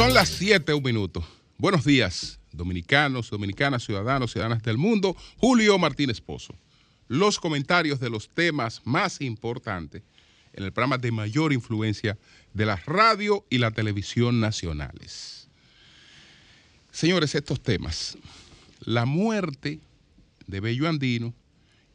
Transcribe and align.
Son 0.00 0.14
las 0.14 0.30
7, 0.30 0.72
un 0.72 0.82
minuto. 0.82 1.22
Buenos 1.58 1.84
días, 1.84 2.40
dominicanos, 2.52 3.28
dominicanas, 3.28 3.84
ciudadanos, 3.84 4.32
ciudadanas 4.32 4.62
del 4.62 4.78
mundo. 4.78 5.14
Julio 5.36 5.78
Martínez 5.78 6.22
Pozo. 6.22 6.54
Los 7.06 7.38
comentarios 7.38 8.00
de 8.00 8.08
los 8.08 8.30
temas 8.30 8.80
más 8.86 9.20
importantes 9.20 10.02
en 10.54 10.64
el 10.64 10.72
programa 10.72 10.96
de 10.96 11.12
mayor 11.12 11.52
influencia 11.52 12.16
de 12.54 12.64
la 12.64 12.76
radio 12.76 13.44
y 13.50 13.58
la 13.58 13.72
televisión 13.72 14.40
nacionales. 14.40 15.48
Señores, 16.90 17.34
estos 17.34 17.62
temas. 17.62 18.16
La 18.80 19.04
muerte 19.04 19.80
de 20.46 20.60
Bello 20.60 20.88
Andino 20.88 21.34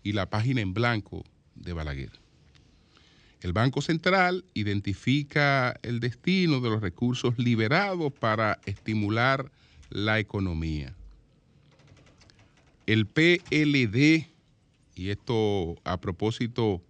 y 0.03 0.11
la 0.11 0.29
página 0.29 0.61
en 0.61 0.75
blanco 0.75 1.25
de 1.55 1.73
Balaguer. 1.73 2.11
El 3.41 3.53
Banco 3.53 3.81
Central 3.81 4.45
identifica 4.53 5.79
el 5.83 5.99
destino 5.99 6.61
de 6.61 6.69
los 6.69 6.81
recursos 6.81 7.37
liberados 7.37 8.11
para 8.13 8.59
estimular 8.65 9.51
la 9.89 10.19
economía. 10.19 10.95
El 12.87 13.05
PLD, 13.07 14.27
y 14.95 15.09
esto 15.09 15.75
a 15.83 15.99
propósito 15.99 16.81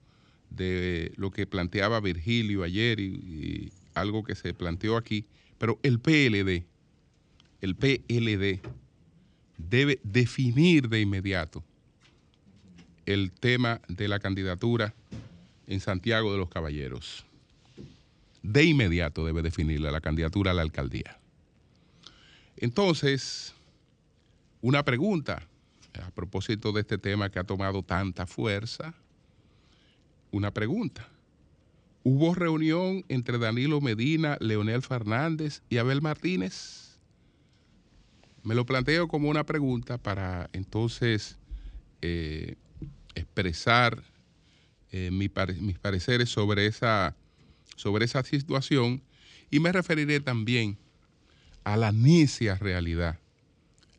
de 0.50 1.12
lo 1.18 1.32
que 1.32 1.46
planteaba 1.46 2.00
Virgilio 2.00 2.64
ayer 2.64 3.00
y, 3.00 3.72
algo 3.94 4.24
que 4.24 4.36
se 4.36 4.54
planteó 4.54 4.98
aquí, 4.98 5.26
pero 5.58 5.80
el 5.82 6.00
PLD, 6.00 6.66
el 7.62 7.76
PLD 7.76 8.60
debe 9.58 10.00
definir 10.04 10.90
de 10.90 11.00
inmediato 11.00 11.64
el 13.06 13.32
tema 13.32 13.80
de 13.88 14.10
la 14.10 14.20
candidatura 14.20 14.94
en 15.68 15.80
Santiago 15.80 16.32
de 16.32 16.38
los 16.38 16.50
Caballeros. 16.50 17.26
De 18.44 18.64
inmediato 18.64 19.26
debe 19.26 19.42
definirla 19.42 19.92
la 19.92 20.02
candidatura 20.02 20.52
a 20.52 20.54
la 20.54 20.62
alcaldía. 20.62 21.18
Entonces, 22.58 23.54
una 24.62 24.84
pregunta 24.84 25.48
a 26.02 26.12
propósito 26.12 26.72
de 26.72 26.82
este 26.82 26.98
tema 26.98 27.30
que 27.30 27.40
ha 27.40 27.44
tomado 27.44 27.84
tanta 27.84 28.26
fuerza. 28.26 28.94
Una 30.32 30.52
pregunta. 30.52 31.08
¿Hubo 32.04 32.36
reunión 32.36 33.04
entre 33.10 33.38
Danilo 33.38 33.82
Medina, 33.82 34.38
Leonel 34.40 34.82
Fernández 34.82 35.62
y 35.70 35.78
Abel 35.78 36.02
Martínez? 36.02 36.98
Me 38.44 38.54
lo 38.54 38.66
planteo 38.66 39.08
como 39.08 39.30
una 39.30 39.44
pregunta 39.44 39.98
para 39.98 40.50
entonces 40.54 41.38
eh, 42.02 42.56
expresar 43.16 44.04
eh, 44.92 45.10
mi 45.12 45.30
pare- 45.30 45.54
mis 45.56 45.78
pareceres 45.80 46.30
sobre 46.30 46.66
esa, 46.68 47.16
sobre 47.76 48.06
esa 48.06 48.24
situación 48.24 49.02
y 49.52 49.60
me 49.60 49.72
referiré 49.72 50.20
también 50.20 50.78
a 51.64 51.78
la 51.78 51.92
necia 51.92 52.56
realidad, 52.56 53.20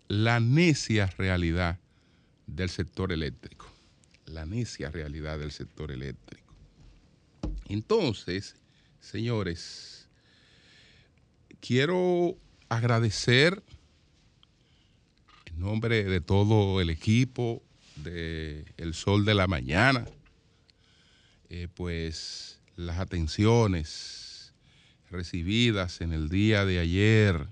la 0.08 0.40
necia 0.40 1.06
realidad 1.18 1.78
del 2.46 2.68
sector 2.70 3.12
eléctrico, 3.12 3.66
la 4.26 4.46
necia 4.46 4.90
realidad 4.90 5.38
del 5.38 5.50
sector 5.50 5.90
eléctrico. 5.90 6.54
Entonces, 7.68 8.54
señores, 9.00 10.08
quiero 11.60 12.36
agradecer 12.68 13.62
en 15.46 15.60
nombre 15.60 16.04
de 16.04 16.20
todo 16.20 16.80
el 16.80 16.90
equipo 16.90 17.62
de 17.96 18.64
El 18.76 18.94
Sol 18.94 19.24
de 19.24 19.34
la 19.34 19.46
Mañana, 19.46 20.06
eh, 21.48 21.68
pues 21.74 22.60
las 22.76 22.98
atenciones 22.98 24.52
recibidas 25.10 26.00
en 26.00 26.12
el 26.12 26.28
día 26.28 26.64
de 26.64 26.78
ayer, 26.78 27.46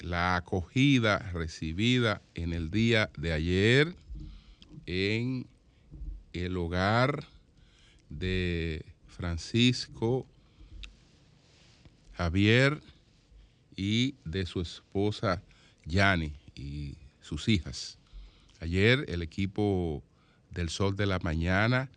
la 0.00 0.36
acogida 0.36 1.18
recibida 1.32 2.22
en 2.34 2.52
el 2.52 2.70
día 2.70 3.10
de 3.16 3.32
ayer 3.32 3.94
en 4.86 5.46
el 6.32 6.56
hogar 6.56 7.26
de 8.08 8.84
Francisco 9.06 10.26
Javier 12.14 12.80
y 13.76 14.14
de 14.24 14.46
su 14.46 14.60
esposa 14.60 15.42
Yani 15.84 16.32
y 16.54 16.96
sus 17.20 17.48
hijas. 17.48 17.98
Ayer 18.60 19.04
el 19.08 19.22
equipo 19.22 20.02
del 20.50 20.68
Sol 20.68 20.96
de 20.96 21.06
la 21.06 21.18
Mañana, 21.20 21.88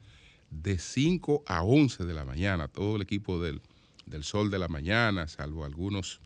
de 0.61 0.77
5 0.77 1.43
a 1.47 1.63
11 1.63 2.05
de 2.05 2.13
la 2.13 2.25
mañana, 2.25 2.67
todo 2.67 2.95
el 2.95 3.01
equipo 3.01 3.41
del, 3.41 3.61
del 4.05 4.23
Sol 4.23 4.51
de 4.51 4.59
la 4.59 4.67
Mañana, 4.67 5.27
salvo 5.27 5.65
algunos 5.65 6.19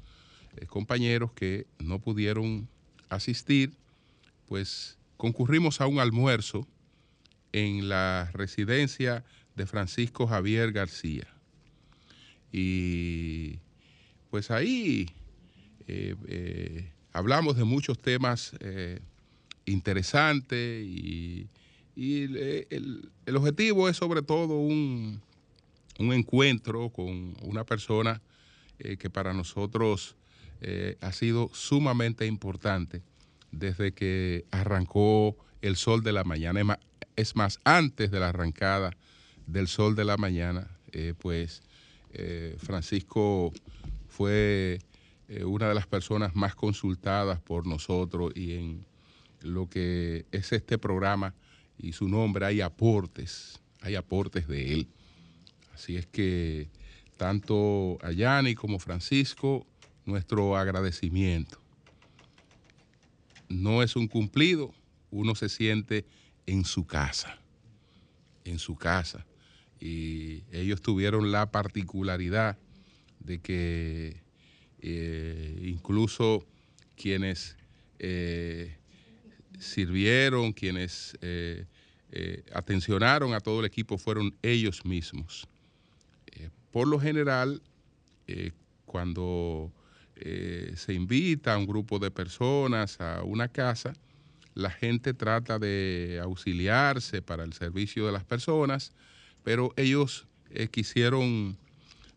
eh, 0.58 0.66
compañeros 0.66 1.32
que 1.34 1.68
no 1.80 2.00
pudieron 2.00 2.68
asistir, 3.10 3.74
pues 4.48 4.98
concurrimos 5.18 5.82
a 5.82 5.88
un 5.88 6.00
almuerzo 6.00 6.68
en 7.54 7.90
la 7.90 8.30
residencia 8.34 9.24
de 9.56 9.66
Francisco 9.66 10.28
Javier 10.28 10.72
García. 10.72 11.28
Y 12.52 13.60
pues 14.30 14.52
ahí 14.52 15.10
eh, 15.88 16.16
eh, 16.28 16.92
hablamos 17.14 17.58
de 17.58 17.64
muchos 17.64 18.00
temas 18.00 18.54
interesantes 19.66 20.86
y, 20.86 21.48
y 21.98 22.26
el, 22.26 23.10
el- 23.26 23.36
objetivo 23.36 23.90
es 23.90 23.98
sobre 23.98 24.22
todo 24.22 24.60
un, 24.60 25.20
un 25.98 26.14
encuentro 26.14 26.92
con 26.92 27.36
una 27.42 27.64
persona 27.64 28.22
eh, 28.78 28.98
que 28.98 29.10
para 29.10 29.34
nosotros 29.34 30.16
eh, 30.62 30.96
ha 31.02 31.12
sido 31.12 31.50
sumamente 31.54 32.28
importante 32.28 33.02
desde 33.52 33.94
que 33.94 34.46
arrancó 34.52 35.36
el 35.64 35.76
sol 35.76 36.04
de 36.04 36.14
la 36.14 36.24
mañana. 36.24 36.60
Es 36.60 36.66
más, 36.68 36.78
es 37.16 37.36
más, 37.36 37.60
antes 37.64 38.12
de 38.12 38.20
la 38.20 38.30
arrancada 38.30 38.92
del 39.48 39.68
sol 39.68 39.96
de 39.96 40.06
la 40.06 40.18
mañana, 40.18 40.78
eh, 40.92 41.16
pues 41.18 41.64
Francisco 42.58 43.54
fue 44.08 44.80
una 45.46 45.70
de 45.70 45.76
las 45.76 45.86
personas 45.86 46.36
más 46.36 46.56
consultadas 46.56 47.40
por 47.42 47.68
nosotros 47.68 48.32
y 48.34 48.54
en 48.54 48.86
lo 49.42 49.70
que 49.70 50.26
es 50.32 50.52
este 50.52 50.80
programa 50.80 51.36
y 51.78 51.94
su 51.94 52.08
nombre 52.08 52.46
hay 52.46 52.62
aportes, 52.62 53.60
hay 53.82 53.96
aportes 53.96 54.48
de 54.48 54.74
él. 54.74 54.88
Así 55.74 55.96
es 55.96 56.06
que 56.08 56.70
tanto 57.18 57.98
a 58.02 58.12
Yanni 58.12 58.56
como 58.56 58.80
Francisco, 58.80 59.66
nuestro 60.06 60.58
agradecimiento. 60.58 61.60
No 63.50 63.84
es 63.84 63.96
un 63.96 64.08
cumplido, 64.08 64.74
uno 65.12 65.36
se 65.36 65.50
siente 65.50 66.06
en 66.46 66.66
su 66.66 66.86
casa, 66.86 67.38
en 68.46 68.60
su 68.60 68.76
casa. 68.76 69.26
Y 69.80 70.44
ellos 70.52 70.82
tuvieron 70.82 71.32
la 71.32 71.52
particularidad 71.52 72.58
de 73.20 73.40
que 73.40 74.22
eh, 74.82 75.60
incluso 75.64 76.46
quienes 76.96 77.58
eh, 78.00 78.77
sirvieron, 79.60 80.54
quienes 80.54 81.18
eh, 81.22 81.66
eh, 82.12 82.44
atencionaron 82.54 83.34
a 83.34 83.40
todo 83.40 83.60
el 83.60 83.66
equipo 83.66 83.98
fueron 83.98 84.36
ellos 84.42 84.86
mismos. 84.86 85.48
Eh, 86.28 86.50
por 86.72 86.88
lo 86.88 87.00
general, 87.00 87.62
cuando 88.86 89.72
se 90.76 90.94
invita 90.94 91.54
a 91.54 91.58
un 91.58 91.66
grupo 91.66 91.98
de 91.98 92.12
personas 92.12 93.00
a 93.00 93.24
una 93.24 93.48
casa, 93.48 93.94
la 94.54 94.70
gente 94.70 95.14
trata 95.14 95.60
de 95.60 96.20
auxiliarse 96.22 97.22
para 97.22 97.46
el 97.46 97.54
servicio 97.54 98.06
de 98.06 98.12
las 98.12 98.26
personas, 98.26 98.92
pero 99.46 99.72
ellos 99.78 100.28
quisieron 100.72 101.58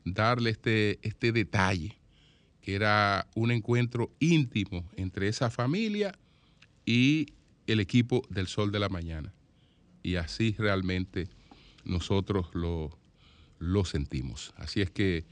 darle 0.05 0.51
este, 0.51 0.99
este 1.03 1.31
detalle, 1.31 1.97
que 2.61 2.75
era 2.75 3.29
un 3.37 3.53
encuentro 3.53 4.11
íntimo 4.19 4.85
entre 4.97 5.29
esa 5.29 5.49
familia 5.49 6.13
y 6.91 7.35
el 7.69 7.79
equipo 7.79 8.23
del 8.31 8.49
Sol 8.49 8.73
de 8.73 8.81
la 8.81 8.89
Mañana. 8.89 9.33
Y 10.03 10.17
así 10.17 10.57
realmente 10.59 11.29
nosotros 11.85 12.49
lo, 12.53 12.99
lo 13.61 13.85
sentimos. 13.85 14.53
Así 14.57 14.81
es 14.81 14.91
que 14.91 15.25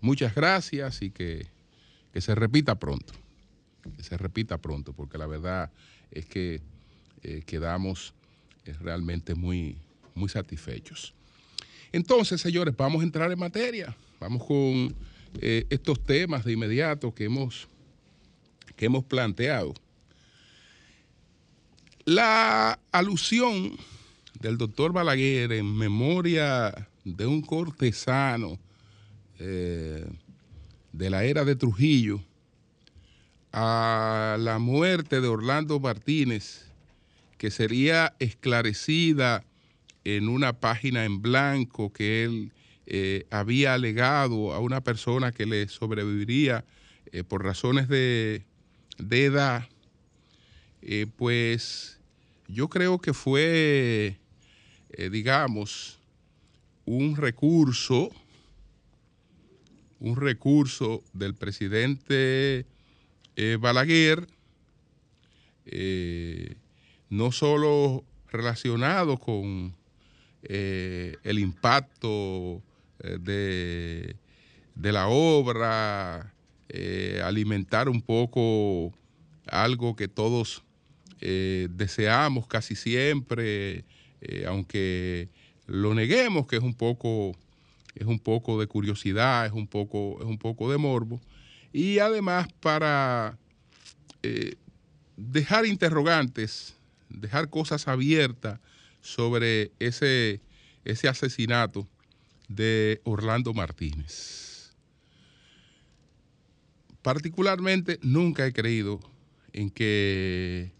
muchas 0.00 0.34
gracias 0.34 1.02
y 1.02 1.10
que, 1.10 1.46
que 2.14 2.22
se 2.22 2.34
repita 2.34 2.78
pronto. 2.78 3.12
Que 3.94 4.02
se 4.02 4.16
repita 4.16 4.56
pronto, 4.56 4.94
porque 4.94 5.18
la 5.18 5.26
verdad 5.26 5.70
es 6.10 6.24
que 6.24 6.62
eh, 7.22 7.42
quedamos 7.44 8.14
eh, 8.64 8.72
realmente 8.80 9.34
muy, 9.34 9.76
muy 10.14 10.30
satisfechos. 10.30 11.12
Entonces, 11.92 12.40
señores, 12.40 12.74
vamos 12.74 13.02
a 13.02 13.04
entrar 13.04 13.30
en 13.30 13.38
materia. 13.38 13.94
Vamos 14.18 14.42
con 14.46 14.96
eh, 15.38 15.66
estos 15.68 16.02
temas 16.02 16.46
de 16.46 16.52
inmediato 16.52 17.14
que 17.14 17.24
hemos, 17.24 17.68
que 18.74 18.86
hemos 18.86 19.04
planteado. 19.04 19.74
La 22.06 22.78
alusión 22.92 23.78
del 24.38 24.58
doctor 24.58 24.92
Balaguer 24.92 25.52
en 25.52 25.74
memoria 25.74 26.86
de 27.02 27.24
un 27.24 27.40
cortesano 27.40 28.58
eh, 29.38 30.06
de 30.92 31.08
la 31.08 31.24
era 31.24 31.46
de 31.46 31.56
Trujillo 31.56 32.20
a 33.52 34.36
la 34.38 34.58
muerte 34.58 35.22
de 35.22 35.28
Orlando 35.28 35.80
Martínez, 35.80 36.66
que 37.38 37.50
sería 37.50 38.14
esclarecida 38.18 39.42
en 40.04 40.28
una 40.28 40.60
página 40.60 41.06
en 41.06 41.22
blanco 41.22 41.90
que 41.90 42.24
él 42.24 42.52
eh, 42.84 43.26
había 43.30 43.72
alegado 43.72 44.52
a 44.52 44.58
una 44.58 44.82
persona 44.82 45.32
que 45.32 45.46
le 45.46 45.68
sobreviviría 45.68 46.66
eh, 47.12 47.24
por 47.24 47.42
razones 47.42 47.88
de, 47.88 48.44
de 48.98 49.24
edad, 49.24 49.66
pues 51.16 51.93
yo 52.48 52.68
creo 52.68 52.98
que 52.98 53.12
fue 53.12 54.18
eh, 54.96 55.10
digamos, 55.10 55.98
un 56.84 57.16
recurso, 57.16 58.10
un 59.98 60.14
recurso 60.14 61.02
del 61.12 61.34
presidente 61.34 62.64
eh, 63.34 63.58
Balaguer, 63.60 64.28
eh, 65.66 66.54
no 67.10 67.32
solo 67.32 68.04
relacionado 68.30 69.18
con 69.18 69.74
el 70.46 71.38
impacto 71.38 72.62
de, 72.98 74.14
de, 74.74 74.92
la 74.92 75.08
obra, 75.08 76.34
alimentar 77.24 77.88
un 77.88 78.02
poco 78.02 78.92
algo 79.46 79.96
que 79.96 80.06
todos 80.06 80.63
deseamos 81.70 82.46
casi 82.46 82.76
siempre, 82.76 83.84
eh, 84.20 84.44
aunque 84.46 85.28
lo 85.66 85.94
neguemos, 85.94 86.46
que 86.46 86.56
es 86.56 86.62
un 86.62 86.74
poco, 86.74 87.34
es 87.94 88.06
un 88.06 88.18
poco 88.18 88.60
de 88.60 88.66
curiosidad, 88.66 89.46
es 89.46 89.52
un 89.52 89.66
poco, 89.66 90.18
es 90.20 90.26
un 90.26 90.38
poco 90.38 90.70
de 90.70 90.78
morbo, 90.78 91.20
y 91.72 91.98
además 91.98 92.48
para 92.60 93.38
eh, 94.22 94.54
dejar 95.16 95.66
interrogantes, 95.66 96.74
dejar 97.08 97.48
cosas 97.48 97.88
abiertas 97.88 98.60
sobre 99.00 99.72
ese, 99.78 100.40
ese 100.84 101.08
asesinato 101.08 101.86
de 102.48 103.00
Orlando 103.04 103.52
Martínez. 103.54 104.72
Particularmente 107.02 107.98
nunca 108.02 108.46
he 108.46 108.52
creído 108.52 109.00
en 109.52 109.70
que 109.70 110.72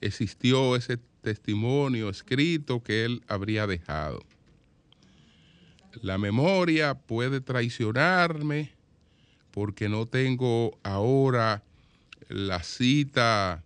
existió 0.00 0.76
ese 0.76 0.98
testimonio 1.22 2.08
escrito 2.08 2.82
que 2.82 3.04
él 3.04 3.22
habría 3.28 3.66
dejado. 3.66 4.20
La 6.02 6.18
memoria 6.18 6.94
puede 6.94 7.40
traicionarme 7.40 8.72
porque 9.50 9.88
no 9.88 10.06
tengo 10.06 10.78
ahora 10.82 11.62
la 12.28 12.62
cita 12.62 13.64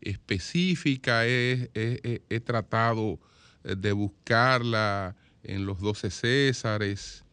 específica. 0.00 1.26
He, 1.26 2.40
tratado 2.44 3.18
de 3.62 3.92
buscarla 3.92 5.16
en 5.42 5.66
los 5.66 5.80
doce 5.80 6.10
Césares, 6.10 7.24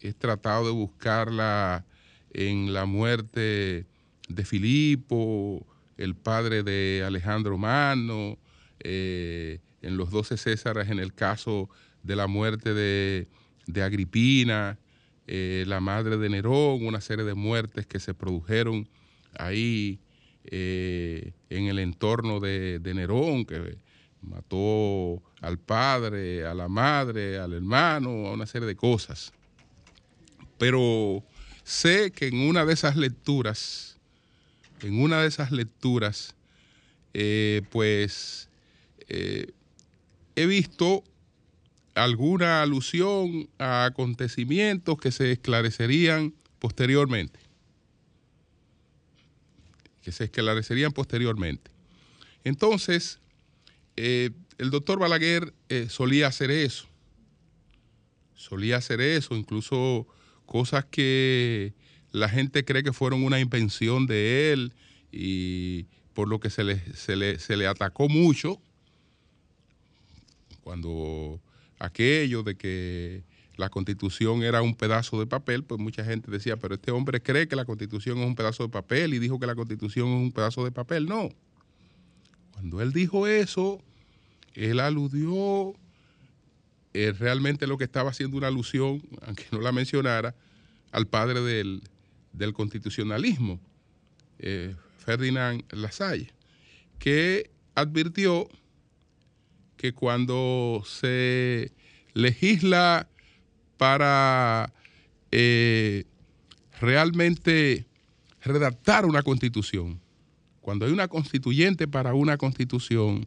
he 0.00 0.12
tratado 0.12 0.66
de 0.66 0.72
buscarla 0.72 1.84
en 2.32 2.72
la 2.72 2.86
muerte 2.86 3.86
de 4.28 4.44
Filipo, 4.44 5.66
el 5.96 6.14
padre 6.14 6.62
de 6.62 7.02
Alejandro 7.06 7.58
Mano, 7.58 8.38
eh, 8.80 9.60
en 9.82 9.96
los 9.96 10.10
doce 10.10 10.36
Césares 10.36 10.88
en 10.90 10.98
el 10.98 11.12
caso 11.12 11.68
de 12.02 12.16
la 12.16 12.26
muerte 12.26 12.74
de, 12.74 13.28
Agripina, 13.82 14.78
eh, 15.26 15.64
la 15.66 15.80
madre 15.80 16.16
de 16.16 16.28
Nerón, 16.28 16.84
una 16.86 17.00
serie 17.00 17.24
de 17.24 17.34
muertes 17.34 17.86
que 17.86 18.00
se 18.00 18.14
produjeron 18.14 18.88
ahí 19.38 20.00
eh, 20.44 21.32
en 21.48 21.66
el 21.66 21.78
entorno 21.78 22.40
de, 22.40 22.78
de, 22.80 22.94
Nerón, 22.94 23.44
que 23.44 23.78
mató 24.20 25.22
al 25.40 25.58
padre, 25.58 26.46
a 26.46 26.54
la 26.54 26.68
madre, 26.68 27.38
al 27.38 27.52
hermano, 27.52 28.26
a 28.26 28.32
una 28.32 28.46
serie 28.46 28.66
de 28.66 28.76
cosas. 28.76 29.32
Pero 30.58 31.24
sé 31.64 32.10
que 32.12 32.28
en 32.28 32.48
una 32.48 32.64
de 32.64 32.72
esas 32.72 32.96
lecturas, 32.96 33.91
en 34.82 35.00
una 35.00 35.22
de 35.22 35.28
esas 35.28 35.52
lecturas, 35.52 36.34
pues 37.70 38.48
eh, 39.08 39.52
he 40.36 40.46
visto 40.46 41.04
alguna 41.94 42.62
alusión 42.62 43.50
a 43.58 43.84
acontecimientos 43.84 44.96
que 44.98 45.12
se 45.12 45.32
esclarecerían 45.32 46.34
posteriormente. 46.58 47.38
Que 50.02 50.12
se 50.12 50.24
esclarecerían 50.24 50.92
posteriormente. 50.92 51.70
Entonces, 52.44 53.20
eh, 53.96 54.30
el 54.58 54.70
doctor 54.70 54.98
Balaguer 54.98 55.52
eh, 55.68 55.88
solía 55.90 56.28
hacer 56.28 56.50
eso. 56.50 56.86
Solía 58.34 58.78
hacer 58.78 59.00
eso, 59.00 59.36
incluso 59.36 60.06
cosas 60.46 60.86
que 60.86 61.74
la 62.12 62.28
gente 62.28 62.64
cree 62.64 62.82
que 62.82 62.92
fueron 62.92 63.24
una 63.24 63.40
invención 63.40 64.06
de 64.06 64.52
él 64.52 64.72
y 65.10 65.86
por 66.14 66.28
lo 66.28 66.40
que 66.40 66.50
se 66.50 66.62
le, 66.62 66.78
se 66.94 67.16
le, 67.16 67.38
se 67.38 67.56
le 67.56 67.66
atacó 67.66 68.08
mucho 68.08 68.60
cuando 70.62 71.40
aquello 71.78 72.42
de 72.42 72.56
que 72.56 73.24
la 73.56 73.68
constitución 73.68 74.42
era 74.42 74.62
un 74.62 74.74
pedazo 74.74 75.18
de 75.18 75.26
papel, 75.26 75.64
pues 75.64 75.80
mucha 75.80 76.04
gente 76.04 76.30
decía, 76.30 76.56
pero 76.56 76.74
este 76.74 76.90
hombre 76.90 77.20
cree 77.20 77.48
que 77.48 77.56
la 77.56 77.64
constitución 77.64 78.18
es 78.18 78.26
un 78.26 78.34
pedazo 78.34 78.62
de 78.62 78.68
papel 78.68 79.14
y 79.14 79.18
dijo 79.18 79.38
que 79.38 79.46
la 79.46 79.54
constitución 79.54 80.08
es 80.08 80.14
un 80.14 80.32
pedazo 80.32 80.64
de 80.64 80.70
papel. 80.70 81.06
No. 81.06 81.28
Cuando 82.52 82.80
él 82.80 82.92
dijo 82.92 83.26
eso, 83.26 83.80
él 84.54 84.80
aludió, 84.80 85.74
eh, 86.94 87.12
realmente 87.18 87.66
lo 87.66 87.76
que 87.78 87.84
estaba 87.84 88.10
haciendo 88.10 88.36
una 88.36 88.48
alusión, 88.48 89.02
aunque 89.26 89.44
no 89.50 89.60
la 89.60 89.72
mencionara, 89.72 90.34
al 90.92 91.06
padre 91.06 91.40
del, 91.40 91.82
constitucionalismo, 92.52 93.60
eh, 94.38 94.74
Ferdinand 94.98 95.64
Lasalle, 95.72 96.32
que 96.98 97.50
advirtió 97.74 98.48
que 99.76 99.92
cuando 99.92 100.82
se 100.86 101.72
legisla 102.14 103.08
para 103.76 104.72
eh, 105.32 106.04
realmente 106.80 107.86
redactar 108.42 109.06
una 109.06 109.22
constitución, 109.22 110.00
cuando 110.60 110.86
hay 110.86 110.92
una 110.92 111.08
constituyente 111.08 111.88
para 111.88 112.14
una 112.14 112.36
constitución, 112.36 113.26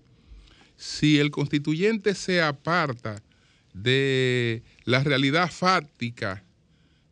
si 0.77 1.19
el 1.19 1.31
constituyente 1.31 2.15
se 2.15 2.41
aparta 2.41 3.21
de 3.73 4.63
la 4.85 5.03
realidad 5.03 5.51
fáctica 5.51 6.43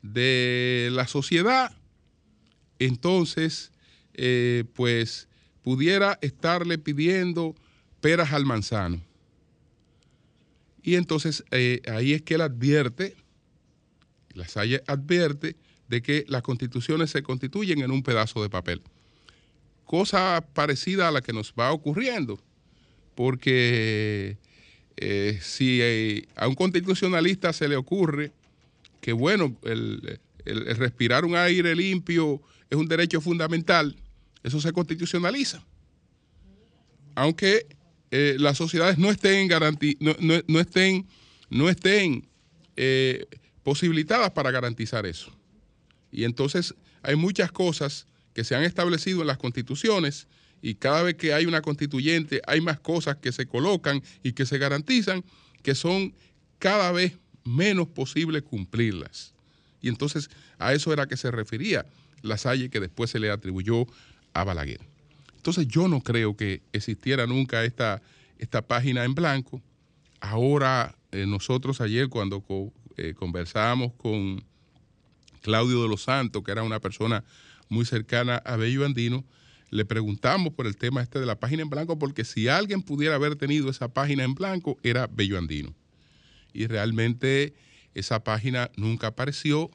de 0.02 0.90
la 0.92 1.08
sociedad, 1.08 1.76
entonces, 2.86 3.72
eh, 4.13 4.66
pues, 4.74 5.28
pudiera 5.63 6.20
estarle 6.22 6.78
pidiendo 6.78 7.56
peras 8.02 8.34
al 8.34 8.46
manzano. 8.46 9.02
Y 10.84 10.96
entonces 10.96 11.44
eh, 11.52 11.82
ahí 11.90 12.13
es 12.13 12.22
que 12.22 12.36
él 12.36 12.42
advierte, 12.42 13.16
la 14.34 14.48
Salle 14.48 14.84
advierte 14.88 15.56
de 15.88 16.02
que 16.02 16.25
las 16.28 16.42
constituciones 16.42 17.12
se 17.12 17.24
constituyen 17.24 17.82
en 17.82 17.92
un 17.92 18.04
pedazo 18.04 18.44
de 18.44 18.50
papel. 18.50 18.82
Cosa 19.86 20.46
parecida 20.54 21.08
a 21.08 21.12
la 21.12 21.22
que 21.22 21.34
nos 21.34 21.54
va 21.58 21.72
ocurriendo, 21.72 22.40
porque 23.16 24.38
eh, 24.98 25.40
si 25.42 26.25
a 26.36 26.48
un 26.48 26.56
constitucionalista 26.56 27.54
se 27.54 27.70
le 27.70 27.78
ocurre 27.78 28.32
que, 29.00 29.13
bueno, 29.13 29.56
el 29.63 30.20
respirar 30.46 31.25
un 31.25 31.36
aire 31.36 31.75
limpio 31.75 32.42
es 32.74 32.80
un 32.80 32.88
derecho 32.88 33.22
fundamental, 33.22 33.96
eso 34.42 34.60
se 34.60 34.74
constitucionaliza. 34.74 35.63
Aunque 37.13 37.68
eh, 38.10 38.36
las 38.39 38.58
sociedades 38.58 38.98
no 38.98 39.12
estén, 39.12 39.48
no, 40.00 40.60
estén, 40.60 41.08
no 41.51 41.70
estén 41.70 42.27
eh, 42.75 43.27
posibilitadas 43.62 44.32
para 44.32 44.50
garantizar 44.50 45.06
eso. 45.06 45.32
Y 46.12 46.24
entonces 46.24 46.74
hay 47.03 47.15
muchas 47.15 47.51
cosas 47.51 48.08
que 48.34 48.44
se 48.44 48.56
han 48.56 48.63
establecido 48.63 49.22
en 49.22 49.27
las 49.27 49.38
constituciones 49.38 50.27
y 50.60 50.74
cada 50.74 51.03
vez 51.03 51.13
que 51.13 51.36
hay 51.36 51.46
una 51.46 51.62
constituyente 51.62 52.42
hay 52.48 52.60
más 52.60 52.80
cosas 52.80 53.18
que 53.18 53.32
se 53.32 53.46
colocan 53.46 54.01
y 54.24 54.34
que 54.34 54.48
se 54.48 54.58
garantizan 54.58 55.24
que 55.62 55.75
son 55.75 56.15
cada 56.58 56.92
vez 56.92 57.20
menos 57.44 57.88
posible 57.89 58.42
cumplirlas. 58.42 59.36
Y 59.80 59.89
entonces 59.89 60.32
a 60.58 60.74
eso 60.74 60.92
era 60.92 61.06
que 61.06 61.18
se 61.18 61.30
refería 61.30 61.86
la 62.24 62.38
Salle 62.39 62.72
que 62.72 62.80
después 62.80 63.12
se 63.12 63.20
le 63.20 63.30
atribuyó 63.30 63.86
a 64.34 64.44
Balaguer. 64.44 64.82
Entonces 65.36 65.68
yo 65.68 65.88
no 65.88 66.01
creo 66.01 66.36
que 66.36 66.63
existiera 66.72 67.27
nunca 67.27 67.63
esta, 67.63 68.01
esta 68.39 68.63
página 68.63 69.03
en 69.03 69.13
blanco, 69.13 69.62
ahora 70.20 70.96
nosotros 71.12 71.82
ayer 71.82 72.10
cuando 72.10 72.44
conversábamos 73.18 73.94
con 73.94 74.44
Claudio 75.42 75.84
de 75.84 75.89
los 75.89 76.03
Santos, 76.03 76.44
que 76.44 76.51
era 76.51 76.63
una 76.63 76.80
persona 76.80 77.24
muy 77.70 77.86
cercana 77.86 78.38
a 78.38 78.56
Bello 78.56 78.86
Andino, 78.86 79.24
le 79.70 79.86
preguntamos 79.86 80.53
por 80.53 80.68
el 80.68 80.77
tema 80.77 81.01
este 81.01 81.20
de 81.20 81.25
la 81.25 81.39
página 81.39 81.63
en 81.63 81.70
blanco, 81.70 81.98
porque 81.98 82.25
si 82.25 82.48
alguien 82.48 82.82
pudiera 82.84 83.15
haber 83.15 83.36
tenido 83.36 83.70
esa 83.70 83.92
página 83.92 84.24
en 84.24 84.36
blanco, 84.36 84.77
era 84.84 85.08
Bello 85.08 85.38
Andino. 85.38 85.74
Y 86.53 86.68
realmente 86.68 87.56
esa 87.96 88.24
página 88.24 88.70
nunca 88.75 89.08
apareció. 89.08 89.72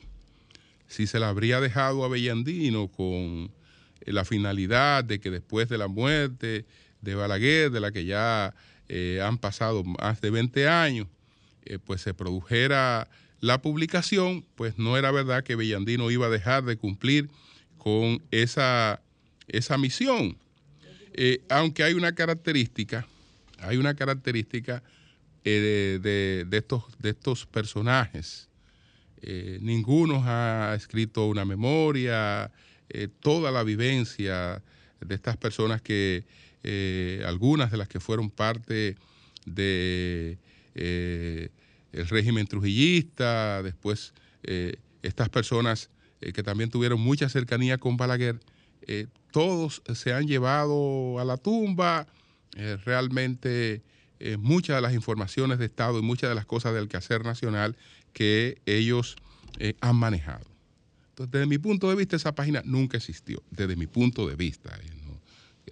Si 0.88 1.06
se 1.06 1.18
la 1.18 1.28
habría 1.28 1.60
dejado 1.60 2.04
a 2.04 2.08
Bellandino 2.08 2.88
con 2.88 3.52
la 4.00 4.24
finalidad 4.24 5.04
de 5.04 5.20
que 5.20 5.30
después 5.30 5.68
de 5.68 5.78
la 5.78 5.88
muerte 5.88 6.64
de 7.00 7.14
Balaguer, 7.14 7.70
de 7.70 7.80
la 7.80 7.92
que 7.92 8.04
ya 8.04 8.54
eh, 8.88 9.20
han 9.22 9.38
pasado 9.38 9.84
más 9.84 10.20
de 10.20 10.30
20 10.30 10.68
años, 10.68 11.06
eh, 11.64 11.78
pues 11.78 12.00
se 12.00 12.14
produjera 12.14 13.08
la 13.40 13.62
publicación, 13.62 14.44
pues 14.56 14.78
no 14.78 14.96
era 14.96 15.10
verdad 15.12 15.44
que 15.44 15.54
Bellandino 15.54 16.10
iba 16.10 16.26
a 16.26 16.30
dejar 16.30 16.64
de 16.64 16.76
cumplir 16.76 17.28
con 17.76 18.22
esa 18.30 19.00
esa 19.48 19.78
misión. 19.78 20.36
Eh, 21.14 21.42
aunque 21.48 21.82
hay 21.82 21.94
una 21.94 22.14
característica, 22.14 23.06
hay 23.58 23.76
una 23.76 23.94
característica 23.94 24.82
eh, 25.44 25.98
de, 26.00 26.56
estos, 26.56 26.84
de 26.98 27.10
estos 27.10 27.46
personajes. 27.46 28.47
Eh, 29.22 29.58
ninguno 29.60 30.22
ha 30.24 30.74
escrito 30.76 31.26
una 31.26 31.44
memoria, 31.44 32.50
toda 33.20 33.50
la 33.50 33.64
vivencia 33.64 34.62
de 35.00 35.14
estas 35.14 35.36
personas 35.36 35.82
que, 35.82 36.24
algunas 37.26 37.70
de 37.70 37.76
las 37.76 37.86
que 37.86 38.00
fueron 38.00 38.30
parte 38.30 38.96
de 39.44 40.38
el 40.74 42.08
régimen 42.08 42.46
trujillista, 42.46 43.62
después 43.62 44.14
estas 45.02 45.28
personas 45.28 45.90
que 46.20 46.42
también 46.42 46.70
tuvieron 46.70 46.98
mucha 46.98 47.28
cercanía 47.28 47.76
con 47.76 47.98
Balaguer, 47.98 48.40
todos 49.30 49.82
se 49.94 50.12
han 50.12 50.26
llevado 50.26 51.18
a 51.18 51.24
la 51.24 51.36
tumba. 51.36 52.06
Eh, 52.56 52.76
realmente 52.84 53.82
eh, 54.18 54.36
muchas 54.36 54.76
de 54.76 54.82
las 54.82 54.94
informaciones 54.94 55.58
de 55.58 55.66
Estado 55.66 55.98
y 55.98 56.02
muchas 56.02 56.28
de 56.28 56.34
las 56.34 56.46
cosas 56.46 56.74
del 56.74 56.88
quehacer 56.88 57.24
nacional 57.24 57.76
que 58.12 58.60
ellos 58.66 59.16
eh, 59.58 59.74
han 59.80 59.96
manejado. 59.96 60.46
Entonces, 61.10 61.32
desde 61.32 61.46
mi 61.46 61.58
punto 61.58 61.88
de 61.90 61.96
vista, 61.96 62.16
esa 62.16 62.34
página 62.34 62.62
nunca 62.64 62.96
existió, 62.96 63.42
desde 63.50 63.76
mi 63.76 63.86
punto 63.86 64.28
de 64.28 64.36
vista. 64.36 64.78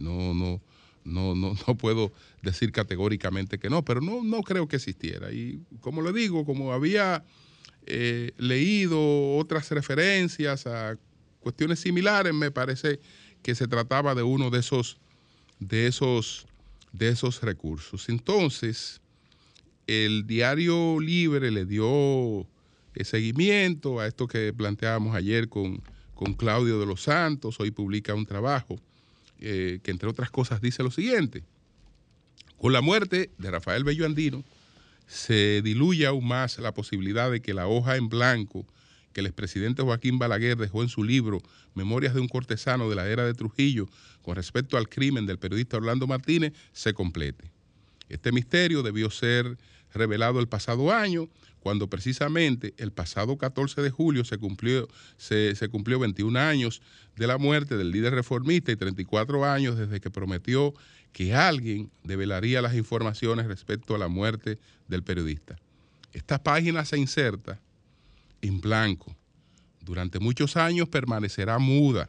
No, 0.00 0.35
no, 0.35 0.61
no, 1.05 1.35
no, 1.35 1.57
no 1.66 1.76
puedo 1.76 2.12
decir 2.43 2.73
categóricamente 2.73 3.59
que 3.59 3.71
no, 3.71 3.85
pero 3.85 4.00
no, 4.00 4.23
no 4.23 4.43
creo 4.43 4.69
que 4.69 4.76
existiera. 4.76 5.33
Y 5.33 5.61
como 5.81 6.02
le 6.02 6.12
digo, 6.12 6.45
como 6.45 6.73
había 6.73 7.25
leído 8.38 9.37
otras 9.37 9.71
referencias 9.71 10.66
a 10.66 10.99
cuestiones 11.38 11.78
similares, 11.78 12.35
me 12.35 12.50
parece 12.50 12.99
que 13.40 13.55
se 13.55 13.69
trataba 13.69 14.16
de 14.16 14.25
uno 14.25 14.50
de 14.50 14.59
esos, 14.59 14.99
de 15.61 15.87
esos, 15.87 16.49
de 16.93 17.09
esos 17.11 17.40
recursos. 17.40 18.09
Entonces, 18.09 19.00
el 19.87 20.26
diario 20.26 20.99
Libre 21.00 21.50
le 21.50 21.64
dio 21.64 22.47
eh, 22.95 23.05
seguimiento 23.05 24.00
a 24.00 24.07
esto 24.07 24.26
que 24.26 24.52
planteábamos 24.52 25.14
ayer 25.14 25.49
con, 25.49 25.83
con 26.14 26.35
Claudio 26.35 26.81
de 26.81 26.87
los 26.87 27.02
Santos. 27.02 27.61
Hoy 27.61 27.71
publica 27.71 28.14
un 28.14 28.26
trabajo 28.26 28.78
eh, 29.38 29.81
que, 29.83 29.90
entre 29.90 30.09
otras 30.09 30.31
cosas, 30.31 30.61
dice 30.61 30.83
lo 30.83 30.90
siguiente. 30.90 31.45
Con 32.59 32.73
la 32.73 32.81
muerte 32.81 33.31
de 33.38 33.50
Rafael 33.50 33.85
Bello 33.85 34.07
Andino, 34.07 34.43
se 35.07 35.62
diluye 35.62 36.07
aún 36.07 36.26
más 36.26 36.59
la 36.59 36.75
posibilidad 36.75 37.31
de 37.31 37.40
que 37.40 37.55
la 37.55 37.69
hoja 37.69 37.97
en 37.97 38.09
blanco 38.09 38.66
que 39.12 39.21
el 39.21 39.26
expresidente 39.26 39.83
Joaquín 39.83 40.19
Balaguer 40.19 40.59
dejó 40.59 40.83
en 40.83 40.88
su 40.88 41.02
libro 41.02 41.40
Memorias 41.75 42.12
de 42.12 42.21
un 42.21 42.28
cortesano 42.28 42.90
de 42.90 42.97
la 42.97 43.09
era 43.09 43.25
de 43.25 43.33
Trujillo 43.35 43.88
con 44.21 44.37
respecto 44.37 44.76
al 44.76 44.88
crimen 44.88 45.25
del 45.25 45.38
periodista 45.38 45.76
Orlando 45.76 46.07
Martínez 46.07 46.52
se 46.73 46.93
complete. 46.93 47.50
Este 48.09 48.33
misterio 48.33 48.83
debió 48.83 49.11
ser 49.11 49.57
revelado 49.97 50.41
el 50.41 50.49
pasado 50.49 50.93
año, 50.93 51.29
cuando 51.61 51.88
precisamente 51.88 52.75
el 52.76 52.93
pasado 52.93 53.37
14 53.37 53.83
de 53.83 53.91
julio 53.91 54.25
se 54.25 54.38
cumplió, 54.38 54.87
se, 55.17 55.55
cumplió 55.69 55.99
21 55.99 56.38
años 56.38 56.81
de 57.17 57.26
la 57.26 57.38
muerte 57.38 57.76
del 57.76 57.91
líder 57.91 58.15
reformista 58.15 58.71
y 58.71 58.76
34 58.76 59.45
años 59.45 59.76
desde 59.76 60.00
que 60.00 60.11
prometió 60.11 60.75
que 61.12 61.35
alguien 61.35 61.91
develaría 62.05 62.62
las 62.62 62.75
informaciones 62.75 63.47
respecto 63.47 63.95
a 63.95 63.99
la 63.99 64.07
muerte 64.07 64.59
del 64.87 65.03
periodista. 65.03 65.57
Esta 66.12 66.41
página 66.43 66.85
se 66.85 66.99
inserta 66.99 67.59
en 68.43 68.61
blanco. 68.61 69.17
Durante 69.81 70.21
muchos 70.21 70.57
años 70.57 70.88
permanecerá 70.88 71.59
muda, 71.59 72.09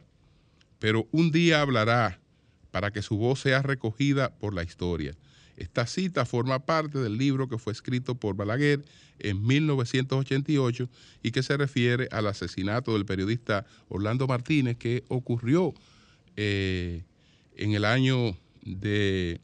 pero 0.78 1.08
un 1.10 1.32
día 1.32 1.62
hablará 1.62 2.20
para 2.70 2.92
que 2.92 3.02
su 3.02 3.16
voz 3.16 3.40
sea 3.40 3.62
recogida 3.62 4.30
por 4.30 4.54
la 4.54 4.62
historia. 4.62 5.16
Esta 5.58 5.86
cita 5.86 6.24
forma 6.24 6.60
parte 6.60 6.98
del 6.98 7.18
libro 7.18 7.48
que 7.48 7.58
fue 7.58 7.72
escrito 7.72 8.14
por 8.14 8.36
Balaguer 8.36 8.84
en 9.18 9.44
1988 9.44 10.88
y 11.22 11.32
que 11.32 11.42
se 11.42 11.56
refiere 11.56 12.08
al 12.12 12.28
asesinato 12.28 12.92
del 12.92 13.04
periodista 13.04 13.66
Orlando 13.88 14.28
Martínez 14.28 14.76
que 14.76 15.02
ocurrió 15.08 15.74
eh, 16.36 17.02
en 17.56 17.72
el 17.72 17.84
año 17.84 18.36
de 18.62 19.40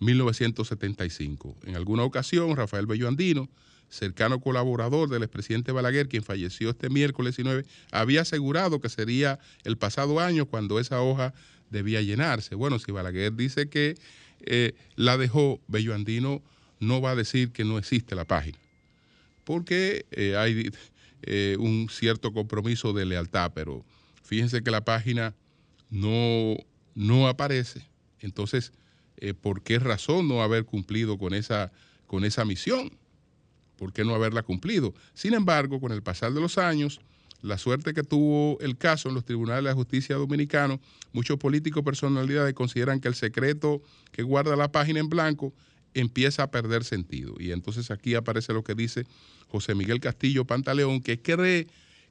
1975. 0.00 1.56
En 1.64 1.76
alguna 1.76 2.02
ocasión, 2.02 2.56
Rafael 2.56 2.86
Bello 2.86 3.06
Andino 3.06 3.48
cercano 3.92 4.40
colaborador 4.40 5.10
del 5.10 5.22
expresidente 5.22 5.70
Balaguer, 5.70 6.08
quien 6.08 6.22
falleció 6.22 6.70
este 6.70 6.88
miércoles 6.88 7.36
19, 7.36 7.66
había 7.90 8.22
asegurado 8.22 8.80
que 8.80 8.88
sería 8.88 9.38
el 9.64 9.76
pasado 9.76 10.18
año 10.18 10.46
cuando 10.46 10.80
esa 10.80 11.02
hoja 11.02 11.34
debía 11.70 12.00
llenarse. 12.00 12.54
Bueno, 12.54 12.78
si 12.78 12.90
Balaguer 12.90 13.34
dice 13.34 13.68
que 13.68 13.96
eh, 14.46 14.74
la 14.96 15.16
dejó, 15.16 15.60
Bello 15.68 15.94
Andino 15.94 16.42
no 16.80 17.00
va 17.00 17.12
a 17.12 17.16
decir 17.16 17.52
que 17.52 17.64
no 17.64 17.78
existe 17.78 18.14
la 18.14 18.24
página, 18.24 18.58
porque 19.44 20.06
eh, 20.10 20.36
hay 20.36 20.70
eh, 21.22 21.56
un 21.58 21.88
cierto 21.90 22.32
compromiso 22.32 22.92
de 22.92 23.06
lealtad, 23.06 23.52
pero 23.54 23.84
fíjense 24.22 24.62
que 24.62 24.70
la 24.70 24.84
página 24.84 25.34
no, 25.90 26.56
no 26.94 27.28
aparece. 27.28 27.86
Entonces, 28.20 28.72
¿por 29.40 29.62
qué 29.62 29.78
razón 29.78 30.28
no 30.28 30.42
haber 30.42 30.64
cumplido 30.64 31.18
con 31.18 31.34
esa, 31.34 31.72
con 32.06 32.24
esa 32.24 32.44
misión? 32.44 32.90
¿por 33.82 33.92
qué 33.92 34.04
no 34.04 34.14
haberla 34.14 34.44
cumplido? 34.44 34.94
Sin 35.12 35.34
embargo, 35.34 35.80
con 35.80 35.90
el 35.90 36.04
pasar 36.04 36.32
de 36.32 36.40
los 36.40 36.56
años, 36.56 37.00
la 37.42 37.58
suerte 37.58 37.92
que 37.92 38.04
tuvo 38.04 38.58
el 38.60 38.78
caso 38.78 39.08
en 39.08 39.16
los 39.16 39.24
tribunales 39.24 39.64
de 39.64 39.74
justicia 39.74 40.16
dominicanos, 40.16 40.78
muchos 41.12 41.38
políticos 41.38 41.82
personalidades 41.82 42.54
consideran 42.54 43.00
que 43.00 43.08
el 43.08 43.14
secreto 43.14 43.82
que 44.12 44.22
guarda 44.22 44.56
la 44.56 44.70
página 44.70 45.00
en 45.00 45.08
blanco 45.08 45.52
empieza 45.92 46.44
a 46.44 46.50
perder 46.50 46.84
sentido. 46.84 47.34
Y 47.38 47.52
entonces 47.52 47.90
aquí 47.90 48.14
aparece 48.14 48.52
lo 48.52 48.62
que 48.62 48.74
dice 48.74 49.04
José 49.48 49.74
Miguel 49.74 50.00
Castillo 50.00 50.44
Pantaleón, 50.44 51.02
que 51.02 51.20
cree 51.20 51.66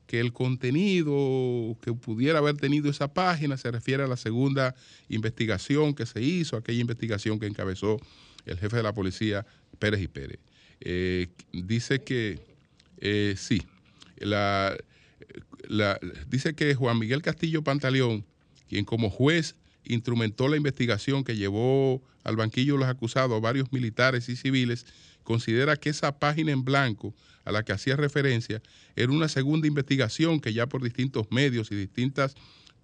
que 0.06 0.20
el 0.20 0.34
contenido 0.34 1.78
que 1.82 1.94
pudiera 1.94 2.40
haber 2.40 2.58
tenido 2.58 2.90
esa 2.90 3.14
página 3.14 3.56
se 3.56 3.72
refiere 3.72 4.04
a 4.04 4.08
la 4.08 4.18
segunda 4.18 4.76
investigación 5.08 5.94
que 5.94 6.06
se 6.06 6.22
hizo, 6.22 6.58
aquella 6.58 6.82
investigación 6.82 7.40
que 7.40 7.48
encabezó 7.48 7.98
el 8.46 8.58
jefe 8.58 8.76
de 8.76 8.84
la 8.84 8.94
policía, 8.94 9.46
Pérez 9.80 10.02
y 10.02 10.08
Pérez. 10.10 10.40
Eh, 10.82 11.28
dice 11.54 12.02
que 12.02 12.40
eh, 12.98 13.36
sí, 13.38 13.62
la, 14.18 14.76
dice 16.27 16.53
que 16.56 16.74
Juan 16.75 17.00
Miguel 17.00 17.22
Castillo 17.22 17.63
Pantaleón, 17.63 18.25
quien 18.68 18.86
como 18.86 19.10
juez 19.10 19.56
instrumentó 19.84 20.48
la 20.48 20.58
investigación 20.58 21.24
que 21.24 21.36
llevó 21.36 22.01
al 22.24 22.36
banquillo 22.36 22.77
los 22.77 22.88
acusados 22.88 23.36
a 23.36 23.39
varios 23.39 23.72
militares 23.72 24.30
y 24.30 24.36
civiles, 24.36 24.86
considera 25.24 25.75
que 25.75 25.89
esa 25.89 26.20
página 26.20 26.51
en 26.51 26.63
blanco 26.63 27.13
a 27.46 27.51
la 27.51 27.63
que 27.63 27.74
hacía 27.74 27.96
referencia 27.96 28.62
era 28.96 29.12
una 29.12 29.27
segunda 29.27 29.68
investigación 29.68 30.39
que 30.39 30.53
ya 30.53 30.68
por 30.68 30.84
distintos 30.84 31.27
medios 31.32 31.72
y 31.72 31.75
distintas 31.75 32.36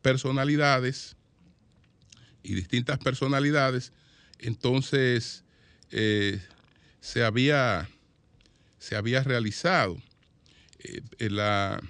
personalidades 0.01 1.15
y 2.43 2.55
distintas 2.55 2.98
personalidades, 3.00 3.91
entonces 4.39 5.43
eh, 5.91 6.39
se 7.01 7.24
había, 7.24 7.89
se 8.79 8.96
había 8.96 9.24
realizado. 9.24 9.98
Eh, 10.79 11.29
la, 11.29 11.81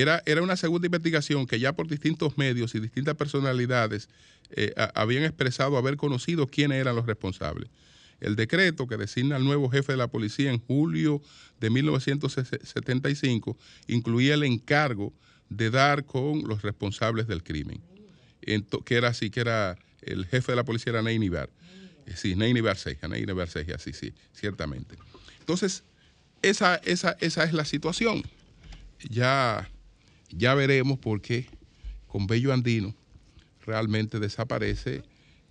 era, 0.00 0.22
era, 0.26 0.42
una 0.42 0.56
segunda 0.56 0.86
investigación 0.86 1.46
que 1.46 1.58
ya 1.58 1.72
por 1.72 1.88
distintos 1.88 2.36
medios 2.38 2.74
y 2.74 2.80
distintas 2.80 3.14
personalidades 3.16 4.08
eh, 4.50 4.74
habían 4.94 5.24
expresado 5.24 5.76
haber 5.76 5.96
conocido 5.96 6.46
quiénes 6.46 6.80
eran 6.80 6.96
los 6.96 7.06
responsables. 7.06 7.68
El 8.20 8.36
decreto 8.36 8.86
que 8.86 8.96
designa 8.96 9.36
al 9.36 9.44
nuevo 9.44 9.68
jefe 9.68 9.92
de 9.92 9.98
la 9.98 10.08
policía 10.08 10.50
en 10.50 10.58
julio 10.58 11.20
de 11.60 11.70
1975 11.70 13.56
incluía 13.86 14.34
el 14.34 14.44
encargo 14.44 15.12
de 15.48 15.70
dar 15.70 16.04
con 16.04 16.46
los 16.48 16.62
responsables 16.62 17.26
del 17.26 17.42
crimen, 17.42 17.80
que 18.40 18.94
era 18.94 19.08
así, 19.08 19.30
que 19.30 19.40
era 19.40 19.76
el 20.02 20.26
jefe 20.26 20.52
de 20.52 20.56
la 20.56 20.64
policía 20.64 20.92
era 20.92 21.02
Ney 21.02 21.18
Nibar. 21.18 21.50
Sí, 22.16 22.36
Neini 22.36 22.60
Barceja, 22.60 23.08
Neini 23.08 23.32
Barceja, 23.32 23.78
sí, 23.78 23.92
sí, 23.92 24.12
ciertamente. 24.32 24.96
Entonces, 25.40 25.84
esa, 26.42 26.76
esa, 26.76 27.16
esa 27.20 27.44
es 27.44 27.52
la 27.52 27.64
situación. 27.64 28.22
Ya, 29.08 29.68
ya 30.30 30.54
veremos 30.54 30.98
por 30.98 31.20
qué 31.20 31.46
con 32.06 32.26
Bello 32.26 32.52
Andino 32.52 32.94
realmente 33.66 34.20
desaparece. 34.20 35.02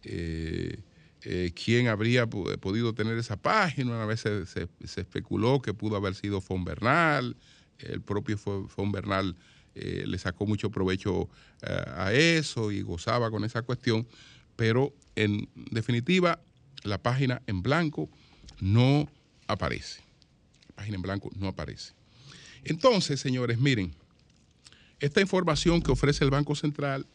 Eh, 0.03 0.79
eh, 1.25 1.51
quién 1.55 1.87
habría 1.87 2.27
podido 2.27 2.93
tener 2.93 3.17
esa 3.17 3.37
página. 3.37 3.91
Una 3.91 4.05
vez 4.05 4.21
se, 4.21 4.67
especuló 4.79 5.61
que 5.61 5.73
pudo 5.73 5.95
haber 5.95 6.15
sido 6.15 6.41
Fon 6.41 6.65
Bernal, 6.65 7.37
el 7.79 8.01
propio 8.01 8.37
Fon 8.37 8.91
Bernal 8.91 9.35
eh, 9.75 10.03
le 10.05 10.17
sacó 10.17 10.45
mucho 10.45 10.69
provecho 10.69 11.29
a 11.61 12.11
eso 12.13 12.71
y 12.71 12.81
gozaba 12.81 13.31
con 13.31 13.45
esa 13.45 13.61
cuestión, 13.61 14.05
pero 14.55 14.93
en 15.15 15.47
definitiva 15.71 16.41
la 16.83 17.01
página 17.01 17.41
en 17.47 17.61
blanco 17.61 18.09
no 18.59 19.09
aparece. 19.47 20.01
La 20.69 20.75
página 20.75 20.95
en 20.95 21.01
blanco 21.01 21.29
no 21.37 21.47
aparece. 21.47 21.93
Entonces, 22.65 23.19
señores, 23.19 23.59
miren, 23.59 23.93
esta 24.99 25.21
información 25.21 25.81
que 25.81 25.91
ofrece 25.91 26.23
el 26.23 26.29
Banco 26.29 26.55
Central, 26.55 27.05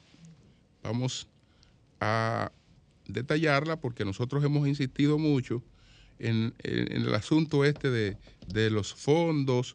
vamos 0.82 1.28
a 2.00 2.52
detallarla 3.06 3.76
porque 3.80 4.04
nosotros 4.04 4.44
hemos 4.44 4.68
insistido 4.68 5.18
mucho 5.18 5.62
en, 6.18 6.54
el 6.62 7.14
asunto 7.14 7.64
este 7.64 7.90
de, 7.90 8.70
los 8.70 8.94
fondos 8.94 9.74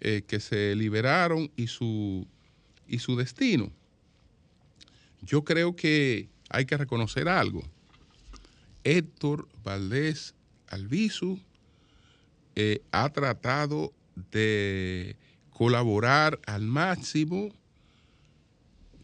eh, 0.00 0.22
que 0.26 0.40
se 0.40 0.74
liberaron 0.74 1.50
y 1.56 1.68
su, 1.68 2.26
y 2.88 2.98
su 2.98 3.16
destino. 3.16 3.70
Yo 5.22 5.44
creo 5.44 5.76
que 5.76 6.28
hay 6.50 6.66
que 6.66 6.76
reconocer 6.76 7.28
algo. 7.28 7.62
Héctor 8.82 9.48
Valdés 9.62 10.34
Albizu 10.68 11.40
eh, 12.56 12.82
ha 12.92 13.08
tratado 13.10 13.92
de 14.32 15.16
colaborar 15.54 16.40
al 16.46 16.62
máximo 16.62 17.48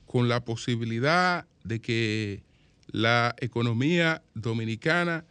con 0.04 0.28
la 0.28 0.44
posibilidad 0.44 1.46
de 1.62 1.80
que 1.80 2.42
la 2.88 3.36
economía 3.38 4.22
dominicana 4.34 5.24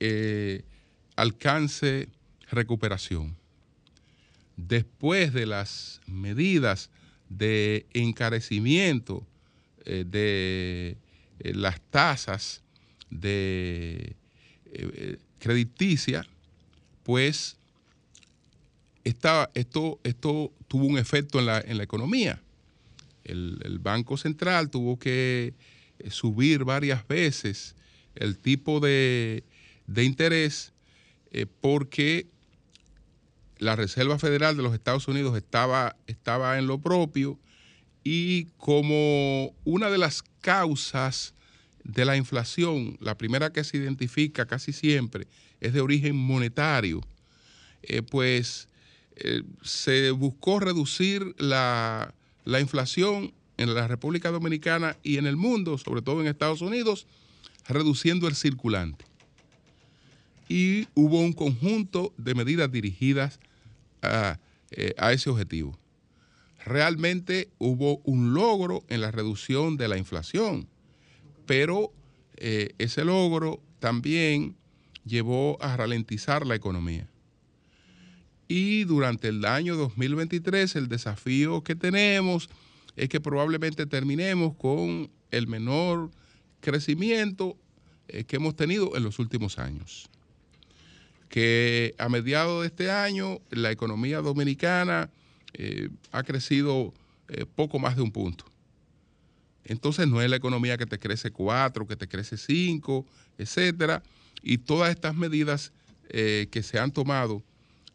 eh, 0.00 0.64
alcance 1.14 2.08
recuperación. 2.50 3.36
Después 4.56 5.34
de 5.34 5.44
las 5.44 6.00
medidas 6.06 6.90
de 7.28 7.84
encarecimiento 7.92 9.26
eh, 9.84 10.04
de 10.06 10.96
eh, 11.40 11.54
las 11.54 11.82
tasas 11.90 12.62
de 13.10 14.16
crediticia, 15.38 16.26
pues 17.02 17.56
esto, 19.06 20.00
esto 20.02 20.52
tuvo 20.66 20.86
un 20.86 20.98
efecto 20.98 21.38
en 21.38 21.46
la, 21.46 21.60
en 21.60 21.76
la 21.76 21.84
economía. 21.84 22.42
El, 23.24 23.78
Banco 23.80 24.16
Central 24.16 24.70
tuvo 24.70 24.98
que 24.98 25.54
eh, 25.98 26.10
subir 26.10 26.64
varias 26.64 27.06
veces 27.06 27.76
el 28.14 28.38
tipo 28.38 28.80
de, 28.80 29.44
interés 29.96 30.72
eh, 31.30 31.46
porque 31.60 32.26
la 33.58 33.76
Reserva 33.76 34.18
Federal 34.18 34.56
de 34.56 34.62
los 34.62 34.74
Estados 34.74 35.06
Unidos 35.08 35.36
estaba, 35.36 35.96
estaba 36.06 36.58
en 36.58 36.66
lo 36.66 36.78
propio 36.80 37.38
y 38.02 38.46
como 38.56 39.54
una 39.64 39.90
de 39.90 39.98
las 39.98 40.22
causas 40.40 41.34
de 41.84 42.04
la 42.04 42.16
inflación, 42.16 42.96
la 43.00 43.16
primera 43.16 43.52
que 43.52 43.62
se 43.62 43.76
identifica 43.76 44.46
casi 44.46 44.72
siempre 44.72 45.28
es 45.60 45.72
de 45.72 45.80
origen 45.80 46.16
monetario, 46.16 47.00
eh, 47.82 48.02
pues 48.02 48.68
eh, 49.16 49.42
se 49.62 50.10
buscó 50.10 50.60
reducir 50.60 51.34
la, 51.38 52.12
inflación 52.60 53.32
en 53.56 53.74
la 53.74 53.88
República 53.88 54.30
Dominicana 54.30 54.96
y 55.02 55.16
en 55.16 55.26
el 55.26 55.36
mundo, 55.36 55.78
sobre 55.78 56.02
todo 56.02 56.20
en 56.20 56.26
Estados 56.26 56.60
Unidos, 56.60 57.06
reduciendo 57.66 58.28
el 58.28 58.34
circulante. 58.34 59.06
Y 60.48 60.86
hubo 60.94 61.20
un 61.20 61.32
conjunto 61.32 62.12
de 62.18 62.34
medidas 62.34 62.70
dirigidas 62.70 63.40
a, 64.02 64.38
eh, 64.70 64.94
ese 65.10 65.30
objetivo. 65.30 65.78
Realmente 66.64 67.48
hubo 67.58 67.98
un 68.04 68.34
logro 68.34 68.84
en 68.88 69.00
la 69.00 69.10
reducción 69.10 69.76
de 69.76 69.88
la 69.88 69.96
inflación, 69.96 70.68
pero 71.46 71.92
eh, 72.36 72.74
ese 72.78 73.04
logro 73.04 73.62
también 73.78 74.56
llevó 75.04 75.56
a 75.62 75.76
ralentizar 75.76 76.46
la 76.46 76.54
economía. 76.54 77.08
Y 78.48 78.84
durante 78.84 79.28
el 79.28 79.44
año 79.44 79.76
2023 79.76 80.76
el 80.76 80.88
desafío 80.88 81.62
que 81.62 81.74
tenemos 81.74 82.48
es 82.96 83.08
que 83.08 83.20
probablemente 83.20 83.86
terminemos 83.86 84.54
con 84.56 85.10
el 85.30 85.46
menor 85.46 86.10
crecimiento 86.60 87.56
eh, 88.08 88.24
que 88.24 88.36
hemos 88.36 88.54
tenido 88.54 88.96
en 88.96 89.02
los 89.02 89.18
últimos 89.18 89.58
años. 89.58 90.08
Que 91.28 91.94
a 91.98 92.08
mediados 92.08 92.62
de 92.62 92.68
este 92.68 92.90
año 92.90 93.40
la 93.50 93.72
economía 93.72 94.20
dominicana 94.20 95.10
eh, 95.52 95.88
ha 96.12 96.22
crecido 96.22 96.94
eh, 97.28 97.44
poco 97.46 97.78
más 97.78 97.96
de 97.96 98.02
un 98.02 98.12
punto. 98.12 98.44
Entonces 99.64 100.06
no 100.06 100.22
es 100.22 100.30
la 100.30 100.36
economía 100.36 100.78
que 100.78 100.86
te 100.86 101.00
crece 101.00 101.32
cuatro, 101.32 101.86
que 101.86 101.96
te 101.96 102.06
crece 102.06 102.36
cinco, 102.36 103.04
etcétera. 103.36 104.02
Y 104.40 104.58
todas 104.58 104.90
estas 104.90 105.16
medidas 105.16 105.72
que 106.08 106.62
se 106.62 106.78
han 106.78 106.92
tomado 106.92 107.42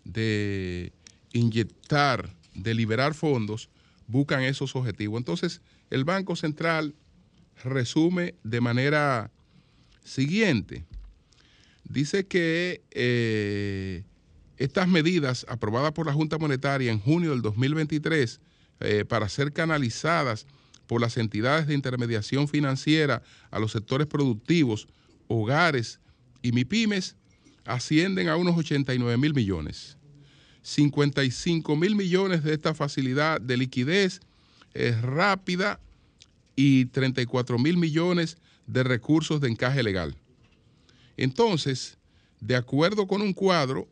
de 0.04 0.94
inyectar, 1.34 2.30
de 2.54 2.74
liberar 2.74 3.14
fondos, 3.14 3.70
buscan 4.08 4.44
esos 4.44 4.76
objetivos. 4.76 5.18
Entonces, 5.18 5.62
el 5.90 6.04
Banco 6.04 6.36
Central 6.36 6.96
resume 7.64 8.36
de 8.44 8.62
manera 8.62 9.32
siguiente. 10.04 10.86
Dice 11.84 12.26
que 12.26 12.82
eh, 12.92 14.04
estas 14.58 14.88
medidas 14.88 15.46
aprobadas 15.50 15.92
por 15.92 16.06
la 16.06 16.14
Junta 16.14 16.38
Monetaria 16.38 16.92
en 16.92 17.00
junio 17.00 17.32
del 17.32 17.42
2023 17.42 18.40
eh, 18.80 19.06
para 19.06 19.30
ser 19.30 19.54
canalizadas 19.54 20.46
por 20.88 21.02
las 21.02 21.18
entidades 21.18 21.68
de 21.68 21.74
intermediación 21.74 22.48
financiera 22.48 23.22
a 23.50 23.60
los 23.60 23.72
sectores 23.72 24.08
productivos, 24.08 24.88
hogares 25.28 26.00
y 26.42 26.52
MIPIMES 26.52 27.16
ascienden 27.66 28.30
a 28.30 28.36
unos 28.36 28.58
89 28.58 29.18
mil 29.18 29.34
millones. 29.34 29.98
55 30.64 31.76
mil 31.76 31.96
millones 31.96 32.44
de 32.44 32.54
esta 32.54 32.74
facilidad 32.74 33.42
de 33.42 33.58
liquidez 33.58 34.22
es 34.74 35.02
rápida 35.02 35.80
y 36.56 36.86
34 36.86 37.58
mil 37.58 37.78
millones 37.78 38.38
de 38.68 38.84
recursos 38.84 39.42
de 39.42 39.50
encaje 39.50 39.82
legal. 39.84 40.16
Entonces, 41.18 41.98
de 42.40 42.56
acuerdo 42.56 43.08
con 43.08 43.22
un 43.22 43.34
cuadro, 43.34 43.90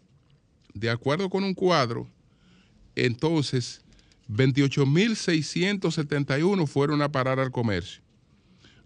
de 0.74 0.90
acuerdo 0.90 1.30
con 1.30 1.44
un 1.44 1.54
cuadro, 1.54 2.08
entonces 2.96 3.82
28.671 4.30 6.66
fueron 6.68 7.02
a 7.02 7.12
parar 7.12 7.40
al 7.40 7.52
comercio, 7.52 8.02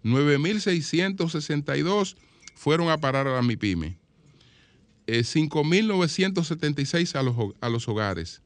9.662 0.04 2.16
fueron 2.56 2.90
a 2.90 2.98
parar 2.98 3.28
a 3.28 3.36
la 3.36 3.42
MIPYME, 3.42 3.98
5.976 5.08 7.16
eh, 7.16 7.18
a 7.18 7.24
los, 7.24 7.36
a 7.60 7.70
los 7.70 7.88
hogares, 7.88 8.44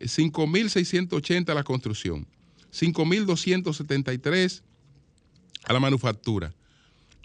5.680 0.00 1.50
a 1.50 1.54
la 1.54 1.64
construcción, 1.64 2.26
5.273 2.72 4.62
a 5.64 5.72
la 5.72 5.80
manufactura, 5.80 6.54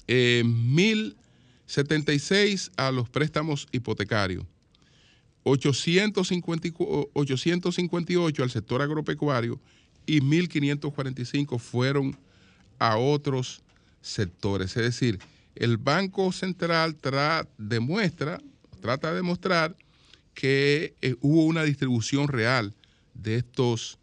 1.076 0.08 2.68
eh, 2.68 2.72
a 2.78 2.92
los 2.92 3.10
préstamos 3.10 3.68
hipotecarios, 3.72 4.46
858 5.44 8.44
al 8.44 8.52
sector 8.52 8.82
agropecuario 8.82 9.60
y 10.06 10.22
1.545 10.22 11.60
fueron 11.60 12.18
a 12.80 12.98
otros 12.98 13.62
sectores. 14.02 14.76
Es 14.78 14.84
decir, 14.84 15.20
el 15.56 15.78
Banco 15.78 16.32
Central 16.32 16.96
demuestra 17.58 18.40
trata 18.88 19.10
de 19.10 19.16
demostrar 19.18 19.76
que 20.34 20.96
eh, 21.02 21.18
hubo 21.20 21.44
una 21.44 21.64
distribución 21.64 22.30
real 22.30 22.74
de 23.14 23.36
estos, 23.36 24.00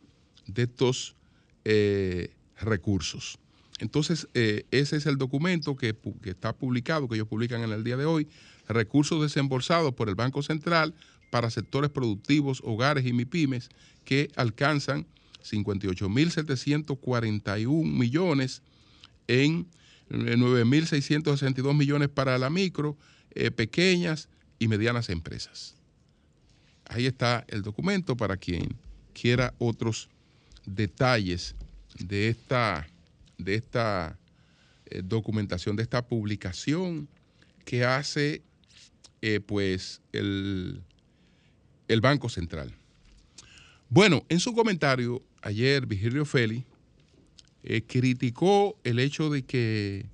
de 0.46 0.64
estos 0.64 1.16
eh, 1.64 2.34
recursos. 2.60 3.38
Entonces, 3.78 4.28
eh, 4.34 4.66
ese 4.70 4.96
es 4.96 5.06
el 5.06 5.16
documento 5.16 5.74
que, 5.74 5.96
está 6.24 6.52
publicado, 6.52 7.08
que 7.08 7.14
ellos 7.14 7.28
publican 7.28 7.62
en 7.62 7.72
el 7.72 7.82
día 7.82 7.96
de 7.96 8.04
hoy, 8.04 8.28
recursos 8.68 9.22
desembolsados 9.22 9.94
por 9.94 10.10
el 10.10 10.16
Banco 10.16 10.42
Central 10.42 10.92
para 11.30 11.48
sectores 11.48 11.88
productivos, 11.88 12.60
hogares 12.62 13.06
y 13.06 13.14
MIPIMES, 13.14 13.70
que 14.04 14.28
alcanzan 14.36 15.06
58.741 15.42 17.84
millones 17.84 18.60
en 19.28 19.66
9.662 20.10 21.74
millones 21.74 22.10
para 22.10 22.36
la 22.36 22.50
micro, 22.50 22.98
pequeñas 23.56 24.28
y 24.64 24.68
medianas 24.68 25.10
empresas. 25.10 25.74
Ahí 26.86 27.04
está 27.04 27.44
el 27.48 27.60
documento 27.60 28.16
para 28.16 28.38
quien 28.38 28.76
quiera 29.12 29.52
otros 29.58 30.08
detalles 30.64 31.54
de 31.98 32.28
esta, 32.28 32.88
de 33.36 33.56
esta 33.56 34.18
eh, 34.86 35.02
documentación, 35.04 35.76
de 35.76 35.82
esta 35.82 36.06
publicación 36.06 37.08
que 37.66 37.84
hace 37.84 38.42
eh, 39.20 39.40
pues 39.40 40.00
el, 40.12 40.82
el, 41.88 42.00
Banco 42.00 42.30
Central. 42.30 42.74
Bueno, 43.90 44.24
en 44.30 44.40
su 44.40 44.54
comentario 44.54 45.22
ayer 45.42 45.84
Virgilio 45.84 46.24
Feli 46.24 46.64
eh, 47.64 47.82
criticó 47.82 48.78
el 48.82 48.98
hecho 48.98 49.28
de 49.28 49.44
que 49.44 50.06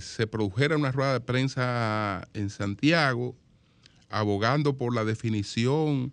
se 0.00 0.28
produjera 0.28 0.76
una 0.76 0.92
rueda 0.92 1.14
de 1.14 1.20
prensa 1.20 2.28
en 2.34 2.50
Santiago 2.50 3.34
abogando 4.10 4.76
por 4.76 4.94
la 4.94 5.04
definición 5.04 6.12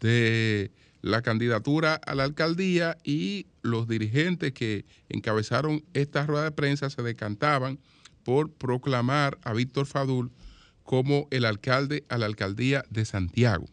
de 0.00 0.70
la 1.02 1.22
candidatura 1.22 1.94
a 1.94 2.14
la 2.14 2.24
alcaldía 2.24 2.98
y 3.04 3.46
los 3.62 3.88
dirigentes 3.88 4.52
que 4.52 4.84
encabezaron 5.08 5.84
esta 5.94 6.26
rueda 6.26 6.44
de 6.44 6.50
prensa 6.52 6.90
se 6.90 7.02
decantaban 7.02 7.78
por 8.22 8.52
proclamar 8.52 9.38
a 9.42 9.52
Víctor 9.52 9.86
Fadul 9.86 10.30
como 10.84 11.28
el 11.30 11.44
alcalde 11.44 12.04
a 12.08 12.18
la 12.18 12.26
alcaldía 12.26 12.84
de 12.90 13.04
Santiago. 13.04 13.66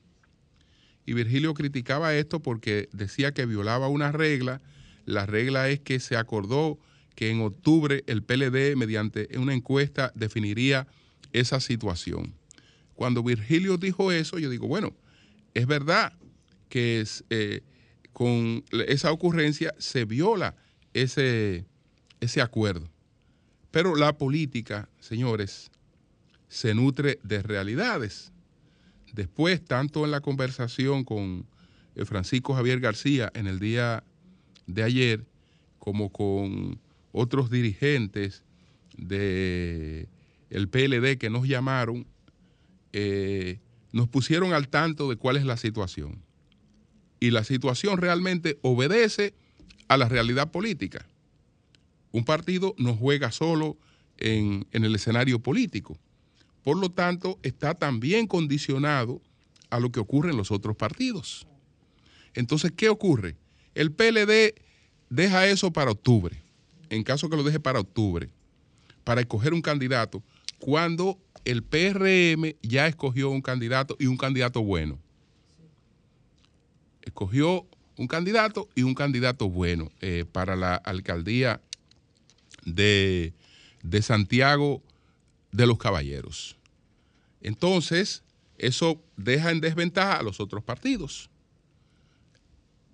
Y 1.06 1.13
Virgilio 1.13 1.53
criticaba 1.53 2.13
esto 2.15 2.41
porque 2.41 2.89
decía 2.91 3.34
que 3.34 3.45
violaba 3.45 3.88
una 3.88 4.12
regla. 4.12 4.62
La 5.06 5.25
regla 5.25 5.69
es 5.69 5.80
que 5.80 5.99
se 5.99 6.17
acordó 6.17 6.77
que 7.15 7.32
en 7.32 7.41
octubre 7.41 8.03
el 8.08 8.23
PLD, 8.23 8.75
mediante 8.75 9.30
una 9.38 9.53
encuesta, 9.53 10.12
definiría 10.15 10.88
esa 11.34 11.60
situación. 11.60 12.37
Cuando 12.97 13.21
Virgilio 13.21 13.77
dijo 13.77 14.12
eso, 14.12 14.39
yo 14.39 14.49
digo, 14.49 14.67
bueno, 14.67 14.91
es 15.53 15.67
verdad, 15.67 16.13
que 16.67 17.05
eh, 17.29 17.62
con 18.12 18.65
esa 18.71 19.12
ocurrencia 19.12 19.71
se 19.77 20.03
viola 20.03 20.55
ese, 20.95 21.67
ese 22.19 22.41
acuerdo. 22.41 22.89
Pero 23.69 23.95
la 23.95 24.17
política, 24.17 24.89
señores, 24.99 25.69
se 26.47 26.73
nutre 26.73 27.19
de 27.21 27.43
realidades. 27.43 28.31
Después, 29.13 29.63
tanto 29.63 30.03
en 30.03 30.10
la 30.10 30.21
conversación 30.21 31.03
con 31.03 31.45
eh, 31.95 32.03
Francisco 32.03 32.55
Javier 32.55 32.79
García 32.79 33.31
en 33.36 33.45
el 33.45 33.60
día 33.60 34.03
de 34.65 34.81
ayer, 34.81 35.23
como 35.77 36.12
con 36.12 36.79
otros 37.12 37.51
dirigentes 37.51 38.43
del 38.97 40.10
el 40.49 40.67
PLD 40.67 41.19
que 41.19 41.29
nos 41.29 41.47
llamaron, 41.47 42.07
eh, 42.93 43.60
nos 43.91 44.08
pusieron 44.08 44.54
al 44.54 44.69
tanto 44.69 45.10
de 45.10 45.15
cuál 45.15 45.38
es 45.38 45.45
la 45.45 45.58
situación 45.58 46.21
y 47.19 47.32
la 47.32 47.43
situación 47.43 47.97
realmente 47.97 48.60
obedece 48.62 49.34
a 49.88 49.97
la 49.97 50.08
realidad 50.10 50.52
política. 50.52 51.06
Un 52.12 52.26
partido 52.26 52.76
no 52.78 52.95
juega 52.95 53.32
solo 53.32 53.78
en, 54.17 54.67
el 54.71 54.95
escenario 54.95 55.39
político. 55.39 55.97
Por 56.63 56.78
lo 56.78 56.89
tanto, 56.89 57.39
está 57.43 57.73
también 57.73 58.28
condicionado 58.28 59.21
a 59.69 59.80
lo 59.80 59.91
que 59.91 60.00
ocurre 60.00 60.32
en 60.32 60.38
los 60.38 60.52
otros 60.52 60.76
partidos. 60.76 61.47
Entonces, 62.34 62.71
¿qué 62.76 62.89
ocurre? 62.89 63.36
El 63.73 63.91
PLD 63.91 64.56
deja 65.10 65.47
eso 65.47 65.71
para 65.71 65.91
octubre, 65.91 66.41
en 66.89 67.04
caso 67.04 67.30
que 67.30 67.38
lo 67.38 67.43
deje 67.43 67.60
para 67.60 67.80
octubre, 67.80 68.30
para 69.04 69.21
escoger 69.21 69.54
un 69.54 69.62
candidato, 69.62 70.23
cuando 70.60 71.19
el 71.51 71.63
PRM 71.63 72.55
ya 72.62 72.88
escogió 72.88 73.29
un 73.29 73.41
candidato 73.41 73.95
y 73.99 74.07
un 74.07 74.17
candidato 74.17 74.62
bueno 74.62 74.99
escogió 77.07 77.65
un 77.95 78.07
candidato 78.07 78.67
y 78.75 78.83
un 78.83 78.93
candidato 78.93 79.49
bueno 79.49 79.89
eh, 80.01 80.25
para 80.31 80.55
la 80.55 80.75
alcaldía 80.75 81.62
de, 82.65 83.33
de 83.81 84.01
Santiago 84.01 84.83
de 85.51 85.65
los 85.65 85.77
Caballeros. 85.77 86.57
Entonces, 87.41 88.23
eso 88.57 89.01
deja 89.15 89.51
en 89.51 89.62
desventaja 89.62 90.17
a 90.17 90.23
los 90.23 90.39
otros 90.39 90.63
partidos. 90.63 91.29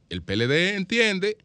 El 0.10 0.22
PLD 0.22 0.76
entiende 0.76 1.38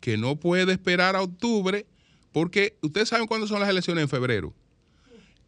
que 0.00 0.16
no 0.16 0.36
puede 0.36 0.72
esperar 0.72 1.14
a 1.14 1.22
octubre 1.22 1.86
porque 2.32 2.76
ustedes 2.82 3.08
saben 3.08 3.28
cuándo 3.28 3.46
son 3.46 3.60
las 3.60 3.68
elecciones 3.68 4.02
en 4.02 4.08
febrero. 4.08 4.52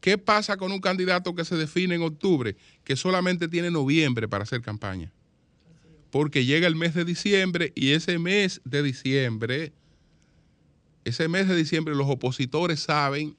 ¿Qué 0.01 0.19
pasa 0.19 0.57
con 0.57 0.73
un 0.73 0.81
candidato 0.81 1.35
que 1.35 1.45
se 1.45 1.57
define 1.57 1.97
en 1.97 2.03
octubre 2.03 2.57
que 2.85 2.97
solamente 2.97 3.49
tiene 3.49 3.71
noviembre 3.71 4.29
para 4.29 4.45
hacer 4.45 4.63
campaña? 4.63 5.13
porque 6.11 6.45
llega 6.45 6.67
el 6.67 6.77
mes 6.77 6.95
de 6.95 7.05
diciembre 7.05 7.73
y 7.75 7.93
ese 7.93 8.19
mes 8.19 8.61
de 8.65 8.83
diciembre, 8.83 9.73
ese 11.05 11.29
mes 11.29 11.49
de 11.49 11.57
diciembre 11.57 11.95
los 11.95 12.09
opositores 12.09 12.81
saben 12.81 13.37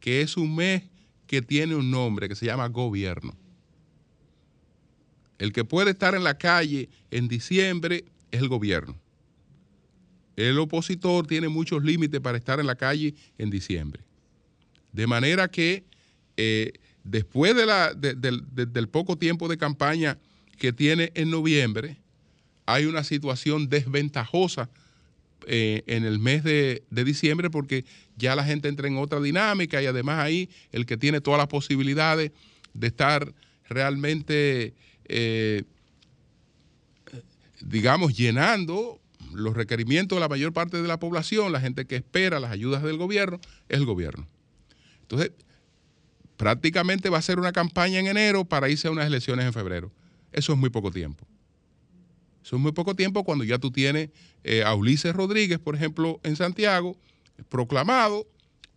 que 0.00 0.20
es 0.20 0.36
un 0.36 0.54
mes 0.54 0.84
que 1.26 1.42
tiene 1.42 1.74
un 1.74 1.90
nombre 1.90 2.28
que 2.28 2.36
se 2.36 2.46
llama 2.46 2.68
gobierno. 2.68 3.36
El 5.38 5.52
que 5.52 5.64
puede 5.64 5.90
estar 5.90 6.14
en 6.14 6.24
la 6.24 6.38
calle 6.38 6.88
en 7.10 7.28
diciembre 7.28 8.04
es 8.30 8.40
el 8.40 8.48
gobierno. 8.48 8.96
El 10.36 10.58
opositor 10.58 11.26
tiene 11.26 11.48
muchos 11.48 11.82
límites 11.82 12.20
para 12.20 12.38
estar 12.38 12.60
en 12.60 12.66
la 12.66 12.76
calle 12.76 13.14
en 13.38 13.50
diciembre. 13.50 14.02
De 14.92 15.06
manera 15.06 15.48
que 15.48 15.84
eh, 16.36 16.72
después 17.04 17.54
de 17.54 17.66
la, 17.66 17.94
del 17.94 18.88
poco 18.88 19.16
tiempo 19.16 19.48
de 19.48 19.58
campaña 19.58 20.18
que 20.58 20.72
tiene 20.72 21.12
en 21.14 21.30
noviembre, 21.30 21.98
hay 22.66 22.84
una 22.84 23.02
situación 23.02 23.68
desventajosa 23.68 24.68
eh, 25.46 25.82
en 25.86 26.04
el 26.04 26.18
mes 26.18 26.44
de, 26.44 26.82
diciembre 26.90 27.48
porque 27.48 27.86
ya 28.16 28.36
la 28.36 28.44
gente 28.44 28.68
entra 28.68 28.88
en 28.88 28.98
otra 28.98 29.20
dinámica 29.20 29.80
y 29.82 29.86
además 29.86 30.18
ahí 30.18 30.50
el 30.72 30.84
que 30.84 30.98
tiene 30.98 31.22
todas 31.22 31.38
las 31.38 31.46
posibilidades 31.46 32.32
de 32.74 32.86
estar 32.86 33.32
realmente, 33.68 34.74
eh, 35.06 35.62
digamos, 37.62 38.14
llenando 38.14 39.00
los 39.32 39.56
requerimientos 39.56 40.16
de 40.16 40.20
la 40.20 40.28
mayor 40.28 40.52
parte 40.52 40.82
de 40.82 40.88
la 40.88 40.98
población, 40.98 41.52
la 41.52 41.60
gente 41.60 41.86
que 41.86 41.96
espera 41.96 42.40
las 42.40 42.50
ayudas 42.50 42.82
del 42.82 42.98
gobierno, 42.98 43.40
es 43.68 43.78
el 43.78 43.86
gobierno. 43.86 44.26
Entonces, 45.10 45.32
prácticamente 46.36 47.08
va 47.08 47.16
a 47.16 47.22
ser 47.22 47.38
una 47.38 47.50
campaña 47.50 47.98
en 47.98 48.08
enero 48.08 48.44
para 48.44 48.68
irse 48.68 48.88
a 48.88 48.90
unas 48.90 49.06
elecciones 49.06 49.46
en 49.46 49.54
febrero. 49.54 49.90
Eso 50.32 50.52
es 50.52 50.58
muy 50.58 50.68
poco 50.68 50.90
tiempo. 50.90 51.26
Eso 52.44 52.56
es 52.56 52.62
muy 52.62 52.72
poco 52.72 52.94
tiempo 52.94 53.24
cuando 53.24 53.44
ya 53.44 53.58
tú 53.58 53.70
tienes 53.70 54.10
eh, 54.44 54.62
a 54.62 54.74
Ulises 54.74 55.14
Rodríguez, 55.14 55.58
por 55.58 55.74
ejemplo, 55.74 56.20
en 56.22 56.36
Santiago, 56.36 56.94
proclamado 57.48 58.26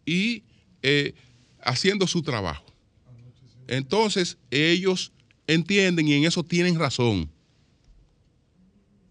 y 0.06 0.44
eh, 0.82 1.14
haciendo 1.62 2.08
su 2.08 2.22
trabajo. 2.22 2.66
Entonces, 3.68 4.38
ellos 4.52 5.12
entienden 5.48 6.08
y 6.08 6.14
en 6.14 6.24
eso 6.24 6.44
tienen 6.44 6.80
razón. 6.80 7.30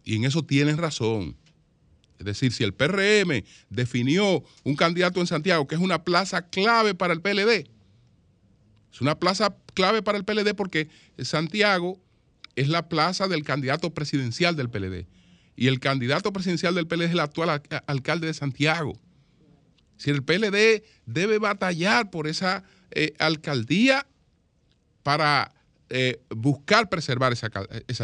Y 0.05 0.17
en 0.17 0.25
eso 0.25 0.43
tienen 0.43 0.79
razón. 0.79 1.37
Es 2.21 2.27
decir, 2.27 2.53
si 2.53 2.65
el 2.65 2.75
PRM 2.75 3.43
definió 3.71 4.45
un 4.63 4.77
candidato 4.77 5.21
en 5.21 5.27
Santiago, 5.27 5.67
que 5.67 5.75
es 5.75 5.81
una 5.81 6.05
plaza 6.05 6.49
clave 6.49 6.95
para 6.95 7.15
el 7.15 7.23
PLD, 7.23 7.67
es 8.93 9.01
una 9.01 9.19
plaza 9.19 9.57
clave 9.75 10.03
para 10.03 10.19
el 10.19 10.25
PLD 10.25 10.55
porque 10.55 10.89
Santiago 11.19 11.99
es 12.57 12.69
la 12.69 12.89
plaza 12.89 13.27
del 13.27 13.43
candidato 13.43 13.95
presidencial 13.95 14.55
del 14.55 14.69
PLD. 14.69 15.07
Y 15.57 15.69
el 15.69 15.81
candidato 15.81 16.33
presidencial 16.33 16.75
del 16.75 16.87
PLD 16.87 17.05
es 17.05 17.13
el 17.13 17.21
actual 17.21 17.63
alcalde 17.87 18.27
de 18.27 18.35
Santiago. 18.35 19.01
Si 19.97 20.11
el 20.11 20.23
PLD 20.23 20.85
debe 21.07 21.39
batallar 21.39 22.11
por 22.11 22.27
esa 22.27 22.65
eh, 22.91 23.15
alcaldía 23.19 24.07
para 25.03 25.55
eh, 25.89 26.21
buscar 26.29 26.91
preservar 26.91 27.33
esa, 27.33 27.51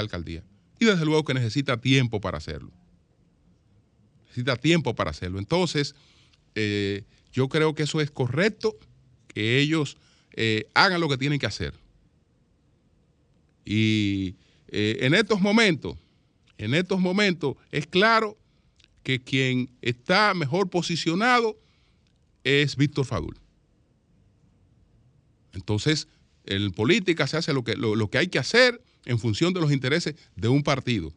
alcaldía. 0.00 0.42
Y 0.78 0.86
desde 0.86 1.04
luego 1.04 1.24
que 1.24 1.34
necesita 1.34 1.76
tiempo 1.78 2.20
para 2.20 2.38
hacerlo. 2.38 2.72
Necesita 4.36 4.56
tiempo 4.56 4.94
para 4.94 5.10
hacerlo. 5.10 5.38
Entonces, 5.38 5.94
eh, 6.54 7.04
yo 7.32 7.48
creo 7.48 7.74
que 7.74 7.84
eso 7.84 8.00
es 8.00 8.10
correcto, 8.10 8.76
que 9.28 9.58
ellos 9.58 9.96
hagan 10.74 11.00
lo 11.00 11.08
que 11.08 11.16
tienen 11.16 11.38
que 11.38 11.46
hacer. 11.46 11.72
Y 13.66 14.36
eh, 14.68 14.98
en 15.00 15.14
estos 15.14 15.40
momentos, 15.40 15.98
en 16.56 16.72
estos 16.72 17.00
momentos 17.00 17.56
es 17.72 17.86
claro 17.86 18.38
que 19.02 19.20
quien 19.22 19.70
está 19.82 20.32
mejor 20.34 20.70
posicionado 20.70 21.58
es 22.44 22.76
Víctor 22.76 23.04
Fadul. 23.04 23.36
Entonces, 25.52 26.06
en 26.44 26.70
política 26.72 27.26
se 27.26 27.36
hace 27.36 27.52
lo 27.52 27.64
que, 27.64 27.76
lo, 27.76 28.08
que 28.08 28.18
hay 28.18 28.28
que 28.28 28.38
hacer 28.38 28.80
en 29.04 29.18
función 29.18 29.52
de 29.52 29.60
los 29.60 29.72
intereses 29.72 30.14
de 30.36 30.48
un 30.48 30.62
partido. 30.62 31.12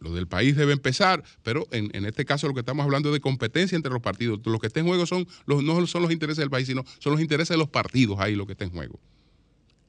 Lo 0.00 0.12
del 0.14 0.28
país 0.28 0.56
debe 0.56 0.72
empezar, 0.72 1.24
pero 1.42 1.66
en, 1.72 2.04
este 2.04 2.24
caso 2.24 2.46
lo 2.46 2.54
que 2.54 2.60
estamos 2.60 2.84
hablando 2.84 3.08
es 3.08 3.14
de 3.14 3.20
competencia 3.20 3.74
entre 3.74 3.92
los 3.92 4.00
partidos. 4.00 4.40
Lo 4.44 4.58
que 4.58 4.68
está 4.68 4.80
en 4.80 4.86
juego 4.86 5.06
son 5.06 5.26
los, 5.46 5.62
no 5.62 5.86
son 5.86 6.02
los 6.02 6.12
intereses 6.12 6.38
del 6.38 6.50
país, 6.50 6.66
sino 6.66 6.84
son 6.98 7.12
los 7.12 7.20
intereses 7.20 7.50
de 7.50 7.58
los 7.58 7.68
partidos 7.68 8.18
ahí 8.20 8.36
lo 8.36 8.46
que 8.46 8.52
está 8.52 8.64
en 8.64 8.70
juego. 8.70 9.00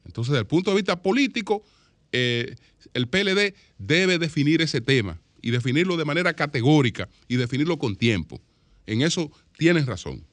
Entonces, 0.06 0.32
desde 0.32 0.42
el 0.42 0.48
punto 0.48 0.72
de 0.72 0.78
vista 0.78 1.02
político, 1.02 1.64
eh, 2.12 2.56
el 2.94 3.08
PLD 3.08 3.54
debe 3.78 4.18
definir 4.18 4.62
ese 4.62 4.82
tema 4.82 5.22
y 5.42 5.52
definirlo 5.52 5.96
de 5.96 6.06
manera 6.06 6.34
categórica 6.34 7.08
y 7.28 7.36
definirlo 7.36 7.78
con 7.78 7.96
tiempo. 7.96 8.42
En 8.88 9.04
eso 9.04 9.32
tienes 9.58 9.86
razón. 9.86 10.26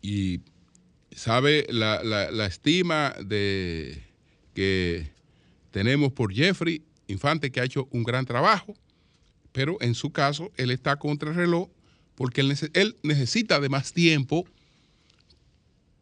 Y 0.00 0.40
sabe 1.10 1.66
la, 1.68 2.02
la 2.04 2.46
estima 2.46 3.14
de 3.24 4.02
que 4.54 5.10
tenemos 5.72 6.12
por 6.12 6.32
Jeffrey 6.32 6.82
Infante 7.12 7.50
que 7.50 7.60
ha 7.60 7.64
hecho 7.64 7.88
un 7.90 8.02
gran 8.02 8.24
trabajo, 8.26 8.74
pero 9.52 9.76
en 9.80 9.94
su 9.94 10.10
caso 10.10 10.50
él 10.56 10.70
está 10.70 10.96
contra 10.96 11.30
el 11.30 11.36
reloj 11.36 11.68
porque 12.14 12.40
él, 12.40 12.96
necesita 13.02 13.60
de 13.60 13.68
más 13.68 13.92
tiempo 13.92 14.46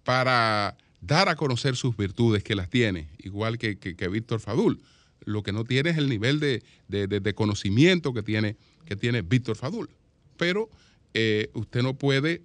para 0.05 0.77
dar 1.01 1.29
a 1.29 1.37
conocer 1.37 1.77
sus 1.77 1.97
virtudes 1.97 2.43
que 2.43 2.55
las 2.55 2.69
tiene, 2.69 3.09
igual 3.19 3.59
que, 3.59 3.77
Víctor 4.11 4.41
Fadul. 4.41 4.81
Lo 5.25 5.43
que 5.43 5.53
no 5.53 5.65
tiene 5.65 5.91
es 5.91 5.99
el 5.99 6.09
nivel 6.09 6.41
de, 6.41 7.35
conocimiento 7.35 8.13
que 8.13 8.23
tiene, 8.23 8.57
que 8.87 8.97
tiene 8.97 9.23
Víctor 9.23 9.57
Fadul. 9.57 9.91
Pero 10.37 10.69
eh, 11.15 11.51
usted 11.55 11.83
no 11.83 11.95
puede 11.95 12.43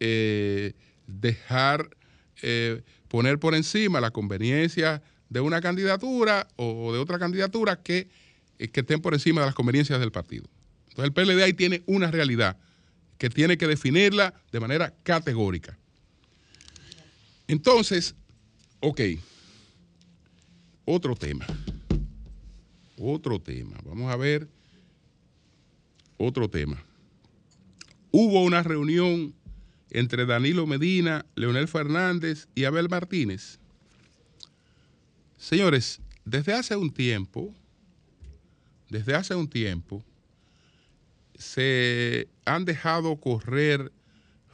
eh, 0.00 0.72
dejar 1.06 1.90
eh, 2.42 2.82
poner 3.08 3.38
por 3.38 3.54
encima 3.54 4.00
la 4.00 4.10
conveniencia 4.10 5.02
de 5.34 5.40
una 5.40 5.60
candidatura 5.60 6.46
o 6.54 6.92
de 6.92 7.00
otra 7.00 7.18
candidatura 7.18 7.82
que, 7.82 8.08
eh, 8.60 8.68
que 8.68 8.80
estén 8.80 9.02
por 9.02 9.14
encima 9.14 9.40
de 9.40 9.48
las 9.48 9.54
conveniencias 9.56 9.98
del 9.98 10.12
partido. 10.12 10.44
Entonces 10.90 11.06
el 11.06 11.12
PLD 11.12 11.42
ahí 11.42 11.52
tiene 11.52 11.82
una 11.86 12.08
realidad 12.08 12.56
que 13.18 13.30
tiene 13.30 13.58
que 13.58 13.66
definirla 13.66 14.32
de 14.52 14.60
manera 14.60 14.94
categórica. 15.02 15.76
Entonces, 17.48 18.14
ok, 18.78 19.00
otro 20.84 21.16
tema, 21.16 21.46
otro 22.96 23.40
tema, 23.40 23.76
vamos 23.84 24.12
a 24.12 24.16
ver 24.16 24.46
otro 26.16 26.48
tema. 26.48 26.80
Hubo 28.12 28.44
una 28.44 28.62
reunión 28.62 29.34
entre 29.90 30.26
Danilo 30.26 30.64
Medina, 30.68 31.26
Leonel 31.34 31.66
Fernández 31.66 32.46
y 32.54 32.66
Abel 32.66 32.88
Martínez 32.88 33.58
Señores, 35.44 36.00
desde 36.24 36.54
hace 36.54 36.74
un 36.74 36.90
tiempo, 36.90 37.54
desde 38.88 39.14
hace 39.14 39.34
un 39.34 39.46
tiempo, 39.46 40.02
se 41.34 42.28
han 42.46 42.64
dejado 42.64 43.16
correr 43.16 43.92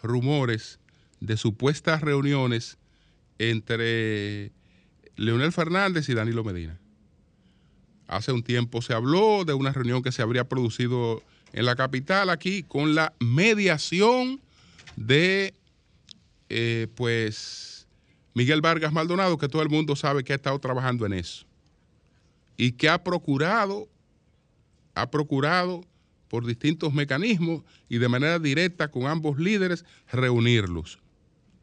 rumores 0.03 0.81
de 1.21 1.37
supuestas 1.37 2.01
reuniones 2.01 2.77
entre 3.39 4.51
Leonel 5.15 5.53
Fernández 5.53 6.09
y 6.09 6.15
Danilo 6.15 6.43
Medina. 6.43 6.77
Hace 8.09 8.33
un 8.33 8.43
tiempo 8.43 8.83
se 8.83 8.93
habló 8.93 9.45
de 9.45 9.55
una 9.55 9.73
reunión 9.73 10.03
que 10.03 10.11
se 10.11 10.23
habría 10.23 10.49
producido 10.49 11.23
en 11.53 11.67
la 11.67 11.77
capital 11.77 12.31
aquí 12.31 12.65
con 12.65 12.97
la 12.97 13.15
mediación 13.21 14.41
de, 14.97 15.55
eh, 16.49 16.89
pues, 16.97 17.80
Miguel 18.35 18.61
Vargas 18.61 18.93
Maldonado, 18.93 19.39
que 19.39 19.49
todo 19.49 19.63
el 19.63 19.69
mundo 19.69 19.97
sabe 19.97 20.25
que 20.25 20.33
ha 20.33 20.37
estado 20.37 20.59
trabajando 20.59 21.07
en 21.07 21.15
eso 21.15 21.47
y 22.57 22.73
que 22.73 22.89
ha 22.89 23.03
procurado, 23.03 23.89
ha 24.95 25.11
procurado 25.11 25.83
por 26.29 26.47
distintos 26.47 26.93
mecanismos 26.93 27.65
y 27.89 27.99
de 27.99 28.09
manera 28.09 28.39
directa 28.39 28.91
con 28.91 29.07
ambos 29.07 29.39
líderes 29.39 29.85
reunirlos. 30.13 30.99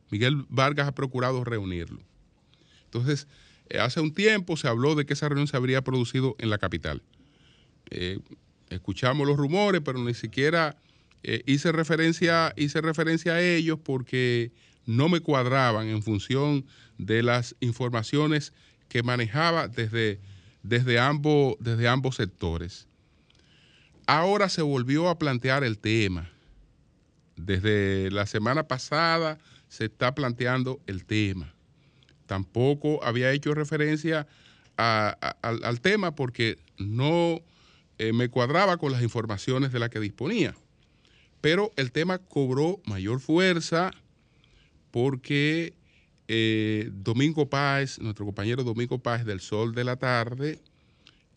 Miguel 0.10 0.46
Vargas 0.50 0.88
ha 0.88 0.96
procurado 0.96 1.44
reunirlos. 1.44 2.02
Entonces, 2.86 3.28
eh, 3.70 3.80
hace 3.80 4.02
un 4.02 4.14
tiempo 4.14 4.58
se 4.58 4.68
habló 4.68 4.96
de 4.96 5.06
que 5.06 5.14
esa 5.14 5.30
reunión 5.30 5.48
se 5.48 5.56
habría 5.56 5.84
producido 5.84 6.36
en 6.40 6.50
la 6.50 6.58
capital. 6.58 7.02
Eh, 7.90 8.20
escuchamos 8.70 9.28
los 9.28 9.38
rumores, 9.38 9.82
pero 9.84 10.00
ni 10.00 10.14
siquiera 10.14 10.78
eh, 11.24 11.44
hice, 11.46 11.72
referencia, 11.72 12.54
hice 12.58 12.82
referencia 12.82 13.34
a 13.34 13.42
ellos 13.42 13.80
porque 13.84 14.52
no 14.88 15.10
me 15.10 15.20
cuadraban 15.20 15.88
en 15.90 16.02
función 16.02 16.66
de 16.98 17.22
las 17.22 17.56
informaciones 17.60 18.54
que 18.90 19.04
manejaba 19.04 19.68
desde, 19.68 20.20
desde, 20.64 20.98
ambos, 20.98 21.56
desde 21.60 21.88
ambos 21.88 22.16
sectores. 22.16 22.88
Ahora 24.08 24.50
se 24.50 24.62
volvió 24.62 25.10
a 25.10 25.20
plantear 25.20 25.64
el 25.64 25.78
tema. 25.78 26.32
Desde 27.36 28.10
la 28.10 28.26
semana 28.26 28.68
pasada 28.68 29.38
se 29.68 29.86
está 29.86 30.16
planteando 30.16 30.80
el 30.88 31.06
tema. 31.06 31.54
Tampoco 32.26 33.04
había 33.04 33.32
hecho 33.34 33.54
referencia 33.54 34.26
al, 34.78 35.82
tema 35.82 36.16
porque 36.16 36.58
no 36.78 37.42
eh, 37.98 38.14
me 38.14 38.30
cuadraba 38.30 38.78
con 38.78 38.94
las 38.94 39.02
informaciones 39.02 39.74
de 39.74 39.80
las 39.80 39.90
que 39.90 40.00
disponía. 40.00 40.56
Pero 41.42 41.74
el 41.76 41.92
tema 41.92 42.20
cobró 42.20 42.80
mayor 42.86 43.20
fuerza 43.20 43.92
porque 44.92 45.74
eh, 46.28 46.90
Domingo 46.92 47.50
Páez, 47.50 48.00
nuestro 48.00 48.26
compañero 48.26 48.64
Domingo 48.64 49.00
Páez 49.00 49.26
del 49.26 49.40
Sol 49.40 49.74
de 49.74 49.84
la 49.84 49.96
Tarde, 49.96 50.60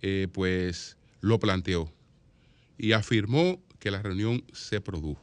eh, 0.03 0.29
pues 0.33 0.97
lo 1.21 1.39
planteó 1.39 1.93
y 2.79 2.93
afirmó 2.93 3.61
que 3.79 3.91
la 3.91 4.03
reunión 4.03 4.43
se 4.53 4.81
produjo. 4.81 5.23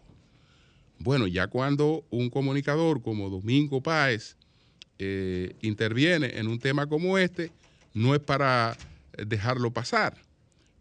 Bueno, 0.99 1.27
ya 1.27 1.47
cuando 1.47 2.05
un 2.09 2.29
comunicador 2.29 3.01
como 3.01 3.29
Domingo 3.29 3.81
Páez 3.81 4.37
eh, 4.99 5.55
interviene 5.61 6.37
en 6.37 6.47
un 6.47 6.59
tema 6.59 6.87
como 6.87 7.17
este, 7.17 7.51
no 7.93 8.15
es 8.15 8.21
para 8.21 8.77
dejarlo 9.17 9.71
pasar, 9.71 10.17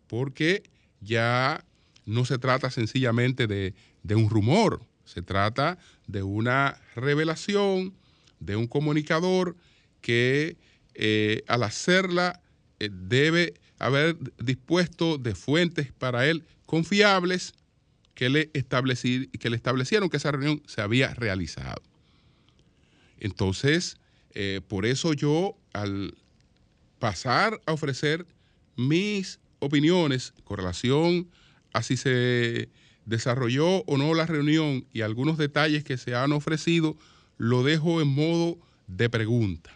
porque 0.06 0.62
ya 1.00 1.64
no 2.04 2.24
se 2.24 2.38
trata 2.38 2.70
sencillamente 2.70 3.46
de, 3.46 3.74
de 4.02 4.14
un 4.14 4.30
rumor, 4.30 4.82
se 5.04 5.22
trata 5.22 5.78
de 6.06 6.22
una 6.22 6.80
revelación 6.94 7.94
de 8.40 8.56
un 8.56 8.66
comunicador 8.66 9.56
que 10.00 10.56
eh, 10.94 11.42
al 11.46 11.62
hacerla 11.62 12.40
eh, 12.78 12.90
debe 12.92 13.54
haber 13.78 14.16
dispuesto 14.38 15.18
de 15.18 15.34
fuentes 15.34 15.92
para 15.92 16.26
él 16.26 16.44
confiables 16.64 17.54
que 18.14 18.30
le, 18.30 18.50
establecieron 18.54 20.08
que 20.08 20.16
esa 20.16 20.32
reunión 20.32 20.62
se 20.66 20.80
había 20.80 21.12
realizado. 21.12 21.82
Entonces, 23.18 23.98
eh, 24.34 24.60
por 24.66 24.86
eso 24.86 25.12
yo 25.12 25.56
al 25.72 26.14
pasar 26.98 27.60
a 27.66 27.72
ofrecer 27.72 28.26
mis 28.76 29.38
opiniones 29.58 30.32
con 30.44 30.58
relación 30.58 31.28
a 31.72 31.82
si 31.82 31.96
se 31.96 32.70
desarrolló 33.06 33.84
o 33.84 33.96
no 33.96 34.12
la 34.14 34.26
reunión 34.26 34.84
y 34.92 35.00
algunos 35.00 35.38
detalles 35.38 35.84
que 35.84 35.96
se 35.96 36.14
han 36.14 36.32
ofrecido, 36.32 36.96
lo 37.38 37.62
dejo 37.62 38.02
en 38.02 38.08
modo 38.08 38.58
de 38.86 39.08
pregunta. 39.08 39.70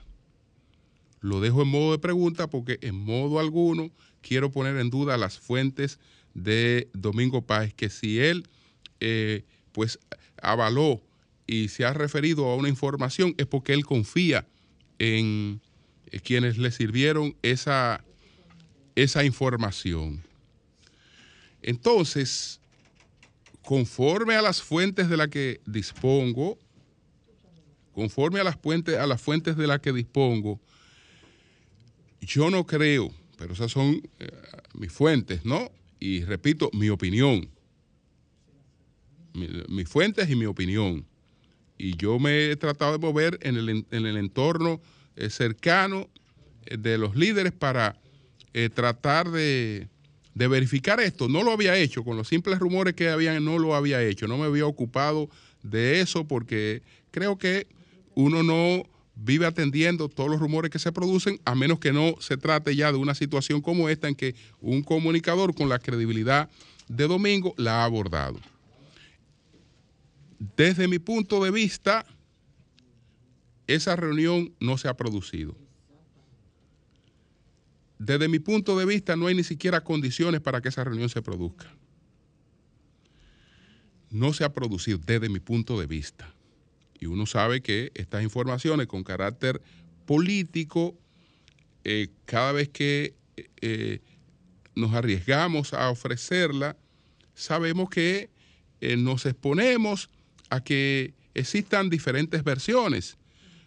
Lo 1.21 1.41
dejo 1.41 1.63
en 1.63 1.69
modo 1.69 1.93
de 1.93 1.99
pregunta 1.99 2.49
porque 2.49 2.79
en 2.83 2.97
modo 2.97 3.41
alguno 3.41 3.91
quiero 4.21 4.51
poner 4.51 4.77
en 4.77 4.91
duda 4.91 5.17
las 5.17 5.39
fuentes 5.39 5.99
de 6.35 6.89
Domingo 6.93 7.43
Páez, 7.43 7.75
que 7.75 7.91
si 7.91 8.21
él 8.21 8.49
eh, 9.01 9.45
pues 9.73 9.99
avaló 10.43 11.01
y 11.47 11.69
se 11.69 11.85
ha 11.85 11.93
referido 11.93 12.47
a 12.47 12.57
una 12.57 12.69
información 12.69 13.35
es 13.39 13.47
porque 13.47 13.73
él 13.73 13.85
confía 13.85 14.47
en 14.99 15.61
eh, 16.11 16.21
quienes 16.21 16.59
le 16.59 16.71
sirvieron 16.71 17.37
esa, 17.43 18.05
esa 18.95 19.25
información. 19.25 20.23
Entonces, 21.63 22.60
conforme 23.71 24.35
a 24.35 24.43
las 24.43 24.61
fuentes 24.61 25.09
de 25.09 25.17
las 25.17 25.29
que 25.29 25.61
dispongo, 25.65 26.59
conforme 27.93 28.41
a 28.41 28.43
las, 28.43 28.57
fuentes, 28.57 28.99
a 28.99 29.07
las 29.07 29.23
fuentes 29.23 29.57
de 29.57 29.69
las 29.69 29.79
que 29.79 29.93
dispongo, 29.93 30.61
yo 32.21 32.51
no 32.51 32.67
creo, 32.67 33.15
pero 33.39 33.53
esas 33.53 33.71
son 33.71 34.03
eh, 34.19 34.29
mis 34.75 34.91
fuentes, 34.91 35.45
¿no? 35.45 35.71
Y 36.01 36.25
repito, 36.25 36.69
mi 36.73 36.89
opinión. 36.89 37.49
mis 39.35 39.89
fuentes 39.89 40.29
y 40.29 40.35
mi 40.35 40.47
opinión. 40.47 41.07
Y 41.79 41.97
yo 41.97 42.19
me 42.19 42.51
he 42.51 42.57
tratado 42.57 42.95
de 42.95 42.99
mover 42.99 43.39
en 43.41 43.55
el, 43.55 43.69
en 43.69 44.07
el 44.07 44.17
entorno 44.17 44.81
eh, 45.15 45.31
cercano 45.31 46.11
eh, 46.67 46.77
de 46.77 46.99
los 46.99 47.15
líderes 47.15 47.53
para 47.53 47.97
tratar 48.75 49.31
de, 49.31 49.87
de 50.35 50.49
verificar 50.49 51.01
esto. 51.01 51.29
No 51.29 51.43
lo 51.43 51.53
había 51.53 51.77
hecho, 51.77 52.05
con 52.05 52.17
los 52.17 52.29
simples 52.29 52.59
rumores 52.59 52.95
que 52.95 53.09
habían, 53.09 53.45
no 53.45 53.59
lo 53.59 53.75
había 53.75 54.03
hecho. 54.03 54.27
No 54.27 54.39
me 54.39 54.47
había 54.47 54.67
ocupado 54.67 55.29
de 55.63 56.01
eso 56.01 56.27
porque 56.27 56.83
creo 57.11 57.39
que 57.39 57.67
uno 58.15 58.43
no 58.43 58.85
vive 59.15 59.47
atendiendo 59.47 60.09
todos 60.09 60.31
los 60.31 60.41
rumores 60.41 60.71
que 60.71 60.79
se 60.79 60.93
producen, 60.93 61.39
a 61.45 61.55
menos 61.55 61.79
que 61.79 61.93
no 61.93 62.15
se 62.21 62.37
trate 62.37 62.75
ya 62.75 62.91
de 62.91 62.99
una 62.99 63.15
situación 63.15 63.61
como 63.61 63.89
esta 63.89 64.09
en 64.09 64.15
que 64.15 64.35
un 64.61 64.83
comunicador 64.83 65.55
con 65.55 65.69
la 65.69 65.79
credibilidad 65.79 66.49
de 66.89 67.07
Domingo 67.07 67.55
la 67.57 67.83
ha 67.83 67.85
abordado. 67.85 68.41
Desde 70.57 70.89
mi 70.89 70.99
punto 70.99 71.45
de 71.45 71.51
vista, 71.51 72.07
esa 73.67 73.95
reunión 73.95 74.55
no 74.59 74.79
se 74.79 74.89
ha 74.89 74.97
producido. 74.97 75.55
Desde 78.01 78.29
mi 78.29 78.39
punto 78.39 78.79
de 78.79 78.87
vista, 78.87 79.15
no 79.15 79.27
hay 79.27 79.35
ni 79.35 79.45
siquiera 79.45 79.85
condiciones 79.85 80.41
para 80.41 80.63
que 80.63 80.71
esa 80.71 80.83
reunión 80.83 81.11
se 81.11 81.21
produzca. 81.21 81.71
No 84.09 84.33
se 84.33 84.43
ha 84.43 84.55
producido 84.55 84.97
desde 84.97 85.29
mi 85.29 85.39
punto 85.39 85.79
de 85.79 85.87
vista. 85.87 86.35
Y 86.99 87.05
uno 87.05 87.27
sabe 87.27 87.61
que 87.61 87.93
estas 87.95 88.23
informaciones 88.23 88.87
con 88.87 89.05
carácter 89.05 89.61
político, 90.07 90.97
eh, 91.85 92.09
cada 92.25 92.53
vez 92.53 92.71
que 92.71 93.17
eh, 93.61 94.01
nos 94.75 94.95
arriesgamos 94.95 95.75
a 95.75 95.91
ofrecerla, 95.91 96.79
sabemos 97.35 97.91
que 97.91 98.31
eh, 98.81 98.97
nos 98.97 99.27
exponemos 99.27 100.09
a 100.49 100.65
que 100.65 101.13
existan 101.35 101.91
diferentes 101.91 102.45
versiones. 102.45 103.19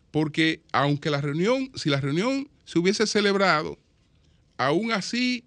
Porque 0.09 0.63
aunque 0.71 1.11
la 1.11 1.21
reunión, 1.21 1.71
si 1.75 1.91
la 1.91 2.01
reunión 2.01 2.49
se 2.65 2.79
hubiese 2.79 3.05
celebrado, 3.05 3.77
aún 4.57 4.91
así 4.91 5.45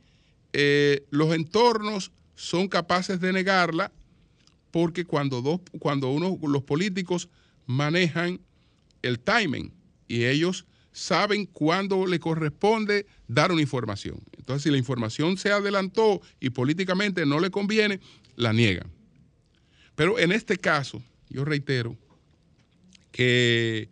los 1.11 1.35
entornos 1.35 2.12
son 2.35 2.69
capaces 2.69 3.21
de 3.21 3.33
negarla, 3.33 3.92
porque 4.71 5.05
cuando, 5.05 5.42
dos, 5.42 5.61
cuando 5.79 6.11
uno, 6.11 6.38
los 6.42 6.62
políticos 6.62 7.29
manejan 7.66 8.40
el 9.03 9.19
timing 9.19 9.73
y 10.09 10.25
ellos 10.25 10.66
saben 10.92 11.47
cuándo 11.47 12.07
le 12.07 12.19
corresponde 12.19 13.07
dar 13.29 13.53
una 13.53 13.61
información. 13.61 14.23
Entonces, 14.38 14.62
si 14.62 14.71
la 14.71 14.79
información 14.79 15.37
se 15.37 15.51
adelantó 15.51 16.21
y 16.40 16.51
políticamente 16.51 17.27
no 17.27 17.38
le 17.40 17.51
conviene, 17.51 18.01
la 18.35 18.53
niegan. 18.53 18.90
Pero 19.95 20.19
en 20.19 20.33
este 20.33 20.57
caso, 20.57 21.03
yo 21.29 21.45
reitero 21.45 21.97
que 23.12 23.90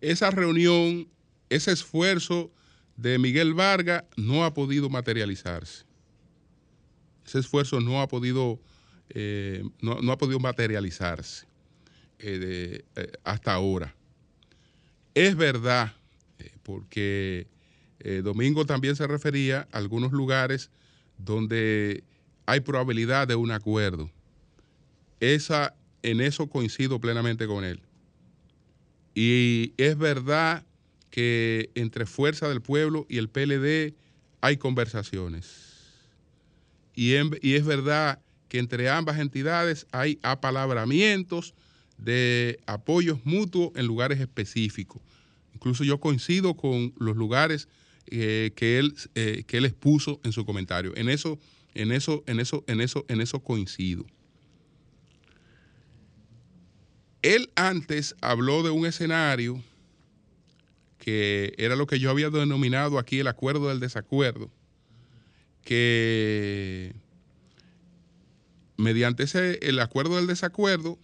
esa 0.00 0.30
reunión, 0.30 1.08
ese 1.50 1.72
esfuerzo 1.72 2.52
de 2.96 3.18
Miguel 3.18 3.54
Vargas 3.54 4.04
no 4.16 4.44
ha 4.44 4.54
podido 4.54 4.88
materializarse. 4.88 5.84
Ese 7.26 7.40
esfuerzo 7.40 7.80
no 7.80 8.00
ha 8.00 8.08
podido, 8.08 8.60
eh, 9.10 9.64
no 9.80 10.12
ha 10.12 10.18
podido 10.18 10.38
materializarse. 10.38 11.46
Eh, 12.18 12.82
eh, 12.96 13.12
hasta 13.24 13.52
ahora. 13.52 13.94
Es 15.14 15.36
verdad, 15.36 15.92
porque 16.62 17.46
Domingo 18.22 18.66
también 18.66 18.96
se 18.96 19.06
refería 19.06 19.66
a 19.72 19.78
algunos 19.78 20.12
lugares 20.12 20.70
donde 21.18 22.04
hay 22.44 22.60
probabilidad 22.60 23.26
de 23.26 23.34
un 23.34 23.50
acuerdo. 23.50 24.10
Esa, 25.20 25.74
en 26.02 26.20
eso 26.20 26.48
coincido 26.48 27.00
plenamente 27.00 27.46
con 27.46 27.64
él. 27.64 27.80
Y 29.14 29.72
es 29.78 29.96
verdad 29.96 30.64
que 31.10 31.70
entre 31.74 32.06
Fuerza 32.06 32.48
del 32.48 32.60
Pueblo 32.60 33.06
y 33.08 33.18
el 33.18 33.28
PLD 33.28 33.94
hay 34.40 34.56
conversaciones. 34.56 35.66
Y, 36.94 37.12
es 37.14 37.64
verdad 37.66 38.20
que 38.48 38.58
entre 38.58 38.88
ambas 38.88 39.18
entidades 39.18 39.86
hay 39.92 40.18
apalabramientos 40.22 41.54
de 41.98 42.58
apoyos 42.66 43.18
mutuos 43.24 43.72
en 43.76 43.86
lugares 43.86 44.20
específicos. 44.20 45.02
Incluso 45.54 45.84
yo 45.84 46.00
coincido 46.00 46.54
con 46.54 46.94
los 46.98 47.16
lugares 47.16 47.68
eh, 48.06 48.52
que, 48.56 48.78
él, 48.78 48.94
eh, 49.14 49.44
que 49.46 49.58
él 49.58 49.66
expuso 49.66 50.20
en 50.24 50.32
su 50.32 50.46
comentario. 50.46 50.96
En 50.96 51.08
eso, 51.08 51.38
en 51.74 51.92
eso, 51.92 52.22
en 52.26 52.40
eso, 52.40 52.64
en 52.66 52.80
eso, 52.80 53.04
en 53.08 53.20
eso 53.20 53.40
coincido. 53.40 54.06
Él 57.22 57.50
antes 57.56 58.14
habló 58.20 58.62
de 58.62 58.70
un 58.70 58.86
escenario 58.86 59.62
que 61.06 61.54
era 61.56 61.76
lo 61.76 61.86
que 61.86 62.00
yo 62.00 62.10
había 62.10 62.30
denominado 62.30 62.98
aquí 62.98 63.20
el 63.20 63.28
acuerdo 63.28 63.68
del 63.68 63.78
desacuerdo, 63.78 64.50
que 65.62 66.96
mediante 68.76 69.22
ese, 69.22 69.60
el 69.62 69.78
acuerdo 69.78 70.16
del 70.16 70.26
desacuerdo, 70.26 70.98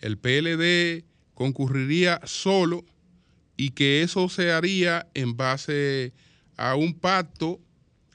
el 0.00 0.16
PLD 0.16 1.04
concurriría 1.34 2.22
solo 2.24 2.86
y 3.58 3.72
que 3.72 4.00
eso 4.00 4.30
se 4.30 4.52
haría 4.52 5.06
en 5.12 5.36
base 5.36 6.14
a 6.56 6.74
un 6.74 6.94
pacto 6.94 7.60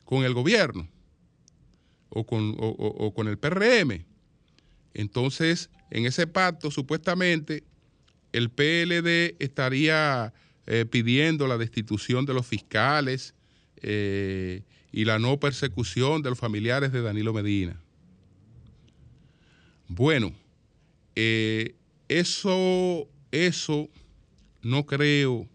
con 0.03 0.23
el 0.23 0.33
gobierno 0.33 0.89
o 2.09 2.25
con, 2.25 3.27
el 3.27 3.37
PRM. 3.37 4.07
Entonces, 4.95 5.69
en 5.91 6.07
ese 6.07 6.25
pacto, 6.25 6.71
supuestamente, 6.71 7.63
el 8.33 8.49
PLD 8.49 9.35
estaría 9.37 10.33
eh, 10.67 10.85
pidiendo 10.85 11.47
la 11.47 11.57
destitución 11.57 12.25
de 12.25 12.33
los 12.33 12.45
fiscales 12.45 13.33
eh, 13.81 14.61
y 14.91 15.05
la 15.05 15.17
no 15.17 15.39
persecución 15.39 16.21
de 16.21 16.29
los 16.29 16.39
familiares 16.39 16.91
de 16.91 17.01
Danilo 17.01 17.33
Medina. 17.33 17.81
Bueno, 19.87 20.33
eh, 21.15 21.75
eso, 22.07 23.07
eso 23.31 23.89
no 24.61 24.85
creo 24.85 25.47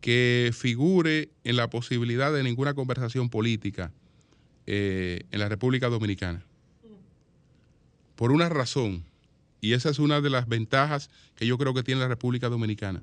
que 0.00 0.50
figure 0.52 1.30
en 1.44 1.56
la 1.56 1.70
posibilidad 1.70 2.32
de 2.32 2.42
ninguna 2.42 2.74
conversación 2.74 3.30
política 3.30 3.92
en 4.66 5.38
la 5.38 5.48
República 5.48 5.88
Dominicana. 5.88 6.42
Por 8.16 8.32
una 8.32 8.48
razón, 8.48 9.04
y 9.60 9.72
esa 9.72 9.88
es 9.88 9.98
una 9.98 10.20
de 10.20 10.30
las 10.30 10.48
ventajas 10.48 11.10
que 11.36 11.46
yo 11.46 11.56
creo 11.58 11.74
que 11.74 11.82
tiene 11.82 12.00
la 12.00 12.08
República 12.08 12.48
Dominicana. 12.48 13.02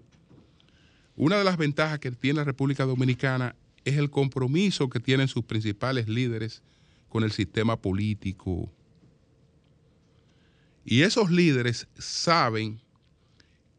Una 1.16 1.38
de 1.38 1.44
las 1.44 1.58
ventajas 1.58 2.00
que 2.00 2.12
tiene 2.12 2.38
la 2.38 2.44
República 2.44 2.86
Dominicana 2.86 3.56
es 3.86 3.98
el 3.98 4.10
compromiso 4.10 4.90
que 4.90 5.00
tienen 5.00 5.28
sus 5.28 5.44
principales 5.44 6.08
líderes 6.08 6.62
con 7.10 7.24
el 7.24 7.32
sistema 7.32 7.76
político, 7.76 8.72
y 10.84 11.02
esos 11.02 11.30
líderes 11.30 11.88
saben 11.98 12.80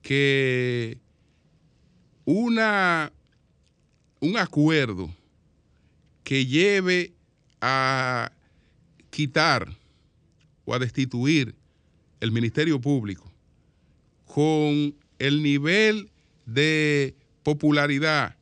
que 0.03 0.99
una, 2.25 3.13
un 4.21 4.37
acuerdo 4.37 5.15
que 6.23 6.47
lleve 6.47 7.13
a 7.61 8.31
quitar 9.11 9.77
o 10.65 10.75
a 10.75 10.79
destituir 10.79 11.55
el 12.21 12.31
Ministerio 12.31 12.81
Público 12.81 13.31
con 14.27 14.95
el 15.19 15.43
nivel 15.43 16.09
de 16.47 17.17
popularidad, 17.43 18.37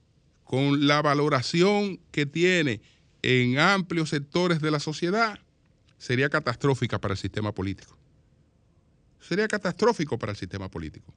con 0.44 0.86
la 0.86 1.00
valoración 1.02 2.00
que 2.10 2.26
tiene 2.26 2.80
en 3.22 3.58
amplios 3.58 4.08
sectores 4.08 4.60
de 4.60 4.70
la 4.70 4.80
sociedad, 4.80 5.38
sería 5.98 6.28
catastrófica 6.28 6.98
para 6.98 7.12
el 7.14 7.18
sistema 7.18 7.52
político 7.52 8.00
sería 9.20 9.46
catastrófico 9.46 10.18
para 10.18 10.32
el 10.32 10.38
sistema 10.38 10.68
político. 10.68 11.14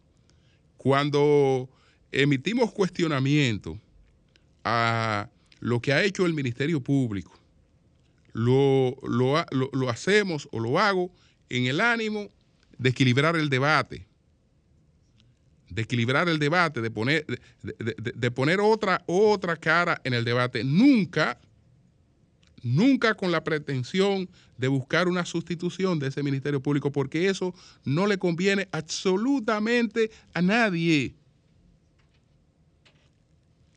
Cuando 0.77 1.69
emitimos 2.11 2.71
cuestionamiento 2.71 3.79
a 4.63 5.29
lo 5.59 5.79
que 5.79 5.93
ha 5.93 6.03
hecho 6.03 6.25
el 6.25 6.33
Ministerio 6.33 6.81
Público, 6.81 7.31
lo, 8.33 8.97
hacemos 9.89 10.47
o 10.51 10.59
lo 10.59 10.79
hago 10.79 11.11
en 11.49 11.65
el 11.65 11.81
ánimo 11.81 12.29
de 12.77 12.89
equilibrar 12.89 13.35
el 13.35 13.49
debate, 13.49 14.05
de 15.73 15.81
equilibrar 15.81 16.29
el 16.29 16.39
debate, 16.39 16.81
de 16.81 16.91
poner, 16.91 17.25
de, 17.61 18.31
poner 18.31 18.59
otra, 18.59 19.03
otra 19.07 19.55
cara 19.55 19.99
en 20.03 20.13
el 20.13 20.23
debate. 20.23 20.63
Nunca 20.63 21.39
nunca 22.61 23.13
con 23.13 23.31
la 23.31 23.43
pretensión 23.43 24.29
de 24.57 24.69
buscar 24.69 25.09
una 25.09 25.25
sustitución 25.25 25.99
de 25.99 26.07
ese 26.07 26.23
Ministerio 26.23 26.61
Público, 26.61 26.91
porque 26.91 27.27
eso 27.27 27.53
no 27.83 28.07
le 28.07 28.17
conviene 28.17 28.69
absolutamente 28.71 30.11
a 30.33 30.41
nadie. 30.41 31.13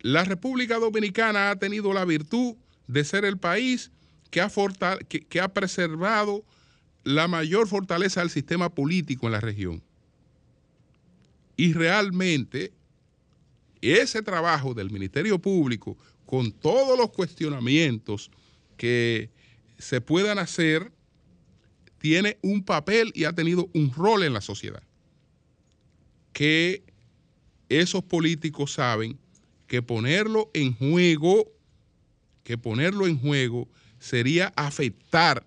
La 0.00 0.22
República 0.22 0.78
Dominicana 0.78 1.50
ha 1.50 1.56
tenido 1.56 1.92
la 1.92 2.04
virtud 2.04 2.54
de 2.86 3.04
ser 3.04 3.24
el 3.24 3.38
país 3.38 3.90
que 4.30 4.40
ha, 4.40 4.48
que 5.08 5.40
ha 5.40 5.48
preservado 5.48 6.44
la 7.02 7.26
mayor 7.26 7.66
fortaleza 7.66 8.20
del 8.20 8.30
sistema 8.30 8.68
político 8.68 9.26
en 9.26 9.32
la 9.32 9.40
región. 9.40 9.82
Y 11.56 11.72
realmente 11.72 12.72
ese 13.80 14.22
trabajo 14.22 14.74
del 14.74 14.90
Ministerio 14.90 15.38
Público, 15.38 15.96
con 16.24 16.52
todos 16.52 16.98
los 16.98 17.10
cuestionamientos, 17.10 18.30
que 18.76 19.30
se 19.78 20.00
puedan 20.00 20.38
hacer 20.38 20.92
tiene 21.98 22.38
un 22.42 22.62
papel 22.62 23.10
y 23.14 23.24
ha 23.24 23.32
tenido 23.32 23.68
un 23.74 23.92
rol 23.92 24.22
en 24.22 24.32
la 24.32 24.40
sociedad. 24.40 24.82
Que 26.32 26.84
esos 27.68 28.04
políticos 28.04 28.72
saben 28.72 29.18
que 29.66 29.82
ponerlo 29.82 30.50
en 30.54 30.74
juego, 30.74 31.50
que 32.44 32.58
ponerlo 32.58 33.06
en 33.06 33.18
juego 33.18 33.68
sería 33.98 34.52
afectar, 34.56 35.46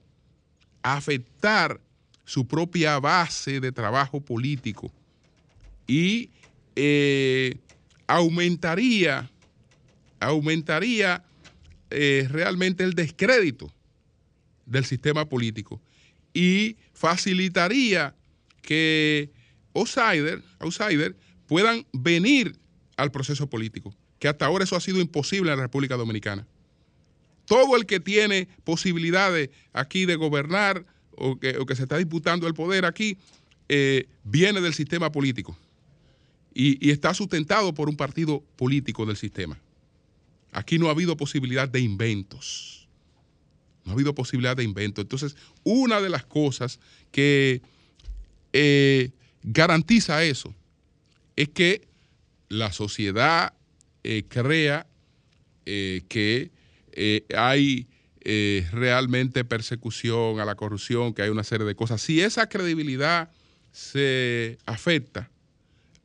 afectar 0.82 1.80
su 2.26 2.47
propia 2.47 2.99
base 2.99 3.60
de 3.60 3.72
trabajo 3.72 4.20
político 4.20 4.91
y 5.90 6.30
eh, 6.76 7.58
aumentaría, 8.06 9.28
aumentaría 10.20 11.26
eh, 11.90 12.28
realmente 12.30 12.84
el 12.84 12.94
descrédito 12.94 13.74
del 14.68 14.86
sistema 14.86 15.28
político 15.28 15.82
y 16.32 16.78
facilitaría 16.94 18.16
que 18.62 19.32
outsiders 19.74 20.44
outsider 20.60 21.16
puedan 21.48 21.88
venir 21.92 22.56
al 22.96 23.10
proceso 23.10 23.50
político, 23.50 23.96
que 24.20 24.28
hasta 24.28 24.46
ahora 24.46 24.66
eso 24.66 24.76
ha 24.76 24.82
sido 24.82 25.00
imposible 25.02 25.52
en 25.52 25.58
la 25.58 25.64
República 25.64 25.96
Dominicana. 25.98 26.46
Todo 27.46 27.76
el 27.76 27.88
que 27.88 28.00
tiene 28.00 28.48
posibilidades 28.64 29.50
aquí 29.74 30.06
de 30.06 30.18
gobernar 30.18 30.86
o 31.16 31.40
que, 31.40 31.56
se 31.76 31.82
está 31.82 31.98
disputando 31.98 32.46
el 32.46 32.54
poder 32.54 32.86
aquí, 32.86 33.18
eh, 33.70 34.08
viene 34.24 34.62
del 34.62 34.76
sistema 34.76 35.12
político 35.12 35.58
y, 36.54 36.89
está 36.89 37.14
sustentado 37.14 37.74
por 37.74 37.89
un 37.89 37.95
partido 37.95 38.43
político 38.56 39.06
del 39.06 39.18
sistema. 39.18 39.60
Aquí 40.52 40.80
no 40.80 40.88
ha 40.88 40.91
habido 40.91 41.16
posibilidad 41.16 41.70
de 41.70 41.80
inventos. 41.80 42.88
No 43.86 43.91
ha 43.91 43.93
habido 43.93 44.16
posibilidad 44.16 44.58
de 44.58 44.64
inventos. 44.64 45.04
Entonces, 45.04 45.36
una 45.64 46.02
de 46.02 46.10
las 46.10 46.26
cosas 46.26 46.80
que 47.12 47.62
eh, 48.52 49.12
garantiza 49.43 50.24
eso 50.24 50.54
es 51.36 51.50
que 51.50 51.88
la 52.50 52.72
sociedad 52.72 53.54
eh, 54.04 54.24
crea 54.28 54.88
eh, 55.66 56.04
que 56.10 56.52
hay 57.36 57.88
realmente 58.72 59.43
persecución 59.43 60.39
a 60.39 60.45
la 60.45 60.54
corrupción, 60.54 61.14
que 61.14 61.24
hay 61.24 61.30
una 61.30 61.43
serie 61.43 61.66
de 61.66 61.74
cosas. 61.74 62.02
Si 62.02 62.22
esa 62.22 62.47
credibilidad 62.47 63.32
se 63.72 64.60
afecta, 64.68 65.32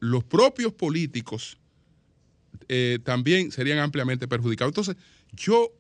los 0.05 0.25
propios 0.25 0.73
políticos 0.73 1.57
también 3.05 3.53
serían 3.53 3.79
ampliamente 3.79 4.29
perjudicados. 4.29 4.71
Entonces, 4.71 4.97
yo 5.33 5.71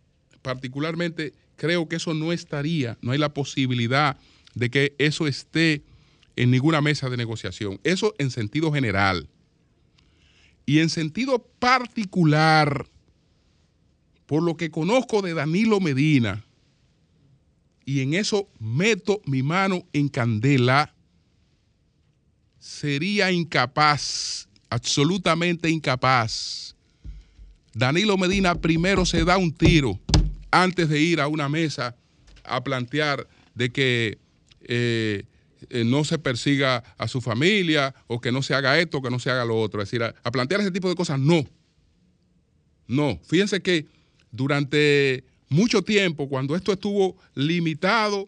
particularmente 0.42 1.32
creo 1.56 1.88
que 1.88 1.96
eso 1.96 2.14
no 2.14 2.32
estaría, 2.32 2.98
no 3.00 3.12
hay 3.12 3.18
la 3.18 3.32
posibilidad 3.32 4.18
de 4.54 4.70
que 4.70 4.94
eso 4.98 5.26
esté 5.26 5.82
en 6.36 6.50
ninguna 6.50 6.80
mesa 6.80 7.08
de 7.10 7.16
negociación. 7.16 7.80
Eso 7.84 8.14
en 8.18 8.30
sentido 8.30 8.72
general. 8.72 9.28
Y 10.66 10.78
en 10.78 10.88
sentido 10.88 11.44
particular, 11.58 12.86
por 14.26 14.42
lo 14.42 14.56
que 14.56 14.70
conozco 14.70 15.22
de 15.22 15.34
Danilo 15.34 15.80
Medina, 15.80 16.44
y 17.84 18.00
en 18.00 18.14
eso 18.14 18.48
meto 18.58 19.20
mi 19.26 19.42
mano 19.42 19.86
en 19.92 20.08
candela, 20.08 20.93
sería 22.64 23.30
incapaz, 23.30 24.48
absolutamente 24.70 25.68
incapaz. 25.68 26.74
Danilo 27.74 28.16
Medina 28.16 28.54
primero 28.54 29.04
se 29.04 29.22
da 29.22 29.36
un 29.36 29.52
tiro 29.52 30.00
antes 30.50 30.88
de 30.88 30.98
ir 30.98 31.20
a 31.20 31.28
una 31.28 31.50
mesa 31.50 31.94
a 32.42 32.64
plantear 32.64 33.28
de 33.54 33.70
que 33.70 34.18
eh, 34.62 35.24
eh, 35.68 35.84
no 35.84 36.04
se 36.04 36.18
persiga 36.18 36.82
a 36.96 37.06
su 37.06 37.20
familia 37.20 37.94
o 38.06 38.18
que 38.18 38.32
no 38.32 38.42
se 38.42 38.54
haga 38.54 38.78
esto, 38.78 39.02
que 39.02 39.10
no 39.10 39.18
se 39.18 39.30
haga 39.30 39.44
lo 39.44 39.60
otro. 39.60 39.82
Es 39.82 39.90
decir, 39.90 40.02
a, 40.02 40.32
plantear 40.32 40.62
ese 40.62 40.70
tipo 40.70 40.88
de 40.88 40.94
cosas, 40.94 41.20
no. 41.20 41.46
No. 42.86 43.20
Fíjense 43.28 43.60
que 43.60 43.86
durante 44.32 45.22
mucho 45.50 45.82
tiempo, 45.82 46.30
cuando 46.30 46.56
esto 46.56 46.72
estuvo 46.72 47.18
limitado 47.34 48.26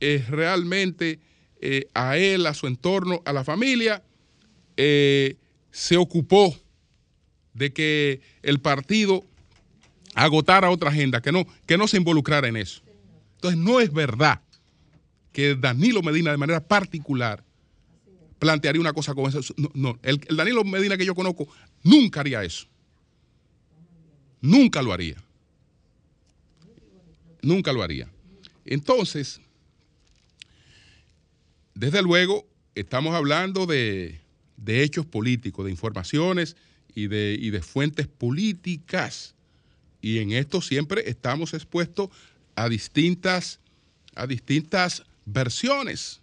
eh, 0.00 0.22
realmente 0.28 1.18
eh, 1.60 1.88
a 1.94 2.16
él, 2.16 2.46
a 2.46 2.54
su 2.54 2.66
entorno, 2.66 3.22
a 3.24 3.32
la 3.32 3.44
familia, 3.44 4.02
se 4.76 5.96
ocupó 5.98 6.56
de 7.52 7.72
que 7.72 8.22
el 8.42 8.60
partido 8.60 9.24
agotara 10.14 10.70
otra 10.70 10.90
agenda, 10.90 11.20
que 11.20 11.32
no, 11.32 11.46
que 11.66 11.76
no 11.76 11.86
se 11.86 11.96
involucrara 11.96 12.48
en 12.48 12.56
eso. 12.56 12.82
Entonces, 13.36 13.58
no 13.58 13.80
es 13.80 13.92
verdad 13.92 14.40
que 15.32 15.54
Danilo 15.54 16.02
Medina 16.02 16.30
de 16.30 16.36
manera 16.36 16.60
particular 16.60 17.44
plantearía 18.38 18.80
una 18.80 18.92
cosa 18.92 19.14
como 19.14 19.28
esa. 19.28 19.40
No, 19.74 19.98
el, 20.02 20.18
Danilo 20.36 20.64
Medina 20.64 20.96
que 20.96 21.04
yo 21.04 21.14
conozco 21.14 21.48
nunca 21.82 22.20
haría 22.20 22.42
eso. 22.42 22.66
Nunca 24.40 24.82
lo 24.82 24.92
haría. 24.92 25.16
Nunca 27.42 27.72
lo 27.72 27.82
haría. 27.82 28.08
Entonces, 28.64 29.40
desde 31.74 32.02
luego, 32.02 32.46
estamos 32.74 33.14
hablando 33.14 33.66
de, 33.66 34.20
hechos 34.66 35.06
políticos, 35.06 35.64
de 35.64 35.70
informaciones 35.70 36.56
y 36.94 37.06
de, 37.06 37.36
de 37.38 37.62
fuentes 37.62 38.06
políticas. 38.06 39.34
Y 40.02 40.18
en 40.18 40.32
esto 40.32 40.60
siempre 40.60 41.08
estamos 41.08 41.54
expuestos 41.54 42.10
a 42.54 42.68
distintas, 42.68 43.60
a 44.14 44.26
distintas 44.26 45.04
versiones. 45.24 46.20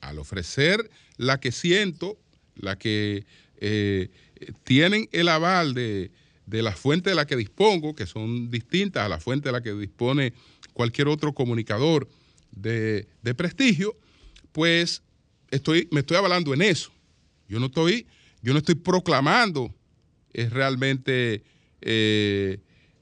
Al 0.00 0.18
ofrecer 0.18 0.90
la 1.16 1.38
que 1.40 1.52
siento, 1.52 2.18
la 2.56 2.76
que 2.76 3.26
eh, 3.58 4.08
tienen 4.64 5.08
el 5.12 5.28
aval 5.28 5.74
de, 5.74 6.10
la 6.46 6.72
fuente 6.72 7.10
de 7.10 7.16
la 7.16 7.26
que 7.26 7.36
dispongo, 7.36 7.94
que 7.94 8.06
son 8.06 8.50
distintas 8.50 9.04
a 9.04 9.08
la 9.08 9.20
fuente 9.20 9.48
de 9.48 9.52
la 9.52 9.62
que 9.62 9.74
dispone 9.74 10.32
cualquier 10.72 11.08
otro 11.08 11.34
comunicador 11.34 12.08
de, 12.52 13.06
prestigio, 13.36 13.96
pues 14.52 15.02
estoy, 15.50 15.88
me 15.90 16.00
estoy 16.00 16.16
avalando 16.16 16.54
en 16.54 16.62
eso. 16.62 16.92
Yo 17.48 17.58
no 17.60 17.66
estoy, 17.66 18.06
yo 18.42 18.52
no 18.52 18.58
estoy 18.58 18.74
proclamando 18.74 19.74
es 20.32 20.50
realmente 20.50 21.42
eh, 21.80 22.60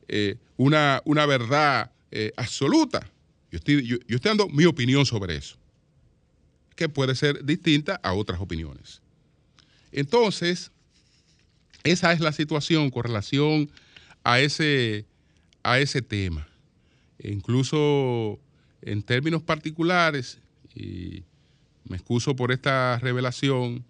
eh, 0.08 0.36
una, 0.56 1.02
una, 1.04 1.26
verdad 1.26 1.92
absoluta. 2.36 3.06
Yo 3.50 3.58
estoy, 3.58 4.00
dando 4.22 4.48
mi 4.48 4.64
opinión 4.64 5.04
sobre 5.06 5.36
eso, 5.36 5.56
que 6.74 6.88
puede 6.88 7.14
ser 7.14 7.44
distinta 7.44 8.00
a 8.02 8.14
otras 8.14 8.40
opiniones. 8.40 9.02
Entonces, 9.92 10.70
esa 11.84 12.12
es 12.12 12.20
la 12.20 12.32
situación 12.32 12.90
con 12.90 13.04
relación 13.04 13.70
a 14.24 14.40
ese, 14.40 15.06
a 15.62 15.78
ese 15.78 16.02
tema. 16.02 16.46
E 17.18 17.30
incluso 17.32 18.38
en 18.82 19.02
términos 19.02 19.42
particulares, 19.42 20.38
y 20.74 21.24
me 21.88 21.96
excuso 21.96 22.36
por 22.36 22.52
esta 22.52 22.98
revelación, 22.98 23.84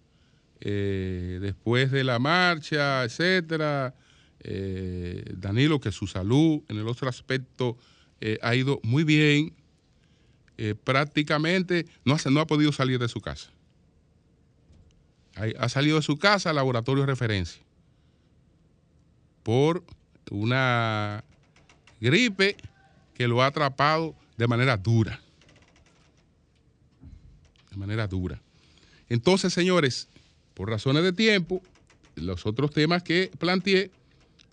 eh, 0.61 1.39
después 1.41 1.91
de 1.91 2.03
la 2.03 2.19
marcha, 2.19 3.03
etcétera, 3.03 3.95
eh, 4.41 5.23
Danilo, 5.35 5.79
que 5.79 5.91
su 5.91 6.07
salud 6.07 6.61
en 6.67 6.77
el 6.77 6.87
otro 6.87 7.07
aspecto 7.07 7.77
eh, 8.21 8.37
ha 8.41 8.55
ido 8.55 8.79
muy 8.83 9.03
bien. 9.03 9.53
Prácticamente 10.83 11.85
no, 12.03 12.15
ha 12.41 12.45
podido 12.45 12.73
salir 12.73 12.99
de 12.99 13.07
su 13.07 13.21
casa. 13.21 13.49
Ha, 15.57 15.69
salido 15.69 15.95
de 15.95 16.01
su 16.01 16.17
casa 16.17 16.49
al 16.49 16.57
laboratorio 16.57 17.03
de 17.03 17.07
referencia 17.07 17.63
por 19.41 19.85
una 20.29 21.23
gripe 22.01 22.57
que 23.13 23.29
lo 23.29 23.41
ha 23.41 23.45
atrapado 23.45 24.15
de 24.35 24.47
manera 24.47 24.75
dura. 24.75 25.21
Manera 27.79 28.07
dura. 28.07 28.41
Entonces, 29.09 29.53
señores, 29.53 30.07
por 30.53 30.69
razones 30.69 31.03
de 31.03 31.13
tiempo, 31.13 31.61
los 32.15 32.45
otros 32.45 32.71
temas 32.71 33.01
que 33.01 33.31
planteé 33.39 33.91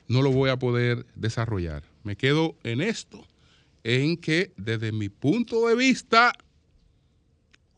no 0.08 0.22
lo 0.22 0.30
voy 0.30 0.50
a 0.50 0.58
poder 0.58 1.04
desarrollar. 1.14 1.82
Me 2.04 2.16
quedo 2.16 2.56
en 2.62 2.80
esto 2.80 3.26
en 3.84 4.16
que 4.16 4.52
desde 4.56 4.92
mi 4.92 5.08
punto 5.08 5.68
de 5.68 5.76
vista, 5.76 6.32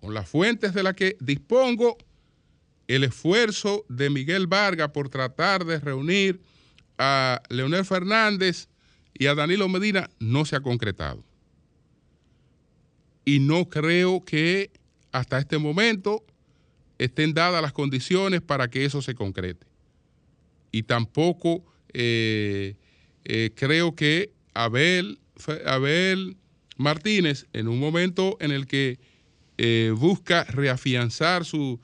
con 0.01 0.14
las 0.14 0.28
fuentes 0.28 0.74
de 0.74 0.82
las 0.82 0.94
que 0.94 1.16
dispongo, 1.20 1.99
el 2.86 3.05
esfuerzo 3.05 3.84
de 3.88 4.09
Miguel 4.11 4.46
Vargas 4.46 4.90
por 4.90 5.09
tratar 5.09 5.64
de 5.64 5.78
reunir 5.78 6.40
a 6.96 7.42
Leonel 7.49 7.84
Fernández 7.84 8.68
y 9.14 9.26
a 9.26 9.34
Danilo 9.34 9.68
Medina 9.68 10.09
no 10.18 10.44
se 10.44 10.57
ha 10.57 10.61
concretado. 10.61 11.22
Y 13.24 13.40
no 13.40 13.68
creo 13.68 14.24
que 14.24 14.70
hasta 15.19 15.39
este 15.39 15.59
momento 15.59 16.25
estén 16.99 17.35
dadas 17.35 17.62
las 17.62 17.73
condiciones 17.73 18.41
para 18.41 18.69
que 18.69 18.85
eso 18.85 19.03
se 19.03 19.14
concrete. 19.14 19.66
Y 20.71 20.83
tampoco 20.83 21.64
eh, 21.93 22.77
eh, 23.25 23.51
creo 23.55 23.95
que 23.95 24.33
Abel 24.55 25.21
Abel 25.66 26.37
Martínez 26.77 27.47
en 27.53 27.69
un 27.69 27.79
momento 27.79 28.37
en 28.41 28.51
el 28.51 28.66
que 28.66 28.99
eh, 29.57 29.93
busca 29.97 30.45
reafianzar 30.45 31.45
su, 31.45 31.81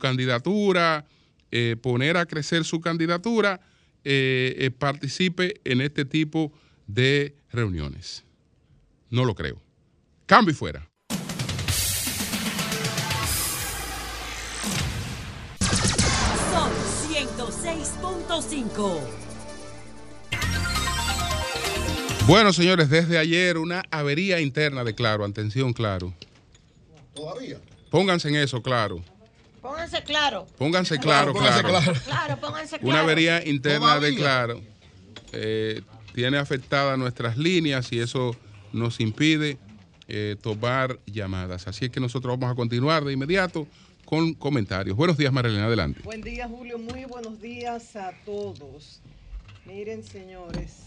candidatura 0.00 1.06
eh, 1.50 1.76
poner 1.80 2.16
a 2.16 2.26
crecer 2.26 2.64
su 2.64 2.80
candidatura, 2.80 3.60
participe 4.78 5.60
en 5.64 5.80
este 5.80 6.04
tipo 6.04 6.52
de 6.88 7.36
reuniones. 7.52 8.24
No 9.10 9.24
lo 9.24 9.34
creo. 9.34 9.62
Cambio 10.26 10.52
y 10.52 10.56
fuera. 10.56 10.91
106.5. 18.40 19.00
Bueno, 22.26 22.52
señores, 22.52 22.88
desde 22.88 23.18
ayer 23.18 23.58
una 23.58 23.82
avería 23.90 24.40
interna 24.40 24.84
de 24.84 24.94
Claro. 24.94 25.24
Atención, 25.24 25.72
Claro. 25.72 26.14
¿Todavía? 27.14 27.58
Pónganse 27.90 28.28
en 28.28 28.36
eso, 28.36 28.62
Claro. 28.62 29.02
Pónganse 29.60 30.02
claro. 30.02 30.46
Pónganse 30.58 30.98
claro, 30.98 31.32
Pónganse 31.32 31.62
claro. 31.62 31.82
claro. 31.84 32.00
Claro, 32.04 32.36
pónganse 32.40 32.78
claro. 32.78 32.88
Una 32.88 33.00
avería 33.00 33.46
interna 33.46 34.00
de. 34.00 34.14
Claro 34.14 34.60
eh, 35.32 35.82
tiene 36.14 36.38
afectadas 36.38 36.98
nuestras 36.98 37.36
líneas 37.36 37.90
y 37.92 38.00
eso 38.00 38.36
nos 38.72 39.00
impide 39.00 39.58
eh, 40.08 40.36
tomar 40.40 40.98
llamadas. 41.06 41.66
Así 41.68 41.86
es 41.86 41.90
que 41.90 42.00
nosotros 42.00 42.38
vamos 42.38 42.52
a 42.52 42.56
continuar 42.56 43.04
de 43.04 43.12
inmediato 43.12 43.66
con 44.04 44.34
comentarios. 44.34 44.96
Buenos 44.96 45.16
días, 45.16 45.32
Marilena, 45.32 45.66
adelante. 45.66 46.00
Buen 46.04 46.20
día, 46.20 46.48
Julio. 46.48 46.78
Muy 46.78 47.04
buenos 47.04 47.40
días 47.40 47.96
a 47.96 48.12
todos. 48.24 49.00
Miren, 49.64 50.02
señores, 50.02 50.78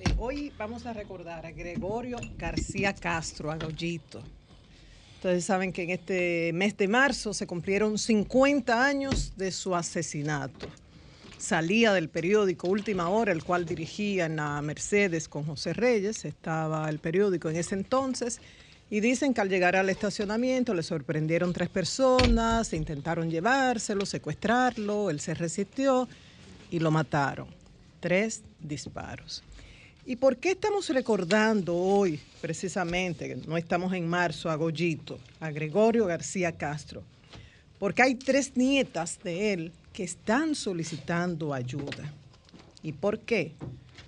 eh, 0.00 0.14
hoy 0.18 0.52
vamos 0.58 0.86
a 0.86 0.92
recordar 0.92 1.46
a 1.46 1.52
Gregorio 1.52 2.18
García 2.36 2.94
Castro, 2.94 3.50
a. 3.50 4.22
Ustedes 5.16 5.44
saben 5.44 5.72
que 5.72 5.84
en 5.84 5.90
este 5.90 6.52
mes 6.52 6.76
de 6.76 6.86
marzo 6.88 7.32
se 7.32 7.46
cumplieron 7.46 7.96
50 7.96 8.84
años 8.84 9.32
de 9.36 9.52
su 9.52 9.74
asesinato. 9.74 10.66
Salía 11.38 11.92
del 11.92 12.08
periódico 12.08 12.68
Última 12.68 13.08
Hora, 13.08 13.32
el 13.32 13.44
cual 13.44 13.64
dirigía 13.64 14.26
en 14.26 14.36
la 14.36 14.60
Mercedes 14.62 15.28
con 15.28 15.44
José 15.44 15.72
Reyes, 15.72 16.24
estaba 16.24 16.88
el 16.90 16.98
periódico 16.98 17.48
en 17.48 17.56
ese 17.56 17.74
entonces, 17.74 18.40
y 18.94 19.00
dicen 19.00 19.34
que 19.34 19.40
al 19.40 19.48
llegar 19.48 19.74
al 19.74 19.90
estacionamiento 19.90 20.72
le 20.72 20.84
sorprendieron 20.84 21.52
tres 21.52 21.68
personas, 21.68 22.72
intentaron 22.72 23.28
llevárselo, 23.28 24.06
secuestrarlo, 24.06 25.10
él 25.10 25.18
se 25.18 25.34
resistió 25.34 26.08
y 26.70 26.78
lo 26.78 26.92
mataron. 26.92 27.48
Tres 27.98 28.44
disparos. 28.60 29.42
¿Y 30.06 30.14
por 30.14 30.36
qué 30.36 30.52
estamos 30.52 30.88
recordando 30.90 31.74
hoy, 31.74 32.20
precisamente, 32.40 33.36
no 33.48 33.56
estamos 33.56 33.92
en 33.94 34.06
marzo, 34.06 34.48
a 34.48 34.54
Goyito, 34.54 35.18
a 35.40 35.50
Gregorio 35.50 36.06
García 36.06 36.52
Castro? 36.52 37.02
Porque 37.80 38.00
hay 38.00 38.14
tres 38.14 38.56
nietas 38.56 39.18
de 39.24 39.54
él 39.54 39.72
que 39.92 40.04
están 40.04 40.54
solicitando 40.54 41.52
ayuda. 41.52 42.12
¿Y 42.80 42.92
por 42.92 43.18
qué? 43.18 43.54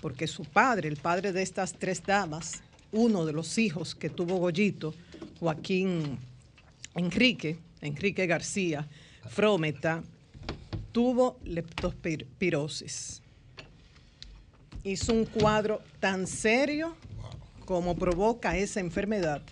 Porque 0.01 0.28
su 0.28 0.45
padre, 0.45 0.87
el 0.87 0.97
padre 0.97 1.32
de 1.32 1.43
estas 1.43 1.72
tres 1.72 2.01
damas, 2.07 2.62
uno 2.93 3.24
de 3.26 3.32
los 3.32 3.59
hijos 3.59 3.95
que 3.95 4.11
tuvo 4.11 4.37
Goyito, 4.37 4.95
Joaquín 5.41 6.18
Enrique, 6.95 7.59
Enrique 7.80 8.26
García 8.26 8.89
Frometa, 9.28 10.03
tuvo 10.93 11.39
leptospirosis 11.45 13.22
hizo 14.87 15.12
un 15.12 15.24
cuadro 15.24 15.82
tan 15.99 16.26
serio 16.26 16.95
como 17.64 17.97
provoca 17.97 18.57
esa 18.57 18.78
enfermedad. 18.78 19.43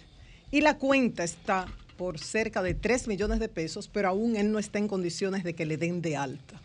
Y 0.53 0.61
la 0.61 0.79
cuenta 0.79 1.25
está 1.25 1.67
por 1.97 2.21
cerca 2.21 2.63
de 2.63 2.75
3 2.75 3.09
millones 3.09 3.41
de 3.41 3.49
pesos, 3.49 3.89
pero 3.89 4.09
aún 4.09 4.37
él 4.37 4.53
no 4.53 4.61
está 4.61 4.79
en 4.79 4.87
condiciones 4.87 5.43
de 5.43 5.55
que 5.55 5.67
le 5.67 5.77
den 5.77 6.01
de 6.01 6.17
alta. 6.17 6.61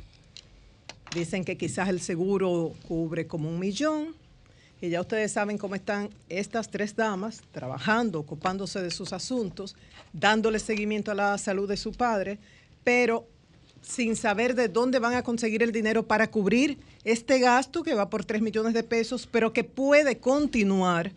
Dicen 1.15 1.43
que 1.43 1.57
quizás 1.57 1.89
el 1.89 1.99
seguro 1.99 2.73
cubre 2.87 3.25
como 3.25 3.49
un 3.49 3.57
millón. 3.57 4.15
Y 4.81 4.89
ya 4.89 5.01
ustedes 5.01 5.33
saben 5.33 5.57
cómo 5.57 5.75
están 5.75 6.09
estas 6.29 6.69
tres 6.69 6.95
damas 6.95 7.41
trabajando, 7.51 8.19
ocupándose 8.19 8.81
de 8.81 8.91
sus 8.91 9.11
asuntos, 9.11 9.75
dándole 10.13 10.59
seguimiento 10.59 11.11
a 11.11 11.15
la 11.15 11.37
salud 11.37 11.67
de 11.67 11.75
su 11.75 11.91
padre, 11.91 12.37
pero 12.83 13.27
sin 13.81 14.15
saber 14.15 14.55
de 14.55 14.67
dónde 14.67 14.99
van 14.99 15.13
a 15.13 15.23
conseguir 15.23 15.63
el 15.63 15.71
dinero 15.71 16.03
para 16.03 16.29
cubrir 16.29 16.77
este 17.03 17.39
gasto 17.39 17.83
que 17.83 17.93
va 17.93 18.09
por 18.09 18.23
3 18.23 18.41
millones 18.41 18.73
de 18.73 18.83
pesos, 18.83 19.27
pero 19.29 19.51
que 19.51 19.63
puede 19.63 20.17
continuar 20.17 21.11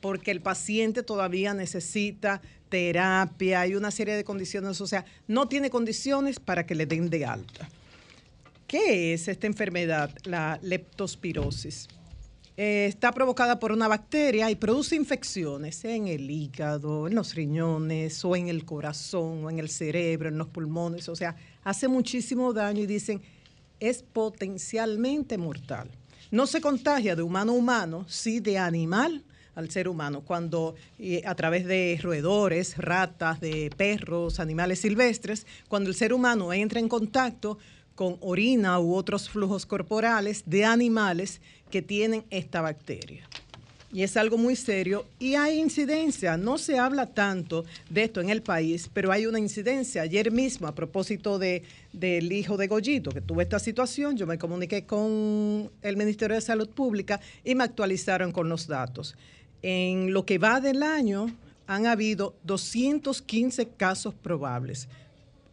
porque 0.00 0.30
el 0.30 0.40
paciente 0.40 1.02
todavía 1.02 1.54
necesita 1.54 2.42
terapia 2.68 3.66
y 3.66 3.74
una 3.74 3.90
serie 3.90 4.14
de 4.16 4.24
condiciones, 4.24 4.80
o 4.80 4.86
sea, 4.86 5.04
no 5.28 5.48
tiene 5.48 5.70
condiciones 5.70 6.40
para 6.40 6.66
que 6.66 6.74
le 6.74 6.86
den 6.86 7.08
de 7.10 7.24
alta. 7.24 7.68
¿Qué 8.66 9.14
es 9.14 9.28
esta 9.28 9.46
enfermedad, 9.46 10.10
la 10.24 10.58
leptospirosis? 10.62 11.88
Eh, 12.56 12.86
está 12.86 13.10
provocada 13.10 13.58
por 13.58 13.72
una 13.72 13.88
bacteria 13.88 14.48
y 14.48 14.54
produce 14.54 14.94
infecciones 14.94 15.84
en 15.84 16.06
el 16.06 16.30
hígado, 16.30 17.08
en 17.08 17.14
los 17.16 17.34
riñones, 17.34 18.24
o 18.24 18.36
en 18.36 18.48
el 18.48 18.64
corazón, 18.64 19.44
o 19.44 19.50
en 19.50 19.58
el 19.58 19.68
cerebro, 19.68 20.28
en 20.28 20.38
los 20.38 20.48
pulmones. 20.48 21.08
O 21.08 21.16
sea, 21.16 21.34
hace 21.64 21.88
muchísimo 21.88 22.52
daño 22.52 22.82
y 22.82 22.86
dicen 22.86 23.20
es 23.80 24.02
potencialmente 24.02 25.36
mortal. 25.36 25.90
No 26.30 26.46
se 26.46 26.60
contagia 26.60 27.16
de 27.16 27.22
humano 27.22 27.52
a 27.52 27.56
humano, 27.56 28.04
sí 28.08 28.40
de 28.40 28.58
animal 28.58 29.24
al 29.54 29.70
ser 29.70 29.88
humano, 29.88 30.22
cuando 30.22 30.74
eh, 30.98 31.22
a 31.26 31.34
través 31.36 31.64
de 31.64 31.98
roedores, 32.02 32.76
ratas, 32.76 33.40
de 33.40 33.70
perros, 33.76 34.40
animales 34.40 34.80
silvestres, 34.80 35.46
cuando 35.68 35.90
el 35.90 35.94
ser 35.94 36.12
humano 36.12 36.52
entra 36.52 36.80
en 36.80 36.88
contacto 36.88 37.58
con 37.94 38.16
orina 38.20 38.80
u 38.80 38.94
otros 38.94 39.28
flujos 39.28 39.66
corporales 39.66 40.42
de 40.46 40.64
animales 40.64 41.40
que 41.74 41.82
tienen 41.82 42.22
esta 42.30 42.60
bacteria. 42.60 43.28
Y 43.92 44.04
es 44.04 44.16
algo 44.16 44.38
muy 44.38 44.54
serio 44.54 45.06
y 45.18 45.34
hay 45.34 45.58
incidencia. 45.58 46.36
No 46.36 46.56
se 46.56 46.78
habla 46.78 47.06
tanto 47.06 47.64
de 47.90 48.04
esto 48.04 48.20
en 48.20 48.30
el 48.30 48.42
país, 48.42 48.88
pero 48.94 49.10
hay 49.10 49.26
una 49.26 49.40
incidencia. 49.40 50.02
Ayer 50.02 50.30
mismo, 50.30 50.68
a 50.68 50.74
propósito 50.76 51.36
de, 51.36 51.64
del 51.92 52.30
hijo 52.30 52.56
de 52.56 52.68
Goyito, 52.68 53.10
que 53.10 53.20
tuvo 53.20 53.40
esta 53.40 53.58
situación, 53.58 54.16
yo 54.16 54.24
me 54.24 54.38
comuniqué 54.38 54.86
con 54.86 55.68
el 55.82 55.96
Ministerio 55.96 56.36
de 56.36 56.42
Salud 56.42 56.68
Pública 56.68 57.20
y 57.42 57.56
me 57.56 57.64
actualizaron 57.64 58.30
con 58.30 58.48
los 58.48 58.68
datos. 58.68 59.16
En 59.60 60.12
lo 60.12 60.24
que 60.24 60.38
va 60.38 60.60
del 60.60 60.84
año, 60.84 61.26
han 61.66 61.86
habido 61.86 62.36
215 62.44 63.66
casos 63.70 64.14
probables. 64.14 64.86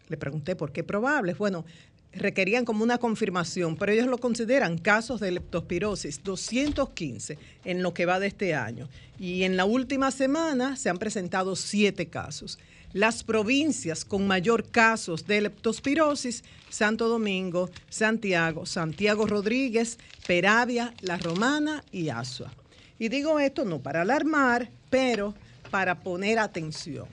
Le 0.07 0.17
pregunté 0.17 0.55
por 0.55 0.71
qué 0.71 0.83
probables. 0.83 1.39
Bueno, 1.39 1.65
requerían 2.13 2.65
como 2.65 2.83
una 2.83 2.97
confirmación, 2.97 3.75
pero 3.77 3.91
ellos 3.91 4.07
lo 4.07 4.17
consideran 4.17 4.77
casos 4.77 5.19
de 5.19 5.31
leptospirosis, 5.31 6.23
215 6.23 7.37
en 7.65 7.83
lo 7.83 7.93
que 7.93 8.05
va 8.05 8.19
de 8.19 8.27
este 8.27 8.53
año. 8.53 8.89
Y 9.19 9.43
en 9.43 9.57
la 9.57 9.65
última 9.65 10.11
semana 10.11 10.75
se 10.75 10.89
han 10.89 10.97
presentado 10.97 11.55
siete 11.55 12.07
casos. 12.07 12.59
Las 12.93 13.23
provincias 13.23 14.03
con 14.03 14.27
mayor 14.27 14.69
casos 14.69 15.25
de 15.25 15.41
leptospirosis, 15.41 16.43
Santo 16.69 17.07
Domingo, 17.07 17.69
Santiago, 17.89 18.65
Santiago 18.65 19.25
Rodríguez, 19.25 19.97
Peravia, 20.27 20.93
La 21.01 21.17
Romana 21.17 21.83
y 21.91 22.09
Asua. 22.09 22.51
Y 22.99 23.07
digo 23.07 23.39
esto 23.39 23.63
no 23.63 23.79
para 23.79 24.01
alarmar, 24.01 24.69
pero 24.89 25.33
para 25.69 26.01
poner 26.01 26.37
atención. 26.37 27.07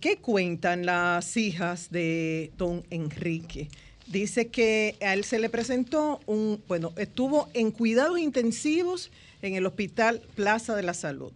¿Qué 0.00 0.18
cuentan 0.18 0.86
las 0.86 1.36
hijas 1.36 1.90
de 1.90 2.52
don 2.56 2.84
Enrique? 2.90 3.68
Dice 4.08 4.48
que 4.48 4.96
a 5.00 5.12
él 5.12 5.24
se 5.24 5.38
le 5.38 5.50
presentó 5.50 6.20
un, 6.26 6.62
bueno, 6.66 6.92
estuvo 6.96 7.48
en 7.54 7.70
cuidados 7.70 8.18
intensivos 8.18 9.10
en 9.42 9.54
el 9.54 9.66
Hospital 9.66 10.22
Plaza 10.34 10.74
de 10.74 10.82
la 10.82 10.94
Salud 10.94 11.32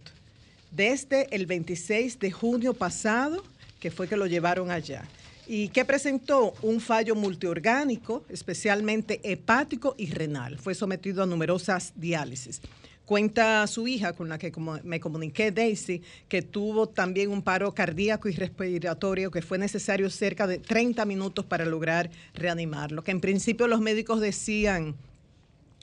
desde 0.75 1.27
el 1.35 1.45
26 1.45 2.19
de 2.19 2.31
junio 2.31 2.73
pasado, 2.73 3.43
que 3.79 3.91
fue 3.91 4.07
que 4.07 4.17
lo 4.17 4.25
llevaron 4.25 4.71
allá. 4.71 5.03
Y 5.45 5.67
que 5.69 5.85
presentó 5.85 6.53
un 6.61 6.79
fallo 6.79 7.15
multiorgánico, 7.15 8.23
especialmente 8.29 9.19
hepático 9.23 9.93
y 9.97 10.07
renal. 10.07 10.57
Fue 10.57 10.73
sometido 10.73 11.21
a 11.21 11.25
numerosas 11.25 11.91
diálisis. 11.95 12.61
Cuenta 13.05 13.67
su 13.67 13.87
hija, 13.87 14.13
con 14.13 14.29
la 14.29 14.37
que 14.37 14.51
como 14.51 14.79
me 14.83 14.99
comuniqué, 14.99 15.51
Daisy, 15.51 16.01
que 16.29 16.41
tuvo 16.41 16.87
también 16.87 17.31
un 17.31 17.41
paro 17.41 17.73
cardíaco 17.73 18.29
y 18.29 18.31
respiratorio 18.33 19.29
que 19.29 19.41
fue 19.41 19.57
necesario 19.57 20.09
cerca 20.09 20.47
de 20.47 20.57
30 20.57 21.03
minutos 21.05 21.43
para 21.45 21.65
lograr 21.65 22.09
reanimarlo. 22.33 23.03
Que 23.03 23.11
en 23.11 23.19
principio 23.19 23.67
los 23.67 23.81
médicos 23.81 24.21
decían 24.21 24.95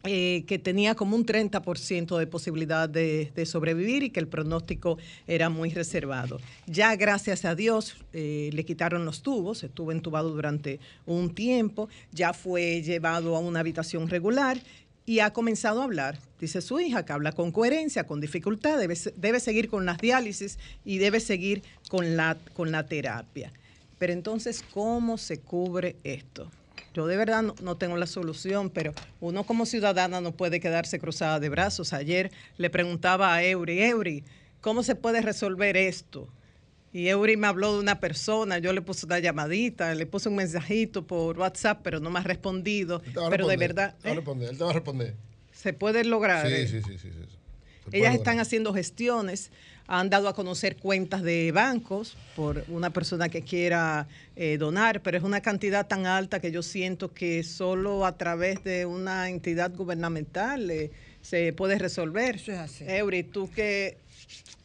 eh, 0.04 0.44
que 0.46 0.58
tenía 0.58 0.94
como 0.94 1.14
un 1.14 1.26
30% 1.26 2.16
de 2.16 2.26
posibilidad 2.26 2.88
de, 2.88 3.30
sobrevivir 3.44 4.02
y 4.02 4.08
que 4.08 4.20
el 4.20 4.28
pronóstico 4.28 4.96
era 5.26 5.50
muy 5.50 5.68
reservado. 5.68 6.40
Ya 6.66 6.96
gracias 6.96 7.44
a 7.44 7.54
Dios 7.54 7.98
eh, 8.14 8.48
le 8.54 8.64
quitaron 8.64 9.04
los 9.04 9.20
tubos, 9.20 9.62
estuvo 9.62 9.92
entubado 9.92 10.30
durante 10.30 10.80
un 11.04 11.34
tiempo, 11.34 11.90
ya 12.12 12.32
fue 12.32 12.80
llevado 12.80 13.36
a 13.36 13.40
una 13.40 13.60
habitación 13.60 14.08
regular 14.08 14.62
y 15.06 15.20
ha 15.20 15.32
comenzado 15.32 15.80
a 15.80 15.84
hablar. 15.84 16.18
Dice 16.40 16.60
su 16.60 16.80
hija 16.80 17.04
que 17.04 17.12
habla 17.12 17.32
con 17.32 17.52
coherencia, 17.52 18.06
con 18.06 18.20
dificultad, 18.20 18.78
debe, 18.78 18.96
debe 19.16 19.40
seguir 19.40 19.68
con 19.68 19.86
las 19.86 19.98
diálisis 19.98 20.58
y 20.84 20.98
debe 20.98 21.20
seguir 21.20 21.62
con 21.88 22.16
la, 22.16 22.36
con 22.54 22.72
la 22.72 22.86
terapia. 22.86 23.52
Pero 23.98 24.12
entonces, 24.12 24.64
¿cómo 24.72 25.18
se 25.18 25.40
cubre 25.40 25.96
esto? 26.04 26.50
Yo 26.94 27.06
de 27.06 27.16
verdad 27.16 27.42
no, 27.42 27.76
tengo 27.76 27.96
la 27.96 28.06
solución, 28.06 28.70
pero 28.70 28.94
uno 29.20 29.44
como 29.44 29.66
ciudadana 29.66 30.20
no 30.20 30.32
puede 30.32 30.58
quedarse 30.58 30.98
cruzada 30.98 31.38
de 31.38 31.48
brazos. 31.48 31.92
Ayer 31.92 32.32
le 32.56 32.70
preguntaba 32.70 33.32
a 33.34 33.44
Eury, 33.44 33.82
Eury, 33.82 34.24
¿cómo 34.60 34.82
se 34.82 34.96
puede 34.96 35.20
resolver 35.20 35.76
esto? 35.76 36.28
Y 36.92 37.06
Eury 37.08 37.36
me 37.36 37.46
habló 37.46 37.74
de 37.74 37.80
una 37.80 38.00
persona, 38.00 38.58
yo 38.58 38.72
le 38.72 38.82
puse 38.82 39.06
una 39.06 39.20
llamadita, 39.20 39.94
le 39.94 40.06
puse 40.06 40.28
un 40.28 40.34
mensajito 40.36 41.06
por 41.06 41.38
WhatsApp, 41.38 41.80
pero 41.84 42.00
no 42.00 42.10
me 42.10 42.18
ha 42.18 42.22
respondido. 42.22 43.00
Él 43.06 43.12
te 43.12 43.20
va 43.20 43.26
a 43.28 43.30
Pero 43.30 43.46
de 43.46 43.56
verdad, 43.56 43.94
te 44.02 44.08
va 44.08 44.10
a 44.10 44.12
¿eh? 44.12 44.16
responder, 44.16 44.48
él 44.50 44.58
te 44.58 44.64
va 44.64 44.70
a 44.70 44.72
responder. 44.74 45.14
se 45.52 45.72
puede 45.72 46.04
lograr. 46.04 46.46
Sí, 46.48 46.52
¿eh? 46.52 46.66
sí, 46.66 46.82
sí, 46.82 46.98
sí, 46.98 47.08
Ellas 47.08 47.28
lograr. 47.92 48.14
están 48.14 48.40
haciendo 48.40 48.74
gestiones, 48.74 49.52
han 49.86 50.10
dado 50.10 50.28
a 50.28 50.34
conocer 50.34 50.76
cuentas 50.76 51.22
de 51.22 51.52
bancos 51.52 52.16
por 52.34 52.64
una 52.68 52.90
persona 52.90 53.28
que 53.28 53.42
quiera 53.42 54.08
eh, 54.34 54.56
donar, 54.58 55.00
pero 55.02 55.16
es 55.16 55.22
una 55.22 55.40
cantidad 55.42 55.86
tan 55.86 56.06
alta 56.06 56.40
que 56.40 56.50
yo 56.50 56.62
siento 56.62 57.12
que 57.12 57.42
solo 57.44 58.04
a 58.04 58.16
través 58.16 58.64
de 58.64 58.84
una 58.86 59.28
entidad 59.28 59.72
gubernamental 59.74 60.68
eh, 60.70 60.90
se 61.22 61.52
puede 61.52 61.78
resolver. 61.78 62.36
Eso 62.36 62.50
es 62.52 62.58
así. 62.58 62.84
Eury, 62.88 63.22
tú 63.22 63.48
que 63.50 63.96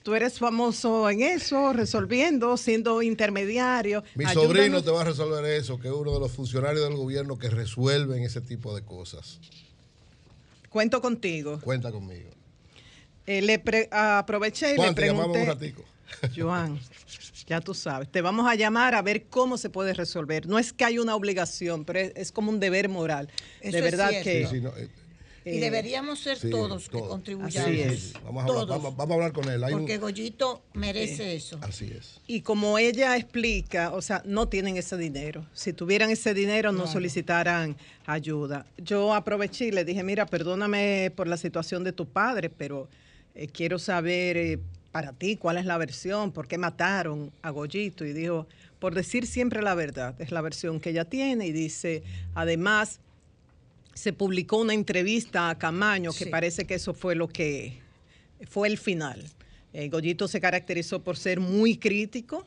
tú 0.03 0.13
eres 0.15 0.37
famoso 0.39 1.09
en 1.09 1.21
eso, 1.21 1.73
resolviendo, 1.73 2.57
siendo 2.57 3.01
intermediario. 3.01 4.03
Mi 4.15 4.25
ayúdanos. 4.25 4.43
sobrino 4.55 4.83
te 4.83 4.91
va 4.91 5.01
a 5.01 5.05
resolver 5.05 5.45
eso, 5.45 5.79
que 5.79 5.87
es 5.87 5.93
uno 5.93 6.13
de 6.13 6.19
los 6.19 6.31
funcionarios 6.31 6.83
del 6.87 6.95
gobierno 6.97 7.37
que 7.37 7.49
resuelven 7.49 8.23
ese 8.23 8.41
tipo 8.41 8.75
de 8.75 8.83
cosas. 8.83 9.39
Cuento 10.69 11.01
contigo. 11.01 11.59
Cuenta 11.61 11.91
conmigo. 11.91 12.29
Eh, 13.25 13.41
le 13.41 13.57
pre- 13.59 13.89
aproveché 13.91 14.73
y 14.73 14.75
Juan, 14.75 14.89
le 14.89 14.95
te 14.95 15.05
llamamos 15.07 15.31
pregunté. 15.31 15.41
un 15.41 15.47
ratico. 15.47 15.83
Joan, 16.35 16.79
ya 17.47 17.59
tú 17.61 17.73
sabes, 17.73 18.09
te 18.11 18.21
vamos 18.21 18.47
a 18.47 18.53
llamar 18.55 18.93
a 18.93 19.01
ver 19.01 19.23
cómo 19.25 19.57
se 19.57 19.69
puede 19.71 19.93
resolver. 19.93 20.45
No 20.47 20.59
es 20.59 20.71
que 20.71 20.85
hay 20.85 20.99
una 20.99 21.15
obligación, 21.15 21.83
pero 21.85 21.99
es, 21.99 22.11
es 22.15 22.31
como 22.31 22.51
un 22.51 22.59
deber 22.59 22.89
moral. 22.89 23.29
Eso 23.61 23.75
de 23.77 23.81
verdad 23.81 24.11
que 24.21 24.45
Sí, 24.47 24.55
sí, 24.57 24.61
no, 24.61 24.69
eh, 24.77 24.87
Y 25.45 25.57
eh, 25.57 25.59
deberíamos 25.59 26.19
ser 26.19 26.39
sí, 26.39 26.49
todos 26.49 26.89
que 26.89 26.99
contribuyamos. 26.99 27.69
Así 27.69 27.79
es. 27.79 28.13
Vamos, 28.23 28.41
a 28.43 28.47
hablar, 28.47 28.47
Todos. 28.47 28.67
vamos, 28.69 28.95
vamos 28.97 29.11
a 29.11 29.13
hablar 29.13 29.31
con 29.31 29.47
él. 29.47 29.63
Hay 29.63 29.73
un- 29.73 29.81
Porque 29.81 29.99
Goyito 29.99 30.63
merece 30.73 31.35
eso. 31.35 31.59
Así 31.61 31.85
es. 31.85 32.19
y 32.25 32.41
como 32.41 32.79
ella 32.79 33.15
explica, 33.15 33.91
o 33.93 34.01
sea, 34.01 34.23
no 34.25 34.47
tienen 34.49 34.75
ese 34.77 34.97
dinero. 34.97 35.45
Si 35.53 35.71
tuvieran 35.71 36.09
ese 36.09 36.33
dinero, 36.33 36.71
no 36.71 36.87
solicitaran 36.87 37.77
ayuda. 38.07 38.65
Yo 38.77 39.13
aproveché 39.13 39.65
y 39.67 39.71
le 39.71 39.85
dije, 39.85 40.01
mira, 40.03 40.25
perdóname 40.25 41.11
por 41.15 41.27
la 41.27 41.37
situación 41.37 41.83
de 41.83 41.91
tu 41.91 42.07
padre, 42.07 42.49
pero 42.49 42.89
eh, 43.35 43.47
quiero 43.47 43.77
saber 43.77 44.37
eh, 44.37 44.59
para 44.91 45.13
ti 45.13 45.35
cuál 45.37 45.57
es 45.57 45.65
la 45.65 45.77
versión, 45.77 46.31
por 46.31 46.47
qué 46.47 46.57
mataron 46.57 47.31
a 47.43 47.51
Goyito. 47.51 48.03
Y 48.03 48.13
dijo, 48.13 48.47
por 48.79 48.95
decir 48.95 49.27
siempre 49.27 49.61
la 49.61 49.75
verdad, 49.75 50.19
es 50.19 50.31
la 50.31 50.41
versión 50.41 50.79
que 50.79 50.89
ella 50.89 51.05
tiene. 51.05 51.45
Y 51.45 51.51
dice, 51.51 52.01
además, 52.33 52.99
se 53.95 54.13
publicó 54.13 54.57
una 54.57 54.73
entrevista 54.73 55.49
a 55.49 55.57
Camaño 55.57 56.11
que 56.11 56.25
Sí. 56.25 56.29
parece 56.29 56.65
que 56.67 56.75
eso 56.75 56.93
fue 56.93 57.15
lo 57.15 57.27
que 57.27 57.79
fue 58.47 58.67
el 58.67 58.77
final. 58.77 59.23
Eh, 59.73 59.89
Goyito 59.89 60.27
se 60.27 60.39
caracterizó 60.39 61.01
por 61.01 61.17
ser 61.17 61.39
muy 61.39 61.77
crítico 61.77 62.45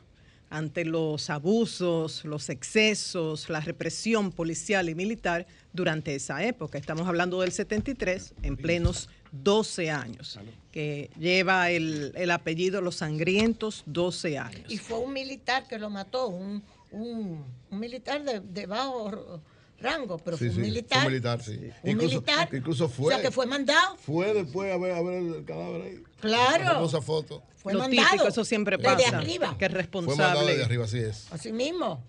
ante 0.51 0.85
los 0.85 1.29
abusos, 1.29 2.23
los 2.25 2.49
excesos, 2.49 3.49
la 3.49 3.59
represión 3.59 4.31
policial 4.31 4.89
y 4.89 4.95
militar 4.95 5.45
durante 5.73 6.15
esa 6.15 6.43
época. 6.43 6.77
Estamos 6.77 7.07
hablando 7.07 7.41
del 7.41 7.51
73, 7.51 8.33
en 8.43 8.55
plenos 8.57 9.09
12 9.31 9.91
años, 9.91 10.39
que 10.71 11.09
lleva 11.19 11.69
el, 11.69 12.13
el 12.15 12.31
apellido 12.31 12.81
Los 12.81 12.95
Sangrientos 12.97 13.83
12 13.85 14.37
años. 14.39 14.63
Y 14.71 14.77
fue 14.77 14.97
un 14.99 15.13
militar 15.13 15.67
que 15.67 15.77
lo 15.77 15.89
mató, 15.91 16.27
un, 16.29 16.63
un, 16.91 17.43
un 17.69 17.79
militar 17.79 18.23
de, 18.23 18.39
de 18.39 18.65
bajo 18.65 19.41
rango, 19.81 20.17
pero 20.17 20.37
Sí, 20.37 20.45
fue 20.45 20.49
un 20.49 20.55
sí, 20.55 20.61
militar. 20.61 20.99
fue 20.99 21.07
un 21.07 21.11
militar, 21.13 21.41
sí. 21.43 21.51
Un 21.83 21.89
Incluso- 21.91 22.21
militar. 22.21 22.49
incluso 22.53 22.89
fue. 22.89 23.07
O 23.07 23.09
sea, 23.17 23.21
que 23.21 23.31
fue 23.31 23.45
mandado. 23.45 23.95
Fue 23.97 24.33
después 24.33 24.73
a 24.73 24.77
ver, 24.77 24.91
a 24.93 25.01
ver 25.01 25.21
el 25.23 25.45
cadáver 25.45 25.81
ahí. 25.81 26.03
Claro. 26.21 26.63
La 26.63 26.73
famosa 26.73 27.01
foto. 27.01 27.43
Fue 27.55 27.73
Lo 27.73 27.79
mandado. 27.79 28.07
típico, 28.09 28.27
eso 28.27 28.45
siempre 28.45 28.77
Desde 28.77 28.89
pasa. 29.03 29.17
arriba. 29.17 29.55
Que 29.57 29.65
es 29.65 29.71
Fue 29.71 29.83
mandado 30.01 30.15
responsable. 30.15 30.51
desde 30.51 30.63
arriba, 30.65 30.85
así 30.85 30.99
es. 30.99 31.27
Así 31.31 31.51
mismo. 31.51 32.03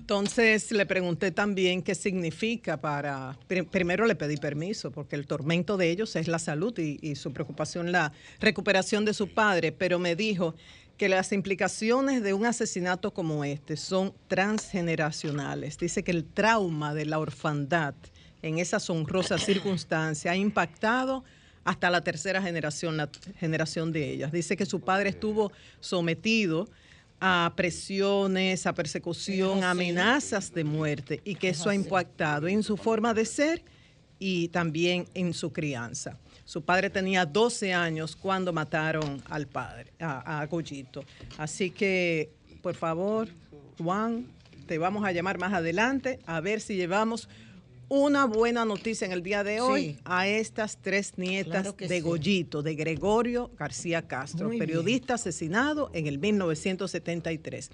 Entonces 0.00 0.70
le 0.72 0.86
pregunté 0.86 1.30
también 1.32 1.82
qué 1.82 1.94
significa 1.94 2.78
para... 2.80 3.36
pri- 3.46 3.62
Primero 3.64 4.06
le 4.06 4.14
pedí 4.14 4.38
permiso 4.38 4.90
porque 4.90 5.16
el 5.16 5.26
tormento 5.26 5.76
de 5.76 5.90
ellos 5.90 6.16
es 6.16 6.28
la 6.28 6.38
salud 6.38 6.76
y, 6.78 6.98
y 7.02 7.14
su 7.16 7.32
preocupación 7.34 7.92
la 7.92 8.12
recuperación 8.40 9.04
de 9.04 9.12
su 9.12 9.28
padre, 9.28 9.70
pero 9.70 9.98
me 9.98 10.16
dijo 10.16 10.54
que 10.98 11.08
las 11.08 11.32
implicaciones 11.32 12.22
de 12.24 12.34
un 12.34 12.44
asesinato 12.44 13.14
como 13.14 13.44
este 13.44 13.76
son 13.76 14.12
transgeneracionales. 14.26 15.78
Dice 15.78 16.02
que 16.02 16.10
el 16.10 16.24
trauma 16.24 16.92
de 16.92 17.06
la 17.06 17.20
orfandad 17.20 17.94
en 18.42 18.58
esas 18.58 18.90
honrosas 18.90 19.44
circunstancias 19.44 20.32
ha 20.32 20.36
impactado 20.36 21.24
hasta 21.64 21.88
la 21.90 22.02
tercera 22.02 22.42
generación, 22.42 22.96
la 22.96 23.08
generación 23.38 23.92
de 23.92 24.10
ellas. 24.10 24.32
Dice 24.32 24.56
que 24.56 24.66
su 24.66 24.80
padre 24.80 25.10
estuvo 25.10 25.52
sometido 25.80 26.68
a 27.20 27.52
presiones, 27.54 28.66
a 28.66 28.72
persecución, 28.72 29.62
a 29.62 29.70
amenazas 29.70 30.52
de 30.52 30.64
muerte 30.64 31.20
y 31.24 31.36
que 31.36 31.50
eso 31.50 31.70
ha 31.70 31.74
impactado 31.76 32.48
en 32.48 32.64
su 32.64 32.76
forma 32.76 33.14
de 33.14 33.24
ser 33.24 33.62
y 34.18 34.48
también 34.48 35.06
en 35.14 35.32
su 35.32 35.52
crianza. 35.52 36.18
Su 36.48 36.62
padre 36.62 36.88
tenía 36.88 37.26
12 37.26 37.74
años 37.74 38.16
cuando 38.16 38.54
mataron 38.54 39.22
al 39.28 39.46
padre, 39.46 39.92
a, 40.00 40.40
a 40.40 40.46
Goyito. 40.46 41.04
Así 41.36 41.70
que, 41.70 42.30
por 42.62 42.74
favor, 42.74 43.28
Juan, 43.76 44.24
te 44.66 44.78
vamos 44.78 45.04
a 45.04 45.12
llamar 45.12 45.38
más 45.38 45.52
adelante 45.52 46.20
a 46.24 46.40
ver 46.40 46.62
si 46.62 46.74
llevamos 46.76 47.28
una 47.90 48.24
buena 48.24 48.64
noticia 48.64 49.04
en 49.04 49.12
el 49.12 49.22
día 49.22 49.44
de 49.44 49.60
hoy 49.60 49.82
Sí. 49.82 49.98
a 50.06 50.26
estas 50.26 50.78
tres 50.80 51.18
nietas 51.18 51.74
Claro 51.74 51.76
de 51.78 51.88
sí. 51.96 52.00
Goyito, 52.00 52.62
de 52.62 52.74
Gregorio 52.74 53.50
García 53.58 54.08
Castro, 54.08 54.46
Muy 54.46 54.56
bien. 54.56 54.66
periodista 54.66 55.14
asesinado 55.14 55.90
en 55.92 56.06
el 56.06 56.18
1973. 56.18 57.70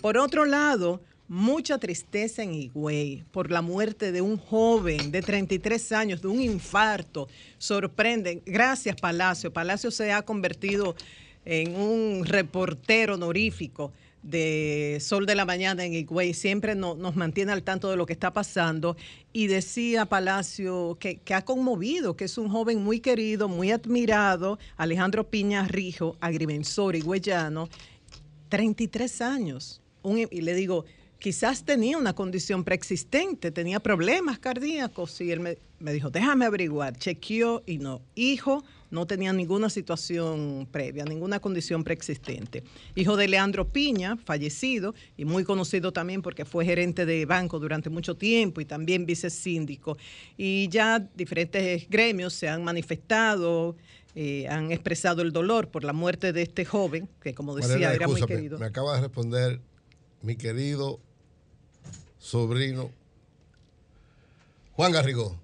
Por 0.00 0.16
otro 0.16 0.46
lado, 0.46 1.02
mucha 1.28 1.78
tristeza 1.78 2.42
en 2.42 2.54
Higüey 2.54 3.24
por 3.32 3.50
la 3.50 3.62
muerte 3.62 4.12
de 4.12 4.20
un 4.20 4.36
joven 4.36 5.10
de 5.10 5.22
33 5.22 5.92
años, 5.92 6.22
de 6.22 6.28
un 6.28 6.40
infarto. 6.40 7.28
Sorprenden. 7.58 8.42
Gracias, 8.44 8.96
Palacio. 9.00 9.52
Palacio 9.52 9.90
se 9.90 10.12
ha 10.12 10.22
convertido 10.22 10.94
en 11.44 11.74
un 11.76 12.24
reportero 12.24 13.14
honorífico 13.14 13.92
de 14.22 14.96
Sol 15.02 15.26
de 15.26 15.34
la 15.34 15.44
Mañana 15.44 15.84
en 15.84 15.92
Higüey, 15.92 16.32
siempre 16.32 16.74
no- 16.74 16.94
nos 16.94 17.14
mantiene 17.14 17.52
al 17.52 17.62
tanto 17.62 17.90
de 17.90 17.96
lo 17.98 18.06
que 18.06 18.14
está 18.14 18.32
pasando 18.32 18.96
y 19.34 19.48
decía 19.48 20.06
Palacio 20.06 20.96
que, 20.98 21.20
ha 21.34 21.44
conmovido, 21.44 22.16
que 22.16 22.24
es 22.24 22.38
un 22.38 22.48
joven 22.48 22.82
muy 22.82 23.00
querido, 23.00 23.48
muy 23.48 23.70
admirado, 23.70 24.58
Alejandro 24.78 25.28
Piña 25.28 25.68
Rijo, 25.68 26.16
agrimensor 26.20 26.96
higüeyano, 26.96 27.68
33 28.48 29.20
años. 29.20 29.82
Y 30.30 30.40
le 30.40 30.54
digo, 30.54 30.84
quizás 31.24 31.64
tenía 31.64 31.96
una 31.96 32.12
condición 32.12 32.64
preexistente, 32.64 33.50
tenía 33.50 33.80
problemas 33.80 34.38
cardíacos. 34.38 35.18
Y 35.22 35.32
él 35.32 35.40
me, 35.40 35.56
me 35.78 35.94
dijo, 35.94 36.10
déjame 36.10 36.44
averiguar. 36.44 36.98
Chequeó 36.98 37.62
y 37.64 37.78
no. 37.78 38.02
Hijo, 38.14 38.62
no 38.90 39.06
tenía 39.06 39.32
ninguna 39.32 39.70
situación 39.70 40.68
previa, 40.70 41.06
ninguna 41.06 41.40
condición 41.40 41.82
preexistente. 41.82 42.62
Hijo 42.94 43.16
de 43.16 43.28
Leandro 43.28 43.66
Piña, 43.66 44.18
fallecido 44.18 44.94
y 45.16 45.24
muy 45.24 45.44
conocido 45.44 45.94
también 45.94 46.20
porque 46.20 46.44
fue 46.44 46.66
gerente 46.66 47.06
de 47.06 47.24
banco 47.24 47.58
durante 47.58 47.88
mucho 47.88 48.14
tiempo 48.18 48.60
y 48.60 48.66
también 48.66 49.06
vicesíndico. 49.06 49.96
Y 50.36 50.68
ya 50.68 50.98
diferentes 50.98 51.88
gremios 51.88 52.34
se 52.34 52.50
han 52.50 52.62
manifestado. 52.62 53.76
eh, 54.14 54.46
han 54.48 54.70
expresado 54.72 55.22
el 55.22 55.32
dolor 55.32 55.68
por 55.68 55.84
la 55.84 55.94
muerte 55.94 56.34
de 56.34 56.42
este 56.42 56.66
joven, 56.66 57.08
que 57.22 57.32
como 57.32 57.56
decía 57.56 57.72
Mariela, 57.76 57.94
era 57.94 58.08
muy 58.08 58.22
querido. 58.26 58.58
Me 58.58 58.66
acaba 58.66 58.96
de 58.96 59.00
responder 59.00 59.62
mi 60.20 60.36
querido 60.36 61.00
sobrino 62.24 62.90
Juan 64.72 64.92
Garrigó. 64.92 65.38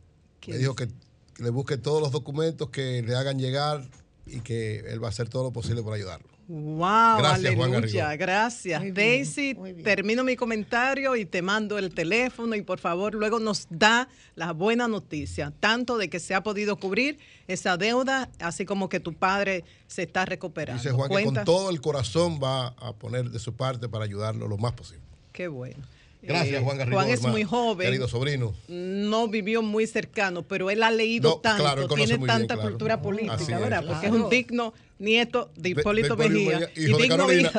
Me 0.46 0.56
dijo 0.56 0.74
que, 0.74 0.88
que 0.88 1.42
le 1.42 1.50
busque 1.50 1.76
todos 1.76 2.00
los 2.00 2.10
documentos 2.10 2.70
que 2.70 3.02
le 3.02 3.14
hagan 3.14 3.38
llegar 3.38 3.86
y 4.26 4.40
que 4.40 4.78
él 4.80 5.02
va 5.02 5.08
a 5.08 5.10
hacer 5.10 5.28
todo 5.28 5.44
lo 5.44 5.52
posible 5.52 5.82
por 5.82 5.92
ayudarlo. 5.92 6.26
Wow, 6.48 7.18
Gracias, 7.18 7.54
Juan 7.54 7.74
aleluya, 7.74 8.04
Garrigó. 8.06 8.24
gracias. 8.24 8.80
Muy 8.80 8.90
Daisy, 8.90 9.54
bien. 9.54 9.82
termino 9.84 10.24
mi 10.24 10.34
comentario 10.34 11.14
y 11.14 11.24
te 11.24 11.42
mando 11.42 11.78
el 11.78 11.94
teléfono 11.94 12.56
y 12.56 12.62
por 12.62 12.80
favor 12.80 13.14
luego 13.14 13.38
nos 13.38 13.68
da 13.70 14.08
la 14.34 14.52
buena 14.52 14.88
noticia, 14.88 15.52
tanto 15.60 15.96
de 15.96 16.08
que 16.10 16.18
se 16.18 16.34
ha 16.34 16.42
podido 16.42 16.76
cubrir 16.76 17.18
esa 17.46 17.76
deuda, 17.76 18.30
así 18.40 18.64
como 18.64 18.88
que 18.88 18.98
tu 18.98 19.12
padre 19.12 19.64
se 19.86 20.02
está 20.02 20.24
recuperando. 20.24 20.82
Dice 20.82 20.92
Juan 20.92 21.08
que 21.08 21.24
con 21.24 21.44
todo 21.44 21.70
el 21.70 21.80
corazón 21.80 22.40
va 22.42 22.68
a 22.68 22.94
poner 22.94 23.30
de 23.30 23.38
su 23.38 23.54
parte 23.54 23.88
para 23.88 24.06
ayudarlo 24.06 24.48
lo 24.48 24.56
más 24.56 24.72
posible. 24.72 25.04
Qué 25.32 25.46
bueno. 25.46 25.84
Gracias, 26.22 26.60
Eh, 26.60 26.64
Juan 26.64 26.76
Garrigó. 26.78 26.96
Juan 26.98 27.08
es 27.08 27.14
hermano. 27.20 27.32
muy 27.32 27.44
joven, 27.44 27.86
Querido 27.86 28.08
sobrino. 28.08 28.54
no 28.68 29.28
vivió 29.28 29.62
muy 29.62 29.86
cercano, 29.86 30.42
pero 30.42 30.70
él 30.70 30.82
ha 30.82 30.90
leído 30.90 31.30
No, 31.30 31.36
tanto, 31.36 31.62
claro, 31.62 31.88
tiene 31.88 32.18
muy 32.18 32.26
bien, 32.28 32.38
tanta 32.38 32.54
claro. 32.54 32.70
cultura 32.70 33.00
política, 33.02 33.34
Así 33.34 33.52
es. 33.52 33.60
¿verdad? 33.60 33.84
Porque 33.86 34.06
es 34.06 34.10
Claro. 34.12 34.24
un 34.24 34.30
digno 34.30 34.74
nieto 35.00 35.50
de 35.56 35.70
Hipólito 35.70 36.14
de 36.14 36.28
Mejía 36.28 36.60
Mejía, 36.60 36.70
y 36.76 36.84
digno 36.84 37.16
Carolina. 37.16 37.52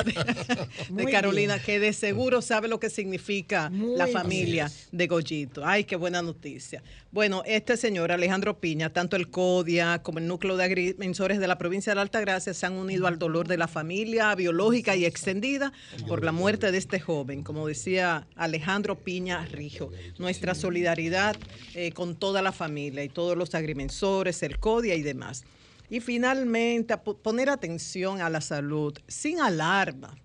de, 0.88 1.04
Carolina, 1.10 1.54
bien. 1.54 1.66
que 1.66 1.80
de 1.80 1.92
seguro 1.92 2.40
sabe 2.40 2.68
lo 2.68 2.80
que 2.80 2.88
significa 2.88 3.68
Muy 3.68 3.96
la 3.96 4.06
familia 4.06 4.70
de 4.92 5.06
Goyito. 5.06 5.66
Ay, 5.66 5.84
qué 5.84 5.96
buena 5.96 6.22
noticia. 6.22 6.82
Bueno, 7.10 7.42
este 7.44 7.76
señor 7.76 8.12
Alejandro 8.12 8.58
Piña, 8.58 8.90
tanto 8.90 9.16
el 9.16 9.28
CODIA 9.28 10.02
como 10.02 10.18
el 10.18 10.26
núcleo 10.26 10.56
de 10.56 10.64
agrimensores 10.64 11.40
de 11.40 11.46
la 11.46 11.58
provincia 11.58 11.90
de 11.90 11.96
la 11.96 12.02
Altagracia 12.02 12.54
se 12.54 12.64
han 12.64 12.74
unido 12.74 13.06
al 13.06 13.18
dolor 13.18 13.48
de 13.48 13.58
la 13.58 13.68
familia 13.68 14.34
biológica 14.34 14.96
y 14.96 15.04
extendida 15.04 15.72
por 16.06 16.24
la 16.24 16.32
muerte 16.32 16.72
de 16.72 16.78
este 16.78 17.00
joven, 17.00 17.42
como 17.42 17.66
decía 17.66 18.26
Alejandro 18.36 18.98
Piña 18.98 19.44
Rijo. 19.46 19.90
Nuestra 20.18 20.54
solidaridad 20.54 21.36
eh, 21.74 21.92
con 21.92 22.14
toda 22.16 22.40
la 22.40 22.52
familia 22.52 23.04
y 23.04 23.08
todos 23.08 23.36
los 23.36 23.54
agrimensores, 23.54 24.42
el 24.42 24.58
CODIA 24.58 24.94
y 24.94 25.02
demás. 25.02 25.44
Y 25.92 26.00
finalmente, 26.00 26.96
poner 26.96 27.50
atención 27.50 28.22
a 28.22 28.30
la 28.30 28.40
salud 28.40 28.98
sin 29.06 29.42
alarma. 29.42 30.16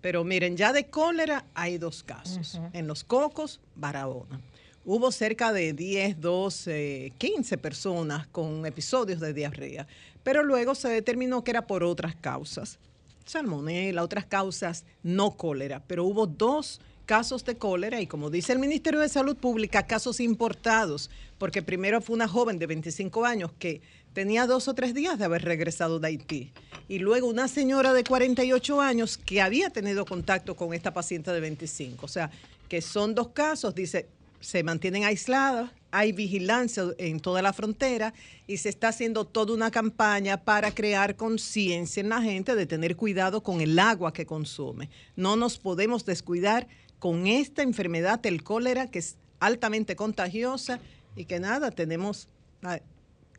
Pero 0.00 0.24
miren, 0.24 0.56
ya 0.56 0.72
de 0.72 0.86
cólera 0.86 1.44
hay 1.52 1.76
dos 1.76 2.02
casos. 2.02 2.58
En 2.72 2.86
Los 2.86 3.04
Cocos, 3.04 3.60
Barahona. 3.76 4.40
Hubo 4.86 5.12
cerca 5.12 5.52
de 5.52 5.74
10, 5.74 6.18
12, 6.18 7.12
15 7.18 7.58
personas 7.58 8.26
con 8.28 8.64
episodios 8.64 9.20
de 9.20 9.34
diarrea, 9.34 9.86
pero 10.22 10.42
luego 10.42 10.74
se 10.74 10.88
determinó 10.88 11.44
que 11.44 11.50
era 11.50 11.66
por 11.66 11.84
otras 11.84 12.16
causas. 12.16 12.78
Salmonela, 13.26 14.02
otras 14.02 14.24
causas, 14.24 14.86
no 15.02 15.32
cólera, 15.32 15.82
pero 15.86 16.06
hubo 16.06 16.26
dos 16.26 16.80
casos 17.04 17.44
de 17.44 17.56
cólera 17.56 18.00
y 18.00 18.06
como 18.06 18.30
dice 18.30 18.52
el 18.52 18.58
Ministerio 18.58 19.00
de 19.00 19.08
Salud 19.10 19.36
Pública, 19.36 19.86
casos 19.86 20.20
importados, 20.20 21.10
porque 21.36 21.60
primero 21.60 22.00
fue 22.00 22.14
una 22.14 22.28
joven 22.28 22.58
de 22.58 22.66
25 22.66 23.26
años 23.26 23.50
que 23.58 23.82
tenía 24.12 24.46
dos 24.46 24.68
o 24.68 24.74
tres 24.74 24.94
días 24.94 25.18
de 25.18 25.24
haber 25.24 25.42
regresado 25.42 25.98
de 25.98 26.08
Haití 26.08 26.52
y 26.88 26.98
luego 26.98 27.28
una 27.28 27.48
señora 27.48 27.92
de 27.92 28.04
48 28.04 28.80
años 28.80 29.16
que 29.16 29.40
había 29.40 29.70
tenido 29.70 30.04
contacto 30.04 30.56
con 30.56 30.74
esta 30.74 30.92
paciente 30.92 31.30
de 31.30 31.40
25. 31.40 32.04
O 32.04 32.08
sea, 32.08 32.30
que 32.68 32.82
son 32.82 33.14
dos 33.14 33.28
casos, 33.28 33.74
dice, 33.74 34.08
se 34.40 34.62
mantienen 34.62 35.04
aisladas, 35.04 35.70
hay 35.90 36.12
vigilancia 36.12 36.84
en 36.98 37.20
toda 37.20 37.42
la 37.42 37.52
frontera 37.52 38.12
y 38.46 38.56
se 38.56 38.68
está 38.68 38.88
haciendo 38.88 39.24
toda 39.24 39.54
una 39.54 39.70
campaña 39.70 40.42
para 40.42 40.74
crear 40.74 41.16
conciencia 41.16 42.00
en 42.00 42.08
la 42.08 42.20
gente 42.22 42.54
de 42.54 42.66
tener 42.66 42.96
cuidado 42.96 43.42
con 43.42 43.60
el 43.60 43.78
agua 43.78 44.12
que 44.12 44.26
consume. 44.26 44.90
No 45.16 45.36
nos 45.36 45.58
podemos 45.58 46.04
descuidar 46.04 46.66
con 46.98 47.26
esta 47.26 47.62
enfermedad 47.62 48.20
del 48.20 48.42
cólera 48.42 48.90
que 48.90 49.00
es 49.00 49.16
altamente 49.38 49.96
contagiosa 49.96 50.80
y 51.16 51.24
que 51.24 51.40
nada, 51.40 51.70
tenemos... 51.70 52.28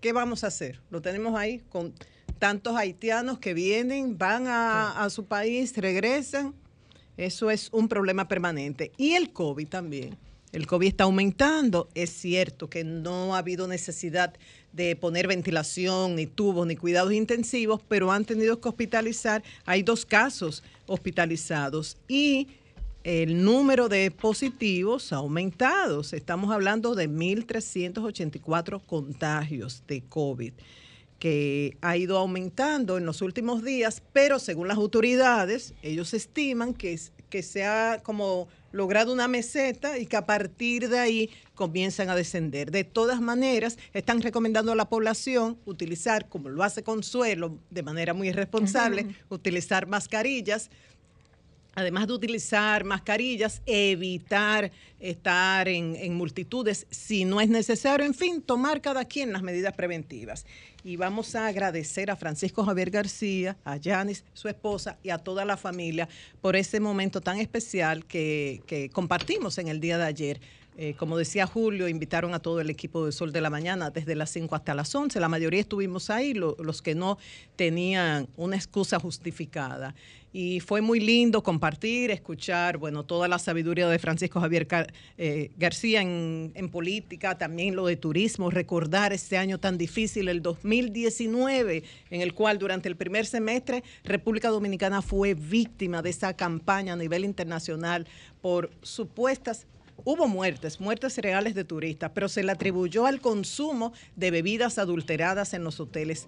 ¿Qué 0.04 0.12
vamos 0.12 0.44
a 0.44 0.48
hacer? 0.48 0.82
Lo 0.90 1.02
tenemos 1.02 1.34
ahí 1.40 1.60
con 1.70 1.94
tantos 2.38 2.76
haitianos 2.76 3.40
que 3.40 3.54
vienen, 3.54 4.18
van 4.18 4.48
a, 4.48 5.02
a 5.02 5.10
su 5.10 5.24
país, 5.28 5.72
regresan. 5.78 6.54
Eso 7.16 7.50
es 7.50 7.70
un 7.72 7.88
problema 7.88 8.28
permanente. 8.28 8.92
Y 8.98 9.14
el 9.14 9.32
COVID 9.32 9.66
también. 9.66 10.18
El 10.52 10.68
COVID 10.68 10.90
está 10.90 11.06
aumentando. 11.06 11.88
Es 11.96 12.10
cierto 12.10 12.70
que 12.70 12.84
no 12.84 13.34
ha 13.34 13.38
habido 13.38 13.66
necesidad 13.66 14.34
de 14.74 14.98
poner 14.98 15.26
ventilación, 15.26 16.18
ni 16.18 16.26
tubos, 16.26 16.68
ni 16.68 16.76
cuidados 16.76 17.14
intensivos, 17.14 17.82
pero 17.88 18.12
han 18.12 18.26
tenido 18.26 18.60
que 18.60 18.68
hospitalizar. 18.68 19.42
Hay 19.64 19.84
dos 19.84 20.06
casos 20.06 20.64
hospitalizados 20.86 21.96
y 22.10 22.50
el 23.04 23.44
número 23.44 23.90
de 23.90 24.12
positivos 24.12 25.12
ha 25.12 25.18
aumentado. 25.18 26.02
Estamos 26.02 26.52
hablando 26.52 26.96
de 26.96 27.10
1.384 27.10 28.82
contagios 28.86 29.84
de 29.88 30.04
COVID 30.04 30.54
que 31.20 31.78
ha 31.82 31.96
ido 31.96 32.18
aumentando 32.18 32.98
en 32.98 33.06
los 33.06 33.22
últimos 33.22 33.64
días, 33.64 34.04
pero 34.12 34.40
según 34.40 34.68
las 34.68 34.76
autoridades, 34.76 35.74
ellos 35.82 36.14
estiman 36.14 36.74
que, 36.74 37.00
que 37.30 37.44
se 37.44 37.64
ha 37.64 38.02
como 38.04 38.50
logrado 38.74 39.14
una 39.14 39.30
meseta 39.30 39.98
y 40.00 40.06
que 40.06 40.18
a 40.18 40.26
partir 40.26 40.90
de 40.90 41.00
ahí 41.00 41.30
comienzan 41.56 42.10
a 42.10 42.16
descender. 42.16 42.72
De 42.72 42.84
todas 42.84 43.22
maneras, 43.22 43.78
están 43.94 44.22
recomendando 44.22 44.74
a 44.74 44.76
la 44.76 44.90
población 44.90 45.58
utilizar, 45.64 46.28
como 46.28 46.50
lo 46.50 46.62
hace 46.62 46.84
Consuelo, 46.84 47.58
de 47.70 47.84
manera 47.84 48.14
muy 48.14 48.28
irresponsable, 48.28 49.16
utilizar 49.30 49.88
mascarillas, 49.88 50.72
además 51.76 52.08
de 52.08 52.14
utilizar 52.14 52.84
mascarillas, 52.84 53.62
evitar 53.66 54.72
estar 55.00 55.68
en, 55.68 56.14
multitudes 56.14 56.88
si 56.90 57.26
no 57.26 57.42
es 57.42 57.50
necesario, 57.50 58.06
en 58.06 58.14
fin, 58.14 58.42
tomar 58.42 58.82
cada 58.82 59.06
quien 59.06 59.34
las 59.34 59.42
medidas 59.42 59.74
preventivas. 59.74 60.46
Y 60.84 60.96
vamos 60.98 61.36
a 61.36 61.48
agradecer 61.48 62.12
a 62.12 62.16
Francisco 62.16 62.64
Javier 62.64 62.90
García, 62.90 63.58
a 63.64 63.78
Yanis, 63.78 64.24
su 64.34 64.48
esposa, 64.48 64.98
y 65.04 65.10
a 65.10 65.18
toda 65.18 65.46
la 65.46 65.58
familia 65.58 66.08
por 66.42 66.56
ese 66.56 66.80
momento 66.80 67.22
tan 67.22 67.40
especial 67.40 68.06
que 68.06 68.90
compartimos 68.94 69.58
en 69.58 69.68
el 69.68 69.80
día 69.80 69.98
de 69.98 70.06
ayer. 70.06 70.42
Eh, 70.78 70.96
como 70.98 71.18
decía 71.18 71.46
Julio, 71.46 71.88
invitaron 71.88 72.34
a 72.34 72.40
todo 72.40 72.60
el 72.60 72.70
equipo 72.70 73.06
de 73.06 73.12
Sol 73.12 73.32
de 73.32 73.42
la 73.42 73.50
Mañana 73.50 73.92
desde 73.92 74.16
las 74.16 74.32
5 74.32 74.56
hasta 74.56 74.74
las 74.74 74.94
11. 74.94 75.20
La 75.20 75.30
mayoría 75.30 75.62
estuvimos 75.62 76.10
ahí, 76.10 76.34
lo- 76.34 76.56
los 76.60 76.82
que 76.82 76.96
no 76.96 77.18
tenían 77.56 78.28
una 78.38 78.56
excusa 78.56 79.00
justificada. 79.00 79.94
Y 80.36 80.62
fue 80.62 80.82
muy 80.82 81.00
lindo 81.00 81.44
compartir, 81.44 82.10
escuchar, 82.10 82.78
bueno, 82.80 83.04
toda 83.04 83.28
la 83.28 83.38
sabiduría 83.38 83.88
de 83.88 84.00
Francisco 84.00 84.40
Javier 84.42 84.68
eh, 85.20 85.52
García 85.58 86.02
en 86.02 86.70
política, 86.72 87.38
también 87.38 87.76
lo 87.76 87.86
de 87.86 87.98
turismo, 87.98 88.50
recordar 88.50 89.14
este 89.14 89.38
año 89.38 89.60
tan 89.60 89.78
difícil, 89.78 90.28
el 90.30 90.42
2019, 90.42 91.84
en 92.10 92.22
el 92.22 92.34
cual 92.34 92.58
durante 92.58 92.90
el 92.90 92.96
primer 92.96 93.28
semestre 93.28 93.84
República 94.04 94.50
Dominicana 94.50 95.04
fue 95.04 95.36
víctima 95.36 96.02
de 96.02 96.10
esa 96.10 96.34
campaña 96.36 96.94
a 96.94 96.96
nivel 96.96 97.26
internacional 97.26 98.08
por 98.42 98.72
supuestas 98.82 99.68
Hubo 100.06 100.28
muertes, 100.28 100.80
muertes 100.80 101.18
reales 101.18 101.56
de 101.56 101.64
turistas, 101.64 102.12
pero 102.14 102.28
se 102.28 102.44
le 102.44 102.52
atribuyó 102.52 103.06
al 103.06 103.22
consumo 103.22 103.94
de 104.16 104.32
bebidas 104.32 104.78
adulteradas 104.78 105.54
en 105.54 105.64
los 105.64 105.80
hoteles, 105.80 106.28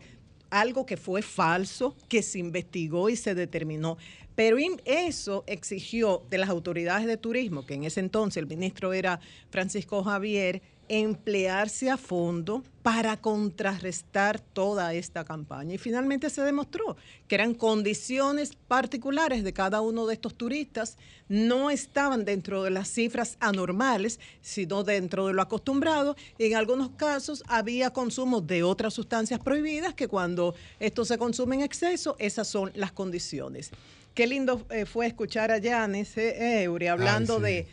algo 0.49 0.85
que 0.85 0.97
fue 0.97 1.21
falso, 1.21 1.95
que 2.07 2.21
se 2.21 2.39
investigó 2.39 3.09
y 3.09 3.15
se 3.15 3.35
determinó. 3.35 3.97
Pero 4.35 4.57
eso 4.85 5.43
exigió 5.47 6.23
de 6.29 6.37
las 6.37 6.49
autoridades 6.49 7.07
de 7.07 7.17
turismo, 7.17 7.65
que 7.65 7.73
en 7.73 7.85
ese 7.85 8.01
entonces 8.01 8.37
el 8.37 8.47
ministro 8.47 8.93
era 8.93 9.19
Francisco 9.49 10.03
Javier, 10.03 10.61
emplearse 10.89 11.89
a 11.89 11.97
fondo 11.97 12.63
para 12.83 13.17
contrarrestar 13.17 14.39
toda 14.39 14.93
esta 14.93 15.23
campaña. 15.23 15.73
Y 15.73 15.77
finalmente 15.79 16.29
se 16.29 16.43
demostró 16.43 16.97
que 17.27 17.35
eran 17.35 17.55
condiciones 17.55 18.51
particulares 18.67 19.43
de 19.43 19.53
cada 19.53 19.81
uno 19.81 20.05
de 20.05 20.13
estos 20.13 20.35
turistas, 20.35 20.97
no 21.27 21.71
estaban 21.71 22.25
dentro 22.25 22.63
de 22.63 22.69
las 22.69 22.87
cifras 22.87 23.37
anormales, 23.39 24.19
sino 24.41 24.83
dentro 24.83 25.25
de 25.27 25.33
lo 25.33 25.41
acostumbrado. 25.41 26.15
Y 26.37 26.45
en 26.45 26.55
algunos 26.55 26.89
casos 26.89 27.43
había 27.47 27.91
consumo 27.91 28.41
de 28.41 28.61
otras 28.61 28.93
sustancias 28.93 29.39
prohibidas 29.39 29.95
que 29.95 30.07
cuando 30.07 30.53
esto 30.79 31.05
se 31.05 31.17
consume 31.17 31.55
en 31.55 31.61
exceso, 31.63 32.15
esas 32.19 32.47
son 32.47 32.71
las 32.75 32.91
condiciones. 32.91 33.71
Qué 34.13 34.27
lindo 34.27 34.65
eh, 34.69 34.85
fue 34.85 35.07
escuchar 35.07 35.51
a 35.51 35.57
Yanis 35.57 36.17
eh, 36.17 36.63
Eury 36.63 36.87
hablando 36.87 37.37
sí. 37.37 37.43
de 37.43 37.67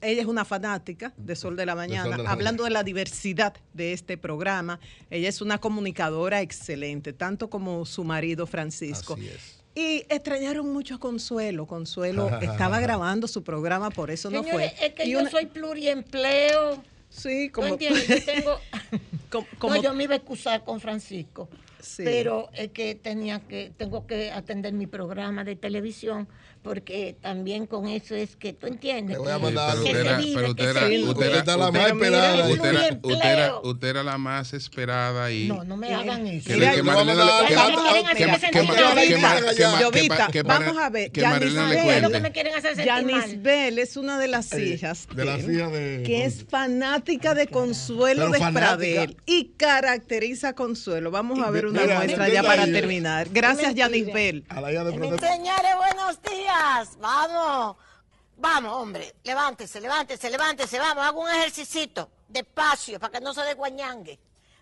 ella 0.00 0.22
es 0.22 0.26
una 0.28 0.44
fanática 0.44 1.12
de 1.16 1.34
Sol 1.36 1.56
de 1.56 1.66
la 1.66 1.74
Mañana, 1.74 2.16
de 2.16 2.22
la 2.22 2.30
hablando 2.30 2.64
de 2.64 2.70
la 2.70 2.82
diversidad 2.82 3.54
de 3.74 3.92
este 3.92 4.16
programa. 4.16 4.78
Ella 5.10 5.28
es 5.28 5.40
una 5.40 5.58
comunicadora 5.58 6.40
excelente, 6.40 7.12
tanto 7.12 7.50
como 7.50 7.84
su 7.84 8.04
marido 8.04 8.46
Francisco. 8.46 9.14
Así 9.14 9.28
es. 9.28 9.58
Y 9.74 10.04
extrañaron 10.08 10.72
mucho 10.72 10.96
a 10.96 10.98
Consuelo. 10.98 11.66
Consuelo 11.66 12.28
estaba 12.42 12.80
grabando 12.80 13.28
su 13.28 13.42
programa, 13.44 13.90
por 13.90 14.10
eso 14.10 14.30
no 14.30 14.42
fue. 14.42 14.74
es 14.82 14.92
que 14.94 15.04
Y 15.04 15.10
yo 15.12 15.20
una- 15.20 15.30
soy 15.30 15.46
pluriempleo. 15.46 16.82
Sí, 17.10 17.48
¿Tú 17.48 17.52
como, 17.60 17.68
entiendes? 17.68 18.06
Yo 18.08 18.24
tengo... 18.24 18.58
como- 19.30 19.46
como- 19.58 19.74
no, 19.76 19.82
yo 19.82 19.94
me 19.94 20.04
iba 20.04 20.14
a 20.14 20.16
excusar 20.18 20.64
con 20.64 20.80
Francisco. 20.80 21.48
Sí. 21.80 22.02
Pero 22.04 22.50
es 22.54 22.70
que 22.72 22.96
tenía 22.96 23.38
que, 23.40 23.72
tengo 23.76 24.06
que 24.06 24.32
atender 24.32 24.72
mi 24.72 24.86
programa 24.88 25.44
de 25.44 25.54
televisión, 25.54 26.26
porque 26.62 27.16
también 27.20 27.66
con 27.66 27.86
eso 27.88 28.14
es 28.14 28.36
que 28.36 28.52
tú 28.52 28.66
entiendes. 28.66 29.16
Le 29.16 29.22
voy 29.22 29.30
a 29.32 29.36
que- 29.36 29.42
mandar 29.42 29.70
pero 29.72 29.82
que 29.84 29.88
usted 29.90 30.02
se 30.02 30.08
era, 30.08 30.18
vive, 30.18 30.34
pero 30.34 30.46
que 30.46 30.50
usted 30.50 30.64
era, 30.70 30.70
usted 30.74 31.56
la 31.56 31.70
más 31.70 31.86
esperada. 31.88 32.34
es 32.46 32.50
usted 32.52 32.64
era- 32.68 32.78
pluriempleo. 32.78 33.16
usted 33.16 33.28
era- 33.32 33.56
usted 33.62 33.88
era 33.88 34.02
la 34.02 34.18
más 34.18 34.52
esperada 34.54 35.30
y 35.32 35.48
No, 35.48 35.64
no 35.64 35.76
me 35.76 35.94
hagan 35.94 36.26
eso. 36.26 36.46
que, 36.48 36.54
Mira, 36.54 36.70
que 36.72 36.76
yo- 36.78 36.84
Marilena 36.84 37.24
le- 37.24 37.54
Vamos 40.44 40.78
a 40.78 40.90
ver, 40.90 41.10
Yanis 41.12 41.12
Bell. 41.12 41.12
¿Qué 41.12 41.20
es 41.50 41.54
lo 41.54 41.68
que 41.68 41.82
cuente. 41.84 42.20
me 42.20 42.32
quieren 42.32 42.54
hacer 42.54 42.74
sentir 42.76 42.92
mal? 42.92 43.04
Yanis 43.22 43.42
Bell 43.42 43.78
es 43.78 43.96
una 43.96 44.18
de 44.18 44.28
las 44.28 44.52
Eh, 44.52 44.62
hijas 44.64 45.06
de 45.14 45.24
las 45.24 45.40
hijas 45.48 45.72
de- 45.72 46.02
que 46.04 46.24
es 46.24 46.44
fanática 46.48 47.34
de 47.34 47.46
Consuelo 47.46 48.28
de. 48.30 48.38
Pradel 48.38 49.16
y 49.26 49.52
caracteriza 49.56 50.48
a 50.48 50.52
Consuelo. 50.54 51.10
Vamos 51.10 51.38
a 51.40 51.50
ver 51.50 51.66
una 51.66 51.84
muestra 51.84 52.28
ya 52.28 52.42
para 52.42 52.64
terminar. 52.66 53.28
Gracias. 53.30 53.74
Yanis 53.74 54.12
Bell. 54.12 54.44
A 54.48 54.60
la 54.60 54.72
hija 54.72 54.84
de 54.84 54.92
protesta. 54.92 55.32
Señores, 55.34 55.72
buenos 55.76 56.18
días. 56.22 56.47
Vamos. 56.98 57.76
Vamos, 58.36 58.72
hombre. 58.72 59.16
Levántese, 59.24 59.80
levántese, 59.80 60.30
levántese. 60.30 60.78
Vamos, 60.78 61.04
haga 61.04 61.18
un 61.18 61.28
ejercicito. 61.28 62.10
Despacio, 62.28 63.00
para 63.00 63.12
que 63.12 63.20
no 63.20 63.34
se 63.34 63.42
desguañangue. 63.42 64.18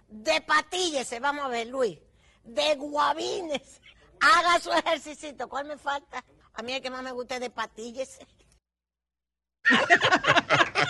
De 0.08 0.40
patíllese, 0.40 1.20
vamos 1.20 1.44
a 1.44 1.48
ver, 1.48 1.66
Luis. 1.66 1.98
De 2.44 2.74
guabines. 2.76 3.80
Haga 4.20 4.60
su 4.60 4.72
ejercicio. 4.72 5.48
¿Cuál 5.48 5.66
me 5.66 5.76
falta? 5.76 6.24
A 6.54 6.62
mí 6.62 6.72
el 6.72 6.80
que 6.80 6.90
más 6.90 7.02
me 7.02 7.12
gusta 7.12 7.34
es 7.34 7.40
de 7.40 7.50
patillas. 7.50 8.18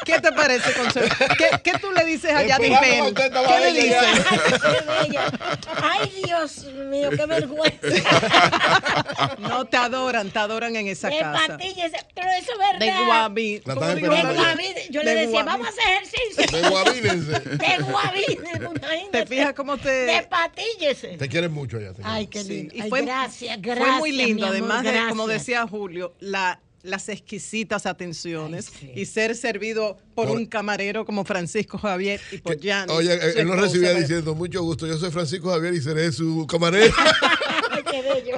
¿Qué 0.05 0.21
te 0.21 0.31
parece, 0.33 0.73
Consuelo? 0.73 1.09
¿Qué, 1.37 1.49
qué 1.65 1.79
tú 1.81 1.91
le 1.91 2.05
dices 2.05 2.31
a 2.33 2.41
usted 2.43 3.25
estaba 3.27 3.49
¿Qué 3.49 3.61
le 3.61 3.83
dices? 3.83 3.97
Ay, 4.31 4.39
qué 4.61 5.09
bella. 5.09 5.31
Ay, 5.83 6.13
Dios 6.25 6.65
mío, 6.65 7.11
qué 7.11 7.27
vergüenza. 7.27 7.79
No, 9.39 9.65
te 9.65 9.77
adoran, 9.77 10.31
te 10.31 10.39
adoran 10.39 10.77
en 10.77 10.87
esa 10.89 11.09
De 11.09 11.19
casa. 11.19 11.47
patillas, 11.49 11.93
pero 12.15 12.29
eso 12.39 12.53
es 12.53 12.59
verdad. 12.59 12.99
De 12.99 13.05
guabi. 13.07 13.63
La 13.65 13.75
¿Cómo 13.75 13.87
están 13.87 13.97
digo? 14.03 14.15
De 14.15 14.87
yo 14.91 15.03
le 15.03 15.11
De 15.11 15.17
decía, 15.27 15.43
guabi. 15.43 15.47
vamos 15.47 15.67
a 15.67 15.71
hacer 15.71 15.85
ejercicio. 15.89 16.61
De 16.61 16.69
guabínense. 16.69 17.41
De 17.41 17.79
guabines, 17.83 18.57
imagínate. 18.57 19.09
¿Te 19.11 19.27
fijas 19.27 19.53
cómo 19.55 19.77
te...? 19.77 19.89
De 19.91 20.23
patillas. 20.23 21.19
Te 21.19 21.29
quieren 21.29 21.53
mucho 21.53 21.81
ya. 21.81 21.91
Ay, 22.05 22.27
qué 22.29 22.43
Sí, 22.45 22.49
lindo. 22.49 22.75
y 22.77 22.81
Ay, 22.83 22.91
fue, 22.91 23.03
gracias, 23.03 23.59
fue 23.63 23.75
gracias. 23.75 23.99
muy 23.99 24.13
lindo, 24.13 24.47
mi 24.49 24.57
amor, 24.59 24.71
además 24.77 24.83
de, 24.85 25.09
como 25.09 25.25
gracias. 25.27 25.47
decía 25.47 25.67
Julio, 25.67 26.15
la, 26.21 26.61
las 26.87 27.09
exquisitas 27.09 27.85
atenciones 27.87 28.71
Ay, 28.75 28.79
sí. 28.95 29.01
y 29.01 29.05
ser 29.07 29.35
servido 29.37 29.97
por, 30.15 30.29
Por- 30.29 30.37
un 30.37 30.47
camarero 30.47 31.05
como 31.05 31.25
Francisco 31.25 31.79
Javier 31.79 32.21
y 32.33 32.39
por 32.39 32.59
Gianni. 32.59 32.93
Oye, 32.93 33.13
él 33.15 33.47
no 33.47 33.55
esposa, 33.55 33.61
recibía 33.63 33.89
pero- 33.89 34.01
diciendo 34.01 34.35
mucho 34.35 34.63
gusto. 34.63 34.87
Yo 34.87 34.97
soy 34.99 35.11
Francisco 35.11 35.51
Javier 35.51 35.75
y 35.75 35.81
seré 35.81 36.11
su 36.13 36.47
camarero. 36.47 36.95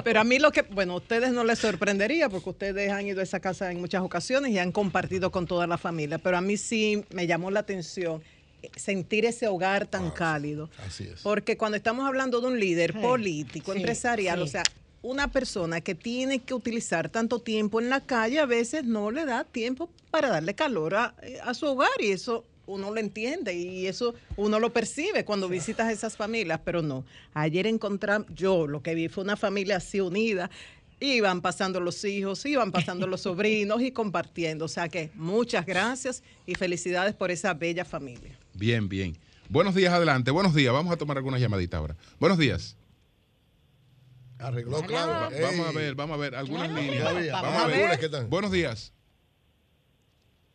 Pero 0.03 0.21
a 0.21 0.23
mí 0.23 0.39
lo 0.39 0.51
que, 0.51 0.61
bueno, 0.61 0.93
a 0.93 0.97
ustedes 0.97 1.31
no 1.31 1.43
les 1.43 1.59
sorprendería 1.59 2.29
porque 2.29 2.49
ustedes 2.49 2.91
han 2.91 3.05
ido 3.05 3.19
a 3.19 3.23
esa 3.23 3.39
casa 3.39 3.71
en 3.71 3.79
muchas 3.79 4.01
ocasiones 4.01 4.51
y 4.51 4.59
han 4.59 4.71
compartido 4.71 5.31
con 5.31 5.45
toda 5.47 5.67
la 5.67 5.77
familia, 5.77 6.17
pero 6.17 6.37
a 6.37 6.41
mí 6.41 6.57
sí 6.57 7.03
me 7.11 7.27
llamó 7.27 7.51
la 7.51 7.59
atención 7.61 8.21
eh, 8.61 8.69
sentir 8.75 9.25
ese 9.25 9.47
hogar 9.47 9.87
tan 9.87 10.11
cálido. 10.11 10.69
Así 10.87 11.05
es. 11.11 11.21
Porque 11.21 11.57
cuando 11.57 11.75
estamos 11.77 12.05
hablando 12.07 12.41
de 12.41 12.47
un 12.47 12.59
líder 12.59 12.93
Sí, 12.93 12.99
político, 12.99 13.73
sí, 13.73 13.79
empresarial, 13.79 14.37
sí. 14.39 14.43
o 14.43 14.47
sea, 14.47 14.63
una 15.01 15.31
persona 15.31 15.81
que 15.81 15.95
tiene 15.95 16.39
que 16.39 16.53
utilizar 16.53 17.09
tanto 17.09 17.39
tiempo 17.39 17.79
en 17.79 17.89
la 17.89 18.01
calle, 18.01 18.39
a 18.39 18.45
veces 18.45 18.83
no 18.83 19.11
le 19.11 19.25
da 19.25 19.43
tiempo 19.43 19.89
para 20.11 20.29
darle 20.29 20.55
calor 20.55 20.95
a, 20.95 21.15
eh, 21.21 21.39
a 21.43 21.53
su 21.53 21.67
hogar 21.67 21.89
y 21.99 22.11
eso 22.11 22.45
uno 22.69 22.91
lo 22.93 22.99
entiende 22.99 23.53
y 23.55 23.87
eso 23.87 24.13
uno 24.37 24.59
lo 24.59 24.71
percibe 24.71 25.25
cuando 25.25 25.49
visitas 25.49 25.91
esas 25.91 26.15
familias, 26.15 26.61
pero 26.63 26.81
no. 26.81 27.03
Ayer 27.33 27.67
encontramos, 27.67 28.27
yo 28.33 28.67
lo 28.67 28.81
que 28.81 28.95
vi 28.95 29.09
fue 29.09 29.23
una 29.23 29.35
familia 29.35 29.77
así 29.77 29.99
unida. 29.99 30.49
Iban 31.01 31.41
pasando 31.41 31.79
los 31.79 32.03
hijos, 32.03 32.45
iban 32.45 32.71
pasando 32.71 33.07
los 33.07 33.21
sobrinos 33.23 33.81
y 33.81 33.91
compartiendo. 33.91 34.65
O 34.65 34.67
sea 34.67 34.89
que 34.89 35.11
muchas 35.15 35.65
gracias 35.65 36.23
y 36.45 36.55
felicidades 36.55 37.15
por 37.15 37.31
esa 37.31 37.53
bella 37.53 37.85
familia. 37.85 38.37
Bien, 38.53 38.87
bien. 38.87 39.17
Buenos 39.49 39.73
días, 39.73 39.93
adelante. 39.93 40.29
Buenos 40.31 40.53
días. 40.53 40.73
Vamos 40.73 40.93
a 40.93 40.97
tomar 40.97 41.17
alguna 41.17 41.39
llamadita 41.39 41.77
ahora. 41.77 41.95
Buenos 42.19 42.37
días. 42.37 42.78
Arregló 44.39 44.81
claro. 44.83 45.11
Va- 45.11 45.29
Vamos 45.41 45.67
a 45.67 45.71
ver, 45.71 45.95
vamos 45.95 46.15
a 46.15 46.17
ver. 46.21 46.35
Algunas 46.35 46.67
Claro. 46.69 46.81
líneas. 46.81 47.03
Vamos 47.03 47.31
Vamos 47.43 47.61
a 47.63 47.67
ver. 47.67 47.89
ver. 47.89 47.99
¿Qué 47.99 48.09
tal? 48.09 48.25
Buenos 48.27 48.51
días. 48.51 48.93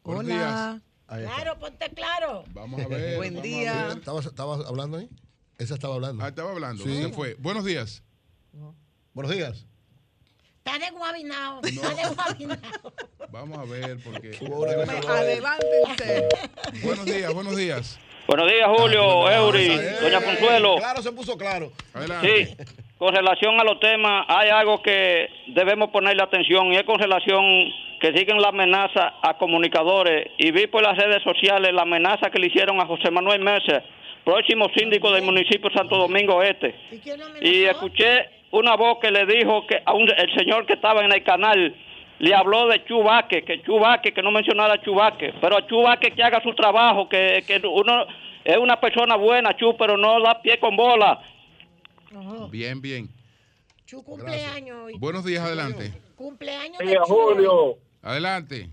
Buenos 0.02 0.26
días. 0.26 0.80
Claro, 1.06 1.58
ponte 1.58 1.90
claro. 1.90 2.44
Vamos 2.48 2.80
a 2.82 2.88
ver. 2.88 3.16
Buen 3.16 3.40
día. 3.42 3.86
ver. 3.88 3.98
¿Estabas 3.98 4.26
estabas 4.26 4.66
hablando 4.66 4.96
ahí? 4.98 5.08
Esa 5.58 5.74
estaba 5.74 5.94
hablando. 5.94 6.24
Ah, 6.24 6.28
estaba 6.28 6.50
hablando. 6.50 6.82
Sí. 6.82 7.02
Se 7.02 7.08
fue. 7.10 7.34
Buenos 7.38 7.64
días. 7.64 8.02
Buenos 9.12 9.32
días. 9.32 9.66
Está 10.64 10.78
de 10.78 10.90
guabinao. 10.90 11.60
Está 11.62 11.94
de 11.94 12.14
guabinao. 12.14 12.92
Vamos 13.30 13.58
a 13.58 13.64
ver 13.64 13.98
porque. 14.02 14.38
Adelántense. 15.08 16.28
buenos 16.82 17.04
días, 17.04 17.32
buenos 17.34 17.56
días. 17.56 17.98
Buenos 18.26 18.46
días, 18.50 18.66
Julio, 18.74 19.30
Eury, 19.30 19.66
Eh, 19.72 19.96
Doña 20.00 20.22
Consuelo. 20.22 20.76
Claro, 20.78 21.02
se 21.02 21.12
puso 21.12 21.36
claro. 21.36 21.70
Adelante. 21.92 22.56
Sí, 22.56 22.64
con 23.04 23.14
relación 23.14 23.60
a 23.60 23.64
los 23.64 23.78
temas, 23.80 24.24
hay 24.28 24.48
algo 24.48 24.80
que 24.80 25.28
debemos 25.48 25.90
ponerle 25.90 26.22
atención 26.22 26.72
y 26.72 26.76
es 26.76 26.84
con 26.84 26.98
relación 26.98 27.44
que 28.00 28.16
siguen 28.16 28.40
la 28.40 28.48
amenaza 28.48 29.12
a 29.22 29.34
comunicadores. 29.36 30.28
Y 30.38 30.52
vi 30.52 30.68
por 30.68 30.82
las 30.82 30.96
redes 30.96 31.22
sociales 31.22 31.70
la 31.74 31.82
amenaza 31.82 32.30
que 32.30 32.38
le 32.38 32.46
hicieron 32.46 32.80
a 32.80 32.86
José 32.86 33.10
Manuel 33.10 33.42
Mesa, 33.42 33.82
próximo 34.24 34.70
síndico 34.74 35.12
del 35.12 35.22
municipio 35.22 35.68
de 35.68 35.74
Santo 35.76 35.98
Domingo 35.98 36.42
Este. 36.42 36.74
¿Y 37.42 37.64
escuché 37.64 38.26
una 38.52 38.74
voz 38.74 38.98
que 39.00 39.10
le 39.10 39.26
dijo 39.26 39.66
que 39.66 39.82
a 39.84 39.92
un- 39.92 40.08
el 40.08 40.34
señor 40.34 40.64
que 40.64 40.72
estaba 40.72 41.04
en 41.04 41.12
el 41.12 41.22
canal 41.24 41.74
le 42.20 42.34
habló 42.34 42.68
de 42.68 42.84
Chubaque, 42.86 43.42
que 43.42 43.60
Chubaque, 43.64 44.12
que 44.12 44.22
no 44.22 44.30
mencionara 44.30 44.74
a 44.74 44.80
Chubaque, 44.80 45.34
pero 45.42 45.58
a 45.58 45.66
Chubaque 45.66 46.12
que 46.12 46.22
haga 46.22 46.40
su 46.42 46.54
trabajo, 46.54 47.06
que, 47.06 47.44
que 47.46 47.60
uno 47.66 48.06
es 48.44 48.56
una 48.56 48.80
persona 48.80 49.16
buena, 49.16 49.54
Chu, 49.58 49.76
pero 49.76 49.98
no 49.98 50.18
da 50.22 50.40
pie 50.40 50.58
con 50.58 50.74
bola. 50.74 51.20
Bien, 52.50 52.80
bien. 52.80 53.08
Chu 53.86 54.02
cumpleaños 54.02 54.76
hoy. 54.84 54.94
Buenos 54.98 55.24
días, 55.24 55.44
adelante. 55.44 55.92
Cumpleaños 56.16 56.78
de. 56.78 56.96
Julio. 57.06 57.76
Adelante. 58.02 58.70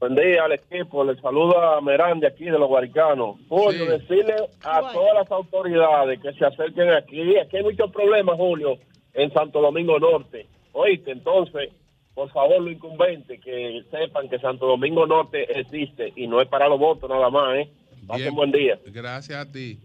Buen 0.00 0.14
día 0.16 0.44
al 0.44 0.52
equipo. 0.52 1.04
Les 1.04 1.20
saluda 1.20 1.80
Merán 1.80 2.20
de 2.20 2.26
aquí, 2.26 2.44
de 2.44 2.58
los 2.58 2.68
Guaricanos. 2.68 3.36
Julio, 3.48 3.84
Sí. 3.84 3.90
decirle 3.90 4.34
a 4.62 4.80
Bueno. 4.80 4.92
todas 4.98 5.14
las 5.14 5.30
autoridades 5.30 6.20
que 6.20 6.32
se 6.34 6.44
acerquen 6.44 6.90
aquí. 6.90 7.36
Aquí 7.38 7.56
hay 7.56 7.62
muchos 7.62 7.90
problemas, 7.90 8.36
Julio, 8.36 8.78
en 9.14 9.32
Santo 9.32 9.60
Domingo 9.60 9.98
Norte. 9.98 10.46
Oíste, 10.72 11.12
entonces, 11.12 11.70
por 12.14 12.30
favor, 12.32 12.60
lo 12.60 12.70
incumbente, 12.70 13.38
que 13.40 13.82
sepan 13.90 14.28
que 14.28 14.38
Santo 14.40 14.66
Domingo 14.66 15.06
Norte 15.06 15.58
existe 15.58 16.12
y 16.16 16.26
no 16.26 16.40
es 16.40 16.48
para 16.48 16.68
los 16.68 16.78
votos 16.78 17.08
nada 17.08 17.30
más, 17.30 17.56
¿eh? 17.56 17.70
Pasen 18.06 18.34
buen 18.34 18.50
día. 18.52 18.78
Gracias 18.86 19.38
a 19.38 19.50
ti. 19.50 19.78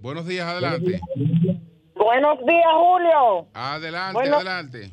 Buenos 0.00 0.26
días, 0.26 0.46
adelante. 0.46 1.00
Buenos 1.14 1.42
días, 1.42 1.56
Julio. 2.12 3.46
Adelante, 3.54 4.12
Bueno. 4.14 4.36
adelante. 4.36 4.90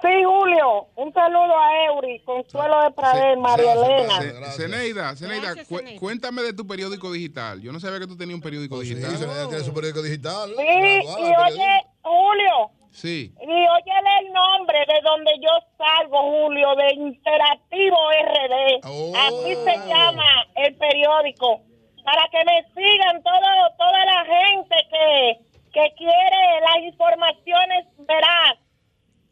Sí, 0.00 0.08
Julio. 0.24 0.86
Un 0.94 1.12
saludo 1.12 1.58
a 1.58 1.84
Eury, 1.86 2.20
Consuelo 2.20 2.82
de 2.84 2.90
Pradel, 2.92 3.34
Sí, 3.34 3.40
María 3.40 3.72
sí, 3.74 3.78
sí, 3.80 3.92
Elena. 3.92 4.46
sí. 4.52 4.62
Zeneida, 4.62 5.16
Zeneida, 5.16 5.54
cu- 5.64 5.76
Zeneida. 5.78 5.98
cuéntame 6.00 6.42
de 6.42 6.52
tu 6.52 6.66
periódico 6.68 7.10
digital. 7.10 7.60
Yo 7.60 7.72
no 7.72 7.80
sabía 7.80 7.98
que 7.98 8.06
tú 8.06 8.16
tenías 8.16 8.36
un 8.36 8.40
periódico 8.42 8.76
Pues 8.76 8.86
sí, 8.88 8.94
digital. 8.94 9.16
Zenaida 9.18 9.48
tiene 9.48 9.64
su 9.64 9.74
periódico 9.74 10.02
digital. 10.02 10.50
Sí, 10.56 10.62
y 10.62 11.42
oye. 11.42 11.66
Julio, 12.02 12.70
Sí. 12.92 13.34
y 13.42 13.44
óyele 13.44 14.10
el 14.22 14.32
nombre 14.32 14.78
de 14.86 15.00
donde 15.02 15.32
yo 15.42 15.50
salgo, 15.76 16.22
Julio, 16.22 16.74
de 16.76 16.94
Interactivo 16.94 17.96
RD. 18.22 18.80
Oh. 18.84 19.12
Así 19.16 19.54
se 19.56 19.88
llama 19.88 20.24
el 20.54 20.74
periódico. 20.76 21.60
Para 22.04 22.22
que 22.30 22.38
me 22.44 22.62
sigan 22.72 23.22
todo, 23.22 23.50
toda 23.76 24.04
la 24.06 24.24
gente 24.24 24.76
que, 24.90 25.38
que 25.72 25.94
quiere 25.96 26.60
las 26.60 26.82
informaciones 26.84 27.86
veraz. 27.98 28.58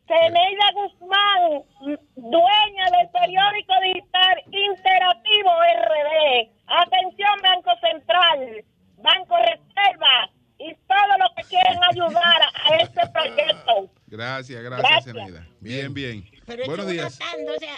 Zeneida 0.07 0.71
Guzmán, 0.75 1.99
dueña 2.15 2.85
del 2.97 3.09
periódico 3.11 3.73
digital 3.83 4.43
Interactivo 4.53 5.51
RD. 5.83 6.51
Atención, 6.69 7.41
Banco 7.43 7.71
Central, 7.81 8.65
Banco 8.99 9.37
Reserva 9.37 10.31
y 10.59 10.75
todos 10.87 11.19
los 11.19 11.31
que 11.37 11.43
quieren 11.49 11.81
ayudar 11.91 12.43
a 12.65 12.77
este 12.77 13.07
proyecto. 13.09 13.91
Gracias, 14.07 14.63
gracias, 14.63 15.13
Gracias. 15.13 15.47
Bien, 15.61 15.93
bien. 15.93 16.36
Pero 16.47 16.63
es 16.63 16.69
Buenos 16.69 16.87
días. 16.89 17.07
o 17.07 17.59
sea, 17.59 17.77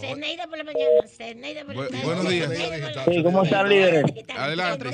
Zeneida 0.00 0.46
por 0.46 0.58
la 0.58 0.64
mañana, 0.64 0.90
Zeneida 1.06 1.64
por 1.64 1.74
la 1.74 1.82
Bu- 1.82 1.88
tarde. 1.88 2.04
buenos 2.04 2.28
días. 2.28 2.52
Sí, 3.10 3.22
¿cómo 3.22 3.42
están, 3.42 3.68
líderes? 3.68 4.04
Adelante. 4.36 4.90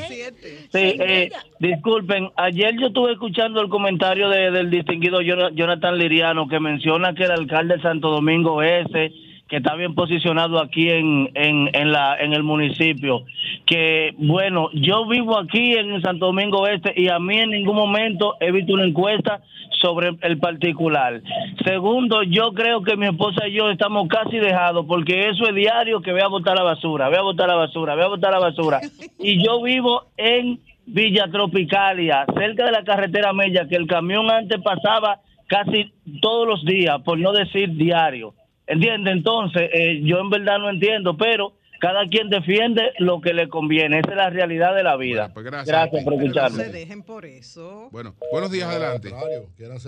Sí, 0.73 0.79
eh, 1.01 1.31
disculpen, 1.59 2.31
ayer 2.37 2.75
yo 2.81 2.87
estuve 2.89 3.13
escuchando 3.13 3.61
el 3.61 3.69
comentario 3.69 4.29
de- 4.29 4.51
del 4.51 4.71
distinguido 4.71 5.19
Jona- 5.27 5.51
Jonathan 5.55 5.99
Liriano 5.99 6.49
que 6.49 6.61
menciona 6.61 7.15
que 7.15 7.25
el 7.25 7.33
alcalde 7.33 7.77
de 7.77 7.83
Santo 7.83 8.11
Domingo 8.11 8.63
ese, 8.63 9.13
que 9.55 9.59
está 9.59 9.77
bien 9.77 9.95
posicionado 9.95 10.61
aquí 10.61 10.91
en, 10.91 11.31
en, 11.35 11.71
en, 11.73 11.93
la, 11.93 12.17
en 12.19 12.33
el 12.33 12.43
municipio, 12.43 13.25
que 13.67 14.13
bueno, 14.19 14.69
yo 14.73 15.07
vivo 15.07 15.39
aquí 15.39 15.75
en 15.75 16.03
Santo 16.03 16.27
Domingo 16.27 16.67
Este 16.67 16.93
y 16.97 17.09
a 17.09 17.21
mí 17.21 17.39
en 17.39 17.51
ningún 17.51 17.77
momento 17.77 18.35
he 18.41 18.51
visto 18.51 18.73
una 18.73 18.83
encuesta 18.83 19.43
sobre 19.81 20.11
el 20.23 20.39
particular. 20.39 21.23
Segundo, 21.65 22.25
yo 22.25 22.53
creo 22.53 22.83
que 22.83 22.97
mi 22.97 23.07
esposa 23.07 23.47
y 23.47 23.53
yo 23.53 23.71
estamos 23.71 24.09
casi 24.09 24.39
dejados 24.39 24.87
porque 24.89 25.29
eso 25.29 25.47
es 25.47 25.55
diario 25.55 26.03
que 26.03 26.11
voy 26.11 26.23
a 26.23 26.27
botar 26.27 26.57
la 26.57 26.65
basura, 26.65 27.09
voy 27.09 27.19
a 27.19 27.23
botar 27.23 27.47
la 27.47 27.55
basura, 27.55 27.95
voy 27.95 28.05
a 28.05 28.09
botar 28.09 28.33
la 28.33 28.41
basura. 28.41 28.81
Y 29.21 29.41
yo 29.41 29.63
vivo 29.63 30.07
en 30.17 30.59
Villa 30.85 31.29
Tropicalia, 31.31 32.27
cerca 32.37 32.65
de 32.65 32.73
la 32.73 32.83
carretera 32.83 33.33
Mella, 33.33 33.69
que 33.69 33.77
el 33.77 33.87
camión 33.87 34.29
antes 34.33 34.61
pasaba 34.63 35.21
casi 35.47 35.93
todos 36.21 36.49
los 36.49 36.65
días, 36.65 37.01
por 37.03 37.21
no 37.21 37.31
decir 37.31 37.71
diario. 37.77 38.35
¿Entiende? 38.67 39.11
Entonces, 39.11 39.71
eh, 39.73 40.01
yo 40.03 40.19
en 40.21 40.31
verdad 40.31 40.59
no 40.59 40.71
entiendo, 40.71 41.17
pero 41.17 41.55
cada 41.81 42.07
quien 42.09 42.31
defiende 42.31 42.93
lo 42.99 43.21
que 43.21 43.35
le 43.35 43.49
conviene. 43.49 43.99
Esa 43.99 44.11
es 44.12 44.17
la 44.17 44.31
realidad 44.31 44.75
de 44.75 44.83
la 44.83 44.97
vida. 44.97 45.31
Bueno, 45.35 45.35
pues 45.35 45.67
gracias 45.67 46.05
por 46.05 46.17
no 46.17 46.23
escucharme. 46.23 46.65
se 46.65 46.73
dejen 46.73 47.03
por 47.03 47.27
eso. 47.27 47.89
Bueno, 47.93 48.15
buenos 48.33 48.51
días, 48.51 48.69
adelante. 48.69 49.11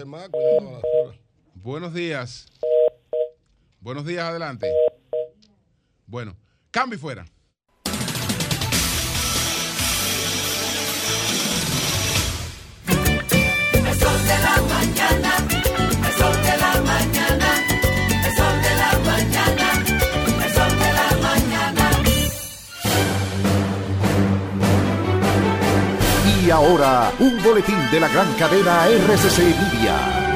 más. 0.04 0.28
Buenos 1.54 1.94
días. 1.94 2.46
Buenos 3.80 4.04
días, 4.04 4.24
adelante. 4.24 4.70
Bueno, 6.06 6.36
cambio 6.70 6.96
y 6.96 7.00
fuera. 7.00 7.24
El 13.72 13.94
sol 13.94 14.18
de 14.22 14.38
la 14.42 14.62
mañana 14.68 15.55
Y 26.46 26.50
ahora, 26.50 27.12
un 27.18 27.42
boletín 27.42 27.74
de 27.90 27.98
la 27.98 28.06
gran 28.06 28.32
cadena 28.34 28.86
RCC 28.86 29.38
Media. 29.38 30.26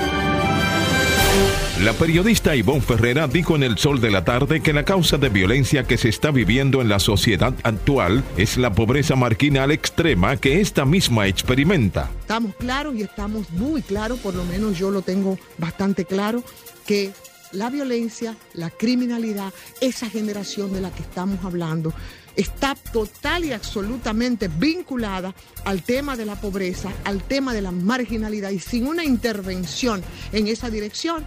La 1.85 1.93
periodista 1.93 2.57
Ivonne 2.57 2.81
Ferrera 2.81 3.29
dijo 3.29 3.55
en 3.55 3.63
El 3.63 3.79
Sol 3.79 4.01
de 4.01 4.11
la 4.11 4.25
Tarde 4.25 4.61
que 4.61 4.73
la 4.73 4.85
causa 4.85 5.19
de 5.19 5.29
violencia 5.29 5.85
que 5.85 5.97
se 5.97 6.09
está 6.09 6.33
viviendo 6.33 6.83
en 6.83 6.89
la 6.89 6.99
sociedad 6.99 7.55
actual 7.63 8.25
es 8.37 8.57
la 8.57 8.73
pobreza 8.73 9.15
marginal 9.15 9.71
extrema 9.71 10.37
que 10.37 10.61
esta 10.61 10.85
misma 10.85 11.29
experimenta. 11.29 12.11
Estamos 12.23 12.57
claros 12.57 12.97
y 12.97 13.03
estamos 13.03 13.49
muy 13.51 13.81
claros, 13.81 14.19
por 14.19 14.35
lo 14.35 14.45
menos 14.45 14.77
yo 14.77 14.91
lo 14.91 15.03
tengo 15.03 15.39
bastante 15.59 16.07
claro, 16.07 16.43
que 16.87 17.13
la 17.53 17.71
violencia, 17.71 18.37
la 18.55 18.71
criminalidad, 18.71 19.53
esa 19.81 20.09
generación 20.09 20.73
de 20.73 20.81
la 20.81 20.91
que 20.91 21.03
estamos 21.03 21.45
hablando, 21.45 21.93
está 22.37 22.75
total 22.75 23.45
y 23.45 23.53
absolutamente 23.53 24.49
vinculada 24.49 25.35
al 25.65 25.83
tema 25.83 26.17
de 26.17 26.27
la 26.27 26.41
pobreza, 26.41 26.93
al 27.05 27.23
tema 27.23 27.53
de 27.53 27.63
la 27.63 27.71
marginalidad 27.71 28.51
y 28.51 28.61
sin 28.61 28.87
una 28.87 29.05
intervención 29.05 30.03
en 30.33 30.49
esa 30.49 30.71
dirección, 30.71 31.25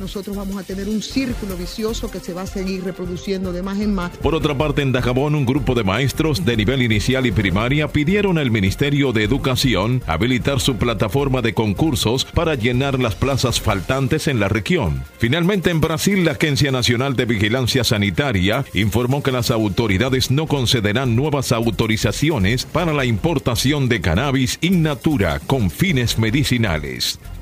nosotros 0.00 0.36
vamos 0.36 0.56
a 0.56 0.62
tener 0.62 0.88
un 0.88 1.02
círculo 1.02 1.56
vicioso 1.56 2.10
que 2.10 2.20
se 2.20 2.32
va 2.32 2.42
a 2.42 2.46
seguir 2.46 2.84
reproduciendo 2.84 3.52
de 3.52 3.62
más 3.62 3.78
en 3.80 3.94
más. 3.94 4.16
Por 4.18 4.34
otra 4.34 4.56
parte, 4.56 4.82
en 4.82 4.92
Dajabón, 4.92 5.34
un 5.34 5.46
grupo 5.46 5.74
de 5.74 5.84
maestros 5.84 6.44
de 6.44 6.56
nivel 6.56 6.82
inicial 6.82 7.26
y 7.26 7.32
primaria 7.32 7.88
pidieron 7.88 8.38
al 8.38 8.50
Ministerio 8.50 9.12
de 9.12 9.24
Educación 9.24 10.02
habilitar 10.06 10.60
su 10.60 10.76
plataforma 10.76 11.42
de 11.42 11.54
concursos 11.54 12.24
para 12.24 12.54
llenar 12.54 12.98
las 12.98 13.14
plazas 13.14 13.60
faltantes 13.60 14.28
en 14.28 14.40
la 14.40 14.48
región. 14.48 15.02
Finalmente, 15.18 15.70
en 15.70 15.80
Brasil, 15.80 16.24
la 16.24 16.32
Agencia 16.32 16.70
Nacional 16.70 17.16
de 17.16 17.24
Vigilancia 17.24 17.84
Sanitaria 17.84 18.64
informó 18.74 19.22
que 19.22 19.32
las 19.32 19.50
autoridades 19.50 20.30
no 20.30 20.46
concederán 20.46 21.16
nuevas 21.16 21.52
autorizaciones 21.52 22.64
para 22.64 22.92
la 22.92 23.04
importación 23.04 23.88
de 23.88 24.00
cannabis 24.00 24.58
in 24.60 24.82
natura 24.82 25.40
con 25.46 25.70
fines 25.70 26.18
medicinales. 26.18 27.18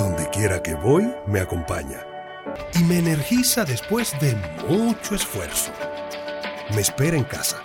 Donde 0.00 0.30
quiera 0.30 0.62
que 0.62 0.72
voy, 0.72 1.12
me 1.26 1.40
acompaña. 1.40 2.06
Y 2.74 2.84
me 2.84 3.00
energiza 3.00 3.66
después 3.66 4.18
de 4.18 4.34
mucho 4.66 5.14
esfuerzo. 5.14 5.70
Me 6.74 6.80
espera 6.80 7.18
en 7.18 7.24
casa, 7.24 7.60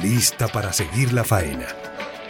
lista 0.00 0.46
para 0.46 0.72
seguir 0.72 1.12
la 1.12 1.24
faena. 1.24 1.66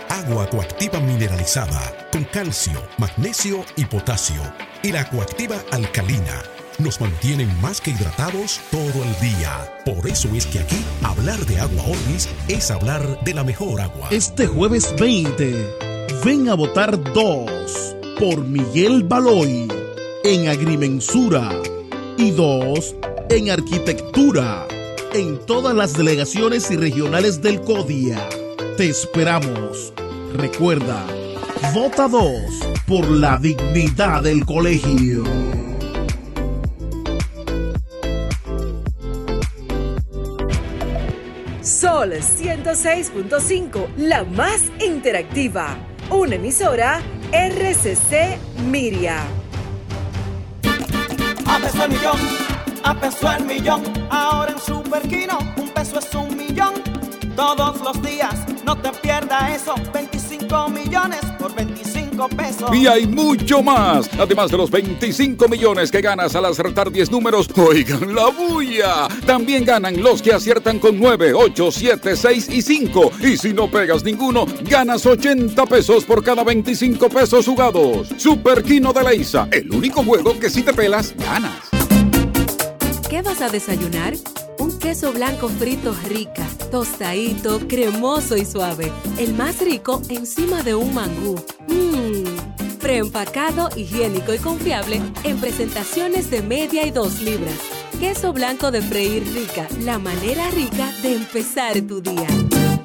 Agua 0.09 0.49
coactiva 0.49 0.99
mineralizada 1.01 2.09
con 2.11 2.25
calcio, 2.25 2.83
magnesio 2.97 3.63
y 3.77 3.85
potasio. 3.85 4.41
Y 4.83 4.93
la 4.93 5.07
coactiva 5.11 5.57
alcalina 5.73 6.43
nos 6.79 6.99
mantienen 6.99 7.55
más 7.61 7.83
que 7.83 7.91
hidratados 7.91 8.63
todo 8.71 9.05
el 9.05 9.21
día. 9.21 9.75
Por 9.85 10.09
eso 10.09 10.35
es 10.35 10.47
que 10.47 10.61
aquí 10.61 10.83
hablar 11.03 11.39
de 11.41 11.61
agua 11.61 11.85
Orvis 11.85 12.31
es 12.49 12.71
hablar 12.71 13.23
de 13.25 13.35
la 13.35 13.45
mejor 13.45 13.83
agua. 13.83 14.09
Este 14.11 14.47
jueves 14.47 14.95
20, 14.99 15.69
ven 16.25 16.49
a 16.49 16.55
votar 16.55 16.99
dos 17.13 17.95
por 18.21 18.45
Miguel 18.45 19.03
Baloy 19.05 19.66
en 20.25 20.49
Agrimensura 20.49 21.51
y 22.18 22.31
dos 22.33 22.95
en 23.31 23.49
Arquitectura 23.49 24.68
en 25.14 25.39
todas 25.47 25.75
las 25.75 25.95
delegaciones 25.95 26.71
y 26.71 26.77
regionales 26.77 27.41
del 27.41 27.62
CODIA. 27.62 28.29
Te 28.77 28.91
esperamos. 28.91 29.95
Recuerda, 30.35 31.07
vota 31.73 32.09
dos 32.09 32.43
por 32.87 33.09
la 33.09 33.39
dignidad 33.39 34.23
del 34.23 34.45
colegio. 34.45 35.25
Sol 41.62 42.12
106.5, 42.12 43.97
la 43.97 44.25
más 44.25 44.71
interactiva. 44.79 45.79
Una 46.11 46.35
emisora 46.35 47.01
RCC 47.33 48.39
Miria. 48.64 49.22
A 51.47 51.59
peso 51.59 51.85
el 51.85 51.91
millón, 51.91 52.18
a 52.83 52.95
peso 52.95 53.33
el 53.33 53.45
millón. 53.45 53.83
Ahora 54.11 54.53
en 54.53 54.59
Superquino, 54.59 55.39
un 55.57 55.68
peso 55.68 56.01
es 56.01 56.12
un 56.14 56.37
millón. 56.37 56.74
Todos 57.37 57.81
los 57.83 58.03
días, 58.03 58.35
no 58.64 58.76
te 58.76 58.91
pierdas 58.91 59.51
eso. 59.51 59.74
25 59.93 60.68
millones 60.70 61.20
por 61.39 61.55
25 61.55 61.99
pesos. 62.29 62.75
Y 62.75 62.87
hay 62.87 63.07
mucho 63.07 63.62
más. 63.62 64.09
Además 64.18 64.51
de 64.51 64.57
los 64.57 64.71
25 64.71 65.49
millones 65.49 65.91
que 65.91 66.01
ganas 66.01 66.35
al 66.35 66.45
acertar 66.45 66.91
10 66.91 67.11
números, 67.11 67.49
oigan 67.57 68.14
la 68.14 68.29
bulla. 68.29 69.09
También 69.27 69.64
ganan 69.64 70.03
los 70.03 70.23
que 70.23 70.33
aciertan 70.33 70.79
con 70.79 70.99
9, 70.99 71.33
8, 71.35 71.71
7, 71.71 72.16
6 72.16 72.49
y 72.51 72.62
5. 72.62 73.11
Y 73.21 73.37
si 73.37 73.53
no 73.53 73.71
pegas 73.71 74.05
ninguno, 74.05 74.47
ganas 74.62 75.07
80 75.07 75.66
pesos 75.66 76.05
por 76.05 76.23
cada 76.23 76.45
25 76.45 77.09
pesos 77.09 77.47
jugados. 77.47 78.09
Super 78.16 78.62
Kino 78.62 78.93
de 78.93 79.03
la 79.03 79.14
ISA, 79.14 79.49
el 79.51 79.71
único 79.73 80.03
juego 80.03 80.39
que 80.39 80.51
si 80.51 80.62
te 80.62 80.73
pelas, 80.73 81.14
ganas. 81.16 81.68
¿Qué 83.09 83.23
vas 83.23 83.41
a 83.41 83.49
desayunar? 83.49 84.14
Queso 84.91 85.12
blanco 85.12 85.49
frito 85.49 85.95
rica, 86.09 86.45
tostadito, 86.68 87.61
cremoso 87.68 88.36
y 88.36 88.45
suave. 88.45 88.91
El 89.18 89.34
más 89.34 89.61
rico 89.61 90.03
encima 90.09 90.64
de 90.64 90.74
un 90.74 90.93
mangú. 90.93 91.36
Mmm, 91.68 92.76
preempacado, 92.80 93.68
higiénico 93.76 94.34
y 94.34 94.38
confiable 94.38 95.01
en 95.22 95.38
presentaciones 95.38 96.28
de 96.28 96.43
media 96.43 96.84
y 96.88 96.91
dos 96.91 97.22
libras. 97.22 97.55
Queso 98.01 98.32
blanco 98.32 98.72
de 98.72 98.82
freír 98.82 99.22
rica, 99.32 99.68
la 99.78 100.01
manera 100.01 100.51
rica 100.51 100.91
de 101.03 101.14
empezar 101.14 101.80
tu 101.82 102.01
día. 102.01 102.26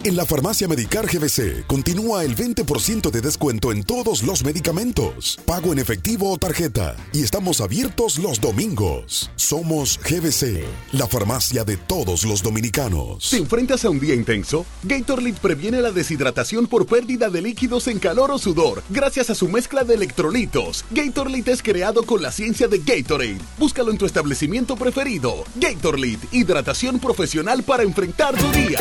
En 0.05 0.15
la 0.15 0.23
farmacia 0.23 0.67
Medicar 0.67 1.07
GBC 1.07 1.65
continúa 1.65 2.23
el 2.23 2.35
20% 2.35 3.09
de 3.09 3.21
descuento 3.21 3.71
en 3.71 3.81
todos 3.81 4.21
los 4.21 4.45
medicamentos, 4.45 5.39
pago 5.47 5.73
en 5.73 5.79
efectivo 5.79 6.31
o 6.31 6.37
tarjeta, 6.37 6.95
y 7.11 7.23
estamos 7.23 7.59
abiertos 7.59 8.19
los 8.19 8.39
domingos. 8.39 9.31
Somos 9.35 9.99
GBC, 10.07 10.63
la 10.91 11.07
farmacia 11.07 11.63
de 11.63 11.77
todos 11.77 12.23
los 12.23 12.43
dominicanos. 12.43 13.31
¿Te 13.31 13.37
enfrentas 13.37 13.83
a 13.83 13.89
un 13.89 13.99
día 13.99 14.13
intenso? 14.13 14.67
Gatorade 14.83 15.33
previene 15.41 15.81
la 15.81 15.91
deshidratación 15.91 16.67
por 16.67 16.85
pérdida 16.85 17.31
de 17.31 17.41
líquidos 17.41 17.87
en 17.87 17.97
calor 17.97 18.29
o 18.29 18.37
sudor, 18.37 18.83
gracias 18.91 19.31
a 19.31 19.35
su 19.35 19.47
mezcla 19.47 19.83
de 19.83 19.95
electrolitos. 19.95 20.85
Gatorade 20.91 21.51
es 21.51 21.63
creado 21.63 22.03
con 22.03 22.21
la 22.21 22.31
ciencia 22.31 22.67
de 22.67 22.77
Gatorade. 22.77 23.39
Búscalo 23.57 23.89
en 23.89 23.97
tu 23.97 24.05
establecimiento 24.05 24.75
preferido. 24.75 25.45
Gatorade, 25.55 26.19
hidratación 26.31 26.99
profesional 26.99 27.63
para 27.63 27.81
enfrentar 27.81 28.37
tu 28.37 28.51
día 28.51 28.77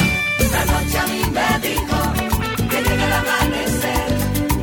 me 1.33 1.59
dijo 1.69 1.99
que 2.71 2.79
llega 2.83 3.05
el 3.07 3.13
amanecer, 3.13 4.07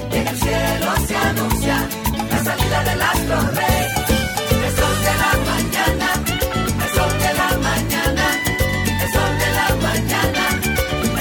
que 0.09 0.17
en 0.21 0.27
el 0.27 0.37
cielo 0.37 0.91
se 1.07 1.15
anuncia 1.15 1.87
la 2.29 2.43
salida 2.43 2.83
del 2.83 3.01
astro 3.01 3.37
rey. 3.51 3.87
El 4.65 4.71
sol 4.75 4.95
de 5.07 5.13
la 5.23 5.31
mañana, 5.51 6.07
el 6.83 6.89
sol 6.95 7.13
de 7.19 7.31
la 7.41 7.49
mañana, 7.69 8.25
el 9.03 9.09
sol 9.11 9.31
de 9.43 9.49
la 9.59 9.67
mañana, 9.87 10.43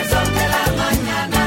el 0.00 0.06
sol 0.08 0.28
de 0.38 0.44
la 0.54 0.64
mañana. 0.82 1.40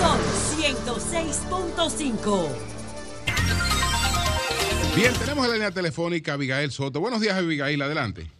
Son 0.00 0.18
106.5. 0.58 2.26
Bien, 4.96 5.12
tenemos 5.14 5.44
en 5.44 5.50
la 5.50 5.56
línea 5.56 5.70
telefónica 5.70 6.32
a 6.32 6.34
Abigail 6.34 6.70
Soto. 6.72 7.00
Buenos 7.00 7.20
días, 7.20 7.36
Abigail, 7.36 7.80
adelante. 7.80 8.39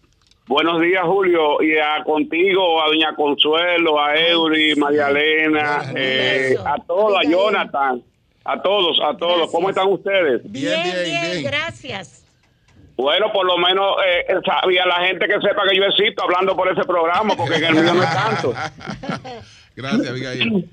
Buenos 0.51 0.81
días, 0.81 1.05
Julio, 1.05 1.63
y 1.63 1.79
a 1.79 2.03
contigo, 2.03 2.83
a 2.83 2.89
Doña 2.89 3.15
Consuelo, 3.15 4.03
a 4.03 4.17
Eury, 4.17 4.75
María 4.75 5.09
Elena, 5.09 5.93
eh, 5.95 6.57
a 6.67 6.77
todos, 6.85 7.17
a 7.17 7.23
Jonathan, 7.23 8.03
a 8.45 8.61
todos, 8.61 8.99
a 9.01 9.17
todos. 9.17 9.49
¿Cómo 9.53 9.71
están 9.71 9.87
ustedes? 9.87 10.41
Bien, 10.51 10.83
bien, 11.05 11.45
gracias. 11.45 12.25
Bueno, 12.97 13.33
por 13.33 13.47
lo 13.47 13.59
menos 13.59 13.95
eh, 14.05 14.35
sabía 14.45 14.85
la 14.87 15.07
gente 15.07 15.29
que 15.29 15.35
sepa 15.35 15.63
que 15.71 15.77
yo 15.77 15.85
existo 15.85 16.25
hablando 16.25 16.57
por 16.57 16.69
ese 16.69 16.83
programa, 16.83 17.37
porque 17.37 17.55
en 17.55 17.65
el 17.67 17.75
mío 17.75 17.95
no 17.95 18.03
es 18.03 18.13
tanto. 18.13 18.53
Gracias, 19.77 20.09
Abigail. 20.09 20.69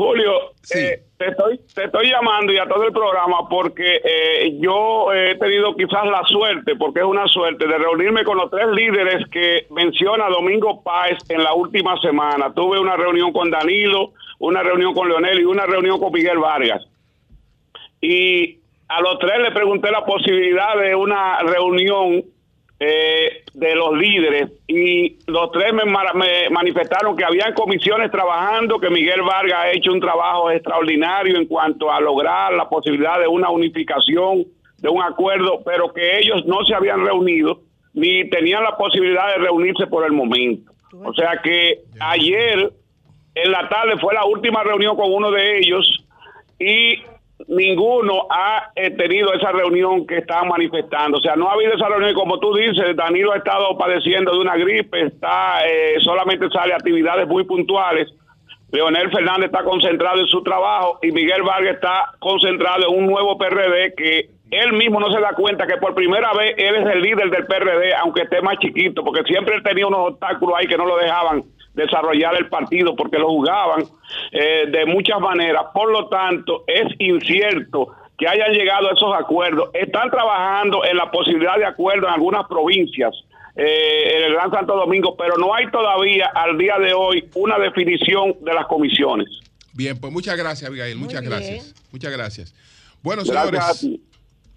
Julio, 0.00 0.52
eh, 0.74 1.02
te, 1.18 1.28
estoy, 1.28 1.60
te 1.74 1.84
estoy 1.84 2.08
llamando 2.08 2.50
y 2.54 2.56
a 2.56 2.66
todo 2.66 2.84
el 2.84 2.92
programa 2.92 3.46
porque 3.50 4.00
eh, 4.02 4.56
yo 4.58 5.12
he 5.12 5.34
tenido 5.34 5.76
quizás 5.76 6.06
la 6.06 6.22
suerte, 6.24 6.74
porque 6.76 7.00
es 7.00 7.04
una 7.04 7.28
suerte, 7.28 7.66
de 7.66 7.76
reunirme 7.76 8.24
con 8.24 8.38
los 8.38 8.50
tres 8.50 8.68
líderes 8.68 9.28
que 9.28 9.66
menciona 9.68 10.30
Domingo 10.30 10.82
Páez 10.82 11.18
en 11.28 11.44
la 11.44 11.52
última 11.52 12.00
semana. 12.00 12.50
Tuve 12.54 12.80
una 12.80 12.96
reunión 12.96 13.30
con 13.30 13.50
Danilo, 13.50 14.12
una 14.38 14.62
reunión 14.62 14.94
con 14.94 15.06
Leonel 15.06 15.40
y 15.40 15.44
una 15.44 15.66
reunión 15.66 16.00
con 16.00 16.12
Miguel 16.12 16.38
Vargas. 16.38 16.82
Y 18.00 18.58
a 18.88 19.02
los 19.02 19.18
tres 19.18 19.38
le 19.42 19.50
pregunté 19.50 19.90
la 19.90 20.06
posibilidad 20.06 20.78
de 20.78 20.94
una 20.94 21.40
reunión 21.40 22.24
eh, 22.82 23.44
de 23.52 23.74
los 23.74 23.92
líderes 23.92 24.52
y 24.66 25.18
los 25.26 25.52
tres 25.52 25.70
me, 25.74 25.84
me, 25.84 26.50
manifestaron 26.50 27.14
que 27.14 27.24
habían 27.24 27.52
comisiones 27.52 28.10
trabajando, 28.10 28.80
que 28.80 28.88
Miguel 28.88 29.20
Vargas 29.20 29.58
ha 29.58 29.70
hecho 29.72 29.92
un 29.92 30.00
trabajo 30.00 30.50
extraordinario 30.50 31.36
en 31.36 31.44
cuanto 31.44 31.92
a 31.92 32.00
lograr 32.00 32.54
la 32.54 32.70
posibilidad 32.70 33.20
de 33.20 33.28
una 33.28 33.50
unificación, 33.50 34.46
de 34.78 34.88
un 34.88 35.02
acuerdo, 35.02 35.60
pero 35.62 35.92
que 35.92 36.20
ellos 36.20 36.46
no 36.46 36.64
se 36.64 36.74
habían 36.74 37.04
reunido 37.04 37.60
ni 37.92 38.28
tenían 38.30 38.64
la 38.64 38.76
posibilidad 38.78 39.26
de 39.28 39.42
reunirse 39.42 39.86
por 39.86 40.06
el 40.06 40.12
momento. 40.12 40.72
O 41.04 41.12
sea 41.12 41.38
que 41.42 41.80
ayer 42.00 42.72
en 43.34 43.52
la 43.52 43.68
tarde 43.68 43.98
fue 44.00 44.14
la 44.14 44.24
última 44.24 44.62
reunión 44.62 44.96
con 44.96 45.12
uno 45.12 45.30
de 45.30 45.58
ellos 45.58 46.06
y 46.58 47.02
ninguno 47.48 48.26
ha 48.30 48.70
eh, 48.74 48.90
tenido 48.90 49.32
esa 49.32 49.52
reunión 49.52 50.06
que 50.06 50.18
están 50.18 50.48
manifestando. 50.48 51.18
O 51.18 51.20
sea, 51.20 51.36
no 51.36 51.48
ha 51.48 51.54
habido 51.54 51.74
esa 51.74 51.88
reunión. 51.88 52.14
Como 52.14 52.38
tú 52.38 52.54
dices, 52.54 52.96
Danilo 52.96 53.32
ha 53.32 53.38
estado 53.38 53.76
padeciendo 53.76 54.32
de 54.32 54.38
una 54.38 54.56
gripe, 54.56 55.06
está 55.06 55.66
eh, 55.66 55.96
solamente 56.00 56.48
sale 56.50 56.74
actividades 56.74 57.26
muy 57.26 57.44
puntuales. 57.44 58.08
Leonel 58.72 59.10
Fernández 59.10 59.46
está 59.46 59.64
concentrado 59.64 60.20
en 60.20 60.28
su 60.28 60.42
trabajo 60.42 60.98
y 61.02 61.10
Miguel 61.10 61.42
Vargas 61.42 61.74
está 61.74 62.12
concentrado 62.20 62.88
en 62.88 62.98
un 62.98 63.06
nuevo 63.06 63.36
PRD 63.36 63.94
que 63.96 64.30
él 64.50 64.72
mismo 64.74 65.00
no 65.00 65.10
se 65.10 65.20
da 65.20 65.32
cuenta 65.32 65.66
que 65.66 65.76
por 65.76 65.94
primera 65.94 66.32
vez 66.34 66.54
él 66.56 66.76
es 66.76 66.86
el 66.94 67.02
líder 67.02 67.30
del 67.30 67.46
PRD, 67.46 67.94
aunque 67.94 68.22
esté 68.22 68.40
más 68.42 68.58
chiquito, 68.58 69.02
porque 69.04 69.22
siempre 69.24 69.56
él 69.56 69.62
tenía 69.62 69.86
unos 69.86 70.10
obstáculos 70.10 70.56
ahí 70.56 70.66
que 70.66 70.76
no 70.76 70.86
lo 70.86 70.96
dejaban 70.96 71.44
desarrollar 71.74 72.36
el 72.36 72.48
partido 72.48 72.94
porque 72.96 73.18
lo 73.18 73.28
jugaban 73.28 73.84
eh, 74.32 74.66
de 74.70 74.86
muchas 74.86 75.20
maneras. 75.20 75.64
Por 75.74 75.90
lo 75.90 76.08
tanto, 76.08 76.64
es 76.66 76.86
incierto 76.98 77.88
que 78.16 78.28
hayan 78.28 78.52
llegado 78.52 78.88
a 78.88 78.92
esos 78.92 79.14
acuerdos. 79.18 79.70
Están 79.72 80.10
trabajando 80.10 80.84
en 80.84 80.96
la 80.96 81.10
posibilidad 81.10 81.56
de 81.56 81.64
acuerdo 81.64 82.06
en 82.06 82.14
algunas 82.14 82.46
provincias, 82.46 83.12
eh, 83.56 84.16
en 84.16 84.24
el 84.24 84.32
Gran 84.34 84.50
Santo 84.50 84.76
Domingo, 84.76 85.16
pero 85.16 85.36
no 85.36 85.54
hay 85.54 85.70
todavía 85.70 86.30
al 86.34 86.58
día 86.58 86.78
de 86.78 86.92
hoy 86.92 87.28
una 87.34 87.58
definición 87.58 88.36
de 88.42 88.54
las 88.54 88.66
comisiones. 88.66 89.28
Bien, 89.72 89.98
pues 89.98 90.12
muchas 90.12 90.36
gracias, 90.36 90.68
Abigail. 90.68 90.96
muchas 90.96 91.22
gracias. 91.22 91.74
Muchas 91.90 92.12
gracias. 92.12 92.54
Bueno, 93.02 93.24
señores. 93.24 93.86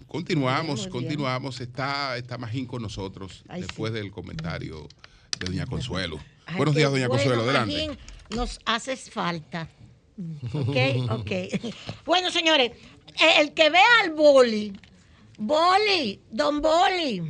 Continuamos, 0.06 0.86
continuamos. 0.86 1.60
Está, 1.60 2.16
está 2.16 2.38
Magín 2.38 2.66
con 2.66 2.80
nosotros 2.82 3.42
después 3.56 3.92
del 3.92 4.12
comentario 4.12 4.86
de 5.40 5.46
Doña 5.46 5.66
Consuelo. 5.66 6.20
Buenos 6.56 6.76
días, 6.76 6.88
doña 6.92 7.08
Consuelo, 7.08 7.42
adelante. 7.42 7.98
Nos 8.30 8.60
haces 8.64 9.10
falta. 9.10 9.68
Ok, 10.52 10.76
ok. 11.10 11.30
Bueno, 12.04 12.30
señores, 12.30 12.72
el 13.38 13.52
que 13.52 13.70
vea 13.70 14.00
al 14.02 14.10
boli, 14.12 14.72
boli, 15.38 16.20
don 16.30 16.60
boli, 16.60 17.22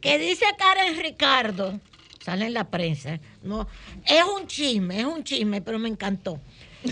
que 0.00 0.18
dice 0.18 0.44
Karen 0.58 0.98
Ricardo, 0.98 1.80
sale 2.20 2.46
en 2.46 2.54
la 2.54 2.70
prensa, 2.70 3.20
no, 3.42 3.68
es 4.04 4.24
un 4.24 4.46
chisme, 4.46 5.00
es 5.00 5.06
un 5.06 5.24
chisme, 5.24 5.62
pero 5.62 5.78
me 5.78 5.88
encantó. 5.88 6.40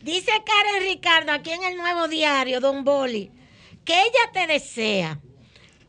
dice 0.00 0.30
Karen 0.30 0.82
Ricardo 0.82 1.32
aquí 1.32 1.50
en 1.50 1.64
el 1.64 1.76
nuevo 1.76 2.08
diario, 2.08 2.60
don 2.60 2.84
Boli, 2.84 3.30
que 3.84 4.00
ella 4.00 4.30
te 4.32 4.46
desea 4.46 5.20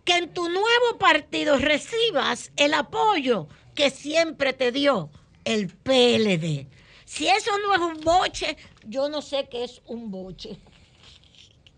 que 0.04 0.18
en 0.18 0.34
tu 0.34 0.50
nuevo 0.50 0.98
partido 0.98 1.58
recibas 1.58 2.52
el 2.56 2.74
apoyo 2.74 3.48
que 3.78 3.92
siempre 3.92 4.54
te 4.54 4.72
dio 4.72 5.12
el 5.46 5.70
PLD. 5.70 6.68
Si 7.06 7.28
eso 7.28 7.52
no 7.60 7.76
es 7.76 7.80
un 7.80 8.04
boche, 8.04 8.58
yo 8.86 9.08
no 9.08 9.22
sé 9.22 9.48
qué 9.50 9.64
es 9.64 9.82
un 9.86 10.10
boche. 10.10 10.58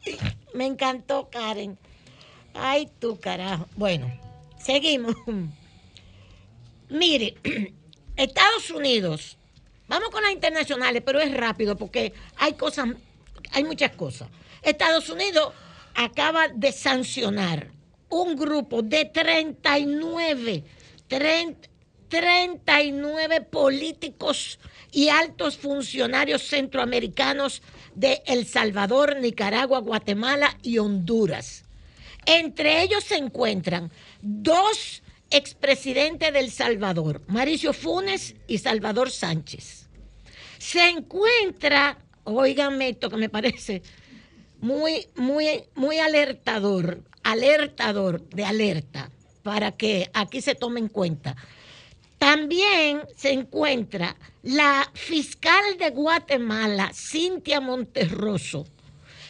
Me 0.54 0.66
encantó, 0.66 1.30
Karen. 1.30 1.78
Ay, 2.54 2.89
tú, 3.00 3.20
carajo. 3.20 3.68
Bueno, 3.76 4.10
seguimos. 4.58 5.14
Mire, 6.89 7.36
Estados 8.16 8.72
Unidos, 8.72 9.38
vamos 9.89 10.10
con 10.10 10.24
las 10.24 10.32
internacionales, 10.32 11.04
pero 11.06 11.20
es 11.20 11.34
rápido 11.34 11.76
porque 11.76 12.14
hay 12.38 12.54
cosas, 12.54 12.88
hay 13.52 13.66
muchas 13.66 13.91
cosas. 13.91 14.30
Estados 14.62 15.09
Unidos 15.09 15.54
acaba 15.96 16.47
de 16.47 16.71
sancionar 16.71 17.71
un 18.08 18.38
grupo 18.38 18.82
de 18.82 19.04
39, 19.04 20.63
39 22.09 23.41
políticos 23.41 24.59
y 24.91 25.09
altos 25.09 25.57
funcionarios 25.57 26.43
centroamericanos 26.43 27.61
de 27.95 28.21
El 28.25 28.45
Salvador, 28.45 29.17
Nicaragua, 29.17 29.79
Guatemala 29.79 30.57
y 30.61 30.79
Honduras. 30.79 31.63
Entre 32.25 32.81
ellos 32.81 33.03
se 33.03 33.15
encuentran 33.15 33.91
dos 34.21 35.03
expresidentes 35.29 36.33
del 36.33 36.51
Salvador, 36.51 37.21
Mauricio 37.27 37.73
Funes 37.73 38.36
y 38.47 38.57
Salvador 38.57 39.11
Sánchez. 39.11 39.87
Se 40.57 40.89
encuentra, 40.89 41.99
oíganme 42.23 42.89
esto 42.89 43.09
que 43.09 43.17
me 43.17 43.29
parece 43.29 43.81
muy, 44.59 45.07
muy, 45.15 45.63
muy 45.75 45.99
alertador, 45.99 47.03
alertador 47.23 48.27
de 48.29 48.43
alerta 48.43 49.09
para 49.43 49.71
que 49.71 50.09
aquí 50.13 50.41
se 50.41 50.55
tome 50.55 50.79
en 50.79 50.89
cuenta. 50.89 51.36
También 52.20 53.04
se 53.16 53.32
encuentra 53.32 54.16
la 54.43 54.91
fiscal 54.93 55.78
de 55.79 55.89
Guatemala, 55.91 56.91
Cintia 56.93 57.62
Monterroso, 57.62 58.67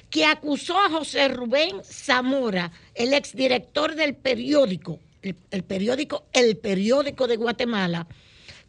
que 0.09 0.25
acusó 0.25 0.75
a 0.79 0.89
José 0.89 1.27
Rubén 1.27 1.83
Zamora, 1.83 2.71
el 2.95 3.13
exdirector 3.13 3.93
del 3.93 4.15
periódico, 4.15 4.99
el, 5.21 5.35
el, 5.51 5.63
periódico 5.63 6.25
El 6.33 6.57
Periódico 6.57 7.27
de 7.27 7.37
Guatemala, 7.37 8.07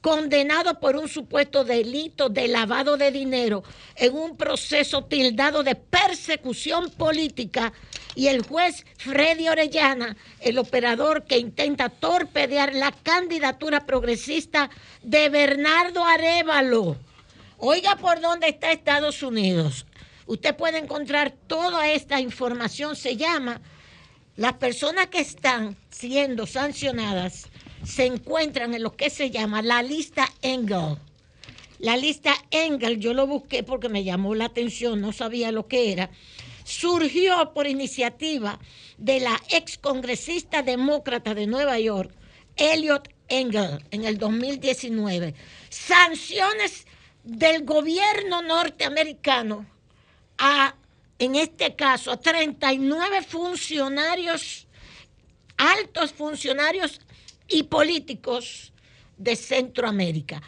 condenado 0.03 0.79
por 0.81 0.97
un 0.97 1.09
supuesto 1.09 1.65
delito 1.65 2.29
de 2.29 2.49
lavado 2.49 2.99
de 2.99 3.11
dinero 3.11 3.63
en 3.97 4.15
un 4.15 4.37
proceso 4.37 5.05
tildado 5.05 5.63
de 5.63 5.77
persecución 5.77 6.91
política 6.91 7.73
y 8.15 8.29
el 8.29 8.43
juez 8.43 8.85
Freddy 8.99 9.49
Orellana, 9.49 10.17
el 10.41 10.59
operador 10.59 11.25
que 11.25 11.39
intenta 11.39 11.89
torpedear 11.89 12.75
la 12.75 12.93
candidatura 12.93 13.87
progresista 13.87 14.71
de 15.03 15.29
Bernardo 15.29 16.05
Arevalo. 16.05 16.97
Oiga 17.59 17.97
por 17.97 18.21
dónde 18.21 18.49
está 18.49 18.73
Estados 18.73 19.23
Unidos. 19.23 19.87
Usted 20.27 20.57
puede 20.57 20.79
encontrar 20.79 21.33
toda 21.47 21.91
esta 21.91 22.21
información. 22.21 22.97
Se 22.97 23.17
llama 23.17 23.61
las 24.37 24.55
personas 24.55 25.09
que 25.09 25.21
están 25.21 25.77
siendo 25.91 26.47
sancionadas 26.47 27.51
se 27.85 28.07
encuentran 28.07 28.75
en 28.75 28.83
lo 28.83 28.97
que 28.97 29.11
se 29.11 29.31
llama 29.31 29.63
la 29.63 29.83
lista 29.83 30.29
Engel. 30.43 30.97
La 31.79 31.97
lista 31.97 32.35
Engel, 32.51 33.01
yo 33.01 33.15
lo 33.15 33.27
busqué 33.27 33.63
porque 33.63 33.89
me 33.89 34.05
llamó 34.05 34.35
la 34.35 34.47
atención, 34.47 35.01
no 35.01 35.13
sabía 35.13 35.51
lo 35.51 35.67
que 35.67 35.93
era. 35.93 36.11
Surgió 36.71 37.53
por 37.53 37.67
iniciativa 37.67 38.61
de 38.97 39.19
la 39.19 39.43
ex 39.49 39.77
congresista 39.77 40.63
demócrata 40.63 41.35
de 41.35 41.49
Nueva 41.49 41.81
York, 41.81 42.15
Elliot 42.55 43.09
Engel, 43.29 43.85
en 43.91 44.05
el 44.05 44.19
2019. 44.19 45.35
Sanciones 45.69 46.87
del 47.25 47.65
gobierno 47.65 48.43
norteamericano 48.43 49.67
a, 50.39 50.77
en 51.19 51.35
este 51.35 51.75
caso, 51.75 52.13
a 52.13 52.21
39 52.21 53.23
funcionarios, 53.23 54.69
altos 55.57 56.13
funcionarios 56.13 57.01
y 57.49 57.65
políticos 57.65 58.73
de 59.17 59.35
Centroamérica. 59.35 60.41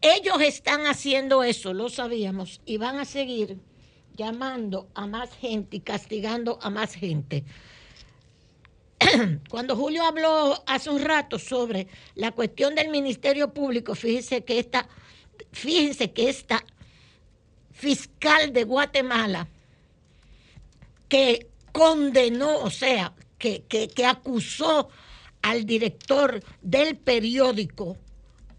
Ellos 0.00 0.40
están 0.40 0.88
haciendo 0.88 1.44
eso, 1.44 1.72
lo 1.74 1.88
sabíamos, 1.88 2.60
y 2.66 2.76
van 2.76 2.98
a 2.98 3.04
seguir 3.04 3.56
llamando 4.20 4.90
a 4.94 5.06
más 5.06 5.34
gente 5.34 5.78
y 5.78 5.80
castigando 5.80 6.58
a 6.60 6.68
más 6.68 6.94
gente. 6.94 7.42
Cuando 9.48 9.74
Julio 9.74 10.04
habló 10.04 10.62
hace 10.66 10.90
un 10.90 11.00
rato 11.00 11.38
sobre 11.38 11.86
la 12.16 12.30
cuestión 12.32 12.74
del 12.74 12.90
Ministerio 12.90 13.54
Público, 13.54 13.94
fíjense 13.94 14.44
que 14.44 14.58
esta, 14.58 14.86
fíjense 15.52 16.12
que 16.12 16.28
esta 16.28 16.62
fiscal 17.72 18.52
de 18.52 18.64
Guatemala 18.64 19.48
que 21.08 21.48
condenó, 21.72 22.58
o 22.58 22.68
sea, 22.68 23.14
que, 23.38 23.62
que, 23.70 23.88
que 23.88 24.04
acusó 24.04 24.90
al 25.40 25.64
director 25.64 26.42
del 26.60 26.98
periódico, 26.98 27.96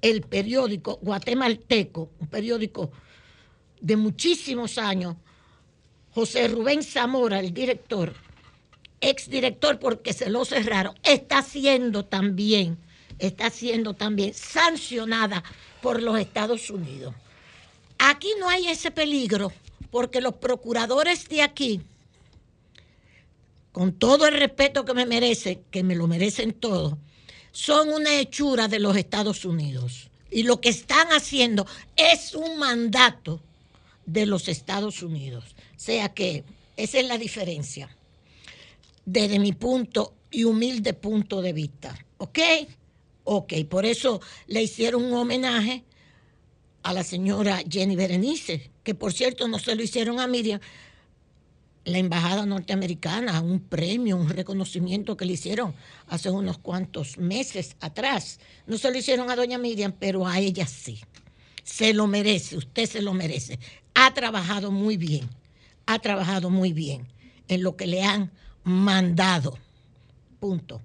el 0.01 0.21
periódico 0.23 0.97
guatemalteco, 1.03 2.09
un 2.19 2.27
periódico 2.29 2.91
de 3.79 3.95
muchísimos 3.95 4.79
años, 4.79 5.17
José 6.13 6.47
Rubén 6.47 6.83
Zamora, 6.83 7.39
el 7.39 7.53
director, 7.53 8.13
exdirector 8.99 9.79
porque 9.79 10.13
se 10.13 10.29
lo 10.29 10.45
cerraron, 10.45 10.95
está 11.03 11.41
siendo 11.41 12.05
también, 12.05 12.77
está 13.17 13.49
siendo 13.49 13.93
también 13.93 14.33
sancionada 14.33 15.43
por 15.81 16.01
los 16.01 16.19
Estados 16.19 16.69
Unidos. 16.69 17.15
Aquí 17.97 18.29
no 18.39 18.49
hay 18.49 18.67
ese 18.67 18.91
peligro 18.91 19.53
porque 19.89 20.21
los 20.21 20.35
procuradores 20.35 21.27
de 21.29 21.41
aquí, 21.41 21.81
con 23.71 23.93
todo 23.93 24.27
el 24.27 24.38
respeto 24.38 24.83
que 24.83 24.93
me 24.93 25.05
merecen, 25.05 25.63
que 25.71 25.83
me 25.83 25.95
lo 25.95 26.07
merecen 26.07 26.53
todos, 26.53 26.95
son 27.51 27.89
una 27.89 28.19
hechura 28.19 28.67
de 28.67 28.79
los 28.79 28.97
Estados 28.97 29.45
Unidos. 29.45 30.09
Y 30.29 30.43
lo 30.43 30.61
que 30.61 30.69
están 30.69 31.09
haciendo 31.09 31.67
es 31.95 32.33
un 32.35 32.57
mandato 32.57 33.41
de 34.05 34.25
los 34.25 34.47
Estados 34.47 35.03
Unidos. 35.03 35.43
Sea 35.81 36.13
que 36.13 36.43
esa 36.77 36.99
es 36.99 37.07
la 37.07 37.17
diferencia 37.17 37.89
desde 39.03 39.39
mi 39.39 39.51
punto 39.51 40.13
y 40.29 40.43
humilde 40.43 40.93
punto 40.93 41.41
de 41.41 41.53
vista. 41.53 41.97
¿Ok? 42.19 42.37
Ok, 43.23 43.53
por 43.67 43.87
eso 43.87 44.21
le 44.45 44.61
hicieron 44.61 45.03
un 45.03 45.13
homenaje 45.13 45.83
a 46.83 46.93
la 46.93 47.03
señora 47.03 47.63
Jenny 47.67 47.95
Berenice, 47.95 48.69
que 48.83 48.93
por 48.93 49.11
cierto 49.11 49.47
no 49.47 49.57
se 49.57 49.73
lo 49.73 49.81
hicieron 49.81 50.19
a 50.19 50.27
Miriam, 50.27 50.59
la 51.85 51.97
embajada 51.97 52.45
norteamericana, 52.45 53.41
un 53.41 53.59
premio, 53.59 54.17
un 54.17 54.29
reconocimiento 54.29 55.17
que 55.17 55.25
le 55.25 55.33
hicieron 55.33 55.73
hace 56.05 56.29
unos 56.29 56.59
cuantos 56.59 57.17
meses 57.17 57.75
atrás. 57.79 58.39
No 58.67 58.77
se 58.77 58.91
lo 58.91 58.99
hicieron 58.99 59.31
a 59.31 59.35
doña 59.35 59.57
Miriam, 59.57 59.95
pero 59.99 60.27
a 60.27 60.37
ella 60.37 60.67
sí. 60.67 60.99
Se 61.63 61.91
lo 61.95 62.05
merece, 62.05 62.55
usted 62.55 62.85
se 62.85 63.01
lo 63.01 63.15
merece. 63.15 63.57
Ha 63.95 64.13
trabajado 64.13 64.69
muy 64.69 64.95
bien, 64.95 65.27
ha 65.85 65.99
trabajado 65.99 66.49
muy 66.49 66.73
bien 66.73 67.07
en 67.47 67.63
lo 67.63 67.75
que 67.75 67.87
le 67.87 68.03
han 68.03 68.31
mandado. 68.63 69.57
Punto. 70.39 70.81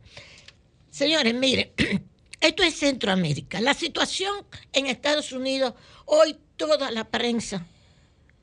Señores, 0.91 1.35
miren, 1.35 1.71
esto 2.41 2.63
es 2.63 2.79
Centroamérica. 2.79 3.61
La 3.61 3.75
situación 3.75 4.35
en 4.73 4.87
Estados 4.87 5.33
Unidos, 5.33 5.75
hoy 6.07 6.37
toda 6.57 6.91
la 6.91 7.05
prensa 7.05 7.67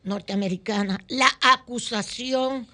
norteamericana, 0.03 1.03
la 1.07 1.29
acusación, 1.41 2.67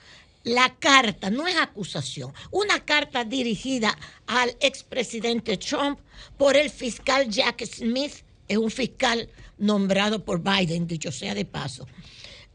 la 0.44 0.76
carta, 0.80 1.30
no 1.30 1.48
es 1.48 1.56
acusación, 1.58 2.34
una 2.52 2.84
carta 2.86 3.24
dirigida 3.24 3.98
al 4.26 4.56
expresidente 4.60 5.58
Trump 5.58 6.00
por 6.38 6.56
el 6.56 6.70
fiscal 6.70 7.30
Jack 7.30 7.66
Smith, 7.66 8.24
es 8.48 8.58
un 8.58 8.72
fiscal 8.72 9.30
nombrado 9.58 10.24
por 10.24 10.42
Biden, 10.42 10.88
dicho 10.88 11.12
sea 11.12 11.36
de 11.36 11.46
paso, 11.46 11.88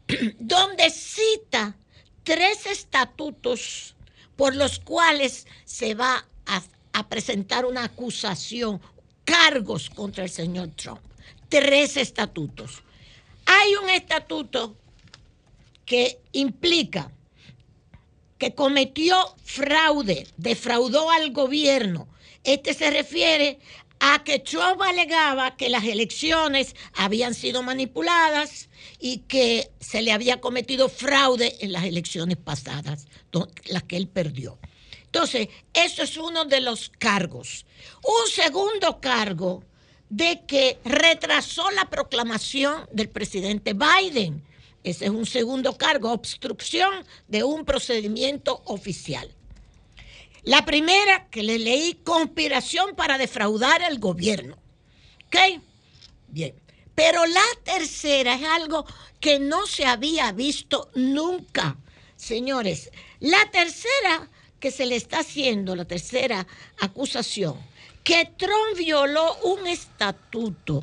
donde 0.39 0.89
cita 0.89 1.75
tres 2.23 2.65
estatutos 2.65 3.95
por 4.35 4.55
los 4.55 4.79
cuales 4.79 5.47
se 5.63 5.95
va 5.95 6.25
a, 6.45 6.63
presentar 7.09 7.65
una 7.65 7.83
acusación, 7.83 8.81
cargos 9.25 9.89
contra 9.89 10.23
el 10.23 10.29
señor 10.29 10.69
Trump. 10.75 11.01
Tres 11.49 11.97
estatutos. 11.97 12.81
Hay 13.45 13.75
un 13.75 13.89
estatuto 13.89 14.75
que 15.85 16.19
implica 16.31 17.11
que 18.37 18.55
cometió 18.55 19.17
fraude, 19.43 20.27
defraudó 20.37 21.11
al 21.11 21.31
gobierno. 21.31 22.07
Este 22.43 22.73
se 22.73 22.89
refiere 22.89 23.59
a 23.99 24.23
que 24.23 24.39
Trump 24.39 24.81
alegaba 24.81 25.55
que 25.55 25.69
las 25.69 25.83
elecciones 25.85 26.75
habían 26.93 27.33
sido 27.33 27.63
manipuladas 27.63 28.69
y 28.99 29.19
que 29.19 29.71
se 29.79 30.01
le 30.01 30.11
había 30.11 30.41
cometido 30.41 30.89
fraude 30.89 31.55
en 31.59 31.71
las 31.71 31.85
elecciones 31.85 32.37
pasadas, 32.37 33.07
las 33.65 33.83
que 33.83 33.97
él 33.97 34.07
perdió. 34.07 34.57
Entonces, 35.05 35.47
eso 35.73 36.03
es 36.03 36.17
uno 36.17 36.45
de 36.45 36.61
los 36.61 36.89
cargos. 36.89 37.65
Un 38.03 38.29
segundo 38.29 38.99
cargo 38.99 39.63
de 40.09 40.41
que 40.45 40.77
retrasó 40.83 41.71
la 41.71 41.89
proclamación 41.89 42.87
del 42.91 43.09
presidente 43.09 43.73
Biden. 43.73 44.43
Ese 44.83 45.05
es 45.05 45.11
un 45.11 45.25
segundo 45.25 45.77
cargo, 45.77 46.11
obstrucción 46.11 47.05
de 47.27 47.43
un 47.43 47.65
procedimiento 47.65 48.61
oficial. 48.65 49.34
La 50.45 50.63
primera 50.63 51.27
que 51.29 51.43
le 51.43 51.57
leí, 51.57 51.95
conspiración 52.03 52.95
para 52.95 53.17
defraudar 53.17 53.83
al 53.83 53.99
gobierno. 53.99 54.57
¿Ok? 55.25 55.61
Bien. 56.27 56.53
Pero 56.93 57.25
la 57.25 57.43
tercera 57.63 58.35
es 58.35 58.43
algo 58.43 58.85
que 59.19 59.39
no 59.39 59.65
se 59.65 59.85
había 59.85 60.31
visto 60.31 60.89
nunca. 60.95 61.77
Señores, 62.15 62.91
la 63.19 63.49
tercera 63.51 64.29
que 64.59 64.71
se 64.71 64.85
le 64.85 64.95
está 64.95 65.19
haciendo, 65.19 65.75
la 65.75 65.85
tercera 65.85 66.47
acusación, 66.79 67.59
que 68.03 68.25
Trump 68.37 68.77
violó 68.77 69.35
un 69.43 69.67
estatuto 69.67 70.81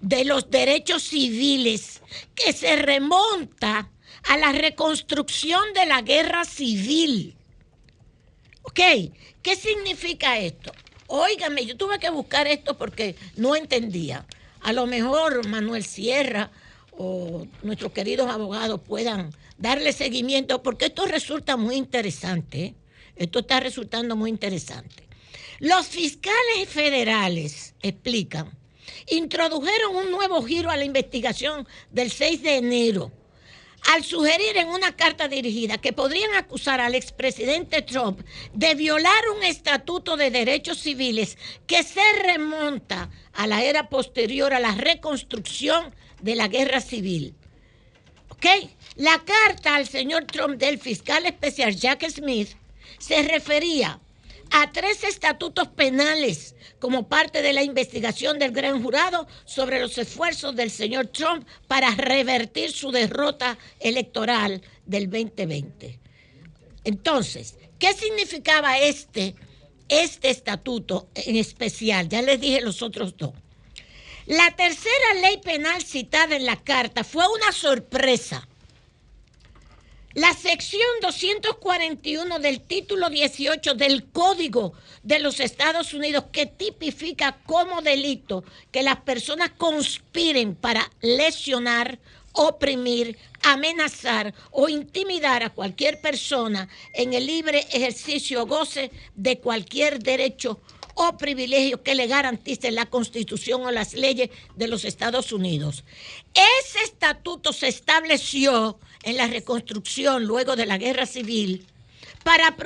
de 0.00 0.24
los 0.24 0.48
derechos 0.48 1.02
civiles 1.02 2.02
que 2.34 2.52
se 2.52 2.76
remonta 2.76 3.90
a 4.28 4.36
la 4.36 4.52
reconstrucción 4.52 5.72
de 5.74 5.86
la 5.86 6.02
guerra 6.02 6.44
civil. 6.44 7.37
¿Ok? 8.68 8.80
¿Qué 9.42 9.56
significa 9.56 10.38
esto? 10.38 10.72
Óigame, 11.06 11.64
yo 11.64 11.74
tuve 11.74 11.98
que 11.98 12.10
buscar 12.10 12.46
esto 12.46 12.76
porque 12.76 13.16
no 13.36 13.56
entendía. 13.56 14.26
A 14.60 14.74
lo 14.74 14.84
mejor 14.86 15.46
Manuel 15.48 15.82
Sierra 15.84 16.50
o 16.90 17.46
nuestros 17.62 17.92
queridos 17.92 18.30
abogados 18.30 18.82
puedan 18.86 19.30
darle 19.56 19.94
seguimiento 19.94 20.62
porque 20.62 20.86
esto 20.86 21.06
resulta 21.06 21.56
muy 21.56 21.76
interesante. 21.76 22.62
¿eh? 22.62 22.74
Esto 23.16 23.38
está 23.38 23.58
resultando 23.58 24.16
muy 24.16 24.28
interesante. 24.28 25.02
Los 25.60 25.86
fiscales 25.86 26.68
federales, 26.68 27.74
explican, 27.80 28.50
introdujeron 29.10 29.96
un 29.96 30.10
nuevo 30.10 30.42
giro 30.42 30.70
a 30.70 30.76
la 30.76 30.84
investigación 30.84 31.66
del 31.90 32.10
6 32.10 32.42
de 32.42 32.56
enero 32.56 33.12
al 33.86 34.04
sugerir 34.04 34.56
en 34.56 34.68
una 34.68 34.94
carta 34.96 35.28
dirigida 35.28 35.78
que 35.78 35.92
podrían 35.92 36.34
acusar 36.34 36.80
al 36.80 36.94
expresidente 36.94 37.82
Trump 37.82 38.20
de 38.52 38.74
violar 38.74 39.28
un 39.36 39.42
estatuto 39.42 40.16
de 40.16 40.30
derechos 40.30 40.78
civiles 40.78 41.38
que 41.66 41.82
se 41.82 42.02
remonta 42.22 43.10
a 43.32 43.46
la 43.46 43.62
era 43.62 43.88
posterior 43.88 44.52
a 44.52 44.60
la 44.60 44.72
reconstrucción 44.72 45.94
de 46.20 46.34
la 46.34 46.48
guerra 46.48 46.80
civil. 46.80 47.34
¿Ok? 48.30 48.46
La 48.96 49.22
carta 49.24 49.76
al 49.76 49.88
señor 49.88 50.24
Trump 50.24 50.58
del 50.58 50.78
fiscal 50.78 51.26
especial 51.26 51.74
Jack 51.74 52.08
Smith 52.10 52.50
se 52.98 53.22
refería 53.22 54.00
a 54.50 54.70
tres 54.72 55.04
estatutos 55.04 55.68
penales 55.68 56.54
como 56.78 57.08
parte 57.08 57.42
de 57.42 57.52
la 57.52 57.62
investigación 57.62 58.38
del 58.38 58.52
gran 58.52 58.82
jurado 58.82 59.26
sobre 59.44 59.80
los 59.80 59.98
esfuerzos 59.98 60.54
del 60.56 60.70
señor 60.70 61.08
Trump 61.08 61.46
para 61.66 61.90
revertir 61.90 62.72
su 62.72 62.90
derrota 62.90 63.58
electoral 63.80 64.62
del 64.86 65.10
2020. 65.10 65.98
Entonces, 66.84 67.56
¿qué 67.78 67.92
significaba 67.92 68.78
este, 68.78 69.34
este 69.88 70.30
estatuto 70.30 71.08
en 71.14 71.36
especial? 71.36 72.08
Ya 72.08 72.22
les 72.22 72.40
dije 72.40 72.60
los 72.60 72.82
otros 72.82 73.16
dos. 73.16 73.32
La 74.26 74.54
tercera 74.56 75.14
ley 75.22 75.38
penal 75.38 75.82
citada 75.82 76.36
en 76.36 76.44
la 76.44 76.56
carta 76.56 77.02
fue 77.02 77.24
una 77.28 77.50
sorpresa 77.52 78.46
la 80.18 80.34
sección 80.34 80.82
241 81.00 82.40
del 82.40 82.60
título 82.60 83.08
18 83.08 83.74
del 83.74 84.04
Código 84.10 84.72
de 85.04 85.20
los 85.20 85.38
Estados 85.38 85.94
Unidos 85.94 86.24
que 86.32 86.46
tipifica 86.46 87.38
como 87.46 87.82
delito 87.82 88.42
que 88.72 88.82
las 88.82 88.96
personas 89.02 89.50
conspiren 89.56 90.56
para 90.56 90.90
lesionar, 91.02 92.00
oprimir, 92.32 93.16
amenazar 93.44 94.34
o 94.50 94.68
intimidar 94.68 95.44
a 95.44 95.50
cualquier 95.50 96.00
persona 96.00 96.68
en 96.94 97.14
el 97.14 97.24
libre 97.24 97.60
ejercicio 97.70 98.42
o 98.42 98.46
goce 98.46 98.90
de 99.14 99.38
cualquier 99.38 100.02
derecho 100.02 100.58
o 100.94 101.16
privilegio 101.16 101.84
que 101.84 101.94
le 101.94 102.08
garanticen 102.08 102.74
la 102.74 102.86
Constitución 102.86 103.64
o 103.64 103.70
las 103.70 103.94
leyes 103.94 104.30
de 104.56 104.66
los 104.66 104.84
Estados 104.84 105.32
Unidos. 105.32 105.84
Ese 106.34 106.82
estatuto 106.82 107.52
se 107.52 107.68
estableció 107.68 108.80
en 109.02 109.16
la 109.16 109.26
reconstrucción 109.26 110.24
luego 110.24 110.56
de 110.56 110.66
la 110.66 110.78
Guerra 110.78 111.06
Civil 111.06 111.66
para 112.24 112.56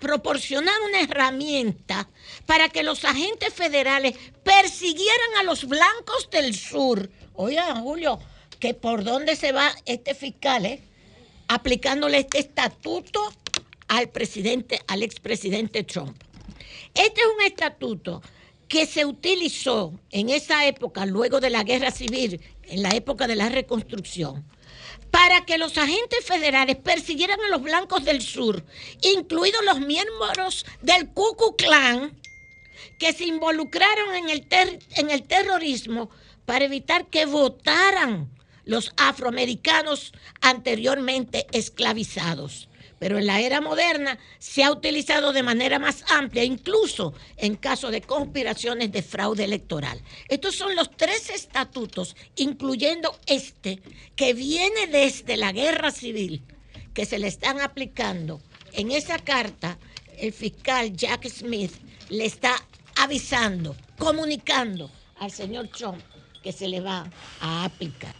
proporcionar 0.00 0.74
una 0.88 1.00
herramienta 1.00 2.08
para 2.46 2.68
que 2.68 2.82
los 2.82 3.04
agentes 3.04 3.52
federales 3.54 4.14
persiguieran 4.42 5.36
a 5.40 5.42
los 5.44 5.66
blancos 5.66 6.28
del 6.30 6.54
sur. 6.54 7.10
Oigan, 7.34 7.82
Julio, 7.82 8.18
que 8.58 8.74
por 8.74 9.04
dónde 9.04 9.36
se 9.36 9.52
va 9.52 9.70
este 9.86 10.14
fiscal, 10.14 10.66
eh? 10.66 10.82
aplicándole 11.48 12.18
este 12.18 12.38
estatuto 12.38 13.32
al 13.88 14.08
presidente, 14.08 14.80
al 14.86 15.02
expresidente 15.02 15.84
Trump. 15.84 16.16
Este 16.94 17.20
es 17.20 17.26
un 17.26 17.44
estatuto 17.44 18.22
que 18.68 18.86
se 18.86 19.06
utilizó 19.06 19.92
en 20.10 20.28
esa 20.28 20.66
época, 20.66 21.06
luego 21.06 21.40
de 21.40 21.50
la 21.50 21.64
guerra 21.64 21.90
civil, 21.90 22.40
en 22.64 22.82
la 22.82 22.90
época 22.90 23.26
de 23.26 23.36
la 23.36 23.48
reconstrucción, 23.48 24.44
para 25.10 25.44
que 25.44 25.58
los 25.58 25.78
agentes 25.78 26.24
federales 26.24 26.76
persiguieran 26.76 27.40
a 27.40 27.48
los 27.48 27.62
blancos 27.62 28.04
del 28.04 28.20
sur, 28.20 28.64
incluidos 29.02 29.64
los 29.64 29.80
miembros 29.80 30.66
del 30.82 31.08
Ku 31.08 31.34
Klux 31.36 31.56
Klan, 31.56 32.20
que 32.98 33.12
se 33.12 33.24
involucraron 33.24 34.14
en 34.16 34.28
el, 34.28 34.46
en 34.96 35.10
el 35.10 35.22
terrorismo 35.22 36.10
para 36.44 36.64
evitar 36.64 37.06
que 37.06 37.26
votaran 37.26 38.30
los 38.64 38.92
afroamericanos 38.96 40.12
anteriormente 40.40 41.46
esclavizados. 41.52 42.67
Pero 42.98 43.18
en 43.18 43.26
la 43.26 43.40
era 43.40 43.60
moderna 43.60 44.18
se 44.38 44.64
ha 44.64 44.72
utilizado 44.72 45.32
de 45.32 45.42
manera 45.42 45.78
más 45.78 46.04
amplia, 46.10 46.44
incluso 46.44 47.14
en 47.36 47.56
caso 47.56 47.90
de 47.90 48.00
conspiraciones 48.00 48.90
de 48.90 49.02
fraude 49.02 49.44
electoral. 49.44 50.02
Estos 50.28 50.56
son 50.56 50.74
los 50.74 50.90
tres 50.96 51.30
estatutos, 51.30 52.16
incluyendo 52.36 53.18
este, 53.26 53.80
que 54.16 54.34
viene 54.34 54.86
desde 54.88 55.36
la 55.36 55.52
guerra 55.52 55.90
civil, 55.90 56.42
que 56.92 57.06
se 57.06 57.18
le 57.18 57.28
están 57.28 57.60
aplicando. 57.60 58.40
En 58.72 58.90
esa 58.90 59.18
carta, 59.18 59.78
el 60.18 60.32
fiscal 60.32 60.92
Jack 60.96 61.28
Smith 61.28 61.72
le 62.08 62.24
está 62.24 62.54
avisando, 62.96 63.76
comunicando 63.96 64.90
al 65.20 65.30
señor 65.30 65.68
Trump 65.68 66.00
que 66.42 66.52
se 66.52 66.68
le 66.68 66.80
va 66.80 67.08
a 67.40 67.64
aplicar. 67.64 68.14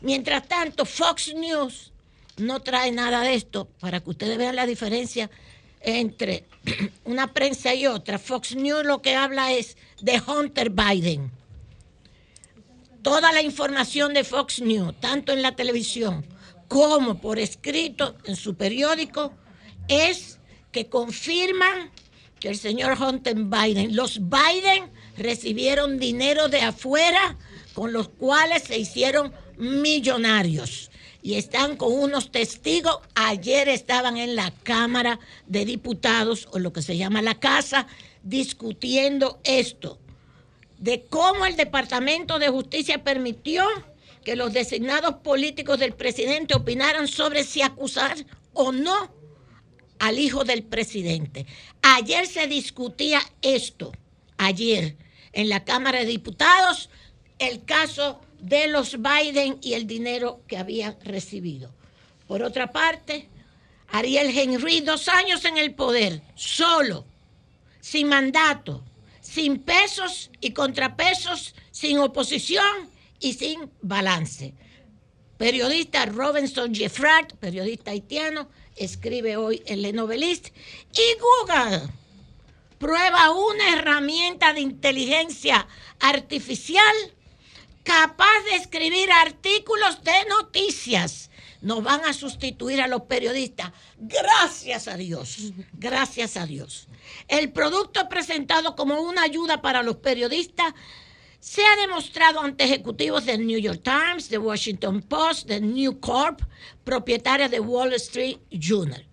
Mientras 0.00 0.46
tanto, 0.46 0.84
Fox 0.84 1.34
News 1.34 1.93
no 2.36 2.60
trae 2.60 2.92
nada 2.92 3.22
de 3.22 3.34
esto 3.34 3.68
para 3.80 4.00
que 4.00 4.10
ustedes 4.10 4.38
vean 4.38 4.56
la 4.56 4.66
diferencia 4.66 5.30
entre 5.80 6.44
una 7.04 7.32
prensa 7.32 7.74
y 7.74 7.86
otra. 7.86 8.18
Fox 8.18 8.56
News 8.56 8.84
lo 8.84 9.02
que 9.02 9.14
habla 9.14 9.52
es 9.52 9.76
de 10.00 10.20
Hunter 10.20 10.70
Biden. 10.70 11.30
Toda 13.02 13.32
la 13.32 13.42
información 13.42 14.14
de 14.14 14.24
Fox 14.24 14.60
News, 14.60 14.94
tanto 14.98 15.32
en 15.32 15.42
la 15.42 15.54
televisión 15.54 16.24
como 16.68 17.20
por 17.20 17.38
escrito 17.38 18.16
en 18.24 18.36
su 18.36 18.54
periódico, 18.54 19.32
es 19.88 20.38
que 20.72 20.86
confirman 20.86 21.90
que 22.40 22.48
el 22.48 22.56
señor 22.56 22.96
Hunter 23.00 23.36
Biden, 23.36 23.94
los 23.94 24.18
Biden 24.18 24.90
recibieron 25.16 25.98
dinero 25.98 26.48
de 26.48 26.62
afuera 26.62 27.36
con 27.74 27.92
los 27.92 28.08
cuales 28.08 28.64
se 28.64 28.78
hicieron 28.78 29.32
millonarios 29.56 30.90
y 31.24 31.36
están 31.36 31.78
con 31.78 31.90
unos 31.90 32.30
testigos. 32.30 32.98
Ayer 33.14 33.70
estaban 33.70 34.18
en 34.18 34.36
la 34.36 34.50
Cámara 34.62 35.18
de 35.46 35.64
Diputados, 35.64 36.46
o 36.52 36.58
lo 36.58 36.74
que 36.74 36.82
se 36.82 36.98
llama 36.98 37.22
la 37.22 37.40
Casa, 37.40 37.86
discutiendo 38.22 39.40
esto, 39.42 39.98
de 40.76 41.06
cómo 41.08 41.46
el 41.46 41.56
Departamento 41.56 42.38
de 42.38 42.50
Justicia 42.50 43.02
permitió 43.02 43.64
que 44.22 44.36
los 44.36 44.52
designados 44.52 45.14
políticos 45.24 45.78
del 45.78 45.94
presidente 45.94 46.54
opinaran 46.54 47.08
sobre 47.08 47.42
si 47.44 47.62
acusar 47.62 48.18
o 48.52 48.70
no 48.70 49.10
al 50.00 50.18
hijo 50.18 50.44
del 50.44 50.62
presidente. 50.62 51.46
Ayer 51.80 52.26
se 52.26 52.48
discutía 52.48 53.22
esto, 53.40 53.92
ayer, 54.36 54.98
en 55.32 55.48
la 55.48 55.64
Cámara 55.64 56.00
de 56.00 56.04
Diputados, 56.04 56.90
el 57.38 57.64
caso 57.64 58.20
de 58.44 58.68
los 58.68 58.98
Biden 59.00 59.58
y 59.62 59.72
el 59.72 59.86
dinero 59.86 60.42
que 60.46 60.58
habían 60.58 60.96
recibido. 61.02 61.72
Por 62.28 62.42
otra 62.42 62.70
parte, 62.70 63.28
Ariel 63.88 64.36
Henry, 64.36 64.80
dos 64.80 65.08
años 65.08 65.44
en 65.46 65.56
el 65.56 65.74
poder, 65.74 66.20
solo, 66.34 67.06
sin 67.80 68.08
mandato, 68.08 68.84
sin 69.22 69.60
pesos 69.60 70.30
y 70.40 70.50
contrapesos, 70.52 71.54
sin 71.70 71.98
oposición 71.98 72.90
y 73.18 73.32
sin 73.32 73.70
balance. 73.80 74.52
Periodista 75.38 76.04
Robinson 76.04 76.74
Jeffrard, 76.74 77.34
periodista 77.40 77.92
haitiano, 77.92 78.48
escribe 78.76 79.36
hoy 79.36 79.62
en 79.66 79.80
Le 79.80 79.92
Novelist. 79.92 80.48
Y 80.92 81.18
Google 81.18 81.88
prueba 82.78 83.30
una 83.30 83.72
herramienta 83.72 84.52
de 84.52 84.60
inteligencia 84.60 85.66
artificial 86.00 86.94
capaz 87.84 88.42
de 88.50 88.56
escribir 88.56 89.12
artículos 89.12 90.02
de 90.02 90.12
noticias. 90.28 91.30
Nos 91.60 91.82
van 91.82 92.04
a 92.04 92.12
sustituir 92.12 92.80
a 92.80 92.88
los 92.88 93.02
periodistas. 93.02 93.72
Gracias 93.96 94.88
a 94.88 94.96
Dios. 94.96 95.52
Gracias 95.74 96.36
a 96.36 96.46
Dios. 96.46 96.88
El 97.28 97.52
producto 97.52 98.08
presentado 98.08 98.74
como 98.74 99.00
una 99.00 99.22
ayuda 99.22 99.62
para 99.62 99.82
los 99.82 99.96
periodistas 99.96 100.74
se 101.40 101.62
ha 101.62 101.76
demostrado 101.76 102.40
ante 102.40 102.64
ejecutivos 102.64 103.26
del 103.26 103.46
New 103.46 103.58
York 103.58 103.82
Times, 103.82 104.28
The 104.28 104.38
Washington 104.38 105.02
Post, 105.02 105.46
de 105.46 105.60
New 105.60 106.00
Corp, 106.00 106.40
propietaria 106.84 107.48
de 107.48 107.60
Wall 107.60 107.92
Street 107.94 108.38
Journal. 108.50 109.06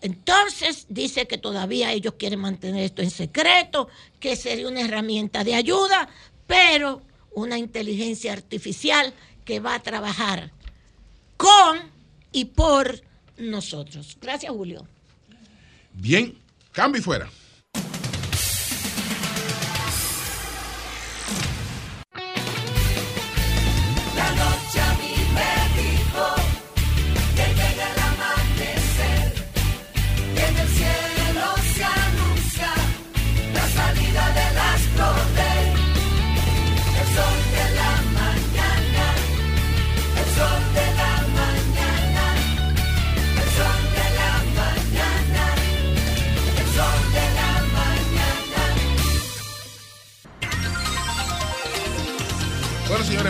Entonces 0.00 0.86
dice 0.88 1.26
que 1.26 1.38
todavía 1.38 1.92
ellos 1.92 2.14
quieren 2.18 2.40
mantener 2.40 2.84
esto 2.84 3.02
en 3.02 3.10
secreto, 3.10 3.88
que 4.20 4.36
sería 4.36 4.68
una 4.68 4.80
herramienta 4.80 5.44
de 5.44 5.54
ayuda, 5.54 6.08
pero 6.46 7.02
una 7.36 7.58
inteligencia 7.58 8.32
artificial 8.32 9.12
que 9.44 9.60
va 9.60 9.74
a 9.74 9.82
trabajar 9.82 10.50
con 11.36 11.78
y 12.32 12.46
por 12.46 13.02
nosotros. 13.36 14.16
Gracias, 14.20 14.50
Julio. 14.50 14.88
Bien, 15.92 16.34
cambio 16.72 17.00
y 17.00 17.04
fuera. 17.04 17.30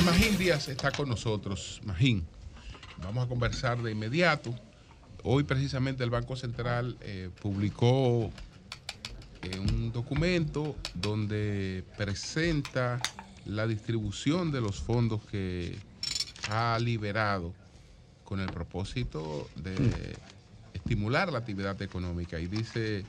Magín 0.07 0.39
Díaz 0.39 0.69
está 0.69 0.93
con 0.93 1.09
nosotros. 1.09 1.81
Magín, 1.85 2.24
vamos 3.03 3.27
a 3.27 3.28
conversar 3.28 3.83
de 3.83 3.91
inmediato. 3.91 4.55
Hoy 5.24 5.43
precisamente 5.43 6.05
el 6.05 6.11
Banco 6.11 6.37
Central 6.37 6.97
eh, 7.01 7.28
publicó 7.43 8.31
eh, 9.43 9.59
un 9.59 9.91
documento 9.91 10.77
donde 10.95 11.83
presenta 11.97 13.01
la 13.47 13.66
distribución 13.66 14.53
de 14.53 14.61
los 14.61 14.81
fondos 14.81 15.23
que 15.24 15.77
ha 16.51 16.78
liberado 16.81 17.53
con 18.23 18.39
el 18.39 18.47
propósito 18.47 19.51
de 19.57 19.74
estimular 20.73 21.33
la 21.33 21.41
actividad 21.41 21.83
económica 21.83 22.39
y 22.39 22.47
dice 22.47 23.05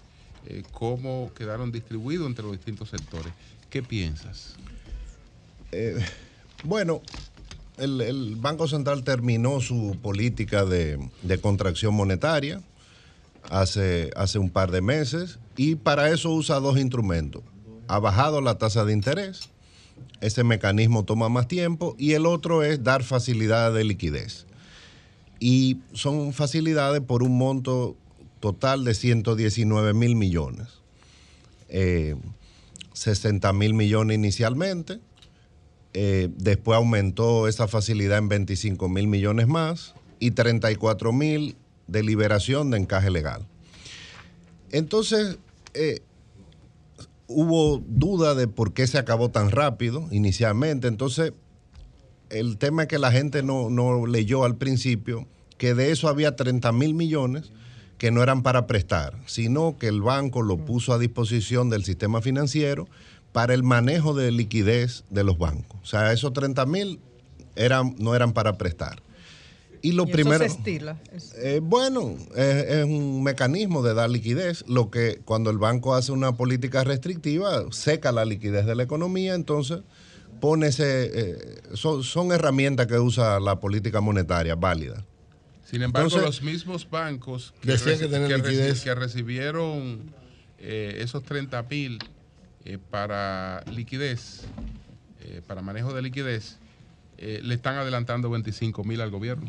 eh, 0.48 0.64
cómo 0.72 1.32
quedaron 1.36 1.72
distribuidos 1.72 2.26
entre 2.26 2.44
los 2.44 2.54
distintos 2.54 2.90
sectores. 2.90 3.32
¿Qué 3.70 3.84
piensas? 3.84 4.56
Bueno, 6.64 7.02
el, 7.78 8.36
Banco 8.38 8.68
Central 8.68 9.04
terminó 9.04 9.62
su 9.62 9.98
política 10.02 10.66
de, 10.66 11.00
contracción 11.42 11.94
monetaria 11.94 12.62
hace, 13.50 14.12
hace 14.16 14.40
un 14.40 14.50
par 14.50 14.72
de 14.72 14.82
meses 14.82 15.40
y 15.56 15.76
para 15.76 16.10
eso 16.10 16.32
usa 16.32 16.60
dos 16.60 16.78
instrumentos. 16.78 17.44
Ha 17.88 18.00
bajado 18.00 18.42
la 18.42 18.58
tasa 18.58 18.84
de 18.84 18.94
interés, 18.94 19.50
ese 20.22 20.44
mecanismo 20.44 21.06
toma 21.06 21.30
más 21.30 21.48
tiempo 21.48 21.96
y 21.98 22.14
el 22.14 22.26
otro 22.26 22.64
es 22.64 22.84
dar 22.84 23.04
facilidades 23.04 23.76
de 23.76 23.84
liquidez. 23.84 24.46
Y 25.40 25.78
son 25.94 26.34
facilidades 26.34 27.02
por 27.02 27.22
un 27.22 27.38
monto 27.38 27.96
total 28.40 28.84
de 28.84 28.96
119 28.96 29.94
mil 29.94 30.16
millones. 30.16 30.68
Eh, 31.70 32.16
60 32.94 33.54
mil 33.54 33.76
millones 33.76 34.16
inicialmente. 34.16 35.00
Eh, 36.00 36.30
después 36.38 36.78
aumentó 36.78 37.48
esa 37.48 37.68
facilidad 37.68 38.20
en 38.20 38.30
25 38.30 38.88
mil 38.88 39.08
millones 39.08 39.48
más 39.48 39.96
y 40.20 40.30
34 40.30 41.12
mil 41.12 41.56
de 41.88 42.04
liberación 42.04 42.70
de 42.70 42.78
encaje 42.78 43.10
legal. 43.10 43.48
Entonces, 44.72 45.40
eh, 45.74 46.02
hubo 47.26 47.82
duda 47.88 48.36
de 48.36 48.48
por 48.48 48.74
qué 48.74 48.86
se 48.86 49.00
acabó 49.00 49.30
tan 49.30 49.50
rápido 49.50 50.08
inicialmente. 50.12 50.88
Entonces, 50.88 51.34
el 52.30 52.60
tema 52.60 52.84
es 52.84 52.90
que 52.90 53.00
la 53.00 53.12
gente 53.12 53.42
no, 53.42 53.72
no 53.72 54.06
leyó 54.06 54.44
al 54.44 54.56
principio 54.56 55.28
que 55.58 55.74
de 55.74 55.90
eso 55.90 56.10
había 56.10 56.36
30 56.36 56.74
mil 56.74 56.94
millones 56.94 57.52
que 57.98 58.12
no 58.12 58.22
eran 58.22 58.44
para 58.44 58.68
prestar, 58.68 59.20
sino 59.26 59.80
que 59.80 59.88
el 59.88 60.04
banco 60.04 60.44
lo 60.44 60.58
puso 60.58 60.94
a 60.94 61.00
disposición 61.00 61.72
del 61.72 61.84
sistema 61.84 62.22
financiero 62.22 62.88
para 63.38 63.54
el 63.54 63.62
manejo 63.62 64.16
de 64.16 64.32
liquidez 64.32 65.04
de 65.12 65.24
los 65.24 65.38
bancos. 65.38 65.80
O 65.84 65.86
sea, 65.86 66.12
esos 66.12 66.34
30 66.34 66.66
mil 66.66 67.00
eran, 67.56 67.94
no 68.00 68.16
eran 68.16 68.34
para 68.34 68.58
prestar. 68.58 69.00
Y 69.84 69.92
lo 69.92 70.06
Y 70.06 70.08
eso 70.08 70.14
primero... 70.14 70.40
se 70.40 70.46
estila. 70.48 70.98
Es- 71.14 71.36
Eh, 71.38 71.60
bueno, 71.62 72.16
es, 72.36 72.66
es 72.66 72.84
un 72.86 73.22
mecanismo 73.22 73.84
de 73.84 73.94
dar 73.94 74.10
liquidez, 74.10 74.66
lo 74.68 74.90
que 74.90 75.20
cuando 75.24 75.52
el 75.52 75.60
banco 75.60 75.94
hace 75.94 76.12
una 76.12 76.32
política 76.36 76.84
restrictiva, 76.84 77.64
seca 77.70 78.12
la 78.12 78.26
liquidez 78.26 78.66
de 78.66 78.74
la 78.74 78.82
economía, 78.82 79.36
entonces 79.36 79.82
pone 80.42 80.70
ese... 80.70 81.12
eh, 81.14 81.62
son, 81.76 82.04
son 82.04 82.32
herramientas 82.32 82.88
que 82.88 82.98
usa 82.98 83.40
la 83.40 83.60
política 83.60 84.02
monetaria 84.02 84.56
válida. 84.56 85.06
Sin 85.64 85.84
embargo, 85.84 86.08
Entonces, 86.08 86.26
los 86.26 86.42
mismos 86.42 86.90
bancos 86.90 87.54
que, 87.62 87.74
Decían 87.74 87.98
reci- 87.98 88.00
que 88.00 88.08
tenían 88.08 88.30
que 88.30 88.38
reci- 88.38 88.50
liquidez. 88.50 88.82
que 88.82 88.96
recibieron 88.96 90.12
eh, 90.58 90.98
esos 91.02 91.22
30 91.22 91.62
mil 91.70 92.00
eh, 92.70 92.78
para 92.90 93.64
liquidez, 93.72 94.42
eh, 95.22 95.42
para 95.48 95.62
manejo 95.62 95.94
de 95.94 96.02
liquidez, 96.02 96.58
eh, 97.18 97.40
le 97.42 97.54
están 97.56 97.76
adelantando 97.78 98.30
25 98.30 98.84
mil 98.84 99.00
al 99.00 99.10
gobierno. 99.10 99.48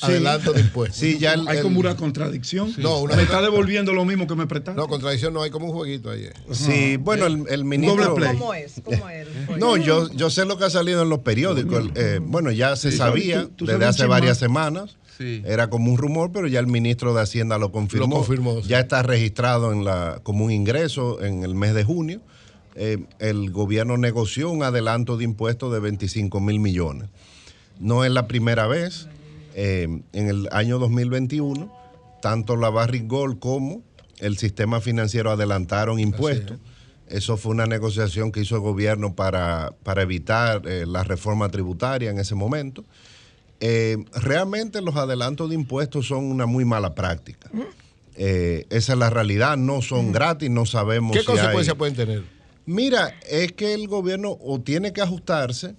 Adelanto 0.00 0.52
de 0.52 0.60
impuestos. 0.62 0.98
Sí, 0.98 1.18
ya 1.20 1.36
Hay 1.46 1.62
como 1.62 1.78
una 1.78 1.96
contradicción. 1.96 2.72
No, 2.78 2.98
una- 2.98 3.14
me 3.14 3.22
está 3.22 3.40
devolviendo 3.40 3.92
lo 3.92 4.04
mismo 4.04 4.26
que 4.26 4.34
me 4.34 4.48
prestaste. 4.48 4.80
No, 4.80 4.88
contradicción 4.88 5.32
no 5.32 5.42
hay 5.42 5.50
como 5.52 5.66
un 5.66 5.72
jueguito 5.72 6.10
ahí. 6.10 6.28
Sí, 6.50 6.96
bueno, 6.96 7.26
el, 7.26 7.44
el 7.48 7.64
ministro... 7.64 8.04
Doble 8.04 8.16
play. 8.16 8.36
¿Cómo 8.36 8.54
es? 8.54 8.82
¿Cómo 8.84 9.08
es? 9.08 9.28
No, 9.56 9.76
yo, 9.76 10.10
yo 10.12 10.30
sé 10.30 10.44
lo 10.46 10.58
que 10.58 10.64
ha 10.64 10.70
salido 10.70 11.02
en 11.02 11.08
los 11.10 11.20
periódicos. 11.20 11.84
Eh, 11.94 12.18
bueno, 12.20 12.50
ya 12.50 12.74
se 12.74 12.90
Sí. 12.90 12.96
sabía 12.98 13.42
Tú- 13.42 13.50
tú 13.50 13.66
desde 13.66 13.84
hace 13.84 14.06
varias 14.06 14.36
semanas. 14.36 14.96
Sí. 15.16 15.42
Era 15.44 15.70
como 15.70 15.90
un 15.90 15.98
rumor, 15.98 16.32
pero 16.32 16.46
ya 16.46 16.60
el 16.60 16.66
ministro 16.66 17.14
de 17.14 17.22
Hacienda 17.22 17.58
lo 17.58 17.70
confirmó. 17.70 18.06
Lo 18.06 18.14
confirmó, 18.16 18.62
sí. 18.62 18.68
Ya 18.68 18.80
está 18.80 19.02
registrado 19.02 19.72
en 19.72 19.84
la, 19.84 20.20
como 20.22 20.44
un 20.44 20.50
ingreso 20.50 21.22
en 21.22 21.44
el 21.44 21.54
mes 21.54 21.74
de 21.74 21.84
junio. 21.84 22.20
Eh, 22.74 23.04
el 23.20 23.50
gobierno 23.50 23.96
negoció 23.96 24.50
un 24.50 24.62
adelanto 24.62 25.16
de 25.16 25.24
impuestos 25.24 25.72
de 25.72 25.80
25 25.80 26.40
mil 26.40 26.58
millones. 26.58 27.08
No 27.78 28.04
es 28.04 28.10
la 28.10 28.26
primera 28.26 28.66
vez. 28.66 29.08
Eh, 29.54 29.86
en 30.12 30.28
el 30.28 30.48
año 30.50 30.80
2021, 30.80 31.72
tanto 32.20 32.56
la 32.56 32.70
Barrick 32.70 33.06
Gold 33.06 33.38
como 33.38 33.82
el 34.18 34.36
sistema 34.36 34.80
financiero 34.80 35.30
adelantaron 35.30 36.00
impuestos. 36.00 36.58
Eso 37.08 37.36
fue 37.36 37.52
una 37.52 37.66
negociación 37.66 38.32
que 38.32 38.40
hizo 38.40 38.56
el 38.56 38.62
gobierno 38.62 39.14
para, 39.14 39.74
para 39.82 40.02
evitar 40.02 40.66
eh, 40.66 40.86
la 40.86 41.04
reforma 41.04 41.48
tributaria 41.50 42.10
en 42.10 42.18
ese 42.18 42.34
momento. 42.34 42.84
Eh, 43.60 43.96
realmente 44.14 44.80
los 44.82 44.96
adelantos 44.96 45.48
de 45.48 45.54
impuestos 45.54 46.06
son 46.08 46.24
una 46.24 46.46
muy 46.46 46.64
mala 46.64 46.94
práctica. 46.94 47.50
Eh, 48.16 48.66
esa 48.70 48.92
es 48.92 48.98
la 48.98 49.10
realidad, 49.10 49.56
no 49.56 49.82
son 49.82 50.12
gratis, 50.12 50.50
no 50.50 50.66
sabemos 50.66 51.12
¿Qué 51.12 51.20
si 51.20 51.26
consecuencias 51.26 51.74
hay- 51.74 51.78
pueden 51.78 51.94
tener? 51.94 52.22
Mira, 52.66 53.14
es 53.28 53.52
que 53.52 53.74
el 53.74 53.88
gobierno 53.88 54.38
o 54.40 54.60
tiene 54.60 54.92
que 54.92 55.02
ajustarse 55.02 55.74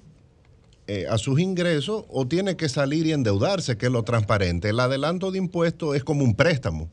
eh, 0.88 1.08
a 1.10 1.18
sus 1.18 1.40
ingresos 1.40 2.06
o 2.10 2.28
tiene 2.28 2.56
que 2.58 2.70
salir 2.70 3.08
y 3.08 3.12
endeudarse, 3.12 3.76
que 3.78 3.88
es 3.88 3.92
lo 3.92 4.04
transparente. 4.04 4.70
El 4.70 4.80
adelanto 4.80 5.32
de 5.32 5.40
impuestos 5.40 5.96
es 5.96 6.04
como 6.04 6.24
un 6.24 6.36
préstamo, 6.36 6.90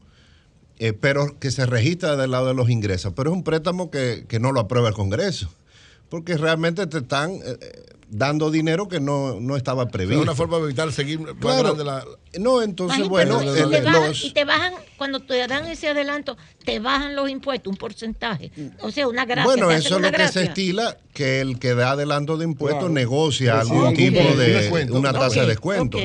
eh, 0.79 0.95
pero 0.95 1.39
que 1.39 1.51
se 1.51 1.67
registra 1.67 2.17
del 2.17 2.31
lado 2.31 2.47
de 2.47 2.55
los 2.55 2.71
ingresos, 2.71 3.13
pero 3.15 3.31
es 3.31 3.37
un 3.37 3.45
préstamo 3.45 3.91
que, 3.91 4.25
que 4.29 4.41
no 4.41 4.51
lo 4.53 4.61
aprueba 4.61 4.89
el 4.89 4.95
Congreso, 4.95 5.51
porque 6.13 6.37
realmente 6.37 6.87
te 6.87 6.99
están 6.99 7.31
eh, 7.33 7.41
eh, 7.59 7.83
dando 8.11 8.51
dinero 8.51 8.87
que 8.87 9.01
no, 9.01 9.41
no 9.41 9.57
estaba 9.57 9.85
Es 9.85 9.89
previsto. 9.91 10.23
una 10.23 10.35
forma 10.35 10.59
de 10.59 10.65
evitar 10.65 10.93
seguir 10.93 11.21
más 11.21 11.33
Claro. 11.41 11.63
grande 11.75 11.85
la. 11.85 12.05
No, 12.39 12.61
entonces, 12.61 13.09
bueno, 13.09 13.39
pero 13.39 13.55
el- 13.55 13.71
te 13.71 13.81
bajan- 13.83 14.09
los- 14.09 14.25
y 14.25 14.31
te 14.33 14.45
bajan, 14.45 14.75
cuando 14.99 15.21
te 15.21 15.47
dan 15.49 15.65
ese 15.69 15.89
adelanto, 15.89 16.37
te 16.67 16.79
bajan 16.81 17.17
los 17.17 17.31
impuestos, 17.31 17.71
un 17.71 17.79
porcentaje. 17.79 18.53
O 18.83 18.91
sea, 18.91 19.09
una 19.09 19.25
gracia. 19.25 19.45
Bueno, 19.45 19.71
eso 19.71 19.97
es 19.97 20.03
lo 20.03 20.13
que 20.13 20.29
se 20.29 20.43
estila, 20.43 20.99
que 21.15 21.41
el 21.41 21.59
que 21.59 21.75
da 21.75 21.93
adelanto 21.93 22.37
de 22.37 22.45
impuestos 22.45 22.81
Claro. 22.81 22.93
negocia 22.95 23.63
Sí, 23.65 23.71
algún 23.73 23.95
tipo 23.95 24.21
de 24.37 24.49
descuento. 24.51 24.95
una 24.99 25.15
tasa 25.15 25.41
de 25.41 25.47
descuento. 25.47 25.97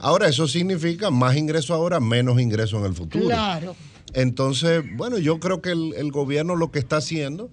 Ahora, 0.00 0.26
eso 0.26 0.48
significa 0.48 1.10
más 1.12 1.36
ingreso 1.36 1.72
ahora, 1.72 2.00
menos 2.00 2.40
ingreso 2.40 2.78
en 2.80 2.86
el 2.86 2.94
futuro. 2.94 3.26
Claro. 3.26 3.76
Entonces, 4.14 4.82
bueno, 4.96 5.18
yo 5.18 5.38
creo 5.38 5.62
que 5.62 5.70
el, 5.70 5.94
el 5.96 6.10
gobierno 6.10 6.56
lo 6.56 6.72
que 6.72 6.80
está 6.80 6.96
haciendo 6.96 7.48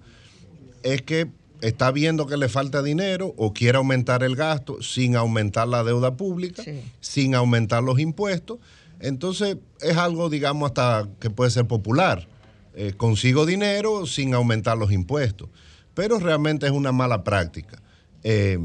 es 0.82 1.02
que 1.02 1.28
está 1.62 1.90
viendo 1.90 2.26
que 2.26 2.36
le 2.36 2.48
falta 2.48 2.82
dinero 2.82 3.34
o 3.36 3.52
quiere 3.52 3.78
aumentar 3.78 4.22
el 4.22 4.36
gasto 4.36 4.82
sin 4.82 5.16
aumentar 5.16 5.68
la 5.68 5.84
deuda 5.84 6.16
pública, 6.16 6.62
sin 7.00 7.34
aumentar 7.34 7.82
los 7.82 7.98
impuestos. 8.00 8.58
Entonces, 9.00 9.56
es 9.80 9.96
algo, 9.96 10.28
digamos, 10.30 10.68
hasta 10.70 11.08
que 11.20 11.30
puede 11.30 11.50
ser 11.50 11.66
popular. 11.66 12.28
Eh, 12.74 12.92
consigo 12.96 13.46
dinero 13.46 14.06
sin 14.06 14.32
aumentar 14.34 14.76
los 14.78 14.92
impuestos. 14.92 15.48
Pero 15.94 16.18
realmente 16.18 16.66
es 16.66 16.72
una 16.72 16.92
mala 16.92 17.24
práctica. 17.24 17.82
Eh, 18.22 18.58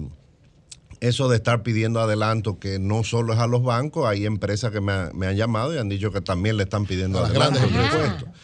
eso 1.01 1.27
de 1.27 1.35
estar 1.35 1.63
pidiendo 1.63 1.99
adelanto, 1.99 2.59
que 2.59 2.79
no 2.79 3.03
solo 3.03 3.33
es 3.33 3.39
a 3.39 3.47
los 3.47 3.63
bancos, 3.63 4.07
hay 4.07 4.25
empresas 4.25 4.71
que 4.71 4.79
me, 4.81 4.91
ha- 4.91 5.11
me 5.13 5.27
han 5.27 5.35
llamado 5.35 5.73
y 5.73 5.77
han 5.77 5.89
dicho 5.89 6.11
que 6.11 6.21
también 6.21 6.57
le 6.57 6.63
están 6.63 6.85
pidiendo 6.85 7.19
A 7.19 7.23
las 7.23 7.31
adelanto 7.31 7.59
grandes 7.59 7.73
de 7.77 7.83
empresas. 7.83 8.11
impuestos. 8.13 8.39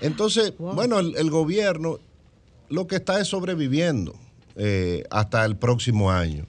Entonces, 0.00 0.52
bueno, 0.58 0.98
el, 1.00 1.16
el 1.16 1.30
gobierno 1.30 1.98
lo 2.68 2.86
que 2.86 2.96
está 2.96 3.20
es 3.20 3.28
sobreviviendo 3.28 4.18
eh, 4.56 5.04
hasta 5.10 5.44
el 5.44 5.56
próximo 5.56 6.10
año. 6.10 6.46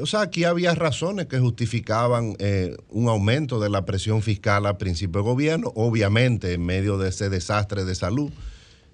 O 0.00 0.06
sea, 0.06 0.22
aquí 0.22 0.44
había 0.44 0.74
razones 0.74 1.26
que 1.26 1.38
justificaban 1.38 2.34
eh, 2.38 2.76
un 2.88 3.08
aumento 3.08 3.60
de 3.60 3.70
la 3.70 3.84
presión 3.84 4.22
fiscal 4.22 4.66
al 4.66 4.76
principio 4.76 5.20
del 5.20 5.30
gobierno. 5.30 5.72
Obviamente, 5.76 6.52
en 6.52 6.64
medio 6.64 6.98
de 6.98 7.10
ese 7.10 7.28
desastre 7.28 7.84
de 7.84 7.94
salud, 7.94 8.32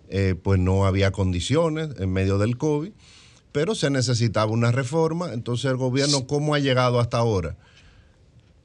eh, 0.08 0.34
pues 0.40 0.58
no 0.60 0.86
había 0.86 1.10
condiciones 1.10 1.90
en 1.98 2.12
medio 2.12 2.36
del 2.38 2.58
COVID, 2.58 2.90
pero 3.52 3.74
se 3.74 3.88
necesitaba 3.88 4.50
una 4.50 4.72
reforma. 4.72 5.32
Entonces, 5.32 5.70
el 5.70 5.76
gobierno, 5.76 6.26
¿cómo 6.26 6.54
ha 6.54 6.58
llegado 6.58 7.00
hasta 7.00 7.18
ahora? 7.18 7.56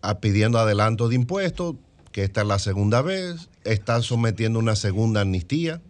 A 0.02 0.20
pidiendo 0.20 0.60
adelanto 0.60 1.08
de 1.08 1.16
impuestos, 1.16 1.76
que 2.12 2.24
esta 2.24 2.42
es 2.42 2.48
la 2.48 2.60
segunda 2.60 3.02
vez, 3.02 3.50
está 3.64 4.02
sometiendo 4.02 4.60
una 4.60 4.76
segunda 4.76 5.22
amnistía 5.22 5.82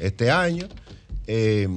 este 0.00 0.30
año. 0.30 0.66
Eh, 1.26 1.68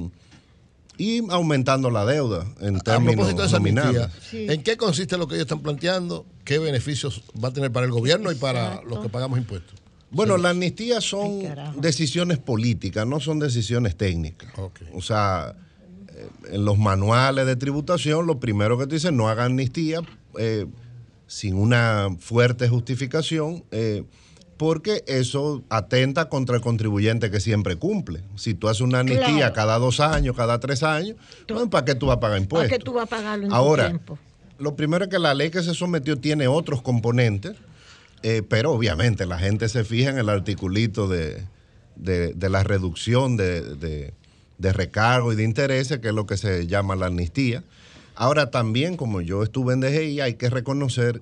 y 0.98 1.30
aumentando 1.32 1.92
la 1.92 2.06
deuda 2.06 2.46
en 2.60 2.78
A 2.78 2.80
términos 2.80 3.16
propósito 3.16 3.42
de 3.42 3.48
esa 3.48 3.58
amnistía, 3.58 4.12
¿en 4.32 4.64
qué 4.64 4.78
consiste 4.78 5.18
lo 5.18 5.28
que 5.28 5.36
ellos 5.36 5.46
están 5.46 5.62
planteando? 5.62 6.26
¿Qué 6.44 6.58
beneficios 6.58 7.24
va 7.44 7.50
a 7.50 7.54
tener 7.54 7.72
para 7.72 7.86
el 7.86 7.92
gobierno 7.92 8.32
y 8.32 8.36
para 8.36 8.82
los 8.84 9.00
que 9.00 9.10
pagamos 9.10 9.38
impuestos? 9.38 9.76
Bueno, 10.10 10.38
la 10.38 10.52
amnistía 10.52 11.02
son 11.02 11.42
decisiones 11.78 12.38
políticas, 12.38 13.06
no 13.06 13.20
son 13.20 13.40
decisiones 13.40 13.96
técnicas. 13.96 14.52
O 14.94 15.02
sea, 15.02 15.56
eh, 16.10 16.30
en 16.52 16.66
los 16.66 16.78
manuales 16.78 17.46
de 17.46 17.56
tributación, 17.56 18.26
lo 18.26 18.40
primero 18.40 18.78
que 18.78 18.88
te 18.88 18.96
dicen, 18.96 19.18
no 19.18 19.28
haga 19.28 19.46
amnistía 19.46 20.02
eh, 20.40 20.66
sin 21.28 21.56
una 21.56 22.08
fuerte 22.20 22.70
justificación, 22.70 23.66
eh, 23.72 24.04
porque 24.58 25.04
eso 25.08 25.64
atenta 25.70 26.30
contra 26.30 26.56
el 26.56 26.62
contribuyente 26.62 27.30
que 27.32 27.40
siempre 27.40 27.76
cumple. 27.76 28.22
Si 28.36 28.54
tú 28.54 28.68
haces 28.70 28.82
una 28.82 29.00
amnistía 29.00 29.36
Claro. 29.38 29.54
cada 29.54 29.78
dos 29.78 30.00
años, 30.00 30.36
cada 30.36 30.60
tres 30.60 30.82
años, 30.84 31.16
bueno, 31.48 31.70
¿para 31.70 31.86
qué 31.86 31.96
tú 31.96 32.08
vas 32.08 32.18
a 32.18 32.20
pagar 32.20 32.34
¿Para 32.38 32.44
impuestos? 32.44 32.78
qué 32.78 32.84
tú 32.84 32.94
vas 32.94 33.04
a 33.04 33.08
pagarlo 33.08 33.46
en 33.46 33.54
Ahora, 33.54 33.86
tiempo? 33.86 34.18
lo 34.58 34.76
primero 34.76 35.06
es 35.06 35.12
que 35.12 35.20
la 35.20 35.34
ley 35.36 35.52
que 35.52 35.62
se 35.62 35.74
sometió 35.76 36.18
tiene 36.18 36.48
otros 36.48 36.82
componentes, 36.82 37.56
eh, 38.24 38.42
pero 38.48 38.72
obviamente 38.72 39.26
la 39.28 39.38
gente 39.38 39.70
se 39.70 39.84
fija 39.84 40.10
en 40.10 40.18
el 40.18 40.30
articulito 40.30 41.08
de, 41.08 41.44
de- 41.96 42.34
de 42.34 42.50
la 42.50 42.64
reducción 42.64 43.38
de, 43.38 43.62
de- 43.76 44.14
de 44.58 44.74
recargo 44.74 45.32
y 45.32 45.36
de 45.36 45.44
intereses, 45.44 46.00
que 46.00 46.08
es 46.08 46.14
lo 46.16 46.26
que 46.26 46.36
se 46.36 46.66
llama 46.66 46.96
la 46.96 47.06
amnistía. 47.06 47.64
Ahora 48.16 48.50
también, 48.50 48.98
como 48.98 49.22
yo 49.22 49.44
estuve 49.44 49.76
en 49.76 49.82
DGI, 49.82 50.20
hay 50.22 50.34
que 50.34 50.50
reconocer 50.50 51.22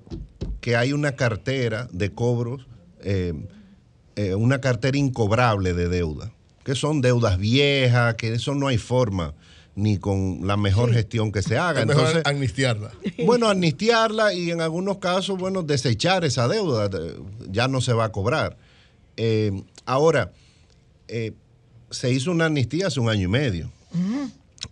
que 0.62 0.74
hay 0.76 0.94
una 0.94 1.12
cartera 1.12 1.86
de 1.92 2.10
cobros, 2.12 2.66
eh, 3.02 3.34
eh, 4.16 4.34
una 4.34 4.60
cartera 4.60 4.96
incobrable 4.96 5.72
de 5.74 5.88
deuda, 5.88 6.32
que 6.64 6.74
son 6.74 7.00
deudas 7.00 7.38
viejas, 7.38 8.14
que 8.14 8.34
eso 8.34 8.54
no 8.54 8.68
hay 8.68 8.78
forma 8.78 9.34
ni 9.76 9.98
con 9.98 10.46
la 10.46 10.56
mejor 10.56 10.92
gestión 10.92 11.30
que 11.30 11.42
se 11.42 11.58
haga. 11.58 11.80
Es 11.80 11.86
mejor 11.86 12.06
Entonces, 12.06 12.26
amnistiarla. 12.26 12.92
bueno, 13.26 13.48
amnistiarla 13.48 14.32
y 14.32 14.50
en 14.50 14.62
algunos 14.62 14.96
casos, 14.98 15.38
bueno, 15.38 15.62
desechar 15.62 16.24
esa 16.24 16.48
deuda, 16.48 16.90
ya 17.50 17.68
no 17.68 17.82
se 17.82 17.92
va 17.92 18.06
a 18.06 18.12
cobrar. 18.12 18.56
Eh, 19.18 19.52
ahora, 19.84 20.32
eh, 21.08 21.34
se 21.90 22.10
hizo 22.10 22.30
una 22.30 22.46
amnistía 22.46 22.86
hace 22.86 23.00
un 23.00 23.10
año 23.10 23.24
y 23.24 23.28
medio. 23.28 23.70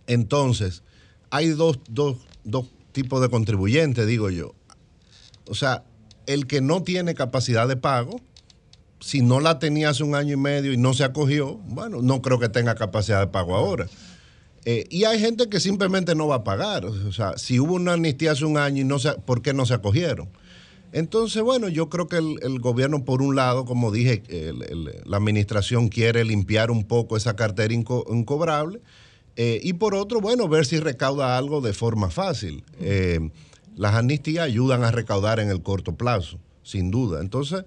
Entonces, 0.07 0.81
hay 1.29 1.49
dos, 1.49 1.79
dos, 1.87 2.17
dos 2.43 2.65
tipos 2.91 3.21
de 3.21 3.29
contribuyentes, 3.29 4.07
digo 4.07 4.31
yo. 4.31 4.55
O 5.47 5.53
sea, 5.53 5.83
el 6.27 6.47
que 6.47 6.61
no 6.61 6.83
tiene 6.83 7.13
capacidad 7.13 7.67
de 7.67 7.77
pago, 7.77 8.19
si 8.99 9.21
no 9.21 9.39
la 9.39 9.59
tenía 9.59 9.89
hace 9.89 10.03
un 10.03 10.15
año 10.15 10.33
y 10.33 10.37
medio 10.37 10.73
y 10.73 10.77
no 10.77 10.93
se 10.93 11.03
acogió, 11.03 11.57
bueno, 11.67 12.01
no 12.01 12.21
creo 12.21 12.39
que 12.39 12.49
tenga 12.49 12.75
capacidad 12.75 13.19
de 13.19 13.27
pago 13.27 13.55
ahora. 13.55 13.87
Eh, 14.67 14.85
y 14.89 15.03
hay 15.03 15.19
gente 15.19 15.47
que 15.47 15.59
simplemente 15.59 16.15
no 16.15 16.27
va 16.27 16.37
a 16.37 16.43
pagar. 16.43 16.85
O 16.85 17.11
sea, 17.11 17.37
si 17.37 17.59
hubo 17.59 17.75
una 17.75 17.93
amnistía 17.93 18.31
hace 18.31 18.45
un 18.45 18.57
año 18.57 18.81
y 18.81 18.85
no 18.85 18.97
se, 18.97 19.11
¿por 19.13 19.41
qué 19.43 19.53
no 19.53 19.65
se 19.67 19.75
acogieron? 19.75 20.27
Entonces, 20.91 21.43
bueno, 21.43 21.67
yo 21.67 21.89
creo 21.89 22.07
que 22.07 22.17
el, 22.17 22.59
gobierno, 22.59 23.03
por 23.03 23.21
un 23.21 23.35
lado, 23.35 23.65
como 23.65 23.91
dije, 23.91 24.23
la 25.05 25.17
administración 25.17 25.89
quiere 25.89 26.23
limpiar 26.23 26.71
un 26.71 26.85
poco 26.85 27.17
esa 27.17 27.35
cartera 27.35 27.73
inco- 27.73 28.05
incobrable. 28.09 28.79
eh, 29.35 29.59
y 29.61 29.73
por 29.73 29.93
otro, 29.93 30.21
bueno, 30.21 30.47
ver 30.47 30.65
si 30.65 30.79
recauda 30.79 31.37
algo 31.37 31.59
de 31.59 31.73
forma 31.73 32.09
fácil. 32.09 32.63
Eh, 32.79 33.19
las 33.75 33.95
amnistías 33.95 34.45
ayudan 34.45 34.83
a 34.83 34.91
recaudar 34.91 35.39
en 35.39 35.49
el 35.49 35.61
corto 35.61 35.95
plazo, 35.95 36.39
sin 36.63 36.91
duda. 36.91 37.21
Entonces, 37.21 37.65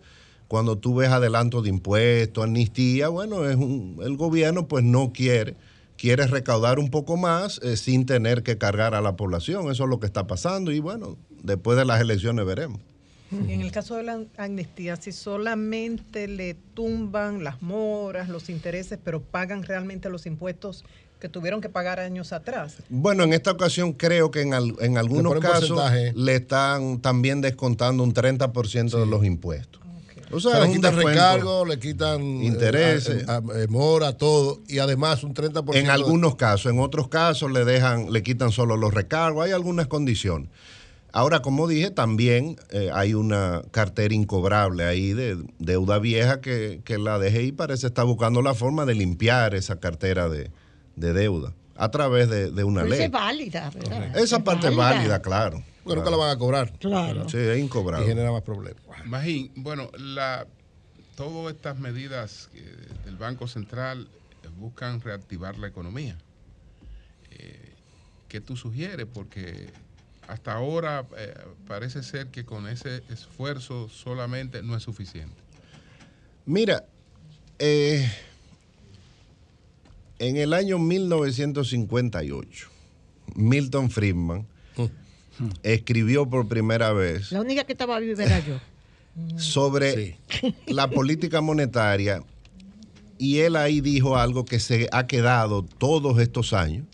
cuando 0.48 0.78
tú 0.78 0.94
ves 0.96 1.10
adelanto 1.10 1.60
de 1.62 1.68
impuestos, 1.70 2.44
amnistía, 2.44 3.08
bueno, 3.08 3.48
es 3.48 3.56
un- 3.56 3.98
el 4.02 4.16
gobierno 4.16 4.66
pues 4.66 4.82
no 4.84 5.12
quiere, 5.12 5.56
quiere 5.96 6.26
recaudar 6.26 6.78
un 6.78 6.90
poco 6.90 7.16
más 7.16 7.60
eh, 7.62 7.76
sin 7.76 8.06
tener 8.06 8.42
que 8.42 8.56
cargar 8.56 8.94
a 8.94 9.00
la 9.00 9.16
población. 9.16 9.70
Eso 9.70 9.84
es 9.84 9.90
lo 9.90 10.00
que 10.00 10.06
está 10.06 10.26
pasando 10.26 10.72
y 10.72 10.78
bueno, 10.80 11.16
después 11.42 11.76
de 11.76 11.84
las 11.84 12.00
elecciones 12.00 12.46
veremos. 12.46 12.80
Y 13.30 13.52
en 13.52 13.60
el 13.60 13.70
caso 13.72 13.96
de 13.96 14.04
la 14.04 14.22
amnistía, 14.38 14.96
si 14.96 15.12
solamente 15.12 16.28
le 16.28 16.54
tumban 16.72 17.44
las 17.44 17.60
moras, 17.60 18.30
los 18.30 18.48
intereses, 18.48 18.98
pero 19.04 19.20
pagan 19.20 19.62
realmente 19.64 20.08
los 20.08 20.24
impuestos 20.24 20.82
que 21.20 21.28
tuvieron 21.28 21.60
que 21.60 21.68
pagar 21.68 21.98
años 22.00 22.32
atrás. 22.32 22.76
Bueno, 22.88 23.24
en 23.24 23.32
esta 23.32 23.50
ocasión 23.50 23.92
creo 23.92 24.30
que 24.30 24.42
en, 24.42 24.54
al- 24.54 24.76
en 24.80 24.98
algunos 24.98 25.34
casos 25.40 25.70
porcentaje. 25.70 26.12
le 26.14 26.36
están 26.36 27.00
también 27.00 27.40
descontando 27.40 28.02
un 28.02 28.14
30% 28.14 28.98
de 29.00 29.06
los 29.06 29.24
impuestos. 29.24 29.82
O 30.30 30.36
O 30.36 30.40
sea, 30.40 30.52
sea, 30.52 30.62
es 30.64 30.68
le 30.68 30.74
quitan 30.76 30.96
recargo, 30.96 31.64
le 31.64 31.78
quitan 31.78 32.20
eh, 32.20 32.44
Intereses. 32.44 33.24
eh, 33.26 33.66
mora, 33.68 34.16
todo, 34.16 34.60
y 34.68 34.78
además 34.78 35.24
un 35.24 35.34
30%. 35.34 35.74
En 35.74 35.88
algunos 35.90 36.36
casos, 36.36 36.70
en 36.70 36.78
otros 36.78 37.08
casos 37.08 37.50
le 37.50 37.64
dejan, 37.64 38.12
le 38.12 38.22
quitan 38.22 38.52
solo 38.52 38.76
los 38.76 38.92
recargos, 38.92 39.44
hay 39.46 39.52
algunas 39.52 39.86
condiciones. 39.86 40.48
Ahora, 41.12 41.40
como 41.40 41.66
dije, 41.66 41.90
también 41.90 42.56
eh, 42.70 42.90
hay 42.92 43.14
una 43.14 43.62
cartera 43.70 44.14
incobrable 44.14 44.84
ahí 44.84 45.14
de 45.14 45.38
deuda 45.58 45.98
vieja 45.98 46.42
que, 46.42 46.82
que 46.84 46.98
la 46.98 47.18
DGI 47.18 47.52
parece 47.52 47.86
estar 47.86 48.04
buscando 48.04 48.42
la 48.42 48.52
forma 48.54 48.84
de 48.84 48.94
limpiar 48.94 49.54
esa 49.54 49.80
cartera 49.80 50.28
de, 50.28 50.50
de 50.98 51.12
deuda 51.12 51.54
a 51.76 51.90
través 51.90 52.28
de, 52.28 52.50
de 52.50 52.64
una 52.64 52.82
Pero 52.82 52.94
esa 52.94 52.98
ley. 52.98 53.06
es 53.06 53.12
válida, 53.12 53.70
¿verdad? 53.70 54.18
Esa 54.18 54.42
parte 54.42 54.68
es 54.68 54.76
válida, 54.76 55.20
claro. 55.22 55.62
Porque 55.84 55.96
nunca 55.96 56.10
la 56.10 56.16
van 56.16 56.30
a 56.30 56.38
cobrar. 56.38 56.72
Claro. 56.78 57.28
Sí, 57.28 57.38
es 57.38 57.58
incobrable. 57.58 58.04
Y 58.04 58.08
genera 58.08 58.30
más 58.32 58.42
problemas. 58.42 58.82
Magín, 59.04 59.50
bueno, 59.56 59.90
la, 59.96 60.46
todas 61.16 61.54
estas 61.54 61.78
medidas 61.78 62.50
que 62.52 62.62
del 63.04 63.16
Banco 63.16 63.46
Central 63.48 64.08
eh, 64.42 64.48
buscan 64.58 65.00
reactivar 65.00 65.56
la 65.56 65.68
economía. 65.68 66.18
Eh, 67.30 67.72
¿Qué 68.28 68.40
tú 68.40 68.56
sugieres? 68.56 69.06
Porque 69.12 69.70
hasta 70.26 70.52
ahora 70.52 71.06
eh, 71.16 71.34
parece 71.66 72.02
ser 72.02 72.26
que 72.26 72.44
con 72.44 72.68
ese 72.68 73.02
esfuerzo 73.08 73.88
solamente 73.88 74.62
no 74.62 74.76
es 74.76 74.82
suficiente. 74.82 75.40
Mira, 76.44 76.84
eh, 77.58 78.10
en 80.18 80.36
el 80.36 80.52
año 80.52 80.78
1958, 80.78 82.68
Milton 83.34 83.90
Friedman 83.90 84.46
escribió 85.62 86.28
por 86.28 86.48
primera 86.48 86.92
vez 86.92 87.30
La 87.30 87.40
única 87.40 87.64
que 87.64 87.72
estaba 87.72 87.98
viva 88.00 88.24
era 88.24 88.40
yo. 88.40 88.58
sobre 89.36 90.18
la 90.66 90.88
política 90.90 91.40
monetaria 91.40 92.22
y 93.18 93.38
él 93.38 93.56
ahí 93.56 93.80
dijo 93.80 94.16
algo 94.16 94.44
que 94.44 94.60
se 94.60 94.88
ha 94.92 95.06
quedado 95.06 95.64
todos 95.64 96.20
estos 96.20 96.52
años 96.52 96.86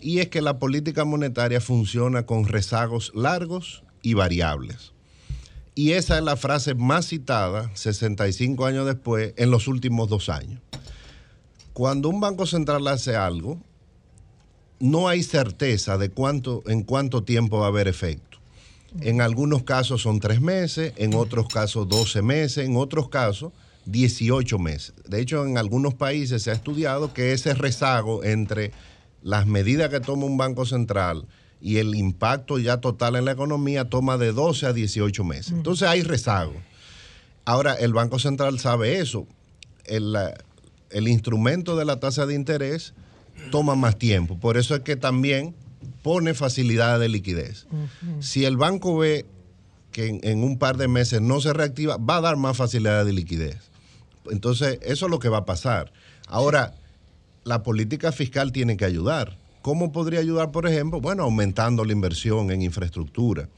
y 0.00 0.20
es 0.20 0.28
que 0.28 0.40
la 0.40 0.58
política 0.58 1.04
monetaria 1.04 1.60
funciona 1.60 2.24
con 2.24 2.46
rezagos 2.46 3.12
largos 3.14 3.82
y 4.02 4.14
variables. 4.14 4.92
Y 5.74 5.92
esa 5.92 6.16
es 6.16 6.24
la 6.24 6.36
frase 6.36 6.74
más 6.74 7.06
citada 7.08 7.70
65 7.74 8.64
años 8.64 8.86
después 8.86 9.34
en 9.36 9.50
los 9.50 9.68
últimos 9.68 10.08
dos 10.08 10.30
años. 10.30 10.60
Cuando 11.80 12.10
un 12.10 12.20
banco 12.20 12.44
central 12.44 12.86
hace 12.88 13.16
algo, 13.16 13.58
no 14.80 15.08
hay 15.08 15.22
certeza 15.22 15.96
de 15.96 16.10
cuánto, 16.10 16.62
en 16.66 16.82
cuánto 16.82 17.24
tiempo 17.24 17.60
va 17.60 17.64
a 17.64 17.68
haber 17.68 17.88
efecto. 17.88 18.36
En 19.00 19.22
algunos 19.22 19.62
casos 19.62 20.02
son 20.02 20.20
tres 20.20 20.42
meses, 20.42 20.92
en 20.98 21.14
otros 21.14 21.48
casos 21.48 21.88
12 21.88 22.20
meses, 22.20 22.66
en 22.66 22.76
otros 22.76 23.08
casos 23.08 23.54
18 23.86 24.58
meses. 24.58 24.92
De 25.06 25.22
hecho, 25.22 25.46
en 25.46 25.56
algunos 25.56 25.94
países 25.94 26.42
se 26.42 26.50
ha 26.50 26.52
estudiado 26.52 27.14
que 27.14 27.32
ese 27.32 27.54
rezago 27.54 28.24
entre 28.24 28.72
las 29.22 29.46
medidas 29.46 29.88
que 29.88 30.00
toma 30.00 30.26
un 30.26 30.36
banco 30.36 30.66
central 30.66 31.24
y 31.62 31.78
el 31.78 31.94
impacto 31.94 32.58
ya 32.58 32.82
total 32.82 33.16
en 33.16 33.24
la 33.24 33.32
economía 33.32 33.88
toma 33.88 34.18
de 34.18 34.32
12 34.32 34.66
a 34.66 34.74
18 34.74 35.24
meses. 35.24 35.52
Entonces 35.52 35.88
hay 35.88 36.02
rezago. 36.02 36.52
Ahora, 37.46 37.72
el 37.72 37.94
Banco 37.94 38.18
Central 38.18 38.58
sabe 38.58 38.98
eso. 38.98 39.26
El, 39.86 40.14
el 40.90 41.08
instrumento 41.08 41.76
de 41.76 41.84
la 41.84 42.00
tasa 42.00 42.26
de 42.26 42.34
interés 42.34 42.94
toma 43.50 43.74
más 43.74 43.96
tiempo. 43.98 44.38
Por 44.38 44.56
eso 44.56 44.74
es 44.74 44.80
que 44.80 44.96
también 44.96 45.54
pone 46.02 46.34
facilidades 46.34 47.00
de 47.00 47.08
liquidez. 47.08 47.66
Si 48.20 48.44
el 48.44 48.56
banco 48.56 48.98
ve 48.98 49.26
que 49.92 50.08
en, 50.08 50.20
en 50.22 50.44
un 50.44 50.58
par 50.58 50.76
de 50.76 50.88
meses 50.88 51.20
no 51.20 51.40
se 51.40 51.52
reactiva, 51.52 51.96
va 51.96 52.16
a 52.16 52.20
dar 52.20 52.36
más 52.36 52.56
facilidades 52.56 53.06
de 53.06 53.12
liquidez. 53.12 53.70
Entonces, 54.30 54.78
eso 54.82 55.06
es 55.06 55.10
lo 55.10 55.18
que 55.18 55.28
va 55.28 55.38
a 55.38 55.44
pasar. 55.44 55.92
Ahora, 56.28 56.74
la 57.44 57.62
política 57.62 58.12
fiscal 58.12 58.52
tiene 58.52 58.76
que 58.76 58.84
ayudar. 58.84 59.38
¿Cómo 59.62 59.92
podría 59.92 60.20
ayudar, 60.20 60.52
por 60.52 60.66
ejemplo? 60.66 61.00
Bueno, 61.00 61.24
aumentando 61.24 61.84
la 61.84 61.92
inversión 61.92 62.50
en 62.50 62.62
infraestructura, 62.62 63.48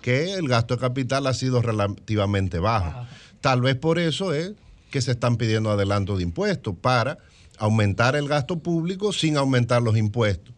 que 0.00 0.34
el 0.34 0.48
gasto 0.48 0.76
de 0.76 0.80
capital 0.80 1.26
ha 1.26 1.34
sido 1.34 1.60
relativamente 1.60 2.58
bajo. 2.58 3.06
Tal 3.40 3.60
vez 3.60 3.76
por 3.76 3.98
eso 3.98 4.32
es 4.32 4.52
que 4.92 5.00
se 5.00 5.10
están 5.10 5.36
pidiendo 5.36 5.70
adelanto 5.70 6.16
de 6.16 6.22
impuestos 6.22 6.76
para 6.80 7.18
aumentar 7.58 8.14
el 8.14 8.28
gasto 8.28 8.60
público 8.60 9.12
sin 9.12 9.36
aumentar 9.36 9.82
los 9.82 9.96
impuestos. 9.96 10.54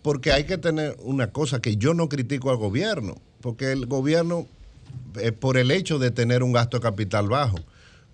Porque 0.00 0.32
hay 0.32 0.44
que 0.44 0.56
tener 0.56 0.96
una 1.00 1.32
cosa 1.32 1.60
que 1.60 1.76
yo 1.76 1.92
no 1.92 2.08
critico 2.08 2.50
al 2.50 2.56
gobierno, 2.56 3.16
porque 3.42 3.72
el 3.72 3.86
gobierno, 3.86 4.46
eh, 5.20 5.32
por 5.32 5.58
el 5.58 5.70
hecho 5.70 5.98
de 5.98 6.10
tener 6.10 6.42
un 6.42 6.52
gasto 6.52 6.78
de 6.78 6.82
capital 6.82 7.28
bajo, 7.28 7.58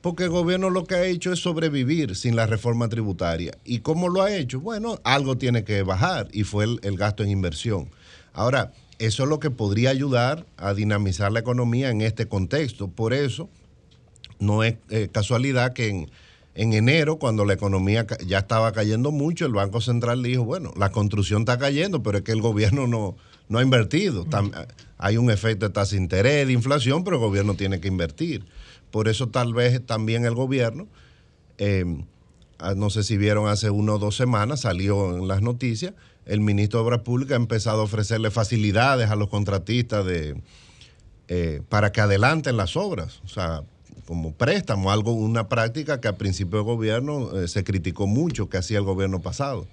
porque 0.01 0.25
el 0.25 0.31
gobierno 0.31 0.71
lo 0.71 0.85
que 0.85 0.95
ha 0.95 1.05
hecho 1.05 1.33
es 1.33 1.41
sobrevivir 1.41 2.17
sin 2.17 2.35
la 2.35 2.47
reforma 2.47 2.89
tributaria. 2.89 3.53
¿Y 3.65 3.81
cómo 3.81 4.09
lo 4.09 4.23
ha 4.23 4.35
hecho? 4.35 4.61
Bueno, 4.61 5.01
algo 5.05 5.37
tiene 5.37 5.65
que 5.65 5.83
bajar 5.83 6.29
y 6.33 6.45
fue 6.45 6.65
el, 6.65 6.81
el 6.83 6.97
gasto 6.97 7.23
en 7.23 7.31
inversión. 7.31 7.91
Ahora, 8.33 8.73
eso 8.99 9.25
es 9.25 9.29
lo 9.29 9.39
que 9.39 9.51
podría 9.51 9.91
ayudar 9.91 10.47
a 10.57 10.75
dinamizar 10.75 11.31
la 11.33 11.41
economía 11.41 11.91
en 11.91 12.01
este 12.01 12.27
contexto. 12.27 12.89
Por 12.89 13.13
eso, 13.13 13.49
no 14.39 14.65
es 14.65 14.77
eh, 14.91 15.09
casualidad 15.11 15.73
que 15.73 15.89
en, 15.89 16.11
en 16.55 16.73
enero, 16.73 17.19
cuando 17.19 17.45
la 17.45 17.55
economía 17.55 18.07
ya 18.27 18.39
estaba 18.39 18.73
cayendo 18.73 19.11
mucho, 19.11 19.47
el 19.47 19.53
Banco 19.53 19.81
Central 19.81 20.23
dijo, 20.23 20.45
bueno, 20.45 20.73
la 20.77 20.91
construcción 20.91 21.43
está 21.43 21.59
cayendo, 21.59 22.03
pero 22.03 22.19
es 22.19 22.25
que 22.25 22.33
el 22.33 22.41
gobierno 22.41 22.87
no, 22.87 23.17
no 23.49 23.59
ha 23.59 23.63
invertido. 23.63 24.25
Tam- 24.27 24.53
hay 24.97 25.17
un 25.17 25.31
efecto 25.31 25.67
de 25.69 25.73
tasa 25.73 25.93
de 25.97 26.03
interés, 26.03 26.47
de 26.47 26.53
inflación, 26.53 27.05
pero 27.05 27.17
el 27.17 27.23
gobierno 27.23 27.55
tiene 27.55 27.81
que 27.81 27.89
invertir. 27.89 28.45
Por 28.91 29.07
eso 29.09 29.29
tal 29.29 29.55
vez 29.55 29.85
también 29.87 30.25
el 30.25 30.35
gobierno, 30.35 30.89
eh, 31.59 31.85
ah, 32.59 32.75
no 32.75 32.91
sé 32.91 33.05
si 33.05 33.17
vieron 33.17 33.47
hace 33.49 33.71
una 33.71 33.95
o 33.95 33.99
dos 33.99 34.17
semanas, 34.17 34.63
salió 34.63 35.17
en 35.17 35.29
las 35.29 35.43
noticias, 35.43 35.93
el 36.27 36.41
ministro 36.41 36.81
de 36.81 36.87
Obras 36.87 37.01
Públicas 37.03 37.35
ha 37.35 37.41
empezado 37.41 37.81
a 37.81 37.85
ofrecerle 37.85 38.31
facilidades 38.31 39.11
a 39.11 39.17
los 39.17 39.29
contratistas 39.29 40.05
de, 40.05 40.43
eh, 41.29 41.63
para 41.69 41.93
que 41.93 42.01
adelanten 42.01 42.57
las 42.57 42.77
obras, 42.77 43.21
o 43.25 43.29
sea, 43.29 43.63
como 44.09 44.33
préstamo, 44.33 44.91
algo, 44.91 45.13
una 45.13 45.51
práctica 45.51 46.01
que 46.01 46.09
al 46.09 46.17
principio 46.17 46.61
del 46.61 46.65
gobierno 46.65 47.39
eh, 47.39 47.47
se 47.47 47.63
criticó 47.63 48.07
mucho 48.07 48.49
que 48.49 48.57
hacía 48.57 48.79
el 48.79 48.85
gobierno 48.85 49.21
pasado. 49.21 49.67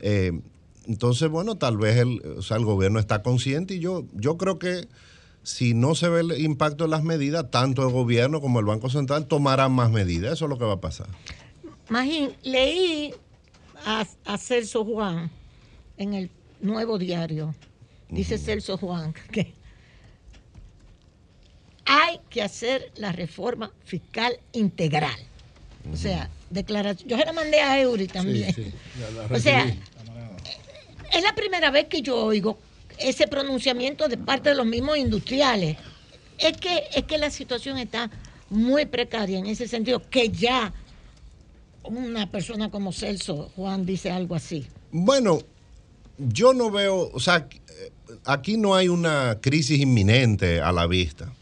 Eh, 0.00 0.38
entonces, 0.86 1.30
bueno, 1.30 1.56
tal 1.56 1.78
vez 1.78 1.96
el, 1.96 2.20
o 2.36 2.42
sea, 2.42 2.58
el 2.58 2.66
gobierno 2.66 2.98
está 2.98 3.22
consciente 3.22 3.76
y 3.76 3.78
yo, 3.78 4.04
yo 4.12 4.36
creo 4.36 4.58
que 4.58 4.86
si 5.44 5.72
no 5.72 5.94
se 5.94 6.10
ve 6.10 6.20
el 6.20 6.42
impacto 6.42 6.84
de 6.84 6.90
las 6.90 7.04
medidas, 7.04 7.50
tanto 7.50 7.82
el 7.82 7.90
gobierno 7.90 8.42
como 8.42 8.60
el 8.60 8.66
Banco 8.66 8.90
Central 8.90 9.24
tomarán 9.24 9.72
más 9.72 9.90
medidas. 9.90 10.34
Eso 10.34 10.44
es 10.44 10.50
lo 10.50 10.58
que 10.58 10.66
va 10.66 10.74
a 10.74 10.80
pasar. 10.82 11.08
Magín, 11.88 12.32
leí 12.42 13.14
a, 13.86 14.06
a 14.26 14.36
Celso 14.36 14.84
Juan 14.84 15.30
en 15.96 16.12
el 16.12 16.30
nuevo 16.60 16.98
diario. 16.98 17.54
Dice 18.10 18.36
Celso 18.36 18.76
Juan 18.76 19.14
que 19.32 19.54
hay 21.92 22.20
que 22.30 22.40
hacer 22.40 22.92
la 22.94 23.10
reforma 23.10 23.72
fiscal 23.84 24.38
integral. 24.52 25.18
O 25.92 25.96
sea, 25.96 26.30
declaración. 26.48 27.08
Yo 27.08 27.18
se 27.18 27.24
la 27.24 27.32
mandé 27.32 27.60
a 27.60 27.80
Eury 27.80 28.06
también. 28.06 28.54
Sí, 28.54 28.64
sí, 28.66 28.72
o 29.28 29.38
sea, 29.40 29.66
es 31.12 31.22
la 31.24 31.34
primera 31.34 31.72
vez 31.72 31.86
que 31.86 32.00
yo 32.00 32.16
oigo 32.16 32.58
ese 32.96 33.26
pronunciamiento 33.26 34.06
de 34.06 34.16
parte 34.16 34.50
de 34.50 34.54
los 34.54 34.66
mismos 34.66 34.98
industriales. 34.98 35.78
Es 36.38 36.56
que, 36.58 36.84
es 36.94 37.04
que 37.04 37.18
la 37.18 37.30
situación 37.30 37.76
está 37.76 38.08
muy 38.50 38.86
precaria 38.86 39.40
en 39.40 39.46
ese 39.46 39.66
sentido, 39.66 40.00
que 40.08 40.28
ya 40.28 40.72
una 41.82 42.30
persona 42.30 42.70
como 42.70 42.92
Celso 42.92 43.50
Juan 43.56 43.84
dice 43.84 44.12
algo 44.12 44.36
así. 44.36 44.68
Bueno, 44.92 45.40
yo 46.18 46.52
no 46.52 46.70
veo, 46.70 47.10
o 47.12 47.18
sea, 47.18 47.48
aquí 48.24 48.56
no 48.56 48.76
hay 48.76 48.86
una 48.86 49.38
crisis 49.40 49.80
inminente 49.80 50.60
a 50.60 50.70
la 50.70 50.86
vista. 50.86 51.32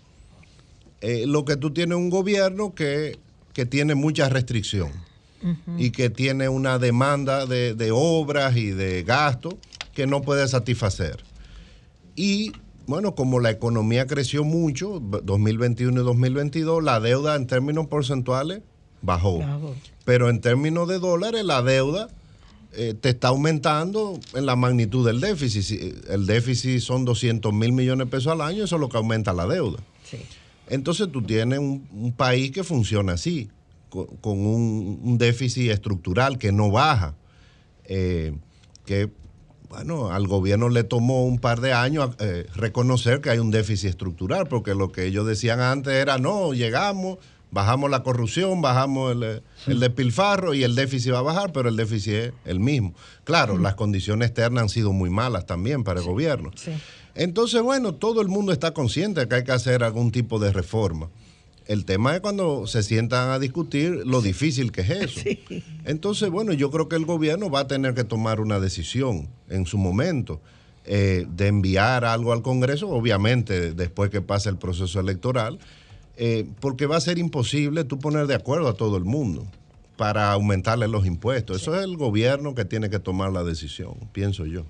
Eh, 1.00 1.24
lo 1.26 1.44
que 1.44 1.56
tú 1.56 1.72
tienes 1.72 1.96
es 1.96 2.02
un 2.02 2.10
gobierno 2.10 2.74
que, 2.74 3.18
que 3.52 3.66
tiene 3.66 3.94
mucha 3.94 4.28
restricción 4.28 4.90
y 5.76 5.92
que 5.92 6.10
tiene 6.10 6.48
una 6.48 6.80
demanda 6.80 7.46
de, 7.46 7.74
de 7.74 7.90
obras 7.92 8.56
y 8.56 8.72
de 8.72 9.04
gastos 9.04 9.54
que 9.94 10.06
no 10.06 10.22
puede 10.22 10.48
satisfacer. 10.48 11.22
Y 12.16 12.50
bueno, 12.88 13.14
como 13.14 13.38
la 13.38 13.50
economía 13.50 14.06
creció 14.06 14.42
mucho, 14.42 14.98
2021 14.98 16.00
y 16.00 16.04
2022, 16.04 16.82
la 16.82 16.98
deuda 16.98 17.36
en 17.36 17.46
términos 17.46 17.86
porcentuales 17.86 18.62
bajó. 19.02 19.40
Pero 20.04 20.30
en 20.30 20.40
términos 20.40 20.88
de 20.88 20.98
dólares, 20.98 21.44
la 21.44 21.62
deuda 21.62 22.08
eh, 22.72 22.94
te 22.98 23.10
está 23.10 23.28
aumentando 23.28 24.18
en 24.34 24.46
la 24.46 24.56
magnitud 24.56 25.06
del 25.06 25.20
déficit. 25.20 26.08
El 26.08 26.26
déficit 26.26 26.80
son 26.80 27.04
200 27.04 27.52
mil 27.52 27.72
millones 27.72 28.06
de 28.06 28.10
pesos 28.10 28.32
al 28.32 28.40
año, 28.40 28.64
eso 28.64 28.76
es 28.76 28.80
lo 28.80 28.88
que 28.88 28.96
aumenta 28.96 29.32
la 29.32 29.46
deuda. 29.46 29.78
Entonces 30.68 31.10
tú 31.10 31.22
tienes 31.22 31.58
un, 31.58 31.88
un 31.92 32.12
país 32.12 32.50
que 32.50 32.64
funciona 32.64 33.12
así, 33.14 33.48
con, 33.88 34.06
con 34.20 34.38
un, 34.38 35.00
un 35.02 35.18
déficit 35.18 35.70
estructural 35.70 36.38
que 36.38 36.52
no 36.52 36.70
baja, 36.70 37.14
eh, 37.84 38.34
que 38.84 39.10
bueno, 39.68 40.10
al 40.10 40.26
gobierno 40.26 40.68
le 40.68 40.84
tomó 40.84 41.26
un 41.26 41.38
par 41.38 41.60
de 41.60 41.72
años 41.72 42.10
eh, 42.20 42.46
reconocer 42.54 43.20
que 43.20 43.30
hay 43.30 43.38
un 43.38 43.50
déficit 43.50 43.90
estructural, 43.90 44.46
porque 44.46 44.74
lo 44.74 44.92
que 44.92 45.04
ellos 45.04 45.26
decían 45.26 45.60
antes 45.60 45.92
era, 45.92 46.18
no, 46.18 46.54
llegamos, 46.54 47.18
bajamos 47.50 47.90
la 47.90 48.02
corrupción, 48.02 48.62
bajamos 48.62 49.12
el, 49.12 49.22
eh, 49.22 49.42
el 49.66 49.80
despilfarro 49.80 50.54
y 50.54 50.64
el 50.64 50.74
déficit 50.74 51.12
va 51.12 51.18
a 51.18 51.22
bajar, 51.22 51.52
pero 51.52 51.68
el 51.68 51.76
déficit 51.76 52.14
es 52.14 52.32
el 52.46 52.60
mismo. 52.60 52.94
Claro, 53.24 53.58
las 53.58 53.74
condiciones 53.74 54.28
externas 54.28 54.62
han 54.62 54.68
sido 54.70 54.92
muy 54.92 55.10
malas 55.10 55.44
también 55.44 55.84
para 55.84 56.00
el 56.00 56.06
gobierno. 56.06 56.50
Entonces, 57.18 57.60
bueno, 57.62 57.96
todo 57.96 58.20
el 58.20 58.28
mundo 58.28 58.52
está 58.52 58.72
consciente 58.72 59.20
de 59.20 59.28
que 59.28 59.34
hay 59.34 59.44
que 59.44 59.50
hacer 59.50 59.82
algún 59.82 60.12
tipo 60.12 60.38
de 60.38 60.52
reforma. 60.52 61.10
El 61.66 61.84
tema 61.84 62.14
es 62.14 62.20
cuando 62.20 62.68
se 62.68 62.84
sientan 62.84 63.30
a 63.30 63.40
discutir 63.40 64.06
lo 64.06 64.22
difícil 64.22 64.70
que 64.70 64.82
es 64.82 64.90
eso. 64.90 65.20
Entonces, 65.84 66.30
bueno, 66.30 66.52
yo 66.52 66.70
creo 66.70 66.88
que 66.88 66.94
el 66.94 67.04
gobierno 67.04 67.50
va 67.50 67.60
a 67.60 67.66
tener 67.66 67.94
que 67.94 68.04
tomar 68.04 68.40
una 68.40 68.60
decisión 68.60 69.28
en 69.48 69.66
su 69.66 69.78
momento 69.78 70.40
eh, 70.84 71.26
de 71.28 71.48
enviar 71.48 72.04
algo 72.04 72.32
al 72.32 72.42
Congreso, 72.42 72.88
obviamente 72.88 73.74
después 73.74 74.10
que 74.10 74.22
pase 74.22 74.48
el 74.48 74.56
proceso 74.56 75.00
electoral, 75.00 75.58
eh, 76.16 76.46
porque 76.60 76.86
va 76.86 76.98
a 76.98 77.00
ser 77.00 77.18
imposible 77.18 77.82
tú 77.82 77.98
poner 77.98 78.28
de 78.28 78.36
acuerdo 78.36 78.68
a 78.68 78.74
todo 78.74 78.96
el 78.96 79.04
mundo 79.04 79.44
para 79.96 80.30
aumentarle 80.30 80.86
los 80.86 81.04
impuestos. 81.04 81.62
Eso 81.62 81.74
es 81.74 81.82
el 81.82 81.96
gobierno 81.96 82.54
que 82.54 82.64
tiene 82.64 82.90
que 82.90 83.00
tomar 83.00 83.32
la 83.32 83.42
decisión, 83.42 83.96
pienso 84.12 84.46
yo. 84.46 84.64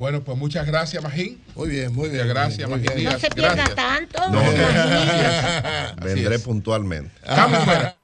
Bueno, 0.00 0.22
pues 0.24 0.38
muchas 0.38 0.66
gracias, 0.66 1.02
Magín. 1.02 1.38
Muy 1.54 1.68
bien, 1.68 1.94
muy 1.94 2.08
Muchas 2.08 2.26
gracias, 2.26 2.66
muy 2.70 2.78
Magín 2.78 2.96
bien. 2.96 3.12
No 3.12 3.18
se 3.18 3.28
pierda 3.28 3.54
Gracias. 3.54 3.76
tanto. 3.76 4.30
No, 4.30 4.42
Magín. 4.42 4.54
vendré 6.02 6.38
puntualmente. 6.38 7.12
Estamos 7.22 7.64
fuera. 7.64 7.96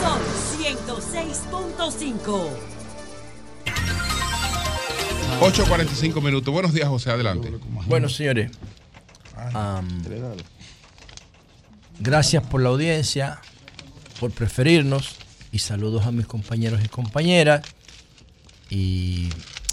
Son 0.00 0.18
106.5. 0.58 2.48
8.45 5.40 6.22
minutos. 6.22 6.54
Buenos 6.54 6.72
días, 6.72 6.88
José. 6.88 7.10
Adelante. 7.10 7.52
Bueno, 7.86 8.08
señores, 8.08 8.50
am, 9.52 10.02
gracias 11.98 12.42
por 12.44 12.62
la 12.62 12.70
audiencia, 12.70 13.40
por 14.18 14.30
preferirnos 14.30 15.18
y 15.54 15.60
saludos 15.60 16.04
a 16.04 16.10
mis 16.10 16.26
compañeros 16.26 16.80
y 16.84 16.88
compañeras. 16.88 17.64
Y 18.70 19.28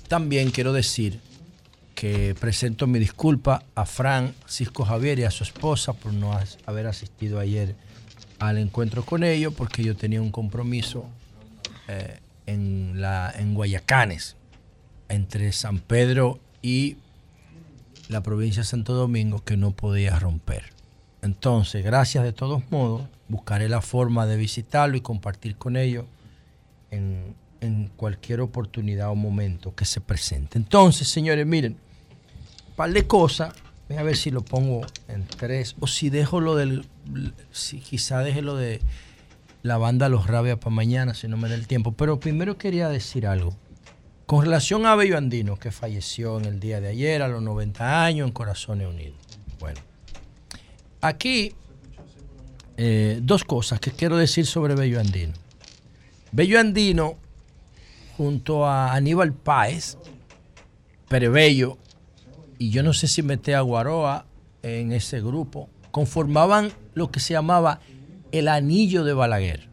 también 0.08 0.52
quiero 0.52 0.74
decir 0.74 1.20
que 1.96 2.36
presento 2.40 2.86
mi 2.86 3.00
disculpa 3.00 3.64
a 3.74 3.88
Fran 3.88 4.36
Cisco 4.48 4.86
Javier 4.86 5.18
y 5.18 5.24
a 5.24 5.32
su 5.32 5.44
esposa 5.44 5.94
por 5.94 6.14
no 6.14 6.40
haber 6.68 6.86
asistido 6.86 7.40
ayer 7.40 7.76
al 8.38 8.60
encuentro 8.60 9.04
con 9.04 9.24
ellos, 9.24 9.56
porque 9.58 9.84
yo 9.84 9.96
tenía 9.96 10.22
un 10.22 10.32
compromiso 10.32 11.06
eh, 11.88 12.20
en, 12.46 13.02
la, 13.02 13.34
en 13.36 13.56
Guayacanes, 13.56 14.36
entre 15.10 15.52
San 15.52 15.80
Pedro 15.80 16.40
y 16.62 16.98
la 18.08 18.22
provincia 18.22 18.62
de 18.62 18.68
Santo 18.68 18.94
Domingo 18.94 19.44
que 19.44 19.58
no 19.58 19.72
podía 19.72 20.20
romper. 20.20 20.66
Entonces, 21.24 21.84
gracias 21.84 22.24
de 22.24 22.34
todos 22.34 22.62
modos, 22.70 23.08
buscaré 23.32 23.70
la 23.70 23.82
forma 23.82 24.26
de 24.26 24.36
visitarlo 24.36 24.98
y 24.98 25.02
compartir 25.02 25.56
con 25.56 25.78
ellos 25.78 26.06
en, 26.92 27.40
cualquier 27.96 28.42
oportunidad 28.42 29.12
o 29.12 29.16
momento 29.16 29.76
que 29.76 29.86
se 29.86 30.02
presente. 30.02 30.58
Entonces, 30.58 31.08
señores, 31.08 31.46
miren, 31.46 31.74
un 32.70 32.76
par 32.76 32.92
de 32.92 33.06
cosas, 33.06 33.54
voy 33.88 33.98
a 33.98 34.04
ver 34.04 34.18
si 34.18 34.32
lo 34.32 34.44
pongo 34.44 34.82
en 35.08 35.26
tres, 35.26 35.76
o 35.80 35.86
si 35.86 36.10
dejo 36.10 36.42
lo 36.42 36.56
del, 36.56 36.86
si 37.52 37.80
quizá 37.80 38.20
deje 38.20 38.42
lo 38.42 38.56
de 38.56 38.82
la 39.62 39.78
banda 39.78 40.10
Los 40.10 40.26
Rabias 40.26 40.58
para 40.58 40.76
mañana, 40.76 41.14
si 41.14 41.28
no 41.28 41.38
me 41.38 41.50
da 41.50 41.56
el 41.56 41.68
tiempo. 41.68 41.92
Pero 41.92 42.20
primero 42.20 42.58
quería 42.58 42.90
decir 42.90 43.28
algo. 43.28 43.56
Con 44.26 44.44
relación 44.44 44.88
a 44.88 44.96
Bello 44.96 45.18
Andino, 45.18 45.58
que 45.58 45.72
falleció 45.72 46.40
en 46.40 46.46
el 46.46 46.60
día 46.60 46.82
de 46.82 46.90
ayer 46.90 47.22
a 47.22 47.28
los 47.28 47.44
90 47.44 48.04
años 48.04 48.28
en 48.28 48.34
Corazones 48.34 48.88
Unidos. 48.88 49.18
Bueno, 49.60 49.80
aquí 51.02 51.54
eh, 52.78 53.20
dos 53.22 53.44
cosas 53.44 53.80
que 53.80 53.92
quiero 53.92 54.18
decir 54.18 54.46
sobre 54.46 54.76
Bello 54.76 55.00
Andino. 55.00 55.34
Bello 56.32 56.60
Andino, 56.60 57.18
junto 58.18 58.66
a 58.66 58.94
Aníbal 58.94 59.34
Páez, 59.34 59.98
Perebello, 61.08 61.78
y 62.58 62.70
yo 62.70 62.84
no 62.84 62.94
sé 62.94 63.08
si 63.08 63.24
mete 63.24 63.56
a 63.56 63.62
Guaroa 63.62 64.26
en 64.64 64.92
ese 64.92 65.20
grupo, 65.20 65.70
conformaban 65.92 66.72
lo 66.94 67.12
que 67.12 67.20
se 67.20 67.34
llamaba 67.34 67.80
el 68.32 68.48
anillo 68.48 69.04
de 69.04 69.14
Balaguer. 69.14 69.68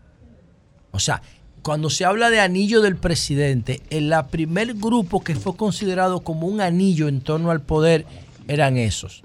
O 0.90 0.98
sea, 0.98 1.22
cuando 1.62 1.90
se 1.90 2.04
habla 2.04 2.30
de 2.30 2.40
anillo 2.40 2.80
del 2.80 2.96
presidente, 2.96 3.82
el 3.90 4.12
primer 4.30 4.74
grupo 4.74 5.22
que 5.22 5.34
fue 5.34 5.56
considerado 5.56 6.20
como 6.20 6.46
un 6.46 6.60
anillo 6.60 7.08
en 7.08 7.20
torno 7.20 7.50
al 7.50 7.60
poder 7.60 8.06
eran 8.48 8.78
esos. 8.78 9.22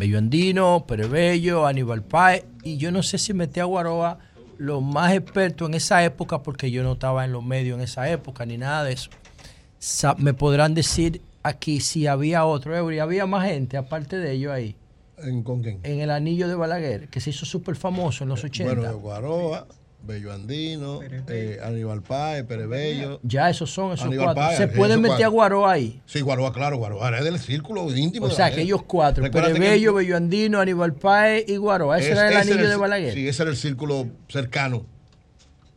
Bello 0.00 0.16
Andino, 0.16 0.86
Perebello, 0.86 1.66
Aníbal 1.66 2.02
Páez, 2.02 2.46
y 2.64 2.78
yo 2.78 2.90
no 2.90 3.02
sé 3.02 3.18
si 3.18 3.34
metí 3.34 3.60
a 3.60 3.64
Guaroa 3.64 4.18
los 4.56 4.82
más 4.82 5.12
expertos 5.12 5.68
en 5.68 5.74
esa 5.74 6.02
época, 6.02 6.42
porque 6.42 6.70
yo 6.70 6.82
no 6.82 6.92
estaba 6.92 7.26
en 7.26 7.32
los 7.32 7.44
medios 7.44 7.76
en 7.76 7.84
esa 7.84 8.08
época, 8.08 8.46
ni 8.46 8.56
nada 8.56 8.82
de 8.82 8.94
eso. 8.94 9.10
Me 10.16 10.32
podrán 10.32 10.72
decir 10.72 11.20
aquí 11.42 11.80
si 11.80 12.06
había 12.06 12.46
otro, 12.46 12.74
Eury, 12.74 12.98
había 12.98 13.26
más 13.26 13.46
gente 13.46 13.76
aparte 13.76 14.16
de 14.16 14.32
ellos 14.32 14.52
ahí. 14.54 14.74
¿En, 15.18 15.42
¿Con 15.42 15.62
quién? 15.62 15.80
En 15.82 16.00
el 16.00 16.10
anillo 16.10 16.48
de 16.48 16.54
Balaguer, 16.54 17.08
que 17.08 17.20
se 17.20 17.28
hizo 17.28 17.44
súper 17.44 17.76
famoso 17.76 18.24
en 18.24 18.30
los 18.30 18.42
80. 18.42 18.74
Bueno, 18.74 18.98
Guaroa, 19.00 19.66
Bello 20.02 20.32
Andino, 20.32 21.00
eh, 21.28 21.60
Aníbal 21.62 22.02
Páez, 22.02 22.44
Perebello. 22.44 23.20
Ya 23.22 23.50
esos 23.50 23.70
son 23.70 23.92
esos 23.92 24.06
Aníbal 24.06 24.26
cuatro. 24.26 24.42
Páez, 24.42 24.58
¿Se 24.58 24.68
puede 24.68 24.92
esos 24.94 25.02
meter 25.02 25.14
a 25.14 25.18
cuatro. 25.18 25.32
Guaroa 25.32 25.72
ahí? 25.72 26.00
Sí, 26.06 26.20
Guaroa, 26.20 26.52
claro, 26.52 26.78
Guaroa 26.78 27.18
es 27.18 27.24
del 27.24 27.38
círculo 27.38 27.94
íntimo. 27.94 28.26
O 28.26 28.28
de 28.28 28.34
sea, 28.34 28.46
Balaguer. 28.46 28.60
aquellos 28.62 28.82
cuatro, 28.84 29.22
Recuérdate 29.24 29.54
que- 29.54 29.60
Perebello, 29.60 29.94
Bello 29.94 30.16
Andino, 30.16 30.58
Aníbal 30.60 30.94
Páez 30.94 31.44
y 31.48 31.56
Guaroa. 31.56 31.98
Ese 31.98 32.12
Es- 32.12 32.18
era 32.18 32.26
el 32.28 32.32
ese 32.32 32.40
anillo 32.52 32.64
el- 32.64 32.70
de 32.70 32.76
Balaguer. 32.76 33.14
Sí, 33.14 33.28
ese 33.28 33.42
era 33.42 33.50
el 33.50 33.56
círculo 33.56 34.08
cercano, 34.28 34.84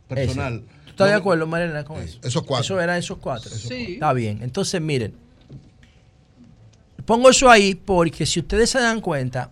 personal. 0.08 0.62
¿Tú 0.86 0.90
estás 0.90 1.08
de 1.08 1.14
acuerdo, 1.14 1.46
Mariana, 1.46 1.84
con 1.84 2.00
eso? 2.02 2.18
Esos 2.22 2.42
cuatro. 2.44 2.64
Eso 2.64 2.80
eran 2.80 2.98
esos 2.98 3.18
cuatro. 3.18 3.50
Sí. 3.50 3.94
Está 3.94 4.12
bien. 4.12 4.40
Entonces, 4.42 4.80
miren. 4.80 5.14
Pongo 7.04 7.28
eso 7.30 7.50
ahí 7.50 7.74
porque 7.74 8.24
si 8.24 8.40
ustedes 8.40 8.70
se 8.70 8.78
dan 8.80 9.00
cuenta, 9.00 9.50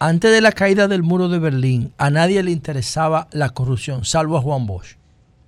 antes 0.00 0.32
de 0.32 0.40
la 0.40 0.52
caída 0.52 0.88
del 0.88 1.02
muro 1.02 1.28
de 1.28 1.38
Berlín, 1.38 1.92
a 1.98 2.10
nadie 2.10 2.42
le 2.42 2.50
interesaba 2.50 3.28
la 3.30 3.50
corrupción, 3.50 4.04
salvo 4.04 4.36
a 4.36 4.42
Juan 4.42 4.66
Bosch, 4.66 4.96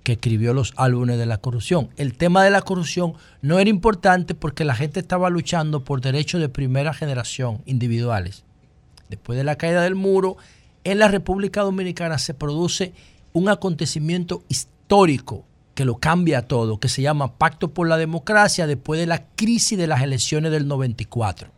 que 0.03 0.13
escribió 0.13 0.53
los 0.53 0.73
álbumes 0.77 1.17
de 1.17 1.25
la 1.25 1.37
corrupción. 1.37 1.89
El 1.97 2.17
tema 2.17 2.43
de 2.43 2.49
la 2.49 2.61
corrupción 2.61 3.13
no 3.41 3.59
era 3.59 3.69
importante 3.69 4.35
porque 4.35 4.63
la 4.63 4.73
gente 4.73 5.01
estaba 5.01 5.29
luchando 5.29 5.83
por 5.83 5.99
derechos 5.99 6.39
de 6.39 6.47
primera 6.47 6.93
generación, 6.93 7.61
individuales. 7.65 8.45
Después 9.09 9.37
de 9.37 9.43
la 9.43 9.57
caída 9.57 9.81
del 9.81 9.95
muro, 9.95 10.37
en 10.85 10.99
la 10.99 11.09
República 11.09 11.61
Dominicana 11.61 12.17
se 12.17 12.33
produce 12.33 12.93
un 13.33 13.49
acontecimiento 13.49 14.43
histórico 14.47 15.43
que 15.75 15.83
lo 15.83 15.97
cambia 15.97 16.47
todo, 16.47 16.79
que 16.79 16.89
se 16.89 17.01
llama 17.01 17.37
Pacto 17.37 17.73
por 17.73 17.87
la 17.87 17.97
Democracia 17.97 18.65
después 18.65 18.99
de 18.99 19.07
la 19.07 19.25
crisis 19.35 19.77
de 19.77 19.87
las 19.87 20.01
elecciones 20.01 20.53
del 20.53 20.67
94. 20.67 21.56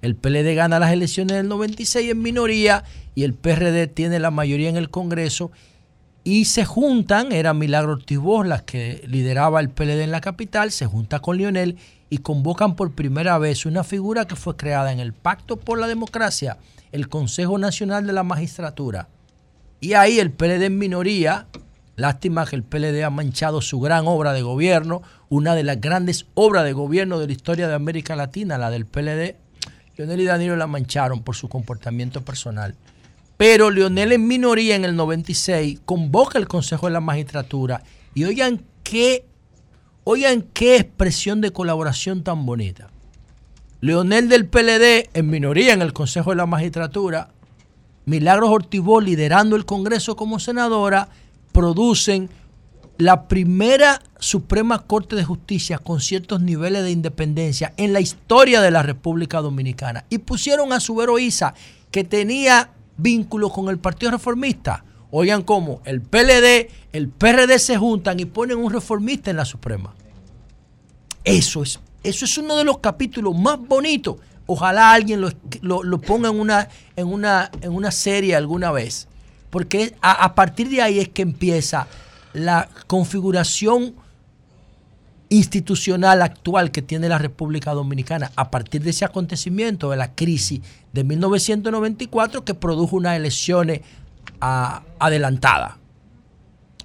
El 0.00 0.14
PLD 0.14 0.54
gana 0.54 0.78
las 0.78 0.92
elecciones 0.92 1.36
del 1.36 1.48
96 1.48 2.10
en 2.10 2.22
minoría 2.22 2.84
y 3.14 3.24
el 3.24 3.34
PRD 3.34 3.88
tiene 3.88 4.20
la 4.20 4.30
mayoría 4.30 4.68
en 4.68 4.76
el 4.76 4.90
Congreso 4.90 5.50
y 6.24 6.44
se 6.44 6.64
juntan, 6.64 7.32
era 7.32 7.54
Milagro 7.54 7.92
Ortiz 7.92 8.18
la 8.44 8.64
que 8.64 9.02
lideraba 9.06 9.60
el 9.60 9.70
PLD 9.70 10.02
en 10.02 10.10
la 10.10 10.20
capital, 10.20 10.70
se 10.70 10.86
junta 10.86 11.20
con 11.20 11.38
Lionel 11.38 11.78
y 12.10 12.18
convocan 12.18 12.76
por 12.76 12.92
primera 12.92 13.38
vez 13.38 13.66
una 13.66 13.82
figura 13.82 14.26
que 14.26 14.36
fue 14.36 14.56
creada 14.56 14.92
en 14.92 15.00
el 15.00 15.12
Pacto 15.14 15.56
por 15.56 15.78
la 15.78 15.86
Democracia, 15.86 16.58
el 16.92 17.08
Consejo 17.08 17.56
Nacional 17.58 18.06
de 18.06 18.12
la 18.12 18.24
Magistratura. 18.24 19.08
Y 19.80 19.94
ahí 19.94 20.18
el 20.18 20.30
PLD 20.30 20.64
en 20.64 20.78
minoría, 20.78 21.46
lástima 21.96 22.46
que 22.46 22.56
el 22.56 22.62
PLD 22.62 23.02
ha 23.04 23.10
manchado 23.10 23.62
su 23.62 23.80
gran 23.80 24.06
obra 24.06 24.32
de 24.32 24.42
gobierno, 24.42 25.02
una 25.28 25.54
de 25.54 25.64
las 25.64 25.80
grandes 25.80 26.26
obras 26.34 26.64
de 26.64 26.72
gobierno 26.72 27.18
de 27.18 27.26
la 27.26 27.32
historia 27.32 27.68
de 27.68 27.74
América 27.74 28.16
Latina, 28.16 28.58
la 28.58 28.70
del 28.70 28.86
PLD. 28.86 29.36
Leonel 29.98 30.20
y 30.20 30.24
Danilo 30.26 30.54
la 30.54 30.68
mancharon 30.68 31.24
por 31.24 31.34
su 31.34 31.48
comportamiento 31.48 32.24
personal. 32.24 32.76
Pero 33.36 33.72
Leonel 33.72 34.12
en 34.12 34.28
minoría 34.28 34.76
en 34.76 34.84
el 34.84 34.94
96 34.94 35.80
convoca 35.84 36.38
el 36.38 36.46
Consejo 36.46 36.86
de 36.86 36.92
la 36.92 37.00
Magistratura 37.00 37.82
y 38.14 38.22
oigan 38.22 38.62
qué, 38.84 39.24
oigan 40.04 40.42
qué 40.42 40.76
expresión 40.76 41.40
de 41.40 41.50
colaboración 41.50 42.22
tan 42.22 42.46
bonita. 42.46 42.90
Leonel 43.80 44.28
del 44.28 44.46
PLD 44.46 45.10
en 45.14 45.30
minoría 45.30 45.72
en 45.72 45.82
el 45.82 45.92
Consejo 45.92 46.30
de 46.30 46.36
la 46.36 46.46
Magistratura, 46.46 47.30
Milagros 48.06 48.50
Ortibó 48.50 49.00
liderando 49.00 49.56
el 49.56 49.64
Congreso 49.64 50.14
como 50.14 50.38
senadora, 50.38 51.08
producen 51.50 52.30
la 52.98 53.28
primera 53.28 54.02
Suprema 54.18 54.80
Corte 54.80 55.14
de 55.16 55.24
Justicia 55.24 55.78
con 55.78 56.00
ciertos 56.00 56.40
niveles 56.42 56.82
de 56.82 56.90
independencia 56.90 57.72
en 57.76 57.92
la 57.92 58.00
historia 58.00 58.60
de 58.60 58.72
la 58.72 58.82
República 58.82 59.40
Dominicana. 59.40 60.04
Y 60.10 60.18
pusieron 60.18 60.72
a 60.72 60.80
Subero 60.80 61.18
Isa, 61.18 61.54
que 61.92 62.02
tenía 62.04 62.70
vínculos 62.96 63.52
con 63.52 63.68
el 63.68 63.78
Partido 63.78 64.10
Reformista. 64.12 64.84
Oigan 65.12 65.42
cómo 65.42 65.80
el 65.84 66.02
PLD, 66.02 66.68
el 66.92 67.08
PRD 67.08 67.58
se 67.60 67.76
juntan 67.76 68.18
y 68.20 68.24
ponen 68.24 68.58
un 68.58 68.72
reformista 68.72 69.30
en 69.30 69.36
la 69.36 69.44
Suprema. 69.44 69.94
Eso 71.24 71.62
es, 71.62 71.78
eso 72.02 72.24
es 72.24 72.36
uno 72.38 72.56
de 72.56 72.64
los 72.64 72.78
capítulos 72.78 73.36
más 73.38 73.58
bonitos. 73.60 74.16
Ojalá 74.46 74.92
alguien 74.92 75.20
lo, 75.20 75.30
lo- 75.84 76.00
ponga 76.00 76.30
en 76.30 76.40
una, 76.40 76.68
en, 76.96 77.06
una, 77.06 77.50
en 77.60 77.72
una 77.72 77.90
serie 77.90 78.34
alguna 78.34 78.72
vez. 78.72 79.06
Porque 79.50 79.94
a 80.02 80.34
partir 80.34 80.68
de 80.68 80.82
ahí 80.82 80.98
es 80.98 81.08
que 81.08 81.22
empieza 81.22 81.86
la 82.38 82.68
configuración 82.86 83.94
institucional 85.30 86.22
actual 86.22 86.70
que 86.70 86.82
tiene 86.82 87.08
la 87.08 87.18
República 87.18 87.74
Dominicana 87.74 88.32
a 88.36 88.50
partir 88.50 88.82
de 88.82 88.90
ese 88.90 89.04
acontecimiento 89.04 89.90
de 89.90 89.96
la 89.96 90.14
crisis 90.14 90.60
de 90.92 91.04
1994 91.04 92.44
que 92.44 92.54
produjo 92.54 92.96
unas 92.96 93.16
elecciones 93.16 93.82
ah, 94.40 94.82
adelantadas 94.98 95.74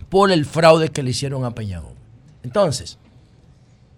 por 0.10 0.32
el 0.32 0.46
fraude 0.46 0.90
que 0.90 1.04
le 1.04 1.12
hicieron 1.12 1.46
a 1.46 1.56
Peñagón. 1.56 1.94
Entonces, 2.44 3.00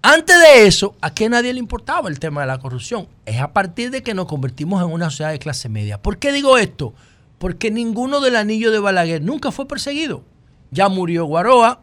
antes 0.01 0.39
de 0.39 0.67
eso, 0.67 0.95
¿a 1.01 1.11
qué 1.13 1.27
nadie 1.27 1.51
le 1.51 1.59
importaba 1.59 2.09
el 2.09 2.19
tema 2.19 2.41
de 2.41 2.47
la 2.47 2.59
corrupción? 2.59 3.07
Es 3.25 3.41
a 3.41 3.51
partir 3.53 3.89
de 3.89 4.03
que 4.03 4.13
nos 4.13 4.27
convertimos 4.27 4.83
en 4.83 4.91
una 4.91 5.09
sociedad 5.09 5.31
de 5.31 5.39
clase 5.39 5.67
media. 5.67 5.99
¿Por 5.99 6.19
qué 6.19 6.31
digo 6.31 6.59
esto? 6.59 6.93
Porque 7.39 7.71
ninguno 7.71 8.21
del 8.21 8.35
anillo 8.35 8.71
de 8.71 8.77
Balaguer 8.77 9.23
nunca 9.23 9.51
fue 9.51 9.67
perseguido. 9.67 10.23
Ya 10.71 10.89
murió 10.89 11.25
Guaroa 11.25 11.81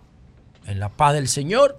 en 0.66 0.78
la 0.80 0.88
paz 0.88 1.14
del 1.14 1.28
Señor, 1.28 1.78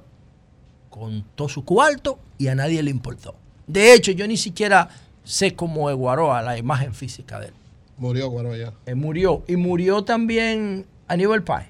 con 0.89 1.23
todo 1.35 1.49
su 1.49 1.63
cuarto 1.65 2.19
y 2.37 2.47
a 2.47 2.55
nadie 2.55 2.81
le 2.83 2.91
importó. 2.91 3.35
De 3.67 3.93
hecho, 3.93 4.11
yo 4.11 4.27
ni 4.27 4.37
siquiera 4.37 4.89
sé 5.23 5.55
cómo 5.55 5.89
es 5.89 5.95
Guaroa, 5.95 6.41
la 6.41 6.57
imagen 6.57 6.93
física 6.93 7.39
de 7.39 7.47
él. 7.47 7.53
Murió 7.97 8.29
Guaro 8.29 8.55
ya. 8.55 8.73
Él 8.85 8.95
murió. 8.95 9.43
Y 9.47 9.55
murió 9.55 10.03
también 10.03 10.85
Aníbal 11.07 11.43
Páez. 11.43 11.67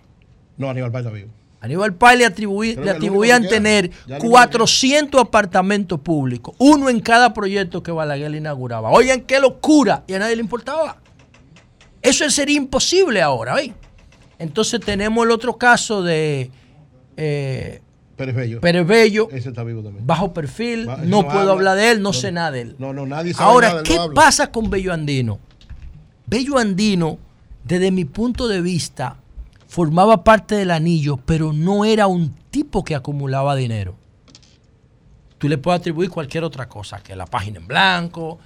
No, 0.57 0.69
Aníbal 0.69 0.91
Páez 0.91 1.05
está 1.05 1.15
vivo. 1.15 1.29
Aníbal 1.61 1.93
Páez 1.93 2.17
le, 2.19 2.25
atribuí- 2.27 2.75
le 2.75 2.91
atribuían 2.91 3.47
tener 3.47 3.89
Ya 4.07 4.17
el 4.17 4.21
único 4.23 4.31
400 4.31 5.21
apartamentos 5.21 5.99
públicos, 5.99 6.55
uno 6.57 6.89
en 6.89 6.99
cada 6.99 7.33
proyecto 7.33 7.83
que 7.83 7.91
Balaguer 7.91 8.33
inauguraba. 8.35 8.89
Oigan, 8.91 9.21
qué 9.21 9.39
locura, 9.39 10.03
y 10.07 10.13
a 10.13 10.19
nadie 10.19 10.35
le 10.35 10.41
importaba. 10.41 10.97
Eso 12.01 12.29
sería 12.29 12.57
imposible 12.57 13.21
ahora, 13.21 13.55
¿veis? 13.55 13.71
Entonces 14.43 14.79
tenemos 14.81 15.25
el 15.25 15.31
otro 15.31 15.57
caso 15.57 16.03
de 16.03 16.51
eh, 17.17 17.81
Pérez 18.17 18.35
Bello. 18.35 18.61
Pérez 18.61 18.85
Bello, 18.85 19.29
Ese 19.31 19.49
está 19.49 19.63
vivo 19.63 19.81
también. 19.81 20.05
bajo 20.05 20.33
perfil, 20.33 20.85
no, 20.85 20.97
no 20.97 21.23
puedo 21.23 21.39
habla. 21.39 21.51
hablar 21.53 21.77
de 21.77 21.91
él, 21.91 21.97
no, 22.01 22.09
No, 22.09 22.13
sé 22.13 22.31
nada 22.31 22.51
de 22.51 22.61
él. 22.61 22.75
No, 22.77 22.93
no, 22.93 23.05
nadie 23.05 23.33
sabe 23.33 23.49
Ahora, 23.49 23.69
nada, 23.69 23.83
¿qué 23.83 23.95
no 23.95 24.13
pasa 24.13 24.51
con 24.51 24.69
Bello 24.69 24.93
Andino? 24.93 25.39
Bello 26.25 26.57
Andino, 26.57 27.17
desde 27.63 27.89
mi 27.91 28.05
punto 28.05 28.47
de 28.47 28.61
vista, 28.61 29.17
formaba 29.67 30.23
parte 30.23 30.55
del 30.55 30.71
anillo, 30.71 31.17
pero 31.25 31.53
no 31.53 31.85
era 31.85 32.07
un 32.07 32.33
tipo 32.51 32.83
que 32.83 32.95
acumulaba 32.95 33.55
dinero. 33.55 33.95
Tú 35.37 35.49
le 35.49 35.57
puedes 35.57 35.79
atribuir 35.79 36.09
cualquier 36.09 36.43
otra 36.43 36.67
cosa, 36.69 37.01
que 37.01 37.15
la 37.15 37.25
página 37.25 37.59
en 37.59 37.67
blanco, 37.67 38.39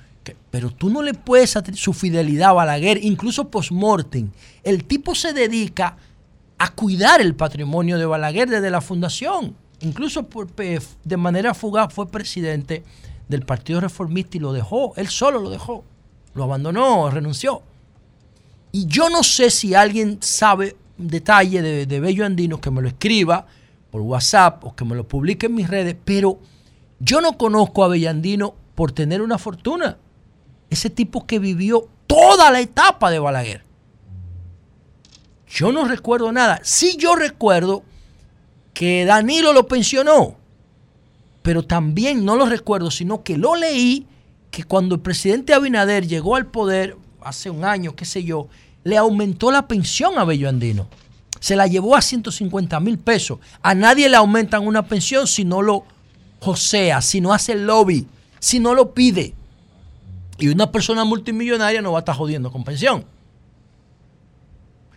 pero 0.49 0.71
tú 0.71 0.89
no 0.89 1.01
le 1.01 1.13
puedes 1.13 1.57
su 1.75 1.93
fidelidad 1.93 2.49
a 2.49 2.53
Balaguer, 2.53 3.03
incluso 3.03 3.49
post-mortem. 3.49 4.31
El 4.63 4.83
tipo 4.83 5.15
se 5.15 5.33
dedica 5.33 5.97
a 6.57 6.71
cuidar 6.71 7.21
el 7.21 7.35
patrimonio 7.35 7.97
de 7.97 8.05
Balaguer 8.05 8.49
desde 8.49 8.69
la 8.69 8.81
fundación. 8.81 9.55
Incluso 9.81 10.27
de 11.03 11.17
manera 11.17 11.53
fugaz 11.53 11.93
fue 11.93 12.09
presidente 12.09 12.83
del 13.27 13.43
Partido 13.43 13.79
Reformista 13.81 14.37
y 14.37 14.39
lo 14.39 14.53
dejó, 14.53 14.93
él 14.95 15.07
solo 15.07 15.39
lo 15.39 15.49
dejó, 15.49 15.83
lo 16.33 16.43
abandonó, 16.43 17.09
renunció. 17.09 17.61
Y 18.71 18.85
yo 18.87 19.09
no 19.09 19.23
sé 19.23 19.49
si 19.49 19.75
alguien 19.75 20.17
sabe 20.21 20.75
detalle 20.97 21.61
de, 21.61 21.85
de 21.85 21.99
Bello 21.99 22.25
Andino 22.25 22.59
que 22.59 22.71
me 22.71 22.81
lo 22.81 22.87
escriba 22.87 23.45
por 23.91 24.01
WhatsApp 24.01 24.63
o 24.63 24.75
que 24.75 24.85
me 24.85 24.95
lo 24.95 25.07
publique 25.07 25.45
en 25.45 25.55
mis 25.55 25.69
redes, 25.69 25.95
pero 26.03 26.39
yo 26.99 27.21
no 27.21 27.37
conozco 27.37 27.83
a 27.83 27.87
Bellandino 27.87 28.55
por 28.75 28.91
tener 28.91 29.21
una 29.21 29.37
fortuna. 29.37 29.97
Ese 30.69 30.89
tipo 30.89 31.25
que 31.25 31.39
vivió 31.39 31.87
toda 32.07 32.51
la 32.51 32.59
etapa 32.59 33.11
de 33.11 33.19
Balaguer. 33.19 33.63
Yo 35.47 35.71
no 35.71 35.85
recuerdo 35.85 36.31
nada. 36.31 36.59
Sí 36.63 36.97
yo 36.97 37.15
recuerdo 37.15 37.83
que 38.73 39.05
Danilo 39.05 39.53
lo 39.53 39.67
pensionó, 39.67 40.35
pero 41.41 41.63
también 41.63 42.25
no 42.25 42.35
lo 42.35 42.45
recuerdo, 42.45 42.91
sino 42.91 43.23
que 43.23 43.37
lo 43.37 43.55
leí 43.55 44.05
que 44.51 44.63
cuando 44.63 44.95
el 44.95 45.01
presidente 45.01 45.53
Abinader 45.53 46.07
llegó 46.07 46.35
al 46.35 46.47
poder 46.47 46.97
hace 47.21 47.49
un 47.49 47.65
año, 47.65 47.95
qué 47.95 48.05
sé 48.05 48.23
yo, 48.23 48.47
le 48.83 48.97
aumentó 48.97 49.51
la 49.51 49.67
pensión 49.67 50.17
a 50.17 50.25
Bello 50.25 50.49
Andino. 50.49 50.87
Se 51.39 51.55
la 51.55 51.67
llevó 51.67 51.95
a 51.95 52.01
150 52.01 52.79
mil 52.79 52.97
pesos. 52.97 53.39
A 53.61 53.75
nadie 53.75 54.09
le 54.09 54.17
aumentan 54.17 54.65
una 54.65 54.87
pensión 54.87 55.27
si 55.27 55.45
no 55.45 55.61
lo 55.61 55.83
josea, 56.39 57.01
si 57.01 57.21
no 57.21 57.33
hace 57.33 57.53
el 57.53 57.65
lobby, 57.65 58.07
si 58.39 58.59
no 58.59 58.73
lo 58.73 58.93
pide. 58.93 59.33
Y 60.37 60.49
una 60.49 60.71
persona 60.71 61.03
multimillonaria 61.03 61.81
no 61.81 61.91
va 61.91 61.99
a 61.99 62.01
estar 62.01 62.15
jodiendo 62.15 62.51
con 62.51 62.63
pensión. 62.63 63.05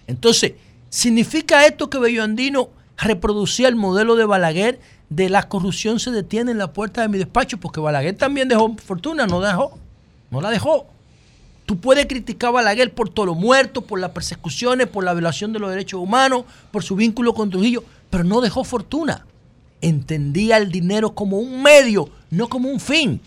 Entonces, 0.07 0.55
¿significa 0.89 1.67
esto 1.67 1.89
que 1.89 1.99
Bello 1.99 2.23
Andino 2.23 2.71
reproducía 2.97 3.69
el 3.69 3.77
modelo 3.77 4.17
de 4.17 4.27
Balaguer 4.27 4.81
de 5.09 5.29
la 5.29 5.49
corrupción 5.49 5.99
se 5.99 6.11
detiene 6.11 6.51
en 6.51 6.59
la 6.59 6.73
puerta 6.73 7.03
de 7.03 7.09
mi 7.09 7.19
despacho? 7.19 7.59
Porque 7.59 7.81
Balaguer 7.81 8.17
también 8.17 8.49
dejó 8.49 8.77
fortuna, 8.77 9.27
no 9.27 9.41
dejó, 9.41 9.79
no 10.31 10.41
la 10.41 10.51
dejó. 10.51 10.87
Tú 11.65 11.79
puedes 11.79 12.07
criticar 12.07 12.49
a 12.49 12.53
Balaguer 12.53 12.93
por 12.93 13.09
todo 13.09 13.27
lo 13.27 13.35
muerto, 13.37 13.83
por 13.83 14.01
las 14.01 14.11
persecuciones, 14.11 14.89
por 14.89 15.05
la 15.05 15.15
violación 15.15 15.53
de 15.53 15.61
los 15.61 15.71
derechos 15.71 16.01
humanos, 16.01 16.45
por 16.73 16.83
su 16.83 16.97
vínculo 16.97 17.33
con 17.33 17.49
Trujillo, 17.49 17.85
pero 18.11 18.25
no 18.25 18.41
dejó 18.41 18.65
fortuna. 18.65 19.25
Entendía 19.81 20.57
el 20.57 20.73
dinero 20.73 21.15
como 21.15 21.39
un 21.39 21.63
medio, 21.63 22.11
no 22.31 22.49
como 22.49 22.69
un 22.69 22.81
fin. 22.81 23.21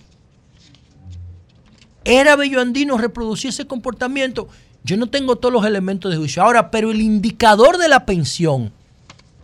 ¿Era 2.06 2.36
Bello 2.36 2.60
Andino 2.62 2.98
reproducir 2.98 3.50
ese 3.50 3.66
comportamiento? 3.66 4.48
Yo 4.84 4.98
no 4.98 5.08
tengo 5.08 5.38
todos 5.38 5.54
los 5.54 5.66
elementos 5.66 6.12
de 6.12 6.18
juicio. 6.18 6.44
Ahora, 6.44 6.70
pero 6.72 6.92
el 6.92 7.02
indicador 7.02 7.78
de 7.78 7.88
la 7.88 8.06
pensión 8.06 8.72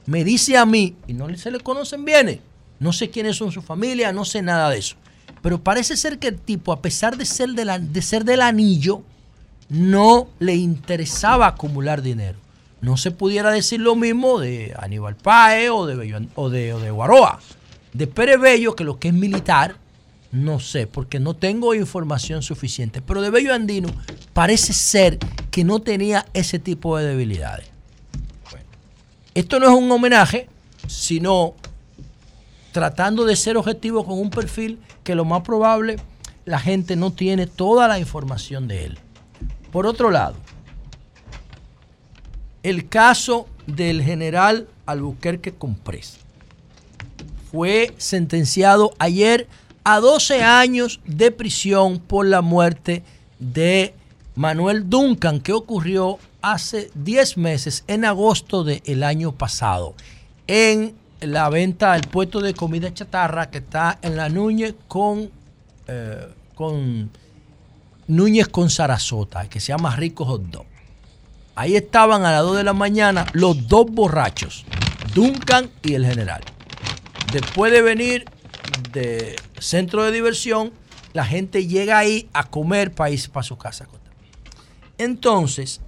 me 0.06 0.23
dice 0.23 0.57
a 0.57 0.65
mí, 0.65 0.95
y 1.07 1.14
no 1.14 1.34
se 1.38 1.52
le 1.52 1.60
conocen 1.60 2.03
bienes, 2.03 2.40
no 2.80 2.91
sé 2.94 3.10
quiénes 3.10 3.38
son 3.38 3.52
su 3.52 3.61
familia, 3.61 4.11
no 4.11 4.26
sé 4.26 4.41
nada 4.41 4.69
de 4.69 4.80
eso. 4.80 4.95
Pero 5.41 5.61
parece 5.64 5.95
ser 5.95 6.19
que 6.19 6.27
el 6.30 6.38
tipo, 6.40 6.73
a 6.73 6.81
pesar 6.81 7.15
de 7.15 7.26
ser, 7.26 7.49
de 7.52 7.64
la- 7.64 7.80
de 7.80 8.02
ser 8.02 8.26
del 8.26 8.41
anillo, 8.41 9.03
no 9.69 10.27
le 10.40 10.56
interesaba 10.56 11.48
acumular 11.48 12.02
dinero. 12.02 12.38
No 12.81 12.98
se 12.98 13.11
pudiera 13.11 13.52
decir 13.52 13.80
lo 13.81 13.95
mismo 13.95 14.40
de 14.40 14.73
Aníbal 14.80 15.15
Páez 15.15 15.69
o 15.69 15.86
de, 15.86 15.95
Bello- 15.95 16.27
o 16.36 16.49
de, 16.49 16.73
o 16.73 16.80
de 16.80 16.91
Guaroa. 16.91 17.40
De 17.94 18.07
Pérez 18.07 18.40
Bello, 18.40 18.76
que 18.76 18.84
lo 18.84 18.99
que 18.99 19.10
es 19.10 19.14
militar, 19.14 19.76
no 20.31 20.60
sé, 20.60 20.85
porque 20.88 21.19
no 21.19 21.34
tengo 21.34 21.73
información 21.73 22.41
suficiente. 22.41 23.01
Pero 23.01 23.22
de 23.22 23.30
Bello 23.31 23.53
Andino 23.53 23.89
parece 24.34 24.73
ser 24.73 25.18
que 25.49 25.64
no 25.64 25.80
tenía 25.80 26.26
ese 26.34 26.60
tipo 26.60 26.97
de 26.97 27.06
debilidades. 27.06 27.68
Bueno, 28.51 28.65
esto 29.34 29.60
no 29.60 29.68
es 29.68 29.73
un 29.73 29.91
homenaje, 29.91 30.47
sino 30.88 31.56
tratando 32.72 33.26
de 33.26 33.35
ser 33.35 33.57
objetivo 33.57 34.06
con 34.06 34.19
un 34.19 34.30
perfil 34.30 34.80
que 35.03 35.15
lo 35.15 35.26
más 35.26 35.41
probable 35.41 35.97
la 36.45 36.60
gente 36.60 36.95
no 36.95 37.11
tiene 37.11 37.47
toda 37.47 37.88
la 37.88 37.99
información 37.99 38.68
de 38.68 38.85
él. 38.85 38.99
Por 39.72 39.85
otro 39.85 40.10
lado, 40.10 40.35
el 42.64 42.88
caso 42.89 43.47
del 43.68 44.01
general 44.01 44.68
Albuquerque 44.85 45.53
Comprés. 45.53 46.18
Fue 47.51 47.93
sentenciado 47.97 48.93
ayer 48.99 49.47
a 49.91 49.99
12 50.01 50.43
años 50.43 50.99
de 51.05 51.31
prisión 51.31 51.97
por 51.97 52.27
la 52.27 52.41
muerte 52.41 53.01
de 53.39 53.95
Manuel 54.35 54.87
Duncan, 54.87 55.39
que 55.39 55.51
ocurrió 55.51 56.19
hace 56.43 56.91
10 56.93 57.37
meses, 57.37 57.85
en 57.87 58.05
agosto 58.05 58.63
del 58.63 59.01
año 59.01 59.31
pasado, 59.31 59.95
en 60.45 60.93
la 61.21 61.49
venta 61.49 61.93
del 61.93 62.03
puesto 62.03 62.39
de 62.39 62.53
comida 62.53 62.93
chatarra 62.93 63.49
que 63.49 63.57
está 63.57 63.97
en 64.03 64.15
la 64.15 64.29
Núñez 64.29 64.75
con, 64.87 65.31
eh, 65.87 66.27
con 66.53 67.09
Núñez 68.05 68.47
con 68.47 68.69
Sarasota, 68.69 69.49
que 69.49 69.59
se 69.59 69.69
llama 69.69 69.95
Rico 69.95 70.23
Hot 70.23 70.43
Dog. 70.51 70.67
Ahí 71.55 71.75
estaban 71.75 72.25
a 72.25 72.31
las 72.31 72.43
2 72.43 72.57
de 72.57 72.63
la 72.63 72.73
mañana 72.73 73.25
los 73.33 73.67
dos 73.67 73.87
borrachos, 73.89 74.65
Duncan 75.15 75.71
y 75.81 75.95
el 75.95 76.05
general. 76.05 76.43
Después 77.33 77.71
de 77.71 77.81
venir 77.81 78.25
de 78.91 79.35
centro 79.59 80.03
de 80.03 80.11
diversión, 80.11 80.71
la 81.13 81.25
gente 81.25 81.67
llega 81.67 81.97
ahí 81.97 82.29
a 82.33 82.49
comer 82.49 82.93
irse 83.09 83.29
para 83.29 83.43
su 83.43 83.57
casa. 83.57 83.87
Entonces, 84.97 85.81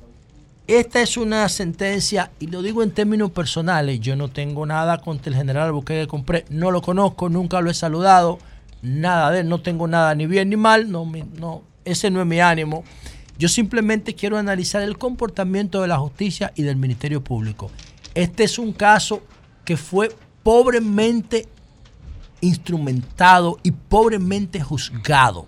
esta 0.68 1.02
es 1.02 1.18
una 1.18 1.50
sentencia, 1.50 2.32
y 2.40 2.48
lo 2.48 2.62
digo 2.62 2.82
en 2.82 2.92
términos 2.92 3.32
personales, 3.32 4.00
yo 4.00 4.16
no 4.16 4.30
tengo 4.30 4.66
nada 4.66 5.00
contra 5.00 5.30
el 5.30 5.36
general 5.36 5.68
Albuquerque 5.68 6.08
compré, 6.08 6.46
no 6.50 6.72
lo 6.72 6.82
conozco, 6.82 7.28
nunca 7.28 7.60
lo 7.60 7.70
he 7.70 7.74
saludado, 7.74 8.40
nada 8.82 9.32
de 9.32 9.42
él, 9.42 9.50
no 9.50 9.62
tengo 9.62 9.88
nada 9.88 10.16
ni 10.16 10.28
bien 10.28 10.50
ni 10.50 10.56
mal, 10.56 10.90
no, 10.90 11.12
no, 11.40 11.64
ese 11.84 12.10
no 12.10 12.22
es 12.22 12.28
mi 12.28 12.40
ánimo. 12.40 12.84
Yo 13.38 13.50
simplemente 13.50 14.14
quiero 14.16 14.38
analizar 14.38 14.82
el 14.82 14.98
comportamiento 14.98 15.82
de 15.82 15.88
la 15.88 15.98
justicia 15.98 16.54
y 16.56 16.64
del 16.64 16.76
Ministerio 16.76 17.24
Público. 17.24 17.72
Este 18.14 18.44
es 18.44 18.60
un 18.60 18.72
caso 18.72 19.24
que 19.66 19.78
fue 19.78 20.16
pobremente 20.44 21.48
instrumentado 22.42 23.60
y 23.64 23.72
pobremente 23.72 24.62
juzgado. 24.62 25.48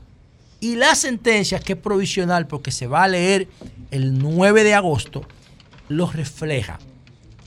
Y 0.59 0.75
la 0.75 0.95
sentencia, 0.95 1.59
que 1.59 1.73
es 1.73 1.79
provisional 1.79 2.47
porque 2.47 2.71
se 2.71 2.87
va 2.87 3.03
a 3.03 3.07
leer 3.07 3.49
el 3.91 4.17
9 4.17 4.63
de 4.63 4.73
agosto, 4.73 5.25
lo 5.89 6.09
refleja. 6.09 6.79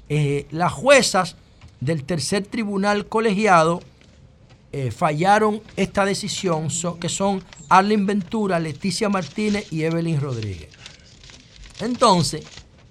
Eh, 0.08 0.46
las 0.50 0.72
juezas 0.72 1.36
del 1.80 2.04
tercer 2.04 2.46
tribunal 2.46 3.06
colegiado 3.06 3.80
eh, 4.72 4.90
fallaron 4.90 5.62
esta 5.76 6.04
decisión, 6.04 6.68
que 7.00 7.08
son 7.08 7.42
Arlen 7.68 8.04
Ventura, 8.06 8.60
Leticia 8.60 9.08
Martínez 9.08 9.72
y 9.72 9.82
Evelyn 9.82 10.20
Rodríguez. 10.20 10.68
Entonces, 11.80 12.44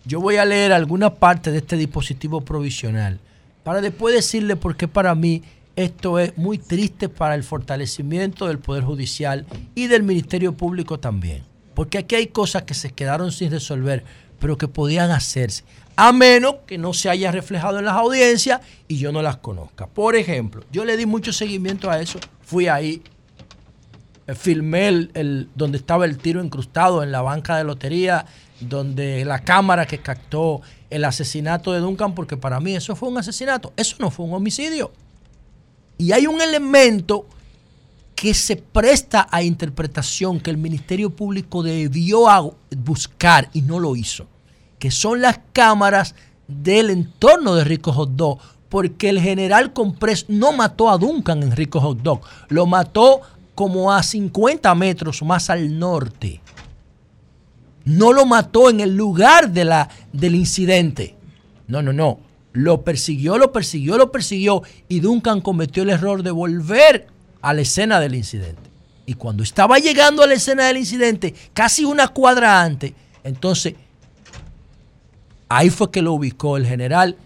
yo 0.05 0.19
voy 0.19 0.37
a 0.37 0.45
leer 0.45 0.71
alguna 0.71 1.13
parte 1.13 1.51
de 1.51 1.59
este 1.59 1.77
dispositivo 1.77 2.41
provisional 2.41 3.19
para 3.63 3.81
después 3.81 4.13
decirle 4.13 4.55
por 4.55 4.75
qué 4.77 4.87
para 4.87 5.15
mí 5.15 5.41
esto 5.75 6.19
es 6.19 6.37
muy 6.37 6.57
triste 6.57 7.09
para 7.09 7.35
el 7.35 7.43
fortalecimiento 7.43 8.47
del 8.47 8.59
Poder 8.59 8.83
Judicial 8.83 9.45
y 9.75 9.87
del 9.87 10.03
Ministerio 10.03 10.53
Público 10.53 10.99
también. 10.99 11.43
Porque 11.73 11.97
aquí 11.97 12.15
hay 12.15 12.27
cosas 12.27 12.63
que 12.63 12.73
se 12.73 12.91
quedaron 12.91 13.31
sin 13.31 13.51
resolver, 13.51 14.03
pero 14.39 14.57
que 14.57 14.67
podían 14.67 15.11
hacerse, 15.11 15.63
a 15.97 16.11
menos 16.13 16.55
que 16.67 16.77
no 16.77 16.93
se 16.93 17.09
haya 17.09 17.31
reflejado 17.31 17.79
en 17.79 17.85
las 17.85 17.95
audiencias 17.95 18.61
y 18.87 18.97
yo 18.97 19.11
no 19.11 19.21
las 19.21 19.37
conozca. 19.37 19.87
Por 19.87 20.15
ejemplo, 20.15 20.63
yo 20.71 20.85
le 20.85 20.95
di 20.97 21.05
mucho 21.05 21.33
seguimiento 21.33 21.89
a 21.89 21.99
eso, 21.99 22.19
fui 22.41 22.67
ahí, 22.67 23.01
eh, 24.27 24.35
filmé 24.35 24.87
el, 24.87 25.11
el- 25.13 25.49
donde 25.55 25.77
estaba 25.77 26.05
el 26.05 26.17
tiro 26.17 26.43
incrustado 26.43 27.03
en 27.03 27.11
la 27.11 27.21
banca 27.21 27.57
de 27.57 27.63
lotería, 27.63 28.25
donde 28.59 29.23
la 29.25 29.39
cámara 29.39 29.85
que 29.85 29.97
captó 29.99 30.61
el 30.89 31.03
asesinato 31.05 31.73
de 31.73 31.79
Duncan, 31.79 32.15
porque 32.15 32.37
para 32.37 32.59
mí 32.59 32.75
eso 32.75 32.95
fue 32.95 33.09
un 33.09 33.17
asesinato, 33.17 33.73
eso 33.77 33.95
no 33.99 34.11
fue 34.11 34.25
un 34.25 34.33
homicidio. 34.33 34.91
Y 35.97 36.11
hay 36.11 36.27
un 36.27 36.41
elemento 36.41 37.25
que 38.15 38.33
se 38.33 38.55
presta 38.55 39.27
a 39.29 39.43
interpretación 39.43 40.39
que 40.39 40.49
el 40.49 40.57
Ministerio 40.57 41.09
Público 41.09 41.63
debió 41.63 42.55
buscar 42.77 43.49
y 43.53 43.61
no 43.61 43.79
lo 43.79 43.95
hizo, 43.95 44.27
que 44.79 44.89
son 44.89 45.21
las 45.21 45.39
cámaras 45.51 46.15
del 46.47 46.89
entorno 46.89 47.55
de 47.55 47.65
Rico 47.65 47.91
Hot 47.91 48.11
Dog, 48.11 48.39
porque 48.69 49.09
el 49.09 49.19
general 49.19 49.73
Comprés 49.73 50.25
no 50.29 50.53
mató 50.53 50.89
a 50.89 50.97
Duncan 50.97 51.43
en 51.43 51.51
Rico 51.51 51.81
Hot 51.81 52.01
Dog, 52.01 52.21
lo 52.47 52.65
mató 52.65 53.21
como 53.53 53.91
a 53.91 54.01
50 54.03 54.73
metros 54.75 55.21
más 55.23 55.49
al 55.49 55.77
norte. 55.77 56.41
No 57.85 58.13
lo 58.13 58.25
mató 58.25 58.69
en 58.69 58.79
el 58.79 58.95
lugar 58.95 59.51
de 59.51 59.63
la, 59.63 59.89
del 60.11 60.35
incidente. 60.35 61.15
No, 61.67 61.81
no, 61.81 61.93
no. 61.93 62.19
Lo 62.55 62.83
persiguió, 62.83 63.37
lo 63.37 63.51
persiguió, 63.51 63.97
lo 63.97 64.13
persiguió 64.13 64.63
y 64.87 65.01
Duncan 65.01 65.41
cometió 65.41 65.83
el 65.83 65.89
error 65.89 66.23
de 66.23 66.31
volver 66.31 67.07
a 67.41 67.53
la 67.53 67.61
escena 67.61 67.99
del 67.99 68.15
incidente. 68.15 68.69
Y 69.05 69.15
cuando 69.15 69.43
estaba 69.43 69.77
llegando 69.77 70.23
a 70.23 70.27
la 70.27 70.35
escena 70.35 70.65
del 70.65 70.77
incidente, 70.77 71.35
casi 71.53 71.83
una 71.83 72.07
cuadra 72.07 72.61
antes, 72.61 72.93
entonces 73.25 73.75
ahí 75.49 75.69
fue 75.69 75.91
que 75.91 76.01
lo 76.01 76.13
ubicó 76.13 76.55
el 76.55 76.65
general 76.65 77.17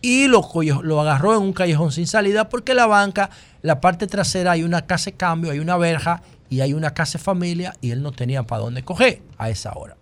y 0.00 0.28
lo, 0.28 0.48
lo 0.82 1.00
agarró 1.00 1.34
en 1.34 1.42
un 1.42 1.52
callejón 1.52 1.90
sin 1.90 2.06
salida 2.06 2.48
porque 2.48 2.72
la 2.72 2.86
banca, 2.86 3.30
la 3.62 3.80
parte 3.80 4.06
trasera 4.06 4.52
hay 4.52 4.62
una 4.62 4.86
casa 4.86 5.10
de 5.10 5.16
cambio, 5.16 5.50
hay 5.50 5.58
una 5.58 5.76
verja 5.76 6.22
y 6.48 6.60
hay 6.60 6.74
una 6.74 6.94
casa 6.94 7.18
de 7.18 7.24
familia 7.24 7.74
y 7.80 7.90
él 7.90 8.04
no 8.04 8.12
tenía 8.12 8.44
para 8.44 8.62
dónde 8.62 8.84
coger 8.84 9.20
a 9.36 9.50
esa 9.50 9.72
hora. 9.72 9.96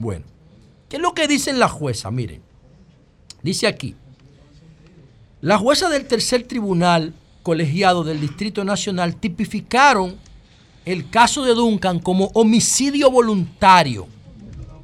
Bueno, 0.00 0.24
¿qué 0.88 0.96
es 0.96 1.02
lo 1.02 1.14
que 1.14 1.28
dicen 1.28 1.60
la 1.60 1.68
jueza? 1.68 2.10
Miren, 2.10 2.42
dice 3.44 3.68
aquí, 3.68 3.94
la 5.44 5.58
jueza 5.58 5.90
del 5.90 6.06
tercer 6.06 6.44
tribunal 6.44 7.12
colegiado 7.42 8.02
del 8.02 8.18
Distrito 8.18 8.64
Nacional 8.64 9.16
tipificaron 9.16 10.16
el 10.86 11.10
caso 11.10 11.44
de 11.44 11.52
Duncan 11.52 11.98
como 11.98 12.30
homicidio 12.32 13.10
voluntario, 13.10 14.06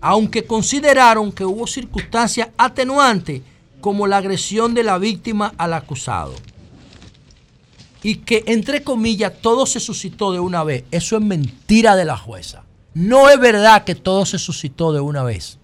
aunque 0.02 0.44
consideraron 0.44 1.32
que 1.32 1.46
hubo 1.46 1.66
circunstancias 1.66 2.50
atenuantes 2.58 3.40
como 3.80 4.06
la 4.06 4.18
agresión 4.18 4.74
de 4.74 4.84
la 4.84 4.98
víctima 4.98 5.54
al 5.56 5.72
acusado. 5.72 6.34
Y 8.02 8.16
que, 8.16 8.44
entre 8.46 8.84
comillas, 8.84 9.32
todo 9.40 9.64
se 9.64 9.80
suscitó 9.80 10.30
de 10.30 10.40
una 10.40 10.62
vez. 10.62 10.84
Eso 10.90 11.16
es 11.16 11.22
mentira 11.22 11.96
de 11.96 12.04
la 12.04 12.18
jueza. 12.18 12.64
No 12.92 13.30
es 13.30 13.40
verdad 13.40 13.84
que 13.84 13.94
todo 13.94 14.26
se 14.26 14.38
suscitó 14.38 14.92
de 14.92 15.00
una 15.00 15.22
vez. 15.22 15.58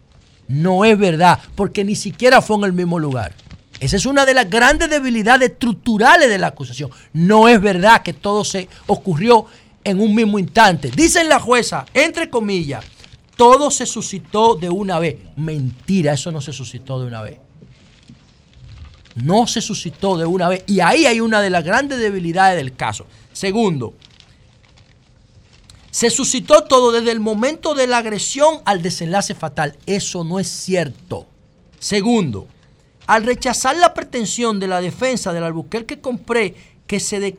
No 0.48 0.86
es 0.86 0.98
verdad, 0.98 1.38
porque 1.54 1.84
ni 1.84 1.96
siquiera 1.96 2.40
fue 2.40 2.56
en 2.56 2.64
el 2.64 2.72
mismo 2.72 2.98
lugar. 2.98 3.34
Esa 3.78 3.96
es 3.96 4.06
una 4.06 4.24
de 4.24 4.34
las 4.34 4.48
grandes 4.48 4.88
debilidades 4.88 5.50
estructurales 5.50 6.28
de 6.28 6.38
la 6.38 6.48
acusación. 6.48 6.90
No 7.12 7.48
es 7.48 7.60
verdad 7.60 8.02
que 8.02 8.14
todo 8.14 8.44
se 8.44 8.68
ocurrió 8.86 9.46
en 9.84 10.00
un 10.00 10.14
mismo 10.14 10.38
instante. 10.38 10.90
Dicen 10.90 11.28
la 11.28 11.38
jueza, 11.38 11.84
entre 11.92 12.30
comillas, 12.30 12.84
todo 13.36 13.70
se 13.70 13.84
suscitó 13.84 14.54
de 14.56 14.70
una 14.70 14.98
vez. 14.98 15.16
Mentira, 15.36 16.14
eso 16.14 16.32
no 16.32 16.40
se 16.40 16.52
suscitó 16.52 16.98
de 17.00 17.06
una 17.06 17.22
vez. 17.22 17.38
No 19.14 19.46
se 19.46 19.60
suscitó 19.60 20.16
de 20.16 20.26
una 20.26 20.48
vez. 20.48 20.64
Y 20.66 20.80
ahí 20.80 21.06
hay 21.06 21.20
una 21.20 21.40
de 21.40 21.50
las 21.50 21.64
grandes 21.64 21.98
debilidades 21.98 22.56
del 22.56 22.74
caso. 22.74 23.06
Segundo, 23.32 23.94
se 25.90 26.10
suscitó 26.10 26.64
todo 26.64 26.92
desde 26.92 27.12
el 27.12 27.20
momento 27.20 27.74
de 27.74 27.86
la 27.86 27.98
agresión 27.98 28.60
al 28.64 28.82
desenlace 28.82 29.34
fatal. 29.34 29.78
Eso 29.86 30.24
no 30.24 30.38
es 30.38 30.48
cierto. 30.48 31.26
Segundo, 31.78 32.48
al 33.06 33.24
rechazar 33.24 33.76
la 33.76 33.94
pretensión 33.94 34.60
de 34.60 34.68
la 34.68 34.80
defensa 34.80 35.32
del 35.32 35.44
Albuquerque 35.44 36.00
Compré 36.00 36.54
que 36.86 37.00
se 37.00 37.36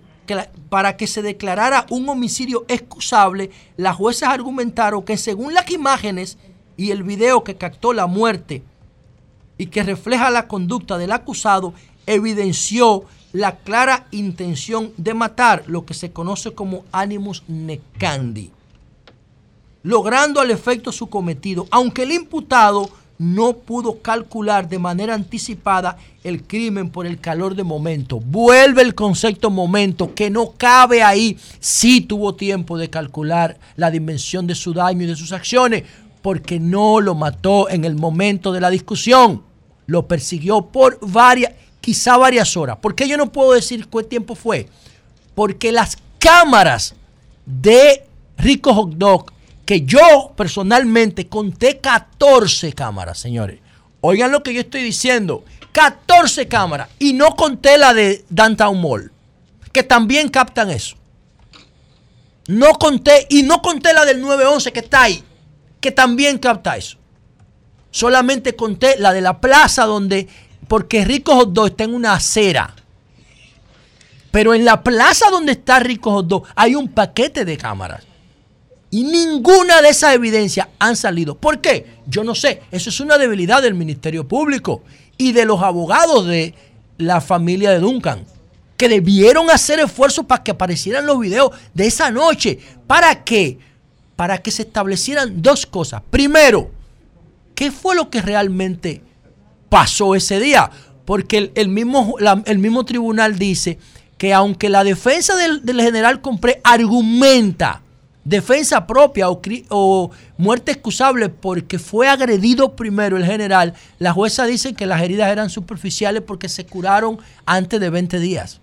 para 0.70 0.98
que 0.98 1.08
se 1.08 1.22
declarara 1.22 1.86
un 1.90 2.10
homicidio 2.10 2.66
excusable, 2.68 3.50
las 3.78 3.96
juezas 3.96 4.30
argumentaron 4.30 5.04
que 5.04 5.16
según 5.16 5.54
las 5.54 5.72
imágenes 5.72 6.38
y 6.76 6.92
el 6.92 7.04
video 7.04 7.46
que 7.46 7.56
captó 7.56 7.94
la 7.94 8.08
muerte 8.08 8.62
y 9.58 9.68
que 9.68 9.84
refleja 9.84 10.30
la 10.30 10.50
conducta 10.50 10.98
del 10.98 11.14
acusado, 11.14 11.74
evidenció 12.06 13.06
la 13.32 13.58
clara 13.58 14.08
intención 14.12 14.92
de 14.98 15.14
matar, 15.14 15.64
lo 15.68 15.86
que 15.86 15.94
se 15.94 16.12
conoce 16.12 16.54
como 16.54 16.84
animus 16.92 17.44
necandi, 17.48 18.52
logrando 19.84 20.42
al 20.42 20.52
efecto 20.52 20.92
su 20.92 21.08
cometido, 21.10 21.68
aunque 21.72 22.04
el 22.04 22.12
imputado 22.12 22.90
no 23.20 23.54
pudo 23.54 24.02
calcular 24.02 24.70
de 24.70 24.80
manera 24.80 25.14
anticipada 25.14 25.98
el 26.24 26.44
crimen 26.44 26.90
por 26.90 27.08
el 27.08 27.20
calor 27.20 27.56
de 27.56 27.64
momento. 27.64 28.20
Vuelve 28.20 28.82
el 28.82 28.94
concepto 28.94 29.50
momento 29.50 30.14
que 30.14 30.30
no 30.30 30.54
cabe 30.58 31.02
ahí. 31.02 31.38
Sí 31.60 32.02
tuvo 32.02 32.36
tiempo 32.36 32.78
de 32.78 32.90
calcular 32.90 33.58
la 33.76 33.90
dimensión 33.90 34.46
de 34.46 34.56
su 34.56 34.74
daño 34.74 35.04
y 35.04 35.08
de 35.08 35.16
sus 35.16 35.32
acciones, 35.32 35.84
porque 36.22 36.60
no 36.60 37.00
lo 37.00 37.16
mató 37.16 37.70
en 37.70 37.86
el 37.86 37.96
momento 37.96 38.52
de 38.52 38.62
la 38.62 38.70
discusión. 38.70 39.44
Lo 39.88 40.08
persiguió 40.08 40.62
por 40.68 41.00
varias, 41.02 41.54
quizá 41.82 42.18
varias 42.18 42.56
horas. 42.58 42.78
¿Por 42.78 42.94
qué 42.94 43.08
yo 43.08 43.18
no 43.18 43.32
puedo 43.32 43.54
decir 43.54 43.88
cuál 43.88 44.06
tiempo 44.06 44.36
fue? 44.36 44.68
Porque 45.34 45.72
las 45.72 45.98
cámaras 46.20 46.94
de 47.46 48.04
Rico 48.38 48.74
Hot 48.74 48.94
Dog, 48.96 49.32
que 49.68 49.82
yo 49.82 50.32
personalmente 50.38 51.28
conté 51.28 51.80
14 51.80 52.72
cámaras, 52.72 53.20
señores. 53.20 53.60
Oigan 54.00 54.32
lo 54.32 54.42
que 54.42 54.54
yo 54.54 54.62
estoy 54.62 54.82
diciendo. 54.82 55.44
14 55.74 56.48
cámaras. 56.48 56.88
Y 57.00 57.12
no 57.12 57.36
conté 57.36 57.78
la 57.78 57.94
de 57.94 58.24
Downtown 58.30 58.80
Mall, 58.80 59.12
que 59.74 59.84
también 59.84 60.30
captan 60.30 60.70
eso. 60.70 60.96
No 62.48 62.76
conté, 62.76 63.28
y 63.30 63.44
no 63.44 63.62
conté 63.62 63.94
la 63.94 64.06
del 64.06 64.22
911 64.22 64.72
que 64.72 64.80
está 64.80 65.02
ahí, 65.02 65.22
que 65.82 65.92
también 65.92 66.38
capta 66.38 66.78
eso. 66.78 66.98
Solamente 67.92 68.56
conté 68.56 68.96
la 68.98 69.12
de 69.12 69.20
la 69.20 69.42
plaza 69.42 69.84
donde, 69.84 70.30
porque 70.70 71.04
Rico 71.04 71.36
Hot 71.36 71.68
está 71.68 71.84
en 71.84 71.94
una 71.94 72.14
acera. 72.14 72.74
Pero 74.32 74.54
en 74.54 74.64
la 74.64 74.82
plaza 74.82 75.30
donde 75.30 75.52
está 75.52 75.80
Rico 75.80 76.12
Hot 76.14 76.48
hay 76.56 76.76
un 76.76 76.88
paquete 76.88 77.44
de 77.44 77.58
cámaras. 77.58 78.07
Y 78.90 79.04
ninguna 79.04 79.82
de 79.82 79.90
esas 79.90 80.16
evidencias 80.16 80.68
han 80.80 80.96
salido. 80.96 81.36
¿Por 81.36 81.60
qué? 81.60 81.86
Yo 82.08 82.24
no 82.24 82.36
sé. 82.36 82.62
Eso 82.72 82.90
es 82.90 83.00
una 83.00 83.18
debilidad 83.18 83.62
del 83.62 83.74
Ministerio 83.74 84.28
Público 84.28 84.82
y 85.18 85.34
de 85.34 85.46
los 85.46 85.62
abogados 85.62 86.26
de 86.26 86.54
la 86.98 87.20
familia 87.20 87.72
de 87.72 87.80
Duncan. 87.80 88.26
Que 88.78 88.88
debieron 88.88 89.50
hacer 89.50 89.80
esfuerzos 89.80 90.26
para 90.26 90.44
que 90.44 90.52
aparecieran 90.52 91.06
los 91.06 91.20
videos 91.20 91.52
de 91.74 91.88
esa 91.88 92.12
noche. 92.12 92.60
¿Para 92.86 93.24
qué? 93.24 93.58
Para 94.16 94.38
que 94.38 94.52
se 94.52 94.62
establecieran 94.62 95.42
dos 95.42 95.66
cosas. 95.66 96.02
Primero, 96.10 96.72
¿qué 97.56 97.72
fue 97.72 97.96
lo 97.96 98.10
que 98.10 98.22
realmente 98.22 99.02
pasó 99.68 100.16
ese 100.16 100.40
día? 100.40 100.72
Porque 101.06 101.52
el, 101.56 101.68
mismo, 101.68 102.16
el 102.46 102.60
mismo 102.60 102.86
tribunal 102.86 103.38
dice 103.38 103.80
que 104.18 104.34
aunque 104.34 104.70
la 104.70 104.84
defensa 104.84 105.36
del, 105.36 105.66
del 105.66 105.82
general 105.82 106.22
Compré 106.22 106.62
argumenta 106.64 107.82
defensa 108.28 108.86
propia 108.86 109.28
o, 109.30 110.12
muerte 110.38 110.74
excusable 110.74 111.30
porque 111.30 111.80
fue 111.80 112.10
agredido 112.10 112.76
primero 112.76 113.16
el 113.16 113.26
general, 113.26 113.74
la 114.00 114.12
jueza 114.12 114.46
dice 114.46 114.74
que 114.74 114.86
las 114.86 115.02
heridas 115.02 115.32
eran 115.32 115.50
superficiales 115.50 116.22
porque 116.24 116.50
se 116.50 116.66
curaron 116.66 117.20
antes 117.46 117.80
de 117.80 117.90
20 117.90 118.20
días. 118.20 118.60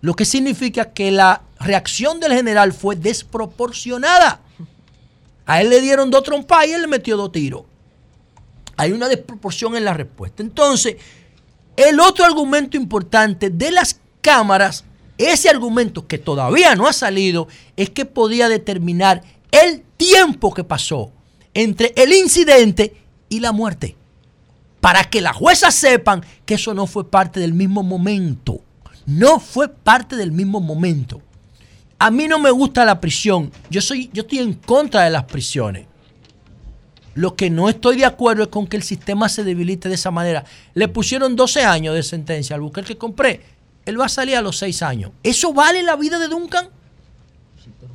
Lo 0.00 0.14
que 0.14 0.24
significa 0.24 0.92
que 0.92 1.10
la 1.10 1.42
reacción 1.58 2.20
del 2.20 2.32
general 2.32 2.72
fue 2.72 2.94
desproporcionada. 2.94 4.42
A 5.44 5.60
él 5.60 5.70
le 5.70 5.80
dieron 5.80 6.10
dos 6.10 6.22
trompas 6.22 6.68
y 6.68 6.70
él 6.70 6.82
le 6.82 6.86
metió 6.86 7.16
dos 7.16 7.32
tiros. 7.32 7.62
Hay 8.76 8.92
una 8.92 9.08
desproporción 9.08 9.74
en 9.74 9.84
la 9.84 9.92
respuesta. 9.92 10.40
Entonces, 10.40 10.96
el 11.76 11.98
otro 11.98 12.24
argumento 12.24 12.76
importante 12.76 13.50
de 13.50 13.72
las 13.72 13.98
cámaras, 14.20 14.84
ese 15.18 15.50
argumento 15.50 16.06
que 16.06 16.18
todavía 16.18 16.74
no 16.76 16.86
ha 16.86 16.92
salido, 16.92 17.48
es 17.76 17.90
que 17.90 18.04
podía 18.04 18.48
determinar 18.48 19.22
el 19.50 19.82
tiempo 19.96 20.54
que 20.54 20.64
pasó 20.64 21.10
entre 21.54 21.92
el 21.96 22.12
incidente 22.12 22.94
y 23.28 23.40
la 23.40 23.52
muerte. 23.52 23.96
Para 24.80 25.04
que 25.04 25.20
las 25.20 25.36
juezas 25.36 25.74
sepan 25.74 26.24
que 26.46 26.54
eso 26.54 26.72
no 26.72 26.86
fue 26.86 27.10
parte 27.10 27.40
del 27.40 27.52
mismo 27.52 27.82
momento. 27.82 28.60
No 29.06 29.40
fue 29.40 29.68
parte 29.68 30.16
del 30.16 30.30
mismo 30.30 30.60
momento. 30.60 31.20
A 31.98 32.12
mí 32.12 32.28
no 32.28 32.38
me 32.38 32.52
gusta 32.52 32.84
la 32.84 33.00
prisión. 33.00 33.50
Yo, 33.70 33.80
soy, 33.80 34.08
yo 34.12 34.22
estoy 34.22 34.38
en 34.38 34.54
contra 34.54 35.02
de 35.02 35.10
las 35.10 35.24
prisiones. 35.24 35.86
Lo 37.14 37.34
que 37.34 37.50
no 37.50 37.68
estoy 37.68 37.96
de 37.96 38.04
acuerdo 38.04 38.44
es 38.44 38.48
con 38.48 38.68
que 38.68 38.76
el 38.76 38.84
sistema 38.84 39.28
se 39.28 39.42
debilite 39.42 39.88
de 39.88 39.96
esa 39.96 40.12
manera. 40.12 40.44
Le 40.74 40.86
pusieron 40.86 41.34
12 41.34 41.64
años 41.64 41.96
de 41.96 42.04
sentencia 42.04 42.54
al 42.54 42.62
buque 42.62 42.82
que 42.82 42.96
compré. 42.96 43.40
Él 43.88 43.98
va 43.98 44.04
a 44.04 44.10
salir 44.10 44.36
a 44.36 44.42
los 44.42 44.58
6 44.58 44.82
años. 44.82 45.12
¿Eso 45.22 45.54
vale 45.54 45.82
la 45.82 45.96
vida 45.96 46.18
de 46.18 46.28
Duncan? 46.28 46.68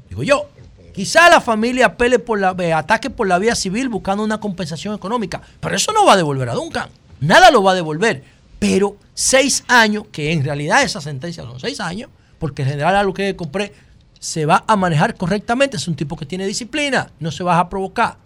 Digo 0.10 0.24
yo. 0.24 0.50
Quizá 0.92 1.30
la 1.30 1.40
familia 1.40 1.86
apele 1.86 2.18
por 2.18 2.40
la, 2.40 2.56
eh, 2.58 2.74
ataque 2.74 3.12
por 3.12 3.28
la 3.28 3.38
vía 3.38 3.54
civil 3.54 3.90
buscando 3.90 4.24
una 4.24 4.40
compensación 4.40 4.96
económica. 4.96 5.40
Pero 5.60 5.76
eso 5.76 5.92
no 5.92 6.04
va 6.04 6.14
a 6.14 6.18
devolver 6.18 6.50
a 6.50 6.54
Duncan. 6.54 6.90
Nada 7.20 7.52
lo 7.52 7.62
va 7.62 7.74
a 7.74 7.76
devolver. 7.76 8.24
Pero 8.58 8.98
6 9.14 9.66
años, 9.68 10.06
que 10.12 10.32
en 10.32 10.44
realidad 10.44 10.82
esa 10.82 11.00
sentencia 11.00 11.44
son 11.44 11.60
6 11.60 11.80
años, 11.80 12.10
porque 12.40 12.64
el 12.64 12.70
general 12.70 12.96
a 12.96 13.04
lo 13.04 13.14
que 13.14 13.36
compré 13.36 13.72
se 14.20 14.48
va 14.48 14.64
a 14.66 14.76
manejar 14.76 15.16
correctamente. 15.16 15.78
Es 15.78 15.88
un 15.88 15.96
tipo 15.96 16.18
que 16.18 16.26
tiene 16.26 16.48
disciplina. 16.48 17.12
No 17.20 17.30
se 17.30 17.44
va 17.44 17.60
a 17.60 17.70
provocar. 17.70 18.18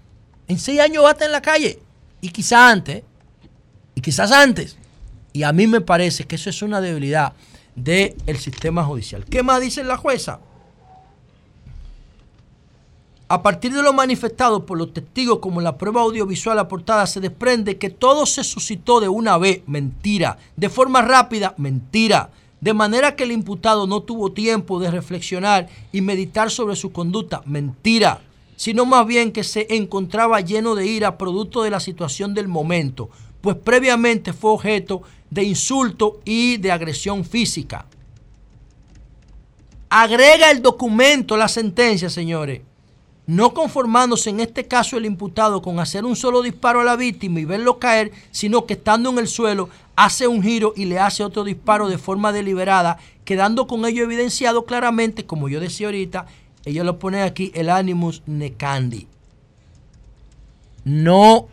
En 0.48 0.58
seis 0.58 0.80
años 0.80 1.04
va 1.04 1.10
a 1.10 1.12
estar 1.12 1.26
en 1.26 1.34
la 1.34 1.42
calle. 1.42 1.80
Y 2.22 2.30
quizás 2.30 2.72
antes. 2.72 3.04
Y 3.94 4.00
quizás 4.00 4.32
antes. 4.32 4.78
Y 5.34 5.44
a 5.44 5.52
mí 5.52 5.68
me 5.68 5.82
parece 5.82 6.24
que 6.24 6.36
eso 6.36 6.50
es 6.50 6.62
una 6.62 6.80
debilidad 6.80 7.34
del 7.78 8.38
sistema 8.38 8.84
judicial. 8.84 9.24
¿Qué 9.24 9.44
más 9.44 9.62
dice 9.62 9.84
la 9.84 9.98
jueza? 9.98 10.40
A 13.30 13.44
partir 13.44 13.74
de 13.74 13.84
lo 13.84 13.94
manifestado 13.94 14.66
por 14.66 14.78
los 14.78 14.94
testigos 14.94 15.40
como 15.40 15.62
la 15.62 15.78
prueba 15.78 16.02
audiovisual 16.02 16.58
aportada, 16.60 17.06
se 17.06 17.20
desprende 17.20 17.78
que 17.78 17.90
todo 17.90 18.26
se 18.26 18.44
suscitó 18.44 19.00
de 19.00 19.10
una 19.10 19.38
vez, 19.38 19.62
mentira. 19.68 20.38
De 20.56 20.70
forma 20.70 21.02
rápida, 21.02 21.54
mentira. 21.58 22.32
De 22.62 22.74
manera 22.74 23.16
que 23.16 23.26
el 23.26 23.34
imputado 23.34 23.86
no 23.86 24.02
tuvo 24.02 24.32
tiempo 24.32 24.80
de 24.80 24.90
reflexionar 24.90 25.68
y 25.92 26.02
meditar 26.02 26.50
sobre 26.50 26.76
su 26.76 26.92
conducta, 26.92 27.44
mentira. 27.46 28.22
Sino 28.56 28.86
más 28.86 29.06
bien 29.06 29.32
que 29.32 29.44
se 29.44 29.68
encontraba 29.76 30.42
lleno 30.42 30.74
de 30.74 30.88
ira 30.88 31.18
producto 31.18 31.62
de 31.62 31.70
la 31.70 31.82
situación 31.82 32.34
del 32.34 32.48
momento, 32.48 33.10
pues 33.42 33.58
previamente 33.58 34.34
fue 34.34 34.52
objeto 34.52 35.04
de 35.30 35.44
insulto 35.44 36.20
y 36.26 36.58
de 36.58 36.72
agresión 36.72 37.26
física. 37.26 37.86
Agrega 39.90 40.52
el 40.52 40.62
documento 40.62 41.38
la 41.38 41.48
sentencia, 41.48 42.10
señores 42.10 42.62
no 43.28 43.54
conformándose 43.54 44.30
en 44.30 44.40
este 44.40 44.68
caso 44.68 44.98
el 44.98 45.06
imputado 45.06 45.62
con 45.62 45.80
hacer 45.80 46.06
un 46.06 46.16
solo 46.16 46.42
disparo 46.42 46.80
a 46.80 46.86
la 46.86 46.96
víctima 46.96 47.42
y 47.42 47.46
verlo 47.46 47.78
caer, 47.78 48.12
sino 48.32 48.66
que 48.66 48.74
estando 48.74 49.10
en 49.10 49.20
el 49.20 49.28
suelo 49.28 49.70
hace 49.98 50.28
un 50.28 50.42
giro 50.42 50.74
y 50.78 50.86
le 50.86 50.98
hace 50.98 51.24
otro 51.26 51.44
disparo 51.44 51.90
de 51.90 51.98
forma 51.98 52.32
deliberada, 52.32 52.98
quedando 53.26 53.68
con 53.68 53.86
ello 53.86 54.04
evidenciado 54.04 54.64
claramente, 54.64 55.26
como 55.26 55.50
yo 55.50 55.60
decía 55.60 55.88
ahorita, 55.88 56.26
ella 56.64 56.86
lo 56.86 57.00
pone 57.00 57.22
aquí, 57.22 57.52
el 57.54 57.70
animus 57.70 58.24
necandi. 58.26 59.08
No 60.86 61.48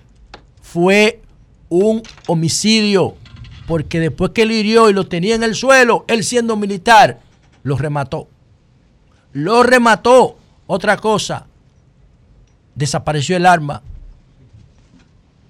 fue 0.63 1.21
un 1.69 2.03
homicidio, 2.29 3.17
porque 3.67 4.01
después 4.01 4.33
que 4.33 4.45
lo 4.45 4.53
hirió 4.53 4.91
y 4.91 4.93
lo 4.93 5.07
tenía 5.07 5.35
en 5.35 5.43
el 5.43 5.55
suelo, 5.55 6.05
él 6.09 6.25
siendo 6.25 6.57
militar, 6.57 7.21
lo 7.63 7.77
remató. 7.77 8.29
Lo 9.33 9.63
remató. 9.63 10.37
Otra 10.67 10.97
cosa, 10.97 11.47
desapareció 12.75 13.37
el 13.37 13.47
arma. 13.47 13.83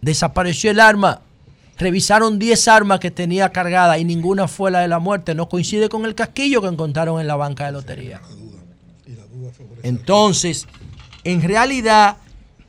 Desapareció 0.01 0.71
el 0.71 0.81
arma. 0.81 1.21
Revisaron 1.77 2.39
10 2.39 2.69
armas 2.69 3.01
que 3.01 3.11
tenía 3.11 3.51
cargada 3.51 3.99
y 3.99 4.05
ninguna 4.05 4.47
fue 4.47 4.71
la 4.71 4.81
de 4.81 4.89
la 4.89 4.99
muerte. 5.01 5.35
No 5.35 5.49
coincide 5.49 5.89
con 5.89 6.05
el 6.05 6.15
casquillo 6.15 6.63
que 6.63 6.69
encontraron 6.69 7.21
en 7.21 7.27
la 7.27 7.37
banca 7.37 7.67
de 7.67 7.73
lotería. 7.73 8.21
Entonces, 9.83 10.69
en 11.25 11.43
realidad, 11.43 12.19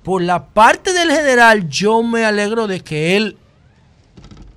por 0.04 0.22
la 0.22 0.48
parte 0.48 0.92
del 0.94 1.12
general, 1.12 1.70
yo 1.70 2.02
me 2.04 2.26
alegro 2.26 2.68
de 2.68 2.82
que 2.82 3.16
él 3.16 3.38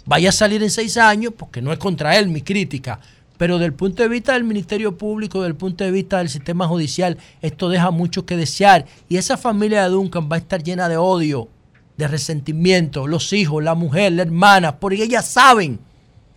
vaya 0.09 0.31
a 0.31 0.33
salir 0.33 0.63
en 0.63 0.71
seis 0.71 0.97
años, 0.97 1.35
porque 1.37 1.61
no 1.61 1.71
es 1.71 1.79
contra 1.79 2.17
él 2.17 2.29
mi 2.29 2.41
crítica. 2.41 2.99
Pero 3.37 3.59
del 3.59 3.75
punto 3.75 4.03
de 4.03 4.09
vista 4.09 4.33
del 4.33 4.43
Ministerio 4.43 4.97
Público, 4.97 5.43
del 5.43 5.55
punto 5.55 5.85
de 5.85 5.91
vista 5.91 6.19
del 6.19 6.31
sistema 6.31 6.67
judicial, 6.67 7.19
esto 7.43 7.69
deja 7.69 7.91
mucho 7.91 8.25
que 8.25 8.37
desear. 8.37 8.87
Y 9.09 9.19
esa 9.19 9.37
familia 9.37 9.83
de 9.85 9.91
Duncan 9.91 10.29
va 10.33 10.37
a 10.37 10.39
estar 10.39 10.63
llena 10.63 10.89
de 10.89 10.97
odio, 10.97 11.49
de 11.99 12.09
resentimiento. 12.09 13.07
Los 13.07 13.35
hijos, 13.35 13.63
la 13.63 13.75
mujer, 13.75 14.13
la 14.13 14.23
hermana, 14.23 14.81
porque 14.81 15.03
ellas 15.03 15.29
saben, 15.29 15.79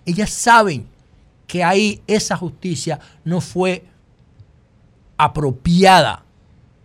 ellas 0.05 0.29
saben 0.29 0.85
que 1.47 1.63
ahí 1.63 2.01
esa 2.07 2.35
justicia 2.35 2.99
no 3.23 3.39
fue 3.39 3.85
apropiada 5.15 6.25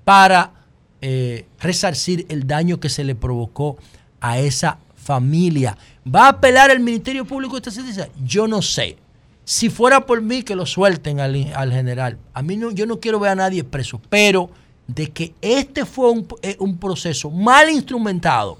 para 0.04 0.52
eh, 1.00 1.46
resarcir 1.58 2.26
el 2.28 2.46
daño 2.46 2.78
que 2.78 2.88
se 2.88 3.02
le 3.02 3.16
provocó 3.16 3.76
a 4.20 4.38
esa 4.38 4.78
familia. 4.94 5.76
¿Va 6.14 6.26
a 6.26 6.28
apelar 6.30 6.70
el 6.70 6.80
Ministerio 6.80 7.24
Público 7.24 7.56
esta 7.56 7.70
sentencia? 7.70 8.08
Yo 8.24 8.46
no 8.46 8.62
sé. 8.62 8.96
Si 9.44 9.70
fuera 9.70 10.06
por 10.06 10.22
mí, 10.22 10.42
que 10.42 10.56
lo 10.56 10.66
suelten 10.66 11.20
al, 11.20 11.52
al 11.54 11.72
general. 11.72 12.18
A 12.34 12.42
mí 12.42 12.56
no, 12.56 12.70
yo 12.70 12.86
no 12.86 12.98
quiero 13.00 13.20
ver 13.20 13.30
a 13.30 13.36
nadie 13.36 13.64
preso, 13.64 14.00
pero 14.08 14.50
de 14.86 15.10
que 15.10 15.34
este 15.40 15.84
fue 15.84 16.10
un, 16.10 16.26
eh, 16.42 16.56
proceso 16.78 17.30
mal 17.30 17.70
instrumentado, 17.70 18.58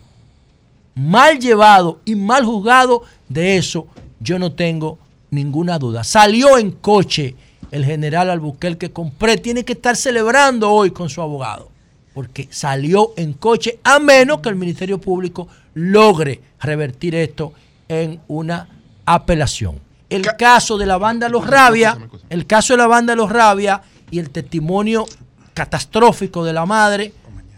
mal 0.95 1.39
llevado 1.39 2.01
y 2.05 2.15
mal 2.15 2.45
juzgado, 2.45 3.03
de 3.29 3.57
eso 3.57 3.87
yo 4.21 4.39
no 4.39 4.53
tengo 4.53 4.99
ninguna 5.31 5.79
duda. 5.79 6.05
Salió 6.05 6.59
en 6.59 6.73
coche 6.73 7.37
el 7.71 7.85
general 7.85 8.31
Albuquerque 8.31 8.91
compré, 8.91 9.37
tiene 9.37 9.65
que 9.65 9.75
estar 9.75 9.97
celebrando 9.97 10.71
hoy 10.71 10.91
con 10.91 11.09
su 11.09 11.21
abogado, 11.21 11.69
porque 12.17 12.49
salió 12.51 13.13
en 13.19 13.35
coche, 13.35 13.79
a 13.85 13.99
menos 13.99 14.41
que 14.41 14.49
el 14.49 14.57
Ministerio 14.57 14.99
Público 14.99 15.49
logre 15.75 16.41
revertir 16.59 17.15
esto 17.15 17.53
en 17.89 18.23
una 18.27 18.67
apelación. 19.05 19.83
El 20.09 20.25
caso 20.39 20.79
de 20.79 20.87
la 20.87 20.97
banda 20.97 21.29
Los 21.29 21.47
Rabia, 21.47 21.99
el 22.31 22.47
caso 22.47 22.73
de 22.73 22.79
la 22.79 22.87
banda 22.87 23.15
Los 23.15 23.31
Rabia 23.31 23.83
y 24.11 24.19
el 24.19 24.31
testimonio 24.31 25.05
catastrófico 25.53 26.43
de 26.43 26.55
la 26.55 26.65
madre, 26.65 27.13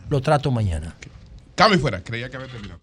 lo 0.09 0.21
trato 0.21 0.51
mañana. 0.51 0.93
Cambio 1.55 1.79
y 1.79 1.81
fuera, 1.81 2.03
creía 2.03 2.29
que 2.29 2.37
había 2.39 2.49
terminado. 2.49 2.81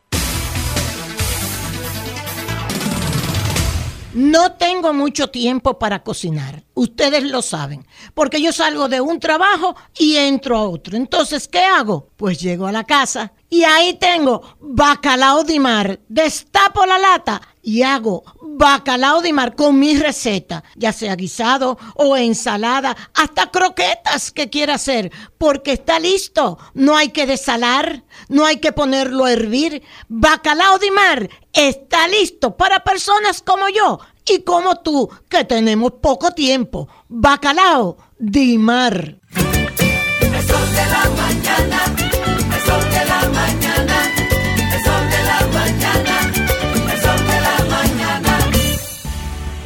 No 4.15 4.53
tengo 4.53 4.93
mucho 4.93 5.27
tiempo 5.29 5.77
para 5.77 6.01
cocinar. 6.01 6.63
Ustedes 6.73 7.23
lo 7.25 7.41
saben. 7.41 7.85
Porque 8.13 8.41
yo 8.41 8.53
salgo 8.53 8.87
de 8.87 9.01
un 9.01 9.19
trabajo 9.19 9.75
y 9.99 10.15
entro 10.15 10.57
a 10.57 10.69
otro. 10.69 10.95
Entonces, 10.95 11.49
¿qué 11.49 11.59
hago? 11.59 12.07
Pues 12.15 12.39
llego 12.39 12.65
a 12.65 12.71
la 12.71 12.85
casa 12.85 13.33
y 13.49 13.63
ahí 13.63 13.95
tengo 13.95 14.41
bacalao 14.61 15.43
de 15.43 15.59
mar. 15.59 15.99
Destapo 16.07 16.85
la 16.85 16.97
lata 16.97 17.41
y 17.65 17.81
hago 17.81 18.23
bacalao 18.41 19.21
de 19.21 19.33
mar 19.33 19.55
con 19.55 19.77
mi 19.77 19.97
receta, 19.97 20.63
ya 20.75 20.93
sea 20.93 21.15
guisado 21.15 21.77
o 21.95 22.15
ensalada, 22.15 22.95
hasta 23.15 23.49
croquetas 23.49 24.31
que 24.31 24.49
quiera 24.51 24.75
hacer, 24.75 25.11
porque 25.37 25.73
está 25.73 25.99
listo. 25.99 26.59
No 26.75 26.95
hay 26.95 27.09
que 27.09 27.25
desalar, 27.25 28.03
no 28.29 28.45
hay 28.45 28.57
que 28.57 28.71
ponerlo 28.71 29.25
a 29.25 29.33
hervir. 29.33 29.81
Bacalao 30.07 30.77
de 30.77 30.91
mar 30.91 31.29
está 31.51 32.07
listo 32.07 32.55
para 32.55 32.83
personas 32.83 33.41
como 33.41 33.67
yo 33.67 33.99
y 34.27 34.43
como 34.43 34.75
tú, 34.75 35.09
que 35.27 35.43
tenemos 35.43 35.93
poco 36.01 36.31
tiempo. 36.31 36.87
Bacalao 37.09 37.97
de 38.19 38.57
mar. 38.59 39.19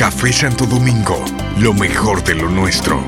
Café 0.00 0.32
Santo 0.32 0.64
Domingo, 0.64 1.22
lo 1.58 1.74
mejor 1.74 2.24
de 2.24 2.34
lo 2.34 2.48
nuestro. 2.48 3.02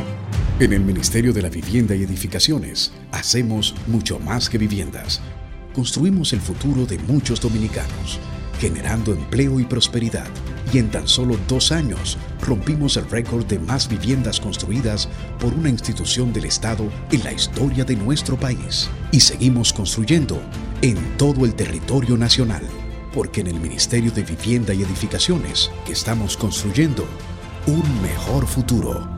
En 0.60 0.74
el 0.74 0.80
Ministerio 0.80 1.32
de 1.32 1.40
la 1.40 1.48
Vivienda 1.48 1.94
y 1.94 2.02
Edificaciones 2.02 2.92
hacemos 3.12 3.74
mucho 3.86 4.18
más 4.18 4.50
que 4.50 4.58
viviendas. 4.58 5.22
Construimos 5.74 6.34
el 6.34 6.42
futuro 6.42 6.84
de 6.84 6.98
muchos 6.98 7.40
dominicanos, 7.40 8.20
generando 8.60 9.14
empleo 9.14 9.58
y 9.58 9.64
prosperidad. 9.64 10.26
Y 10.70 10.80
en 10.80 10.90
tan 10.90 11.08
solo 11.08 11.38
dos 11.48 11.72
años 11.72 12.18
rompimos 12.42 12.98
el 12.98 13.08
récord 13.08 13.46
de 13.46 13.58
más 13.58 13.88
viviendas 13.88 14.38
construidas 14.38 15.08
por 15.40 15.54
una 15.54 15.70
institución 15.70 16.30
del 16.30 16.44
Estado 16.44 16.84
en 17.10 17.24
la 17.24 17.32
historia 17.32 17.86
de 17.86 17.96
nuestro 17.96 18.36
país. 18.36 18.90
Y 19.12 19.20
seguimos 19.20 19.72
construyendo 19.72 20.42
en 20.82 20.98
todo 21.16 21.46
el 21.46 21.54
territorio 21.54 22.18
nacional, 22.18 22.68
porque 23.12 23.40
en 23.40 23.48
el 23.48 23.60
Ministerio 23.60 24.10
de 24.10 24.22
Vivienda 24.22 24.74
y 24.74 24.82
Edificaciones 24.82 25.70
que 25.84 25.92
estamos 25.92 26.36
construyendo 26.36 27.04
un 27.66 28.02
mejor 28.02 28.46
futuro. 28.46 29.08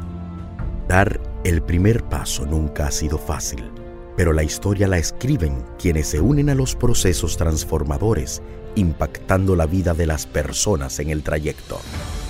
Dar 0.89 1.21
el 1.45 1.63
primer 1.63 2.05
paso 2.05 2.45
nunca 2.45 2.87
ha 2.87 2.91
sido 2.91 3.19
fácil, 3.19 3.71
pero 4.17 4.33
la 4.33 4.43
historia 4.43 4.89
la 4.89 4.99
escriben 4.99 5.65
quienes 5.79 6.09
se 6.09 6.21
unen 6.21 6.51
a 6.51 6.55
los 6.55 6.75
procesos 6.75 7.37
transformadores, 7.37 8.43
impactando 8.75 9.57
la 9.57 9.67
vida 9.67 9.95
de 9.95 10.07
las 10.07 10.27
personas 10.27 10.99
en 10.99 11.11
el 11.11 11.23
trayecto. 11.23 11.81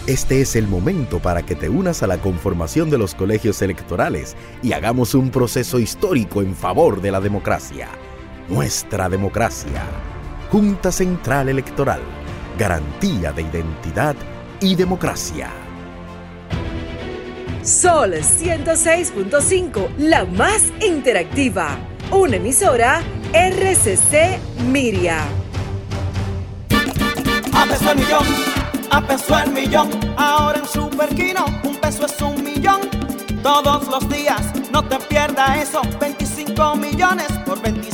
Este 0.06 0.42
es 0.42 0.54
el 0.54 0.68
momento 0.68 1.18
para 1.18 1.46
que 1.46 1.54
te 1.54 1.68
unas 1.68 2.02
a 2.02 2.06
la 2.06 2.18
conformación 2.18 2.90
de 2.90 2.98
los 2.98 3.14
colegios 3.14 3.62
electorales 3.62 4.36
y 4.62 4.72
hagamos 4.72 5.14
un 5.14 5.30
proceso 5.30 5.78
histórico 5.78 6.42
en 6.42 6.54
favor 6.54 7.00
de 7.00 7.10
la 7.10 7.20
democracia. 7.20 7.88
Nuestra 8.48 9.08
democracia. 9.08 10.13
Junta 10.54 10.92
Central 10.92 11.48
Electoral. 11.48 12.00
Garantía 12.56 13.32
de 13.32 13.42
identidad 13.42 14.14
y 14.60 14.76
democracia. 14.76 15.50
Sol 17.60 18.12
106.5, 18.12 19.96
la 19.98 20.24
más 20.24 20.72
interactiva. 20.80 21.76
Una 22.12 22.36
emisora 22.36 23.02
RCC 23.32 24.38
Miria. 24.70 25.24
A 27.52 27.66
peso 27.66 27.90
el 27.90 27.98
millón, 27.98 28.26
a 28.92 29.04
peso 29.08 29.36
el 29.36 29.50
millón. 29.50 29.90
Ahora 30.16 30.60
en 30.60 30.68
Superquino, 30.68 31.46
un 31.64 31.74
peso 31.80 32.06
es 32.06 32.22
un 32.22 32.44
millón. 32.44 32.78
Todos 33.42 33.88
los 33.88 34.08
días, 34.08 34.52
no 34.70 34.84
te 34.84 35.00
pierdas 35.00 35.68
eso. 35.68 35.82
25 35.98 36.76
millones 36.76 37.26
por 37.44 37.60
25 37.60 37.93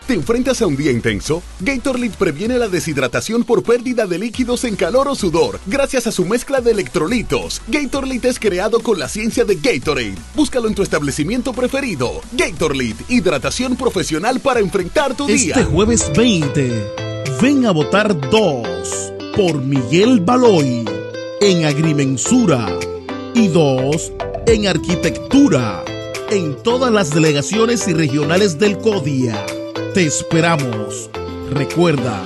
¿Te 0.11 0.15
enfrentas 0.15 0.61
a 0.61 0.67
un 0.67 0.75
día 0.75 0.91
intenso? 0.91 1.41
Gatorade 1.61 2.09
previene 2.09 2.59
la 2.59 2.67
deshidratación 2.67 3.45
por 3.45 3.63
pérdida 3.63 4.05
de 4.07 4.19
líquidos 4.19 4.65
en 4.65 4.75
calor 4.75 5.07
o 5.07 5.15
sudor 5.15 5.61
gracias 5.67 6.05
a 6.05 6.11
su 6.11 6.25
mezcla 6.25 6.59
de 6.59 6.71
electrolitos. 6.71 7.61
Gatorade 7.69 8.27
es 8.27 8.37
creado 8.37 8.81
con 8.81 8.99
la 8.99 9.07
ciencia 9.07 9.45
de 9.45 9.55
Gatorade. 9.55 10.15
Búscalo 10.35 10.67
en 10.67 10.75
tu 10.75 10.83
establecimiento 10.83 11.53
preferido. 11.53 12.19
Gatorade, 12.33 12.97
hidratación 13.07 13.77
profesional 13.77 14.41
para 14.41 14.59
enfrentar 14.59 15.15
tu 15.15 15.27
día. 15.27 15.55
Este 15.55 15.63
jueves 15.63 16.11
20, 16.13 16.93
ven 17.41 17.65
a 17.65 17.71
votar 17.71 18.13
2 18.29 19.13
por 19.37 19.61
Miguel 19.61 20.19
Baloy 20.19 20.83
en 21.39 21.63
Agrimensura 21.63 22.67
y 23.33 23.47
2 23.47 24.11
en 24.47 24.67
Arquitectura 24.67 25.85
en 26.31 26.61
todas 26.63 26.91
las 26.91 27.11
delegaciones 27.11 27.87
y 27.87 27.93
regionales 27.93 28.59
del 28.59 28.77
CODIA. 28.77 29.45
Te 29.93 30.05
esperamos. 30.05 31.09
Recuerda, 31.51 32.23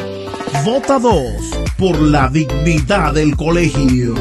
vota 0.63 0.99
2 0.99 1.23
por 1.79 1.99
la 1.99 2.29
dignidad 2.29 3.15
del 3.15 3.35
colegio. 3.35 4.13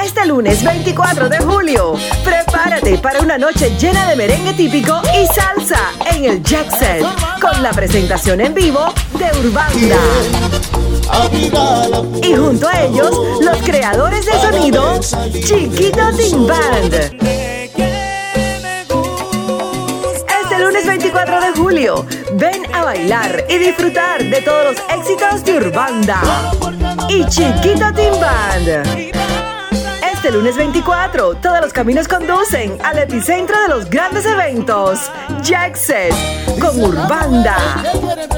Este 0.00 0.24
lunes 0.26 0.62
24 0.62 1.28
de 1.28 1.38
julio, 1.38 1.94
prepárate 2.22 2.98
para 2.98 3.20
una 3.20 3.38
noche 3.38 3.72
llena 3.76 4.08
de 4.08 4.14
merengue 4.14 4.52
típico 4.52 5.02
y 5.12 5.26
salsa 5.34 5.90
en 6.14 6.26
el 6.26 6.46
Set, 6.46 7.04
con 7.40 7.60
la 7.60 7.72
presentación 7.72 8.40
en 8.40 8.54
vivo 8.54 8.94
de 9.18 9.48
Urbanda. 9.48 10.89
Y 12.22 12.34
junto 12.34 12.68
a 12.68 12.82
ellos, 12.82 13.10
los 13.40 13.56
creadores 13.58 14.24
de 14.26 14.32
sonido, 14.32 15.00
Chiquito 15.00 16.10
Team 16.16 16.46
Band. 16.46 16.94
Este 20.42 20.58
lunes 20.58 20.86
24 20.86 21.40
de 21.40 21.52
julio, 21.52 22.06
ven 22.34 22.62
a 22.74 22.84
bailar 22.84 23.44
y 23.48 23.58
disfrutar 23.58 24.22
de 24.22 24.40
todos 24.42 24.64
los 24.64 24.76
éxitos 24.88 25.44
de 25.44 25.56
Urbanda 25.56 26.20
y 27.08 27.24
Chiquito 27.26 27.92
Team 27.94 28.20
Band. 28.20 29.10
Este 30.12 30.30
lunes 30.32 30.56
24, 30.56 31.36
todos 31.36 31.60
los 31.60 31.72
caminos 31.72 32.06
conducen 32.06 32.76
al 32.84 32.98
epicentro 32.98 33.60
de 33.62 33.68
los 33.68 33.88
grandes 33.88 34.26
eventos, 34.26 35.10
Jackset, 35.42 36.14
con 36.60 36.80
Urbanda 36.82 37.56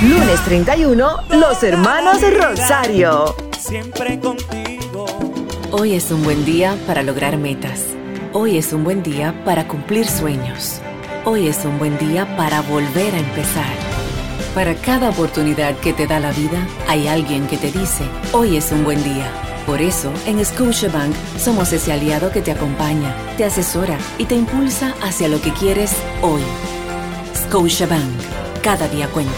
Lunes 0.04 0.40
31, 0.46 1.18
Los 1.32 1.64
Hermanos 1.64 2.20
Rosario. 2.22 3.36
Siempre 3.60 4.18
contigo. 4.20 5.06
Hoy 5.72 5.96
es 5.96 6.12
un 6.12 6.24
buen 6.24 6.46
día 6.46 6.78
para 6.88 7.04
lograr 7.04 7.36
metas. 7.38 7.82
Hoy 8.34 8.58
es 8.58 8.74
un 8.74 8.84
buen 8.84 9.04
día 9.04 9.34
para 9.44 9.68
cumplir 9.68 10.08
sueños. 10.08 10.82
Hoy 11.26 11.48
es 11.48 11.66
un 11.66 11.78
buen 11.80 11.98
día 11.98 12.38
para 12.38 12.62
volver 12.62 13.14
a 13.14 13.20
empezar. 13.20 13.95
Para 14.56 14.74
cada 14.74 15.10
oportunidad 15.10 15.78
que 15.80 15.92
te 15.92 16.08
da 16.08 16.22
la 16.22 16.32
vida, 16.32 16.66
hay 16.88 17.10
alguien 17.10 17.46
que 17.46 17.58
te 17.58 17.74
dice, 17.74 18.06
hoy 18.32 18.56
es 18.56 18.72
un 18.72 18.86
buen 18.86 19.04
día. 19.04 19.30
Por 19.66 19.82
eso, 19.82 20.14
en 20.26 20.44
Scotiabank 20.46 21.14
somos 21.38 21.74
ese 21.74 21.92
aliado 21.92 22.32
que 22.32 22.42
te 22.42 22.52
acompaña, 22.52 23.14
te 23.36 23.44
asesora 23.44 23.98
y 24.18 24.24
te 24.24 24.36
impulsa 24.36 24.96
hacia 25.04 25.28
lo 25.28 25.42
que 25.42 25.52
quieres 25.52 25.92
hoy. 26.22 26.42
Scotiabank, 27.36 28.02
cada 28.64 28.88
día 28.88 29.10
cuenta. 29.10 29.34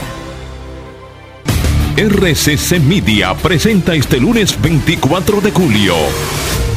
RCC 1.98 2.80
Media 2.80 3.34
presenta 3.34 3.96
este 3.96 4.20
lunes 4.20 4.62
24 4.62 5.42
de 5.42 5.52
julio. 5.52 5.96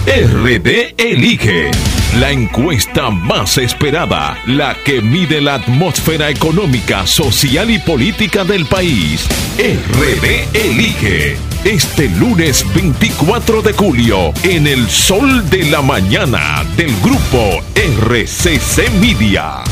RD 0.06 0.94
Elige. 0.96 1.70
La 2.18 2.32
encuesta 2.32 3.08
más 3.10 3.56
esperada, 3.56 4.36
la 4.44 4.76
que 4.84 5.00
mide 5.00 5.40
la 5.40 5.54
atmósfera 5.54 6.28
económica, 6.28 7.06
social 7.06 7.70
y 7.70 7.78
política 7.78 8.42
del 8.42 8.66
país. 8.66 9.28
RD 9.58 10.56
Elige. 10.56 11.36
Este 11.64 12.08
lunes 12.08 12.66
24 12.74 13.62
de 13.62 13.72
julio, 13.74 14.32
en 14.42 14.66
el 14.66 14.90
sol 14.90 15.48
de 15.50 15.70
la 15.70 15.82
mañana 15.82 16.64
del 16.76 16.92
grupo 17.00 17.62
RCC 17.76 18.90
Media. 19.00 19.62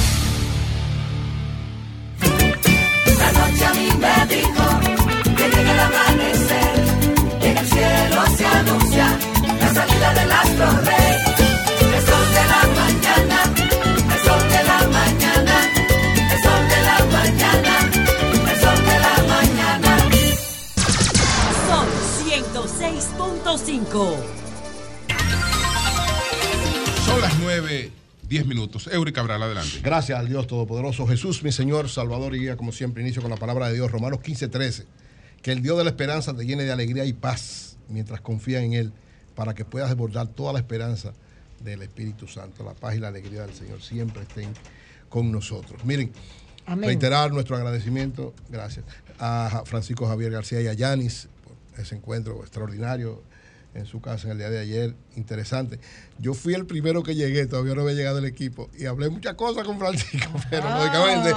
La 3.19 3.33
noche 3.33 3.65
a 3.65 3.75
mí 3.75 3.89
me 3.99 4.49
Son 27.05 27.21
las 27.21 27.39
9. 27.41 27.93
10 28.29 28.47
minutos. 28.47 28.89
Eury 28.93 29.13
Cabral, 29.13 29.43
adelante. 29.43 29.81
Gracias 29.83 30.19
al 30.19 30.29
Dios 30.29 30.47
Todopoderoso. 30.47 31.07
Jesús, 31.07 31.43
mi 31.43 31.51
Señor, 31.51 31.89
Salvador 31.89 32.37
y 32.37 32.41
guía, 32.41 32.57
como 32.57 32.73
siempre, 32.73 33.03
inicio 33.03 33.21
con 33.21 33.31
la 33.31 33.37
palabra 33.37 33.69
de 33.69 33.75
Dios. 33.75 33.91
Romanos 33.91 34.21
15, 34.21 34.49
13. 34.49 34.85
Que 35.43 35.53
el 35.53 35.63
Dios 35.63 35.77
de 35.79 35.85
la 35.85 35.91
esperanza 35.91 36.35
te 36.35 36.45
llene 36.45 36.65
de 36.65 36.73
alegría 36.73 37.05
y 37.05 37.13
paz 37.13 37.77
mientras 37.89 38.21
confía 38.21 38.63
en 38.63 38.75
Él, 38.75 38.93
para 39.35 39.55
que 39.55 39.65
puedas 39.65 39.89
desbordar 39.89 40.29
toda 40.29 40.53
la 40.53 40.59
esperanza 40.59 41.13
del 41.65 41.83
Espíritu 41.83 42.29
Santo. 42.29 42.63
La 42.65 42.75
paz 42.75 42.95
y 42.95 43.01
la 43.01 43.09
alegría 43.09 43.43
del 43.43 43.55
Señor 43.55 43.83
siempre 43.83 44.23
estén 44.23 44.53
con 45.09 45.33
nosotros. 45.33 45.85
Miren, 45.85 46.13
Amén. 46.67 46.91
reiterar 46.91 47.33
nuestro 47.33 47.57
agradecimiento, 47.57 48.35
gracias, 48.51 48.85
a 49.19 49.63
Francisco 49.65 50.07
Javier 50.07 50.31
García 50.31 50.61
y 50.61 50.69
a 50.69 50.75
Yanis 50.75 51.29
por 51.43 51.81
ese 51.81 51.97
encuentro 51.97 52.41
extraordinario 52.43 53.23
en 53.75 53.87
su 53.87 54.01
casa 54.01 54.27
en 54.27 54.33
el 54.33 54.39
día 54.39 54.51
de 54.51 54.59
ayer, 54.59 54.95
interesante. 55.15 55.79
Yo 56.19 56.35
fui 56.35 56.55
el 56.55 56.67
primero 56.67 57.03
que 57.03 57.15
llegué, 57.15 57.47
todavía 57.47 57.75
no 57.75 57.83
había 57.83 57.95
llegado 57.95 58.19
el 58.19 58.25
equipo, 58.25 58.71
y 58.77 58.87
hablé 58.87 59.09
muchas 59.09 59.35
cosas 59.35 59.65
con 59.65 59.79
Francisco, 59.79 60.31
pero 60.51 60.69
lógicamente... 60.69 61.35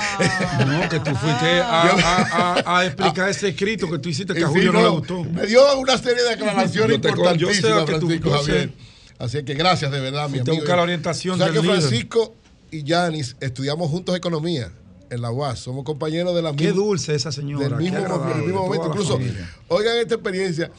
No, 0.65 0.89
que 0.89 0.99
tú 1.01 1.15
fuiste 1.15 1.61
a, 1.63 1.85
Yo- 1.91 2.05
a- 2.05 2.53
a- 2.65 2.79
a 2.79 2.85
explicar 2.85 3.29
ese 3.29 3.49
escrito 3.49 3.89
que 3.91 3.99
tú 3.99 4.09
hiciste 4.09 4.33
que 4.33 4.43
a 4.43 4.47
Julio 4.47 4.71
fin, 4.71 4.73
no 4.73 4.79
le 4.79 4.85
no, 4.85 4.91
gustó. 4.99 5.23
Me 5.25 5.45
dio 5.45 5.77
una 5.79 5.97
serie 5.97 6.23
de 6.23 6.29
declaraciones 6.29 6.97
Yo 6.97 7.01
te 7.01 7.09
con- 7.11 7.37
yo 7.37 7.47
sé 7.49 7.57
importantísimas, 7.57 7.85
que 7.85 7.99
tú- 7.99 8.07
Francisco 8.07 8.29
sé. 8.43 8.51
Javier. 8.51 8.73
Así 9.19 9.43
que 9.43 9.53
gracias 9.53 9.91
de 9.91 9.99
verdad, 9.99 10.29
mi 10.29 10.39
amigo. 10.39 10.55
buscar 10.55 10.77
la 10.77 10.83
orientación 10.83 11.35
O 11.35 11.37
sea 11.43 11.53
que 11.53 11.61
líder. 11.61 11.79
Francisco 11.79 12.33
y 12.71 12.83
Yanis 12.83 13.35
estudiamos 13.39 13.89
juntos 13.91 14.15
economía 14.15 14.71
en 15.11 15.21
la 15.21 15.29
UAS. 15.29 15.59
Somos 15.59 15.83
compañeros 15.83 16.33
de 16.33 16.41
la 16.41 16.53
Qué 16.55 16.69
misma- 16.69 16.75
dulce 16.81 17.13
esa 17.13 17.31
señora. 17.31 17.67
del 17.69 17.77
mismo, 17.77 17.99
del 17.99 18.41
mismo 18.43 18.63
momento. 18.65 18.87
Incluso, 18.87 19.13
familia. 19.17 19.47
oigan 19.67 19.97
esta 19.97 20.15
experiencia. 20.15 20.71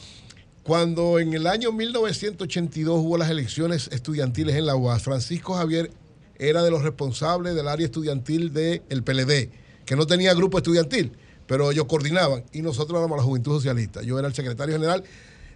Cuando 0.63 1.19
en 1.19 1.33
el 1.33 1.45
año 1.47 1.71
1982 1.73 2.99
hubo 2.99 3.17
las 3.17 3.29
elecciones 3.29 3.89
estudiantiles 3.91 4.55
en 4.55 4.65
la 4.65 4.75
UAS, 4.75 5.03
Francisco 5.03 5.53
Javier 5.55 5.91
era 6.37 6.63
de 6.63 6.71
los 6.71 6.81
responsables 6.83 7.53
del 7.55 7.67
área 7.67 7.85
estudiantil 7.85 8.53
del 8.53 9.03
PLD, 9.03 9.49
que 9.85 9.95
no 9.95 10.07
tenía 10.07 10.33
grupo 10.33 10.57
estudiantil, 10.57 11.11
pero 11.47 11.69
ellos 11.71 11.85
coordinaban 11.85 12.45
y 12.53 12.61
nosotros 12.61 12.97
éramos 12.97 13.17
la 13.17 13.23
Juventud 13.23 13.51
Socialista. 13.55 14.01
Yo 14.03 14.17
era 14.17 14.27
el 14.27 14.33
secretario 14.33 14.73
general, 14.75 15.03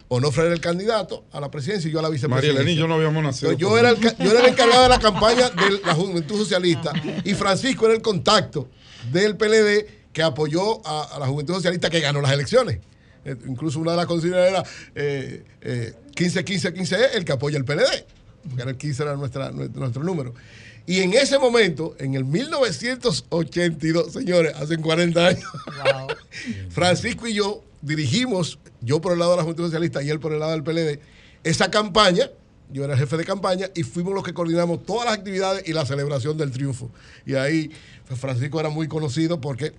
Onofre 0.09 0.45
era 0.45 0.53
el 0.53 0.61
candidato 0.61 1.25
a 1.31 1.39
la 1.41 1.51
presidencia 1.51 1.89
y 1.89 1.91
yo 1.93 1.99
a 1.99 2.01
la 2.01 2.09
María 2.09 2.15
vicepresidencia. 2.27 2.61
Elena 2.61 2.71
y 2.71 2.75
yo 2.79 2.87
no 2.87 2.93
habíamos 2.95 3.23
nacido. 3.23 3.51
Yo, 3.53 3.57
yo 3.69 3.77
era 3.77 3.89
el, 3.89 3.99
ca- 3.99 4.15
yo 4.17 4.31
era 4.31 4.41
el 4.41 4.47
encargado 4.47 4.83
de 4.83 4.89
la 4.89 4.99
campaña 4.99 5.49
de 5.49 5.79
la 5.85 5.93
Juventud 5.95 6.37
Socialista 6.37 6.93
y 7.23 7.33
Francisco 7.33 7.85
era 7.85 7.95
el 7.95 8.01
contacto 8.01 8.69
del 9.11 9.35
PLD 9.37 9.85
que 10.13 10.21
apoyó 10.23 10.85
a, 10.85 11.03
a 11.15 11.19
la 11.19 11.27
Juventud 11.27 11.53
Socialista 11.55 11.89
que 11.89 11.99
ganó 12.01 12.21
las 12.21 12.31
elecciones. 12.31 12.79
Eh, 13.25 13.35
incluso 13.47 13.79
una 13.79 13.91
de 13.91 13.97
las 13.97 14.05
consignas 14.05 14.49
era 14.49 14.63
eh, 14.95 15.43
eh, 15.61 15.93
15-15-15E, 16.15 17.09
el 17.15 17.25
que 17.25 17.31
apoya 17.31 17.57
el 17.57 17.65
PLD. 17.65 18.05
Porque 18.43 18.61
era 18.61 18.71
el 18.71 18.77
15 18.77 19.03
era 19.03 19.15
nuestra, 19.15 19.51
nuestro, 19.51 19.79
nuestro 19.79 20.03
número. 20.03 20.33
Y 20.85 21.01
en 21.01 21.13
ese 21.13 21.37
momento, 21.37 21.95
en 21.99 22.15
el 22.15 22.23
1982, 22.23 24.13
señores, 24.13 24.55
hace 24.55 24.77
40 24.77 25.27
años, 25.27 25.43
Francisco 26.69 27.27
y 27.27 27.33
yo 27.33 27.61
dirigimos, 27.81 28.57
yo 28.81 29.01
por 29.01 29.11
el 29.11 29.19
lado 29.19 29.31
de 29.31 29.37
la 29.37 29.43
Juventud 29.43 29.65
Socialista 29.65 30.01
y 30.01 30.09
él 30.09 30.21
por 30.21 30.31
el 30.31 30.39
lado 30.39 30.53
del 30.53 30.63
PLD, 30.63 30.99
esa 31.43 31.69
campaña. 31.69 32.29
Yo 32.69 32.83
era 32.83 32.93
el 32.93 32.99
jefe 32.99 33.15
de 33.15 33.23
campaña 33.23 33.69
y 33.75 33.83
fuimos 33.83 34.13
los 34.13 34.25
que 34.25 34.33
coordinamos 34.33 34.85
todas 34.85 35.05
las 35.05 35.17
actividades 35.17 35.65
y 35.69 35.71
la 35.71 35.85
celebración 35.85 36.37
del 36.37 36.51
triunfo. 36.51 36.91
Y 37.25 37.35
ahí 37.35 37.71
pues, 38.07 38.19
Francisco 38.19 38.59
era 38.59 38.69
muy 38.69 38.89
conocido 38.89 39.39
porque 39.39 39.73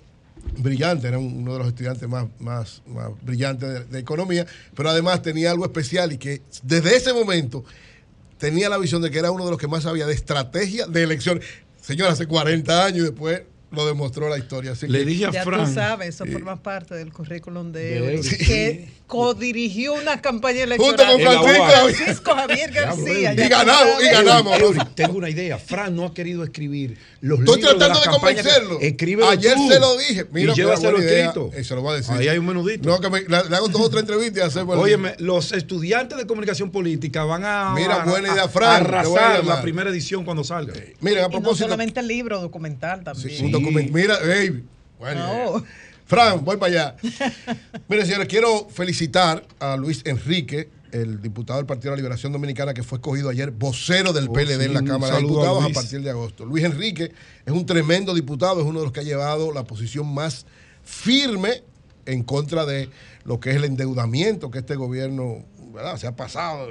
brillante, 0.56 1.06
era 1.08 1.18
un- 1.18 1.38
uno 1.42 1.52
de 1.54 1.58
los 1.60 1.68
estudiantes 1.68 2.08
más, 2.08 2.26
más, 2.40 2.80
brillantes 3.22 3.68
de, 3.68 3.84
de 3.84 3.98
economía, 3.98 4.46
pero 4.74 4.90
además 4.90 5.22
tenía 5.22 5.50
algo 5.50 5.64
especial 5.64 6.12
y 6.12 6.18
que 6.18 6.42
desde 6.62 6.96
ese 6.96 7.12
momento 7.12 7.64
tenía 8.38 8.68
la 8.68 8.78
visión 8.78 9.02
de 9.02 9.10
que 9.10 9.18
era 9.18 9.30
uno 9.30 9.44
de 9.44 9.50
los 9.50 9.58
que 9.60 9.68
más 9.68 9.82
sabía 9.84 10.06
de 10.06 10.14
estrategia 10.14 10.86
de 10.86 11.02
elecciones. 11.02 11.44
Señor, 11.80 12.08
hace 12.08 12.26
40 12.26 12.84
años 12.84 12.98
y 12.98 13.02
después 13.10 13.42
lo 13.70 13.86
demostró 13.86 14.28
la 14.28 14.38
historia. 14.38 14.72
Así 14.72 14.88
Le 14.88 15.00
que- 15.00 15.04
dije 15.04 15.26
a 15.26 15.30
Ya 15.30 15.44
Fran. 15.44 15.66
tú 15.66 15.74
sabes, 15.74 16.08
eso 16.10 16.24
forma 16.26 16.62
parte 16.62 16.94
del 16.94 17.12
currículum 17.12 17.70
de 17.72 17.80
De 18.00 18.14
Eury. 18.16 18.28
que 18.38 18.88
codirigió 19.06 19.94
una 19.94 20.20
campaña 20.20 20.60
Junto 20.76 21.02
electoral. 21.02 21.36
con 21.36 21.44
Francisco 21.48 21.64
Javier. 21.74 21.94
Francisco 21.96 22.34
Javier 22.34 22.70
García. 22.72 23.32
Y 23.34 23.48
ganamos, 23.48 24.02
y 24.02 24.06
ganamos. 24.10 24.58
Eury, 24.60 24.78
tengo 24.94 25.18
una 25.18 25.28
idea. 25.30 25.58
Fran 25.58 25.94
no 25.96 26.04
ha 26.06 26.14
querido 26.14 26.44
escribir 26.44 26.96
los 27.20 27.40
Estoy 27.40 27.56
libros 27.56 27.78
tratando 27.78 27.98
de, 28.00 28.04
de, 28.04 28.06
la 28.06 28.12
que- 28.12 28.18
convencerlo. 28.20 28.80
Escríbelo 28.80 29.28
Ayer 29.30 29.54
tú. 29.54 29.68
se 29.68 29.80
lo 29.80 29.96
dije. 29.98 30.26
Mira, 30.32 30.52
y 30.52 30.56
llévaselo 30.56 30.98
escrito. 30.98 31.50
Eso 31.54 31.74
lo 31.76 31.82
voy 31.82 31.94
a 31.94 31.96
decir. 31.96 32.14
Ahí 32.14 32.28
hay 32.28 32.38
un 32.38 32.46
menudito. 32.46 32.88
No, 32.88 33.00
que 33.00 33.10
me, 33.10 33.20
le, 33.20 33.26
le 33.48 33.56
hago 33.56 33.68
dos 33.68 33.82
o 33.82 33.90
tres 33.90 34.02
entrevistas 34.02 34.38
y 34.38 34.46
hacemos 34.46 34.76
el- 34.76 34.82
Óyeme, 34.82 35.14
los 35.18 35.52
estudiantes 35.52 36.16
de 36.18 36.26
comunicación 36.26 36.70
política 36.70 37.24
van 37.24 37.44
a, 37.44 37.72
Mira, 37.74 38.02
a- 38.02 38.04
buena 38.04 38.32
idea, 38.32 38.48
Fran, 38.48 38.82
arrasar 38.82 39.44
la 39.44 39.60
primera 39.62 39.90
edición 39.90 40.24
cuando 40.24 40.44
salga. 40.44 40.74
Miren, 41.00 41.24
a 41.24 41.28
propósito. 41.28 41.64
solamente 41.66 42.00
el 42.00 42.08
libro, 42.08 42.40
documental 42.40 43.02
también. 43.04 43.57
Mira, 43.60 44.18
baby. 44.20 44.64
Buena 44.98 45.26
No. 45.26 45.58
idea. 45.58 45.68
Fran, 46.06 46.44
voy 46.44 46.56
para 46.56 46.72
allá. 46.72 46.96
Miren, 47.88 48.06
señores, 48.06 48.28
quiero 48.28 48.68
felicitar 48.70 49.46
a 49.60 49.76
Luis 49.76 50.00
Enrique, 50.06 50.70
el 50.90 51.20
diputado 51.20 51.58
del 51.58 51.66
Partido 51.66 51.90
de 51.90 51.96
la 51.96 51.96
Liberación 51.98 52.32
Dominicana, 52.32 52.72
que 52.72 52.82
fue 52.82 52.96
escogido 52.96 53.28
ayer 53.28 53.50
vocero 53.50 54.14
del 54.14 54.28
Oh, 54.28 54.32
PLD 54.32 54.56
sí, 54.58 54.64
en 54.64 54.72
la 54.74 54.82
Cámara 54.82 55.12
de 55.12 55.18
a 55.18 55.20
Diputados 55.20 55.64
a 55.64 55.68
partir 55.68 56.00
de 56.00 56.08
agosto. 56.08 56.46
Luis 56.46 56.64
Enrique 56.64 57.12
es 57.44 57.52
un 57.52 57.66
tremendo 57.66 58.14
diputado, 58.14 58.60
es 58.60 58.66
uno 58.66 58.78
de 58.78 58.86
los 58.86 58.92
que 58.92 59.00
ha 59.00 59.04
llevado 59.04 59.52
la 59.52 59.64
posición 59.64 60.12
más 60.14 60.46
firme 60.82 61.62
en 62.06 62.22
contra 62.22 62.64
de 62.64 62.88
lo 63.24 63.38
que 63.38 63.50
es 63.50 63.56
el 63.56 63.64
endeudamiento 63.64 64.50
que 64.50 64.60
este 64.60 64.76
gobierno 64.76 65.44
¿verdad? 65.74 65.98
se 65.98 66.06
ha 66.06 66.16
pasado 66.16 66.70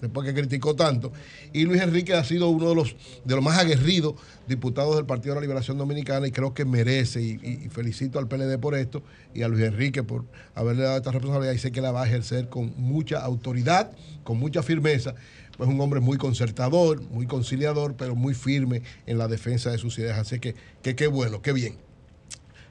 después 0.00 0.26
que 0.26 0.34
criticó 0.34 0.74
tanto. 0.74 1.12
Y 1.52 1.64
Luis 1.64 1.80
Enrique 1.82 2.14
ha 2.14 2.24
sido 2.24 2.48
uno 2.48 2.68
de 2.68 2.74
los, 2.74 2.96
de 3.24 3.34
los 3.34 3.44
más 3.44 3.58
aguerridos 3.58 4.14
diputados 4.46 4.96
del 4.96 5.06
Partido 5.06 5.34
de 5.34 5.40
la 5.40 5.42
Liberación 5.42 5.78
Dominicana 5.78 6.26
y 6.26 6.32
creo 6.32 6.54
que 6.54 6.64
merece, 6.64 7.22
y, 7.22 7.68
felicito 7.70 8.18
al 8.18 8.28
PLD 8.28 8.58
por 8.58 8.74
esto 8.74 9.02
y 9.34 9.42
a 9.42 9.48
Luis 9.48 9.64
Enrique 9.64 10.02
por 10.02 10.24
haberle 10.54 10.84
dado 10.84 10.96
esta 10.96 11.12
responsabilidad 11.12 11.54
y 11.54 11.58
sé 11.58 11.72
que 11.72 11.80
la 11.80 11.92
va 11.92 12.02
a 12.02 12.06
ejercer 12.06 12.48
con 12.48 12.72
mucha 12.76 13.20
autoridad, 13.20 13.92
con 14.24 14.38
mucha 14.38 14.62
firmeza. 14.62 15.14
Pues 15.56 15.68
un 15.68 15.80
hombre 15.80 15.98
muy 15.98 16.18
concertador, 16.18 17.02
muy 17.10 17.26
conciliador, 17.26 17.96
pero 17.96 18.14
muy 18.14 18.32
firme 18.32 18.82
en 19.06 19.18
la 19.18 19.26
defensa 19.26 19.70
de 19.70 19.78
sus 19.78 19.98
ideas. 19.98 20.16
Así 20.16 20.38
que 20.38 20.54
que 20.82 20.94
qué 20.94 21.08
bueno, 21.08 21.42
qué 21.42 21.52
bien. 21.52 21.76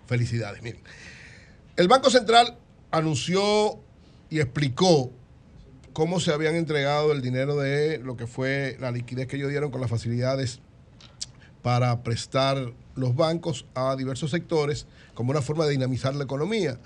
Felicidades. 0.06 0.64
Miren, 0.64 0.80
el 1.76 1.90
Banco 1.90 2.10
Central 2.10 2.58
anunció 2.91 3.80
y 4.30 4.40
explicó 4.40 5.12
cómo 5.98 6.19
se 6.19 6.32
habían 6.32 6.53
entregado 6.53 7.11
el 7.11 7.24
dinero 7.24 7.56
de 7.56 7.98
lo 7.98 8.15
que 8.18 8.28
fue 8.28 8.78
la 8.80 8.91
liquidez 8.91 9.26
que 9.26 9.38
ellos 9.38 9.49
dieron 9.49 9.72
con 9.72 9.82
las 9.82 9.90
facilidades 9.90 10.60
para 11.64 12.03
prestar 12.03 12.72
los 12.94 13.15
bancos 13.15 13.65
a 13.74 13.95
diversos 13.95 14.30
sectores 14.30 14.86
como 15.15 15.32
una 15.32 15.41
forma 15.41 15.65
de 15.65 15.72
dinamizar 15.72 16.14
la 16.14 16.26
economía. 16.26 16.78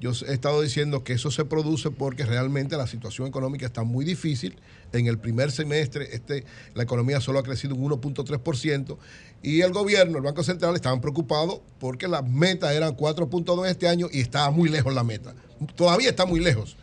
Yo 0.00 0.10
he 0.28 0.34
estado 0.34 0.60
diciendo 0.60 1.02
que 1.02 1.14
eso 1.14 1.30
se 1.30 1.46
produce 1.46 1.90
porque 1.90 2.26
realmente 2.26 2.76
la 2.76 2.86
situación 2.86 3.26
económica 3.26 3.64
está 3.64 3.84
muy 3.84 4.04
difícil. 4.04 4.60
En 4.92 5.06
el 5.06 5.18
primer 5.18 5.50
semestre 5.50 6.06
este, 6.14 6.44
la 6.74 6.82
economía 6.82 7.22
solo 7.22 7.38
ha 7.38 7.44
crecido 7.44 7.74
un 7.74 7.90
1.3% 7.90 8.98
y 9.42 9.62
el 9.62 9.72
gobierno, 9.72 10.18
el 10.18 10.24
Banco 10.24 10.42
Central, 10.42 10.74
estaban 10.74 11.00
preocupados 11.00 11.62
porque 11.80 12.06
la 12.06 12.20
meta 12.20 12.74
era 12.74 12.90
4.2 12.90 13.66
este 13.66 13.88
año 13.88 14.08
y 14.12 14.20
estaba 14.20 14.50
muy 14.50 14.68
lejos 14.68 14.92
la 14.92 15.04
meta. 15.04 15.34
Todavía 15.74 16.10
está 16.10 16.26
muy 16.26 16.40
lejos. 16.40 16.76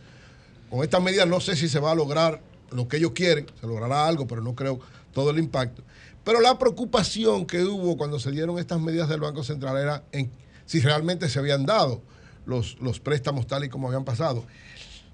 Con 0.70 0.82
estas 0.82 1.02
medidas 1.02 1.28
no 1.28 1.40
sé 1.40 1.56
si 1.56 1.68
se 1.68 1.78
va 1.78 1.92
a 1.92 1.94
lograr 1.94 2.42
lo 2.70 2.88
que 2.88 2.96
ellos 2.96 3.12
quieren, 3.12 3.46
se 3.60 3.66
logrará 3.66 4.06
algo, 4.06 4.26
pero 4.26 4.42
no 4.42 4.54
creo 4.54 4.80
todo 5.12 5.30
el 5.30 5.38
impacto. 5.38 5.82
Pero 6.24 6.40
la 6.40 6.58
preocupación 6.58 7.46
que 7.46 7.62
hubo 7.62 7.96
cuando 7.96 8.18
se 8.18 8.32
dieron 8.32 8.58
estas 8.58 8.80
medidas 8.80 9.08
del 9.08 9.20
Banco 9.20 9.44
Central 9.44 9.76
era 9.78 10.04
en 10.12 10.30
si 10.66 10.80
realmente 10.80 11.28
se 11.28 11.38
habían 11.38 11.64
dado 11.64 12.02
los, 12.44 12.76
los 12.80 13.00
préstamos 13.00 13.46
tal 13.46 13.64
y 13.64 13.68
como 13.68 13.86
habían 13.86 14.04
pasado. 14.04 14.44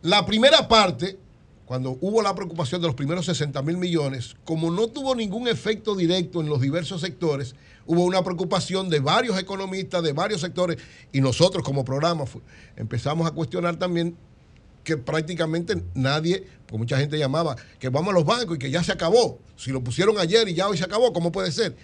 La 0.00 0.24
primera 0.26 0.66
parte, 0.68 1.18
cuando 1.66 1.98
hubo 2.00 2.22
la 2.22 2.34
preocupación 2.34 2.80
de 2.80 2.86
los 2.86 2.96
primeros 2.96 3.26
60 3.26 3.60
mil 3.62 3.76
millones, 3.76 4.34
como 4.44 4.70
no 4.70 4.88
tuvo 4.88 5.14
ningún 5.14 5.46
efecto 5.46 5.94
directo 5.94 6.40
en 6.40 6.48
los 6.48 6.60
diversos 6.60 7.02
sectores, 7.02 7.54
hubo 7.86 8.04
una 8.04 8.24
preocupación 8.24 8.88
de 8.88 9.00
varios 9.00 9.38
economistas, 9.38 10.02
de 10.02 10.12
varios 10.12 10.40
sectores, 10.40 10.78
y 11.12 11.20
nosotros 11.20 11.62
como 11.62 11.84
programa 11.84 12.24
empezamos 12.76 13.26
a 13.26 13.32
cuestionar 13.32 13.76
también 13.76 14.16
que 14.84 14.96
prácticamente 14.96 15.82
nadie, 15.94 16.46
porque 16.66 16.78
mucha 16.78 16.98
gente 16.98 17.18
llamaba, 17.18 17.56
que 17.78 17.88
vamos 17.88 18.10
a 18.10 18.14
los 18.14 18.24
bancos 18.24 18.56
y 18.56 18.58
que 18.58 18.70
ya 18.70 18.82
se 18.82 18.92
acabó. 18.92 19.38
Si 19.56 19.70
lo 19.70 19.82
pusieron 19.82 20.18
ayer 20.18 20.48
y 20.48 20.54
ya 20.54 20.68
hoy 20.68 20.76
se 20.76 20.84
acabó, 20.84 21.12
¿cómo 21.12 21.30
puede 21.30 21.52
ser? 21.52 21.76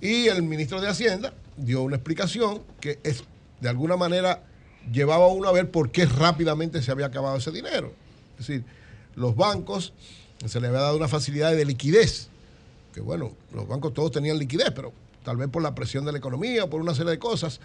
Y 0.00 0.26
el 0.26 0.42
ministro 0.42 0.80
de 0.80 0.88
Hacienda 0.88 1.32
dio 1.56 1.82
una 1.82 1.96
explicación 1.96 2.62
que 2.80 2.98
es, 3.04 3.24
de 3.60 3.68
alguna 3.68 3.96
manera 3.96 4.42
llevaba 4.92 5.24
a 5.24 5.28
uno 5.28 5.48
a 5.48 5.52
ver 5.52 5.70
por 5.70 5.90
qué 5.90 6.06
rápidamente 6.06 6.82
se 6.82 6.90
había 6.90 7.06
acabado 7.06 7.36
ese 7.36 7.50
dinero. 7.50 7.92
Es 8.32 8.46
decir, 8.46 8.64
los 9.14 9.36
bancos 9.36 9.92
se 10.44 10.60
les 10.60 10.68
había 10.68 10.80
dado 10.80 10.96
una 10.96 11.08
facilidad 11.08 11.52
de 11.52 11.64
liquidez, 11.64 12.28
que 12.92 13.00
bueno, 13.00 13.32
los 13.52 13.66
bancos 13.66 13.94
todos 13.94 14.10
tenían 14.10 14.38
liquidez, 14.38 14.72
pero 14.74 14.92
tal 15.22 15.36
vez 15.36 15.48
por 15.48 15.62
la 15.62 15.74
presión 15.74 16.04
de 16.04 16.12
la 16.12 16.18
economía, 16.18 16.68
por 16.68 16.80
una 16.80 16.94
serie 16.94 17.12
de 17.12 17.18
cosas, 17.18 17.60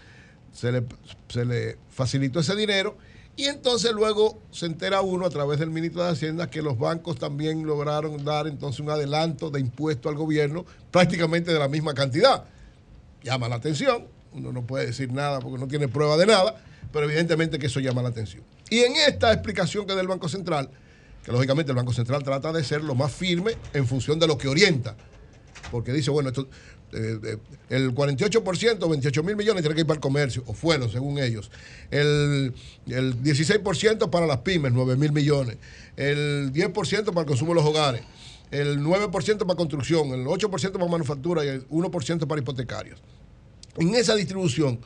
se 0.54 0.72
le, 0.72 0.84
se 1.28 1.46
le 1.46 1.78
facilitó 1.90 2.40
ese 2.40 2.56
dinero 2.56 2.98
y 3.40 3.46
entonces 3.46 3.94
luego 3.94 4.38
se 4.52 4.66
entera 4.66 5.00
uno 5.00 5.26
a 5.26 5.30
través 5.30 5.60
del 5.60 5.70
ministro 5.70 6.04
de 6.04 6.10
Hacienda 6.10 6.50
que 6.50 6.62
los 6.62 6.78
bancos 6.78 7.18
también 7.18 7.66
lograron 7.66 8.26
dar 8.26 8.48
entonces 8.48 8.82
un 8.82 8.90
adelanto 8.90 9.50
de 9.50 9.62
impuesto 9.62 10.10
al 10.10 10.16
gobierno 10.16 10.66
prácticamente 10.92 11.54
de 11.54 11.58
la 11.58 11.70
misma 11.70 11.94
cantidad. 11.94 12.44
Llama 13.24 13.48
la 13.48 13.56
atención, 13.56 14.08
uno 14.34 14.52
no 14.52 14.64
puede 14.64 14.88
decir 14.88 15.14
nada 15.14 15.40
porque 15.40 15.58
no 15.58 15.70
tiene 15.70 15.88
prueba 15.88 16.18
de 16.18 16.26
nada, 16.26 16.62
pero 16.92 17.06
evidentemente 17.06 17.60
que 17.60 17.68
eso 17.68 17.80
llama 17.80 18.02
la 18.02 18.10
atención. 18.10 18.44
Y 18.70 18.80
en 18.80 18.98
esta 18.98 19.32
explicación 19.32 19.88
que 19.88 19.96
da 19.96 20.02
el 20.02 20.10
Banco 20.10 20.28
Central, 20.28 20.70
que 21.24 21.32
lógicamente 21.32 21.72
el 21.72 21.78
Banco 21.78 21.94
Central 21.94 22.22
trata 22.24 22.52
de 22.52 22.62
ser 22.66 22.84
lo 22.84 22.94
más 22.94 23.10
firme 23.10 23.54
en 23.72 23.88
función 23.88 24.20
de 24.20 24.28
lo 24.28 24.38
que 24.38 24.50
orienta, 24.50 24.98
porque 25.72 25.94
dice, 25.94 26.12
bueno, 26.12 26.28
esto, 26.28 26.50
eh, 26.92 27.38
el 27.70 27.94
48%, 27.94 28.90
28 28.90 29.24
mil 29.24 29.36
millones, 29.36 29.62
tiene 29.62 29.76
que 29.76 29.82
ir 29.82 29.88
para 29.88 29.96
el 29.98 30.02
comercio, 30.02 30.44
o 30.48 30.54
fueron, 30.54 30.90
según 30.90 31.20
ellos. 31.20 31.52
El, 31.92 32.54
el 32.88 33.22
16% 33.22 34.10
para 34.10 34.26
las 34.26 34.40
pymes, 34.40 34.72
9 34.72 34.96
mil 34.96 35.12
millones. 35.12 35.58
El 35.96 36.52
10% 36.54 37.06
para 37.06 37.22
el 37.22 37.26
consumo 37.26 37.52
de 37.52 37.56
los 37.56 37.66
hogares. 37.66 38.02
El 38.52 38.80
9% 38.80 39.38
para 39.40 39.56
construcción, 39.56 40.10
el 40.14 40.26
8% 40.26 40.72
para 40.72 40.88
manufactura 40.88 41.46
y 41.46 41.50
el 41.50 41.68
1% 41.70 42.28
para 42.28 42.42
hipotecarios. 42.42 43.00
En 43.78 43.94
esa 43.94 44.16
distribución, 44.16 44.80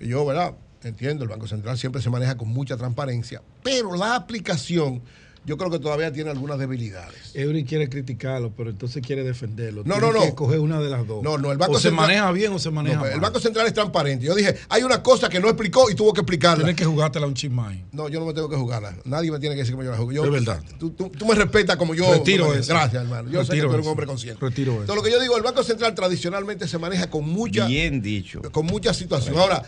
yo, 0.00 0.24
¿verdad? 0.24 0.54
Entiendo, 0.82 1.24
el 1.24 1.28
Banco 1.28 1.46
Central 1.46 1.76
siempre 1.76 2.00
se 2.00 2.08
maneja 2.08 2.36
con 2.36 2.48
mucha 2.48 2.76
transparencia, 2.76 3.42
pero 3.62 3.94
la 3.94 4.14
aplicación 4.14 5.02
yo 5.44 5.56
creo 5.56 5.70
que 5.70 5.78
todavía 5.78 6.12
tiene 6.12 6.30
algunas 6.30 6.58
debilidades. 6.58 7.14
Eury 7.34 7.64
quiere 7.64 7.88
criticarlo, 7.88 8.52
pero 8.56 8.70
entonces 8.70 9.02
quiere 9.06 9.22
defenderlo. 9.24 9.82
No, 9.84 9.94
Tiene 9.94 10.06
no, 10.08 10.12
no. 10.18 10.20
que 10.24 10.34
coger 10.34 10.58
una 10.60 10.80
de 10.80 10.90
las 10.90 11.06
dos. 11.06 11.22
No, 11.22 11.38
no, 11.38 11.50
el 11.52 11.58
Banco 11.58 11.72
o 11.72 11.76
se 11.78 11.88
Central- 11.88 12.06
maneja 12.08 12.30
bien 12.32 12.52
o 12.52 12.58
se 12.58 12.70
maneja 12.70 12.96
No, 12.96 13.02
mal. 13.02 13.12
el 13.12 13.20
Banco 13.20 13.40
Central 13.40 13.66
es 13.66 13.72
transparente. 13.74 14.26
Yo 14.26 14.34
dije, 14.34 14.56
hay 14.68 14.82
una 14.82 15.02
cosa 15.02 15.28
que 15.28 15.40
no 15.40 15.48
explicó 15.48 15.90
y 15.90 15.94
tuvo 15.94 16.12
que 16.12 16.20
explicarla. 16.20 16.64
Tienes 16.64 16.76
que 16.76 16.84
jugártela 16.84 17.26
un 17.26 17.34
chismay. 17.34 17.84
No, 17.92 18.08
yo 18.08 18.20
no 18.20 18.26
me 18.26 18.34
tengo 18.34 18.48
que 18.48 18.56
jugarla. 18.56 18.94
Nadie 19.04 19.30
me 19.30 19.38
tiene 19.38 19.54
que 19.54 19.60
decir 19.60 19.74
cómo 19.74 19.84
yo 19.84 19.90
la 19.90 19.96
juego. 19.96 20.12
Yo, 20.12 20.24
Es 20.24 20.30
verdad. 20.30 20.62
Tú, 20.78 20.90
tú- 20.90 21.08
tú 21.10 21.26
me 21.26 21.34
respetas 21.34 21.76
como 21.76 21.94
yo. 21.94 22.12
Retiro 22.12 22.46
como- 22.46 22.56
eso. 22.58 22.72
Gracias, 22.72 23.02
hermano. 23.02 23.30
Yo 23.30 23.40
sé 23.44 23.48
que 23.50 23.52
Retiro 23.56 23.68
tú 23.68 23.74
eres 23.74 23.86
un 23.86 23.90
hombre 23.92 24.06
consciente. 24.06 24.44
Retiro 24.44 24.72
eso. 24.72 24.80
Entonces, 24.82 24.96
lo 24.96 25.02
que 25.02 25.10
yo 25.12 25.20
digo, 25.20 25.36
el 25.36 25.42
Banco 25.42 25.62
Central 25.62 25.94
tradicionalmente 25.94 26.68
se 26.68 26.78
maneja 26.78 27.08
con 27.08 27.28
mucha. 27.28 27.66
Bien 27.66 28.02
dicho. 28.02 28.42
Con 28.52 28.66
mucha 28.66 28.92
situación. 28.92 29.38
Ahora, 29.38 29.62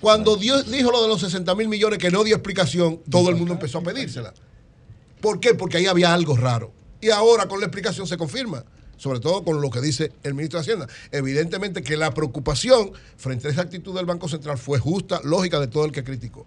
cuando 0.00 0.36
Dios 0.36 0.70
dijo 0.70 0.90
lo 0.90 1.02
de 1.02 1.08
los 1.08 1.20
60 1.20 1.54
mil 1.54 1.68
millones 1.68 1.98
que 1.98 2.10
no 2.10 2.24
dio 2.24 2.34
explicación, 2.36 3.00
todo 3.10 3.28
el 3.30 3.36
mundo 3.36 3.52
empezó 3.54 3.78
a 3.78 3.82
pedírsela. 3.82 4.32
¿Por 5.20 5.40
qué? 5.40 5.54
Porque 5.54 5.78
ahí 5.78 5.86
había 5.86 6.12
algo 6.12 6.36
raro. 6.36 6.72
Y 7.00 7.10
ahora 7.10 7.46
con 7.46 7.60
la 7.60 7.66
explicación 7.66 8.06
se 8.06 8.16
confirma, 8.16 8.64
sobre 8.96 9.20
todo 9.20 9.42
con 9.44 9.60
lo 9.60 9.70
que 9.70 9.80
dice 9.80 10.12
el 10.22 10.34
ministro 10.34 10.58
de 10.58 10.62
Hacienda. 10.62 10.88
Evidentemente 11.10 11.82
que 11.82 11.96
la 11.96 12.12
preocupación 12.12 12.92
frente 13.16 13.48
a 13.48 13.50
esa 13.50 13.62
actitud 13.62 13.94
del 13.94 14.06
Banco 14.06 14.28
Central 14.28 14.58
fue 14.58 14.78
justa, 14.78 15.20
lógica 15.24 15.58
de 15.60 15.68
todo 15.68 15.84
el 15.86 15.92
que 15.92 16.04
criticó. 16.04 16.46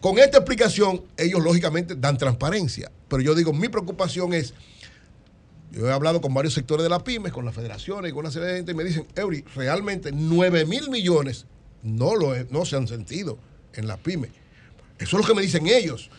Con 0.00 0.18
esta 0.18 0.38
explicación, 0.38 1.02
ellos 1.16 1.42
lógicamente 1.42 1.94
dan 1.94 2.18
transparencia. 2.18 2.90
Pero 3.08 3.22
yo 3.22 3.34
digo, 3.34 3.54
mi 3.54 3.68
preocupación 3.68 4.34
es, 4.34 4.52
yo 5.72 5.88
he 5.88 5.92
hablado 5.92 6.20
con 6.20 6.34
varios 6.34 6.52
sectores 6.52 6.82
de 6.82 6.90
la 6.90 7.02
pymes, 7.02 7.32
con 7.32 7.46
las 7.46 7.54
federaciones 7.54 8.10
y 8.10 8.12
con 8.12 8.20
una 8.20 8.30
serie 8.30 8.48
de 8.48 8.56
gente, 8.56 8.72
y 8.72 8.74
me 8.74 8.84
dicen, 8.84 9.06
Eury, 9.16 9.42
realmente 9.54 10.10
9 10.12 10.66
mil 10.66 10.90
millones 10.90 11.46
no, 11.82 12.14
lo, 12.14 12.34
no 12.50 12.66
se 12.66 12.76
han 12.76 12.86
sentido 12.86 13.38
en 13.72 13.86
la 13.86 13.96
pyme. 13.96 14.28
Eso 14.98 15.16
es 15.16 15.22
lo 15.22 15.26
que 15.26 15.34
me 15.34 15.42
dicen 15.42 15.66
ellos 15.66 16.10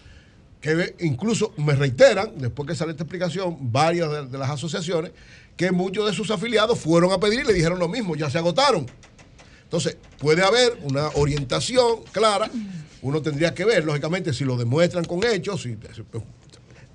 que 0.66 0.96
incluso 1.02 1.54
me 1.58 1.76
reiteran, 1.76 2.32
después 2.38 2.68
que 2.68 2.74
sale 2.74 2.90
esta 2.90 3.04
explicación, 3.04 3.56
varias 3.72 4.32
de, 4.32 4.36
las 4.36 4.50
asociaciones, 4.50 5.12
que 5.56 5.72
muchos 5.72 6.08
de 6.08 6.14
sus 6.14 6.32
afiliados 6.32 6.80
fueron 6.80 7.12
a 7.12 7.20
pedir 7.20 7.42
y 7.42 7.44
le 7.44 7.54
dijeron 7.54 7.78
lo 7.78 7.88
mismo, 7.88 8.16
ya 8.16 8.32
se 8.32 8.40
agotaron. 8.40 8.88
Entonces, 9.62 9.96
puede 10.18 10.44
haber 10.44 10.80
una 10.82 11.10
orientación 11.10 12.04
clara, 12.12 12.50
uno 13.04 13.22
tendría 13.22 13.54
que 13.54 13.64
ver, 13.64 13.86
lógicamente, 13.86 14.34
si 14.34 14.44
lo 14.44 14.58
demuestran 14.58 15.06
con 15.06 15.24
hechos, 15.24 15.62
si 15.62 15.78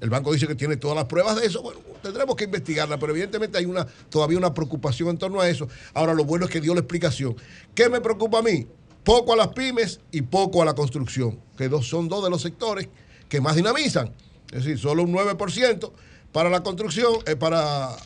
el 0.01 0.11
banco 0.11 0.33
dice 0.33 0.49
que 0.49 0.57
tiene 0.57 0.77
todas 0.77 0.97
las 0.97 1.05
pruebas 1.05 1.41
de 1.41 1.47
eso, 1.47 1.63
bueno, 1.63 1.79
tendremos 2.03 2.35
que 2.35 2.45
investigarla, 2.45 2.99
pero 2.99 3.13
evidentemente 3.13 3.57
hay 3.57 3.67
una, 3.67 3.87
todavía 4.09 4.37
una 4.37 4.53
preocupación 4.53 5.11
en 5.11 5.19
torno 5.19 5.41
a 5.41 5.49
eso. 5.49 5.69
Ahora, 5.95 6.13
lo 6.15 6.25
bueno 6.25 6.47
es 6.47 6.51
que 6.51 6.61
dio 6.61 6.75
la 6.75 6.81
explicación. 6.81 7.37
¿Qué 7.73 7.89
me 7.89 8.01
preocupa 8.01 8.41
a 8.41 8.43
mí? 8.43 8.67
Poco 9.05 9.33
a 9.33 9.37
las 9.37 9.49
pymes 9.49 10.01
y 10.11 10.23
poco 10.23 10.61
a 10.61 10.65
la 10.65 10.75
construcción, 10.75 11.39
que 11.57 11.69
dos, 11.69 11.89
son 11.89 12.09
dos 12.09 12.25
de 12.25 12.31
los 12.31 12.43
sectores 12.43 12.89
que 13.31 13.41
más 13.41 13.57
dinamizan. 13.57 14.13
Es 14.53 14.65
decir, 14.65 14.79
solo 14.79 15.05
un 15.05 15.13
9% 15.15 15.91
para 16.33 16.51
la 16.51 16.63
construcción, 16.63 17.15
eh, 17.27 17.37
para 17.37 17.97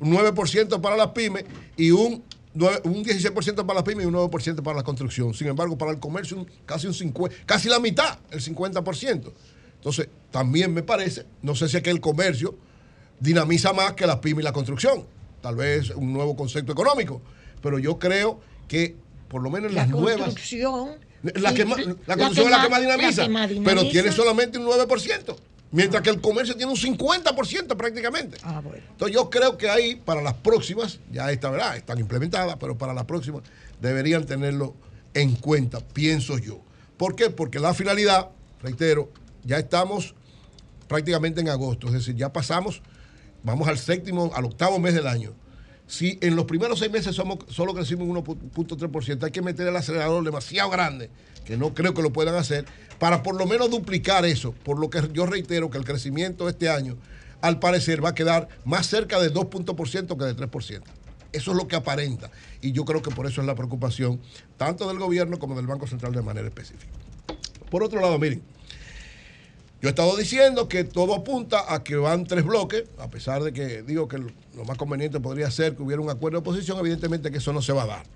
un 0.00 0.12
9% 0.12 0.80
para 0.80 0.96
las 0.96 1.08
pymes 1.08 1.44
y 1.76 1.90
un, 1.92 2.24
nueve- 2.54 2.80
un 2.84 3.04
16% 3.04 3.54
para 3.66 3.74
las 3.74 3.82
pymes 3.84 4.04
y 4.04 4.06
un 4.08 4.14
9% 4.14 4.62
para 4.62 4.78
la 4.78 4.82
construcción. 4.82 5.32
Sin 5.34 5.46
embargo, 5.46 5.78
para 5.78 5.92
el 5.92 6.00
comercio 6.00 6.38
un- 6.38 6.46
casi 6.64 6.86
un 6.86 6.94
50, 6.94 7.36
casi 7.46 7.68
la 7.68 7.78
mitad, 7.78 8.18
el 8.30 8.40
50%. 8.40 9.32
Entonces, 9.76 10.08
también 10.30 10.72
me 10.74 10.82
parece, 10.82 11.26
no 11.42 11.54
sé 11.54 11.68
si 11.68 11.76
es 11.76 11.82
que 11.82 11.90
el 11.90 12.00
comercio 12.00 12.56
dinamiza 13.20 13.72
más 13.72 13.92
que 13.92 14.06
las 14.06 14.16
pymes 14.16 14.42
y 14.42 14.44
la 14.44 14.52
construcción. 14.52 15.04
Tal 15.42 15.54
vez 15.56 15.90
un 15.90 16.12
nuevo 16.12 16.34
concepto 16.36 16.72
económico. 16.72 17.20
Pero 17.62 17.78
yo 17.78 17.98
creo 17.98 18.40
que, 18.68 18.96
por 19.28 19.42
lo 19.42 19.50
menos 19.50 19.70
en 19.70 19.76
La 19.76 19.82
las 19.82 19.90
nuevas. 19.90 20.16
construcción. 20.24 20.96
La, 21.22 21.54
que 21.54 21.64
más, 21.64 21.78
la 21.78 21.96
la 22.06 22.16
construcción 22.16 22.46
es 22.46 22.50
la 22.50 22.62
que 22.62 22.68
más 22.68 22.80
dinamiza, 22.80 23.22
la 23.22 23.26
que 23.26 23.32
más 23.32 23.48
pero 23.48 23.60
dinamiza. 23.60 23.90
tiene 23.90 24.12
solamente 24.12 24.58
un 24.58 24.66
9%, 24.66 25.36
mientras 25.72 26.02
que 26.02 26.10
el 26.10 26.20
comercio 26.20 26.56
tiene 26.56 26.70
un 26.70 26.78
50% 26.78 27.76
prácticamente. 27.76 28.38
Ah, 28.42 28.60
bueno. 28.62 28.82
Entonces 28.90 29.14
yo 29.14 29.28
creo 29.30 29.56
que 29.56 29.68
ahí, 29.68 29.96
para 29.96 30.22
las 30.22 30.34
próximas, 30.34 31.00
ya 31.10 31.30
esta 31.32 31.50
verdad, 31.50 31.76
están 31.76 31.98
implementadas, 31.98 32.56
pero 32.60 32.76
para 32.76 32.94
las 32.94 33.04
próximas 33.04 33.42
deberían 33.80 34.24
tenerlo 34.26 34.74
en 35.14 35.34
cuenta, 35.34 35.80
pienso 35.80 36.38
yo. 36.38 36.60
¿Por 36.96 37.16
qué? 37.16 37.30
Porque 37.30 37.58
la 37.58 37.74
finalidad, 37.74 38.30
reitero, 38.62 39.10
ya 39.44 39.58
estamos 39.58 40.14
prácticamente 40.88 41.40
en 41.40 41.48
agosto, 41.48 41.88
es 41.88 41.94
decir, 41.94 42.14
ya 42.14 42.32
pasamos, 42.32 42.82
vamos 43.42 43.68
al 43.68 43.78
séptimo, 43.78 44.30
al 44.34 44.44
octavo 44.44 44.78
mes 44.78 44.94
del 44.94 45.06
año. 45.06 45.32
Si 45.86 46.18
en 46.20 46.34
los 46.34 46.46
primeros 46.46 46.80
seis 46.80 46.90
meses 46.90 47.14
somos, 47.14 47.38
solo 47.48 47.72
crecimos 47.72 48.08
un 48.08 48.16
1.3%, 48.16 49.22
hay 49.22 49.30
que 49.30 49.42
meter 49.42 49.68
el 49.68 49.76
acelerador 49.76 50.24
demasiado 50.24 50.68
grande, 50.68 51.10
que 51.44 51.56
no 51.56 51.74
creo 51.74 51.94
que 51.94 52.02
lo 52.02 52.12
puedan 52.12 52.34
hacer, 52.34 52.64
para 52.98 53.22
por 53.22 53.36
lo 53.36 53.46
menos 53.46 53.70
duplicar 53.70 54.24
eso. 54.24 54.52
Por 54.52 54.78
lo 54.78 54.90
que 54.90 55.00
yo 55.12 55.26
reitero 55.26 55.70
que 55.70 55.78
el 55.78 55.84
crecimiento 55.84 56.48
este 56.48 56.68
año, 56.68 56.96
al 57.40 57.60
parecer, 57.60 58.04
va 58.04 58.10
a 58.10 58.14
quedar 58.14 58.48
más 58.64 58.86
cerca 58.86 59.20
del 59.20 59.32
2% 59.32 60.18
que 60.18 60.24
del 60.24 60.36
3%. 60.36 60.82
Eso 61.32 61.50
es 61.50 61.56
lo 61.56 61.68
que 61.68 61.76
aparenta. 61.76 62.30
Y 62.60 62.72
yo 62.72 62.84
creo 62.84 63.02
que 63.02 63.10
por 63.10 63.26
eso 63.26 63.40
es 63.40 63.46
la 63.46 63.54
preocupación, 63.54 64.20
tanto 64.56 64.88
del 64.88 64.98
gobierno 64.98 65.38
como 65.38 65.54
del 65.54 65.66
Banco 65.66 65.86
Central 65.86 66.12
de 66.12 66.22
manera 66.22 66.48
específica. 66.48 66.92
Por 67.70 67.82
otro 67.82 68.00
lado, 68.00 68.18
miren, 68.18 68.42
Yo 69.82 69.88
he 69.88 69.90
estado 69.90 70.16
diciendo 70.16 70.68
que 70.68 70.84
todo 70.84 71.14
apunta 71.14 71.72
a 71.72 71.84
que 71.84 71.96
van 71.96 72.24
tres 72.24 72.44
bloques, 72.44 72.84
a 72.98 73.08
pesar 73.08 73.42
de 73.42 73.52
que 73.52 73.82
digo 73.82 74.08
que 74.08 74.18
lo 74.18 74.64
más 74.66 74.78
conveniente 74.78 75.20
podría 75.20 75.50
ser 75.50 75.76
que 75.76 75.82
hubiera 75.82 76.00
un 76.00 76.08
acuerdo 76.08 76.38
de 76.38 76.40
oposición, 76.40 76.78
evidentemente 76.78 77.30
que 77.30 77.38
eso 77.38 77.52
no 77.52 77.60
se 77.60 77.72
va 77.72 77.82
a 77.82 77.86
dar. 77.86 78.06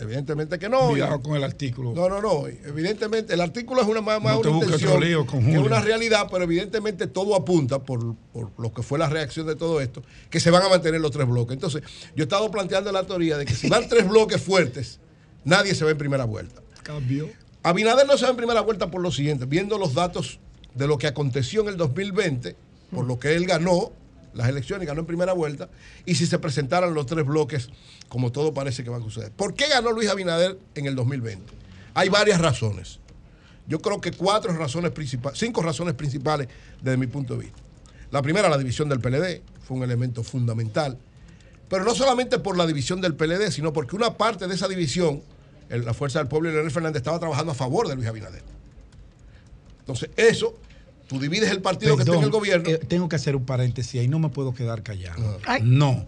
Evidentemente 0.00 0.60
que 0.60 0.68
no. 0.68 0.90
Cuidado 0.90 1.20
con 1.20 1.34
el 1.34 1.42
artículo. 1.42 1.92
No, 1.92 2.08
no, 2.08 2.20
no. 2.20 2.46
Evidentemente, 2.46 3.34
el 3.34 3.40
artículo 3.40 3.82
es 3.82 3.88
una 3.88 4.00
más, 4.00 4.22
No 4.22 4.40
te 4.40 4.48
una 4.48 4.58
intención 4.58 5.00
que 5.00 5.24
Julio. 5.26 5.62
una 5.62 5.80
realidad, 5.80 6.28
pero 6.30 6.44
evidentemente 6.44 7.08
todo 7.08 7.34
apunta, 7.34 7.80
por, 7.80 8.14
por 8.32 8.52
lo 8.58 8.72
que 8.72 8.82
fue 8.82 8.98
la 8.98 9.08
reacción 9.08 9.46
de 9.46 9.56
todo 9.56 9.80
esto, 9.80 10.04
que 10.30 10.38
se 10.38 10.52
van 10.52 10.62
a 10.62 10.68
mantener 10.68 11.00
los 11.00 11.10
tres 11.10 11.26
bloques. 11.26 11.54
Entonces, 11.54 11.82
yo 12.14 12.22
he 12.22 12.26
estado 12.26 12.48
planteando 12.50 12.92
la 12.92 13.04
teoría 13.04 13.36
de 13.38 13.44
que 13.44 13.54
si 13.54 13.68
van 13.68 13.88
tres 13.88 14.08
bloques 14.08 14.40
fuertes, 14.40 15.00
nadie 15.44 15.74
se 15.74 15.84
va 15.84 15.90
en 15.90 15.98
primera 15.98 16.24
vuelta. 16.24 16.62
Cambio. 16.84 17.28
Abinader 17.64 18.06
no 18.06 18.16
se 18.16 18.24
va 18.24 18.30
en 18.30 18.36
primera 18.36 18.60
vuelta 18.60 18.90
por 18.90 19.02
lo 19.02 19.10
siguiente, 19.10 19.46
viendo 19.46 19.78
los 19.78 19.94
datos 19.94 20.38
de 20.74 20.86
lo 20.86 20.98
que 20.98 21.06
aconteció 21.06 21.62
en 21.62 21.68
el 21.68 21.76
2020, 21.76 22.56
por 22.90 23.06
lo 23.06 23.18
que 23.18 23.34
él 23.34 23.46
ganó 23.46 23.92
las 24.34 24.48
elecciones, 24.48 24.86
ganó 24.86 25.00
en 25.00 25.06
primera 25.06 25.32
vuelta, 25.32 25.68
y 26.06 26.14
si 26.14 26.26
se 26.26 26.38
presentaran 26.38 26.94
los 26.94 27.06
tres 27.06 27.24
bloques, 27.24 27.70
como 28.08 28.30
todo 28.30 28.54
parece 28.54 28.84
que 28.84 28.90
va 28.90 28.98
a 28.98 29.00
suceder. 29.00 29.32
¿Por 29.32 29.54
qué 29.54 29.68
ganó 29.68 29.92
Luis 29.92 30.08
Abinader 30.08 30.58
en 30.74 30.86
el 30.86 30.94
2020? 30.94 31.52
Hay 31.94 32.08
varias 32.08 32.40
razones. 32.40 33.00
Yo 33.66 33.80
creo 33.80 34.00
que 34.00 34.12
cuatro 34.12 34.52
razones 34.56 34.92
principales, 34.92 35.38
cinco 35.38 35.62
razones 35.62 35.94
principales 35.94 36.48
desde 36.80 36.96
mi 36.96 37.06
punto 37.06 37.34
de 37.34 37.40
vista. 37.44 37.58
La 38.10 38.22
primera, 38.22 38.48
la 38.48 38.56
división 38.56 38.88
del 38.88 39.00
PLD, 39.00 39.42
fue 39.66 39.76
un 39.76 39.82
elemento 39.82 40.22
fundamental. 40.22 40.96
Pero 41.68 41.84
no 41.84 41.94
solamente 41.94 42.38
por 42.38 42.56
la 42.56 42.66
división 42.66 43.00
del 43.02 43.14
PLD, 43.14 43.50
sino 43.50 43.72
porque 43.74 43.94
una 43.94 44.16
parte 44.16 44.46
de 44.46 44.54
esa 44.54 44.68
división, 44.68 45.22
la 45.68 45.92
Fuerza 45.92 46.18
del 46.18 46.28
Pueblo 46.28 46.48
y 46.48 46.52
Leonel 46.52 46.70
Fernández 46.70 47.00
estaba 47.00 47.18
trabajando 47.18 47.52
a 47.52 47.54
favor 47.54 47.88
de 47.88 47.94
Luis 47.94 48.08
Abinader. 48.08 48.57
Entonces, 49.88 50.10
eso, 50.18 50.54
tú 51.06 51.18
divides 51.18 51.50
el 51.50 51.62
partido 51.62 51.96
que 51.96 52.02
está 52.02 52.14
en 52.14 52.22
el 52.22 52.30
gobierno. 52.30 52.68
eh, 52.68 52.76
tengo 52.76 53.08
que 53.08 53.16
hacer 53.16 53.34
un 53.34 53.46
paréntesis 53.46 53.98
ahí, 53.98 54.06
no 54.06 54.18
me 54.18 54.28
puedo 54.28 54.52
quedar 54.52 54.82
callado. 54.82 55.40
No. 55.62 56.06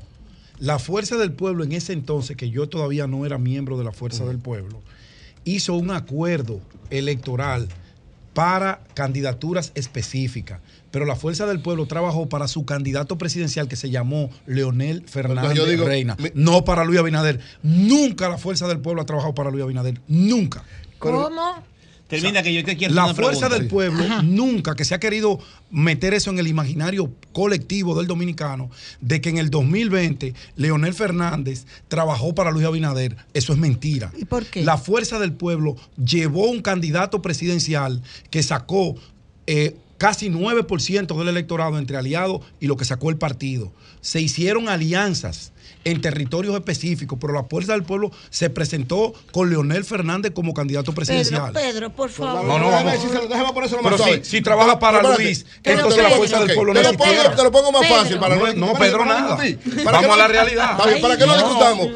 La 0.58 0.78
Fuerza 0.78 1.16
del 1.16 1.32
Pueblo 1.32 1.64
en 1.64 1.72
ese 1.72 1.94
entonces, 1.94 2.36
que 2.36 2.50
yo 2.50 2.68
todavía 2.68 3.06
no 3.06 3.24
era 3.24 3.38
miembro 3.38 3.78
de 3.78 3.84
la 3.84 3.92
Fuerza 3.92 4.26
del 4.26 4.38
Pueblo, 4.38 4.82
hizo 5.44 5.74
un 5.74 5.90
acuerdo 5.90 6.60
electoral 6.90 7.68
para 8.34 8.82
candidaturas 8.92 9.72
específicas. 9.74 10.60
Pero 10.90 11.06
la 11.06 11.16
Fuerza 11.16 11.46
del 11.46 11.62
Pueblo 11.62 11.86
trabajó 11.86 12.28
para 12.28 12.46
su 12.48 12.66
candidato 12.66 13.16
presidencial 13.16 13.66
que 13.66 13.76
se 13.76 13.88
llamó 13.88 14.28
Leonel 14.46 15.04
Fernández 15.06 15.54
yo 15.54 15.64
digo, 15.64 15.86
Reina, 15.86 16.18
no 16.34 16.64
para 16.66 16.84
Luis 16.84 16.98
Abinader. 16.98 17.40
Nunca 17.62 18.28
la 18.28 18.36
Fuerza 18.36 18.68
del 18.68 18.80
Pueblo 18.80 19.00
ha 19.00 19.06
trabajado 19.06 19.34
para 19.34 19.50
Luis 19.50 19.64
Abinader. 19.64 20.02
Nunca. 20.06 20.64
¿Cómo? 20.98 21.30
Termina 22.10 22.42
que 22.42 22.52
yo 22.52 22.64
te 22.64 22.76
quiero 22.76 22.92
La 22.92 23.04
hacer 23.04 23.14
una 23.14 23.22
fuerza 23.24 23.48
pregunta. 23.48 23.58
del 23.58 23.68
pueblo 23.68 24.22
nunca 24.22 24.74
que 24.74 24.84
se 24.84 24.94
ha 24.94 25.00
querido 25.00 25.38
meter 25.70 26.12
eso 26.12 26.30
en 26.30 26.38
el 26.38 26.48
imaginario 26.48 27.10
colectivo 27.32 27.96
del 27.96 28.06
dominicano 28.06 28.70
de 29.00 29.20
que 29.20 29.30
en 29.30 29.38
el 29.38 29.48
2020 29.50 30.34
Leonel 30.56 30.92
Fernández 30.92 31.64
trabajó 31.88 32.34
para 32.34 32.50
Luis 32.50 32.66
Abinader. 32.66 33.16
Eso 33.32 33.52
es 33.52 33.58
mentira. 33.58 34.12
¿Y 34.18 34.24
por 34.24 34.44
qué? 34.44 34.64
La 34.64 34.76
fuerza 34.76 35.18
del 35.18 35.32
pueblo 35.32 35.76
llevó 36.04 36.50
un 36.50 36.60
candidato 36.60 37.22
presidencial 37.22 38.02
que 38.30 38.42
sacó 38.42 38.96
eh, 39.46 39.76
casi 39.96 40.30
9% 40.30 41.16
del 41.18 41.28
electorado 41.28 41.78
entre 41.78 41.96
aliados 41.96 42.40
y 42.58 42.66
lo 42.66 42.76
que 42.76 42.84
sacó 42.84 43.10
el 43.10 43.16
partido. 43.18 43.72
Se 44.00 44.20
hicieron 44.20 44.68
alianzas 44.68 45.52
en 45.84 46.00
territorios 46.00 46.54
específicos, 46.54 47.18
pero 47.20 47.32
la 47.32 47.44
Fuerza 47.44 47.72
del 47.72 47.84
Pueblo 47.84 48.10
se 48.30 48.50
presentó 48.50 49.14
con 49.32 49.48
Leonel 49.50 49.84
Fernández 49.84 50.32
como 50.34 50.52
candidato 50.54 50.92
presidencial. 50.92 51.52
Pedro, 51.52 51.60
Pedro, 51.72 51.90
por 51.90 52.10
favor. 52.10 52.44
No, 52.44 52.58
no, 52.58 52.66
Déjame 52.70 52.84
vamos. 52.84 53.70
Pero 53.82 53.98
si, 53.98 54.24
si 54.24 54.40
trabaja 54.42 54.78
para 54.78 54.98
Espérate. 54.98 55.22
Luis, 55.24 55.46
Pero 55.62 55.76
entonces 55.78 56.02
la 56.02 56.10
fuerza 56.10 56.38
del 56.44 56.54
pueblo 56.54 56.72
te 56.74 56.82
no 56.82 56.92
lo 56.92 56.98
pongo-. 56.98 57.30
Te 57.36 57.42
lo 57.42 57.50
pongo 57.52 57.72
más 57.72 57.82
Pedro. 57.82 57.96
fácil 57.96 58.18
para 58.18 58.36
No, 58.36 58.54
no, 58.54 58.72
Pedro, 58.74 58.98
para 58.98 59.20
nada. 59.20 59.38
Vamos 59.84 60.10
a 60.10 60.16
la 60.16 60.28
realidad. 60.28 60.70
Está 60.72 60.86
bien, 60.86 61.02
para 61.02 61.16
que 61.16 61.26
no 61.26 61.32
Ay, 61.32 61.38
discutamos. 61.38 61.88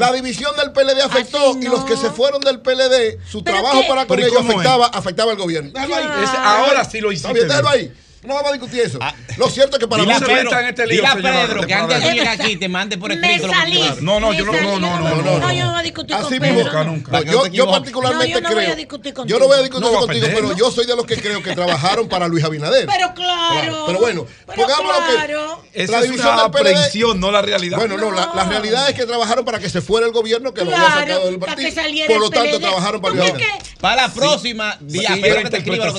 La 0.00 0.12
división 0.12 0.52
del 0.56 0.72
PLD 0.72 1.00
afectó 1.02 1.56
y 1.60 1.64
los 1.64 1.84
que 1.84 1.96
se 1.96 2.10
fueron 2.10 2.40
del 2.40 2.60
PLD, 2.60 3.18
su 3.28 3.42
trabajo 3.42 3.80
qué? 3.82 3.88
para 3.88 4.06
con 4.06 4.16
Pero 4.16 4.28
¿y 4.28 4.30
ellos 4.30 4.44
es? 4.44 4.50
afectaba, 4.50 4.86
afectaba 4.86 5.32
al 5.32 5.38
gobierno. 5.38 5.70
Déjalo 5.72 5.94
ahí. 5.96 6.24
Ese- 6.24 6.36
ahora 6.36 6.84
sí 6.84 7.00
lo 7.00 7.10
Está 7.10 7.30
hiciste 7.30 7.46
déjalo 7.48 7.68
ahí. 7.68 7.92
No 8.22 8.34
vamos 8.34 8.50
a 8.50 8.52
discutir 8.52 8.80
eso. 8.80 8.98
Lo 9.36 9.48
cierto 9.48 9.76
es 9.76 9.80
que 9.80 9.86
para 9.88 10.02
Dile 10.02 10.14
a 10.14 10.18
mí- 10.20 10.26
Pedro, 10.26 10.58
este 10.58 10.86
dile 10.86 11.06
a 11.06 11.14
Pedro 11.14 11.66
que 11.66 11.72
antes 11.74 12.02
de 12.02 12.12
llegar 12.14 12.40
aquí 12.40 12.56
te 12.56 12.68
mande 12.68 12.98
por 12.98 13.12
escrito 13.12 13.46
lo 13.46 13.52
salí. 13.52 13.80
No, 14.00 14.18
no, 14.18 14.32
yo 14.32 14.44
no, 14.44 14.52
no, 14.52 14.60
no, 14.60 14.70
yo 14.70 14.80
no, 14.80 14.98
no, 14.98 15.22
no. 15.22 15.52
yo 15.52 15.64
no 15.64 15.70
voy 15.70 15.78
a 15.78 15.82
discutir 15.82 16.16
con 16.16 16.26
Así 16.26 16.40
Pedro. 16.40 16.54
mismo. 16.54 16.64
Nunca, 16.84 16.84
nunca. 16.84 17.20
Yo, 17.22 17.46
yo 17.46 17.70
particularmente 17.70 18.40
No, 18.40 18.40
yo 18.40 18.40
no 18.40 18.54
voy 18.54 18.64
creo. 18.64 18.72
a 18.72 18.76
discutir 18.76 19.12
yo 19.12 19.14
contigo. 19.14 19.38
no 19.38 19.46
voy 19.46 19.56
a 19.58 19.62
discutir 19.62 19.80
No 19.90 19.96
a 19.96 20.00
contigo, 20.00 20.20
perder, 20.26 20.34
pero 20.34 20.48
¿no? 20.52 20.58
yo 20.58 20.70
soy 20.72 20.86
de 20.86 20.96
los 20.96 21.06
que 21.06 21.16
creo 21.16 21.42
que 21.42 21.54
trabajaron 21.54 22.08
para 22.08 22.26
Luis 22.26 22.42
Abinader. 22.44 22.86
Pero 22.86 23.14
claro. 23.14 23.84
Pero 23.86 23.98
bueno, 24.00 24.26
Pero 24.46 24.62
pongámoslo 24.66 25.12
claro. 25.12 25.62
que 25.72 25.82
Esa 25.84 25.92
la 25.92 26.04
es 26.06 26.10
una 26.10 26.42
aprehensión, 26.42 27.20
no 27.20 27.30
la 27.30 27.40
realidad. 27.42 27.78
Bueno, 27.78 27.96
no, 27.96 28.10
la, 28.10 28.32
la 28.34 28.44
realidad 28.44 28.88
es 28.88 28.94
que 28.96 29.06
trabajaron 29.06 29.44
para 29.44 29.60
que 29.60 29.70
se 29.70 29.80
fuera 29.80 30.06
el 30.06 30.12
gobierno 30.12 30.52
que 30.52 30.64
lo 30.64 30.72
había 30.74 30.86
Claro, 30.86 31.00
sacado 31.00 31.24
del 31.26 31.38
para 31.38 31.52
partido. 31.52 31.68
que 31.70 31.74
saliera 31.74 32.08
Por 32.12 32.20
lo 32.20 32.30
tanto, 32.30 32.58
trabajaron 32.58 33.00
para 33.00 33.14
¿Tú 33.14 33.20
Luis 33.20 33.30
Abinader. 33.32 33.62
Para 33.80 34.02
la 34.02 34.12
próxima, 34.12 34.76
día 34.80 35.10
Pedro 35.22 35.36
la 35.36 35.42
que 35.44 35.50
te 35.50 35.56
escriba 35.58 35.86
lo 35.86 35.94
que 35.94 35.98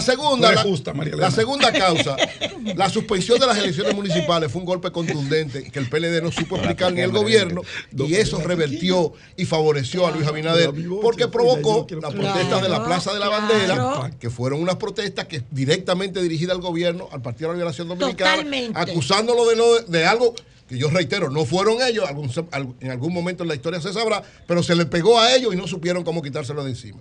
segunda, 0.00 0.52
la, 0.52 1.30
segunda 1.34 1.72
causa, 1.72 2.16
la 2.76 2.88
suspensión 2.88 3.38
de 3.38 3.46
las 3.46 3.58
elecciones 3.58 3.94
municipales 3.94 4.50
fue 4.50 4.60
un 4.60 4.66
golpe 4.66 4.90
contundente 4.90 5.64
que 5.70 5.78
el 5.78 5.88
PLD 5.88 6.22
no 6.22 6.30
supo 6.32 6.56
explicar 6.56 6.92
ni 6.92 7.00
el 7.00 7.10
gobierno 7.12 7.62
y 7.96 8.14
eso 8.14 8.38
revertió 8.40 9.12
y 9.36 9.44
favoreció 9.44 10.06
a 10.06 10.10
Luis 10.10 10.26
Abinader 10.26 10.70
porque 11.02 11.28
provocó 11.28 11.86
las 12.00 12.12
protestas 12.14 12.62
de 12.62 12.68
la 12.68 12.84
Plaza 12.84 13.12
de 13.12 13.20
la 13.20 13.28
Bandera, 13.28 14.10
que 14.18 14.30
fueron 14.30 14.60
unas 14.62 14.76
protestas 14.76 15.26
que 15.26 15.42
directamente 15.50 16.22
dirigidas 16.22 16.56
al 16.56 16.62
gobierno, 16.62 17.08
al 17.12 17.22
Partido 17.22 17.48
de 17.48 17.54
la 17.54 17.58
Liberación 17.58 17.88
Dominicana, 17.88 18.30
Totalmente. 18.36 18.78
acusándolo 18.80 19.46
de, 19.48 19.56
no- 19.56 19.74
de 19.86 20.06
algo 20.06 20.34
que 20.68 20.78
yo 20.78 20.88
reitero, 20.88 21.28
no 21.30 21.44
fueron 21.44 21.82
ellos, 21.82 22.06
algún- 22.08 22.30
en 22.80 22.90
algún 22.90 23.12
momento 23.12 23.42
en 23.42 23.48
la 23.48 23.54
historia 23.54 23.80
se 23.80 23.92
sabrá, 23.92 24.22
pero 24.46 24.62
se 24.62 24.74
le 24.74 24.86
pegó 24.86 25.20
a 25.20 25.34
ellos 25.34 25.52
y 25.52 25.56
no 25.56 25.66
supieron 25.66 26.04
cómo 26.04 26.22
quitárselo 26.22 26.64
de 26.64 26.70
encima. 26.70 26.98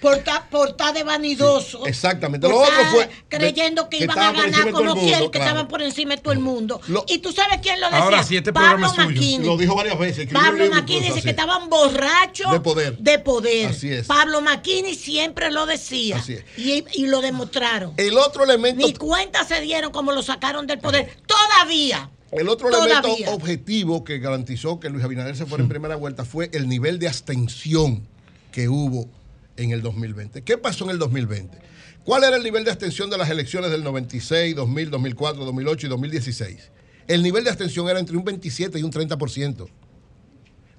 Por 0.00 0.18
ta- 0.18 0.46
por 0.50 0.68
estar 0.70 0.92
de 0.94 1.02
vanidoso. 1.04 1.86
Exactamente. 1.86 2.48
Lo 2.48 2.58
otro 2.60 2.74
fue 2.92 3.08
creyendo 3.28 3.88
que, 3.88 3.98
que 3.98 4.04
iban 4.04 4.18
a 4.18 4.32
ganar 4.32 4.70
como 4.70 4.94
mundo, 4.94 5.00
quien, 5.00 5.20
que 5.24 5.30
claro. 5.30 5.46
estaban 5.46 5.68
por 5.68 5.82
encima 5.82 6.16
de 6.16 6.20
todo 6.22 6.32
el 6.32 6.38
mundo. 6.40 6.80
Lo- 6.88 7.04
y 7.08 7.18
tú 7.18 7.32
sabes 7.32 7.58
quién 7.62 7.80
lo 7.80 7.86
decía. 7.86 8.02
Ahora 8.02 8.22
sí, 8.22 8.36
este 8.36 8.52
Pablo. 8.52 8.86
Maquini. 8.96 9.46
Lo 9.46 9.56
dijo 9.56 9.74
varias 9.74 9.98
veces. 9.98 10.28
Pablo 10.32 10.64
libro 10.64 10.82
dice 10.82 11.22
que 11.22 11.30
estaban 11.30 11.68
borrachos 11.68 12.52
De 12.52 12.60
poder. 12.60 12.98
de 12.98 13.18
poder. 13.18 13.70
Así 13.70 13.90
es. 13.90 14.06
Pablo 14.06 14.40
Maquini 14.40 14.94
siempre 14.94 15.50
lo 15.50 15.66
decía. 15.66 16.16
Así 16.18 16.34
es. 16.34 16.44
Y, 16.56 16.84
y 16.94 17.06
lo 17.06 17.20
demostraron. 17.20 17.94
El 17.96 18.18
otro 18.18 18.44
elemento 18.44 18.86
Ni 18.86 18.92
cuenta 18.94 19.44
se 19.44 19.60
dieron 19.60 19.92
como 19.92 20.12
lo 20.12 20.22
sacaron 20.22 20.66
del 20.66 20.78
poder. 20.78 21.16
Todavía. 21.26 22.10
El 22.32 22.48
otro 22.48 22.68
Todavía. 22.70 22.98
elemento 22.98 23.32
objetivo 23.32 24.04
que 24.04 24.18
garantizó 24.18 24.80
que 24.80 24.90
Luis 24.90 25.04
Abinader 25.04 25.36
se 25.36 25.46
fuera 25.46 25.62
en 25.62 25.68
primera 25.68 25.96
vuelta 25.96 26.24
fue 26.24 26.50
el 26.52 26.68
nivel 26.68 26.98
de 26.98 27.08
abstención 27.08 28.06
que 28.52 28.68
hubo 28.68 29.08
en 29.56 29.70
el 29.72 29.82
2020. 29.82 30.42
¿Qué 30.42 30.58
pasó 30.58 30.84
en 30.84 30.90
el 30.90 30.98
2020? 30.98 31.58
¿Cuál 32.04 32.24
era 32.24 32.36
el 32.36 32.42
nivel 32.42 32.64
de 32.64 32.70
abstención 32.70 33.10
de 33.10 33.18
las 33.18 33.30
elecciones 33.30 33.70
del 33.70 33.82
96, 33.82 34.54
2000, 34.54 34.90
2004, 34.90 35.44
2008 35.44 35.86
y 35.86 35.90
2016? 35.90 36.70
El 37.08 37.22
nivel 37.22 37.44
de 37.44 37.50
abstención 37.50 37.88
era 37.88 37.98
entre 37.98 38.16
un 38.16 38.24
27 38.24 38.78
y 38.78 38.82
un 38.82 38.92
30%. 38.92 39.68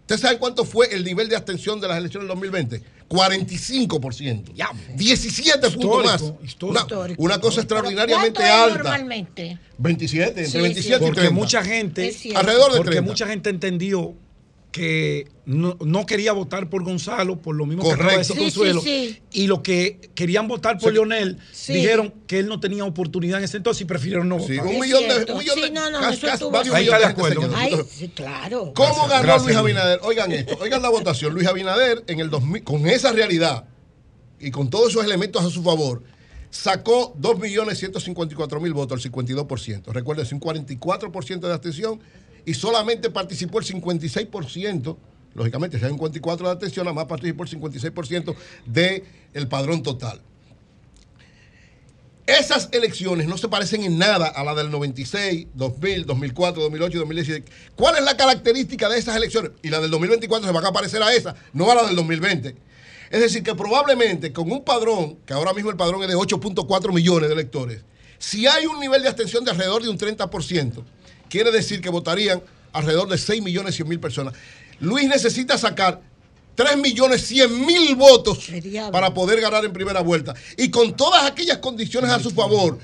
¿Ustedes 0.01 0.21
saben 0.21 0.37
cuánto 0.37 0.63
fue 0.63 0.93
el 0.93 1.03
nivel 1.03 1.27
de 1.27 1.35
abstención 1.35 1.81
de 1.81 1.87
las 1.89 1.97
elecciones 1.97 2.29
del 2.29 2.35
2020? 2.35 2.81
45%. 3.09 4.53
17 4.95 5.69
puntos 5.71 6.05
más. 6.05 6.21
Una, 6.61 6.85
una 7.17 7.39
cosa 7.39 7.61
extraordinariamente 7.61 8.39
¿Cuánto 8.39 8.41
es 8.41 8.49
alta. 8.49 8.77
Normalmente. 8.83 9.59
27, 9.77 10.29
entre 10.29 10.45
Sí, 10.47 10.57
27 10.59 10.95
y 10.95 10.99
Porque 11.07 11.21
30. 11.21 11.33
mucha 11.35 11.63
gente. 11.63 12.15
Alrededor 12.35 12.71
de 12.71 12.77
porque 12.77 12.91
30. 12.91 13.01
mucha 13.09 13.27
gente 13.27 13.49
entendió 13.49 14.15
que 14.77 15.27
no, 15.45 15.75
no 15.83 16.05
quería 16.05 16.33
votar 16.33 16.69
por 16.69 16.83
Gonzalo 16.83 17.41
por 17.41 17.55
lo 17.55 17.65
mismo 17.65 17.81
que 17.83 17.89
acaba 17.93 18.09
de 18.11 18.15
Correcto. 18.17 18.33
Sí, 18.35 18.39
Consuelo 18.39 18.81
sí, 18.81 19.09
sí. 19.09 19.21
y 19.31 19.47
los 19.47 19.61
que 19.61 20.11
querían 20.13 20.47
votar 20.47 20.77
por. 20.77 20.93
Leonel 20.93 21.39
Sí. 21.51 21.73
dijeron 21.73 22.13
que 22.27 22.37
él 22.39 22.47
no 22.47 22.59
tenía 22.59 22.85
oportunidad 22.85 23.39
en 23.39 23.45
ese 23.45 23.57
entonces 23.57 23.81
y 23.81 23.85
prefirieron 23.85 24.29
no 24.29 24.39
Sí, 24.39 24.57
votar. 24.57 24.67
un 24.73 24.79
millón 24.79 25.01
de, 25.07 25.31
un 25.33 25.39
millón 25.39 25.55
Sí, 25.55 25.61
de 25.61 25.71
no, 25.71 25.81
varios 26.51 26.75
Ahí 26.75 26.83
está 26.85 26.99
de 26.99 27.05
acuerdo. 27.05 27.41
quedó. 27.41 27.55
Ay, 27.55 27.75
sí, 27.89 28.07
claro. 28.09 28.71
¿Cómo 28.75 28.89
Gracias, 28.93 29.09
ganó 29.09 29.23
gracias, 29.23 29.43
Luis. 29.45 29.57
Abinader? 29.57 29.99
Oigan 30.03 30.31
esto, 30.31 30.57
oigan 30.61 30.81
la 30.83 30.89
votación. 30.89 31.33
Luis 31.33 31.47
Abinader 31.47 32.03
en 32.07 32.19
el 32.19 32.29
2000, 32.29 32.63
con 32.63 32.87
esa 32.87 33.11
realidad 33.11 33.65
y 34.39 34.51
con 34.51 34.69
todos 34.69 34.89
esos 34.91 35.03
elementos 35.03 35.43
a 35.43 35.49
su 35.49 35.63
favor, 35.63 36.03
sacó 36.51 37.15
2.154.000 37.19 38.73
votos, 38.73 39.03
el 39.03 39.11
52%. 39.11 39.91
Recuerden, 39.91 40.27
un 40.31 40.39
44% 40.39 41.39
de 41.47 41.51
abstención 41.53 41.99
y 42.47 42.53
solamente 42.53 43.09
participó 43.09 43.59
el 43.59 43.65
56%. 43.65 44.97
Lógicamente, 45.35 45.77
si 45.77 45.83
hay 45.83 45.91
un 45.91 45.99
54% 45.99 46.37
de 46.37 46.49
abstención, 46.49 46.85
nada 46.85 46.95
más 46.95 47.05
participó 47.05 47.43
el 47.43 47.49
56% 47.49 48.35
del 48.65 49.47
padrón 49.49 49.83
total. 49.83 50.21
Esas 52.25 52.69
elecciones 52.71 53.27
no 53.27 53.37
se 53.37 53.49
parecen 53.49 53.83
en 53.83 53.97
nada 53.97 54.27
a 54.27 54.45
la 54.45 54.55
del 54.55 54.71
96, 54.71 55.47
2000, 55.53 56.05
2004, 56.05 56.63
2008 56.63 56.95
y 56.95 56.99
2016. 56.99 57.43
¿Cuál 57.75 57.97
es 57.97 58.03
la 58.03 58.15
característica 58.15 58.87
de 58.87 58.97
esas 58.97 59.17
elecciones? 59.17 59.51
Y 59.61 59.69
la 59.69 59.81
del 59.81 59.91
2024 59.91 60.47
se 60.47 60.53
van 60.53 60.65
a 60.65 60.71
parecer 60.71 61.03
a 61.03 61.13
esa, 61.13 61.35
no 61.51 61.69
a 61.69 61.75
la 61.75 61.83
del 61.83 61.97
2020. 61.97 62.55
Es 63.09 63.19
decir, 63.19 63.43
que 63.43 63.55
probablemente 63.55 64.31
con 64.31 64.49
un 64.49 64.63
padrón, 64.63 65.17
que 65.25 65.33
ahora 65.33 65.51
mismo 65.51 65.69
el 65.69 65.75
padrón 65.75 66.01
es 66.03 66.07
de 66.07 66.15
8.4 66.15 66.93
millones 66.93 67.27
de 67.27 67.33
electores, 67.33 67.81
si 68.19 68.47
hay 68.47 68.65
un 68.65 68.79
nivel 68.79 69.01
de 69.01 69.09
abstención 69.09 69.43
de 69.43 69.51
alrededor 69.51 69.83
de 69.83 69.89
un 69.89 69.97
30%, 69.97 70.83
quiere 71.29 71.51
decir 71.51 71.81
que 71.81 71.89
votarían 71.89 72.41
alrededor 72.73 73.07
de 73.09 73.17
6 73.17 73.41
millones 73.41 73.75
100 73.75 73.87
mil 73.87 73.99
personas. 73.99 74.33
Luis 74.79 75.07
necesita 75.07 75.57
sacar 75.57 76.01
3 76.55 76.77
millones 76.77 77.25
100 77.27 77.65
mil 77.65 77.95
votos 77.95 78.47
para 78.91 79.13
poder 79.13 79.39
ganar 79.41 79.63
en 79.65 79.73
primera 79.73 80.01
vuelta. 80.01 80.33
Y 80.57 80.69
con 80.69 80.95
todas 80.95 81.23
aquellas 81.25 81.57
condiciones 81.59 82.09
a 82.11 82.19
su 82.19 82.31
favor, 82.31 82.79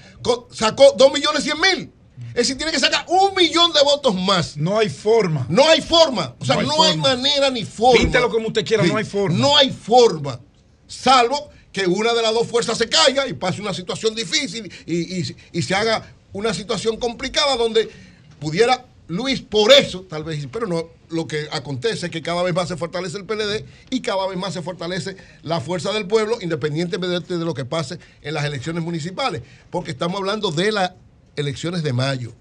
sacó 0.52 0.94
2 0.98 1.14
millones 1.14 1.44
100 1.44 1.60
mil. 1.60 1.92
Es 2.30 2.34
decir, 2.36 2.58
tiene 2.58 2.72
que 2.72 2.80
sacar 2.80 3.06
un 3.08 3.34
millón 3.36 3.74
de 3.74 3.82
votos 3.84 4.14
más. 4.16 4.56
No 4.58 4.78
hay 4.78 4.90
forma. 4.90 5.46
No 5.50 5.68
hay 5.68 5.82
forma. 5.82 6.36
O 6.40 6.46
sea, 6.46 6.56
No 6.58 6.64
no 6.64 6.84
hay 6.84 6.98
manera 6.98 7.50
ni 7.50 7.64
forma. 7.66 8.00
Píntelo 8.02 8.30
como 8.30 8.48
usted 8.48 8.64
quiera, 8.66 8.84
no 8.84 8.98
hay 8.98 9.04
forma. 9.06 9.38
No 9.38 9.58
hay 9.58 9.72
forma. 9.72 10.40
Salvo 10.88 11.50
que 11.72 11.88
una 11.88 12.14
de 12.14 12.22
las 12.22 12.34
dos 12.34 12.48
fuerzas 12.48 12.78
se 12.78 12.88
caiga 12.88 13.28
y 13.28 13.34
pase 13.34 13.62
una 13.62 13.74
situación 13.74 14.14
difícil 14.14 14.72
y, 14.86 15.20
y- 15.22 15.36
y 15.52 15.62
se 15.64 15.74
haga 15.74 16.14
una 16.32 16.54
situación 16.54 16.98
complicada 16.98 17.56
donde 17.56 17.90
pudiera 18.44 18.86
Luis, 19.08 19.42
por 19.42 19.72
eso, 19.72 20.02
tal 20.02 20.24
vez, 20.24 20.48
pero 20.52 20.66
no, 20.66 20.90
lo 21.10 21.28
que 21.28 21.48
acontece 21.52 22.06
es 22.06 22.12
que 22.12 22.22
cada 22.22 22.42
vez 22.42 22.54
más 22.54 22.70
se 22.70 22.78
fortalece 22.78 23.18
el 23.18 23.26
PLD 23.26 23.66
y 23.90 24.02
cada 24.02 24.26
vez 24.28 24.38
más 24.38 24.54
se 24.54 24.62
fortalece 24.62 25.18
la 25.42 25.60
fuerza 25.60 25.92
del 25.92 26.08
pueblo, 26.08 26.38
independientemente 26.42 27.38
de 27.38 27.46
lo 27.46 27.54
que 27.54 27.66
pase 27.66 28.00
en 28.22 28.34
las 28.34 28.46
elecciones 28.46 28.82
municipales, 28.84 29.42
porque 29.70 29.92
estamos 29.92 30.20
hablando 30.20 30.52
de 30.52 30.72
las 30.72 30.94
elecciones 31.36 31.84
de 31.84 31.92
mayo 31.92 32.34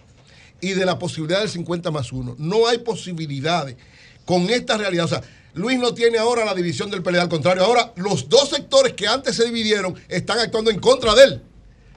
y 0.60 0.72
de 0.72 0.86
la 0.86 0.98
posibilidad 0.98 1.40
del 1.40 1.48
50 1.48 1.90
más 1.90 2.12
1. 2.12 2.36
No 2.38 2.68
hay 2.68 2.78
posibilidades 2.78 3.76
con 4.24 4.48
esta 4.48 4.76
realidad. 4.76 5.06
O 5.06 5.08
sea, 5.08 5.22
Luis 5.54 5.78
no 5.78 5.92
tiene 5.94 6.18
ahora 6.18 6.44
la 6.44 6.54
división 6.54 6.90
del 6.90 7.02
PLD, 7.02 7.18
al 7.18 7.28
contrario, 7.28 7.64
ahora 7.64 7.92
los 7.96 8.28
dos 8.28 8.48
sectores 8.50 8.92
que 8.92 9.08
antes 9.08 9.34
se 9.34 9.44
dividieron 9.44 9.96
están 10.08 10.38
actuando 10.38 10.70
en 10.70 10.78
contra 10.78 11.14
de 11.14 11.24
él. 11.24 11.42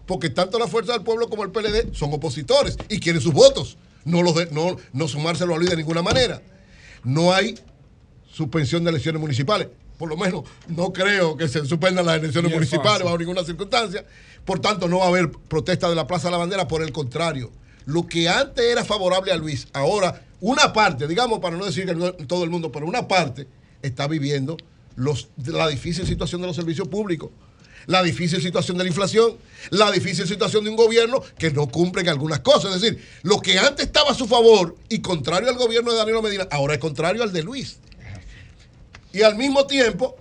Porque 0.08 0.30
tanto 0.30 0.60
la 0.60 0.68
Fuerza 0.68 0.94
del 0.94 1.04
Pueblo 1.04 1.30
como 1.30 1.44
el 1.44 1.52
PLD 1.52 1.94
son 1.94 2.14
opositores 2.14 2.78
y 2.90 3.00
quieren 3.00 3.22
sus 3.22 3.34
votos, 3.34 3.78
no, 4.06 4.22
los 4.24 4.36
de- 4.36 4.48
no, 4.52 4.78
no 4.94 5.08
sumárselo 5.08 5.54
a 5.54 5.58
Luis 5.58 5.70
de 5.70 5.76
ninguna 5.78 6.02
manera. 6.02 6.42
No 7.04 7.34
hay 7.34 7.56
suspensión 8.32 8.84
de 8.84 8.92
elecciones 8.92 9.20
municipales. 9.22 9.68
Por 9.98 10.10
lo 10.10 10.18
menos 10.18 10.44
no 10.68 10.92
creo 10.92 11.38
que 11.38 11.48
se 11.48 11.66
suspendan 11.66 12.06
las 12.06 12.18
elecciones 12.18 12.50
Ni 12.50 12.56
es 12.56 12.60
municipales 12.60 12.92
fácil. 12.92 13.06
bajo 13.06 13.18
ninguna 13.18 13.44
circunstancia. 13.44 14.06
Por 14.44 14.60
tanto, 14.60 14.88
no 14.88 15.00
va 15.00 15.06
a 15.06 15.08
haber 15.08 15.32
protesta 15.32 15.90
de 15.90 15.96
la 15.96 16.06
Plaza 16.08 16.28
de 16.28 16.32
la 16.34 16.38
Bandera. 16.38 16.68
Por 16.68 16.82
el 16.84 16.92
contrario, 16.92 17.52
lo 17.86 18.06
que 18.08 18.28
antes 18.28 18.66
era 18.66 18.84
favorable 18.84 19.32
a 19.32 19.38
Luis, 19.38 19.68
ahora 19.74 20.22
una 20.42 20.74
parte, 20.74 21.08
digamos 21.08 21.40
para 21.40 21.56
no 21.56 21.66
decir 21.66 21.86
que 21.86 21.96
no 21.96 22.12
todo 22.14 22.44
el 22.44 22.50
mundo, 22.50 22.72
pero 22.72 22.86
una 22.86 23.08
parte 23.08 23.48
está 23.82 24.08
viviendo 24.08 24.58
los, 24.96 25.30
la 25.46 25.68
difícil 25.70 26.06
situación 26.06 26.42
de 26.42 26.48
los 26.48 26.56
servicios 26.56 26.88
públicos, 26.88 27.30
la 27.88 28.04
difícil 28.04 28.42
situación 28.42 28.78
de 28.78 28.84
la 28.84 28.90
inflación, 28.90 29.38
la 29.70 29.92
difícil 29.92 30.28
situación 30.28 30.64
de 30.64 30.70
un 30.70 30.76
gobierno 30.76 31.22
que 31.38 31.52
no 31.52 31.68
cumple 31.68 32.02
en 32.02 32.10
algunas 32.10 32.40
cosas. 32.40 32.76
Es 32.76 32.82
decir, 32.82 33.04
lo 33.24 33.40
que 33.40 33.60
antes 33.60 33.86
estaba 33.86 34.12
a 34.12 34.16
su 34.16 34.28
favor 34.28 34.76
y 34.90 35.00
contrario 35.00 35.50
al 35.50 35.58
gobierno 35.58 35.92
de 35.92 35.98
Danilo 35.98 36.22
Medina, 36.22 36.48
ahora 36.52 36.74
es 36.74 36.80
contrario 36.80 37.24
al 37.24 37.32
de 37.32 37.44
Luis. 37.44 37.78
Y 39.14 39.22
al 39.22 39.36
mismo 39.36 39.66
tiempo, 39.66 40.16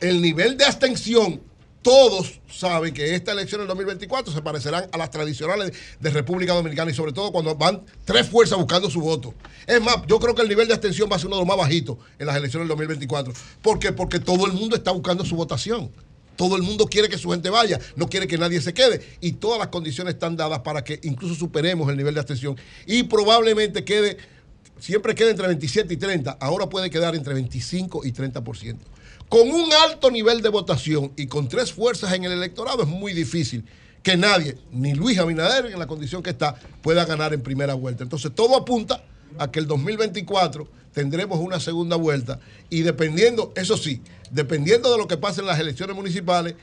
el 0.00 0.22
nivel 0.22 0.56
de 0.56 0.64
abstención, 0.64 1.40
todos 1.82 2.40
saben 2.50 2.92
que 2.92 3.14
esta 3.14 3.32
elección 3.32 3.60
del 3.60 3.68
2024 3.68 4.32
se 4.32 4.42
parecerán 4.42 4.86
a 4.92 4.98
las 4.98 5.10
tradicionales 5.10 5.72
de 5.98 6.10
República 6.10 6.52
Dominicana 6.52 6.90
y 6.90 6.94
sobre 6.94 7.12
todo 7.12 7.30
cuando 7.32 7.54
van 7.54 7.82
tres 8.04 8.28
fuerzas 8.28 8.58
buscando 8.58 8.90
su 8.90 9.00
voto. 9.00 9.34
Es 9.66 9.80
más, 9.80 9.98
yo 10.06 10.18
creo 10.18 10.34
que 10.34 10.42
el 10.42 10.48
nivel 10.48 10.66
de 10.66 10.74
abstención 10.74 11.08
va 11.10 11.16
a 11.16 11.18
ser 11.18 11.28
uno 11.28 11.36
de 11.36 11.40
los 11.42 11.48
más 11.48 11.56
bajitos 11.56 11.96
en 12.18 12.26
las 12.26 12.36
elecciones 12.36 12.68
del 12.68 12.76
2024. 12.76 13.32
¿Por 13.62 13.78
qué? 13.78 13.92
Porque 13.92 14.18
todo 14.18 14.46
el 14.46 14.52
mundo 14.52 14.76
está 14.76 14.90
buscando 14.90 15.24
su 15.24 15.36
votación. 15.36 15.90
Todo 16.38 16.54
el 16.54 16.62
mundo 16.62 16.86
quiere 16.86 17.08
que 17.08 17.18
su 17.18 17.30
gente 17.30 17.50
vaya, 17.50 17.80
no 17.96 18.08
quiere 18.08 18.28
que 18.28 18.38
nadie 18.38 18.60
se 18.60 18.72
quede. 18.72 19.04
Y 19.20 19.32
todas 19.32 19.58
las 19.58 19.68
condiciones 19.68 20.14
están 20.14 20.36
dadas 20.36 20.60
para 20.60 20.84
que 20.84 21.00
incluso 21.02 21.34
superemos 21.34 21.90
el 21.90 21.96
nivel 21.96 22.14
de 22.14 22.20
abstención. 22.20 22.56
Y 22.86 23.02
probablemente 23.02 23.84
quede 23.84 24.16
siempre 24.78 25.16
queda 25.16 25.30
entre 25.30 25.48
27 25.48 25.92
y 25.92 25.96
30, 25.96 26.38
ahora 26.40 26.68
puede 26.68 26.90
quedar 26.90 27.16
entre 27.16 27.34
25 27.34 28.06
y 28.06 28.12
30%. 28.12 28.76
Con 29.28 29.50
un 29.50 29.72
alto 29.84 30.12
nivel 30.12 30.40
de 30.40 30.48
votación 30.48 31.12
y 31.16 31.26
con 31.26 31.48
tres 31.48 31.72
fuerzas 31.72 32.12
en 32.12 32.22
el 32.22 32.30
electorado 32.30 32.84
es 32.84 32.88
muy 32.88 33.12
difícil 33.12 33.64
que 34.02 34.16
nadie, 34.16 34.56
ni 34.70 34.94
Luis 34.94 35.18
Abinader 35.18 35.66
en 35.66 35.78
la 35.80 35.88
condición 35.88 36.22
que 36.22 36.30
está, 36.30 36.54
pueda 36.82 37.04
ganar 37.04 37.34
en 37.34 37.42
primera 37.42 37.74
vuelta. 37.74 38.04
Entonces 38.04 38.32
todo 38.32 38.56
apunta 38.56 39.02
a 39.38 39.50
que 39.50 39.58
el 39.58 39.66
2024 39.66 40.68
tendremos 40.92 41.40
una 41.40 41.60
segunda 41.60 41.96
vuelta 41.96 42.40
y 42.70 42.82
dependiendo, 42.82 43.52
eso 43.54 43.76
sí, 43.76 44.00
dependiendo 44.30 44.90
de 44.90 44.98
lo 44.98 45.08
que 45.08 45.16
pase 45.16 45.40
en 45.40 45.46
las 45.46 45.58
elecciones 45.58 45.96
municipales, 45.96 46.54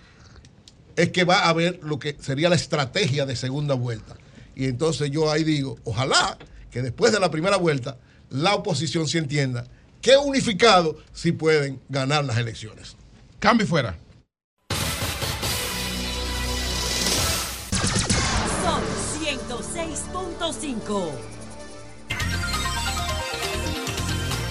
es 0.95 1.09
que 1.09 1.23
va 1.23 1.39
a 1.39 1.49
haber 1.49 1.79
lo 1.83 1.99
que 1.99 2.15
sería 2.19 2.49
la 2.49 2.55
estrategia 2.55 3.25
de 3.25 3.35
segunda 3.35 3.75
vuelta. 3.75 4.15
Y 4.55 4.65
entonces 4.65 5.11
yo 5.11 5.31
ahí 5.31 5.43
digo, 5.43 5.77
ojalá 5.83 6.37
que 6.71 6.81
después 6.81 7.11
de 7.11 7.19
la 7.19 7.31
primera 7.31 7.57
vuelta 7.57 7.97
la 8.29 8.55
oposición 8.55 9.07
se 9.07 9.17
entienda 9.17 9.67
que 10.01 10.17
unificado 10.17 10.97
sí 11.13 11.31
pueden 11.31 11.81
ganar 11.89 12.25
las 12.25 12.37
elecciones. 12.37 12.95
Cambio 13.39 13.67
fuera. 13.67 13.97
Son 18.63 18.81
106.5. 19.21 21.34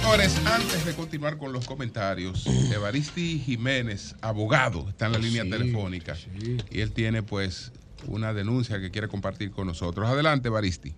Señores, 0.05 0.47
antes 0.47 0.85
de 0.85 0.93
continuar 0.93 1.39
con 1.39 1.51
los 1.55 1.67
comentarios, 1.67 2.47
Evaristi 2.75 3.39
Jiménez, 3.39 4.15
abogado, 4.21 4.85
está 4.91 5.07
en 5.07 5.13
la 5.13 5.19
línea 5.19 5.45
telefónica 5.45 6.15
y 6.71 6.83
él 6.83 6.93
tiene 6.93 7.23
pues 7.23 7.73
una 8.07 8.35
denuncia 8.35 8.79
que 8.81 8.91
quiere 8.91 9.09
compartir 9.09 9.51
con 9.51 9.67
nosotros. 9.67 10.07
Adelante, 10.07 10.49
Evaristi. 10.49 10.93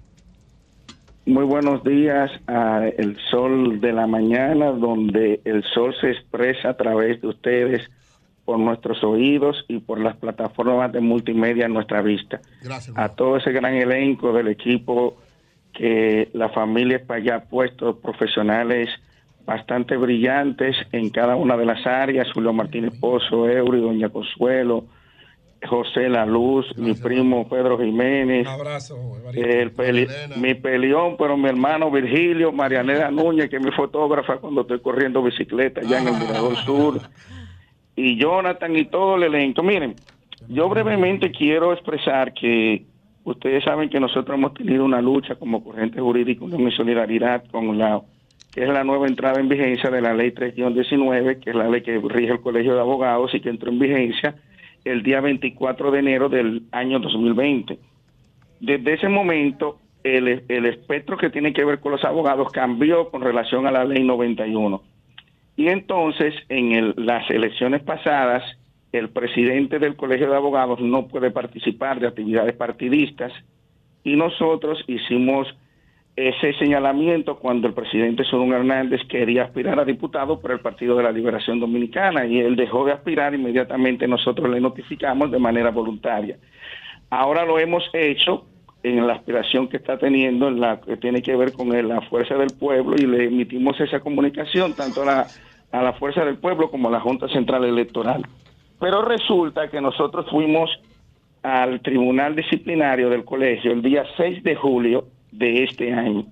Muy 1.25 1.45
buenos 1.45 1.85
días 1.85 2.33
a 2.49 2.89
El 2.99 3.17
Sol 3.31 3.81
de 3.81 3.93
la 3.93 4.09
Mañana, 4.09 4.73
donde 4.73 5.41
el 5.45 5.63
sol 5.73 5.95
se 6.01 6.11
expresa 6.11 6.71
a 6.71 6.77
través 6.77 7.23
de 7.23 7.29
ustedes 7.29 7.89
por 8.45 8.59
nuestros 8.59 9.05
oídos 9.05 9.65
y 9.69 9.79
por 9.79 10.01
las 10.01 10.17
plataformas 10.17 10.91
de 10.91 11.01
multimedia 11.01 11.67
en 11.67 11.75
nuestra 11.75 12.03
vista. 12.03 12.41
Gracias. 12.61 12.99
A 12.99 13.11
todo 13.11 13.37
ese 13.37 13.53
gran 13.53 13.75
elenco 13.75 14.33
del 14.33 14.49
equipo 14.49 15.17
que 15.77 16.29
la 16.33 16.49
familia 16.51 16.97
España 16.97 17.37
ha 17.37 17.41
puesto, 17.45 17.99
profesionales 18.01 18.89
bastante 19.45 19.97
brillantes 19.97 20.75
en 20.93 21.11
cada 21.11 21.37
una 21.37 21.57
de 21.57 21.67
las 21.67 21.87
áreas, 21.87 22.27
Julio 22.33 22.53
Martínez 22.53 22.93
Pozo, 22.99 23.49
Eury, 23.49 23.81
Doña 23.81 24.09
Consuelo, 24.09 24.85
José 25.69 26.09
La 26.09 26.27
Luz, 26.27 26.67
mi 26.77 26.95
primo 26.95 27.49
Pedro 27.49 27.79
Jiménez, 27.79 28.47
Un 28.47 28.53
abrazo, 28.53 28.97
el 29.35 29.71
peli- 29.73 30.07
mi 30.37 30.55
peleón, 30.55 31.17
pero 31.17 31.37
mi 31.37 31.49
hermano 31.49 31.91
Virgilio, 31.91 32.53
Marianela 32.53 33.11
Núñez, 33.13 33.49
que 33.49 33.57
es 33.57 33.63
mi 33.65 33.71
fotógrafa 33.73 34.37
cuando 34.39 34.63
estoy 34.63 34.81
corriendo 34.81 35.23
bicicleta 35.23 35.81
allá 35.81 36.01
en 36.01 36.09
el 36.09 36.15
Mirador 36.15 36.57
Sur, 36.57 37.01
y 37.95 38.19
Jonathan 38.19 38.77
y 38.77 38.85
todo 38.87 39.17
el 39.17 39.23
elenco. 39.25 39.63
Miren, 39.63 39.95
yo 40.49 40.69
brevemente 40.69 41.31
quiero 41.31 41.73
expresar 41.73 42.35
que 42.35 42.85
ustedes 43.27 43.65
saben 43.65 43.89
que 43.91 44.01
nosotros 44.01 44.37
hemos 44.39 44.55
tenido 44.55 44.85
una 44.85 45.03
lucha 45.03 45.35
como 45.35 45.63
corriente 45.63 46.01
jurídica, 46.01 46.45
una 46.45 46.71
solidaridad 46.71 47.45
con 47.51 47.77
la 47.79 48.01
que 48.55 48.63
es 48.63 48.69
la 48.71 48.85
nueva 48.85 49.07
entrada 49.07 49.39
en 49.39 49.49
vigencia 49.51 49.91
de 49.91 50.01
la 50.01 50.15
ley 50.15 50.31
3-19, 50.31 51.41
que 51.41 51.51
es 51.51 51.57
la 51.57 51.69
ley 51.69 51.83
que 51.83 51.99
rige 51.99 52.33
el 52.33 52.41
Colegio 52.41 52.75
de 52.75 52.81
Abogados 52.81 53.35
y 53.35 53.41
que 53.41 53.51
entró 53.51 53.71
en 53.71 53.79
vigencia 53.79 54.35
el 54.85 55.03
día 55.03 55.21
24 55.21 55.91
de 55.91 55.99
enero 55.99 56.29
del 56.31 56.63
año 56.73 56.99
2020. 56.99 57.79
Desde 58.61 58.95
ese 58.95 59.09
momento, 59.11 59.79
el, 60.05 60.45
el 60.49 60.65
espectro 60.67 61.19
que 61.19 61.29
tiene 61.29 61.53
que 61.53 61.65
ver 61.67 61.81
con 61.81 61.93
los 61.93 62.05
abogados 62.05 62.51
cambió 62.51 63.11
con 63.11 63.21
relación 63.21 63.67
a 63.67 63.71
la 63.71 63.85
ley 63.85 64.03
91. 64.05 64.83
Y 65.57 65.69
entonces, 65.69 66.35
en 66.49 66.73
el- 66.73 66.95
las 66.97 67.29
elecciones 67.31 67.83
pasadas, 67.83 68.43
el 68.93 69.11
presidente 69.11 69.79
del 69.79 69.97
Colegio 69.97 70.31
de 70.31 70.37
Abogados 70.37 70.81
no 70.81 71.09
puede 71.09 71.31
participar 71.31 72.01
de 72.01 72.09
actividades 72.09 72.55
partidistas 72.55 73.33
y 74.05 74.17
nosotros 74.17 74.83
hicimos 74.87 75.49
ese 76.17 76.55
señalamiento 76.55 77.37
cuando 77.39 77.69
el 77.69 77.75
presidente 77.75 78.25
Solón 78.25 78.53
Hernández 78.53 79.03
quería 79.09 79.45
aspirar 79.45 79.79
a 79.79 79.85
diputado 79.85 80.41
por 80.41 80.51
el 80.51 80.61
Partido 80.61 80.97
de 80.97 81.03
la 81.03 81.13
Liberación 81.13 81.61
Dominicana 81.61 82.25
y 82.25 82.39
él 82.39 82.57
dejó 82.57 82.87
de 82.87 82.93
aspirar, 82.93 83.35
inmediatamente 83.35 84.09
nosotros 84.09 84.49
le 84.49 84.61
notificamos 84.61 85.31
de 85.31 85.39
manera 85.39 85.71
voluntaria. 85.71 86.39
Ahora 87.11 87.45
lo 87.45 87.59
hemos 87.59 87.85
hecho 87.93 88.47
en 88.83 89.07
la 89.07 89.15
aspiración 89.15 89.69
que 89.69 89.77
está 89.77 89.99
teniendo, 89.99 90.49
en 90.49 90.61
la 90.61 90.81
que 90.81 90.97
tiene 90.97 91.21
que 91.21 91.37
ver 91.37 91.53
con 91.53 91.69
la 91.87 92.01
fuerza 92.03 92.37
del 92.37 92.57
pueblo, 92.59 92.97
y 92.97 93.07
le 93.07 93.25
emitimos 93.25 93.79
esa 93.81 94.01
comunicación 94.01 94.75
tanto 94.75 95.03
a 95.03 95.83
la 95.83 95.93
fuerza 95.95 96.25
del 96.25 96.39
pueblo 96.39 96.71
como 96.71 96.89
a 96.89 96.93
la 96.93 97.01
Junta 97.01 97.29
Central 97.29 97.65
Electoral. 97.65 98.25
Pero 98.79 99.03
resulta 99.03 99.69
que 99.69 99.81
nosotros 99.81 100.27
fuimos 100.31 100.71
al 101.43 101.81
Tribunal 101.81 102.35
Disciplinario 102.35 103.09
del 103.09 103.25
Colegio 103.25 103.73
el 103.73 103.83
día 103.83 104.05
6 104.17 104.43
de 104.43 104.57
julio 104.57 105.07
de 105.31 105.65
este 105.65 105.93
año. 105.93 106.25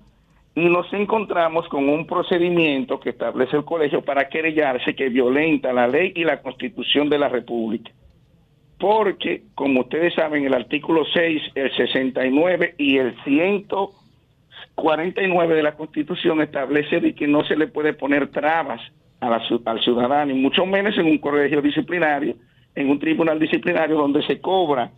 y 0.57 0.69
nos 0.69 0.87
encontramos 0.93 1.67
con 1.67 1.89
un 1.89 2.07
procedimiento 2.07 2.97
que 2.97 3.09
establece 3.09 3.57
el 3.57 3.65
colegio 3.65 4.05
para 4.05 4.29
querellarse 4.29 4.95
que 4.95 5.09
violenta 5.09 5.73
la 5.73 5.85
ley 5.85 6.13
y 6.15 6.23
la 6.23 6.41
constitución 6.41 7.09
de 7.09 7.19
la 7.19 7.27
República. 7.27 7.91
Porque, 8.79 9.43
como 9.53 9.81
ustedes 9.81 10.13
saben, 10.13 10.45
el 10.45 10.53
artículo 10.53 11.03
6, 11.13 11.41
el 11.55 11.75
69 11.75 12.75
y 12.77 12.99
el 12.99 13.21
149 13.25 15.55
de 15.55 15.63
la 15.63 15.75
constitución 15.75 16.41
establece 16.41 17.01
de 17.01 17.13
que 17.13 17.27
no 17.27 17.43
se 17.43 17.57
le 17.57 17.67
puede 17.67 17.91
poner 17.91 18.31
trabas 18.31 18.79
a 19.25 19.29
la 19.29 19.71
al 19.71 19.81
ciudadano, 19.81 20.31
y 20.31 20.35
mucho 20.35 20.65
menos 20.65 20.97
en 20.97 21.07
un 21.07 21.17
colegio 21.17 21.61
disciplinario, 21.61 22.35
en 22.75 22.89
un 22.89 22.99
tribunal 22.99 23.39
disciplinario 23.39 23.97
donde 23.97 24.21
se 24.23 24.39
cobra 24.39 24.91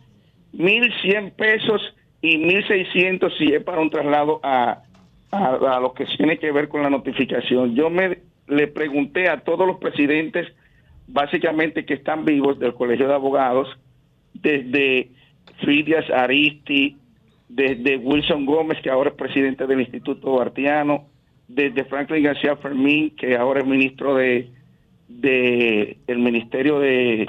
1.100 0.54 1.32
pesos 1.32 1.80
y 2.20 2.36
1.600 2.38 3.36
si 3.38 3.54
es 3.54 3.62
para 3.62 3.80
un 3.80 3.90
traslado 3.90 4.40
a, 4.42 4.82
a, 5.30 5.76
a 5.76 5.80
lo 5.80 5.92
que 5.92 6.04
tiene 6.16 6.38
que 6.38 6.50
ver 6.52 6.68
con 6.68 6.82
la 6.82 6.90
notificación. 6.90 7.74
Yo 7.74 7.90
me 7.90 8.18
le 8.48 8.66
pregunté 8.66 9.28
a 9.28 9.40
todos 9.40 9.66
los 9.66 9.78
presidentes, 9.78 10.48
básicamente 11.06 11.84
que 11.84 11.94
están 11.94 12.24
vivos 12.24 12.58
del 12.58 12.74
Colegio 12.74 13.06
de 13.06 13.14
Abogados, 13.14 13.68
desde 14.34 15.10
Fridias 15.60 16.08
Aristi, 16.10 16.96
desde 17.48 17.96
Wilson 17.96 18.46
Gómez, 18.46 18.78
que 18.82 18.90
ahora 18.90 19.10
es 19.10 19.16
presidente 19.16 19.66
del 19.66 19.80
Instituto 19.80 20.30
Duartiano, 20.30 21.06
desde 21.48 21.84
Franklin 21.84 22.22
García 22.22 22.56
Fermín, 22.56 23.10
que 23.16 23.36
ahora 23.36 23.60
es 23.60 23.66
ministro 23.66 24.14
de, 24.14 24.50
el 26.06 26.18
Ministerio 26.18 26.78
de, 26.78 27.28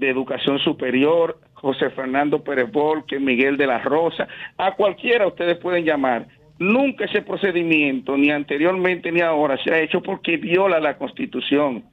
Educación 0.00 0.58
Superior, 0.58 1.38
José 1.54 1.88
Fernando 1.90 2.44
Pérez 2.44 2.70
Volque, 2.70 3.18
Miguel 3.18 3.56
de 3.56 3.66
la 3.66 3.78
Rosa, 3.78 4.28
a 4.58 4.72
cualquiera 4.72 5.26
ustedes 5.26 5.56
pueden 5.56 5.84
llamar. 5.84 6.28
Nunca 6.58 7.06
ese 7.06 7.22
procedimiento, 7.22 8.16
ni 8.18 8.30
anteriormente 8.30 9.10
ni 9.10 9.22
ahora, 9.22 9.56
se 9.64 9.72
ha 9.72 9.80
hecho 9.80 10.02
porque 10.02 10.36
viola 10.36 10.78
la 10.78 10.98
Constitución. 10.98 11.84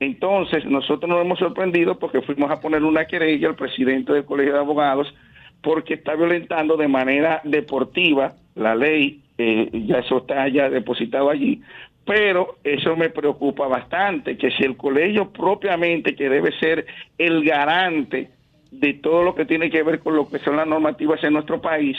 Entonces, 0.00 0.64
nosotros 0.64 1.08
nos 1.08 1.20
hemos 1.20 1.38
sorprendido 1.38 1.98
porque 1.98 2.22
fuimos 2.22 2.50
a 2.50 2.60
poner 2.60 2.82
una 2.82 3.04
querella 3.04 3.48
al 3.48 3.56
presidente 3.56 4.12
del 4.12 4.24
Colegio 4.24 4.54
de 4.54 4.58
Abogados 4.60 5.14
porque 5.62 5.94
está 5.94 6.14
violentando 6.14 6.76
de 6.76 6.88
manera 6.88 7.40
deportiva 7.44 8.34
la 8.54 8.74
ley, 8.74 9.23
eh, 9.38 9.68
ya 9.72 9.98
eso 9.98 10.18
está 10.18 10.48
ya 10.48 10.70
depositado 10.70 11.30
allí, 11.30 11.60
pero 12.04 12.58
eso 12.62 12.96
me 12.96 13.10
preocupa 13.10 13.66
bastante, 13.66 14.36
que 14.36 14.50
si 14.50 14.62
el 14.62 14.76
colegio 14.76 15.30
propiamente, 15.30 16.14
que 16.14 16.28
debe 16.28 16.52
ser 16.58 16.86
el 17.18 17.44
garante 17.44 18.30
de 18.70 18.94
todo 18.94 19.22
lo 19.22 19.34
que 19.34 19.46
tiene 19.46 19.70
que 19.70 19.82
ver 19.82 20.00
con 20.00 20.14
lo 20.16 20.28
que 20.28 20.38
son 20.40 20.56
las 20.56 20.66
normativas 20.66 21.22
en 21.24 21.32
nuestro 21.32 21.60
país, 21.60 21.96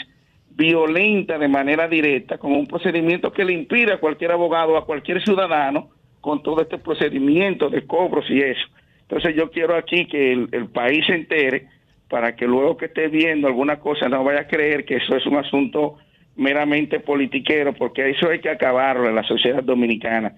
violenta 0.51 1.37
de 1.37 1.47
manera 1.47 1.87
directa 1.87 2.37
con 2.37 2.53
un 2.53 2.67
procedimiento 2.67 3.31
que 3.31 3.43
le 3.43 3.53
impide 3.53 3.93
a 3.93 3.99
cualquier 3.99 4.31
abogado, 4.31 4.77
a 4.77 4.85
cualquier 4.85 5.21
ciudadano, 5.23 5.89
con 6.21 6.41
todo 6.41 6.61
este 6.61 6.77
procedimiento 6.77 7.69
de 7.69 7.85
cobros 7.85 8.25
y 8.29 8.41
eso. 8.41 8.67
Entonces 9.01 9.35
yo 9.35 9.51
quiero 9.51 9.75
aquí 9.75 10.07
que 10.07 10.31
el, 10.31 10.49
el 10.51 10.67
país 10.67 11.05
se 11.05 11.13
entere 11.13 11.67
para 12.09 12.35
que 12.35 12.45
luego 12.47 12.77
que 12.77 12.85
esté 12.85 13.07
viendo 13.07 13.47
alguna 13.47 13.79
cosa 13.79 14.07
no 14.07 14.23
vaya 14.23 14.41
a 14.41 14.47
creer 14.47 14.85
que 14.85 14.95
eso 14.95 15.15
es 15.15 15.25
un 15.25 15.37
asunto 15.37 15.97
meramente 16.35 16.99
politiquero, 16.99 17.73
porque 17.73 18.09
eso 18.09 18.29
hay 18.29 18.39
que 18.39 18.49
acabarlo 18.49 19.07
en 19.09 19.15
la 19.15 19.23
sociedad 19.23 19.63
dominicana. 19.63 20.33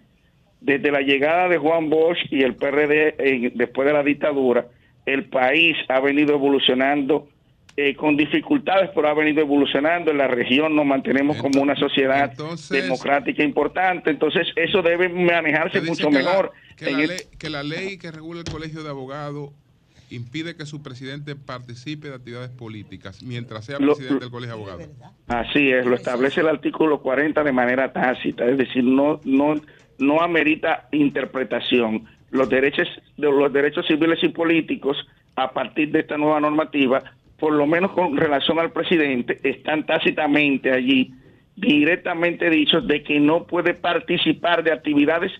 Desde 0.61 0.91
la 0.91 1.01
llegada 1.01 1.47
de 1.49 1.57
Juan 1.57 1.89
Bosch 1.89 2.17
y 2.31 2.41
el 2.43 2.55
PRD 2.55 3.15
eh, 3.19 3.51
después 3.55 3.87
de 3.87 3.93
la 3.93 4.03
dictadura, 4.03 4.65
el 5.05 5.25
país 5.25 5.75
ha 5.89 5.99
venido 5.99 6.33
evolucionando 6.35 7.29
eh, 7.75 7.95
con 7.95 8.17
dificultades, 8.17 8.89
pero 8.95 9.07
ha 9.07 9.13
venido 9.13 9.41
evolucionando. 9.41 10.09
En 10.11 10.17
la 10.17 10.27
región 10.27 10.75
nos 10.75 10.85
mantenemos 10.85 11.37
como 11.37 11.61
una 11.61 11.75
sociedad 11.75 12.33
democrática 12.71 13.43
importante, 13.43 14.09
entonces 14.09 14.47
eso 14.55 14.81
debe 14.81 15.09
manejarse 15.09 15.81
mucho 15.81 16.09
que 16.09 16.13
la- 16.15 16.19
mejor. 16.19 16.51
que, 16.75 16.85
la 16.91 17.01
el- 17.01 17.07
ley, 17.07 17.17
que 17.39 17.49
la 17.49 17.63
ley 17.63 17.97
que 17.99 18.11
regula 18.11 18.39
el 18.45 18.51
colegio 18.51 18.83
de 18.83 18.89
abogados 18.89 19.51
impide 20.09 20.55
que 20.55 20.65
su 20.65 20.81
presidente 20.81 21.35
participe 21.35 22.09
de 22.09 22.15
actividades 22.15 22.49
políticas 22.51 23.21
mientras 23.23 23.65
sea 23.65 23.79
Lo- 23.79 23.95
presidente 23.95 24.25
del 24.25 24.31
colegio 24.31 24.55
de 24.55 24.61
abogados. 24.61 24.89
Así 25.27 25.69
es, 25.71 25.85
lo 25.85 25.95
establece 25.95 26.41
el 26.41 26.47
artículo 26.47 27.01
40 27.01 27.43
de 27.43 27.51
manera 27.51 27.91
tácita, 27.91 28.45
es 28.45 28.57
decir, 28.57 28.83
no 28.83 29.19
no 29.25 29.55
no 29.99 30.21
amerita 30.21 30.87
interpretación. 30.91 32.05
Los 32.29 32.49
derechos 32.49 32.87
de 33.17 33.31
los 33.31 33.51
derechos 33.51 33.85
civiles 33.87 34.19
y 34.23 34.29
políticos 34.29 34.97
a 35.35 35.51
partir 35.51 35.91
de 35.91 35.99
esta 36.01 36.17
nueva 36.17 36.39
normativa, 36.39 37.03
por 37.39 37.53
lo 37.53 37.65
menos 37.67 37.91
con 37.91 38.15
relación 38.17 38.59
al 38.59 38.71
presidente, 38.71 39.39
están 39.43 39.85
tácitamente 39.85 40.71
allí 40.71 41.13
directamente 41.55 42.49
dichos 42.49 42.87
de 42.87 43.03
que 43.03 43.19
no 43.19 43.45
puede 43.45 43.73
participar 43.73 44.63
de 44.63 44.71
actividades 44.71 45.31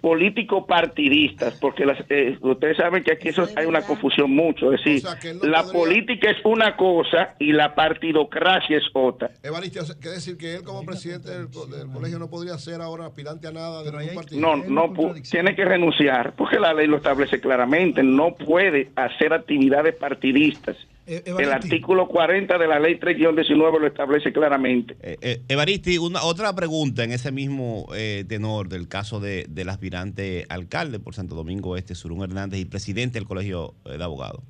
político 0.00 0.66
partidistas, 0.66 1.54
porque 1.60 1.84
las, 1.84 1.98
eh, 2.08 2.36
ustedes 2.40 2.76
saben 2.76 3.02
que 3.02 3.12
aquí 3.12 3.28
eso 3.28 3.48
hay 3.56 3.66
una 3.66 3.82
confusión 3.82 4.30
mucho, 4.30 4.72
es 4.72 4.82
decir, 4.84 5.02
la 5.42 5.62
política 5.72 6.30
es 6.30 6.36
una 6.44 6.76
cosa 6.76 7.34
y 7.38 7.52
la 7.52 7.74
partidocracia 7.74 8.78
es 8.78 8.84
otra. 8.92 9.30
Evaristo, 9.42 9.80
quiere 10.00 10.16
decir 10.16 10.36
que 10.36 10.54
él 10.56 10.62
como 10.62 10.84
presidente 10.84 11.30
del, 11.30 11.48
co- 11.50 11.66
del 11.66 11.88
colegio 11.90 12.18
no 12.18 12.28
podría 12.30 12.56
ser 12.58 12.80
ahora 12.80 13.06
aspirante 13.06 13.46
a 13.48 13.52
nada 13.52 13.82
de 13.82 13.92
ningún 13.92 14.14
partido. 14.14 14.40
No, 14.40 14.56
no 14.56 15.12
tiene 15.30 15.54
que 15.54 15.64
renunciar, 15.64 16.34
porque 16.36 16.58
la 16.58 16.72
ley 16.72 16.86
lo 16.86 16.96
establece 16.96 17.40
claramente, 17.40 18.02
no 18.02 18.34
puede 18.34 18.90
hacer 18.96 19.32
actividades 19.32 19.94
partidistas. 19.96 20.76
El 21.08 21.50
artículo 21.50 22.06
40 22.06 22.58
de 22.58 22.66
la 22.66 22.78
ley 22.78 22.98
3-19 23.00 23.80
lo 23.80 23.86
establece 23.86 24.30
claramente. 24.30 24.94
Eh, 25.00 25.40
Evaristi, 25.48 25.96
una, 25.96 26.22
otra 26.22 26.54
pregunta 26.54 27.02
en 27.02 27.12
ese 27.12 27.32
mismo 27.32 27.88
eh, 27.94 28.26
tenor 28.28 28.68
del 28.68 28.88
caso 28.88 29.18
de, 29.18 29.46
del 29.48 29.70
aspirante 29.70 30.44
alcalde 30.50 31.00
por 31.00 31.14
Santo 31.14 31.34
Domingo 31.34 31.78
Este, 31.78 31.94
Surún 31.94 32.22
Hernández, 32.22 32.60
y 32.60 32.66
presidente 32.66 33.18
del 33.18 33.26
Colegio 33.26 33.74
eh, 33.86 33.96
de 33.96 34.04
Abogados. 34.04 34.42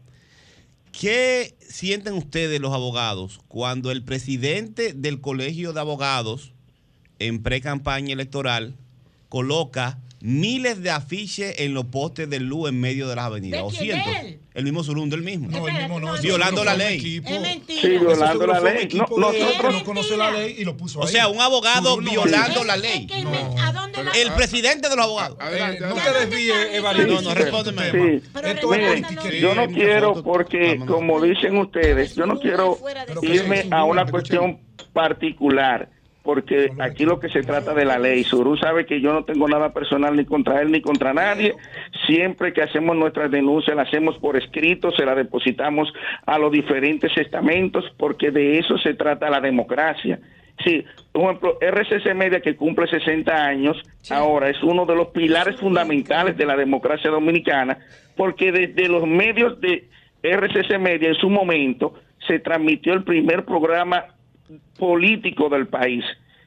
¿Qué 0.90 1.54
sienten 1.60 2.14
ustedes 2.14 2.60
los 2.60 2.72
abogados 2.72 3.40
cuando 3.46 3.92
el 3.92 4.02
presidente 4.02 4.94
del 4.94 5.20
Colegio 5.20 5.72
de 5.72 5.78
Abogados 5.78 6.54
en 7.20 7.40
pre-campaña 7.42 8.14
electoral 8.14 8.74
coloca 9.28 10.00
miles 10.20 10.82
de 10.82 10.90
afiches 10.90 11.54
en 11.60 11.74
los 11.74 11.84
postes 11.86 12.28
de 12.28 12.40
luz 12.40 12.68
en 12.68 12.80
medio 12.80 13.08
de 13.08 13.16
las 13.16 13.26
avenidas? 13.26 13.60
¿De 13.60 13.66
O 13.66 13.70
quién? 13.70 13.82
cientos. 13.82 14.12
¿De 14.12 14.20
él? 14.28 14.40
El 14.54 14.64
mismo 14.64 14.82
del. 14.82 15.48
No, 15.52 15.68
el 15.68 15.74
mismo 15.74 16.00
no. 16.00 16.18
Violando 16.20 16.64
la 16.64 16.74
ley. 16.74 17.22
Es 17.24 17.40
mentira. 17.40 17.80
Sí, 17.80 17.88
violando 17.90 18.46
la 18.48 18.60
ley. 18.60 18.88
No, 18.94 19.06
nosotros- 19.16 19.72
no 19.74 19.84
conoce 19.84 20.16
la 20.16 20.32
ley 20.32 20.56
y 20.58 20.64
lo 20.64 20.76
puso 20.76 20.98
O 20.98 21.06
ahí. 21.06 21.12
sea, 21.12 21.28
un 21.28 21.40
abogado 21.40 22.00
no 22.00 22.10
violando 22.10 22.60
es. 22.62 22.66
la 22.66 22.76
ley. 22.76 23.06
¿A 23.60 23.72
dónde 23.72 24.02
la- 24.02 24.10
El 24.12 24.32
presidente 24.32 24.88
de 24.88 24.96
los 24.96 25.04
abogados. 25.04 25.36
Adelante, 25.40 25.80
No 25.80 25.86
adelante. 25.86 26.10
te 26.12 26.26
desvíes, 26.26 26.56
Evaristo. 26.74 27.12
No, 27.14 27.20
no, 27.22 27.34
respóndeme. 27.34 27.90
Sí. 27.92 28.26
Esto 28.44 28.74
es 28.74 28.80
Mire, 28.80 28.88
politiquería. 29.02 29.40
yo 29.40 29.54
no 29.54 29.66
quiero 29.68 30.22
porque, 30.24 30.80
como 30.86 31.20
dicen 31.22 31.56
ustedes, 31.56 32.16
yo 32.16 32.26
no 32.26 32.40
quiero 32.40 32.76
irme 33.22 33.68
a 33.70 33.84
una 33.84 34.06
cuestión 34.06 34.58
particular, 34.92 35.88
porque 36.28 36.72
aquí 36.78 37.06
lo 37.06 37.18
que 37.18 37.30
se 37.30 37.42
trata 37.42 37.72
de 37.72 37.86
la 37.86 37.98
ley. 37.98 38.22
Surú 38.22 38.54
sabe 38.58 38.84
que 38.84 39.00
yo 39.00 39.14
no 39.14 39.24
tengo 39.24 39.48
nada 39.48 39.72
personal 39.72 40.14
ni 40.14 40.26
contra 40.26 40.60
él 40.60 40.70
ni 40.70 40.82
contra 40.82 41.14
nadie. 41.14 41.54
Siempre 42.06 42.52
que 42.52 42.60
hacemos 42.60 42.94
nuestras 42.98 43.30
denuncias, 43.30 43.74
las 43.74 43.88
hacemos 43.88 44.18
por 44.18 44.36
escrito, 44.36 44.90
se 44.90 45.06
la 45.06 45.14
depositamos 45.14 45.90
a 46.26 46.36
los 46.36 46.52
diferentes 46.52 47.16
estamentos, 47.16 47.82
porque 47.96 48.30
de 48.30 48.58
eso 48.58 48.76
se 48.76 48.92
trata 48.92 49.30
la 49.30 49.40
democracia. 49.40 50.20
Sí, 50.62 50.84
por 51.12 51.22
ejemplo, 51.22 51.58
RCC 51.62 52.14
Media 52.14 52.42
que 52.42 52.56
cumple 52.56 52.88
60 52.88 53.32
años, 53.34 53.82
ahora 54.10 54.50
es 54.50 54.62
uno 54.62 54.84
de 54.84 54.96
los 54.96 55.08
pilares 55.08 55.58
fundamentales 55.58 56.36
de 56.36 56.44
la 56.44 56.56
democracia 56.56 57.10
dominicana, 57.10 57.78
porque 58.18 58.52
desde 58.52 58.86
los 58.86 59.06
medios 59.06 59.58
de 59.62 59.88
RCC 60.22 60.78
Media 60.78 61.08
en 61.08 61.14
su 61.14 61.30
momento 61.30 61.94
se 62.26 62.38
transmitió 62.38 62.92
el 62.92 63.02
primer 63.02 63.46
programa 63.46 64.04
político 64.78 65.48
del 65.48 65.66
país, 65.66 66.04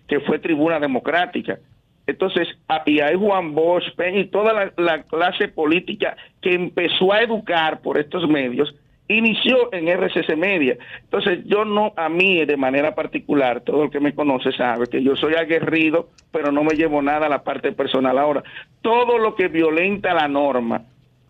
que 0.08 0.20
fue 0.22 0.40
Tribuna 0.40 0.80
Democrática. 0.80 1.60
Entonces, 2.08 2.48
y 2.86 3.00
hay 3.00 3.16
Juan 3.16 3.54
Bosch, 3.54 3.86
y 4.14 4.26
toda 4.26 4.54
la, 4.54 4.74
la 4.78 5.04
clase 5.04 5.48
política 5.48 6.16
que 6.42 6.54
empezó 6.54 7.14
a 7.14 7.22
educar 7.22 7.82
por 7.82 7.98
estos 7.98 8.28
medios, 8.28 8.74
inició 9.18 9.74
en 9.74 9.88
RCC 9.88 10.36
Media. 10.36 10.78
Entonces, 11.04 11.40
yo 11.46 11.66
no, 11.66 11.94
a 11.96 12.10
mí 12.10 12.46
de 12.46 12.58
manera 12.58 12.96
particular, 12.96 13.62
todo 13.62 13.84
el 13.84 13.92
que 13.92 14.00
me 14.00 14.14
conoce 14.14 14.52
sabe 14.52 14.88
que 14.88 15.04
yo 15.04 15.16
soy 15.16 15.36
aguerrido, 15.36 16.10
pero 16.32 16.52
no 16.52 16.64
me 16.64 16.76
llevo 16.76 17.02
nada 17.02 17.28
a 17.28 17.30
la 17.30 17.44
parte 17.44 17.72
personal. 17.72 18.18
Ahora, 18.18 18.44
todo 18.82 19.18
lo 19.18 19.36
que 19.36 19.48
violenta 19.48 20.14
la 20.14 20.28
norma, 20.28 20.84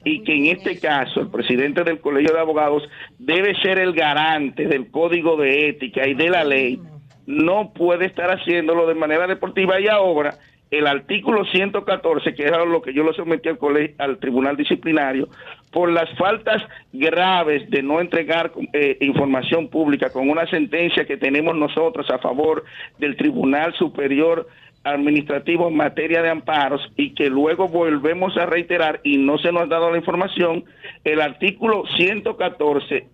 y 0.04 0.24
que 0.24 0.36
en 0.36 0.48
este 0.48 0.80
caso 0.80 1.22
el 1.22 1.30
presidente 1.30 1.84
del 1.84 2.00
Colegio 2.00 2.34
de 2.34 2.40
Abogados 2.40 2.84
debe 3.20 3.56
ser 3.62 3.80
el 3.80 3.94
garante 3.94 4.68
del 4.68 4.90
código 4.90 5.38
de 5.38 5.70
ética 5.70 6.08
y 6.08 6.14
de 6.14 6.30
la 6.30 6.44
ley, 6.44 6.80
no 7.28 7.72
puede 7.74 8.06
estar 8.06 8.30
haciéndolo 8.32 8.88
de 8.88 8.96
manera 8.96 9.28
deportiva. 9.28 9.80
Y 9.80 9.88
ahora 9.88 10.36
el 10.72 10.88
artículo 10.88 11.44
114, 11.46 12.34
que 12.34 12.44
era 12.44 12.64
lo 12.64 12.82
que 12.82 12.94
yo 12.94 13.04
lo 13.04 13.14
sometí 13.14 13.50
al, 13.50 13.58
colegio, 13.58 13.96
al 14.00 14.18
tribunal 14.20 14.56
disciplinario, 14.56 15.28
por 15.72 15.92
las 15.92 16.10
faltas 16.18 16.64
graves 16.94 17.70
de 17.70 17.84
no 17.84 18.00
entregar 18.00 18.54
eh, 18.74 18.98
información 19.02 19.68
pública 19.68 20.12
con 20.12 20.30
una 20.30 20.48
sentencia 20.48 21.06
que 21.06 21.18
tenemos 21.18 21.56
nosotros 21.56 22.10
a 22.10 22.20
favor 22.20 22.64
del 23.00 23.18
Tribunal 23.18 23.74
Superior 23.74 24.48
Administrativo 24.84 25.68
en 25.68 25.76
materia 25.76 26.22
de 26.22 26.30
amparos 26.30 26.82
y 26.96 27.14
que 27.14 27.30
luego 27.30 27.68
volvemos 27.68 28.36
a 28.38 28.46
reiterar 28.46 29.00
y 29.04 29.18
no 29.18 29.38
se 29.38 29.52
nos 29.52 29.64
ha 29.64 29.68
dado 29.68 29.92
la 29.92 29.98
información, 29.98 30.66
el 31.04 31.22
artículo 31.22 31.84
114 31.98 33.08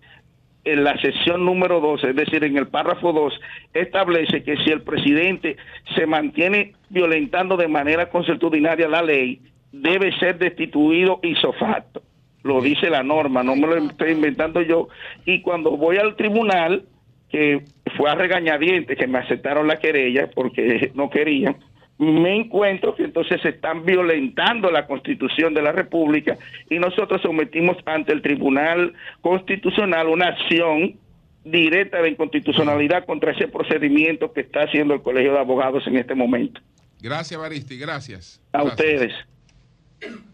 en 0.68 0.84
la 0.84 1.00
sección 1.00 1.46
número 1.46 1.80
12, 1.80 2.10
es 2.10 2.16
decir, 2.16 2.44
en 2.44 2.58
el 2.58 2.68
párrafo 2.68 3.14
2, 3.14 3.34
establece 3.74 4.44
que 4.44 4.58
si 4.58 4.70
el 4.70 4.82
presidente 4.82 5.56
se 5.96 6.06
mantiene 6.06 6.74
violentando 6.90 7.56
de 7.56 7.70
manera 7.70 8.10
consuetudinaria 8.10 8.90
la 8.90 9.02
ley, 9.02 9.42
debe 9.72 10.12
ser 10.20 10.38
destituido 10.38 11.20
ipso 11.24 11.54
facto. 11.54 12.02
Lo 12.44 12.62
dice 12.62 12.90
la 12.90 13.04
norma, 13.04 13.44
no 13.44 13.56
me 13.56 13.68
lo 13.68 13.78
estoy 13.78 14.12
inventando 14.12 14.62
yo. 14.62 14.90
Y 15.26 15.42
cuando 15.42 15.72
voy 15.72 15.98
al 15.98 16.16
tribunal, 16.16 16.84
que 17.30 17.64
fue 17.98 18.10
a 18.10 18.16
regañadientes 18.16 18.98
que 18.98 19.08
me 19.08 19.20
aceptaron 19.20 19.68
la 19.68 19.78
querella 19.78 20.30
porque 20.34 20.92
no 20.96 21.10
querían, 21.10 21.58
me 21.98 22.36
encuentro 22.36 22.96
que 22.96 23.04
entonces 23.04 23.42
se 23.42 23.50
están 23.50 23.84
violentando 23.84 24.70
la 24.70 24.86
constitución 24.86 25.54
de 25.54 25.64
la 25.64 25.72
República 25.72 26.38
y 26.70 26.78
nosotros 26.78 27.22
sometimos 27.22 27.78
ante 27.86 28.14
el 28.14 28.22
Tribunal 28.22 28.94
Constitucional 29.22 30.08
una 30.08 30.28
acción 30.28 30.96
directa 31.44 32.02
de 32.02 32.10
inconstitucionalidad 32.10 33.06
contra 33.06 33.32
ese 33.32 33.48
procedimiento 33.48 34.32
que 34.32 34.42
está 34.42 34.64
haciendo 34.64 34.94
el 34.94 35.02
Colegio 35.02 35.34
de 35.34 35.40
Abogados 35.40 35.88
en 35.88 35.98
este 35.98 36.14
momento. 36.14 36.62
Gracias, 37.02 37.40
Baristi, 37.40 37.78
gracias. 37.78 38.42
A 38.52 38.64
Gracias. 38.64 38.74
ustedes. 38.80 40.28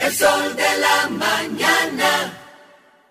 El 0.00 0.12
sol 0.12 0.56
de 0.56 0.80
la 0.80 1.10
mañana. 1.10 2.32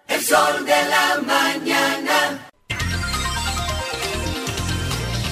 El 0.08 0.22
sol 0.22 0.66
de 0.66 0.90
la 0.90 1.22
mañana. 1.22 2.50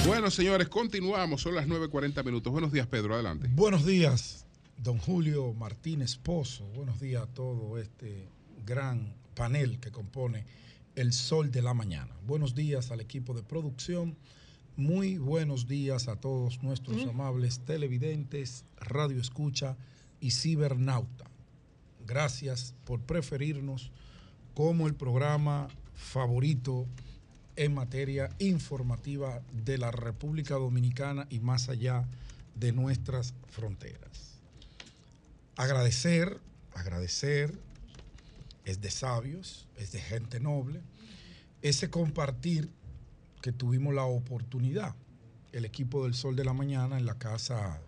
Bueno, 0.06 0.30
señores, 0.30 0.68
continuamos. 0.68 1.42
Son 1.42 1.56
las 1.56 1.66
9.40 1.66 2.24
minutos. 2.24 2.52
Buenos 2.52 2.70
días, 2.70 2.86
Pedro. 2.86 3.14
Adelante. 3.14 3.48
Buenos 3.50 3.84
días, 3.84 4.46
don 4.76 4.98
Julio 4.98 5.52
Martínez 5.52 6.16
Pozo. 6.16 6.64
Buenos 6.68 7.00
días 7.00 7.24
a 7.24 7.26
todo 7.26 7.76
este 7.78 8.28
gran 8.64 9.16
panel 9.34 9.80
que 9.80 9.90
compone 9.90 10.46
El 10.94 11.12
Sol 11.12 11.50
de 11.50 11.62
la 11.62 11.74
Mañana. 11.74 12.14
Buenos 12.22 12.54
días 12.54 12.92
al 12.92 13.00
equipo 13.00 13.34
de 13.34 13.42
producción. 13.42 14.16
Muy 14.76 15.18
buenos 15.18 15.66
días 15.66 16.06
a 16.06 16.14
todos 16.14 16.62
nuestros 16.62 17.04
amables 17.04 17.64
televidentes, 17.64 18.64
radio 18.76 19.20
escucha 19.20 19.76
y 20.20 20.30
cibernauta. 20.30 21.28
Gracias 22.08 22.74
por 22.86 23.02
preferirnos 23.02 23.92
como 24.54 24.86
el 24.86 24.94
programa 24.94 25.68
favorito 25.94 26.86
en 27.54 27.74
materia 27.74 28.30
informativa 28.38 29.42
de 29.52 29.76
la 29.76 29.90
República 29.90 30.54
Dominicana 30.54 31.26
y 31.28 31.40
más 31.40 31.68
allá 31.68 32.08
de 32.54 32.72
nuestras 32.72 33.34
fronteras. 33.50 34.40
Agradecer, 35.56 36.40
agradecer, 36.74 37.52
es 38.64 38.80
de 38.80 38.90
sabios, 38.90 39.68
es 39.76 39.92
de 39.92 40.00
gente 40.00 40.40
noble, 40.40 40.80
ese 41.60 41.90
compartir 41.90 42.70
que 43.42 43.52
tuvimos 43.52 43.94
la 43.94 44.04
oportunidad, 44.04 44.94
el 45.52 45.66
equipo 45.66 46.04
del 46.04 46.14
Sol 46.14 46.36
de 46.36 46.44
la 46.46 46.54
Mañana 46.54 46.96
en 46.96 47.04
la 47.04 47.18
casa 47.18 47.82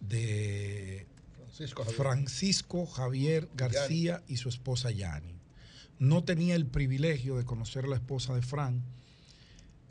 de 0.00 1.06
Francisco 1.52 1.84
Javier. 1.84 1.96
Francisco 1.96 2.86
Javier 2.86 3.48
García 3.54 4.22
y 4.26 4.38
su 4.38 4.48
esposa 4.48 4.90
Yani. 4.90 5.34
No 5.98 6.24
tenía 6.24 6.54
el 6.54 6.66
privilegio 6.66 7.36
de 7.36 7.44
conocer 7.44 7.84
a 7.84 7.88
la 7.88 7.96
esposa 7.96 8.34
de 8.34 8.40
Fran. 8.40 8.82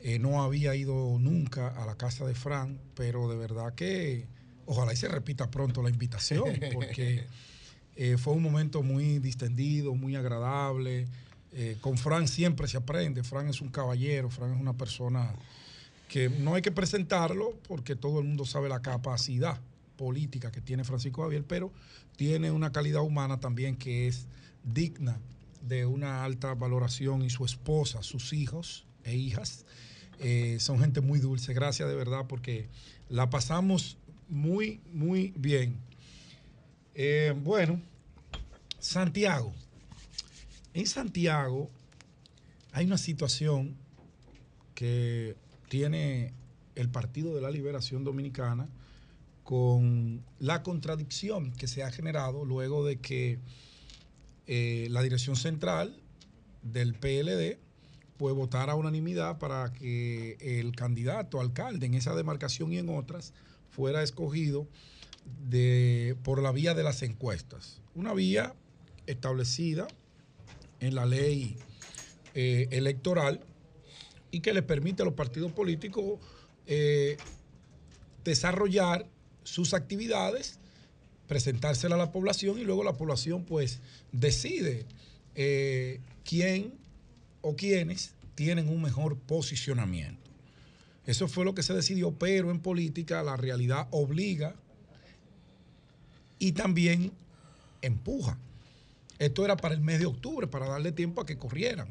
Eh, 0.00 0.18
no 0.18 0.42
había 0.42 0.74
ido 0.74 1.16
nunca 1.20 1.68
a 1.68 1.86
la 1.86 1.96
casa 1.96 2.26
de 2.26 2.34
Fran, 2.34 2.80
pero 2.96 3.28
de 3.28 3.36
verdad 3.36 3.74
que 3.74 4.26
ojalá 4.66 4.92
y 4.92 4.96
se 4.96 5.06
repita 5.06 5.50
pronto 5.50 5.82
la 5.82 5.90
invitación, 5.90 6.58
porque 6.74 7.26
eh, 7.94 8.16
fue 8.18 8.32
un 8.32 8.42
momento 8.42 8.82
muy 8.82 9.20
distendido, 9.20 9.94
muy 9.94 10.16
agradable. 10.16 11.06
Eh, 11.52 11.76
con 11.80 11.96
Fran 11.96 12.26
siempre 12.26 12.66
se 12.66 12.78
aprende. 12.78 13.22
Fran 13.22 13.46
es 13.46 13.60
un 13.60 13.68
caballero, 13.68 14.30
Fran 14.30 14.52
es 14.52 14.60
una 14.60 14.76
persona 14.76 15.32
que 16.08 16.28
no 16.28 16.56
hay 16.56 16.62
que 16.62 16.72
presentarlo 16.72 17.56
porque 17.68 17.94
todo 17.94 18.18
el 18.18 18.26
mundo 18.26 18.44
sabe 18.44 18.68
la 18.68 18.82
capacidad 18.82 19.60
política 20.02 20.50
que 20.50 20.60
tiene 20.60 20.82
Francisco 20.82 21.22
Javier, 21.22 21.44
pero 21.46 21.70
tiene 22.16 22.50
una 22.50 22.72
calidad 22.72 23.02
humana 23.02 23.38
también 23.38 23.76
que 23.76 24.08
es 24.08 24.26
digna 24.64 25.20
de 25.60 25.86
una 25.86 26.24
alta 26.24 26.54
valoración 26.54 27.22
y 27.22 27.30
su 27.30 27.44
esposa, 27.44 28.02
sus 28.02 28.32
hijos 28.32 28.84
e 29.04 29.14
hijas, 29.14 29.64
eh, 30.18 30.56
son 30.58 30.80
gente 30.80 31.00
muy 31.00 31.20
dulce. 31.20 31.54
Gracias 31.54 31.88
de 31.88 31.94
verdad 31.94 32.26
porque 32.28 32.68
la 33.08 33.30
pasamos 33.30 33.96
muy, 34.28 34.80
muy 34.92 35.32
bien. 35.36 35.76
Eh, 36.96 37.32
bueno, 37.40 37.80
Santiago. 38.80 39.52
En 40.74 40.88
Santiago 40.88 41.70
hay 42.72 42.86
una 42.86 42.98
situación 42.98 43.76
que 44.74 45.36
tiene 45.68 46.32
el 46.74 46.88
Partido 46.88 47.36
de 47.36 47.40
la 47.40 47.52
Liberación 47.52 48.02
Dominicana 48.02 48.66
con 49.42 50.24
la 50.38 50.62
contradicción 50.62 51.52
que 51.52 51.66
se 51.66 51.82
ha 51.82 51.90
generado 51.90 52.44
luego 52.44 52.84
de 52.84 53.00
que 53.00 53.38
eh, 54.46 54.86
la 54.90 55.02
dirección 55.02 55.36
central 55.36 56.00
del 56.62 56.94
PLD 56.94 57.58
pues 58.16 58.34
votara 58.34 58.72
a 58.72 58.76
unanimidad 58.76 59.38
para 59.38 59.72
que 59.72 60.36
el 60.40 60.76
candidato 60.76 61.40
alcalde 61.40 61.86
en 61.86 61.94
esa 61.94 62.14
demarcación 62.14 62.72
y 62.72 62.78
en 62.78 62.88
otras 62.88 63.32
fuera 63.70 64.02
escogido 64.02 64.68
de, 65.48 66.16
por 66.22 66.40
la 66.42 66.52
vía 66.52 66.74
de 66.74 66.82
las 66.82 67.02
encuestas. 67.02 67.80
Una 67.94 68.14
vía 68.14 68.54
establecida 69.06 69.88
en 70.80 70.94
la 70.94 71.06
ley 71.06 71.56
eh, 72.34 72.68
electoral 72.70 73.40
y 74.30 74.40
que 74.40 74.54
le 74.54 74.62
permite 74.62 75.02
a 75.02 75.04
los 75.04 75.14
partidos 75.14 75.52
políticos 75.52 76.20
eh, 76.66 77.16
desarrollar 78.24 79.06
sus 79.44 79.74
actividades, 79.74 80.58
presentárselas 81.26 81.96
a 81.96 82.04
la 82.04 82.12
población 82.12 82.58
y 82.58 82.64
luego 82.64 82.84
la 82.84 82.96
población 82.96 83.44
pues 83.44 83.80
decide 84.12 84.86
eh, 85.34 86.00
quién 86.24 86.74
o 87.40 87.56
quiénes 87.56 88.14
tienen 88.34 88.68
un 88.68 88.82
mejor 88.82 89.16
posicionamiento. 89.16 90.30
Eso 91.06 91.28
fue 91.28 91.44
lo 91.44 91.54
que 91.54 91.62
se 91.62 91.74
decidió, 91.74 92.12
pero 92.12 92.50
en 92.50 92.60
política 92.60 93.22
la 93.22 93.36
realidad 93.36 93.88
obliga 93.90 94.54
y 96.38 96.52
también 96.52 97.12
empuja. 97.82 98.38
Esto 99.18 99.44
era 99.44 99.56
para 99.56 99.74
el 99.74 99.80
mes 99.80 100.00
de 100.00 100.06
octubre, 100.06 100.46
para 100.46 100.68
darle 100.68 100.92
tiempo 100.92 101.20
a 101.20 101.26
que 101.26 101.38
corrieran. 101.38 101.88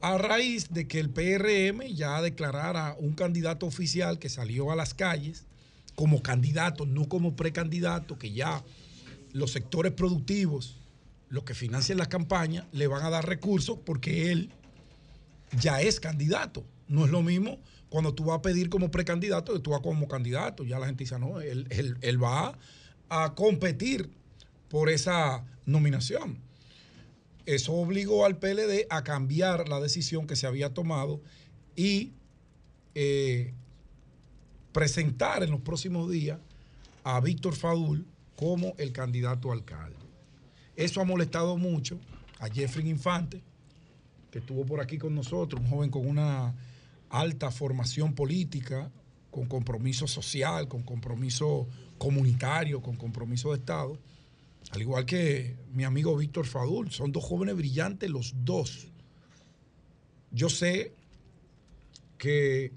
A 0.00 0.18
raíz 0.18 0.68
de 0.70 0.88
que 0.88 1.00
el 1.00 1.10
PRM 1.10 1.86
ya 1.94 2.20
declarara 2.20 2.96
un 2.98 3.12
candidato 3.12 3.66
oficial 3.66 4.18
que 4.18 4.28
salió 4.28 4.72
a 4.72 4.76
las 4.76 4.94
calles 4.94 5.44
como 5.94 6.22
candidato, 6.22 6.86
no 6.86 7.08
como 7.08 7.36
precandidato, 7.36 8.18
que 8.18 8.32
ya 8.32 8.62
los 9.32 9.50
sectores 9.52 9.92
productivos, 9.92 10.78
los 11.28 11.44
que 11.44 11.54
financian 11.54 11.98
la 11.98 12.06
campaña, 12.08 12.66
le 12.72 12.86
van 12.86 13.04
a 13.04 13.10
dar 13.10 13.26
recursos 13.26 13.78
porque 13.84 14.32
él 14.32 14.50
ya 15.60 15.80
es 15.80 16.00
candidato. 16.00 16.64
No 16.88 17.04
es 17.04 17.10
lo 17.10 17.22
mismo 17.22 17.58
cuando 17.88 18.14
tú 18.14 18.24
vas 18.24 18.38
a 18.38 18.42
pedir 18.42 18.68
como 18.68 18.90
precandidato 18.90 19.52
que 19.52 19.60
tú 19.60 19.70
vas 19.70 19.80
como 19.80 20.08
candidato. 20.08 20.64
Ya 20.64 20.78
la 20.78 20.86
gente 20.86 21.04
dice, 21.04 21.18
no, 21.18 21.40
él, 21.40 21.66
él- 21.70 21.96
él 22.00 22.22
va 22.22 22.58
a 23.08 23.34
competir 23.34 24.10
por 24.68 24.88
esa 24.90 25.44
nominación. 25.66 26.38
Eso 27.44 27.72
obligó 27.74 28.24
al 28.24 28.38
PLD 28.38 28.86
a 28.88 29.02
cambiar 29.02 29.68
la 29.68 29.80
decisión 29.80 30.26
que 30.26 30.36
se 30.36 30.46
había 30.46 30.72
tomado 30.72 31.20
y 31.76 32.12
eh, 32.94 33.52
presentar 34.72 35.42
en 35.42 35.50
los 35.50 35.60
próximos 35.60 36.10
días 36.10 36.38
a 37.04 37.20
Víctor 37.20 37.54
Fadul 37.54 38.06
como 38.36 38.74
el 38.78 38.92
candidato 38.92 39.50
a 39.50 39.54
alcalde. 39.54 39.96
Eso 40.76 41.00
ha 41.00 41.04
molestado 41.04 41.56
mucho 41.56 42.00
a 42.38 42.48
Jeffrey 42.48 42.88
Infante, 42.88 43.42
que 44.30 44.38
estuvo 44.38 44.64
por 44.64 44.80
aquí 44.80 44.98
con 44.98 45.14
nosotros, 45.14 45.60
un 45.60 45.68
joven 45.68 45.90
con 45.90 46.06
una 46.06 46.54
alta 47.10 47.50
formación 47.50 48.14
política, 48.14 48.90
con 49.30 49.46
compromiso 49.46 50.06
social, 50.06 50.68
con 50.68 50.82
compromiso 50.82 51.68
comunitario, 51.98 52.80
con 52.80 52.96
compromiso 52.96 53.50
de 53.50 53.58
Estado, 53.58 53.98
al 54.70 54.80
igual 54.80 55.04
que 55.04 55.56
mi 55.72 55.84
amigo 55.84 56.16
Víctor 56.16 56.46
Fadul. 56.46 56.90
Son 56.90 57.12
dos 57.12 57.24
jóvenes 57.24 57.56
brillantes 57.56 58.10
los 58.10 58.34
dos. 58.44 58.88
Yo 60.30 60.48
sé 60.48 60.92
que 62.16 62.72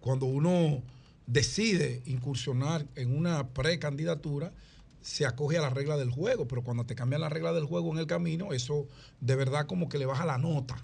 cuando 0.00 0.26
uno 0.26 0.82
decide 1.26 2.02
incursionar 2.06 2.86
en 2.94 3.16
una 3.16 3.48
precandidatura, 3.48 4.52
se 5.00 5.24
acoge 5.24 5.58
a 5.58 5.62
la 5.62 5.70
regla 5.70 5.96
del 5.96 6.10
juego, 6.10 6.48
pero 6.48 6.62
cuando 6.62 6.84
te 6.84 6.94
cambian 6.94 7.20
la 7.20 7.28
regla 7.28 7.52
del 7.52 7.64
juego 7.64 7.92
en 7.92 7.98
el 7.98 8.06
camino, 8.06 8.52
eso 8.52 8.88
de 9.20 9.36
verdad 9.36 9.66
como 9.66 9.88
que 9.88 9.98
le 9.98 10.06
baja 10.06 10.26
la 10.26 10.38
nota 10.38 10.76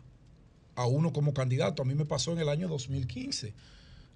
a 0.76 0.86
uno 0.86 1.12
como 1.12 1.34
candidato. 1.34 1.82
A 1.82 1.84
mí 1.84 1.94
me 1.94 2.04
pasó 2.04 2.32
en 2.32 2.38
el 2.38 2.48
año 2.48 2.68
2015. 2.68 3.52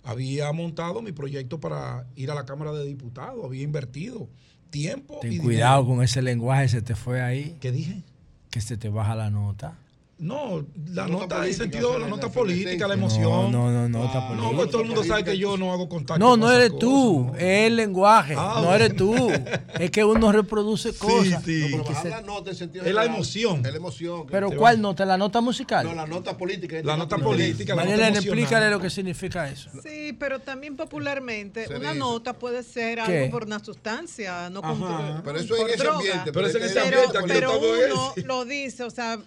Había 0.05 0.53
montado 0.53 1.03
mi 1.03 1.11
proyecto 1.11 1.59
para 1.59 2.07
ir 2.15 2.31
a 2.31 2.35
la 2.35 2.45
Cámara 2.45 2.73
de 2.73 2.85
Diputados, 2.85 3.45
había 3.45 3.65
invertido 3.65 4.29
tiempo 4.71 5.19
Ten 5.21 5.33
y 5.33 5.39
cuidado 5.39 5.83
dinero. 5.83 5.97
con 5.97 6.05
ese 6.05 6.23
lenguaje, 6.23 6.69
se 6.69 6.83
te 6.83 6.95
fue 6.95 7.21
ahí. 7.21 7.57
¿Qué 7.61 7.73
dije? 7.73 8.03
Que 8.51 8.61
se 8.61 8.77
te 8.77 8.89
baja 8.89 9.17
la 9.17 9.31
nota. 9.31 9.79
No, 10.19 10.65
la 10.95 11.07
Nota 11.09 11.37
nota 11.37 11.53
sentido, 11.53 11.91
sea, 11.91 11.99
la 11.99 12.05
la 12.07 12.11
nota 12.11 12.31
política, 12.31 12.89
la 12.89 12.97
No, 12.97 13.03
emoción. 13.03 13.53
no, 13.53 13.71
no, 13.71 13.87
nota 13.87 14.21
No, 14.21 14.29
política. 14.29 14.57
pues 14.57 14.71
todo 14.71 14.81
el 14.81 14.87
mundo 14.89 15.05
sabe 15.05 15.25
que 15.25 15.37
yo 15.37 15.59
no 15.59 15.75
hago 15.75 15.91
contacto. 15.91 16.19
No, 16.19 16.39
no 16.39 16.51
eres 16.51 16.71
cosas, 16.71 16.81
tú, 16.81 17.33
es 17.37 17.67
el 17.67 17.77
lenguaje, 17.77 18.35
Ah, 18.39 18.61
no 18.65 18.75
eres 18.75 18.97
tú. 18.97 19.15
Es 19.79 19.91
que 19.91 20.03
uno 20.05 20.33
reproduce 20.33 20.95
cosas. 20.95 21.43
sí. 21.45 21.69
No, 21.77 21.85
pero 21.85 22.01
se- 22.01 22.09
la 22.09 22.23
nota 22.23 22.55
sentido 22.55 22.87
Es 22.87 22.95
la 22.95 23.03
general. 23.03 23.15
emoción. 23.17 23.57
Es 23.67 23.71
la 23.73 23.77
emoción. 23.77 24.27
Pero 24.31 24.51
¿cuál 24.53 24.81
nota? 24.81 25.05
¿La 25.05 25.19
nota 25.19 25.43
musical? 25.43 25.85
No, 25.87 25.95
la 25.95 26.07
nota 26.07 26.35
política. 26.35 26.77
La 26.83 26.97
nota 26.97 27.19
política, 27.19 27.75
la 27.75 27.83
Mariela, 27.83 28.09
nota 28.09 28.21
explícale 28.21 28.71
lo 28.71 28.81
que 28.81 28.89
significa 28.89 29.51
eso. 29.51 29.69
Sí, 29.83 30.15
pero 30.19 30.39
también 30.39 30.77
popularmente 30.77 31.67
Se 31.67 31.75
una 31.77 31.89
dice. 31.91 31.99
nota 31.99 32.33
puede 32.33 32.63
ser 32.63 33.01
¿Qué? 33.05 33.19
algo 33.19 33.31
por 33.33 33.45
una 33.45 33.63
sustancia, 33.63 34.49
no. 34.49 34.63
Pero 35.23 35.39
eso 35.39 35.55
es 35.57 35.61
en 35.61 35.69
ese 35.75 35.89
ambiente. 35.89 36.33
Pero 36.33 36.47
es 36.47 36.55
en 36.55 36.63
ese 36.63 36.81
ambiente, 36.81 37.19
aquí 37.19 37.27
pero 37.29 37.59
uno 37.59 38.15
lo 38.25 38.45
dice, 38.47 38.83
o 38.85 38.91
sea, 38.91 39.19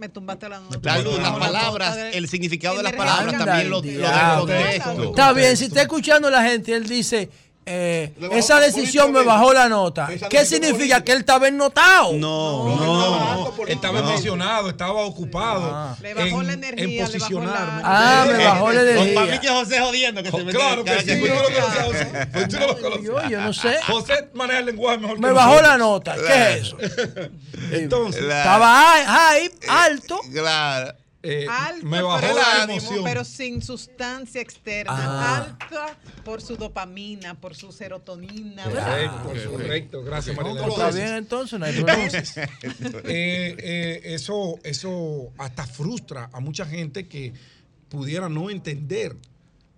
me 0.00 0.08
tumbaste 0.08 0.48
la 0.48 0.60
nota. 0.60 0.78
La 0.82 0.98
luz, 1.02 1.18
las 1.20 1.38
palabras, 1.38 1.96
el 2.14 2.26
significado 2.26 2.78
de 2.78 2.82
las 2.82 2.94
palabras 2.94 3.36
también 3.36 3.68
lo, 3.68 3.76
lo 3.76 4.46
del 4.46 4.82
contexto. 4.82 5.04
Está 5.10 5.32
bien, 5.34 5.56
si 5.58 5.66
está 5.66 5.82
escuchando 5.82 6.30
la 6.30 6.42
gente, 6.42 6.74
él 6.74 6.88
dice, 6.88 7.28
eh, 7.72 8.12
esa 8.32 8.58
decisión 8.60 9.12
me 9.12 9.22
bajó 9.22 9.52
la 9.52 9.68
nota. 9.68 10.08
¿Qué 10.28 10.44
significa? 10.44 11.02
Que 11.04 11.12
él 11.12 11.18
estaba 11.20 11.46
ennotado. 11.48 12.12
No, 12.14 12.76
No, 12.76 13.52
estaba 13.68 14.00
emocionado, 14.00 14.70
estaba 14.70 15.02
ocupado. 15.02 15.96
Le 16.02 16.14
bajó 16.14 16.40
en, 16.40 16.46
la 16.48 16.52
energía, 16.54 16.84
en 16.84 17.12
le 17.12 17.18
bajó 17.18 17.34
posicionarme. 17.34 17.82
Ah, 17.84 18.26
me 18.26 18.44
bajó 18.44 18.72
la 18.72 18.80
Para 18.80 18.94
mí 18.94 19.00
energía. 19.10 19.40
que 19.40 19.48
José 19.48 19.80
jodiendo 19.80 20.22
que 20.22 20.30
se 20.30 20.44
mete 20.44 20.58
Claro 20.58 20.84
que 20.84 20.98
sí, 20.98 21.04
quien- 21.06 21.20
tú 21.20 21.28
no 21.28 21.34
lo 21.34 21.48
conoces, 21.48 21.82
José. 21.84 22.28
Pues 22.32 22.48
tú 22.48 22.56
no 22.58 22.66
lo 22.66 22.80
conoces. 22.80 23.30
Yo, 23.30 23.40
no 23.40 23.52
sé. 23.52 23.78
José 23.86 24.28
maneja 24.34 24.58
el 24.58 24.66
lenguaje 24.66 24.98
mejor 24.98 25.16
que 25.16 25.22
Me 25.22 25.32
bajó 25.32 25.62
la 25.62 25.78
nota. 25.78 26.14
¿Qué 26.16 26.52
es 26.54 26.60
eso? 26.62 26.76
Entonces, 27.70 28.22
Estaba 28.22 28.86
alto. 29.68 30.20
Claro. 30.32 30.94
Eh, 31.22 31.46
Alto, 31.48 31.86
me 31.86 32.00
bajó 32.00 32.20
pero, 32.20 32.34
la 32.34 32.44
sin- 32.54 32.70
emoción. 32.70 33.04
pero 33.04 33.24
sin 33.24 33.62
sustancia 33.62 34.40
externa. 34.40 34.92
Ah. 34.96 35.36
Alta 35.36 35.96
por 36.24 36.40
su 36.40 36.56
dopamina, 36.56 37.34
por 37.34 37.54
su 37.54 37.72
serotonina. 37.72 38.64
Correcto, 38.64 39.50
correcto. 39.50 40.02
Gracias, 40.02 40.36
Mariela. 40.36 40.60
Está 40.60 40.72
Entonces, 40.72 40.94
bien, 41.02 41.14
entonces, 41.16 41.58
no 41.58 41.66
hay 41.66 41.72
problema. 41.74 42.02
Entonces, 42.04 42.36
eh, 43.04 43.56
eh, 43.58 44.00
eso, 44.04 44.58
eso 44.64 45.32
hasta 45.38 45.66
frustra 45.66 46.30
a 46.32 46.40
mucha 46.40 46.64
gente 46.64 47.06
que 47.06 47.32
pudiera 47.88 48.28
no 48.28 48.48
entender 48.50 49.16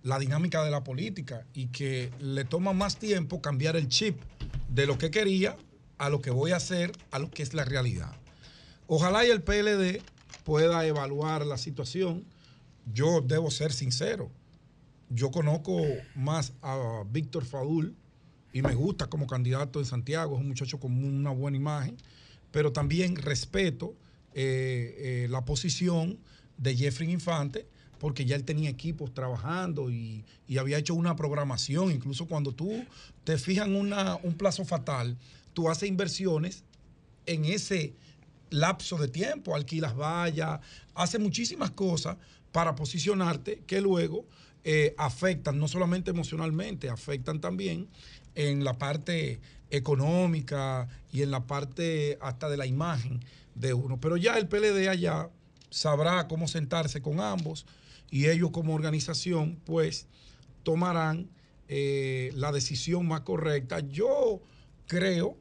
la 0.03 0.19
dinámica 0.19 0.63
de 0.63 0.71
la 0.71 0.83
política 0.83 1.45
y 1.53 1.67
que 1.67 2.11
le 2.19 2.45
toma 2.45 2.73
más 2.73 2.97
tiempo 2.97 3.41
cambiar 3.41 3.75
el 3.75 3.87
chip 3.87 4.17
de 4.69 4.85
lo 4.85 4.97
que 4.97 5.11
quería 5.11 5.57
a 5.97 6.09
lo 6.09 6.21
que 6.21 6.29
voy 6.29 6.51
a 6.51 6.57
hacer, 6.57 6.91
a 7.11 7.19
lo 7.19 7.31
que 7.31 7.43
es 7.43 7.53
la 7.53 7.63
realidad. 7.65 8.11
Ojalá 8.87 9.25
y 9.25 9.29
el 9.29 9.41
PLD 9.41 10.01
pueda 10.43 10.85
evaluar 10.85 11.45
la 11.45 11.57
situación. 11.57 12.25
Yo 12.93 13.21
debo 13.21 13.49
ser 13.51 13.71
sincero. 13.73 14.29
Yo 15.09 15.31
conozco 15.31 15.81
más 16.15 16.53
a 16.61 17.03
Víctor 17.11 17.45
Fadul 17.45 17.95
y 18.51 18.61
me 18.61 18.73
gusta 18.75 19.07
como 19.07 19.27
candidato 19.27 19.79
en 19.79 19.85
Santiago. 19.85 20.35
Es 20.35 20.41
un 20.41 20.47
muchacho 20.47 20.79
con 20.79 21.03
una 21.03 21.29
buena 21.31 21.57
imagen, 21.57 21.97
pero 22.51 22.71
también 22.71 23.15
respeto 23.15 23.95
eh, 24.33 25.23
eh, 25.25 25.27
la 25.29 25.45
posición 25.45 26.17
de 26.57 26.75
Jeffrey 26.75 27.11
Infante 27.11 27.67
porque 27.99 28.25
ya 28.25 28.35
él 28.35 28.43
tenía 28.43 28.69
equipos 28.69 29.13
trabajando 29.13 29.89
y, 29.89 30.25
y 30.47 30.57
había 30.57 30.77
hecho 30.77 30.93
una 30.93 31.15
programación. 31.15 31.89
Incluso 31.91 32.25
cuando 32.27 32.51
tú 32.51 32.83
te 33.23 33.37
fijas 33.37 33.67
en 33.67 33.75
una- 33.75 34.17
un 34.23 34.33
plazo 34.33 34.65
fatal, 34.65 35.15
tú 35.53 35.69
haces 35.69 35.87
inversiones 35.87 36.63
en 37.27 37.45
ese 37.45 37.93
lapso 38.53 38.97
de 38.97 39.07
tiempo, 39.07 39.55
alquilas 39.55 39.95
vallas, 39.95 40.59
hace 40.93 41.19
muchísimas 41.19 41.71
cosas 41.71 42.17
para 42.51 42.75
posicionarte 42.75 43.63
que 43.65 43.81
luego 43.81 44.25
eh, 44.63 44.93
afectan, 44.97 45.59
no 45.59 45.67
solamente 45.67 46.11
emocionalmente, 46.11 46.89
afectan 46.89 47.41
también 47.41 47.89
en 48.35 48.63
la 48.63 48.77
parte 48.77 49.39
económica 49.69 50.87
y 51.11 51.23
en 51.23 51.31
la 51.31 51.45
parte 51.47 52.17
hasta 52.21 52.47
de 52.47 52.57
la 52.57 52.65
imagen 52.65 53.19
de 53.55 53.73
uno. 53.73 53.99
Pero 53.99 54.17
ya 54.17 54.37
el 54.37 54.47
PLD 54.47 54.87
allá 54.87 55.29
sabrá 55.69 56.27
cómo 56.27 56.47
sentarse 56.47 57.01
con 57.01 57.19
ambos 57.19 57.65
y 58.11 58.27
ellos 58.27 58.51
como 58.51 58.75
organización 58.75 59.59
pues 59.65 60.05
tomarán 60.61 61.29
eh, 61.67 62.31
la 62.35 62.51
decisión 62.51 63.07
más 63.07 63.21
correcta. 63.21 63.79
Yo 63.79 64.41
creo 64.85 65.37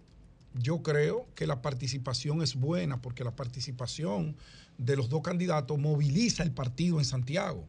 yo 0.55 0.83
creo 0.83 1.27
que 1.35 1.47
la 1.47 1.63
participación 1.63 2.43
es 2.43 2.55
buena 2.55 3.01
porque 3.01 3.25
la 3.25 3.35
participación 3.35 4.37
de 4.79 4.97
los 4.97 5.09
dos 5.09 5.23
candidatos 5.23 5.79
moviliza 5.79 6.43
el 6.43 6.53
partido 6.53 6.99
en 6.99 7.05
Santiago, 7.05 7.65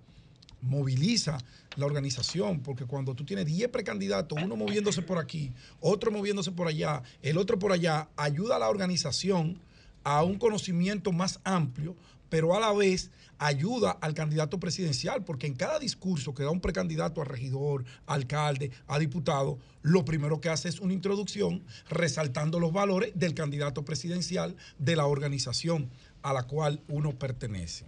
moviliza 0.62 1.38
la 1.76 1.86
organización, 1.86 2.62
porque 2.62 2.86
cuando 2.86 3.16
tú 3.16 3.26
tienes 3.26 3.45
10 3.45 3.70
precandidatos, 3.70 4.38
uno 4.42 4.56
moviéndose 4.56 5.02
por 5.02 5.18
aquí, 5.18 5.52
otro 5.80 6.12
moviéndose 6.12 6.52
por 6.52 6.68
allá, 6.68 7.03
el 7.22 7.38
otro 7.38 7.60
por 7.60 7.72
allá, 7.72 8.10
ayuda 8.16 8.56
a 8.56 8.60
la 8.60 8.70
organización 8.70 9.60
a 10.03 10.24
un 10.24 10.38
conocimiento 10.38 11.12
más 11.12 11.40
amplio, 11.44 11.95
pero 12.34 12.56
a 12.56 12.60
la 12.60 12.74
vez 12.74 13.12
ayuda 13.38 13.92
al 13.92 14.16
candidato 14.16 14.60
presidencial, 14.60 15.24
porque 15.24 15.45
en 15.45 15.53
cada 15.53 15.78
discurso 15.78 16.34
que 16.34 16.42
da 16.42 16.50
un 16.50 16.62
precandidato 16.62 17.22
a 17.22 17.26
regidor, 17.26 17.86
a 18.08 18.16
alcalde, 18.16 18.72
a 18.88 18.98
diputado, 18.98 19.60
lo 19.84 20.03
primero 20.03 20.42
que 20.42 20.50
hace 20.50 20.68
es 20.68 20.80
una 20.80 20.94
introducción 20.94 21.64
resaltando 21.92 22.60
los 22.60 22.74
valores 22.74 23.12
del 23.14 23.36
candidato 23.36 23.86
presidencial 23.86 24.56
de 24.80 24.95
la 24.95 25.06
organización 25.06 25.92
a 26.24 26.34
la 26.34 26.48
cual 26.48 26.82
uno 26.88 27.12
pertenece. 27.20 27.86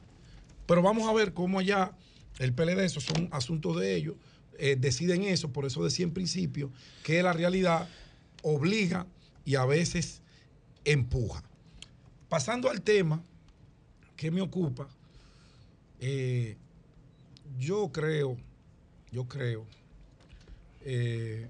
Pero 0.67 0.83
vamos 0.83 1.09
a 1.09 1.14
ver 1.14 1.33
cómo 1.33 1.57
allá 1.57 1.93
el 2.38 2.53
PLD, 2.53 2.85
esos 2.85 3.06
son 3.06 3.27
asuntos 3.32 3.80
de 3.80 3.95
ellos, 3.95 4.15
eh, 4.59 4.77
deciden 4.80 5.24
eso, 5.24 5.51
por 5.51 5.65
eso 5.65 5.83
decía 5.83 6.06
en 6.06 6.14
principio 6.14 6.69
que 7.01 7.24
la 7.24 7.33
realidad 7.33 7.90
obliga 8.43 9.07
y 9.43 9.56
a 9.56 9.65
veces 9.65 10.22
empuja. 10.83 11.41
Pasando 12.30 12.69
al 12.69 12.83
tema 12.83 13.24
que 14.15 14.31
me 14.31 14.41
ocupa, 14.41 14.87
eh, 15.99 16.57
yo 17.57 17.91
creo, 17.91 18.37
yo 19.11 19.27
creo 19.27 19.65
eh, 20.81 21.49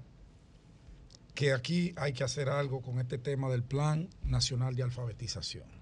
que 1.34 1.52
aquí 1.52 1.92
hay 1.96 2.12
que 2.12 2.24
hacer 2.24 2.48
algo 2.48 2.80
con 2.80 2.98
este 2.98 3.18
tema 3.18 3.48
del 3.48 3.62
Plan 3.62 4.08
Nacional 4.24 4.74
de 4.74 4.82
Alfabetización. 4.82 5.76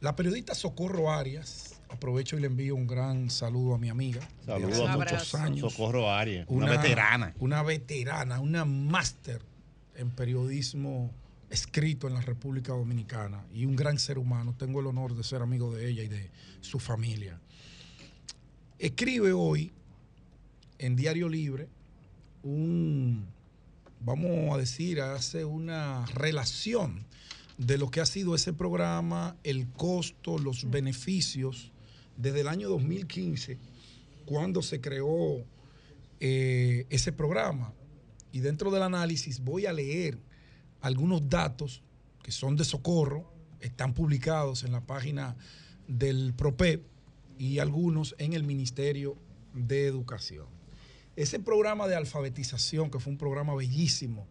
La 0.00 0.14
periodista 0.14 0.54
Socorro 0.54 1.10
Arias, 1.10 1.80
aprovecho 1.88 2.36
y 2.36 2.40
le 2.40 2.46
envío 2.46 2.76
un 2.76 2.86
gran 2.86 3.30
saludo 3.30 3.74
a 3.74 3.78
mi 3.78 3.88
amiga. 3.88 4.20
Saludos. 4.46 4.88
hace 4.88 4.96
muchos 4.96 5.34
años. 5.34 5.72
Socorro 5.72 6.08
Arias, 6.08 6.46
una 6.48 6.70
veterana. 6.70 7.34
Una 7.40 7.62
veterana, 7.64 8.38
una 8.38 8.64
máster 8.64 9.42
en 9.96 10.10
periodismo 10.10 11.10
escrito 11.50 12.08
en 12.08 12.14
la 12.14 12.20
República 12.20 12.72
Dominicana 12.72 13.44
y 13.52 13.64
un 13.64 13.76
gran 13.76 13.98
ser 13.98 14.18
humano. 14.18 14.54
Tengo 14.56 14.80
el 14.80 14.86
honor 14.86 15.14
de 15.14 15.24
ser 15.24 15.42
amigo 15.42 15.74
de 15.74 15.88
ella 15.88 16.02
y 16.02 16.08
de 16.08 16.30
su 16.60 16.78
familia. 16.78 17.40
Escribe 18.78 19.32
hoy 19.32 19.72
en 20.78 20.94
Diario 20.94 21.28
Libre 21.28 21.68
un, 22.42 23.26
vamos 24.00 24.54
a 24.54 24.58
decir, 24.58 25.00
hace 25.00 25.44
una 25.44 26.06
relación 26.06 27.04
de 27.56 27.76
lo 27.76 27.90
que 27.90 28.00
ha 28.00 28.06
sido 28.06 28.34
ese 28.34 28.52
programa, 28.52 29.36
el 29.42 29.68
costo, 29.68 30.38
los 30.38 30.70
beneficios, 30.70 31.72
desde 32.16 32.40
el 32.42 32.48
año 32.48 32.68
2015, 32.68 33.58
cuando 34.26 34.62
se 34.62 34.80
creó 34.80 35.44
eh, 36.20 36.86
ese 36.90 37.12
programa. 37.12 37.72
Y 38.32 38.40
dentro 38.40 38.70
del 38.70 38.82
análisis 38.82 39.40
voy 39.40 39.66
a 39.66 39.72
leer 39.72 40.18
algunos 40.80 41.28
datos 41.28 41.82
que 42.22 42.32
son 42.32 42.56
de 42.56 42.64
socorro, 42.64 43.32
están 43.60 43.94
publicados 43.94 44.64
en 44.64 44.72
la 44.72 44.80
página 44.80 45.36
del 45.86 46.34
PROPEP 46.34 46.86
y 47.38 47.58
algunos 47.58 48.14
en 48.18 48.32
el 48.32 48.44
Ministerio 48.44 49.16
de 49.54 49.86
Educación. 49.86 50.46
Ese 51.16 51.40
programa 51.40 51.88
de 51.88 51.96
alfabetización, 51.96 52.90
que 52.90 53.00
fue 53.00 53.12
un 53.12 53.18
programa 53.18 53.54
bellísimo 53.54 54.26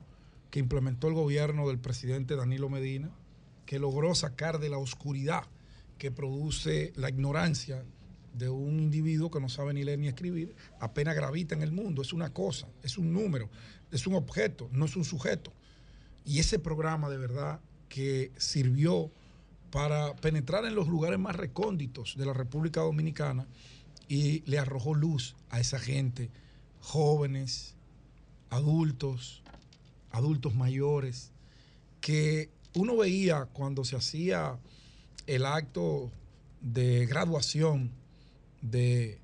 que 0.51 0.59
implementó 0.59 1.07
el 1.07 1.13
gobierno 1.13 1.67
del 1.67 1.79
presidente 1.79 2.35
Danilo 2.35 2.69
Medina, 2.69 3.11
que 3.65 3.79
logró 3.79 4.15
sacar 4.15 4.59
de 4.59 4.69
la 4.69 4.77
oscuridad 4.77 5.43
que 5.97 6.11
produce 6.11 6.93
la 6.95 7.09
ignorancia 7.09 7.83
de 8.33 8.49
un 8.49 8.79
individuo 8.79 9.31
que 9.31 9.41
no 9.41 9.49
sabe 9.49 9.73
ni 9.73 9.83
leer 9.83 9.99
ni 9.99 10.07
escribir, 10.07 10.55
apenas 10.79 11.15
gravita 11.15 11.55
en 11.55 11.63
el 11.63 11.71
mundo. 11.71 12.01
Es 12.01 12.13
una 12.13 12.31
cosa, 12.31 12.67
es 12.83 12.97
un 12.97 13.11
número, 13.11 13.49
es 13.91 14.05
un 14.05 14.13
objeto, 14.13 14.69
no 14.71 14.85
es 14.85 14.95
un 14.95 15.03
sujeto. 15.03 15.51
Y 16.27 16.39
ese 16.39 16.59
programa 16.59 17.09
de 17.09 17.17
verdad 17.17 17.61
que 17.87 18.33
sirvió 18.35 19.09
para 19.71 20.13
penetrar 20.17 20.65
en 20.65 20.75
los 20.75 20.89
lugares 20.89 21.17
más 21.17 21.37
recónditos 21.37 22.15
de 22.17 22.25
la 22.25 22.33
República 22.33 22.81
Dominicana 22.81 23.47
y 24.09 24.41
le 24.41 24.59
arrojó 24.59 24.93
luz 24.93 25.37
a 25.49 25.61
esa 25.61 25.79
gente, 25.79 26.29
jóvenes, 26.81 27.75
adultos, 28.49 29.41
adultos 30.11 30.53
mayores, 30.53 31.31
que 32.01 32.49
uno 32.75 32.97
veía 32.97 33.45
cuando 33.45 33.85
se 33.85 33.95
hacía 33.95 34.59
el 35.27 35.45
acto 35.45 36.11
de 36.59 37.05
graduación 37.05 37.91
de, 38.61 39.17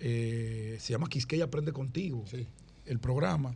eh, 0.00 0.78
se 0.80 0.92
llama 0.94 1.08
Quisqueya 1.08 1.44
Aprende 1.44 1.72
Contigo, 1.72 2.24
el 2.86 2.98
programa, 2.98 3.54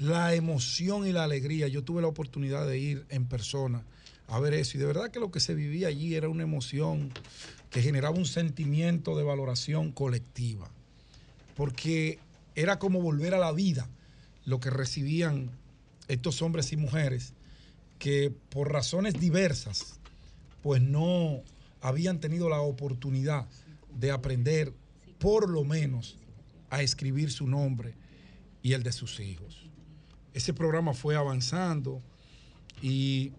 la 0.00 0.34
emoción 0.34 1.06
y 1.06 1.12
la 1.12 1.24
alegría. 1.24 1.68
Yo 1.68 1.84
tuve 1.84 2.02
la 2.02 2.08
oportunidad 2.08 2.66
de 2.66 2.78
ir 2.78 3.06
en 3.10 3.26
persona 3.26 3.84
a 4.28 4.40
ver 4.40 4.54
eso 4.54 4.76
y 4.76 4.80
de 4.80 4.86
verdad 4.86 5.10
que 5.10 5.20
lo 5.20 5.30
que 5.30 5.40
se 5.40 5.54
vivía 5.54 5.88
allí 5.88 6.14
era 6.14 6.28
una 6.28 6.42
emoción 6.42 7.12
que 7.68 7.82
generaba 7.82 8.16
un 8.16 8.24
sentimiento 8.24 9.16
de 9.16 9.24
valoración 9.24 9.92
colectiva, 9.92 10.70
porque 11.54 12.18
era 12.54 12.78
como 12.78 13.02
volver 13.02 13.34
a 13.34 13.38
la 13.38 13.52
vida 13.52 13.88
lo 14.46 14.58
que 14.58 14.70
recibían 14.70 15.50
estos 16.08 16.42
hombres 16.42 16.72
y 16.72 16.76
mujeres 16.76 17.34
que 17.98 18.32
por 18.48 18.72
razones 18.72 19.14
diversas, 19.20 20.00
pues 20.62 20.80
no 20.80 21.42
habían 21.82 22.20
tenido 22.20 22.48
la 22.48 22.60
oportunidad 22.60 23.46
de 23.94 24.10
aprender 24.12 24.72
por 25.18 25.50
lo 25.50 25.64
menos 25.64 26.16
a 26.70 26.82
escribir 26.82 27.30
su 27.30 27.46
nombre 27.46 27.94
y 28.62 28.72
el 28.72 28.82
de 28.82 28.92
sus 28.92 29.20
hijos. 29.20 29.59
Ese 30.34 30.52
programa 30.54 30.94
fue 30.94 31.16
avanzando 31.16 32.00
y 32.82 33.32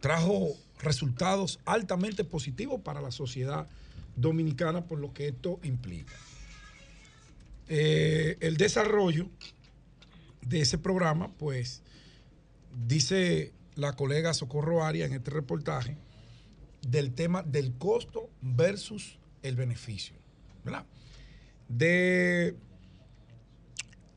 trajo 0.00 0.50
resultados 0.80 1.60
altamente 1.64 2.24
positivos 2.24 2.80
para 2.80 3.00
la 3.00 3.10
sociedad 3.10 3.68
dominicana 4.16 4.84
por 4.84 4.98
lo 4.98 5.12
que 5.12 5.28
esto 5.28 5.58
implica. 5.62 6.14
Eh, 7.68 8.36
el 8.40 8.56
desarrollo 8.56 9.28
de 10.42 10.60
ese 10.60 10.76
programa, 10.76 11.32
pues, 11.38 11.82
dice 12.86 13.52
la 13.74 13.94
colega 13.94 14.34
Socorro 14.34 14.84
Aria 14.84 15.06
en 15.06 15.14
este 15.14 15.30
reportaje, 15.30 15.96
del 16.86 17.14
tema 17.14 17.42
del 17.42 17.72
costo 17.78 18.28
versus 18.40 19.18
el 19.42 19.56
beneficio. 19.56 20.16
¿verdad? 20.64 20.84
De 21.68 22.56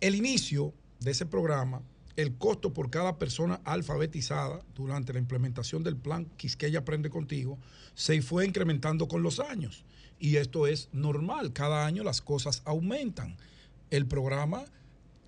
el 0.02 0.16
inicio 0.16 0.74
de 1.00 1.12
ese 1.12 1.26
programa, 1.26 1.82
el 2.16 2.38
costo 2.38 2.74
por 2.74 2.90
cada 2.90 3.18
persona 3.18 3.60
alfabetizada 3.66 4.62
durante 4.74 5.12
la 5.12 5.20
implementación 5.20 5.84
del 5.84 5.98
plan 5.98 6.26
Quisqueya 6.38 6.80
Aprende 6.80 7.10
Contigo 7.10 7.60
se 7.94 8.22
fue 8.22 8.46
incrementando 8.46 9.08
con 9.08 9.22
los 9.22 9.40
años. 9.40 9.84
Y 10.18 10.38
esto 10.38 10.66
es 10.66 10.90
normal, 10.94 11.52
cada 11.52 11.86
año 11.86 12.04
las 12.04 12.22
cosas 12.22 12.62
aumentan. 12.66 13.36
El 13.90 14.08
programa 14.08 14.64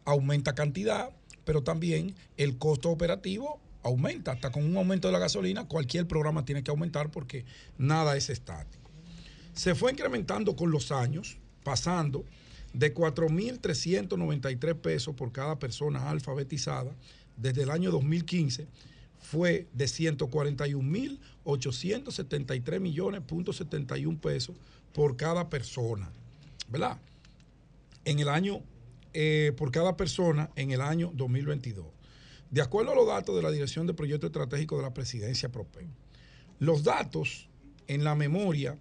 aumenta 0.06 0.56
cantidad, 0.56 1.12
pero 1.44 1.62
también 1.62 2.16
el 2.38 2.58
costo 2.58 2.90
operativo 2.90 3.60
aumenta. 3.84 4.32
Hasta 4.32 4.52
con 4.52 4.64
un 4.64 4.78
aumento 4.78 5.10
de 5.10 5.12
la 5.12 5.20
gasolina, 5.20 5.68
cualquier 5.68 6.08
programa 6.08 6.46
tiene 6.46 6.64
que 6.64 6.72
aumentar 6.72 7.12
porque 7.12 7.46
nada 7.78 8.16
es 8.16 8.30
estático. 8.30 8.90
Se 9.54 9.76
fue 9.76 9.92
incrementando 9.92 10.56
con 10.56 10.72
los 10.72 10.92
años, 10.92 11.38
pasando 11.64 12.24
de 12.78 12.94
4.393 12.94 14.76
pesos 14.76 15.16
por 15.16 15.32
cada 15.32 15.58
persona 15.58 16.08
alfabetizada 16.10 16.94
desde 17.36 17.64
el 17.64 17.72
año 17.72 17.90
2015 17.90 18.68
fue 19.20 19.66
de 19.74 19.86
141.873 19.86 22.80
millones 22.80 23.22
punto 23.22 23.52
71 23.52 24.20
pesos 24.20 24.56
por 24.94 25.18
cada 25.18 25.50
persona, 25.50 26.12
¿verdad? 26.70 27.00
En 28.06 28.20
el 28.20 28.30
año, 28.30 28.62
eh, 29.14 29.54
por 29.58 29.72
cada 29.72 29.98
persona 29.98 30.52
en 30.56 30.70
el 30.70 30.82
año 30.82 31.12
2022. 31.16 31.88
De 32.52 32.62
acuerdo 32.62 32.92
a 32.92 32.96
los 32.96 33.08
datos 33.08 33.36
de 33.36 33.42
la 33.42 33.50
Dirección 33.50 33.88
de 33.88 33.96
Proyecto 33.96 34.28
Estratégico 34.28 34.78
de 34.78 34.84
la 34.84 34.94
Presidencia 34.94 35.50
PROPEN, 35.50 35.90
los 36.60 36.84
datos 36.84 37.50
en 37.88 38.04
la 38.04 38.14
memoria 38.14 38.78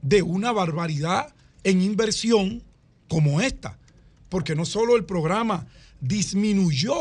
de 0.02 0.24
una 0.24 0.52
barbaridad 0.52 1.32
en 1.64 1.82
inversión 1.82 2.64
como 3.08 3.42
esta. 3.42 3.78
Porque 4.30 4.56
no 4.56 4.66
solo 4.66 4.96
el 4.96 5.06
programa 5.06 5.68
disminuyó 6.00 6.96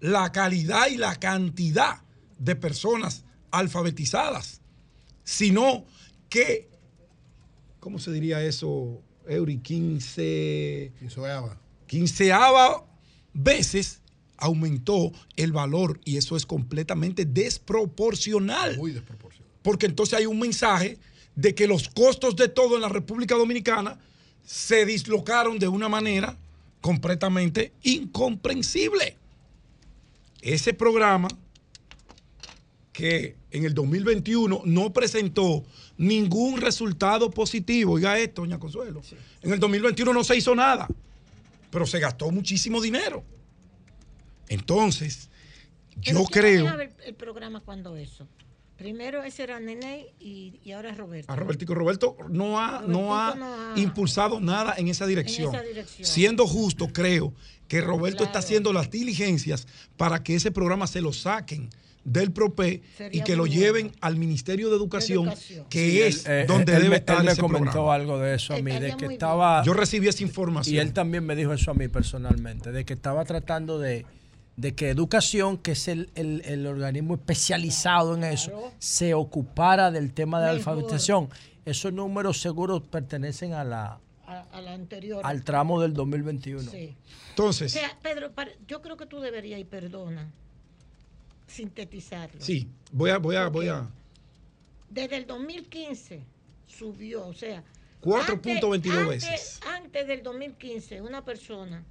la 0.00 0.30
calidad 0.32 0.88
y 0.88 0.96
la 0.96 1.16
cantidad 1.16 2.02
de 2.38 2.56
personas 2.56 3.24
alfabetizadas, 3.50 4.60
sino 5.22 5.86
que, 6.28 6.68
¿cómo 7.80 7.98
se 7.98 8.12
diría 8.12 8.44
eso, 8.44 9.00
Eury? 9.26 9.58
15... 9.58 10.92
Quinceava. 10.98 11.58
Quinceava 11.86 12.84
veces 13.32 14.02
aumentó 14.36 15.12
el 15.36 15.52
valor 15.52 16.00
y 16.04 16.16
eso 16.16 16.36
es 16.36 16.44
completamente 16.44 17.24
desproporcional. 17.24 18.76
Muy 18.76 18.92
desproporcional. 18.92 19.50
Porque 19.62 19.86
entonces 19.86 20.18
hay 20.18 20.26
un 20.26 20.38
mensaje 20.38 20.98
de 21.36 21.54
que 21.54 21.66
los 21.66 21.88
costos 21.88 22.36
de 22.36 22.48
todo 22.48 22.76
en 22.76 22.82
la 22.82 22.88
República 22.88 23.34
Dominicana 23.34 23.98
se 24.44 24.84
dislocaron 24.84 25.58
de 25.58 25.68
una 25.68 25.88
manera 25.88 26.36
completamente 26.80 27.72
incomprensible. 27.82 29.16
Ese 30.42 30.74
programa 30.74 31.28
que 32.92 33.36
en 33.50 33.64
el 33.64 33.74
2021 33.74 34.62
no 34.64 34.92
presentó 34.92 35.64
ningún 35.96 36.60
resultado 36.60 37.30
positivo. 37.30 37.94
Oiga 37.94 38.18
esto, 38.18 38.42
doña 38.42 38.58
Consuelo. 38.58 39.00
En 39.42 39.52
el 39.52 39.58
2021 39.58 40.12
no 40.12 40.22
se 40.22 40.36
hizo 40.36 40.54
nada, 40.54 40.86
pero 41.70 41.86
se 41.86 41.98
gastó 41.98 42.30
muchísimo 42.30 42.80
dinero. 42.80 43.24
Entonces, 44.48 45.30
yo 45.96 46.24
¿quién 46.24 46.26
creo... 46.26 46.80
El, 46.80 46.90
el 47.04 47.14
programa 47.14 47.60
cuando 47.60 47.96
eso. 47.96 48.28
Primero 48.76 49.22
ese 49.22 49.44
era 49.44 49.60
Nene 49.60 50.06
y, 50.18 50.58
y 50.64 50.72
ahora 50.72 50.90
es 50.90 50.96
Roberto. 50.96 51.32
A 51.32 51.36
Robertico 51.36 51.74
Roberto 51.74 52.16
no 52.28 52.58
ha, 52.60 52.82
no 52.86 53.14
ha 53.16 53.30
Robertico 53.34 53.46
no 53.46 53.72
ha- 53.74 53.78
impulsado 53.80 54.40
nada 54.40 54.74
en 54.76 54.88
esa 54.88 55.06
dirección. 55.06 55.54
En 55.54 55.60
esa 55.60 55.68
dirección. 55.68 56.06
Siendo 56.08 56.46
justo, 56.46 56.88
creo 56.92 57.32
que 57.68 57.80
Roberto 57.80 58.24
está 58.24 58.40
haciendo 58.40 58.72
las 58.72 58.90
diligencias 58.90 59.66
para 59.96 60.22
que 60.22 60.34
ese 60.34 60.50
programa 60.50 60.86
se 60.86 61.00
lo 61.00 61.12
saquen 61.12 61.70
del 62.04 62.32
PROPE 62.32 62.82
y 63.12 63.22
que 63.22 63.34
lo 63.34 63.46
lleven 63.46 63.90
al 64.02 64.16
Ministerio 64.16 64.68
de 64.68 64.76
Educación, 64.76 65.32
que 65.70 65.90
Sí, 65.90 66.02
es 66.02 66.26
él, 66.26 66.32
eh, 66.32 66.44
donde 66.46 66.76
él 66.76 66.82
debe 66.82 66.96
estar 66.96 67.20
él 67.20 67.24
me 67.24 67.32
ese 67.32 67.40
comentó 67.40 67.70
programa. 67.70 67.94
algo 67.94 68.18
de 68.18 68.34
eso 68.34 68.52
a 68.52 68.58
mí, 68.60 68.72
de 68.78 68.94
que 68.98 69.06
estaba... 69.06 69.62
Yo 69.64 69.72
recibí 69.72 70.08
esa 70.08 70.22
información. 70.22 70.76
Y 70.76 70.78
él 70.80 70.92
también 70.92 71.24
me 71.24 71.34
dijo 71.34 71.54
eso 71.54 71.70
a 71.70 71.74
mí 71.74 71.88
personalmente, 71.88 72.72
de 72.72 72.84
que 72.84 72.92
estaba 72.92 73.24
tratando 73.24 73.78
de, 73.78 74.04
de 74.56 74.74
que 74.74 74.88
educación, 74.90 75.58
que 75.58 75.72
es 75.72 75.88
el, 75.88 76.10
el- 76.14 76.42
el 76.44 76.66
organismo 76.66 77.14
especializado 77.14 78.14
en 78.16 78.24
eso, 78.24 78.72
se 78.78 79.14
ocupara 79.14 79.90
del 79.90 80.12
tema 80.12 80.38
de 80.40 80.46
la 80.46 80.52
alfabetización. 80.52 81.28
Esos 81.64 81.92
números 81.92 82.40
seguros 82.40 82.82
pertenecen 82.82 83.52
a 83.54 83.64
la, 83.64 83.98
A, 84.26 84.40
a 84.52 84.60
la 84.60 84.72
anterior. 84.74 85.20
al 85.24 85.42
tramo 85.42 85.80
del 85.80 85.92
2021. 85.94 86.70
Sí. 86.70 86.94
Entonces, 87.30 87.74
O 87.74 87.78
sea, 87.78 87.98
Pedro, 88.02 88.30
para- 88.32 88.52
yo 88.68 88.80
creo 88.80 88.96
que 88.96 89.06
tú 89.06 89.18
deberías, 89.20 89.58
y 89.58 89.64
perdona, 89.64 90.30
sintetizarlo. 91.46 92.40
sí, 92.40 92.68
voy 92.92 93.10
a, 93.10 93.18
voy 93.18 93.36
a, 93.36 93.48
voy 93.48 93.68
a. 93.68 93.88
Desde 94.90 95.16
el 95.16 95.26
2015 95.26 96.22
subió, 96.66 97.26
o 97.26 97.34
sea. 97.34 97.62
4.22 98.02 98.72
antes- 98.74 99.08
veces. 99.08 99.60
Antes 99.74 100.06
del 100.06 100.22
2015, 100.22 101.00
una 101.00 101.24
persona 101.24 101.82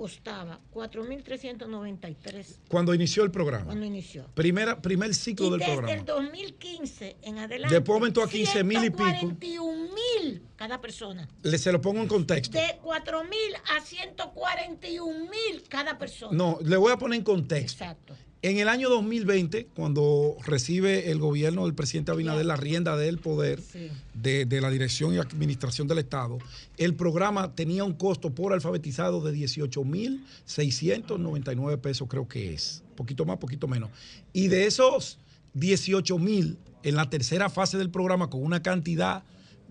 costaba 0.00 0.58
4.393 0.72 2.56
Cuando 2.68 2.94
inició 2.94 3.22
el 3.22 3.30
programa. 3.30 3.66
cuando 3.66 3.84
inició. 3.84 4.24
Primera, 4.32 4.80
primer 4.80 5.14
ciclo 5.14 5.48
Y 5.48 5.50
del 5.50 5.58
desde 5.60 5.72
programa. 5.74 5.98
el 5.98 6.06
2015 6.06 7.16
en 7.20 7.38
adelante. 7.38 7.74
Después 7.74 7.96
aumentó 7.96 8.22
a 8.22 8.28
15 8.30 8.64
mil 8.64 8.82
y 8.82 8.88
pico. 8.88 9.04
141 9.04 9.88
mil 9.94 10.42
cada 10.56 10.80
persona. 10.80 11.28
Le, 11.42 11.58
se 11.58 11.70
lo 11.70 11.82
pongo 11.82 12.00
en 12.00 12.08
contexto. 12.08 12.56
De 12.56 12.78
4 12.82 13.24
mil 13.24 13.54
a 13.76 13.80
141 13.84 15.20
mil 15.20 15.62
cada 15.68 15.98
persona. 15.98 16.34
No, 16.34 16.58
le 16.62 16.78
voy 16.78 16.92
a 16.92 16.96
poner 16.96 17.18
en 17.18 17.24
contexto. 17.24 17.84
Exacto. 17.84 18.14
En 18.42 18.58
el 18.58 18.70
año 18.70 18.88
2020, 18.88 19.66
cuando 19.74 20.34
recibe 20.46 21.10
el 21.10 21.18
gobierno 21.18 21.66
del 21.66 21.74
presidente 21.74 22.10
Abinader 22.10 22.46
la 22.46 22.56
rienda 22.56 22.96
del 22.96 23.18
poder 23.18 23.60
Sí. 23.60 23.90
de, 24.14 24.46
de 24.46 24.60
la 24.62 24.70
dirección 24.70 25.12
y 25.12 25.18
administración 25.18 25.86
del 25.88 25.98
Estado, 25.98 26.38
el 26.78 26.94
programa 26.94 27.54
tenía 27.54 27.84
un 27.84 27.92
costo 27.92 28.34
por 28.34 28.54
alfabetizado 28.54 29.20
de 29.20 29.34
18.699 29.34 31.78
pesos, 31.80 32.08
creo 32.08 32.26
que 32.28 32.54
es. 32.54 32.82
Poquito 32.96 33.26
más, 33.26 33.36
poquito 33.38 33.68
menos. 33.68 33.90
Y 34.32 34.48
de 34.48 34.66
esos 34.66 35.18
18.000, 35.54 36.56
en 36.82 36.94
la 36.96 37.10
tercera 37.10 37.50
fase 37.50 37.76
del 37.76 37.90
programa, 37.90 38.30
con 38.30 38.42
una 38.42 38.62
cantidad 38.62 39.22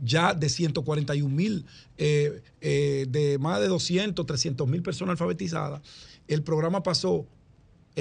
ya 0.01 0.33
de 0.33 0.47
141 0.47 1.35
mil, 1.35 1.65
eh, 1.97 2.41
eh, 2.61 3.05
de 3.09 3.37
más 3.39 3.59
de 3.59 3.67
200, 3.67 4.25
300 4.25 4.65
mil 4.67 4.81
personas 4.81 5.13
alfabetizadas, 5.13 5.81
el 6.27 6.43
programa 6.43 6.83
pasó 6.83 7.25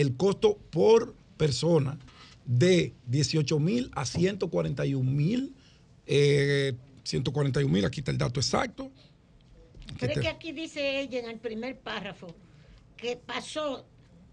el 0.01 0.17
costo 0.17 0.59
por 0.70 1.15
persona 1.36 1.99
de 2.44 2.94
18 3.07 3.59
mil 3.59 3.91
a 3.94 4.05
141 4.05 5.10
mil. 5.10 5.55
141 6.07 7.73
mil, 7.73 7.85
aquí 7.85 8.01
está 8.01 8.10
el 8.12 8.18
dato 8.18 8.39
exacto. 8.41 8.91
Pero 9.99 10.12
es 10.12 10.20
que 10.20 10.28
aquí 10.28 10.52
dice 10.52 11.01
ella 11.01 11.18
en 11.18 11.28
el 11.28 11.39
primer 11.39 11.78
párrafo 11.81 12.28
que 12.97 13.17
pasó 13.17 13.85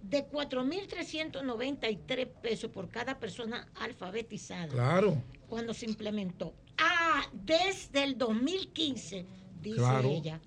de 0.02 0.28
4.393 0.30 2.28
pesos 2.28 2.70
por 2.70 2.90
cada 2.90 3.18
persona 3.20 3.68
alfabetizada. 3.76 4.68
Claro. 4.68 5.22
Cuando 5.48 5.74
se 5.74 5.86
implementó. 5.86 6.54
Ah, 6.78 7.24
desde 7.34 8.04
el 8.04 8.18
2015, 8.18 9.26
dice 9.62 9.78
Claro. 9.78 10.10
ella. 10.10 10.40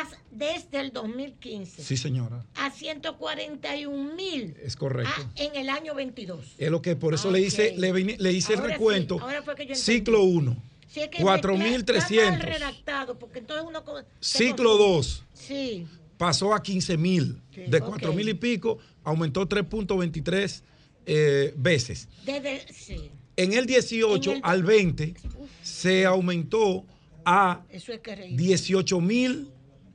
As- 0.00 0.16
desde 0.30 0.80
el 0.80 0.92
2015 0.92 1.82
Sí, 1.82 1.96
señora. 1.96 2.44
a 2.54 2.70
141 2.70 4.14
mil 4.14 4.54
Es 4.62 4.76
correcto. 4.76 5.12
en 5.36 5.54
el 5.56 5.68
año 5.68 5.94
22. 5.94 6.54
Es 6.58 6.70
lo 6.70 6.80
que 6.82 6.96
por 6.96 7.14
eso 7.14 7.28
Ah, 7.28 7.32
le 7.32 7.40
hice, 7.40 7.74
le, 7.76 7.92
le 7.92 8.32
hice 8.32 8.54
Ahora 8.54 8.66
el 8.66 8.70
sí, 8.70 8.74
recuento. 8.74 9.20
ahora 9.20 9.42
fue 9.42 9.54
que 9.56 9.66
yo. 9.66 9.74
Ciclo 9.74 10.22
1, 10.22 10.56
Sí, 10.88 11.00
es 11.00 11.08
que 11.08 11.18
4.300. 11.22 12.10
está 12.12 12.30
mal 12.30 12.40
redactado, 12.40 13.18
porque 13.18 13.38
entonces 13.40 13.64
uno 13.66 13.82
Ciclo 14.20 14.70
confunde. 14.70 14.94
2 14.96 15.24
Sí. 15.34 15.86
pasó 16.18 16.54
a 16.54 16.62
15 16.62 16.96
mil. 16.96 17.40
Sí, 17.54 17.62
de 17.68 17.78
ok. 17.78 17.86
4 17.88 18.12
mil 18.12 18.28
y 18.28 18.34
pico 18.34 18.78
aumentó 19.04 19.46
3.23 19.48 20.62
eh, 21.06 21.54
veces. 21.56 22.08
Desde, 22.24 22.66
sí. 22.72 23.10
En 23.36 23.52
el 23.54 23.66
18 23.66 24.30
En 24.32 24.36
el- 24.38 24.42
al 24.44 24.62
20 24.62 25.14
se 25.62 26.04
aumentó 26.04 26.84
a 27.24 27.62
es 27.70 27.84
que 28.02 28.14
reír. 28.16 28.36
18 28.36 29.00
mil 29.00 29.50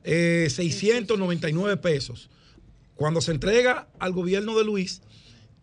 eh, 0.06 0.48
699 0.48 1.76
pesos. 1.76 2.30
Cuando 2.94 3.20
se 3.20 3.32
entrega 3.32 3.88
al 3.98 4.12
gobierno 4.12 4.56
de 4.56 4.64
Luis, 4.64 5.02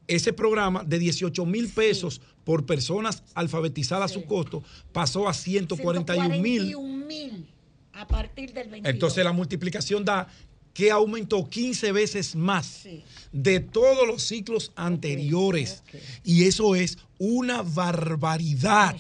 ese 0.07 0.33
programa 0.33 0.83
de 0.83 0.99
18 0.99 1.45
mil 1.45 1.69
pesos 1.69 2.22
por 2.43 2.65
personas 2.65 3.23
alfabetizadas 3.33 4.11
a 4.11 4.13
su 4.13 4.25
costo 4.25 4.63
pasó 4.91 5.27
a 5.27 5.33
141 5.33 6.30
mil. 6.39 6.67
141 6.67 7.05
mil 7.05 7.47
a 7.93 8.07
partir 8.07 8.53
del 8.53 8.69
22. 8.69 8.93
Entonces 8.93 9.23
la 9.23 9.31
multiplicación 9.31 10.03
da 10.03 10.27
que 10.73 10.91
aumentó 10.91 11.47
15 11.47 11.91
veces 11.91 12.35
más 12.35 12.88
de 13.31 13.59
todos 13.59 14.07
los 14.07 14.23
ciclos 14.23 14.72
anteriores. 14.75 15.83
Y 16.23 16.45
eso 16.45 16.75
es 16.75 16.97
una 17.19 17.61
barbaridad. 17.61 18.97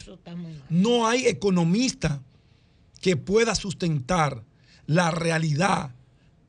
No 0.69 1.07
hay 1.07 1.25
economista 1.25 2.21
que 3.01 3.17
pueda 3.17 3.55
sustentar 3.55 4.43
la 4.87 5.11
realidad 5.11 5.91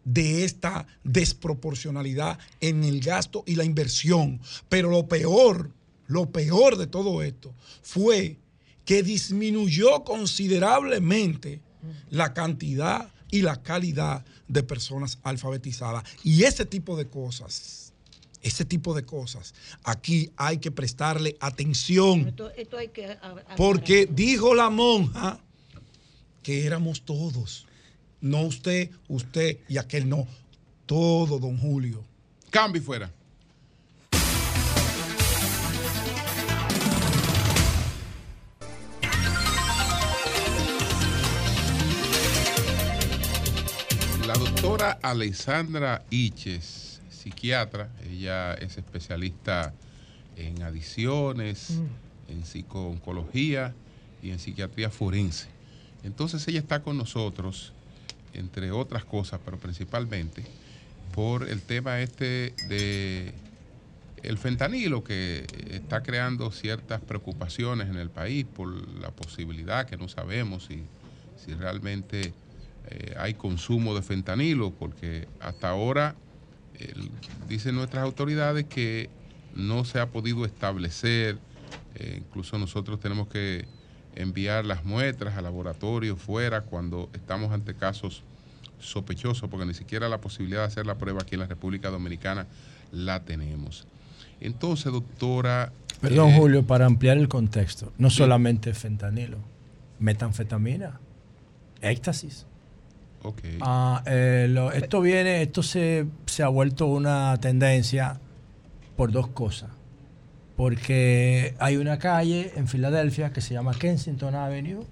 de 0.04 0.44
esta 0.44 0.86
desproporcionalidad 1.02 2.38
en 2.60 2.84
el 2.84 3.00
gasto 3.00 3.42
y 3.46 3.56
la 3.56 3.64
inversión. 3.64 4.40
Pero 4.68 4.90
lo 4.90 5.06
peor, 5.08 5.70
lo 6.06 6.30
peor 6.30 6.76
de 6.76 6.86
todo 6.86 7.22
esto 7.22 7.54
fue 7.82 8.36
que 8.84 9.02
disminuyó 9.02 10.04
considerablemente 10.04 11.60
la 12.10 12.34
cantidad 12.34 13.10
y 13.30 13.42
la 13.42 13.62
calidad 13.62 14.24
de 14.46 14.62
personas 14.62 15.18
alfabetizadas. 15.22 16.04
Y 16.22 16.44
ese 16.44 16.64
tipo 16.66 16.96
de 16.96 17.08
cosas, 17.08 17.92
ese 18.42 18.64
tipo 18.64 18.94
de 18.94 19.04
cosas, 19.04 19.54
aquí 19.84 20.30
hay 20.36 20.58
que 20.58 20.70
prestarle 20.70 21.36
atención. 21.40 22.28
Esto, 22.28 22.50
esto 22.50 22.76
hay 22.76 22.88
que. 22.88 23.16
Porque 23.56 24.06
dijo 24.10 24.54
la 24.54 24.70
monja 24.70 25.40
que 26.42 26.66
éramos 26.66 27.02
todos. 27.02 27.66
No 28.24 28.40
usted, 28.40 28.88
usted 29.08 29.58
y 29.68 29.76
aquel 29.76 30.08
no. 30.08 30.26
Todo, 30.86 31.38
don 31.38 31.58
Julio. 31.58 32.02
Cambio 32.48 32.80
y 32.80 32.82
fuera. 32.82 33.10
La 44.26 44.32
doctora 44.32 44.92
Alessandra 45.02 46.02
Iches, 46.08 47.02
psiquiatra, 47.10 47.90
ella 48.10 48.54
es 48.54 48.78
especialista 48.78 49.74
en 50.36 50.62
adicciones, 50.62 51.74
en 52.30 52.46
psicooncología 52.46 53.74
y 54.22 54.30
en 54.30 54.38
psiquiatría 54.38 54.88
forense. 54.88 55.48
Entonces 56.04 56.48
ella 56.48 56.60
está 56.60 56.82
con 56.82 56.96
nosotros, 56.96 57.73
entre 58.34 58.70
otras 58.70 59.04
cosas, 59.04 59.40
pero 59.44 59.58
principalmente 59.58 60.44
por 61.14 61.48
el 61.48 61.62
tema 61.62 62.00
este 62.00 62.54
de 62.68 63.32
el 64.22 64.38
fentanilo 64.38 65.04
que 65.04 65.46
está 65.70 66.02
creando 66.02 66.50
ciertas 66.50 67.00
preocupaciones 67.00 67.88
en 67.88 67.96
el 67.96 68.10
país 68.10 68.46
por 68.46 68.68
la 68.98 69.10
posibilidad 69.10 69.86
que 69.86 69.96
no 69.96 70.08
sabemos 70.08 70.64
si, 70.64 70.82
si 71.36 71.52
realmente 71.54 72.32
eh, 72.90 73.14
hay 73.18 73.34
consumo 73.34 73.94
de 73.94 74.02
fentanilo, 74.02 74.70
porque 74.70 75.28
hasta 75.40 75.68
ahora 75.68 76.16
dicen 77.48 77.74
nuestras 77.76 78.02
autoridades 78.02 78.64
que 78.64 79.08
no 79.54 79.84
se 79.84 80.00
ha 80.00 80.10
podido 80.10 80.44
establecer, 80.44 81.38
eh, 81.94 82.16
incluso 82.18 82.58
nosotros 82.58 82.98
tenemos 82.98 83.28
que 83.28 83.66
enviar 84.16 84.64
las 84.64 84.84
muestras 84.84 85.36
al 85.36 85.44
laboratorio 85.44 86.16
fuera 86.16 86.62
cuando 86.62 87.08
estamos 87.14 87.52
ante 87.52 87.74
casos 87.74 88.22
sospechosos, 88.80 89.48
porque 89.50 89.66
ni 89.66 89.74
siquiera 89.74 90.08
la 90.08 90.18
posibilidad 90.18 90.60
de 90.60 90.66
hacer 90.66 90.86
la 90.86 90.96
prueba 90.96 91.22
aquí 91.22 91.34
en 91.34 91.40
la 91.40 91.46
República 91.46 91.90
Dominicana 91.90 92.46
la 92.92 93.20
tenemos. 93.24 93.86
Entonces, 94.40 94.92
doctora... 94.92 95.72
Perdón, 96.00 96.30
eh, 96.30 96.36
Julio, 96.38 96.66
para 96.66 96.84
ampliar 96.86 97.16
el 97.16 97.28
contexto. 97.28 97.92
No 97.98 98.10
solamente 98.10 98.74
fentanilo, 98.74 99.38
metanfetamina, 100.00 101.00
éxtasis. 101.80 102.46
Ok. 103.22 103.40
Ah, 103.62 104.02
eh, 104.06 104.46
lo- 104.50 104.70
esto 104.72 105.00
viene, 105.00 105.40
esto 105.42 105.62
se, 105.62 106.04
se 106.26 106.42
ha 106.42 106.48
vuelto 106.48 106.86
una 106.86 107.38
tendencia 107.40 108.20
por 108.96 109.12
dos 109.12 109.28
cosas. 109.28 109.70
Porque 110.56 111.54
hay 111.58 111.76
una 111.76 111.98
calle 111.98 112.52
en 112.56 112.68
Filadelfia 112.68 113.32
que 113.32 113.40
se 113.40 113.54
llama 113.54 113.74
Kensington 113.74 114.34
Avenue, 114.34 114.84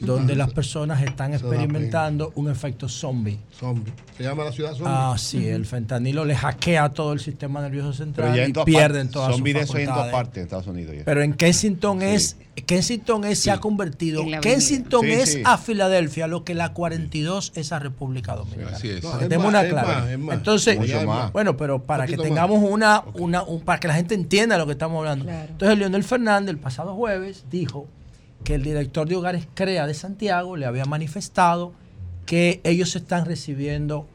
donde 0.00 0.34
las 0.34 0.52
personas 0.52 1.02
están 1.02 1.34
experimentando 1.34 2.32
un 2.34 2.50
efecto 2.50 2.88
zombie. 2.88 3.38
Zombie. 3.58 3.92
Se 4.16 4.22
llama 4.24 4.44
la 4.44 4.52
ciudad 4.52 4.70
zombie. 4.72 4.86
Ah, 4.88 5.14
sí, 5.18 5.46
el 5.46 5.66
fentanilo 5.66 6.24
le 6.24 6.34
hackea 6.34 6.88
todo 6.90 7.12
el 7.12 7.20
sistema 7.20 7.60
nervioso 7.60 7.92
central 7.92 8.48
y 8.48 8.52
todas 8.52 8.64
pierden 8.66 9.10
todas 9.10 9.28
sus 9.28 9.36
Zombie 9.36 9.52
de 9.52 9.60
eso 9.60 9.76
en 9.78 9.84
todas 9.86 9.98
facultades. 9.98 10.12
partes 10.12 10.36
en 10.38 10.42
Estados 10.44 10.66
Unidos. 10.66 10.94
ya. 10.96 11.04
Pero 11.04 11.22
en 11.22 11.34
Kensington 11.34 12.02
es 12.02 12.36
Kensington 12.66 13.24
es, 13.24 13.38
se 13.38 13.50
ha 13.50 13.58
convertido. 13.58 14.22
Kensington 14.42 15.02
Sí, 15.06 15.12
es 15.12 15.32
sí. 15.34 15.42
a 15.44 15.56
Filadelfia 15.56 16.26
lo 16.26 16.44
que 16.44 16.54
la 16.54 16.72
42 16.74 17.52
es 17.54 17.72
a 17.72 17.78
República 17.78 18.34
Dominicana. 18.36 18.76
Así 18.76 18.90
es. 18.90 19.02
No, 19.02 19.10
más, 19.12 19.22
una 19.22 19.62
es 19.62 19.72
más, 19.72 20.08
es 20.08 20.18
más. 20.18 20.36
Entonces, 20.36 20.78
Mucho 20.78 21.06
más. 21.06 21.32
bueno, 21.32 21.56
pero 21.56 21.82
para 21.84 22.06
que 22.06 22.16
tengamos 22.18 22.60
más. 22.60 22.70
una, 22.70 23.02
una 23.14 23.42
un- 23.42 23.60
para 23.60 23.80
que 23.80 23.88
la 23.88 23.94
gente 23.94 24.14
entienda 24.14 24.58
lo 24.58 24.66
que 24.66 24.72
estamos 24.72 24.98
hablando. 24.98 25.30
Entonces, 25.30 25.78
Leonel 25.78 26.04
Fernández 26.04 26.50
el 26.50 26.58
pasado 26.58 26.94
jueves 26.94 27.44
dijo 27.50 27.86
que 28.44 28.54
el 28.54 28.62
director 28.62 29.08
de 29.08 29.16
Hogares 29.16 29.46
Crea 29.54 29.86
de 29.86 29.94
Santiago 29.94 30.56
le 30.56 30.66
había 30.66 30.84
manifestado 30.84 31.72
que 32.26 32.60
ellos 32.64 32.94
están 32.96 33.24
recibiendo 33.24 34.06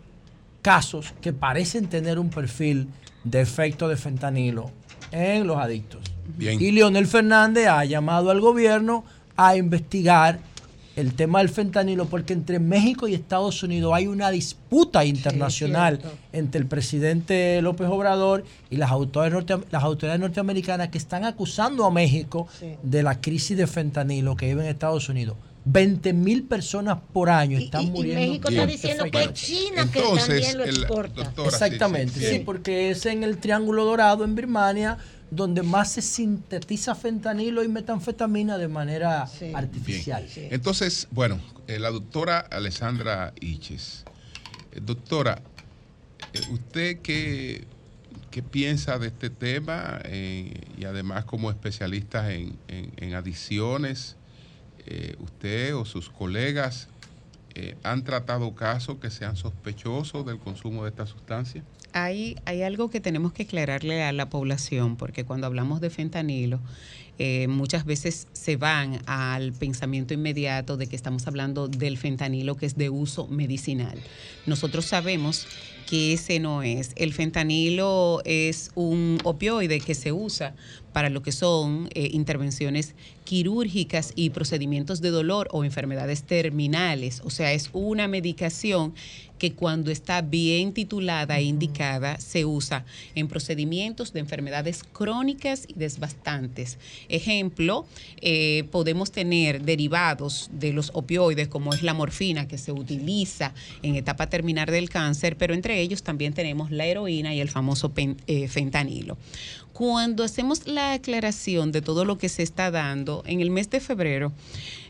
casos 0.61 1.13
que 1.21 1.33
parecen 1.33 1.87
tener 1.87 2.17
un 2.17 2.29
perfil 2.29 2.87
de 3.23 3.41
efecto 3.41 3.87
de 3.87 3.97
fentanilo 3.97 4.71
en 5.11 5.45
los 5.47 5.57
adictos. 5.57 6.01
Bien. 6.37 6.61
Y 6.61 6.71
Leonel 6.71 7.07
Fernández 7.07 7.67
ha 7.67 7.85
llamado 7.85 8.31
al 8.31 8.41
gobierno 8.41 9.05
a 9.35 9.57
investigar 9.57 10.39
el 10.95 11.13
tema 11.13 11.39
del 11.39 11.49
fentanilo 11.49 12.05
porque 12.05 12.33
entre 12.33 12.59
México 12.59 13.07
y 13.07 13.13
Estados 13.13 13.61
Unidos 13.63 13.91
hay 13.93 14.07
una 14.07 14.31
disputa 14.31 15.03
internacional 15.03 15.99
entre 16.31 16.59
el 16.61 16.67
presidente 16.67 17.61
López 17.61 17.87
Obrador 17.89 18.45
y 18.69 18.77
las 18.77 18.91
autoridades, 18.91 19.33
norte- 19.33 19.67
las 19.71 19.83
autoridades 19.83 20.21
norteamericanas 20.21 20.89
que 20.89 20.97
están 20.97 21.25
acusando 21.25 21.85
a 21.85 21.91
México 21.91 22.47
Sí. 22.59 22.75
de 22.81 23.03
la 23.03 23.19
crisis 23.19 23.57
de 23.57 23.67
fentanilo 23.67 24.35
que 24.35 24.47
vive 24.47 24.61
en 24.63 24.69
Estados 24.69 25.09
Unidos. 25.09 25.35
20 25.67 26.13
mil 26.13 26.43
personas 26.43 26.99
por 27.11 27.27
año 27.29 27.57
están 27.57 27.85
Y 27.85 27.89
muriendo. 27.89 28.21
México 28.21 28.49
está 28.49 28.65
diciendo 28.67 29.05
que 29.11 29.23
es 29.23 29.33
China 29.33 29.89
que 29.91 29.97
Entonces, 29.99 30.27
también 30.27 30.57
lo 30.59 30.63
el- 30.63 30.69
exporta. 30.69 31.23
doctora, 31.23 31.49
Exactamente, 31.49 32.13
sí, 32.13 32.19
sí, 32.19 32.31
sí. 32.33 32.39
porque 32.45 32.91
es 32.91 33.05
en 33.07 33.23
el 33.23 33.37
Triángulo 33.39 33.83
Dorado, 33.83 34.23
en 34.25 34.35
Birmania, 34.35 34.97
donde 35.35 35.63
más 35.63 35.91
se 35.91 36.01
sintetiza 36.01 36.95
fentanilo 36.95 37.63
y 37.63 37.67
metanfetamina 37.67 38.57
de 38.57 38.67
manera 38.67 39.27
artificial. 39.55 40.25
Entonces, 40.51 41.07
bueno, 41.11 41.39
eh, 41.67 41.79
la 41.79 41.91
doctora 41.91 42.39
Alessandra 42.39 43.33
Iches. 43.39 44.05
Eh, 44.71 44.79
doctora, 44.81 45.41
eh, 46.33 46.41
¿usted 46.51 47.01
qué, 47.01 47.67
qué 48.31 48.41
piensa 48.43 48.97
de 48.99 49.07
este 49.07 49.29
tema? 49.29 49.99
Eh, 50.05 50.53
y 50.77 50.85
además 50.85 51.25
como 51.25 51.49
especialista 51.49 52.31
en, 52.33 52.57
en- 52.67 52.93
en 52.97 53.13
adicciones, 53.15 54.15
eh, 54.87 55.15
¿usted 55.19 55.75
o 55.75 55.85
sus 55.85 56.09
colegas 56.09 56.87
eh, 57.55 57.77
han 57.83 58.03
tratado 58.03 58.53
casos 58.53 58.97
que 58.99 59.09
sean 59.09 59.35
sospechosos 59.37 60.25
del 60.25 60.39
consumo 60.39 60.83
de 60.83 60.89
esta 60.89 61.05
sustancia? 61.07 61.63
Hay, 61.97 62.35
hay 62.43 62.61
algo 62.61 62.89
que 62.89 62.99
tenemos 62.99 63.31
que 63.31 63.43
aclararle 63.43 64.03
a 64.03 64.11
la 64.11 64.27
población, 64.29 64.97
porque 64.97 65.23
cuando 65.23 65.47
hablamos 65.47 65.79
de 65.79 65.89
fentanilo, 65.89 66.59
eh, 67.19 67.47
muchas 67.47 67.85
veces 67.85 68.27
se 68.33 68.57
van 68.57 68.99
al 69.05 69.53
pensamiento 69.53 70.13
inmediato 70.13 70.75
de 70.75 70.87
que 70.87 70.97
estamos 70.97 71.25
hablando 71.25 71.69
del 71.69 71.97
fentanilo 71.97 72.57
que 72.57 72.65
es 72.65 72.75
de 72.75 72.89
uso 72.89 73.27
medicinal. 73.27 73.97
Nosotros 74.45 74.83
sabemos 74.83 75.47
que 75.89 76.13
ese 76.13 76.39
no 76.39 76.63
es. 76.63 76.91
El 76.95 77.13
fentanilo 77.13 78.21
es 78.25 78.71
un 78.75 79.19
opioide 79.23 79.79
que 79.79 79.95
se 79.95 80.11
usa 80.11 80.55
para 80.95 81.09
lo 81.09 81.21
que 81.21 81.33
son 81.33 81.89
eh, 81.93 82.09
intervenciones 82.13 82.95
quirúrgicas 83.25 84.13
y 84.15 84.29
procedimientos 84.29 85.01
de 85.01 85.09
dolor 85.09 85.49
o 85.51 85.65
enfermedades 85.65 86.23
terminales. 86.23 87.21
O 87.25 87.29
sea, 87.29 87.51
es 87.51 87.69
una 87.73 88.07
medicación 88.07 88.93
que 89.37 89.51
cuando 89.53 89.91
está 89.91 90.21
bien 90.21 90.73
titulada 90.73 91.37
e 91.37 91.43
indicada 91.43 92.17
se 92.19 92.45
usa 92.45 92.85
en 93.15 93.27
procedimientos 93.27 94.13
de 94.13 94.21
enfermedades 94.21 94.83
crónicas 94.83 95.65
y 95.67 95.73
desbastantes. 95.73 96.77
Ejemplo, 97.09 97.85
eh, 98.21 98.63
podemos 98.71 99.11
tener 99.11 99.63
derivados 99.63 100.49
de 100.53 100.71
los 100.71 100.91
opioides 100.93 101.49
como 101.49 101.73
es 101.73 101.83
la 101.83 101.93
morfina 101.93 102.47
que 102.47 102.57
se 102.57 102.71
utiliza 102.71 103.53
en 103.81 103.95
etapa 103.95 104.29
terminal 104.29 104.67
del 104.67 104.89
cáncer, 104.89 105.35
pero 105.35 105.53
entre 105.53 105.74
ellos 105.79 106.03
también 106.03 106.33
tenemos 106.33 106.71
la 106.71 106.85
heroína 106.85 107.33
y 107.33 107.39
el 107.39 107.49
famoso 107.49 107.91
eh, 107.95 108.47
fentanilo. 108.47 109.17
Cuando 109.73 110.23
hacemos 110.23 110.67
la 110.67 110.93
aclaración 110.93 111.71
de 111.71 111.81
todo 111.81 112.05
lo 112.05 112.17
que 112.17 112.29
se 112.29 112.43
está 112.43 112.71
dando, 112.71 113.23
en 113.25 113.41
el 113.41 113.49
mes 113.49 113.69
de 113.69 113.79
febrero, 113.79 114.31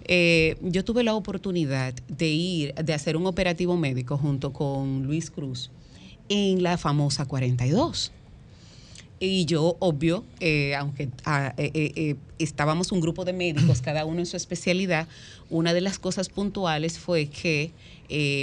eh, 0.08 0.58
yo 0.62 0.86
tuve 0.86 1.04
la 1.04 1.16
oportunidad 1.16 1.94
de 2.08 2.28
ir, 2.28 2.76
de 2.76 2.94
hacer 2.94 3.18
un 3.18 3.26
operativo 3.26 3.78
médico 3.78 4.18
junto 4.18 4.54
con 4.54 5.04
Luis 5.04 5.32
Cruz 5.32 5.72
en 6.30 6.62
la 6.62 6.78
famosa 6.78 7.26
42. 7.26 8.12
Y 9.20 9.46
yo, 9.46 9.78
obvio, 9.80 10.26
eh, 10.42 10.76
aunque 10.76 11.10
ah, 11.24 11.54
eh, 11.58 11.72
eh, 11.74 12.16
estábamos 12.38 12.92
un 12.92 13.00
grupo 13.00 13.24
de 13.24 13.32
médicos, 13.32 13.82
cada 13.82 14.04
uno 14.04 14.20
en 14.20 14.26
su 14.26 14.36
especialidad, 14.36 15.08
una 15.50 15.74
de 15.74 15.82
las 15.82 16.00
cosas 16.00 16.28
puntuales 16.28 17.00
fue 17.00 17.28
que 17.28 17.72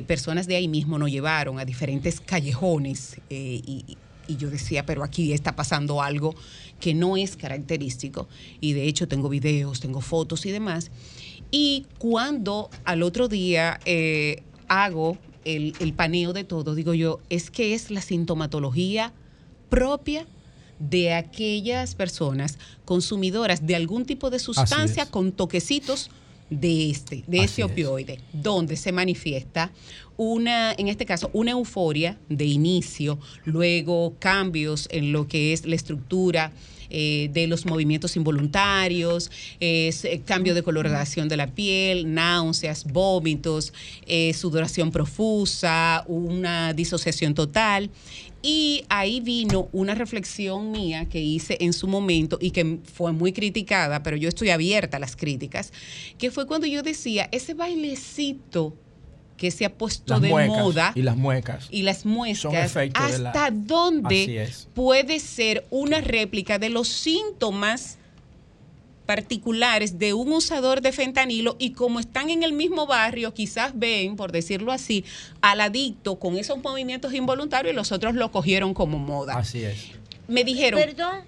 personas 0.06 0.46
de 0.46 0.56
ahí 0.56 0.66
mismo 0.66 0.98
nos 0.98 1.10
llevaron 1.10 1.58
a 1.60 1.64
diferentes 1.64 2.20
callejones 2.20 3.20
y, 3.30 3.96
yo 4.28 4.48
decía, 4.48 4.86
pero 4.86 5.04
aquí 5.04 5.34
está 5.34 5.54
pasando 5.54 6.00
algo 6.00 6.34
que 6.80 6.94
no 6.94 7.18
es 7.18 7.36
característico. 7.36 8.28
Y 8.60 8.72
de 8.72 8.84
hecho 8.84 9.06
tengo 9.06 9.28
videos, 9.28 9.80
tengo 9.80 10.00
fotos 10.00 10.46
y 10.46 10.50
demás. 10.50 10.90
Y 11.50 11.84
cuando 11.98 12.70
al 12.84 13.02
otro 13.02 13.28
día 13.28 13.78
hago 14.68 15.18
el, 15.44 15.74
el 15.80 15.92
paneo 15.92 16.32
de 16.32 16.44
todo, 16.44 16.74
digo 16.74 16.94
yo, 16.94 17.20
es 17.28 17.50
que 17.50 17.74
es 17.74 17.90
la 17.90 18.00
sintomatología 18.00 19.12
propia 19.68 20.26
de 20.90 21.14
aquellas 21.14 21.94
personas 21.94 22.58
consumidoras 22.84 23.66
de 23.66 23.76
algún 23.76 24.04
tipo 24.04 24.30
de 24.30 24.38
sustancia 24.38 25.06
con 25.06 25.32
toquecitos 25.32 26.10
de 26.50 26.90
este, 26.90 27.24
de 27.26 27.38
Así 27.38 27.44
este 27.44 27.62
es. 27.62 27.70
opioide, 27.70 28.18
donde 28.32 28.76
se 28.76 28.92
manifiesta 28.92 29.70
una, 30.16 30.72
en 30.72 30.88
este 30.88 31.06
caso, 31.06 31.30
una 31.32 31.52
euforia 31.52 32.18
de 32.28 32.44
inicio, 32.44 33.18
luego 33.44 34.14
cambios 34.18 34.88
en 34.90 35.12
lo 35.12 35.26
que 35.26 35.52
es 35.52 35.64
la 35.64 35.74
estructura 35.74 36.52
eh, 36.90 37.30
de 37.32 37.46
los 37.46 37.64
movimientos 37.64 38.16
involuntarios, 38.16 39.30
es, 39.60 40.04
eh, 40.04 40.20
cambio 40.26 40.54
de 40.54 40.62
coloración 40.62 41.26
de 41.26 41.38
la 41.38 41.46
piel, 41.46 42.12
náuseas, 42.12 42.84
vómitos, 42.84 43.72
eh, 44.04 44.34
sudoración 44.34 44.90
profusa, 44.90 46.04
una 46.06 46.74
disociación 46.74 47.32
total. 47.32 47.88
Y 48.42 48.84
ahí 48.88 49.20
vino 49.20 49.68
una 49.72 49.94
reflexión 49.94 50.72
mía 50.72 51.08
que 51.08 51.20
hice 51.20 51.56
en 51.60 51.72
su 51.72 51.86
momento 51.86 52.38
y 52.40 52.50
que 52.50 52.78
fue 52.92 53.12
muy 53.12 53.32
criticada, 53.32 54.02
pero 54.02 54.16
yo 54.16 54.28
estoy 54.28 54.50
abierta 54.50 54.96
a 54.96 55.00
las 55.00 55.14
críticas, 55.14 55.72
que 56.18 56.30
fue 56.32 56.46
cuando 56.46 56.66
yo 56.66 56.82
decía, 56.82 57.28
ese 57.30 57.54
bailecito 57.54 58.74
que 59.36 59.50
se 59.50 59.64
ha 59.64 59.72
puesto 59.72 60.14
Las 60.14 60.22
de 60.22 60.28
muecas 60.28 60.58
moda 60.58 60.92
y 60.94 61.02
las 61.02 61.16
muecas. 61.16 61.68
y 61.70 61.82
las 61.82 62.04
la- 63.20 63.30
hasta 63.30 63.50
dónde 63.50 64.48
puede 64.74 65.18
ser 65.20 65.66
una 65.70 66.00
réplica 66.00 66.58
de 66.58 66.68
los 66.70 66.88
síntomas 66.88 67.98
particulares 69.12 69.98
de 69.98 70.14
un 70.14 70.32
usador 70.32 70.80
de 70.80 70.90
fentanilo 70.90 71.56
y 71.58 71.72
como 71.72 72.00
están 72.00 72.30
en 72.30 72.42
el 72.42 72.54
mismo 72.54 72.86
barrio, 72.86 73.34
quizás 73.34 73.72
ven, 73.74 74.16
por 74.16 74.32
decirlo 74.32 74.72
así, 74.72 75.04
al 75.42 75.60
adicto 75.60 76.18
con 76.18 76.38
esos 76.38 76.62
movimientos 76.62 77.12
involuntarios 77.12 77.74
y 77.74 77.76
los 77.76 77.92
otros 77.92 78.14
lo 78.14 78.32
cogieron 78.32 78.72
como 78.72 78.98
moda. 78.98 79.36
Así 79.36 79.64
es. 79.64 79.90
Me 80.28 80.44
dijeron, 80.44 80.80
Perdón, 80.80 81.26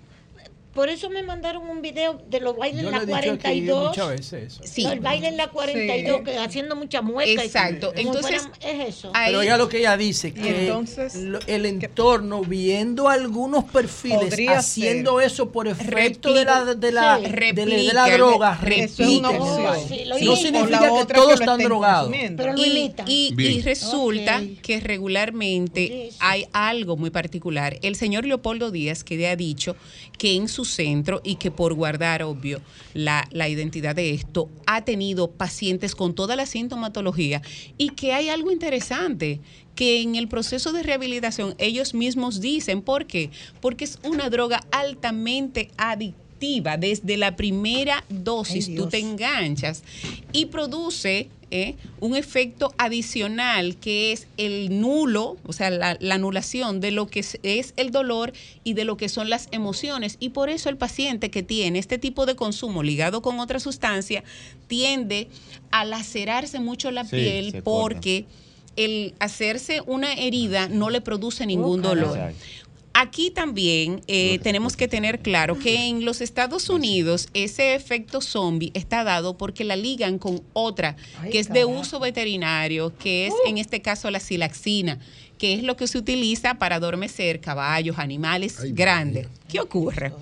por 0.74 0.88
eso 0.88 1.08
me 1.10 1.22
mandaron 1.22 1.68
un 1.68 1.80
video 1.82 2.20
de 2.28 2.40
los 2.40 2.56
bailes 2.56 2.82
Yo 2.82 2.88
en 2.88 2.94
la 2.96 3.02
he 3.02 3.06
dicho 3.06 3.16
aquí 3.18 3.26
42. 3.40 3.88
muchas 3.88 4.08
veces 4.08 4.32
eso. 4.52 4.60
Sí. 4.64 4.84
el 4.84 5.00
baile 5.00 5.28
en 5.28 5.36
la 5.36 5.48
42, 5.48 6.22
que 6.22 6.36
haciendo 6.38 6.74
mucha 6.76 7.00
mueca. 7.02 7.30
y- 7.42 7.46
Exacto. 7.46 7.92
como 7.94 8.00
Entonces, 8.14 8.42
es 8.60 8.88
eso. 8.88 9.12
Pero 9.14 9.38
oiga 9.38 9.56
lo 9.56 9.68
que 9.68 9.78
ella 9.78 9.96
dice, 9.96 10.32
que 10.34 10.72
lo- 11.20 11.38
el 11.46 11.66
entorno, 11.66 12.42
viendo 12.42 13.08
algunos 13.08 13.64
perfiles 13.64 14.34
haciendo 14.48 15.20
eso 15.20 15.50
por 15.52 15.68
efecto 15.68 16.32
de 16.32 16.44
la, 16.44 16.64
de 16.74 16.92
la, 16.92 17.18
Sí. 17.18 17.22
de 17.24 17.66
la- 17.66 17.76
de 17.76 17.92
la 17.92 18.04
Replican, 18.06 18.16
droga, 18.18 18.58
replican. 18.60 18.84
Eso 18.84 19.02
es 19.02 19.08
una 19.10 19.28
replican. 19.30 19.66
opción. 19.66 19.88
Sí, 20.18 20.24
no 20.26 20.36
significa 20.36 20.80
que 21.06 21.14
todos 21.14 21.26
que 21.28 21.34
están 21.34 21.60
drogados. 21.60 22.04
consumiendo. 22.08 22.42
Pero 22.42 22.56
lo 22.56 22.64
y, 22.64 22.94
y- 23.06 23.34
y 23.38 23.60
resulta 23.62 24.42
que 24.62 24.80
regularmente 24.80 26.10
hay 26.20 26.46
algo 26.52 26.96
muy 26.96 27.10
particular. 27.10 27.78
El 27.82 27.94
señor 27.96 28.24
Leopoldo 28.26 28.70
Díaz 28.70 29.04
que 29.04 29.26
ha 29.28 29.36
dicho 29.36 29.76
que 30.18 30.34
en 30.34 30.48
su 30.48 30.63
centro 30.64 31.20
y 31.24 31.36
que 31.36 31.50
por 31.50 31.74
guardar, 31.74 32.22
obvio, 32.22 32.60
la, 32.92 33.26
la 33.30 33.48
identidad 33.48 33.94
de 33.94 34.10
esto, 34.10 34.48
ha 34.66 34.84
tenido 34.84 35.30
pacientes 35.30 35.94
con 35.94 36.14
toda 36.14 36.36
la 36.36 36.46
sintomatología 36.46 37.42
y 37.78 37.90
que 37.90 38.12
hay 38.12 38.28
algo 38.28 38.50
interesante 38.50 39.40
que 39.74 40.00
en 40.02 40.14
el 40.14 40.28
proceso 40.28 40.72
de 40.72 40.82
rehabilitación 40.82 41.54
ellos 41.58 41.94
mismos 41.94 42.40
dicen, 42.40 42.82
¿por 42.82 43.06
qué? 43.06 43.30
Porque 43.60 43.84
es 43.84 43.98
una 44.04 44.30
droga 44.30 44.62
altamente 44.70 45.70
adictiva. 45.76 46.24
Desde 46.76 47.16
la 47.16 47.36
primera 47.36 48.04
dosis 48.10 48.68
Ay, 48.68 48.74
tú 48.74 48.88
te 48.88 48.98
enganchas 48.98 49.82
y 50.32 50.46
produce 50.46 51.28
eh, 51.56 51.76
un 52.00 52.16
efecto 52.16 52.74
adicional 52.78 53.76
que 53.76 54.10
es 54.10 54.26
el 54.38 54.80
nulo, 54.80 55.36
o 55.46 55.52
sea, 55.52 55.70
la, 55.70 55.96
la 56.00 56.16
anulación 56.16 56.80
de 56.80 56.90
lo 56.90 57.06
que 57.06 57.20
es, 57.20 57.38
es 57.44 57.74
el 57.76 57.92
dolor 57.92 58.32
y 58.64 58.74
de 58.74 58.84
lo 58.84 58.96
que 58.96 59.08
son 59.08 59.30
las 59.30 59.46
emociones. 59.52 60.16
Y 60.18 60.30
por 60.30 60.48
eso 60.50 60.68
el 60.68 60.76
paciente 60.76 61.30
que 61.30 61.44
tiene 61.44 61.78
este 61.78 61.96
tipo 61.98 62.26
de 62.26 62.34
consumo 62.34 62.82
ligado 62.82 63.22
con 63.22 63.38
otra 63.38 63.60
sustancia 63.60 64.24
tiende 64.66 65.28
a 65.70 65.84
lacerarse 65.84 66.58
mucho 66.58 66.90
la 66.90 67.04
Sí, 67.04 67.10
piel 67.16 67.52
corta. 67.52 67.62
porque 67.64 68.24
el 68.76 69.14
hacerse 69.20 69.80
una 69.86 70.14
herida 70.14 70.68
no 70.68 70.90
le 70.90 71.00
produce 71.00 71.46
ningún 71.46 71.80
dolor. 71.82 72.16
Exacto. 72.18 72.44
Aquí 72.96 73.30
también 73.30 74.02
eh, 74.06 74.38
tenemos 74.38 74.76
que 74.76 74.86
tener 74.86 75.18
claro 75.20 75.58
que 75.58 75.88
en 75.88 76.04
los 76.04 76.20
Estados 76.20 76.68
Unidos 76.70 77.28
ese 77.34 77.74
efecto 77.74 78.20
zombie 78.20 78.70
está 78.74 79.02
dado 79.02 79.36
porque 79.36 79.64
la 79.64 79.74
ligan 79.74 80.18
con 80.18 80.42
otra 80.52 80.94
que 81.32 81.40
es 81.40 81.48
de 81.48 81.64
uso 81.64 81.98
veterinario, 81.98 82.92
que 82.96 83.26
es 83.26 83.34
en 83.46 83.58
este 83.58 83.82
caso 83.82 84.10
la 84.12 84.20
silaxina, 84.20 85.00
que 85.38 85.54
es 85.54 85.64
lo 85.64 85.76
que 85.76 85.88
se 85.88 85.98
utiliza 85.98 86.54
para 86.54 86.76
adormecer 86.76 87.40
caballos, 87.40 87.98
animales 87.98 88.58
grandes. 88.74 89.26
¿Qué 89.48 89.58
ocurre? 89.60 90.12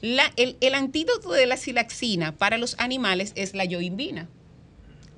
La- 0.00 0.32
el, 0.36 0.56
el 0.60 0.74
antídoto 0.74 1.32
de 1.32 1.46
la 1.46 1.56
silaxina 1.56 2.36
para 2.36 2.56
los 2.56 2.76
animales 2.78 3.32
es 3.34 3.54
la 3.54 3.64
yoimbina 3.64 4.28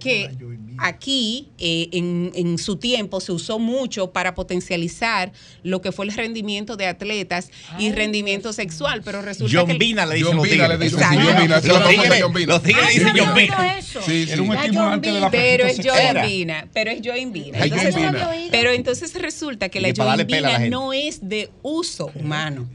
que 0.06 0.30
aquí 0.78 1.48
eh, 1.58 1.88
en, 1.92 2.32
en 2.34 2.58
su 2.58 2.76
tiempo 2.76 3.20
se 3.20 3.32
usó 3.32 3.58
mucho 3.58 4.12
para 4.12 4.34
potencializar 4.34 5.32
lo 5.62 5.80
que 5.80 5.90
fue 5.92 6.04
el 6.04 6.12
rendimiento 6.12 6.76
de 6.76 6.86
atletas 6.86 7.50
y 7.78 7.86
rendimiento 7.92 8.52
sexual, 8.52 9.00
pero 9.02 9.22
resulta 9.22 9.50
que... 9.50 9.56
John 9.56 9.78
le 10.06 10.14
Los 11.72 11.80
la 11.80 11.88
tigres- 11.90 12.02
famosa 12.02 12.20
John 12.20 12.32
Vina. 12.34 12.52
Los 12.52 12.62
tigres 12.62 12.84
Ay, 12.86 12.94
dicen 12.98 13.16
no 13.16 13.24
John 13.24 13.34
me 13.34 13.40
Vina. 13.42 13.54
acuerdo 13.54 13.78
eso. 13.78 14.02
Sí, 14.02 14.26
sí. 14.26 14.32
Era 14.32 14.42
un 14.42 14.48
Ya 14.52 14.60
estimulante 14.64 15.08
John 15.08 15.14
de 15.14 15.20
la 15.20 15.30
pero 15.30 15.66
es 15.66 15.78
pero 16.72 16.90
es 16.92 17.00
Entonces, 17.02 18.40
pero 18.50 18.70
resulta 19.18 19.68
que 19.70 19.78
Y 19.78 19.82
la 19.82 19.88
que 20.26 20.34
joinvina 20.34 20.68
no 20.70 20.92
es 20.92 21.26
de 21.26 21.50
uso 21.62 22.10
humano. 22.14 22.68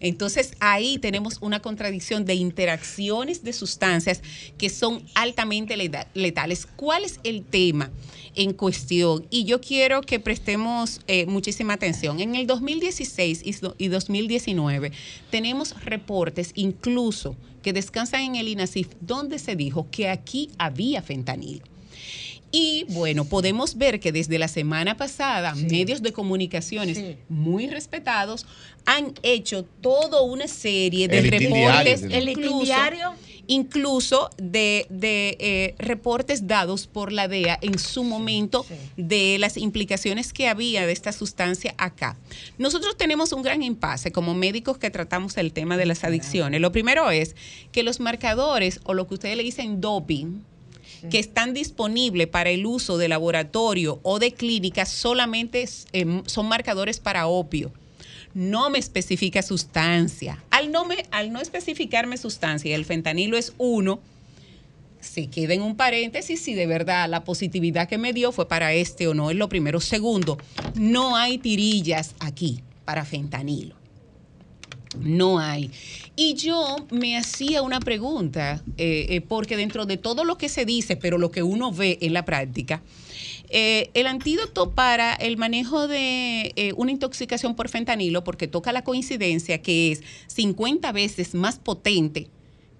Entonces 0.00 0.52
ahí 0.60 0.98
tenemos 0.98 1.38
una 1.40 1.60
contradicción 1.60 2.24
de 2.24 2.34
interacciones 2.34 3.44
de 3.44 3.52
sustancias 3.52 4.22
que 4.58 4.68
son 4.70 5.02
altamente 5.14 5.76
leta- 5.76 6.08
letales. 6.14 6.66
¿Cuál 6.66 7.04
es 7.04 7.20
el 7.24 7.44
tema 7.44 7.90
en 8.34 8.52
cuestión? 8.52 9.26
Y 9.30 9.44
yo 9.44 9.60
quiero 9.60 10.00
que 10.00 10.18
prestemos 10.20 11.00
eh, 11.06 11.26
muchísima 11.26 11.74
atención. 11.74 12.20
En 12.20 12.34
el 12.34 12.46
2016 12.46 13.42
y 13.44 13.52
do- 13.52 13.74
y 13.78 13.88
2019 13.88 14.92
tenemos 15.30 15.74
reportes 15.84 16.52
incluso 16.54 17.36
que 17.62 17.72
descansan 17.74 18.22
en 18.22 18.36
el 18.36 18.48
INASIF 18.48 18.88
donde 19.02 19.38
se 19.38 19.54
dijo 19.54 19.86
que 19.90 20.08
aquí 20.08 20.48
había 20.58 21.02
fentanilo. 21.02 21.64
Y 22.52 22.84
bueno, 22.88 23.24
podemos 23.24 23.76
ver 23.78 24.00
que 24.00 24.10
desde 24.12 24.38
la 24.38 24.48
semana 24.48 24.96
pasada 24.96 25.54
medios 25.54 26.02
de 26.02 26.12
comunicaciones 26.12 26.96
Sí. 26.98 27.16
muy 27.28 27.68
respetados 27.68 28.44
han 28.86 29.12
hecho 29.22 29.64
toda 29.80 30.22
una 30.22 30.48
serie 30.48 31.06
de 31.06 31.18
El 31.18 31.30
reportes. 31.30 32.02
El 32.02 32.28
incluso, 32.28 32.64
Diario. 32.64 33.12
incluso 33.46 34.30
de, 34.38 34.86
de, 34.90 35.36
eh, 35.38 35.74
reportes 35.78 36.46
dados 36.48 36.86
por 36.88 37.12
la 37.12 37.28
DEA 37.28 37.58
en 37.62 37.78
su 37.78 38.02
momento 38.04 38.66
de 38.96 39.36
las 39.38 39.56
implicaciones 39.56 40.32
que 40.32 40.48
había 40.48 40.86
de 40.86 40.92
esta 40.92 41.12
sustancia 41.12 41.74
acá. 41.78 42.16
Nosotros 42.58 42.96
tenemos 42.96 43.32
un 43.32 43.42
gran 43.42 43.62
impasse 43.62 44.10
como 44.12 44.34
médicos 44.34 44.78
que 44.78 44.90
tratamos 44.90 45.36
el 45.36 45.52
tema 45.52 45.76
de 45.76 45.86
las 45.86 46.02
adicciones. 46.04 46.60
Lo 46.60 46.72
primero 46.72 47.10
es 47.12 47.36
que 47.70 47.82
los 47.84 48.00
marcadores 48.00 48.80
o 48.84 48.94
lo 48.94 49.06
que 49.06 49.14
ustedes 49.14 49.36
le 49.36 49.42
dicen 49.44 49.80
doping, 49.80 50.40
que 51.08 51.18
están 51.18 51.54
disponibles 51.54 52.26
para 52.26 52.50
el 52.50 52.66
uso 52.66 52.98
de 52.98 53.08
laboratorio 53.08 54.00
o 54.02 54.18
de 54.18 54.32
clínica 54.32 54.84
solamente 54.84 55.66
eh, 55.92 56.22
son 56.26 56.46
marcadores 56.48 57.00
para 57.00 57.26
opio. 57.26 57.72
No 58.34 58.70
me 58.70 58.78
especifica 58.78 59.42
sustancia. 59.42 60.42
Al 60.50 60.70
no, 60.70 60.84
me- 60.84 61.06
al 61.10 61.32
no 61.32 61.40
especificarme 61.40 62.16
sustancia, 62.16 62.70
y 62.70 62.74
el 62.74 62.84
fentanilo 62.84 63.36
es 63.36 63.54
uno, 63.58 64.00
se 65.00 65.28
queda 65.28 65.54
en 65.54 65.62
un 65.62 65.76
paréntesis 65.76 66.40
si 66.42 66.54
de 66.54 66.66
verdad 66.66 67.08
la 67.08 67.24
positividad 67.24 67.88
que 67.88 67.96
me 67.98 68.12
dio 68.12 68.32
fue 68.32 68.46
para 68.46 68.74
este 68.74 69.08
o 69.08 69.14
no, 69.14 69.30
es 69.30 69.36
lo 69.36 69.48
primero. 69.48 69.80
Segundo, 69.80 70.36
no 70.74 71.16
hay 71.16 71.38
tirillas 71.38 72.14
aquí 72.20 72.60
para 72.84 73.04
fentanilo. 73.04 73.79
No 74.98 75.38
hay. 75.38 75.70
Y 76.16 76.34
yo 76.34 76.76
me 76.90 77.16
hacía 77.16 77.62
una 77.62 77.80
pregunta, 77.80 78.62
eh, 78.76 79.06
eh, 79.08 79.20
porque 79.20 79.56
dentro 79.56 79.86
de 79.86 79.96
todo 79.96 80.24
lo 80.24 80.36
que 80.36 80.48
se 80.48 80.64
dice, 80.64 80.96
pero 80.96 81.16
lo 81.16 81.30
que 81.30 81.42
uno 81.42 81.72
ve 81.72 81.98
en 82.00 82.12
la 82.12 82.24
práctica, 82.24 82.82
eh, 83.48 83.90
el 83.94 84.06
antídoto 84.06 84.72
para 84.72 85.14
el 85.14 85.36
manejo 85.36 85.86
de 85.86 86.74
una 86.76 86.90
intoxicación 86.90 87.54
por 87.54 87.68
fentanilo, 87.68 88.24
porque 88.24 88.48
toca 88.48 88.72
la 88.72 88.82
coincidencia 88.82 89.62
que 89.62 89.92
es 89.92 90.02
50 90.26 90.90
veces 90.92 91.34
más 91.34 91.58
potente 91.58 92.28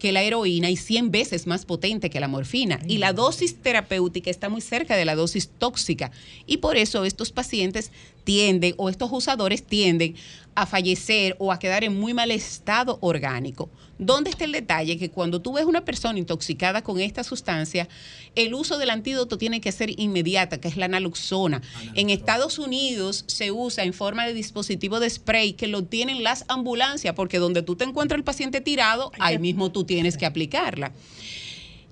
que 0.00 0.10
la 0.10 0.22
heroína 0.22 0.70
y 0.70 0.76
100 0.76 1.12
veces 1.12 1.46
más 1.46 1.64
potente 1.64 2.10
que 2.10 2.18
la 2.18 2.26
morfina. 2.26 2.80
Y 2.88 2.98
la 2.98 3.12
dosis 3.12 3.54
terapéutica 3.62 4.30
está 4.30 4.48
muy 4.48 4.62
cerca 4.62 4.96
de 4.96 5.04
la 5.04 5.14
dosis 5.14 5.48
tóxica. 5.58 6.10
Y 6.46 6.56
por 6.56 6.76
eso 6.76 7.04
estos 7.04 7.30
pacientes 7.30 7.92
tienden, 8.24 8.74
o 8.78 8.88
estos 8.88 9.10
usadores 9.12 9.62
tienden 9.62 10.16
a 10.54 10.66
fallecer 10.66 11.36
o 11.38 11.52
a 11.52 11.58
quedar 11.58 11.84
en 11.84 11.98
muy 11.98 12.14
mal 12.14 12.30
estado 12.30 12.98
orgánico. 13.00 13.70
¿Dónde 13.98 14.30
está 14.30 14.44
el 14.44 14.52
detalle? 14.52 14.98
Que 14.98 15.10
cuando 15.10 15.42
tú 15.42 15.52
ves 15.52 15.66
una 15.66 15.84
persona 15.84 16.18
intoxicada 16.18 16.82
con 16.82 16.98
esta 17.00 17.22
sustancia, 17.22 17.88
el 18.34 18.54
uso 18.54 18.78
del 18.78 18.90
antídoto 18.90 19.36
tiene 19.36 19.60
que 19.60 19.72
ser 19.72 19.98
inmediata, 20.00 20.58
que 20.58 20.68
es 20.68 20.76
la 20.76 20.88
naloxona. 20.88 21.60
En 21.94 22.08
Estados 22.08 22.58
Unidos 22.58 23.24
se 23.26 23.52
usa 23.52 23.84
en 23.84 23.92
forma 23.92 24.26
de 24.26 24.32
dispositivo 24.32 25.00
de 25.00 25.10
spray 25.10 25.52
que 25.52 25.66
lo 25.66 25.84
tienen 25.84 26.22
las 26.22 26.46
ambulancias, 26.48 27.14
porque 27.14 27.38
donde 27.38 27.62
tú 27.62 27.76
te 27.76 27.84
encuentras 27.84 28.16
el 28.16 28.24
paciente 28.24 28.60
tirado, 28.60 29.12
ahí 29.18 29.38
mismo 29.38 29.70
tú 29.70 29.84
tienes 29.84 30.16
que 30.16 30.26
aplicarla. 30.26 30.92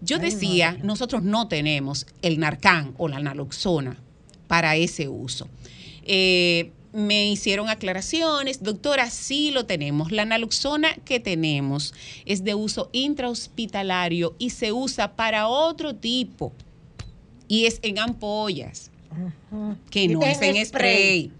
Yo 0.01 0.19
decía, 0.19 0.79
nosotros 0.83 1.23
no 1.23 1.49
tenemos 1.49 2.07
el 2.23 2.39
narcán 2.39 2.95
o 2.99 3.09
la 3.09 3.19
naloxona 3.19 3.99
para 4.47 4.77
ese 4.77 5.09
uso. 5.09 5.49
Eh, 6.05 6.71
me 6.93 7.29
hicieron 7.31 7.69
aclaraciones, 7.69 8.63
doctora, 8.63 9.11
sí 9.11 9.51
lo 9.51 9.67
tenemos. 9.67 10.11
La 10.13 10.25
naloxona 10.25 10.95
que 11.05 11.21
tenemos 11.21 11.95
es 12.25 12.45
de 12.45 12.55
uso 12.55 12.89
intrahospitalario 12.93 14.35
y 14.39 14.51
se 14.51 14.73
usa 14.73 15.15
para 15.17 15.49
otro 15.49 15.95
tipo 15.95 16.53
y 17.47 17.67
es 17.67 17.79
en 17.83 17.99
ampollas, 17.99 18.91
que 19.91 20.09
no 20.09 20.23
es 20.23 20.41
en 20.43 20.65
spray. 20.65 20.65
spray. 20.65 21.33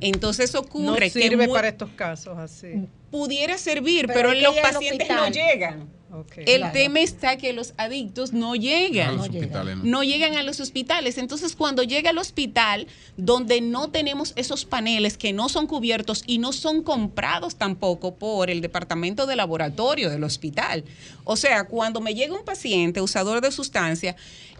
Entonces 0.00 0.54
No 0.54 0.60
ocurre 0.60 1.10
que 1.10 1.22
sirve 1.22 1.48
para 1.48 1.68
estos 1.68 1.90
casos 1.90 2.38
así. 2.38 2.86
pudiera 3.10 3.58
servir, 3.58 4.06
Pero 4.06 4.32
los 4.34 4.54
pacientes 4.56 5.08
no 5.08 5.28
llegan. 5.28 5.97
El 6.36 6.58
Claro. 6.60 6.72
tema 6.72 7.00
está 7.00 7.36
que 7.36 7.52
los 7.52 7.74
adictos 7.76 8.32
no 8.32 8.54
llegan. 8.56 9.08
A 9.08 9.12
los 9.12 9.28
hospitales, 9.28 9.76
¿no? 9.76 9.84
No 9.84 10.02
llegan 10.02 10.36
a 10.36 10.42
los 10.42 10.58
hospitales. 10.58 11.18
Entonces, 11.18 11.54
cuando 11.54 11.82
llega 11.82 12.10
al 12.10 12.18
hospital, 12.18 12.86
donde 13.16 13.60
no 13.60 13.90
tenemos 13.90 14.32
esos 14.36 14.64
paneles 14.64 15.18
que 15.18 15.32
no 15.34 15.48
son 15.50 15.66
cubiertos 15.66 16.24
y 16.26 16.38
no 16.38 16.52
son 16.52 16.82
comprados 16.82 17.56
tampoco 17.56 18.14
por 18.14 18.48
el 18.48 18.60
departamento 18.62 19.26
de 19.26 19.36
laboratorio 19.36 20.08
del 20.08 20.24
hospital. 20.24 20.84
O 21.24 21.36
sea, 21.36 21.64
cuando 21.64 22.00
me 22.00 22.14
llega 22.14 22.34
un 22.34 22.44
paciente 22.44 23.02
usador 23.02 23.42
de 23.42 23.52
sustancia, 23.52 24.16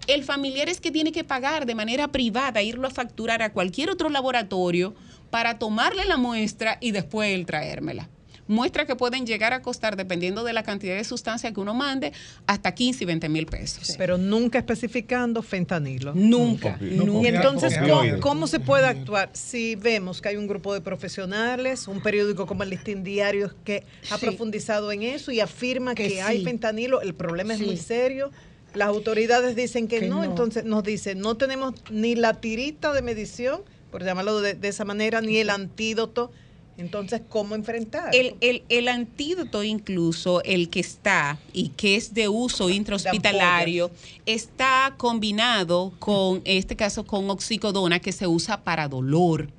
el 0.07 0.25
familiar 0.25 0.69
es 0.69 0.81
que 0.81 0.91
tiene 0.91 1.13
que 1.13 1.25
pagar 1.25 1.65
de 1.67 1.75
manera 1.75 2.09
privada, 2.09 2.63
irlo 2.63 2.87
a 2.87 2.91
facturar 2.91 3.43
a 3.43 3.53
cualquier 3.53 3.91
otro 3.91 4.11
laboratorio 4.11 4.95
para 5.31 5.59
tomarle 5.59 6.05
la 6.05 6.17
muestra 6.17 6.79
y 6.81 6.91
después 6.91 7.35
él 7.35 7.47
traérmela. 7.47 8.09
Muestra 8.49 8.87
que 8.87 8.97
pueden 8.97 9.27
llegar 9.27 9.53
a 9.53 9.63
costar, 9.63 9.97
dependiendo 9.97 10.43
de 10.43 10.53
la 10.53 10.63
cantidad 10.63 10.97
de 10.97 11.05
sustancia 11.05 11.53
que 11.53 11.61
uno 11.61 11.75
mande, 11.75 12.13
hasta 12.47 12.73
15 12.75 13.05
y 13.05 13.07
20 13.07 13.29
mil 13.29 13.47
pesos. 13.47 13.95
Pero 13.99 14.19
nunca 14.19 14.59
especificando 14.59 15.43
fentanilo. 15.43 16.15
Nunca, 16.15 16.79
Y 16.81 16.95
nunca. 16.97 17.29
entonces, 17.29 17.75
Porque- 17.79 17.91
¿cómo, 17.93 18.21
cómo 18.21 18.47
se 18.47 18.59
puede 18.61 18.87
actuar 18.87 19.31
si 19.35 19.75
vemos 19.77 20.21
que 20.21 20.31
hay 20.31 20.37
un 20.37 20.47
grupo 20.47 20.73
de 20.75 20.81
profesionales, 20.81 21.87
un 21.89 22.01
periódico 22.03 22.47
como 22.47 22.63
el 22.63 22.71
Listín 22.71 23.05
Diario 23.05 23.55
que 23.65 23.85
ha 24.11 24.17
Sí. 24.19 24.25
profundizado 24.27 24.91
en 24.93 25.03
eso 25.03 25.31
y 25.31 25.41
afirma 25.41 25.95
que, 25.95 26.09
Que 26.09 26.23
hay 26.23 26.43
fentanilo? 26.43 27.01
El 27.03 27.15
problema 27.15 27.55
es 27.55 27.61
muy 27.61 27.77
serio. 27.77 28.31
Las 28.75 28.89
autoridades 28.89 29.57
dicen 29.57 29.89
que, 29.89 30.01
Que 30.01 30.09
no, 30.09 30.17
no. 30.17 30.25
entonces 30.25 30.65
nos 30.65 30.83
dicen, 30.85 31.21
no 31.21 31.37
tenemos 31.37 31.75
ni 31.91 32.15
la 32.15 32.35
tirita 32.35 32.93
de 32.93 33.03
medición, 33.03 33.63
por 33.91 34.05
llamarlo 34.05 34.41
de, 34.41 34.55
de 34.55 34.69
esa 34.69 34.85
manera, 34.85 35.21
ni 35.21 35.39
el 35.39 35.51
antídoto. 35.51 36.31
Entonces, 36.79 37.21
¿cómo 37.29 37.55
enfrentar? 37.57 38.15
El, 38.15 38.37
el- 38.41 38.63
el 38.69 38.89
antídoto 38.89 39.65
incluso, 39.65 40.43
el 40.45 40.71
que 40.71 40.81
está 40.81 41.39
y 41.53 41.71
que 41.71 41.97
es 41.97 42.15
de 42.15 42.29
uso 42.29 42.71
intrahospitalario, 42.71 43.91
está 44.27 44.95
combinado 44.97 45.93
con, 45.99 46.37
en 46.45 46.57
este 46.59 46.77
caso, 46.77 47.05
con 47.05 47.29
oxicodona 47.31 47.99
que 47.99 48.13
se 48.13 48.27
usa 48.29 48.63
para 48.63 48.89
dolor 48.89 49.51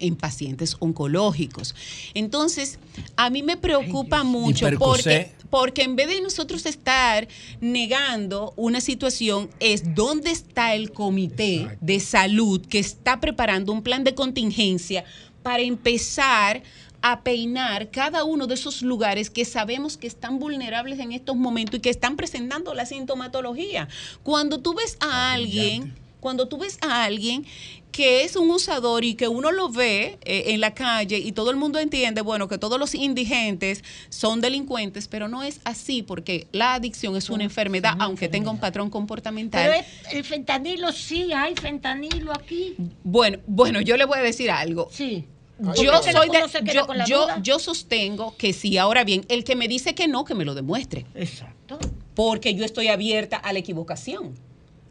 en 0.00 0.14
pacientes 0.14 0.76
oncológicos. 0.78 1.74
Entonces, 2.14 2.78
a 3.16 3.30
mí 3.30 3.42
me 3.42 3.56
preocupa 3.56 4.22
mucho 4.22 4.66
Percocet. 4.66 5.32
porque, 5.32 5.46
porque 5.50 5.82
en 5.82 5.96
vez 5.96 6.06
de 6.08 6.20
nosotros 6.20 6.66
estar 6.66 7.26
negando 7.60 8.52
una 8.56 8.80
situación, 8.80 9.50
es 9.58 9.96
dónde 9.96 10.30
está 10.30 10.74
el 10.76 10.92
comité 10.92 11.78
de 11.80 11.98
salud 11.98 12.60
que 12.64 12.78
está 12.78 13.18
preparando 13.18 13.72
un 13.72 13.82
plan 13.82 14.04
de 14.04 14.14
contingencia 14.14 15.04
para 15.48 15.62
empezar 15.62 16.62
a 17.00 17.22
peinar 17.22 17.90
cada 17.90 18.22
uno 18.24 18.46
de 18.46 18.52
esos 18.52 18.82
lugares 18.82 19.30
que 19.30 19.46
sabemos 19.46 19.96
que 19.96 20.06
están 20.06 20.38
vulnerables 20.38 20.98
en 20.98 21.12
estos 21.12 21.36
momentos 21.36 21.78
y 21.78 21.80
que 21.80 21.88
están 21.88 22.16
presentando 22.16 22.74
la 22.74 22.84
sintomatología. 22.84 23.88
Cuando 24.22 24.58
tú 24.60 24.74
ves 24.74 24.98
a 25.00 25.32
alguien, 25.32 25.94
cuando 26.20 26.48
tú 26.48 26.58
ves 26.58 26.76
a 26.82 27.04
alguien 27.04 27.46
que 27.92 28.24
es 28.24 28.36
un 28.36 28.50
usador 28.50 29.04
y 29.04 29.14
que 29.14 29.26
uno 29.28 29.50
lo 29.52 29.70
ve 29.70 30.18
eh, 30.22 30.44
en 30.48 30.60
la 30.60 30.74
calle 30.74 31.16
y 31.18 31.32
todo 31.32 31.50
el 31.50 31.56
mundo 31.56 31.78
entiende, 31.78 32.20
bueno, 32.20 32.46
que 32.46 32.58
todos 32.58 32.78
los 32.78 32.94
indigentes 32.94 33.82
son 34.10 34.42
delincuentes, 34.42 35.08
pero 35.08 35.28
no 35.28 35.42
es 35.42 35.60
así 35.64 36.02
porque 36.02 36.46
la 36.52 36.74
adicción 36.74 37.16
es 37.16 37.30
una 37.30 37.44
enfermedad, 37.44 37.94
aunque 38.00 38.28
tenga 38.28 38.50
un 38.50 38.58
patrón 38.60 38.90
comportamental. 38.90 39.64
Pero 39.66 39.80
es- 39.80 40.12
el 40.14 40.24
fentanilo 40.24 40.92
sí, 40.92 41.32
hay 41.32 41.54
fentanilo 41.54 42.32
aquí. 42.32 42.74
Bueno, 43.02 43.38
bueno, 43.46 43.80
yo 43.80 43.96
le 43.96 44.04
voy 44.04 44.18
a 44.18 44.22
decir 44.22 44.50
algo. 44.50 44.88
Sí. 44.92 45.24
Yo 45.60 46.02
soy 46.02 46.28
de, 46.28 47.04
yo, 47.06 47.26
yo, 47.42 47.58
sostengo 47.58 48.36
que 48.36 48.52
sí. 48.52 48.78
Ahora 48.78 49.02
bien, 49.04 49.24
el 49.28 49.42
que 49.42 49.56
me 49.56 49.66
dice 49.66 49.94
que 49.94 50.06
no, 50.06 50.24
que 50.24 50.34
me 50.34 50.44
lo 50.44 50.54
demuestre. 50.54 51.04
Exacto. 51.14 51.78
Porque 52.14 52.54
yo 52.54 52.64
estoy 52.64 52.88
abierta 52.88 53.36
a 53.36 53.52
la 53.52 53.58
equivocación. 53.58 54.34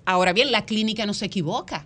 Ahora 0.05 0.33
bien, 0.33 0.51
la 0.51 0.65
clínica 0.65 1.05
no 1.05 1.13
se 1.13 1.25
equivoca. 1.25 1.85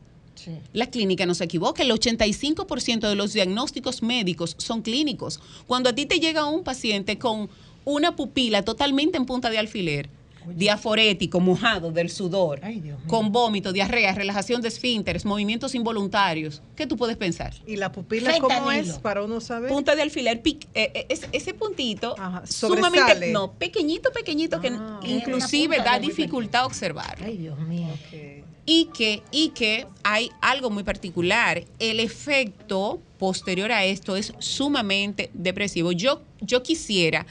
La 0.73 0.87
clínica 0.87 1.25
no 1.25 1.35
se 1.35 1.43
equivoca. 1.43 1.83
El 1.83 1.91
85% 1.91 3.07
de 3.07 3.15
los 3.15 3.33
diagnósticos 3.33 4.01
médicos 4.01 4.55
son 4.57 4.81
clínicos. 4.81 5.39
Cuando 5.67 5.89
a 5.89 5.93
ti 5.93 6.05
te 6.05 6.19
llega 6.19 6.45
un 6.45 6.63
paciente 6.63 7.17
con 7.17 7.49
una 7.85 8.15
pupila 8.15 8.63
totalmente 8.63 9.17
en 9.17 9.25
punta 9.25 9.49
de 9.49 9.59
alfiler, 9.59 10.09
diaforético, 10.47 11.39
mojado 11.39 11.91
del 11.91 12.09
sudor, 12.09 12.61
con 13.07 13.31
vómito, 13.31 13.71
diarrea, 13.73 14.13
relajación 14.13 14.61
de 14.61 14.67
esfínteres, 14.67 15.25
movimientos 15.25 15.75
involuntarios, 15.75 16.61
¿qué 16.75 16.87
tú 16.87 16.97
puedes 16.97 17.17
pensar? 17.17 17.53
¿Y 17.65 17.75
la 17.77 17.91
pupila 17.91 18.31
cómo 18.39 18.71
es 18.71 18.99
para 18.99 19.23
uno 19.23 19.41
saber? 19.41 19.69
Punta 19.69 19.95
de 19.95 20.01
alfiler, 20.01 20.41
pic- 20.41 20.67
eh, 20.73 20.91
eh, 20.93 21.05
es- 21.09 21.27
ese 21.31 21.53
puntito 21.53 22.15
sumamente, 22.45 22.99
sobresale. 22.99 23.31
no, 23.31 23.53
pequeñito, 23.53 24.11
pequeñito, 24.11 24.59
que 24.61 24.67
inclusive 25.03 25.75
una 25.75 25.83
punta 25.83 25.91
da 25.91 25.99
dificultad 25.99 26.65
observar. 26.65 27.17
Ay, 27.23 27.37
Dios 27.37 27.57
mío. 27.59 27.87
Y 28.65 28.85
que, 28.93 29.23
y 29.31 29.49
que 29.49 29.87
hay 30.03 30.29
algo 30.39 30.69
muy 30.69 30.83
particular. 30.83 31.63
El 31.79 31.99
efecto 31.99 33.01
posterior 33.17 33.71
a 33.71 33.85
esto 33.85 34.15
es 34.15 34.33
sumamente 34.39 35.31
depresivo. 35.33 35.91
Yo, 35.91 36.21
yo 36.41 36.61
quisiera 36.61 37.25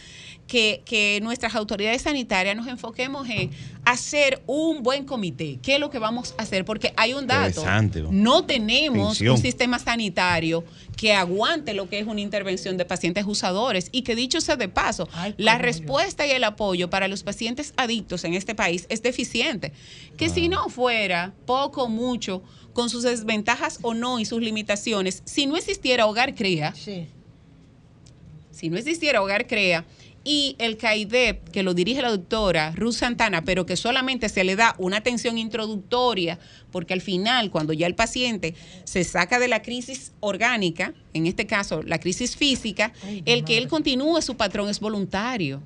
que, 0.50 0.82
que 0.84 1.20
nuestras 1.22 1.54
autoridades 1.54 2.02
sanitarias 2.02 2.56
nos 2.56 2.66
enfoquemos 2.66 3.28
en 3.30 3.52
hacer 3.84 4.42
un 4.48 4.82
buen 4.82 5.04
comité. 5.04 5.60
¿Qué 5.62 5.74
es 5.74 5.80
lo 5.80 5.90
que 5.90 6.00
vamos 6.00 6.34
a 6.36 6.42
hacer? 6.42 6.64
Porque 6.64 6.92
hay 6.96 7.14
un 7.14 7.28
dato. 7.28 7.64
¿no? 7.64 8.10
No 8.10 8.44
tenemos 8.44 9.10
Atención. 9.12 9.36
un 9.36 9.40
sistema 9.40 9.78
sanitario 9.78 10.64
que 10.96 11.14
aguante 11.14 11.72
lo 11.72 11.88
que 11.88 12.00
es 12.00 12.06
una 12.08 12.20
intervención 12.20 12.76
de 12.76 12.84
pacientes 12.84 13.26
usadores 13.26 13.90
y 13.92 14.02
que 14.02 14.16
dicho 14.16 14.40
sea 14.40 14.56
de 14.56 14.68
paso, 14.68 15.08
la 15.36 15.56
respuesta 15.56 16.26
y 16.26 16.32
el 16.32 16.42
apoyo 16.42 16.90
para 16.90 17.06
los 17.06 17.22
pacientes 17.22 17.72
adictos 17.76 18.24
en 18.24 18.34
este 18.34 18.56
país 18.56 18.86
es 18.88 19.04
deficiente. 19.04 19.72
Que 20.16 20.30
si 20.30 20.48
no 20.48 20.68
fuera 20.68 21.32
poco 21.46 21.84
o 21.84 21.88
mucho, 21.88 22.42
con 22.72 22.90
sus 22.90 23.04
desventajas 23.04 23.78
o 23.82 23.94
no 23.94 24.18
y 24.18 24.24
sus 24.24 24.42
limitaciones, 24.42 25.22
si 25.26 25.46
no 25.46 25.56
existiera 25.56 26.06
Hogar 26.06 26.34
Crea, 26.34 26.74
si 26.74 28.68
no 28.68 28.76
existiera 28.76 29.22
Hogar 29.22 29.46
Crea 29.46 29.84
y 30.22 30.54
el 30.58 30.76
CAIDEP, 30.76 31.48
que 31.48 31.62
lo 31.62 31.72
dirige 31.72 32.02
la 32.02 32.10
doctora 32.10 32.72
Ruth 32.76 32.92
Santana, 32.94 33.42
pero 33.42 33.64
que 33.64 33.76
solamente 33.76 34.28
se 34.28 34.44
le 34.44 34.54
da 34.54 34.74
una 34.78 34.98
atención 34.98 35.38
introductoria, 35.38 36.38
porque 36.70 36.92
al 36.92 37.00
final, 37.00 37.50
cuando 37.50 37.72
ya 37.72 37.86
el 37.86 37.94
paciente 37.94 38.54
se 38.84 39.02
saca 39.04 39.38
de 39.38 39.48
la 39.48 39.62
crisis 39.62 40.12
orgánica, 40.20 40.92
en 41.14 41.26
este 41.26 41.46
caso 41.46 41.82
la 41.82 41.98
crisis 41.98 42.36
física, 42.36 42.92
el 43.24 43.44
que 43.44 43.56
él 43.56 43.66
continúe 43.66 44.20
su 44.20 44.36
patrón 44.36 44.68
es 44.68 44.78
voluntario, 44.78 45.62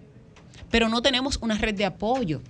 pero 0.71 0.89
no 0.89 1.03
tenemos 1.03 1.39
una 1.43 1.59
red 1.59 1.75
de 1.75 1.85
apoyo. 1.85 2.41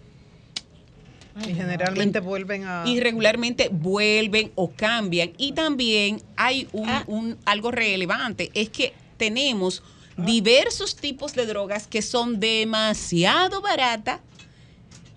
Y 1.48 1.52
generalmente 1.54 2.20
vuelven 2.20 2.64
a... 2.64 2.84
y 2.86 3.00
regularmente 3.00 3.68
vuelven 3.72 4.52
o 4.54 4.70
cambian. 4.70 5.32
Y 5.36 5.50
también 5.52 6.22
hay 6.36 6.68
un, 6.72 6.88
un- 7.08 7.36
algo 7.44 7.72
relevante, 7.72 8.50
es 8.54 8.68
que 8.68 8.92
tenemos 9.16 9.82
diversos 10.16 10.96
tipos 10.96 11.34
de 11.34 11.46
drogas 11.46 11.86
que 11.86 12.02
son 12.02 12.38
demasiado 12.40 13.60
baratas 13.60 14.20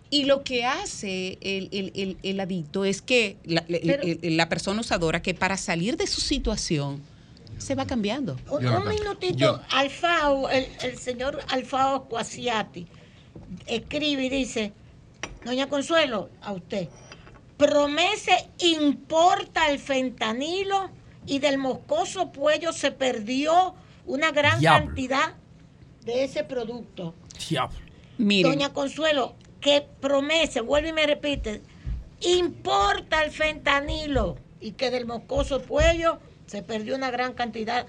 y 0.09 0.24
lo 0.24 0.43
que 0.43 0.66
hace 0.66 1.38
el, 1.42 1.69
el- 1.72 1.92
el- 1.95 2.17
el 2.24 2.40
adicto 2.40 2.85
es 2.85 3.01
que 3.01 3.38
la, 3.43 3.64
el- 3.67 3.82
Pero- 3.85 4.03
el- 4.03 4.38
la 4.38 4.48
persona 4.50 4.82
usadora 4.82 5.22
que 5.22 5.34
para 5.34 5.58
salir 5.58 5.98
de 5.98 6.08
su 6.08 6.22
situación 6.22 7.01
se 7.58 7.76
va 7.76 7.85
cambiando. 7.85 8.38
Un, 8.50 8.66
un 8.67 8.88
minutito, 8.88 9.61
Alfao, 9.69 10.50
el, 10.50 10.67
el 10.84 10.98
señor 10.98 11.40
Alfao 11.50 12.06
Cuasiati 12.08 12.88
escribe 13.66 14.26
y 14.26 14.30
dice, 14.30 14.74
Doña 15.43 15.67
Consuelo, 15.67 16.30
a 16.42 16.53
usted, 16.53 16.88
Promese 17.58 18.48
importa 18.59 19.69
el 19.72 19.80
fentanilo 19.80 20.90
y 21.26 21.40
del 21.40 21.58
moscoso 21.58 22.32
puello 22.32 22.72
se 22.72 22.92
perdió 22.92 23.74
una 24.07 24.31
gran 24.31 24.59
Diablo. 24.59 24.87
cantidad 24.87 25.35
de 26.05 26.23
ese 26.23 26.43
producto. 26.43 27.13
Diablo. 27.49 27.77
Doña 28.17 28.73
Consuelo, 28.73 29.35
que 29.61 29.85
Promese, 30.01 30.61
vuelve 30.61 30.89
y 30.89 30.93
me 30.93 31.05
repite, 31.05 31.61
importa 32.21 33.23
el 33.23 33.31
fentanilo 33.31 34.37
y 34.59 34.71
que 34.71 34.89
del 34.89 35.05
moscoso 35.05 35.61
puello 35.61 36.19
se 36.47 36.63
perdió 36.63 36.95
una 36.95 37.11
gran 37.11 37.33
cantidad. 37.33 37.85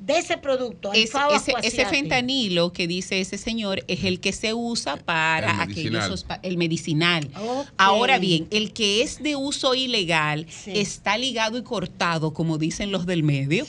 de 0.00 0.16
ese 0.16 0.38
producto, 0.38 0.92
el 0.92 1.02
Es- 1.02 1.10
FAO 1.10 1.32
ese, 1.60 1.84
fentanilo 1.84 2.72
que 2.72 2.86
dice 2.86 3.20
ese 3.20 3.36
señor 3.36 3.82
es 3.88 4.04
el 4.04 4.20
que 4.20 4.32
se 4.32 4.54
usa 4.54 4.96
para 4.96 5.50
El 5.50 5.56
medicinal. 5.68 6.02
aquellos 6.02 6.26
el 6.44 6.56
medicinal. 6.56 7.30
Ahora 7.76 8.18
bien, 8.20 8.46
el 8.52 8.72
que 8.72 9.02
es 9.02 9.20
de 9.20 9.34
uso 9.34 9.74
ilegal 9.74 10.46
está 10.66 11.18
ligado 11.18 11.58
y 11.58 11.62
cortado, 11.64 12.32
como 12.32 12.58
dicen 12.58 12.92
los 12.92 13.06
del 13.06 13.24
medio. 13.24 13.66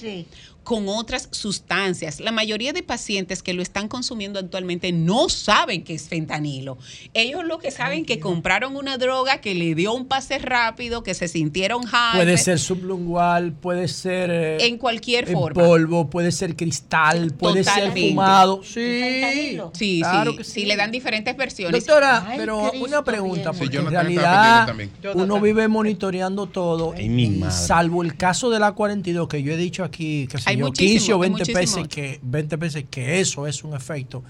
Con 0.63 0.87
otras 0.87 1.29
sustancias. 1.31 2.19
La 2.19 2.31
mayoría 2.31 2.73
de 2.73 2.83
pacientes 2.83 3.41
que 3.41 3.53
lo 3.53 3.61
están 3.61 3.87
consumiendo 3.87 4.39
actualmente 4.39 4.91
no 4.91 5.27
saben 5.29 5.83
que 5.83 5.95
es 5.95 6.07
fentanilo. 6.07 6.77
Ellos 7.13 7.43
lo 7.45 7.57
que 7.57 7.71
saben 7.71 8.05
que 8.05 8.19
compraron 8.19 8.75
una 8.75 8.97
droga 8.97 9.41
que 9.41 9.55
le 9.55 9.73
dio 9.75 9.93
un 9.93 10.05
pase 10.05 10.37
rápido, 10.37 11.01
que 11.03 11.13
se 11.15 11.27
sintieron 11.27 11.83
high. 11.85 12.15
Puede 12.17 12.37
ser 12.37 12.59
sublingual, 12.59 13.51
puede 13.53 13.87
ser 13.87 14.29
eh, 14.29 14.67
En 14.67 14.77
cualquier 14.77 15.27
en 15.27 15.33
forma. 15.33 15.63
polvo, 15.63 16.09
puede 16.09 16.31
ser 16.31 16.55
cristal, 16.55 17.31
puede 17.33 17.63
ser 17.63 17.91
fumado. 17.91 18.59
¿El 18.61 18.67
Sí, 18.67 18.99
fentanilo? 19.01 19.71
Sí, 19.73 19.99
claro 20.01 20.31
sí, 20.31 20.37
que 20.37 20.43
sí, 20.43 20.65
le 20.65 20.75
dan 20.75 20.91
diferentes 20.91 21.35
versiones. 21.35 21.85
Doctora, 21.85 22.25
Ay, 22.27 22.37
pero 22.37 22.69
Cristo 22.69 22.85
una 22.87 23.03
pregunta, 23.03 23.51
bien. 23.51 23.57
porque 23.57 23.71
Sí, 23.71 23.77
en 23.77 23.83
Jonathan 23.85 24.11
está 24.11 24.65
realidad 24.65 25.13
uno 25.15 25.39
vive 25.41 25.67
monitoreando 25.67 26.45
todo 26.47 26.93
Ay, 26.95 27.09
mi 27.09 27.23
y 27.25 27.29
madre. 27.29 27.53
salvo 27.53 28.03
el 28.03 28.15
caso 28.15 28.49
de 28.49 28.59
la 28.59 28.73
42 28.73 29.27
que 29.27 29.41
yo 29.43 29.51
he 29.53 29.57
dicho 29.57 29.83
aquí, 29.83 30.27
que 30.29 30.37
sé 30.37 30.48
Hay 30.49 30.57
yo, 30.57 30.67
muchísimo, 30.67 30.99
15 30.99 31.13
o 31.13 31.15
hay 31.15 31.21
20 31.21 31.39
muchísimo 31.39 31.59
veces 31.59 31.87
que 31.87 32.19
20 32.21 32.55
veces 32.55 32.85
que 32.89 33.19
eso 33.19 33.47
es 33.47 33.63
un 33.63 33.73
efecto 33.75 34.23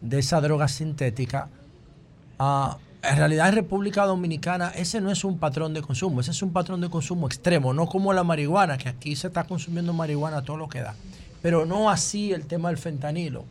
de 0.00 0.18
esa 0.18 0.40
droga 0.40 0.68
sintética. 0.68 1.48
ah, 2.38 2.78
en 3.02 3.16
realidad 3.16 3.48
en 3.48 3.56
República 3.56 4.06
Dominicana 4.06 4.68
ese 4.76 5.00
no 5.00 5.10
es 5.10 5.24
un 5.24 5.38
patrón 5.38 5.74
de 5.74 5.82
consumo, 5.82 6.20
ese 6.20 6.30
es 6.30 6.42
un 6.42 6.52
patrón 6.52 6.80
de 6.80 6.88
consumo 6.88 7.26
extremo, 7.26 7.74
no 7.74 7.86
como 7.86 8.12
la 8.12 8.22
marihuana, 8.22 8.78
que 8.78 8.88
aquí 8.88 9.16
se 9.16 9.26
está 9.26 9.44
consumiendo 9.44 9.92
marihuana 9.92 10.42
todo 10.42 10.56
lo 10.56 10.68
que 10.68 10.80
da, 10.80 10.94
pero 11.40 11.66
no 11.66 11.90
así 11.90 12.32
el 12.32 12.46
tema 12.46 12.68
del 12.68 12.78
fentanilo. 12.78 13.44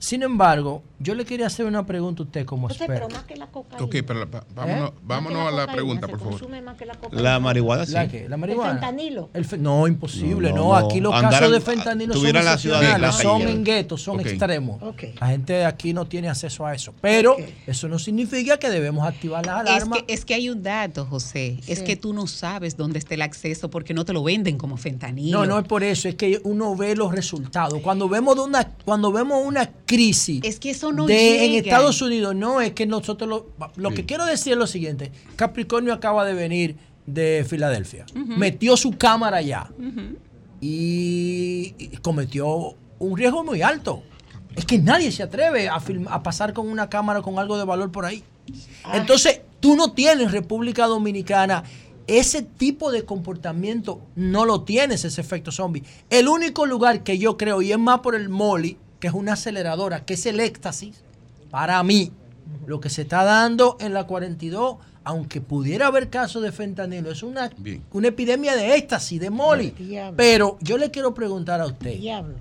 Sin 0.00 0.22
embargo, 0.22 0.82
yo 0.98 1.14
le 1.14 1.24
quería 1.24 1.46
hacer 1.46 1.66
una 1.66 1.86
pregunta 1.86 2.22
a 2.22 2.26
usted 2.26 2.44
como 2.44 2.68
José, 2.68 2.84
experto. 2.84 3.06
pero 3.06 3.18
más 3.20 3.26
que 3.26 3.36
la 3.36 3.46
cocaína. 3.46 3.84
Ok, 3.84 3.96
pero 4.06 4.20
la- 4.26 4.44
vámonos, 4.54 4.90
¿Eh? 4.90 4.94
vámonos 5.02 5.48
a 5.48 5.50
la 5.50 5.66
pregunta, 5.72 6.08
por 6.08 6.18
favor. 6.18 6.32
Consume 6.40 6.60
más 6.62 6.76
que 6.76 6.86
la. 6.86 6.98
La 7.12 7.38
marihuana 7.38 7.86
sí. 7.86 7.92
¿La 7.92 8.08
qué? 8.08 8.28
¿La 8.28 8.36
marihuana? 8.36 8.72
El 8.72 8.78
fentanilo. 8.80 9.30
El 9.34 9.44
fe- 9.44 9.58
no, 9.58 9.86
imposible, 9.86 10.50
No, 10.50 10.56
no, 10.56 10.62
no, 10.62 10.80
no. 10.80 10.86
Aquí 10.88 11.00
los 11.00 11.14
Andar 11.14 11.32
casos 11.32 11.50
de 11.50 11.56
en- 11.58 11.62
fentanilo 11.62 12.12
son 12.14 12.20
tuviera 12.22 12.42
la 12.42 12.58
ciudad 12.58 12.80
de 12.80 12.86
excepcionales, 12.86 13.16
la 13.16 13.22
son 13.22 13.40
calle. 13.42 13.52
en 13.52 13.64
guetos, 13.64 14.02
son 14.02 14.20
extremos. 14.20 14.80
La 15.20 15.26
gente 15.28 15.52
de 15.52 15.64
aquí 15.66 15.92
no 15.92 16.06
tiene 16.06 16.28
acceso 16.28 16.66
a 16.66 16.74
eso. 16.74 16.92
Pero 17.00 17.36
eso 17.66 17.88
no 17.88 17.98
significa 17.98 18.58
que 18.58 18.68
debemos 18.70 19.06
activar 19.06 19.44
las 19.46 19.64
Es 19.64 19.70
alarmas. 19.70 20.02
que, 20.06 20.14
es 20.14 20.24
que 20.24 20.34
hay 20.34 20.48
un 20.50 20.62
dato, 20.62 21.04
José. 21.06 21.58
Es 21.66 21.82
que 21.82 21.96
tú 21.96 22.12
no 22.14 22.26
sabes 22.26 22.76
dónde 22.76 22.98
está 22.98 23.14
el 23.14 23.22
acceso 23.22 23.70
porque 23.70 23.92
no 23.94 24.04
te 24.04 24.12
lo 24.14 24.22
venden 24.22 24.56
como 24.58 24.76
fentanilo. 24.78 25.40
No, 25.40 25.46
no 25.46 25.58
es 25.58 25.66
por 25.66 25.82
eso, 25.82 26.08
es 26.08 26.14
que 26.14 26.40
uno 26.44 26.74
ve 26.74 26.96
los 26.96 27.12
resultados. 27.12 27.80
Cuando 27.82 28.08
vemos 28.08 28.34
de 28.36 28.42
una, 28.42 28.64
cuando 28.84 29.12
vemos 29.12 29.42
una 29.46 29.70
crisis 29.96 30.40
Es 30.44 30.60
que 30.60 30.70
eso 30.70 30.92
no 30.92 31.06
de, 31.06 31.44
en. 31.46 31.52
Estados 31.64 32.00
Unidos, 32.02 32.34
no 32.36 32.60
es 32.60 32.72
que 32.72 32.86
nosotros 32.86 33.28
lo, 33.28 33.50
lo 33.76 33.90
que 33.90 34.06
quiero 34.06 34.24
decir 34.24 34.52
es 34.52 34.58
lo 34.58 34.66
siguiente: 34.66 35.10
Capricornio 35.36 35.92
acaba 35.92 36.24
de 36.24 36.34
venir 36.34 36.76
de 37.06 37.44
Filadelfia, 37.48 38.06
metió 38.14 38.76
su 38.76 38.92
cámara 38.92 39.38
allá 39.38 39.68
y 40.60 41.74
y 41.78 41.96
cometió 42.02 42.74
un 42.98 43.16
riesgo 43.16 43.42
muy 43.44 43.62
alto. 43.62 44.02
Es 44.56 44.64
que 44.64 44.78
nadie 44.78 45.10
se 45.12 45.22
atreve 45.22 45.68
a, 45.68 45.80
film- 45.80 46.08
a 46.10 46.22
pasar 46.22 46.52
con 46.52 46.68
una 46.68 46.88
cámara 46.88 47.22
con 47.22 47.38
algo 47.38 47.56
de 47.56 47.64
valor 47.64 47.90
por 47.92 48.04
ahí. 48.04 48.22
Entonces, 48.92 49.40
tú 49.60 49.76
no 49.76 49.92
tienes 49.92 50.26
en 50.26 50.32
República 50.32 50.86
Dominicana 50.86 51.62
ese 52.06 52.42
tipo 52.42 52.90
de 52.90 53.04
comportamiento, 53.04 54.00
no 54.16 54.44
lo 54.44 54.62
tienes 54.62 55.04
ese 55.04 55.20
efecto 55.20 55.52
zombie. 55.52 55.84
El 56.10 56.26
único 56.28 56.66
lugar 56.66 57.04
que 57.04 57.16
yo 57.18 57.36
creo, 57.36 57.62
y 57.62 57.70
es 57.72 57.78
más 57.78 58.00
por 58.00 58.16
el 58.16 58.28
Molly, 58.28 58.76
que 59.00 59.08
es 59.08 59.14
una 59.14 59.32
aceleradora, 59.32 60.04
que 60.04 60.14
es 60.14 60.26
el 60.26 60.38
éxtasis, 60.40 61.02
para 61.50 61.82
mí, 61.82 62.12
lo 62.66 62.80
que 62.80 62.90
se 62.90 63.02
está 63.02 63.24
dando 63.24 63.76
en 63.80 63.94
la 63.94 64.04
42, 64.06 64.76
aunque 65.02 65.40
pudiera 65.40 65.86
haber 65.86 66.10
casos 66.10 66.42
de 66.42 66.52
fentanilo, 66.52 67.10
es 67.10 67.22
una, 67.22 67.50
Bien. 67.56 67.82
una 67.92 68.08
epidemia 68.08 68.54
de 68.54 68.76
éxtasis, 68.76 69.18
de 69.20 69.30
Molly. 69.30 69.70
Diablo. 69.70 70.16
Pero 70.16 70.58
yo 70.60 70.76
le 70.78 70.90
quiero 70.90 71.14
preguntar 71.14 71.60
a 71.60 71.66
usted, 71.66 71.96
Diablo. 71.98 72.34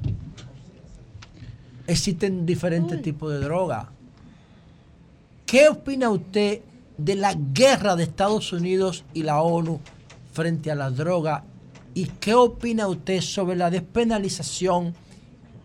existen 1.88 2.45
diferentes 2.45 3.01
tipos 3.01 3.31
de 3.31 3.39
droga. 3.39 3.89
¿Qué 5.45 5.69
opina 5.69 6.09
usted 6.09 6.61
de 6.97 7.15
la 7.15 7.33
guerra 7.33 7.95
de 7.95 8.03
Estados 8.03 8.53
Unidos 8.53 9.03
y 9.13 9.23
la 9.23 9.41
ONU 9.41 9.79
frente 10.31 10.69
a 10.69 10.75
la 10.75 10.91
droga? 10.91 11.43
¿Y 11.95 12.05
qué 12.05 12.35
opina 12.35 12.88
usted 12.88 13.21
sobre 13.21 13.55
la 13.55 13.71
despenalización 13.71 14.93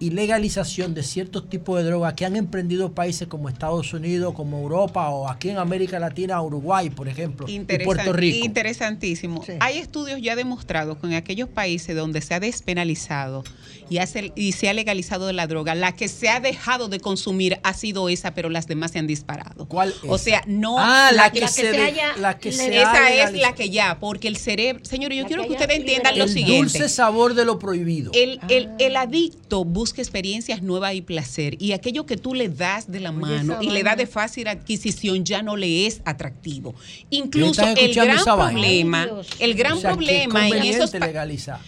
y 0.04 0.10
legalización 0.10 0.92
de 0.92 1.02
ciertos 1.02 1.48
tipos 1.48 1.78
de 1.78 1.84
droga 1.84 2.14
que 2.14 2.26
han 2.26 2.36
emprendido 2.36 2.92
países 2.92 3.26
como 3.26 3.48
Estados 3.48 3.94
Unidos, 3.94 4.34
como 4.34 4.58
Europa 4.58 5.08
o 5.08 5.30
aquí 5.30 5.48
en 5.48 5.56
América 5.56 5.98
Latina, 5.98 6.42
Uruguay, 6.42 6.90
por 6.90 7.08
ejemplo, 7.08 7.46
y 7.48 7.60
Puerto 7.60 8.12
Rico? 8.12 8.44
Interesantísimo. 8.44 9.42
Hay 9.60 9.78
estudios 9.78 10.20
ya 10.20 10.36
demostrados 10.36 10.98
que 10.98 11.06
en 11.06 11.14
aquellos 11.14 11.48
países 11.48 11.96
donde 11.96 12.20
se 12.20 12.34
ha 12.34 12.40
despenalizado 12.40 13.44
y, 13.90 13.98
hace- 13.98 14.32
y 14.36 14.52
se 14.52 14.68
ha 14.68 14.72
legalizado 14.74 15.32
la 15.32 15.46
droga, 15.46 15.74
la 15.74 15.92
que 15.92 16.08
se 16.08 16.28
ha 16.28 16.40
dejado 16.40 16.88
de 16.88 17.00
consumir 17.00 17.58
ha 17.62 17.74
sido 17.74 18.08
esa, 18.08 18.34
pero 18.34 18.48
las 18.50 18.66
demás 18.66 18.92
se 18.92 18.98
han 18.98 19.06
disparado. 19.06 19.66
¿Cuál 19.66 19.94
O 20.08 20.18
sea, 20.18 20.42
no 20.46 20.76
Ah, 20.78 21.10
la 21.14 21.30
que 21.30 21.40
que 21.40 21.48
se 21.48 21.68
haya- 21.80 22.16
la 22.16 22.38
que 22.38 22.52
se 22.52 22.78
ha 22.78 22.82
esa 23.10 23.10
es 23.30 23.40
la 23.40 23.54
que 23.54 23.70
ya, 23.70 23.98
porque 24.00 24.28
el 24.28 24.36
cerebro, 24.36 24.84
señor, 24.84 25.12
yo 25.12 25.22
La 25.22 25.28
quiero 25.28 25.42
que 25.42 25.48
que 25.48 25.54
ustedes 25.54 25.78
entiendan 25.78 26.18
lo 26.18 26.24
el 26.24 26.30
siguiente. 26.30 26.78
dulce 26.78 26.88
sabor 26.88 27.34
de 27.34 27.44
lo 27.44 27.58
prohibido. 27.58 28.10
El, 28.14 28.40
el- 28.48 28.70
el 28.78 28.96
adicto 28.96 29.64
busca 29.64 30.00
experiencias 30.02 30.62
nuevas 30.62 30.94
y 30.94 31.02
placer 31.02 31.56
y 31.60 31.72
aquello 31.72 32.06
que 32.06 32.16
tú 32.16 32.34
le 32.34 32.48
das 32.48 32.90
de 32.90 33.00
la 33.00 33.12
mano 33.12 33.58
y 33.62 33.70
le 33.70 33.82
das 33.82 33.96
de 33.96 34.06
fácil 34.06 34.48
adquisición 34.48 35.24
ya 35.24 35.42
no 35.42 35.56
le 35.56 35.86
es 35.86 36.00
atractivo. 36.04 36.74
Incluso 37.10 37.62
¿Están 37.62 37.78
el 37.78 37.94
gran 37.94 38.24
problema, 38.24 39.02
Ay, 39.10 39.26
el 39.40 39.54
gran 39.54 39.72
O 39.74 39.80
sea, 39.80 39.90
problema 39.92 40.48
en 40.48 40.62
esos 40.62 40.92
legalizar. 40.94 41.60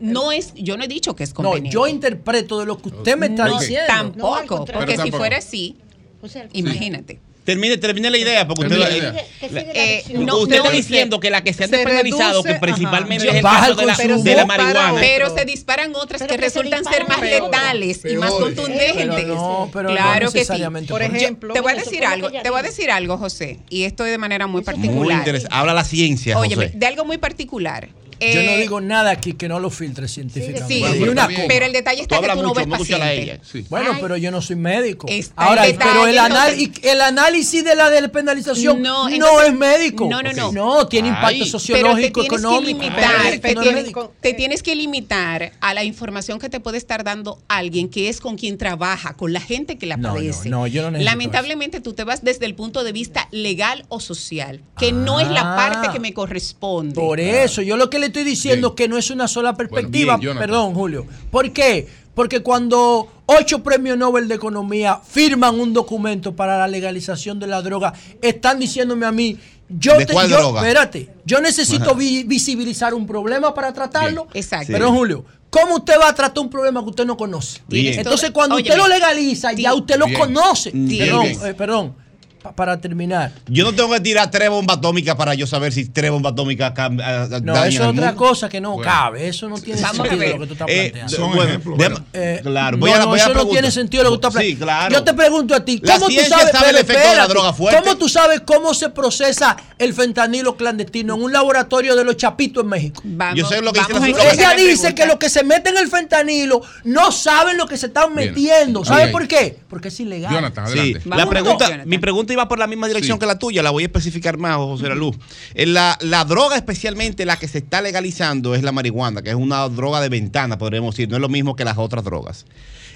No 0.00 0.32
es, 0.32 0.52
yo 0.54 0.76
no 0.76 0.84
he 0.84 0.88
dicho 0.88 1.14
que 1.14 1.24
es 1.24 1.30
No, 1.30 1.34
conveniente. 1.36 1.70
yo 1.74 1.86
interpreto 1.86 2.58
de 2.60 2.66
lo 2.66 2.78
que 2.78 2.88
usted 2.88 3.16
me 3.16 3.26
está 3.26 3.46
No, 3.46 3.58
diciendo. 3.60 3.86
No, 4.16 4.34
tampoco, 4.34 4.64
porque 4.64 4.96
si 4.98 5.10
fuera 5.10 5.36
así, 5.38 5.76
O 6.22 6.28
sea, 6.28 6.42
el- 6.42 6.48
imagínate. 6.52 7.20
Termine, 7.42 7.78
termine 7.78 8.10
la 8.10 8.18
idea, 8.18 8.46
porque 8.46 8.64
usted, 8.66 8.76
la 8.78 8.90
idea. 8.96 9.14
Eh, 9.40 10.04
no, 10.10 10.36
usted 10.38 10.56
no, 10.58 10.64
está 10.64 10.70
se- 10.70 10.76
diciendo 10.76 11.18
que 11.18 11.30
la 11.30 11.42
que 11.42 11.52
se 11.54 11.64
han 11.64 11.70
despenalizado, 11.70 12.44
que 12.44 12.54
principalmente 12.56 13.24
ajá. 13.28 13.32
es 13.32 13.36
el 13.38 13.42
caso 13.42 13.70
el 13.70 13.76
de 13.78 13.86
la, 13.86 14.16
de 14.22 14.34
la 14.36 14.46
marihuana. 14.46 15.00
Pero 15.00 15.34
se 15.34 15.44
disparan 15.46 15.92
otras 15.96 16.20
Pero 16.20 16.28
que 16.36 16.50
se 16.50 16.60
resultan 16.60 16.84
ser 16.84 17.08
más 17.08 17.20
letales 17.22 18.02
y 18.04 18.14
más 18.16 18.30
contundentes. 18.32 18.94
Pero 18.94 19.34
no, 19.34 19.70
pero 19.72 19.88
no 19.88 19.94
claro 19.96 20.26
que 20.26 20.32
sí. 20.32 20.38
necesariamente 20.38 20.92
Por 20.92 21.02
ejemplo, 21.02 21.54
Te 21.54 21.60
voy 21.60 21.72
a 21.72 21.76
decir 21.76 22.04
algo, 22.04 22.30
te 22.30 22.50
voy 22.50 22.60
a 22.60 22.62
decir 22.62 22.90
algo, 22.90 23.16
José, 23.16 23.58
y 23.70 23.84
esto 23.84 24.04
es 24.04 24.10
de 24.12 24.18
manera 24.18 24.46
muy 24.46 24.60
es 24.60 24.66
Muy 24.66 24.74
particular. 24.76 25.18
interesante. 25.18 25.56
Habla 25.56 25.72
la 25.74 25.84
ciencia, 25.84 26.38
Óyeme, 26.38 26.66
José. 26.66 26.78
de 26.78 26.86
algo 26.86 27.04
muy 27.06 27.16
particular. 27.18 27.88
Yo 28.20 28.26
Eh, 28.40 28.46
no 28.46 28.56
digo 28.58 28.80
nada 28.80 29.10
aquí 29.10 29.32
que 29.32 29.48
no 29.48 29.58
lo 29.60 29.70
filtre 29.70 30.06
científicamente. 30.08 30.72
Sí, 30.74 30.80
Bueno, 30.80 31.26
pero 31.48 31.66
el 31.66 31.72
detalle 31.72 32.06
Tú 32.06 32.14
está 32.14 32.20
que 32.20 32.32
tú 32.34 32.42
no 32.42 32.48
mucho, 32.48 32.60
ves 32.60 32.90
no 32.90 32.96
a 33.04 33.12
ella. 33.12 33.38
Sí. 33.42 33.64
Bueno, 33.70 33.92
Ay. 33.94 33.98
pero 34.02 34.16
yo 34.18 34.30
no 34.30 34.42
soy 34.42 34.56
médico. 34.56 35.06
Está 35.08 35.42
Ahora, 35.42 35.64
el 35.66 35.72
detalle, 35.72 35.90
pero 35.92 36.06
el, 36.06 36.18
anal- 36.18 36.52
entonces- 36.54 36.84
y 36.84 36.88
el 36.88 37.00
análisis 37.00 37.64
de 37.64 37.74
la 37.74 37.88
despenalización 37.90 38.82
No, 38.82 39.08
no, 39.08 39.40
es 39.42 39.54
médico. 39.54 40.06
no, 40.10 40.22
no, 40.22 40.32
no. 40.32 40.52
No, 40.52 40.86
tiene 40.86 41.08
Ay. 41.08 41.14
impacto 41.14 41.30
Pero 41.38 41.44
te 41.44 41.50
sociológico, 41.50 42.20
tienes 42.20 42.40
económico. 42.40 42.66
limitar, 42.82 43.38
te, 43.40 43.54
no 43.54 43.60
es 43.60 43.64
tienes, 43.64 43.82
médico. 43.84 44.12
te 44.20 44.34
tienes 44.34 44.62
que 44.62 44.74
limitar 44.76 45.52
a 45.60 45.74
la 45.74 45.84
información 45.84 46.38
que 46.38 46.48
te 46.48 46.60
puede 46.60 46.76
estar 46.78 47.04
dando 47.04 47.38
alguien 47.48 47.88
que 47.88 48.08
es 48.08 48.20
con 48.20 48.36
quien 48.36 48.58
trabaja, 48.58 49.14
con 49.16 49.32
la 49.32 49.40
gente 49.40 49.78
que 49.78 49.86
la 49.86 49.96
No, 49.96 50.08
no, 50.08 50.14
padece. 50.16 50.48
no, 50.50 50.66
yo 50.66 50.82
no 50.82 50.90
necesito 50.90 51.10
Lamentablemente 51.10 51.80
tú 51.80 51.94
te 51.94 52.04
vas 52.04 52.22
desde 52.22 52.44
el 52.46 52.54
punto 52.54 52.84
de 52.84 52.92
vista 52.92 53.28
legal 53.30 53.84
o 53.88 53.98
social, 54.00 54.60
que 54.78 54.92
no 54.92 55.20
es 55.20 55.28
la 55.28 55.54
Ah. 55.54 55.56
parte 55.56 55.88
que 55.92 56.00
me 56.00 56.12
corresponde. 56.12 56.94
Por 56.94 57.18
eso, 57.20 57.62
yo 57.62 57.76
lo 57.76 57.88
que 57.88 57.98
le 57.98 58.09
estoy 58.10 58.24
diciendo 58.24 58.70
Bien. 58.70 58.76
que 58.76 58.88
no 58.88 58.98
es 58.98 59.10
una 59.10 59.26
sola 59.26 59.54
perspectiva. 59.56 60.16
bien. 60.18 60.36
Perdón, 60.38 60.74
Julio. 60.74 61.06
¿Por 61.30 61.50
qué? 61.52 61.88
Porque 62.14 62.40
cuando 62.42 63.08
ocho 63.26 63.62
premios 63.62 63.96
Nobel 63.96 64.28
de 64.28 64.34
Economía 64.34 65.00
firman 65.08 65.58
un 65.58 65.72
documento 65.72 66.34
para 66.36 66.58
la 66.58 66.68
legalización 66.68 67.38
de 67.38 67.46
la 67.46 67.62
droga, 67.62 67.94
están 68.20 68.58
diciéndome 68.58 69.06
a 69.06 69.12
mí, 69.12 69.38
yo, 69.68 69.96
¿De 69.96 70.06
cuál 70.06 70.28
yo- 70.28 70.36
droga? 70.38 70.60
espérate, 70.60 71.08
yo 71.24 71.40
necesito 71.40 71.94
vi- 71.94 72.24
visibilizar 72.24 72.92
un 72.92 73.06
problema 73.06 73.54
para 73.54 73.72
tratarlo. 73.72 74.24
Bien. 74.24 74.36
Exacto. 74.42 74.72
Perdón, 74.72 74.94
Julio. 74.96 75.24
¿Cómo 75.48 75.76
usted 75.76 75.94
va 76.00 76.08
a 76.08 76.14
tratar 76.14 76.42
un 76.44 76.50
problema 76.50 76.80
que 76.82 76.90
usted 76.90 77.04
no 77.06 77.16
conoce? 77.16 77.60
Bien. 77.68 77.98
Entonces, 77.98 78.30
cuando 78.32 78.56
usted 78.56 78.76
lo 78.76 78.86
legaliza, 78.86 79.52
ya 79.52 79.72
usted 79.74 79.96
lo 79.96 80.06
Bien. 80.06 80.18
conoce. 80.20 80.70
Bien. 80.72 80.98
Perdón, 81.06 81.22
Bien. 81.26 81.38
eh, 81.46 81.54
perdón. 81.54 81.94
Pa- 82.42 82.52
para 82.52 82.80
terminar. 82.80 83.32
Yo 83.48 83.64
no 83.64 83.72
tengo 83.72 83.90
que 83.92 84.00
tirar 84.00 84.30
tres 84.30 84.50
bombas 84.50 84.78
atómicas 84.78 85.14
para 85.16 85.34
yo 85.34 85.46
saber 85.46 85.72
si 85.72 85.86
tres 85.86 86.10
bombas 86.10 86.32
atómicas 86.32 86.72
cam- 86.74 87.00
a- 87.00 87.22
a- 87.36 87.40
No, 87.40 87.54
eso 87.64 87.68
es 87.68 87.88
otra 87.88 87.92
mundo. 87.92 88.16
cosa 88.16 88.48
que 88.48 88.60
no 88.60 88.72
Bueno. 88.76 88.90
cabe. 88.90 89.28
Eso 89.28 89.48
no 89.48 89.58
tiene 89.58 89.80
Vamos 89.80 89.96
sentido 90.08 90.18
ver. 90.18 90.30
lo 90.34 90.40
que 90.40 90.46
tú 90.46 90.52
estás 90.54 90.68
Eh, 90.70 90.90
planteando. 90.92 91.16
Son 91.16 91.34
bueno, 91.76 92.04
Eh, 92.12 92.40
claro, 92.42 92.76
no, 92.76 92.80
voy 92.80 92.90
a 92.90 92.94
la- 92.98 93.00
no, 93.04 93.06
voy 93.10 93.20
a 93.20 93.26
la 93.26 93.30
eso 93.32 93.44
no 93.44 93.50
tiene 93.50 93.70
sentido 93.70 94.04
lo 94.04 94.10
que 94.12 94.18
tú 94.18 94.28
estás 94.28 94.42
Sí, 94.42 94.54
planteando. 94.56 94.64
claro. 94.66 94.94
Yo 94.94 95.04
te 95.04 95.14
pregunto 95.14 95.54
a 95.54 95.64
ti, 95.64 95.80
La 95.82 95.94
¿cómo 95.94 96.06
tú 96.08 96.14
sabes, 96.14 96.28
sabe 96.28 96.44
el 96.46 96.52
Pero 96.52 96.78
efecto 96.78 96.92
de 96.92 96.98
la 96.98 97.10
espérate, 97.10 97.32
droga 97.32 97.52
fuerte. 97.52 97.82
¿Cómo 97.82 97.96
tú 97.96 98.08
sabes 98.08 98.40
cómo 98.44 98.74
se 98.74 98.88
procesa 98.90 99.56
el 99.78 99.94
fentanilo 99.94 100.56
clandestino 100.56 101.14
en 101.14 101.22
un 101.22 101.32
laboratorio 101.32 101.94
de 101.96 102.04
los 102.04 102.16
chapitos 102.16 102.62
en 102.64 102.68
México? 102.70 103.02
Yo 103.34 103.46
sé 103.46 103.60
lo 103.62 103.72
que 103.72 103.80
dice 103.80 103.92
la 104.12 104.32
Ella 104.32 104.54
dice 104.54 104.94
que 104.94 105.06
los 105.06 105.16
que 105.16 105.28
se 105.28 105.44
meten 105.44 105.76
el 105.76 105.88
fentanilo 105.88 106.62
no 106.84 107.12
saben 107.12 107.56
lo 107.56 107.66
que 107.66 107.76
se 107.76 107.86
están 107.86 108.14
metiendo. 108.14 108.84
¿Sabes 108.84 109.08
por 109.08 109.26
qué? 109.28 109.58
Porque 109.68 109.88
es 109.88 110.00
ilegal. 110.00 110.52
Sí, 110.72 110.94
la 111.04 111.28
pregunta, 111.28 111.82
mi 111.84 111.98
pregunta 111.98 112.29
iba 112.32 112.48
por 112.48 112.58
la 112.58 112.66
misma 112.66 112.88
dirección 112.88 113.18
que 113.18 113.26
la 113.26 113.38
tuya, 113.38 113.62
la 113.62 113.70
voy 113.70 113.84
a 113.84 113.86
especificar 113.86 114.38
más, 114.38 114.56
José 114.56 114.88
La 114.88 114.94
Luz. 114.94 115.16
Eh, 115.54 115.66
La, 115.66 115.98
la 116.00 116.24
droga, 116.24 116.56
especialmente 116.56 117.24
la 117.24 117.38
que 117.38 117.48
se 117.48 117.58
está 117.58 117.80
legalizando, 117.82 118.54
es 118.54 118.62
la 118.62 118.72
marihuana, 118.72 119.22
que 119.22 119.30
es 119.30 119.36
una 119.36 119.68
droga 119.68 120.00
de 120.00 120.08
ventana, 120.08 120.58
podríamos 120.58 120.94
decir, 120.94 121.08
no 121.08 121.16
es 121.16 121.20
lo 121.20 121.28
mismo 121.28 121.56
que 121.56 121.64
las 121.64 121.78
otras 121.78 122.04
drogas. 122.04 122.46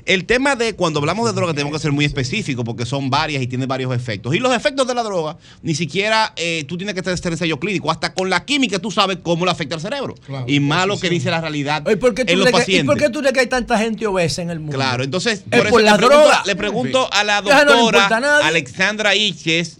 El 0.06 0.26
tema 0.26 0.54
de 0.54 0.74
cuando 0.74 1.00
hablamos 1.00 1.24
de 1.26 1.32
droga 1.32 1.54
tenemos 1.54 1.72
que 1.72 1.78
ser 1.78 1.90
muy 1.92 2.04
específicos 2.04 2.64
porque 2.64 2.84
son 2.84 3.08
varias 3.08 3.42
y 3.42 3.46
tienen 3.46 3.66
varios 3.66 3.94
efectos. 3.94 4.34
Y 4.34 4.38
los 4.38 4.54
efectos 4.54 4.86
de 4.86 4.94
la 4.94 5.02
droga, 5.02 5.38
ni 5.62 5.74
siquiera 5.74 6.32
eh, 6.36 6.64
tú 6.68 6.76
tienes 6.76 6.94
que 6.94 7.00
tener 7.02 7.18
el 7.24 7.38
sello 7.38 7.58
clínico. 7.58 7.90
Hasta 7.90 8.12
con 8.12 8.28
la 8.28 8.44
química 8.44 8.78
tú 8.78 8.90
sabes 8.90 9.18
cómo 9.22 9.44
le 9.46 9.50
afecta 9.50 9.76
al 9.76 9.80
cerebro. 9.80 10.14
Claro, 10.26 10.44
y 10.46 10.60
más 10.60 10.86
lo 10.86 11.00
que 11.00 11.08
dice 11.08 11.30
la 11.30 11.40
realidad 11.40 11.82
¿Y 11.90 11.96
por 11.96 12.14
qué 12.14 12.24
tú 12.26 12.32
en 12.34 12.38
los 12.40 12.44
le- 12.46 12.50
¿Y 12.50 12.52
pacientes. 12.52 12.86
por 12.86 12.98
qué 12.98 13.08
tú 13.08 13.20
crees 13.20 13.32
que 13.32 13.40
hay 13.40 13.46
tanta 13.46 13.78
gente 13.78 14.06
obesa 14.06 14.42
en 14.42 14.50
el 14.50 14.58
mundo? 14.60 14.76
Claro, 14.76 15.04
entonces, 15.04 15.42
Es 15.50 15.58
por 15.58 15.66
eso 15.66 15.70
por 15.70 15.82
le, 15.82 15.92
pregunto, 15.96 16.30
le 16.46 16.56
pregunto 16.56 17.08
a 17.12 17.24
la 17.24 17.40
no 17.40 17.48
doctora. 17.50 18.38
Alexandra 18.44 19.14
Iches, 19.14 19.78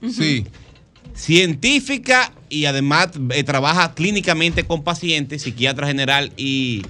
científica 1.14 2.32
y 2.48 2.64
además 2.64 3.08
eh, 3.30 3.44
trabaja 3.44 3.94
clínicamente 3.94 4.64
con 4.64 4.82
pacientes, 4.82 5.42
psiquiatra 5.42 5.86
general 5.86 6.32
y, 6.36 6.82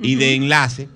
y 0.00 0.14
de 0.16 0.34
enlace. 0.34 0.88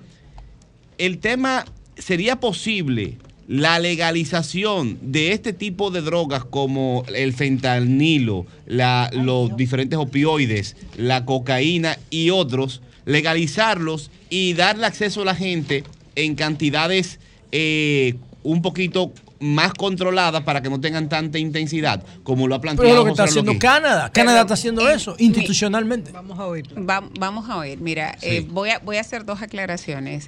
El 0.97 1.19
tema, 1.19 1.65
¿sería 1.99 2.39
posible 2.39 3.17
la 3.47 3.79
legalización 3.79 4.97
de 5.01 5.31
este 5.31 5.53
tipo 5.53 5.89
de 5.89 6.01
drogas 6.01 6.43
como 6.43 7.05
el 7.15 7.33
fentanilo, 7.33 8.45
la- 8.65 9.09
los 9.13 9.55
diferentes 9.55 9.97
opioides, 9.97 10.75
la 10.97 11.23
cocaína 11.25 11.97
y 12.09 12.29
otros, 12.29 12.81
legalizarlos 13.05 14.11
y 14.29 14.53
darle 14.53 14.85
acceso 14.85 15.21
a 15.21 15.25
la 15.25 15.35
gente 15.35 15.83
en 16.15 16.35
cantidades 16.35 17.19
eh, 17.51 18.15
un 18.43 18.61
poquito 18.61 19.13
más 19.39 19.71
controladas 19.73 20.41
para 20.43 20.61
que 20.61 20.69
no 20.69 20.81
tengan 20.81 21.07
tanta 21.09 21.37
intensidad, 21.37 22.03
como 22.23 22.47
lo 22.47 22.55
ha 22.55 22.59
planteado 22.61 22.89
Pero 22.89 22.93
es 22.93 22.97
lo 22.97 23.05
que 23.05 23.11
está 23.11 23.23
José 23.27 23.39
haciendo. 23.39 23.59
Canadá. 23.59 24.11
Canadá 24.11 24.41
está 24.41 24.55
haciendo 24.55 24.89
eso 24.89 25.15
institucionalmente. 25.19 26.11
Vamos 26.11 26.39
a 26.39 26.47
oír. 26.47 26.65
Va- 26.77 27.07
vamos 27.19 27.47
a 27.49 27.57
oír. 27.57 27.79
Mira, 27.79 28.17
Sí. 28.19 28.27
eh, 28.27 28.47
voy, 28.49 28.71
a, 28.71 28.79
voy 28.79 28.97
a 28.97 29.01
hacer 29.01 29.25
dos 29.25 29.41
aclaraciones. 29.41 30.27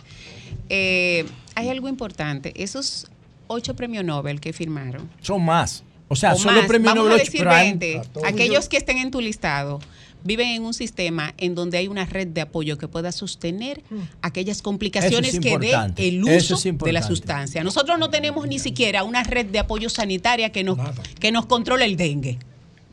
Eh, 0.69 1.25
hay 1.55 1.69
algo 1.69 1.89
importante. 1.89 2.53
Esos 2.61 3.07
ocho 3.47 3.75
premios 3.75 4.03
Nobel 4.03 4.39
que 4.39 4.53
firmaron. 4.53 5.09
Son 5.21 5.43
más. 5.43 5.83
O 6.07 6.15
sea, 6.15 6.33
o 6.33 6.37
son 6.37 6.47
más, 6.47 6.55
los 6.57 6.65
premios 6.65 6.93
vamos 6.93 7.03
Nobel 7.05 7.13
a 7.13 7.15
ocho, 7.15 7.25
decir 7.25 7.39
pero 7.41 7.51
hay- 7.51 7.67
20, 7.69 8.01
aquellos 8.25 8.67
que 8.69 8.77
estén 8.77 8.97
en 8.97 9.11
tu 9.11 9.21
listado 9.21 9.79
viven 10.23 10.49
en 10.49 10.63
un 10.63 10.73
sistema 10.73 11.33
en 11.37 11.55
donde 11.55 11.77
hay 11.77 11.87
una 11.87 12.05
red 12.05 12.27
de 12.27 12.41
apoyo 12.41 12.77
que 12.77 12.87
pueda 12.87 13.11
sostener 13.11 13.81
aquellas 14.21 14.61
complicaciones 14.61 15.35
es 15.35 15.39
que 15.39 15.57
dé 15.57 15.73
el 15.97 16.23
uso 16.23 16.55
es 16.55 16.77
de 16.77 16.91
la 16.91 17.01
sustancia. 17.03 17.63
Nosotros 17.63 17.97
no 17.99 18.09
tenemos 18.09 18.47
ni 18.47 18.59
siquiera 18.59 19.03
una 19.03 19.23
red 19.23 19.45
de 19.45 19.59
apoyo 19.59 19.89
sanitaria 19.89 20.51
que 20.51 20.63
nos, 20.63 20.77
que 21.19 21.31
nos 21.31 21.45
controle 21.45 21.85
el 21.85 21.95
dengue. 21.95 22.37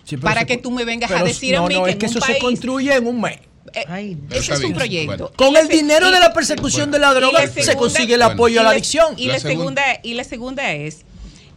Sí, 0.05 0.17
para 0.17 0.45
que 0.45 0.57
tú 0.57 0.71
me 0.71 0.85
vengas 0.85 1.11
pero 1.11 1.25
a 1.25 1.25
decir 1.25 1.57
no, 1.57 1.65
a 1.65 1.69
mí 1.69 1.75
no, 1.75 1.83
que 1.83 1.91
es 1.91 1.95
en 1.95 1.99
que 1.99 2.07
un 2.07 2.11
eso 2.11 2.21
se 2.21 2.39
construye 2.39 2.95
en 2.95 3.07
un 3.09 3.21
mes. 3.21 3.41
Eh, 3.75 4.17
ese 4.31 4.55
es 4.55 4.65
un 4.65 4.73
proyecto. 4.73 5.33
Con 5.37 5.57
el 5.57 5.69
dinero 5.69 6.09
y- 6.09 6.13
de 6.13 6.21
la 6.21 6.33
persecución 6.33 6.91
de 6.91 6.99
la 6.99 7.13
droga 7.15 7.45
la 7.45 7.49
se 7.49 7.77
consigue 7.77 8.15
el 8.15 8.23
apoyo 8.23 8.61
a 8.61 8.65
la 8.65 8.71
y 8.71 8.73
adicción. 8.75 9.15
Y 9.17 9.29
la, 9.29 9.39
segunda, 9.39 9.83
y 10.03 10.15
la 10.15 10.25
segunda 10.25 10.73
es, 10.73 11.05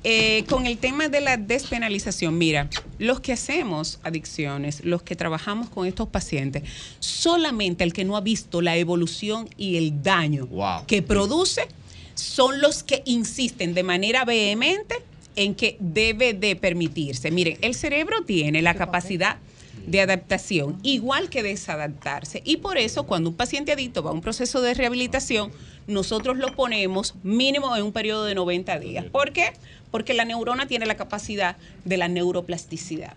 eh, 0.04 0.46
con 0.48 0.66
el 0.66 0.78
tema 0.78 1.10
de 1.10 1.20
la 1.20 1.36
despenalización, 1.38 2.38
mira, 2.38 2.70
los 3.00 3.20
que 3.20 3.34
hacemos 3.34 4.00
adicciones, 4.04 4.84
los 4.86 5.02
que 5.04 5.16
trabajamos 5.16 5.70
con 5.70 5.86
estos 5.88 6.08
pacientes, 6.08 6.64
solamente 7.00 7.84
el 7.84 7.92
que 7.94 8.06
no 8.06 8.16
ha 8.16 8.22
visto 8.22 8.62
la 8.62 8.78
evolución 8.78 9.50
y 9.58 9.78
el 9.78 10.02
daño 10.02 10.48
que 10.88 11.02
produce 11.02 11.68
son 12.16 12.62
los 12.62 12.84
que 12.84 13.02
insisten 13.06 13.74
de 13.74 13.84
manera 13.84 14.24
vehemente 14.26 14.96
en 15.36 15.56
que 15.56 15.78
debe 15.80 16.34
de 16.34 16.56
permitirse. 16.56 17.32
Miren, 17.32 17.58
el 17.62 17.76
cerebro 17.76 18.24
tiene 18.26 18.62
la 18.62 18.74
capacidad 18.76 19.38
de 19.86 20.02
adaptación, 20.02 20.80
igual 20.84 21.30
que 21.30 21.44
desadaptarse. 21.44 22.42
Y 22.46 22.58
por 22.58 22.78
eso, 22.78 23.04
cuando 23.04 23.30
un 23.30 23.36
paciente 23.36 23.72
adicto 23.72 24.04
va 24.04 24.12
a 24.12 24.14
un 24.14 24.22
proceso 24.22 24.62
de 24.62 24.74
rehabilitación, 24.74 25.52
nosotros 25.88 26.38
lo 26.38 26.56
ponemos 26.56 27.16
mínimo 27.24 27.76
en 27.76 27.84
un 27.84 27.92
periodo 27.92 28.26
de 28.26 28.36
90 28.36 28.80
días. 28.80 29.06
¿Por 29.06 29.32
qué? 29.32 29.54
Porque 29.92 30.14
la 30.14 30.26
neurona 30.26 30.68
tiene 30.68 30.86
la 30.86 30.96
capacidad 30.96 31.58
de 31.86 31.98
la 31.98 32.08
neuroplasticidad. 32.08 33.16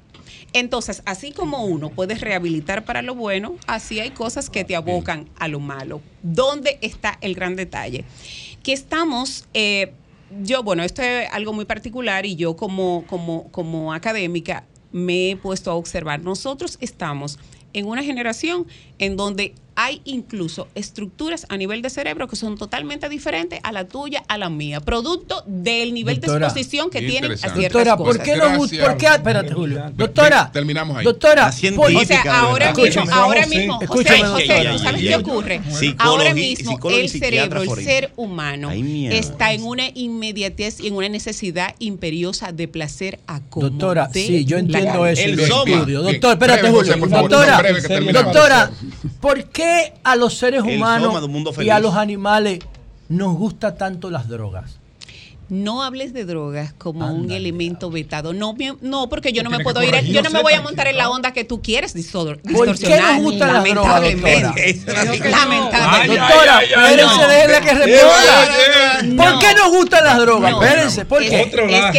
Entonces, 0.52 1.02
así 1.04 1.32
como 1.32 1.64
uno 1.64 1.90
puede 1.90 2.14
rehabilitar 2.14 2.84
para 2.84 3.02
lo 3.02 3.14
bueno, 3.14 3.56
así 3.66 4.00
hay 4.00 4.10
cosas 4.10 4.50
que 4.50 4.64
te 4.64 4.76
abocan 4.76 5.28
a 5.38 5.48
lo 5.48 5.60
malo. 5.60 6.00
¿Dónde 6.22 6.78
está 6.80 7.18
el 7.20 7.34
gran 7.34 7.56
detalle? 7.56 8.04
Que 8.62 8.72
estamos, 8.72 9.46
eh, 9.54 9.92
yo, 10.42 10.62
bueno, 10.62 10.82
esto 10.82 11.02
es 11.02 11.28
algo 11.30 11.52
muy 11.52 11.64
particular 11.64 12.24
y 12.26 12.36
yo 12.36 12.56
como, 12.56 13.04
como, 13.06 13.50
como 13.50 13.92
académica 13.92 14.64
me 14.92 15.30
he 15.30 15.36
puesto 15.36 15.70
a 15.70 15.74
observar. 15.74 16.20
Nosotros 16.20 16.78
estamos 16.80 17.38
en 17.72 17.86
una 17.86 18.02
generación 18.02 18.66
en 19.02 19.16
donde 19.16 19.52
hay 19.74 20.00
incluso 20.04 20.68
estructuras 20.74 21.46
a 21.48 21.56
nivel 21.56 21.82
de 21.82 21.90
cerebro 21.90 22.28
que 22.28 22.36
son 22.36 22.56
totalmente 22.58 23.08
diferentes 23.08 23.60
a 23.62 23.72
la 23.72 23.86
tuya, 23.86 24.22
a 24.28 24.38
la 24.38 24.48
mía, 24.48 24.80
producto 24.80 25.42
del 25.46 25.94
nivel 25.94 26.20
Doctora, 26.20 26.38
de 26.38 26.44
exposición 26.44 26.90
que 26.90 27.00
tienen 27.00 27.32
a 27.32 27.36
ciertas 27.36 27.56
Doctora, 27.56 27.96
cosas. 27.96 28.16
¿por 28.16 28.24
qué 28.24 28.36
no? 28.36 28.58
¿Por 28.58 28.96
qué? 28.96 29.06
Espérate, 29.06 29.52
Julio. 29.52 29.90
Doctora. 29.96 30.50
Terminamos 30.52 30.96
ahí. 30.98 31.04
Doctora, 31.04 31.48
O 31.48 32.04
sea, 32.04 32.40
ahora 32.40 32.72
mismo, 32.74 33.04
ahora 33.10 33.46
mismo, 33.46 33.80
José, 33.86 34.22
José. 34.22 34.68
¿tú 34.72 34.78
sabes 34.78 35.00
qué 35.00 35.16
ocurre? 35.16 35.60
Ahora 35.98 36.34
mismo 36.34 36.78
el 36.90 37.08
cerebro, 37.08 37.62
el 37.62 37.70
ser 37.70 38.12
humano, 38.16 38.70
está 38.70 39.52
en 39.52 39.64
una 39.64 39.84
inmediatez 39.94 40.80
y 40.80 40.88
en 40.88 40.94
una 40.94 41.08
necesidad 41.08 41.74
imperiosa 41.78 42.52
de 42.52 42.68
placer 42.68 43.20
a 43.26 43.40
como 43.40 43.70
Doctora, 43.70 44.10
sí, 44.12 44.44
yo 44.44 44.58
entiendo 44.58 45.06
eso. 45.06 45.22
El 45.22 45.36
Doctor, 45.36 46.32
espérate, 46.32 46.68
Julio. 46.68 46.96
Doctora, 46.96 47.62
doctora, 48.12 48.70
¿por 49.20 49.44
qué 49.44 49.94
a 50.04 50.16
los 50.16 50.36
seres 50.38 50.62
humanos 50.62 51.14
y 51.58 51.70
a 51.70 51.78
los 51.80 51.94
animales 51.94 52.60
nos 53.08 53.36
gusta 53.36 53.76
tanto 53.76 54.10
las 54.10 54.28
drogas? 54.28 54.78
No 55.52 55.82
hables 55.82 56.14
de 56.14 56.24
drogas 56.24 56.72
como 56.72 57.12
un 57.12 57.30
elemento 57.30 57.90
vetado. 57.90 58.32
No, 58.32 58.54
mi- 58.54 58.72
no 58.80 59.10
porque 59.10 59.34
yo 59.34 59.42
no 59.42 59.50
me 59.50 59.60
puedo 59.60 59.82
ir, 59.82 59.94
yo 60.06 60.22
no 60.22 60.30
me 60.30 60.40
voy 60.40 60.54
a 60.54 60.62
montar 60.62 60.86
en 60.88 60.96
la 60.96 61.10
onda 61.10 61.34
que 61.34 61.44
tú 61.44 61.60
quieres 61.60 61.94
distor- 61.94 62.40
¿Por 62.40 62.52
qué 62.64 62.72
distorsionar. 62.72 63.14
nos 63.16 63.22
gustan 63.22 63.52
las 63.52 63.64
drogas, 63.64 64.00
lamentablemente. 64.02 64.72
doctora? 64.72 65.28
Lamentablemente. 65.30 66.18
Doctora, 66.20 66.62
espérense, 66.62 67.16
no. 67.16 67.28
déjenla 67.28 67.60
que 67.60 67.74
responda. 67.74 69.02
No. 69.02 69.22
¿Por 69.24 69.38
qué 69.40 69.54
nos 69.54 69.70
gustan 69.72 70.04
las 70.04 70.18
drogas? 70.20 70.50
No, 70.52 70.62
Espérense, 70.62 71.04
¿por 71.04 71.22
es, 71.22 71.30
qué? 71.30 71.40
es 71.42 71.50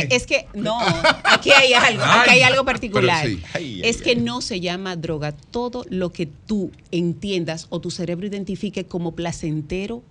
que, 0.08 0.16
es 0.16 0.26
que, 0.26 0.48
no, 0.56 0.80
aquí 1.24 1.52
hay 1.52 1.74
algo, 1.74 2.04
aquí 2.04 2.30
hay 2.32 2.42
algo 2.42 2.66
particular. 2.66 3.20
Pero 3.24 3.36
sí. 3.38 3.44
Ay, 3.54 3.82
ay, 3.84 3.90
es 3.90 4.02
que 4.02 4.16
no 4.16 4.42
se 4.42 4.62
llama 4.62 4.96
droga 4.96 5.32
todo 5.32 5.86
lo 5.90 6.12
que 6.12 6.26
tú 6.26 6.72
entiendas 6.92 7.68
o 7.70 7.80
tu 7.82 7.92
cerebro 7.92 8.26
identifique 8.26 8.86
como 8.86 9.14
placentero 9.16 10.02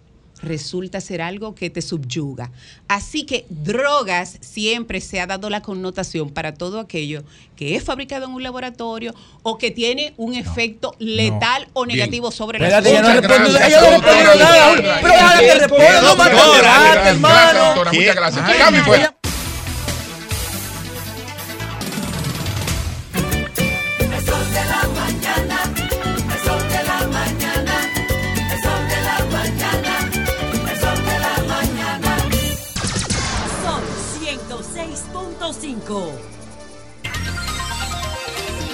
resulta 0.43 1.01
ser 1.01 1.23
algo 1.23 1.55
que 1.55 1.71
te 1.71 1.83
subyuga. 1.83 2.51
Así 2.89 3.25
que 3.25 3.47
drogas 3.49 4.39
siempre 4.41 5.01
se 5.01 5.21
ha 5.21 5.27
dado 5.27 5.49
la 5.51 5.63
connotación 5.63 6.31
para 6.31 6.55
todo 6.55 6.81
aquello 6.81 7.23
que 7.57 7.77
es 7.77 7.85
fabricado 7.85 8.27
en 8.27 8.33
un 8.33 8.43
laboratorio 8.43 9.15
o 9.43 9.57
que 9.57 9.71
tiene 9.71 10.15
un 10.17 10.35
efecto 10.35 10.95
letal 10.99 11.69
o 11.75 11.85
Bien. 11.85 11.99
negativo 11.99 12.31
sobre 12.31 12.59
las 12.59 12.85
ella 12.85 13.03
no 13.03 13.21
respondió, 13.21 13.57
ella 13.57 13.81
no 13.81 13.91
respondió 13.91 14.35
nada. 14.35 15.01
Pero 15.01 15.41
que 15.41 15.55
responda, 15.55 16.03
no 16.03 16.57
hermano. 17.05 17.85
Muchas 17.93 18.17
gracias. 18.17 18.59
Cambio 18.59 18.85
fuera. 18.85 19.22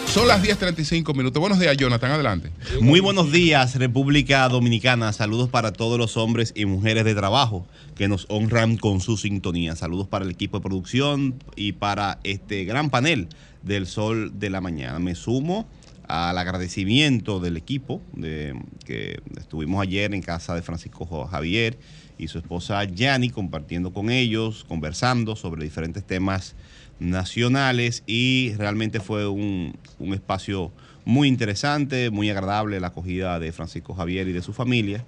Son 0.07 0.29
las 0.29 0.43
10.35 0.43 1.15
minutos. 1.17 1.41
Buenos 1.41 1.59
días, 1.59 1.77
Jonathan. 1.77 2.13
Adelante. 2.13 2.51
Muy 2.81 3.01
buenos 3.01 3.33
días, 3.33 3.75
República 3.75 4.49
Dominicana. 4.49 5.13
Saludos 5.13 5.49
para 5.49 5.73
todos 5.73 5.99
los 5.99 6.17
hombres 6.17 6.53
y 6.55 6.67
mujeres 6.67 7.05
de 7.05 7.17
trabajo 7.17 7.67
que 7.97 8.07
nos 8.07 8.27
honran 8.29 8.77
con 8.77 9.01
su 9.01 9.17
sintonía. 9.17 9.75
Saludos 9.75 10.07
para 10.07 10.25
el 10.25 10.31
equipo 10.31 10.59
de 10.59 10.63
producción 10.63 11.43
y 11.57 11.73
para 11.73 12.21
este 12.23 12.65
gran 12.65 12.91
panel 12.91 13.29
del 13.63 13.87
Sol 13.89 14.39
de 14.39 14.49
la 14.49 14.61
Mañana. 14.61 15.01
Me 15.01 15.17
sumo 15.17 15.67
al 16.07 16.39
agradecimiento 16.39 17.39
del 17.41 17.57
equipo 17.57 18.01
de, 18.15 18.55
que 18.87 19.21
estuvimos 19.37 19.83
ayer 19.83 20.15
en 20.15 20.23
casa 20.23 20.55
de 20.55 20.63
Francisco 20.63 21.27
Javier 21.27 21.77
y 22.19 22.29
su 22.29 22.39
esposa 22.39 22.83
Yani 22.85 23.31
compartiendo 23.31 23.93
con 23.93 24.11
ellos, 24.11 24.65
conversando 24.69 25.37
sobre 25.37 25.65
diferentes 25.65 26.05
temas 26.05 26.57
nacionales 27.01 28.03
y 28.07 28.53
realmente 28.59 29.01
fue 29.01 29.27
un, 29.29 29.77
un 29.99 30.15
espacio 30.15 30.73
muy 31.05 31.29
interesante, 31.29 32.11
muy 32.11 32.29
agradable 32.31 32.81
la 32.81 32.89
acogida 32.89 33.39
de 33.39 33.53
Francisco 33.53 33.95
Javier 33.95 34.29
y 34.29 34.33
de 34.33 34.43
su 34.43 34.53
familia. 34.53 35.05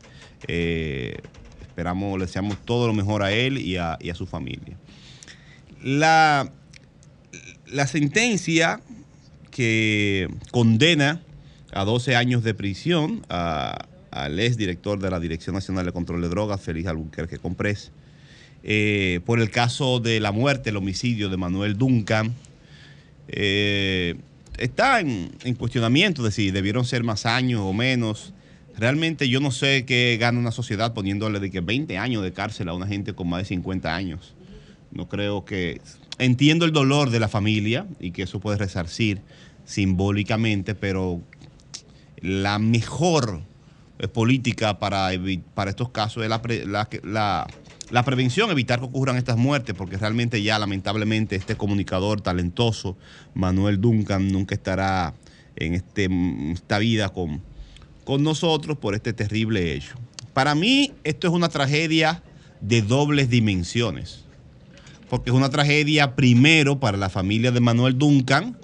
Eh, 0.49 1.17
esperamos, 1.63 2.19
le 2.19 2.27
deseamos 2.27 2.57
todo 2.65 2.87
lo 2.87 2.95
mejor 2.95 3.23
a 3.23 3.33
él 3.33 3.59
y 3.59 3.77
a, 3.77 3.99
y 4.01 4.11
a 4.11 4.15
su 4.15 4.27
familia. 4.27 4.77
La, 5.83 6.53
la 7.67 7.87
sentencia 7.87 8.81
que 9.51 10.29
condena 10.51 11.23
a 11.73 11.85
12 11.85 12.17
años 12.17 12.43
de 12.45 12.55
prisión 12.55 13.25
a- 13.29 13.87
al 14.11 14.41
ex 14.41 14.57
director 14.57 14.99
de 14.99 15.09
la 15.11 15.21
Dirección 15.21 15.55
Nacional 15.55 15.87
de 15.87 15.93
Control 15.93 16.21
de 16.21 16.29
Drogas, 16.29 16.61
Félix 16.61 16.89
Albuquerque 16.89 17.39
Comprés, 17.39 17.93
eh, 18.63 19.21
por 19.25 19.41
el 19.41 19.51
caso 19.51 20.01
de 20.01 20.21
la 20.21 20.33
muerte, 20.33 20.71
el 20.71 20.77
homicidio 20.77 21.29
de 21.29 21.37
Manuel 21.37 21.77
Duncan, 21.79 22.35
eh, 23.29 24.17
está 24.59 25.01
en, 25.01 25.31
en 25.45 25.55
cuestionamiento 25.55 26.23
de 26.23 26.31
si 26.33 26.51
debieron 26.51 26.85
ser 26.85 27.05
más 27.05 27.27
años 27.27 27.61
o 27.63 27.73
menos. 27.73 28.33
Realmente 28.77 29.29
yo 29.29 29.41
no 29.41 29.51
sé 29.51 29.85
qué 29.85 30.17
gana 30.21 30.39
una 30.39 30.53
sociedad 30.53 30.95
poniéndole 30.95 31.41
de 31.41 31.51
que 31.51 31.61
20 31.61 31.99
años 31.99 32.23
de 32.23 32.33
cárcel 32.33 32.69
a 32.69 32.75
una 32.75 32.87
gente 32.87 33.13
con 33.15 33.29
más 33.29 33.41
de 33.41 33.45
50 33.47 33.95
años. 33.95 34.35
No 34.93 35.09
creo 35.09 35.45
que... 35.45 35.81
Entiendo 36.19 36.67
el 36.67 36.73
dolor 36.73 37.11
de 37.11 37.19
la 37.21 37.29
familia 37.29 37.87
y 37.99 38.11
que 38.11 38.23
eso 38.25 38.41
puede 38.41 38.59
resarcir 38.59 39.21
simbólicamente, 39.65 40.75
pero 40.75 41.23
la 42.21 42.59
mejor 42.59 43.41
eh, 43.99 44.09
política 44.09 44.79
para, 44.79 45.11
para 45.55 45.71
estos 45.71 45.89
casos 45.91 46.23
es 46.23 46.29
la- 46.29 47.47
la 47.91 48.05
prevención, 48.05 48.51
evitar 48.51 48.79
que 48.79 48.87
ocurran 48.87 49.17
estas 49.17 49.37
muertes, 49.37 49.75
porque 49.75 49.97
realmente 49.97 50.43
ya 50.43 50.59
lamentablemente 50.59 51.37
este 51.37 51.57
comunicador 51.57 52.21
talentoso, 52.21 52.97
Manuel 53.35 53.81
Duncan, 53.81 54.31
nunca 54.31 54.55
estará 54.55 55.15
en 55.57 55.75
este, 55.75 56.09
esta 56.53 56.79
vida 56.79 57.09
con, 57.11 57.43
con 58.05 58.23
nosotros 58.23 58.79
por 58.79 58.95
este 58.95 59.13
terrible 59.13 59.75
hecho. 59.75 59.95
Para 60.33 60.55
mí 60.55 60.93
esto 61.05 61.27
es 61.27 61.33
una 61.33 61.49
tragedia 61.49 62.23
de 62.61 62.83
dobles 62.83 63.29
dimensiones, 63.29 64.25
porque 65.09 65.31
es 65.31 65.37
una 65.37 65.51
tragedia 65.51 66.15
primero 66.15 66.79
para 66.79 66.97
la 66.97 67.09
familia 67.09 67.51
de 67.51 67.61
Manuel 67.61 67.99
Duncan, 67.99 68.57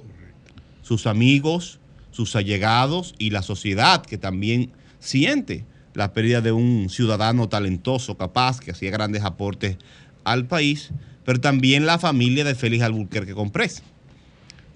sus 0.82 1.06
amigos, 1.06 1.80
sus 2.12 2.36
allegados 2.36 3.14
y 3.18 3.30
la 3.30 3.42
sociedad 3.42 4.06
que 4.06 4.18
también 4.18 4.70
siente 5.00 5.64
la 5.96 6.12
pérdida 6.12 6.42
de 6.42 6.52
un 6.52 6.90
ciudadano 6.90 7.48
talentoso, 7.48 8.18
capaz, 8.18 8.60
que 8.60 8.70
hacía 8.70 8.90
grandes 8.90 9.24
aportes 9.24 9.78
al 10.24 10.46
país, 10.46 10.90
pero 11.24 11.40
también 11.40 11.86
la 11.86 11.98
familia 11.98 12.44
de 12.44 12.54
Félix 12.54 12.84
Albuquerque 12.84 13.32
Comprés. 13.32 13.82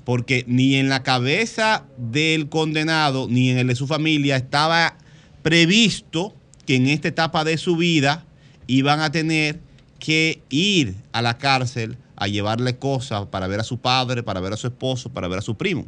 Porque 0.04 0.44
ni 0.48 0.76
en 0.76 0.88
la 0.88 1.02
cabeza 1.02 1.84
del 1.98 2.48
condenado 2.48 3.28
ni 3.28 3.50
en 3.50 3.58
el 3.58 3.66
de 3.66 3.74
su 3.74 3.86
familia 3.86 4.36
estaba 4.36 4.96
previsto 5.42 6.34
que 6.66 6.76
en 6.76 6.86
esta 6.86 7.08
etapa 7.08 7.44
de 7.44 7.58
su 7.58 7.76
vida 7.76 8.24
iban 8.66 9.00
a 9.00 9.12
tener 9.12 9.60
que 9.98 10.40
ir 10.48 10.94
a 11.12 11.20
la 11.20 11.36
cárcel 11.36 11.98
a 12.16 12.28
llevarle 12.28 12.78
cosas 12.78 13.26
para 13.26 13.46
ver 13.46 13.60
a 13.60 13.64
su 13.64 13.78
padre, 13.78 14.22
para 14.22 14.40
ver 14.40 14.54
a 14.54 14.56
su 14.56 14.68
esposo, 14.68 15.10
para 15.10 15.28
ver 15.28 15.40
a 15.40 15.42
su 15.42 15.56
primo. 15.56 15.84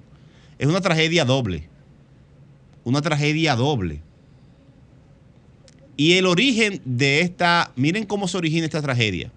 Es 0.58 0.66
una 0.66 0.82
tragedia 0.82 1.24
doble. 1.24 1.70
Una 2.84 3.00
tragedia 3.00 3.56
doble. 3.56 4.02
Y 5.96 6.14
el 6.14 6.26
origen 6.26 6.80
de 6.84 7.20
esta, 7.20 7.72
miren 7.76 8.04
cómo 8.04 8.26
se 8.28 8.36
origina 8.38 8.64
esta 8.64 8.82
tragedia. 8.82 9.30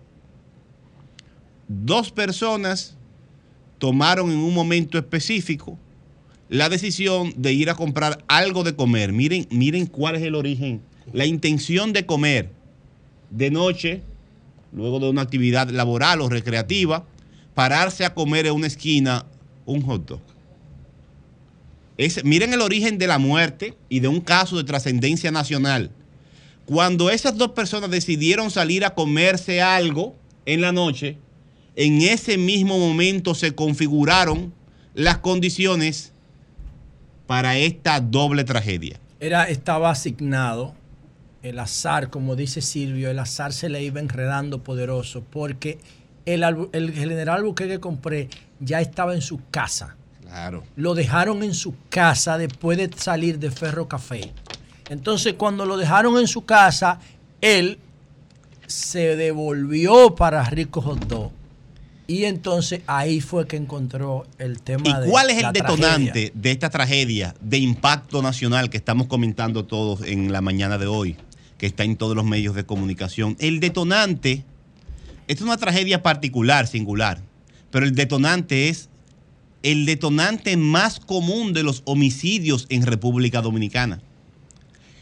Dos 1.67 2.11
personas 2.11 2.95
tomaron 3.77 4.31
en 4.31 4.37
un 4.37 4.53
momento 4.53 4.97
específico 4.97 5.77
la 6.47 6.69
decisión 6.69 7.33
de 7.35 7.53
ir 7.53 7.69
a 7.69 7.75
comprar 7.75 8.23
algo 8.27 8.63
de 8.63 8.75
comer. 8.75 9.11
Miren, 9.11 9.47
miren 9.49 9.85
cuál 9.87 10.15
es 10.15 10.21
el 10.21 10.35
origen. 10.35 10.81
La 11.11 11.25
intención 11.25 11.91
de 11.91 12.05
comer 12.05 12.49
de 13.31 13.51
noche, 13.51 14.01
luego 14.71 14.99
de 14.99 15.09
una 15.09 15.21
actividad 15.23 15.69
laboral 15.69 16.21
o 16.21 16.29
recreativa, 16.29 17.05
pararse 17.53 18.05
a 18.05 18.13
comer 18.13 18.45
en 18.47 18.53
una 18.53 18.67
esquina 18.67 19.25
un 19.65 19.81
hot 19.81 20.05
dog. 20.07 20.21
Es- 21.97 22.23
miren 22.23 22.53
el 22.53 22.61
origen 22.61 22.97
de 22.97 23.07
la 23.07 23.17
muerte 23.17 23.75
y 23.89 23.99
de 24.01 24.07
un 24.07 24.21
caso 24.21 24.57
de 24.57 24.63
trascendencia 24.63 25.31
nacional. 25.31 25.91
Cuando 26.65 27.09
esas 27.09 27.37
dos 27.37 27.51
personas 27.51 27.91
decidieron 27.91 28.49
salir 28.49 28.85
a 28.85 28.95
comerse 28.95 29.61
algo 29.61 30.15
en 30.45 30.61
la 30.61 30.71
noche, 30.71 31.17
en 31.75 32.01
ese 32.01 32.37
mismo 32.37 32.79
momento 32.79 33.35
se 33.35 33.53
configuraron 33.53 34.53
las 34.93 35.17
condiciones 35.19 36.13
para 37.27 37.57
esta 37.57 37.99
doble 37.99 38.43
tragedia. 38.43 38.99
Era, 39.19 39.49
estaba 39.49 39.91
asignado 39.91 40.73
el 41.43 41.59
azar, 41.59 42.09
como 42.09 42.35
dice 42.35 42.61
Silvio, 42.61 43.11
el 43.11 43.19
azar 43.19 43.53
se 43.53 43.69
le 43.69 43.83
iba 43.83 43.99
enredando 43.99 44.63
poderoso 44.63 45.23
porque 45.29 45.77
el, 46.25 46.91
general 46.93 47.43
Buqueque 47.43 47.79
compré 47.79 48.29
ya 48.59 48.81
estaba 48.81 49.13
en 49.13 49.21
su 49.21 49.39
casa. 49.51 49.95
Claro. 50.21 50.63
Lo 50.75 50.95
dejaron 50.95 51.43
en 51.43 51.53
su 51.53 51.75
casa 51.89 52.37
después 52.37 52.77
de 52.77 52.89
salir 52.97 53.37
de 53.37 53.51
Ferro 53.51 53.87
Café. 53.87 54.33
Entonces, 54.89 55.33
cuando 55.33 55.65
lo 55.65 55.77
dejaron 55.77 56.17
en 56.17 56.27
su 56.27 56.45
casa, 56.45 56.99
él 57.41 57.79
se 58.67 59.15
devolvió 59.15 60.15
para 60.15 60.43
Rico 60.43 60.81
Hot 60.81 61.07
Dog. 61.07 61.31
Y 62.07 62.25
entonces 62.25 62.81
ahí 62.85 63.19
fue 63.19 63.47
que 63.47 63.57
encontró 63.57 64.27
el 64.37 64.61
tema 64.61 64.99
de 64.99 65.07
¿Y 65.07 65.09
cuál 65.09 65.31
es 65.31 65.43
el 65.43 65.51
detonante 65.51 66.11
tragedia. 66.11 66.31
de 66.35 66.51
esta 66.51 66.69
tragedia 66.69 67.35
de 67.41 67.57
impacto 67.57 68.21
nacional 68.21 68.69
que 68.69 68.77
estamos 68.77 69.07
comentando 69.07 69.65
todos 69.65 70.01
en 70.01 70.31
la 70.31 70.41
mañana 70.41 70.77
de 70.77 70.85
hoy, 70.85 71.15
que 71.57 71.65
está 71.65 71.83
en 71.83 71.95
todos 71.95 72.15
los 72.15 72.23
medios 72.23 72.53
de 72.53 72.63
comunicación? 72.63 73.35
El 73.39 73.59
detonante, 73.59 74.43
esta 75.27 75.41
es 75.43 75.47
una 75.47 75.57
tragedia 75.57 76.03
particular, 76.03 76.67
singular, 76.67 77.21
pero 77.71 77.87
el 77.87 77.95
detonante 77.95 78.69
es 78.69 78.89
el 79.63 79.87
detonante 79.87 80.57
más 80.57 80.99
común 80.99 81.53
de 81.53 81.63
los 81.63 81.81
homicidios 81.85 82.67
en 82.69 82.85
República 82.85 83.41
Dominicana. 83.41 83.99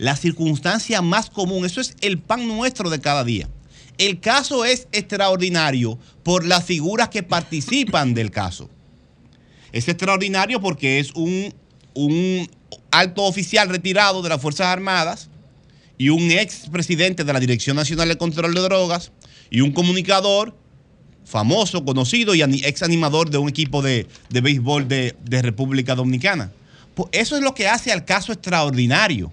La 0.04 0.18
circunstancia 0.18 1.02
más 1.02 1.30
común, 1.30 1.64
eso 1.66 1.80
es 1.80 1.96
el 2.02 2.20
pan 2.20 2.46
nuestro 2.46 2.90
de 2.90 3.00
cada 3.00 3.24
día. 3.24 3.48
El 3.98 4.20
caso 4.20 4.66
es 4.66 4.90
extraordinario 4.92 5.98
por 6.24 6.46
las 6.46 6.66
figuras 6.66 7.08
que 7.08 7.24
participan 7.24 8.14
del 8.14 8.30
caso. 8.30 8.70
Es 9.72 9.88
extraordinario 9.88 10.60
porque 10.60 11.00
es 11.00 11.14
un, 11.14 11.54
un 11.94 12.52
alto 12.92 13.24
oficial 13.24 13.70
retirado 13.70 14.22
de 14.22 14.28
las 14.28 14.42
Fuerzas 14.42 14.68
Armadas 14.68 15.30
y 15.98 16.10
un 16.10 16.32
ex 16.32 16.68
presidente 16.70 17.24
de 17.24 17.32
la 17.32 17.40
Dirección 17.40 17.78
Nacional 17.78 18.10
de 18.10 18.18
Control 18.18 18.54
de 18.54 18.60
Drogas 18.60 19.14
y 19.50 19.62
un 19.62 19.72
comunicador 19.72 20.54
famoso, 21.24 21.86
conocido 21.86 22.36
y 22.36 22.42
ex 22.42 22.84
animador 22.84 23.30
de 23.30 23.38
un 23.38 23.48
equipo 23.48 23.82
de, 23.82 24.10
de 24.30 24.42
béisbol 24.42 24.90
de, 24.90 25.16
de 25.24 25.42
República 25.42 25.96
Dominicana. 25.96 26.52
Pues 26.94 27.08
eso 27.14 27.38
es 27.38 27.42
lo 27.42 27.56
que 27.56 27.70
hace 27.70 27.94
al 27.94 28.04
caso 28.04 28.34
extraordinario. 28.34 29.32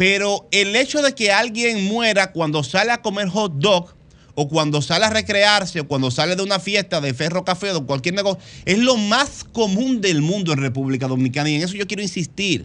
Pero 0.00 0.48
el 0.50 0.76
hecho 0.76 1.02
de 1.02 1.14
que 1.14 1.30
alguien 1.30 1.84
muera 1.84 2.32
cuando 2.32 2.64
sale 2.64 2.90
a 2.90 3.02
comer 3.02 3.28
hot 3.28 3.52
dog 3.56 3.94
o 4.34 4.48
cuando 4.48 4.80
sale 4.80 5.04
a 5.04 5.10
recrearse 5.10 5.80
o 5.80 5.86
cuando 5.86 6.10
sale 6.10 6.36
de 6.36 6.42
una 6.42 6.58
fiesta 6.58 7.02
de 7.02 7.12
ferro 7.12 7.44
café 7.44 7.70
o 7.72 7.84
cualquier 7.84 8.14
negocio, 8.14 8.42
es 8.64 8.78
lo 8.78 8.96
más 8.96 9.44
común 9.44 10.00
del 10.00 10.22
mundo 10.22 10.54
en 10.54 10.58
República 10.60 11.06
Dominicana 11.06 11.50
y 11.50 11.56
en 11.56 11.64
eso 11.64 11.74
yo 11.74 11.86
quiero 11.86 12.02
insistir. 12.02 12.64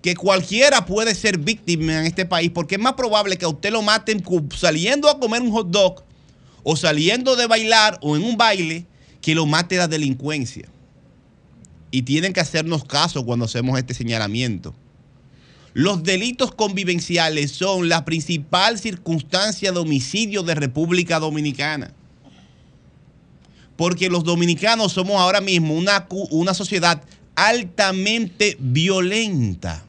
Que 0.00 0.14
cualquiera 0.14 0.86
puede 0.86 1.16
ser 1.16 1.38
víctima 1.38 1.98
en 1.98 2.06
este 2.06 2.24
país 2.24 2.52
porque 2.54 2.76
es 2.76 2.80
más 2.80 2.92
probable 2.92 3.36
que 3.36 3.46
a 3.46 3.48
usted 3.48 3.72
lo 3.72 3.82
maten 3.82 4.22
saliendo 4.56 5.08
a 5.08 5.18
comer 5.18 5.42
un 5.42 5.50
hot 5.50 5.70
dog 5.70 6.04
o 6.62 6.76
saliendo 6.76 7.34
de 7.34 7.48
bailar 7.48 7.98
o 8.00 8.14
en 8.14 8.22
un 8.22 8.36
baile 8.36 8.86
que 9.20 9.34
lo 9.34 9.44
mate 9.44 9.76
la 9.76 9.88
delincuencia. 9.88 10.68
Y 11.90 12.02
tienen 12.02 12.32
que 12.32 12.38
hacernos 12.38 12.84
caso 12.84 13.26
cuando 13.26 13.46
hacemos 13.46 13.76
este 13.76 13.92
señalamiento. 13.92 14.72
Los 15.74 16.04
delitos 16.04 16.54
convivenciales 16.54 17.50
son 17.50 17.88
la 17.88 18.04
principal 18.04 18.78
circunstancia 18.78 19.72
de 19.72 19.80
homicidio 19.80 20.44
de 20.44 20.54
República 20.54 21.18
Dominicana. 21.18 21.92
porque 23.76 24.08
los 24.08 24.22
dominicanos 24.22 24.92
somos 24.92 25.16
ahora 25.20 25.40
mismo 25.40 25.74
una, 25.74 26.06
una 26.30 26.54
sociedad 26.54 27.02
altamente 27.34 28.56
violenta. 28.60 29.82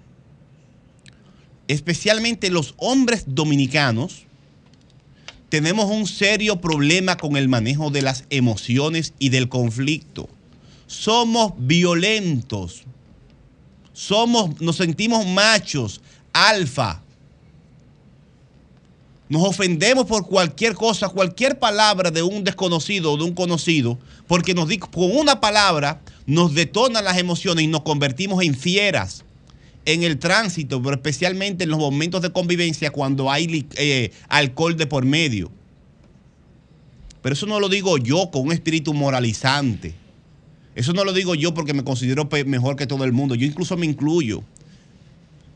Especialmente 1.67 2.49
los 2.49 2.73
hombres 2.77 3.25
dominicanos 3.27 4.23
tenemos 5.49 5.85
un 5.91 6.07
serio 6.07 6.59
problema 6.61 7.17
con 7.17 7.38
el 7.38 7.47
manejo 7.47 7.91
de 7.91 8.01
las 8.01 8.25
emociones 8.31 9.14
y 9.19 9.30
del 9.30 9.49
conflicto. 9.49 10.30
Somos 10.88 11.53
violentos. 11.57 12.85
Somos, 13.95 14.59
nos 14.59 14.75
sentimos 14.75 15.25
machos, 15.25 16.01
alfa. 16.33 17.01
Nos 19.30 19.41
ofendemos 19.41 20.06
por 20.06 20.27
cualquier 20.27 20.74
cosa, 20.75 21.07
cualquier 21.07 21.57
palabra 21.59 22.11
de 22.11 22.22
un 22.22 22.43
desconocido 22.43 23.14
o 23.14 23.17
de 23.17 23.24
un 23.24 23.33
conocido, 23.33 23.98
porque 24.27 24.53
nos 24.53 24.67
con 24.91 25.15
una 25.15 25.40
palabra 25.40 26.01
nos 26.25 26.53
detonan 26.53 27.06
las 27.06 27.17
emociones 27.17 27.64
y 27.64 27.67
nos 27.67 27.83
convertimos 27.83 28.43
en 28.43 28.53
fieras 28.53 29.24
en 29.85 30.03
el 30.03 30.19
tránsito, 30.19 30.82
pero 30.82 30.95
especialmente 30.95 31.64
en 31.64 31.69
los 31.69 31.80
momentos 31.80 32.22
de 32.22 32.32
convivencia 32.32 32.91
cuando 32.91 33.32
hay 33.32 33.65
eh, 33.77 34.11
alcohol 34.27 34.75
de 34.75 34.88
por 34.88 35.06
medio. 35.06 35.49
Pero 37.22 37.32
eso 37.32 37.45
no 37.45 37.61
lo 37.61 37.69
digo 37.69 37.98
yo 37.98 38.30
con 38.30 38.41
un 38.41 38.51
espíritu 38.51 38.93
moralizante. 38.93 39.95
Eso 40.75 40.93
no 40.93 41.05
lo 41.05 41.13
digo 41.13 41.35
yo 41.35 41.53
porque 41.53 41.73
me 41.73 41.83
considero 41.83 42.29
mejor 42.45 42.75
que 42.75 42.85
todo 42.85 43.05
el 43.05 43.13
mundo. 43.13 43.35
Yo 43.35 43.45
incluso 43.45 43.77
me 43.77 43.85
incluyo 43.85 44.43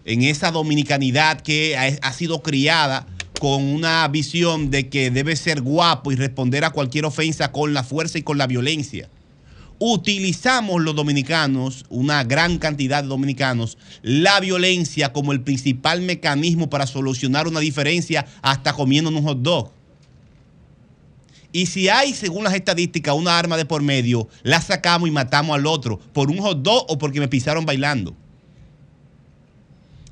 en 0.06 0.24
esa 0.24 0.52
dominicanidad 0.52 1.42
que 1.42 1.78
ha, 1.78 2.08
ha 2.08 2.14
sido 2.14 2.42
criada 2.42 3.06
con 3.40 3.64
una 3.64 4.08
visión 4.08 4.70
de 4.70 4.90
que 4.90 5.12
debe 5.12 5.36
ser 5.36 5.62
guapo 5.62 6.12
y 6.12 6.16
responder 6.16 6.66
a 6.66 6.72
cualquier 6.72 7.06
ofensa 7.06 7.52
con 7.52 7.74
la 7.74 7.84
fuerza 7.84 8.18
y 8.18 8.24
con 8.24 8.38
la 8.38 8.48
violencia. 8.48 9.10
Utilizamos 9.82 10.82
los 10.82 10.94
dominicanos, 10.94 11.86
una 11.90 12.26
gran 12.26 12.58
cantidad 12.58 13.02
de 13.02 13.08
dominicanos, 13.08 13.78
la 14.02 14.42
violencia 14.42 15.14
como 15.14 15.32
el 15.32 15.40
principal 15.42 16.02
mecanismo 16.02 16.70
para 16.70 16.86
solucionar 16.86 17.48
una 17.48 17.62
diferencia 17.62 18.26
hasta 18.42 18.74
comiendo 18.74 19.10
un 19.10 19.24
hot 19.24 19.42
dog. 19.42 19.72
Y 21.52 21.66
si 21.66 21.90
hay, 21.90 22.14
según 22.14 22.44
las 22.44 22.54
estadísticas, 22.54 23.16
una 23.16 23.38
arma 23.38 23.58
de 23.58 23.66
por 23.66 23.82
medio, 23.82 24.28
la 24.44 24.62
sacamos 24.62 25.10
y 25.10 25.12
matamos 25.12 25.56
al 25.56 25.66
otro 25.66 25.98
por 26.14 26.30
un 26.30 26.38
hot 26.38 26.62
dog 26.62 26.86
o 26.90 26.98
porque 26.98 27.20
me 27.20 27.28
pisaron 27.28 27.66
bailando. 27.66 28.16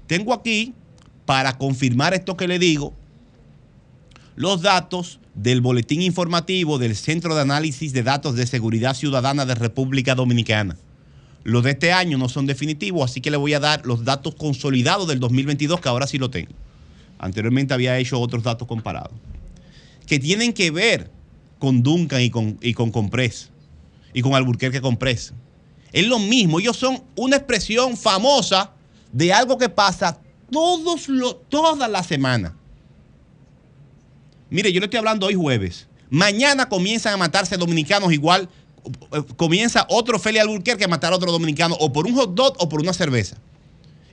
Tengo 0.08 0.34
aquí, 0.34 0.74
para 1.26 1.58
confirmar 1.58 2.14
esto 2.14 2.38
que 2.38 2.48
le 2.48 2.58
digo, 2.58 2.94
los 4.36 4.62
datos 4.62 5.20
del 5.36 5.62
boletín 5.62 6.02
informativo 6.02 6.80
del 6.80 6.96
Centro 6.96 7.36
de 7.36 7.42
Análisis 7.42 7.94
de 7.94 8.04
Datos 8.04 8.36
de 8.36 8.48
Seguridad 8.48 8.96
Ciudadana 8.96 9.46
de 9.46 9.54
República 9.54 10.16
Dominicana. 10.16 10.78
Los 11.44 11.64
de 11.64 11.72
este 11.72 11.92
año 11.92 12.18
no 12.18 12.30
son 12.30 12.46
definitivos, 12.46 13.12
así 13.12 13.22
que 13.22 13.32
le 13.32 13.38
voy 13.38 13.54
a 13.54 13.60
dar 13.60 13.86
los 13.86 14.04
datos 14.04 14.36
consolidados 14.36 15.08
del 15.08 15.20
2022, 15.20 15.80
que 15.80 15.90
ahora 15.90 16.08
sí 16.08 16.18
lo 16.18 16.30
tengo. 16.30 16.52
Anteriormente 17.20 17.74
había 17.74 17.98
hecho 17.98 18.20
otros 18.20 18.44
datos 18.44 18.68
comparados. 18.68 19.14
Que 20.08 20.20
tienen 20.20 20.54
que 20.54 20.72
ver 20.72 21.12
con 21.60 21.82
Duncan 21.84 22.22
y 22.22 22.30
con, 22.30 22.58
y 22.62 22.74
con 22.74 22.92
Compress. 22.92 23.50
Y 24.14 24.22
con 24.22 24.34
Alburquerque 24.36 24.82
Compress. 24.82 25.34
Es 25.92 26.06
lo 26.08 26.20
mismo, 26.20 26.60
ellos 26.60 26.78
son 26.78 27.02
una 27.16 27.38
expresión 27.38 27.96
famosa 27.98 28.72
de 29.12 29.32
algo 29.34 29.58
que 29.58 29.70
pasa 29.70 30.20
todos 30.52 31.08
lo, 31.08 31.36
toda 31.36 31.88
la 31.88 32.04
semana. 32.04 32.56
Mire, 34.50 34.72
yo 34.72 34.80
le 34.80 34.86
estoy 34.86 34.98
hablando 34.98 35.26
hoy 35.28 35.36
jueves. 35.36 35.88
Mañana 36.10 36.70
comienzan 36.70 37.14
a 37.14 37.18
matarse 37.18 37.58
dominicanos 37.58 38.14
igual. 38.14 38.50
eh, 39.14 39.24
Comienza 39.36 39.86
otro 39.90 40.20
Feli 40.20 40.40
Alburquerque 40.40 40.86
a 40.86 40.88
matar 40.88 41.14
a 41.14 41.16
otro 41.16 41.32
dominicano 41.32 41.76
o 41.80 41.92
por 41.92 42.06
un 42.08 42.16
hot 42.16 42.34
dog 42.34 42.56
o 42.60 42.70
por 42.70 42.80
una 42.82 42.94
cerveza. 42.94 43.38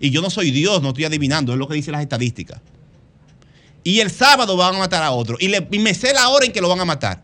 Y 0.00 0.10
yo 0.10 0.20
no 0.20 0.30
soy 0.30 0.50
Dios, 0.50 0.82
no 0.82 0.88
estoy 0.88 1.04
adivinando, 1.04 1.52
es 1.52 1.58
lo 1.58 1.68
que 1.68 1.74
dicen 1.74 1.92
las 1.92 2.02
estadísticas. 2.02 2.60
Y 3.84 4.00
el 4.00 4.10
sábado 4.10 4.56
van 4.56 4.74
a 4.76 4.78
matar 4.78 5.02
a 5.02 5.12
otro. 5.12 5.36
Y, 5.40 5.48
le- 5.48 5.68
y 5.70 5.78
me 5.78 5.94
sé 5.94 6.12
la 6.14 6.28
hora 6.28 6.46
en 6.46 6.52
que 6.52 6.60
lo 6.60 6.68
van 6.68 6.80
a 6.80 6.84
matar. 6.84 7.22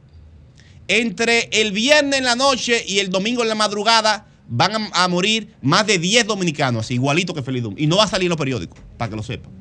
Entre 0.93 1.49
el 1.53 1.71
viernes 1.71 2.19
en 2.19 2.25
la 2.25 2.35
noche 2.35 2.85
y 2.85 2.99
el 2.99 3.11
domingo 3.11 3.43
en 3.43 3.49
la 3.49 3.55
madrugada 3.55 4.27
van 4.49 4.91
a, 4.93 5.07
morir 5.07 5.55
más 5.63 5.87
de 5.87 6.01
10 6.01 6.27
dominicanos, 6.27 6.85
así, 6.85 6.95
igualito 6.95 7.33
que 7.33 7.45
Feliz 7.45 7.63
Y 7.77 7.87
no 7.87 7.99
va 7.99 8.05
a 8.05 8.09
salir 8.09 8.29
los 8.29 8.37
periódicos, 8.37 8.77
para 8.99 9.09
que 9.09 9.15
lo 9.15 9.23
sepan. 9.23 9.53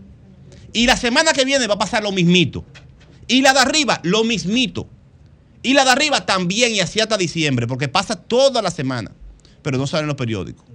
Y 0.74 0.88
la 0.88 0.98
semana 0.98 1.32
que 1.32 1.46
viene 1.46 1.68
va 1.68 1.76
a 1.76 1.78
pasar 1.78 2.02
lo 2.02 2.12
mismito. 2.12 2.66
Y 3.28 3.44
la 3.44 3.54
de 3.54 3.60
arriba, 3.60 4.00
lo 4.02 4.24
mismito. 4.24 4.90
Y 5.62 5.74
la 5.74 5.86
de 5.86 5.92
arriba 5.92 6.26
también, 6.26 6.74
y 6.74 6.80
así 6.80 7.00
hasta 7.00 7.16
diciembre, 7.16 7.68
porque 7.68 7.88
pasa 7.88 8.16
toda 8.16 8.64
la 8.64 8.72
semana. 8.72 9.12
Pero 9.62 9.78
no 9.78 9.86
sale 9.86 10.02
en 10.02 10.08
los 10.08 10.18
periódicos. 10.18 10.66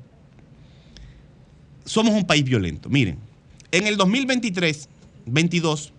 Somos 1.85 2.15
un 2.15 2.29
país 2.29 2.45
violento. 2.45 2.89
Miren, 2.89 3.19
en 3.73 3.89
el 3.89 3.97
2023, 3.97 4.89
22, 5.27 5.94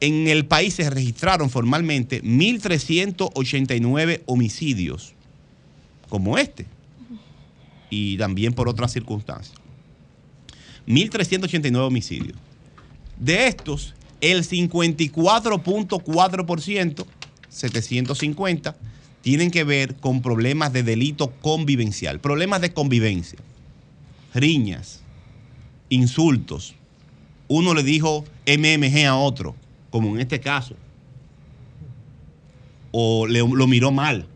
en 0.00 0.26
el 0.28 0.46
país 0.46 0.74
se 0.74 0.88
registraron 0.90 1.50
formalmente 1.50 2.22
1.389 2.22 4.22
homicidios, 4.26 5.14
como 6.08 6.38
este, 6.38 6.66
y 7.90 8.16
también 8.18 8.52
por 8.52 8.68
otras 8.68 8.92
circunstancias. 8.92 9.58
1.389 10.86 11.86
homicidios. 11.86 12.38
De 13.18 13.48
estos, 13.48 13.96
el 14.20 14.46
54.4%, 14.46 17.06
750, 17.48 18.76
tienen 19.22 19.50
que 19.50 19.64
ver 19.64 19.96
con 19.96 20.22
problemas 20.22 20.72
de 20.72 20.84
delito 20.84 21.32
convivencial, 21.40 22.20
problemas 22.20 22.60
de 22.60 22.72
convivencia, 22.72 23.40
riñas, 24.34 25.00
insultos. 25.88 26.76
Uno 27.48 27.74
le 27.74 27.82
dijo 27.82 28.24
MMG 28.46 29.06
a 29.06 29.16
otro, 29.16 29.56
como 29.96 30.14
en 30.14 30.20
este 30.20 30.40
caso. 30.40 30.74
O 32.92 33.26
le- 33.26 33.40
lo 33.40 33.66
miró 33.66 33.90
mal, 33.90 34.26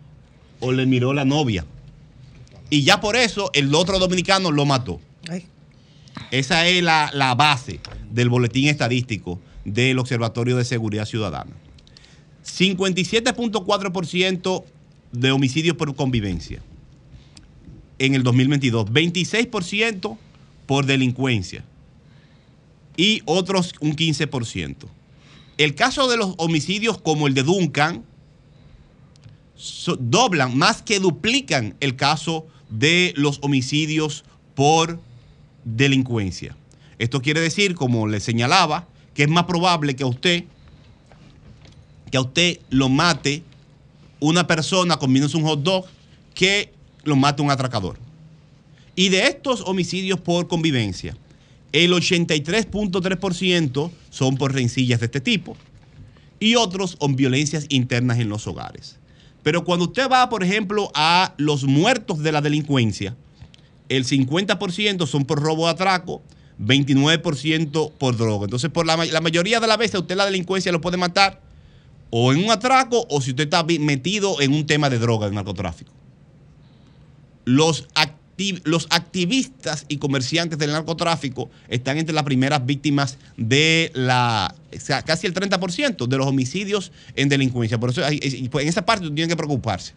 o 0.61 0.73
le 0.73 0.87
miró 0.87 1.13
la 1.15 1.25
novia. 1.25 1.65
Y 2.71 2.83
ya 2.83 3.01
por 3.01 3.17
eso 3.17 3.51
el 3.55 3.75
otro 3.75 3.99
dominicano 3.99 4.51
lo 4.51 4.65
mató. 4.65 5.01
Esa 6.31 6.67
es 6.67 6.83
la, 6.83 7.11
la 7.13 7.35
base 7.35 7.81
del 8.11 8.29
boletín 8.29 8.69
estadístico 8.69 9.41
del 9.65 9.99
Observatorio 9.99 10.57
de 10.57 10.65
Seguridad 10.65 11.05
Ciudadana. 11.07 11.53
57.4% 12.45 14.65
de 15.13 15.33
homicidios 15.33 15.77
por 15.77 15.95
convivencia 15.95 16.61
en 17.99 18.15
el 18.15 18.23
2022, 18.23 18.87
26% 18.87 20.17
por 20.67 20.87
delincuencia 20.87 21.65
y 22.97 23.23
otros 23.25 23.75
un 23.81 23.95
15%. 23.97 24.77
El 25.61 25.75
caso 25.75 26.09
de 26.09 26.17
los 26.17 26.33
homicidios 26.39 26.99
como 26.99 27.27
el 27.27 27.35
de 27.35 27.43
Duncan 27.43 28.03
doblan, 29.99 30.57
más 30.57 30.81
que 30.81 31.01
duplican 31.01 31.77
el 31.81 31.97
caso 31.97 32.47
de 32.71 33.13
los 33.15 33.41
homicidios 33.43 34.25
por 34.55 34.99
delincuencia. 35.67 36.57
Esto 36.99 37.21
quiere 37.21 37.43
decir, 37.43 37.75
como 37.75 38.07
le 38.07 38.21
señalaba, 38.21 38.89
que 39.13 39.25
es 39.25 39.29
más 39.29 39.45
probable 39.45 39.95
que 39.95 40.03
a 40.03 40.07
usted 40.07 40.45
que 42.11 42.17
a 42.17 42.23
usted 42.23 42.61
lo 42.71 42.89
mate 42.89 43.43
una 44.19 44.47
persona 44.47 44.97
comiéndose 44.97 45.37
un 45.37 45.45
hot 45.45 45.63
dog 45.63 45.85
que 46.33 46.73
lo 47.05 47.17
mate 47.17 47.43
un 47.43 47.51
atracador. 47.51 47.99
Y 48.97 49.11
de 49.11 49.27
estos 49.27 49.61
homicidios 49.67 50.21
por 50.21 50.49
convivencia, 50.49 51.19
el 51.73 51.93
83.3% 51.93 53.91
son 54.11 54.37
por 54.37 54.53
rencillas 54.55 55.01
de 55.01 55.07
este 55.07 55.21
tipo 55.21 55.57
y 56.39 56.55
otros 56.57 56.97
son 56.99 57.17
violencias 57.17 57.67
internas 57.69 58.19
en 58.19 58.29
los 58.29 58.47
hogares. 58.47 58.99
Pero 59.43 59.65
cuando 59.65 59.87
usted 59.87 60.09
va, 60.11 60.29
por 60.29 60.43
ejemplo, 60.45 60.91
a 60.95 61.35
los 61.39 61.65
muertos 61.65 62.19
de 62.21 62.33
la 62.33 62.41
delincuencia, 62.41 63.17
el 63.89 64.05
50% 64.05 65.07
son 65.07 65.25
por 65.25 65.41
robo 65.41 65.65
de 65.67 65.73
atraco, 65.73 66.23
29% 66.61 67.93
por 67.99 68.17
droga. 68.17 68.45
Entonces, 68.45 68.71
por 68.71 68.87
la, 68.87 68.97
ma- 68.97 69.07
la 69.07 69.21
mayoría 69.21 69.61
de 69.61 69.67
las 69.67 69.79
veces, 69.79 70.01
usted 70.01 70.17
la 70.17 70.27
delincuencia 70.27 70.71
lo 70.73 70.81
puede 70.81 70.97
matar 70.97 71.41
o 72.11 72.33
en 72.33 72.45
un 72.45 72.51
atraco 72.51 73.07
o 73.09 73.21
si 73.21 73.31
usted 73.31 73.45
está 73.45 73.63
metido 73.65 74.41
en 74.41 74.53
un 74.53 74.67
tema 74.67 74.91
de 74.91 74.99
droga, 74.99 75.29
de 75.29 75.35
narcotráfico. 75.35 75.93
Los, 77.45 77.87
los 78.65 78.87
activistas 78.91 79.85
y 79.89 79.99
comerciantes 79.99 80.59
del 80.59 80.73
narcotráfico 80.73 81.51
están 81.69 81.99
entre 81.99 82.15
las 82.15 82.25
primeras 82.25 82.65
víctimas 82.65 83.19
de 83.37 83.91
la, 83.95 84.55
o 84.75 84.81
sea, 84.81 85.03
casi 85.03 85.27
el 85.27 85.35
30% 85.35 86.07
de 86.07 86.17
los 86.17 86.27
homicidios 86.27 86.93
en 87.17 87.29
delincuencia. 87.29 87.79
Por 87.79 87.91
eso 87.91 88.03
pues 88.51 88.63
en 88.63 88.69
esa 88.69 88.85
parte 88.87 89.05
usted 89.05 89.15
tiene 89.15 89.29
que 89.29 89.37
preocuparse. 89.37 89.93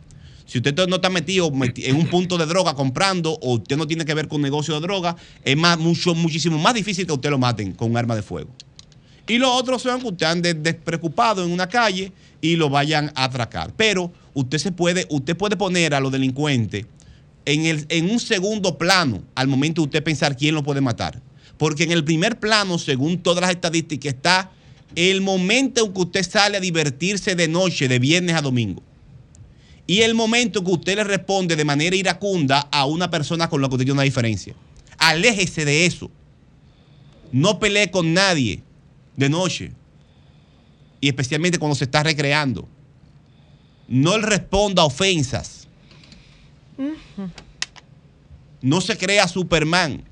Si 0.46 0.58
usted 0.58 0.76
no 0.88 0.98
está 0.98 1.10
metido 1.10 1.50
meti- 1.52 1.86
en 1.86 1.96
un 1.96 2.08
punto 2.08 2.38
de 2.38 2.46
droga 2.46 2.74
comprando 2.74 3.32
o 3.42 3.54
usted 3.56 3.78
no 3.78 3.88
tiene 3.88 4.04
que 4.04 4.14
ver 4.14 4.28
con 4.28 4.42
negocio 4.42 4.74
de 4.76 4.82
droga, 4.82 5.16
es 5.44 5.56
mucho, 5.56 6.14
muchísimo 6.14 6.58
más 6.60 6.74
difícil 6.74 7.08
que 7.08 7.14
usted 7.14 7.30
lo 7.30 7.38
maten 7.40 7.72
con 7.72 7.92
un 7.92 7.98
arma 7.98 8.16
de 8.16 8.22
fuego. 8.24 8.50
Y 9.26 9.38
los 9.38 9.50
otros 9.52 9.82
son 9.82 10.02
que 10.02 10.08
usted 10.08 10.26
ande 10.26 10.54
despreocupado 10.54 11.46
en 11.46 11.50
una 11.52 11.68
calle 11.70 12.12
y 12.42 12.58
lo 12.58 12.70
vayan 12.70 13.10
a 13.16 13.24
atracar. 13.24 13.72
Pero 13.78 14.12
usted 14.34 14.58
se 14.58 14.74
puede, 14.74 15.08
usted 15.10 15.38
puede 15.38 15.56
poner 15.56 15.94
a 15.94 16.02
los 16.02 16.12
delincuentes 16.12 16.86
en, 17.46 17.66
el, 17.66 17.86
en 17.90 18.10
un 18.10 18.20
segundo 18.20 18.78
plano 18.78 19.24
al 19.36 19.48
momento 19.48 19.82
de 19.82 19.86
usted 19.86 20.04
pensar 20.04 20.38
quién 20.38 20.56
lo 20.56 20.64
puede 20.64 20.82
matar. 20.82 21.22
Porque 21.58 21.84
en 21.84 21.92
el 21.92 22.04
primer 22.04 22.40
plano, 22.40 22.78
según 22.80 23.20
todas 23.22 23.42
las 23.42 23.52
estadísticas, 23.52 24.14
está 24.14 24.52
el 24.96 25.22
momento 25.22 25.86
en 25.86 25.94
que 25.94 26.02
usted 26.02 26.30
sale 26.30 26.58
a 26.58 26.60
divertirse 26.60 27.36
de 27.36 27.48
noche, 27.48 27.88
de 27.88 28.00
viernes 28.00 28.36
a 28.36 28.42
domingo. 28.42 28.84
Y 29.86 30.02
el 30.02 30.16
momento 30.16 30.64
que 30.64 30.72
usted 30.72 30.96
le 30.96 31.04
responde 31.04 31.56
de 31.56 31.66
manera 31.66 31.96
iracunda 31.96 32.68
a 32.72 32.86
una 32.86 33.10
persona 33.10 33.50
con 33.50 33.62
la 33.62 33.68
que 33.68 33.76
usted 33.76 33.86
tiene 33.86 33.94
una 33.94 34.04
diferencia. 34.04 34.56
Aléjese 34.98 35.66
de 35.66 35.86
eso. 35.86 36.10
No 37.32 37.60
pelee 37.60 37.92
con 37.92 38.14
nadie 38.14 38.62
de 39.18 39.30
noche. 39.30 39.72
Y 41.02 41.10
especialmente 41.10 41.60
cuando 41.60 41.76
se 41.76 41.84
está 41.84 42.02
recreando. 42.02 42.68
No 43.88 44.18
le 44.18 44.26
responda 44.26 44.84
a 44.84 44.86
ofensas. 44.86 45.53
No 48.62 48.82
se 48.82 48.98
crea 48.98 49.28
Superman. 49.28 50.04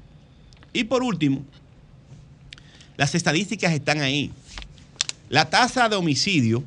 Y 0.73 0.83
por 0.85 1.03
último, 1.03 1.43
las 2.97 3.15
estadísticas 3.15 3.73
están 3.73 4.01
ahí. 4.01 4.31
La 5.29 5.49
tasa 5.49 5.87
de 5.89 5.95
homicidio, 5.95 6.63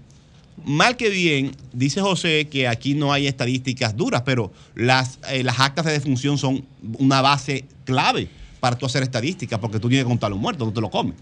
mal 0.65 0.97
que 0.97 1.11
bien, 1.11 1.53
dice 1.73 2.01
José 2.01 2.49
que 2.51 2.67
aquí 2.67 2.95
no 2.95 3.13
hay 3.13 3.27
estadísticas 3.27 3.97
duras, 3.97 4.23
pero 4.25 4.53
las, 4.75 5.19
eh, 5.29 5.43
las 5.43 5.61
actas 5.61 5.85
de 5.85 5.93
defunción 5.93 6.39
son 6.39 6.65
una 6.99 7.21
base 7.21 7.67
clave 7.85 8.29
para 8.61 8.79
tú 8.79 8.87
hacer 8.87 9.03
estadísticas, 9.03 9.59
porque 9.59 9.79
tú 9.79 9.89
tienes 9.89 10.05
que 10.05 10.09
contar 10.09 10.31
los 10.31 10.39
muertos, 10.39 10.67
no 10.67 10.73
te 10.73 10.81
lo 10.81 10.91
comes. 10.91 11.17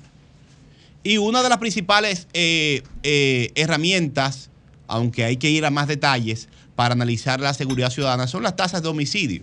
Y 1.02 1.18
una 1.18 1.42
de 1.42 1.48
las 1.48 1.58
principales 1.58 2.28
eh, 2.32 2.82
eh, 3.02 3.50
herramientas, 3.56 4.50
aunque 4.86 5.24
hay 5.24 5.36
que 5.36 5.50
ir 5.50 5.64
a 5.64 5.70
más 5.70 5.88
detalles 5.88 6.48
para 6.76 6.94
analizar 6.94 7.40
la 7.40 7.54
seguridad 7.54 7.90
ciudadana, 7.90 8.26
son 8.26 8.42
las 8.42 8.56
tasas 8.56 8.82
de 8.82 8.88
homicidio. 8.88 9.42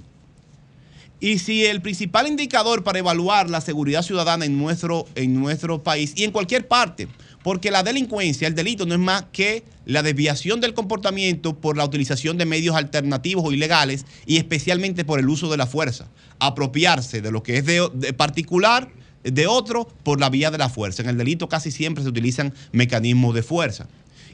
Y 1.22 1.40
si 1.40 1.66
el 1.66 1.82
principal 1.82 2.28
indicador 2.28 2.84
para 2.84 3.00
evaluar 3.00 3.50
la 3.50 3.60
seguridad 3.60 4.04
ciudadana 4.04 4.46
en 4.46 4.58
nuestro, 4.58 5.06
en 5.16 5.38
nuestro 5.38 5.84
país 5.84 6.14
y 6.16 6.24
en 6.24 6.32
cualquier 6.32 6.68
parte, 6.68 7.10
porque 7.44 7.72
la 7.72 7.84
delincuencia, 7.84 8.48
el 8.48 8.56
delito 8.56 8.86
no 8.86 8.94
es 8.94 9.00
más 9.00 9.26
que 9.34 9.64
la 9.86 10.02
desviación 10.02 10.62
del 10.62 10.74
comportamiento 10.74 11.58
por 11.58 11.76
la 11.76 11.84
utilización 11.84 12.38
de 12.38 12.46
medios 12.46 12.76
alternativos 12.76 13.44
o 13.46 13.52
ilegales 13.52 14.06
y 14.26 14.38
especialmente 14.38 15.04
por 15.04 15.20
el 15.20 15.28
uso 15.28 15.50
de 15.50 15.58
la 15.58 15.68
fuerza. 15.68 16.08
Apropiarse 16.40 17.22
de 17.22 17.32
lo 17.32 17.44
que 17.44 17.58
es 17.58 17.66
de, 17.66 17.90
de 17.94 18.14
particular 18.14 18.90
de 19.24 19.48
otro 19.48 19.88
por 20.04 20.22
la 20.22 20.30
vía 20.30 20.52
de 20.52 20.58
la 20.58 20.70
fuerza. 20.70 21.04
En 21.04 21.10
el 21.10 21.18
delito 21.18 21.50
casi 21.50 21.72
siempre 21.72 22.04
se 22.04 22.10
utilizan 22.10 22.54
mecanismos 22.72 23.36
de 23.36 23.44
fuerza. 23.44 23.88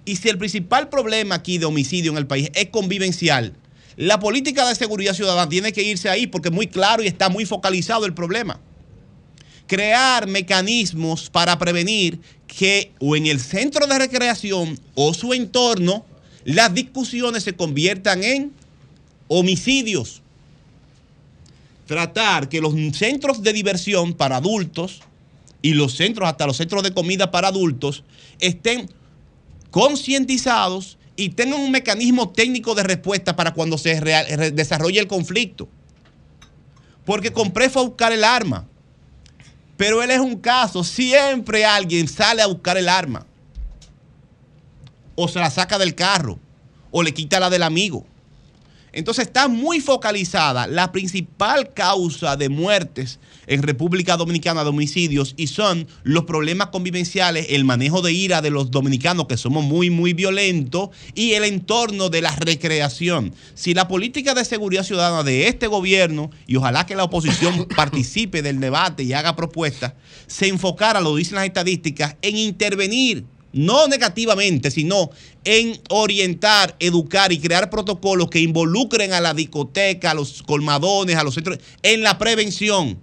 Y 0.06 0.16
si 0.18 0.30
el 0.30 0.38
principal 0.38 0.90
problema 0.90 1.36
aquí 1.36 1.58
de 1.58 1.66
homicidio 1.66 2.12
en 2.12 2.18
el 2.18 2.28
país 2.28 2.52
es 2.54 2.70
convivencial, 2.70 3.54
la 3.98 4.20
política 4.20 4.68
de 4.68 4.76
seguridad 4.76 5.14
ciudadana 5.14 5.50
tiene 5.50 5.74
que 5.74 5.82
irse 5.82 6.10
ahí 6.10 6.28
porque 6.28 6.50
es 6.50 6.54
muy 6.54 6.68
claro 6.68 7.02
y 7.02 7.08
está 7.08 7.30
muy 7.30 7.46
focalizado 7.46 8.06
el 8.06 8.14
problema. 8.14 8.60
Crear 9.68 10.28
mecanismos 10.28 11.30
para 11.30 11.58
prevenir 11.58 12.20
que 12.46 12.92
o 13.00 13.16
en 13.16 13.26
el 13.26 13.40
centro 13.40 13.88
de 13.88 13.98
recreación 13.98 14.80
o 14.94 15.14
su 15.14 15.34
entorno 15.34 16.06
las 16.44 16.74
discusiones 16.76 17.44
se 17.44 17.56
conviertan 17.56 18.24
en 18.24 18.54
homicidios. 19.28 20.22
Tratar 21.88 22.50
que 22.50 22.62
los 22.62 22.76
centros 22.96 23.42
de 23.42 23.54
diversión 23.54 24.14
para 24.14 24.38
adultos 24.38 25.02
y 25.64 25.74
los 25.74 25.96
centros, 25.96 26.30
hasta 26.30 26.46
los 26.46 26.58
centros 26.58 26.84
de 26.84 26.94
comida 26.94 27.32
para 27.32 27.48
adultos, 27.48 28.04
estén 28.40 28.90
concientizados 29.76 30.98
y 31.18 31.32
tengan 31.32 31.60
un 31.60 31.70
mecanismo 31.70 32.30
técnico 32.30 32.76
de 32.76 32.84
respuesta 32.84 33.36
para 33.36 33.54
cuando 33.54 33.78
se 33.78 34.00
desarrolle 34.54 35.02
el 35.02 35.08
conflicto. 35.08 35.68
Porque 37.04 37.34
compré 37.34 37.70
fue 37.70 37.82
a 37.82 37.86
buscar 37.86 38.14
el 38.14 38.24
arma. 38.24 38.66
Pero 39.76 40.02
él 40.02 40.12
es 40.12 40.22
un 40.22 40.38
caso, 40.38 40.82
siempre 40.86 41.66
alguien 41.66 42.08
sale 42.08 42.42
a 42.42 42.48
buscar 42.48 42.78
el 42.78 42.88
arma. 42.88 43.26
O 45.16 45.28
se 45.28 45.40
la 45.40 45.52
saca 45.52 45.78
del 45.78 45.94
carro. 45.94 46.40
O 46.90 47.04
le 47.04 47.14
quita 47.14 47.38
la 47.42 47.50
del 47.50 47.64
amigo. 47.64 48.06
Entonces 48.94 49.28
está 49.28 49.50
muy 49.50 49.82
focalizada 49.82 50.68
la 50.68 50.94
principal 50.94 51.74
causa 51.74 52.38
de 52.38 52.48
muertes 52.48 53.20
en 53.48 53.64
República 53.64 54.18
Dominicana 54.18 54.64
de 54.64 54.70
homicidios 54.70 55.34
y 55.38 55.48
son 55.48 55.88
los 56.04 56.26
problemas 56.26 56.68
convivenciales, 56.68 57.48
el 57.50 57.66
manejo 57.66 58.02
de 58.02 58.14
ira 58.14 58.42
de 58.42 58.50
los 58.50 58.72
dominicanos 58.72 59.28
que 59.28 59.38
somos 59.38 59.64
muy, 59.64 59.90
muy 59.90 60.14
violentos 60.14 60.90
y 61.14 61.34
el 61.34 61.44
entorno 61.44 62.10
de 62.10 62.22
la 62.22 62.36
recreación. 62.36 63.34
Si 63.54 63.74
la 63.74 63.88
política 63.88 64.34
de 64.34 64.46
seguridad 64.46 64.84
ciudadana 64.84 65.24
de 65.24 65.48
este 65.48 65.68
gobierno, 65.68 66.32
y 66.48 66.56
ojalá 66.56 66.86
que 66.86 66.96
la 66.96 67.04
oposición 67.04 67.68
participe 67.76 68.42
del 68.42 68.60
debate 68.60 69.04
y 69.04 69.14
haga 69.14 69.36
propuestas, 69.36 69.94
se 70.28 70.48
enfocara, 70.48 71.02
lo 71.02 71.16
dicen 71.16 71.36
las 71.36 71.46
estadísticas, 71.46 72.16
en 72.22 72.38
intervenir 72.38 73.26
no 73.56 73.88
negativamente, 73.88 74.70
sino 74.70 75.12
en 75.46 75.80
orientar, 75.90 76.76
educar 76.80 77.32
y 77.32 77.40
crear 77.40 77.70
protocolos 77.70 78.30
que 78.30 78.42
involucren 78.42 79.14
a 79.14 79.22
la 79.22 79.34
discoteca, 79.34 80.12
a 80.12 80.14
los 80.14 80.44
colmadones, 80.44 81.16
a 81.16 81.24
los 81.24 81.36
centros, 81.36 81.60
en 81.82 82.04
la 82.04 82.18
prevención 82.18 83.00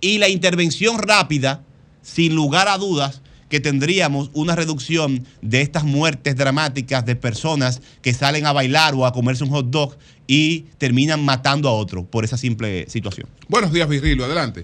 y 0.00 0.18
la 0.18 0.28
intervención 0.28 0.98
rápida, 0.98 1.62
sin 2.02 2.34
lugar 2.34 2.68
a 2.68 2.78
dudas, 2.78 3.22
que 3.50 3.60
tendríamos 3.60 4.30
una 4.32 4.54
reducción 4.54 5.26
de 5.42 5.60
estas 5.60 5.84
muertes 5.84 6.36
dramáticas 6.36 7.04
de 7.04 7.16
personas 7.16 7.82
que 8.00 8.14
salen 8.14 8.46
a 8.46 8.52
bailar 8.52 8.94
o 8.94 9.04
a 9.04 9.12
comerse 9.12 9.44
un 9.44 9.50
hot 9.50 9.66
dog 9.66 9.96
y 10.26 10.60
terminan 10.78 11.24
matando 11.24 11.68
a 11.68 11.72
otro 11.72 12.04
por 12.04 12.24
esa 12.24 12.36
simple 12.36 12.88
situación. 12.88 13.28
Buenos 13.48 13.72
días, 13.72 13.88
Virgilio, 13.88 14.24
adelante. 14.24 14.62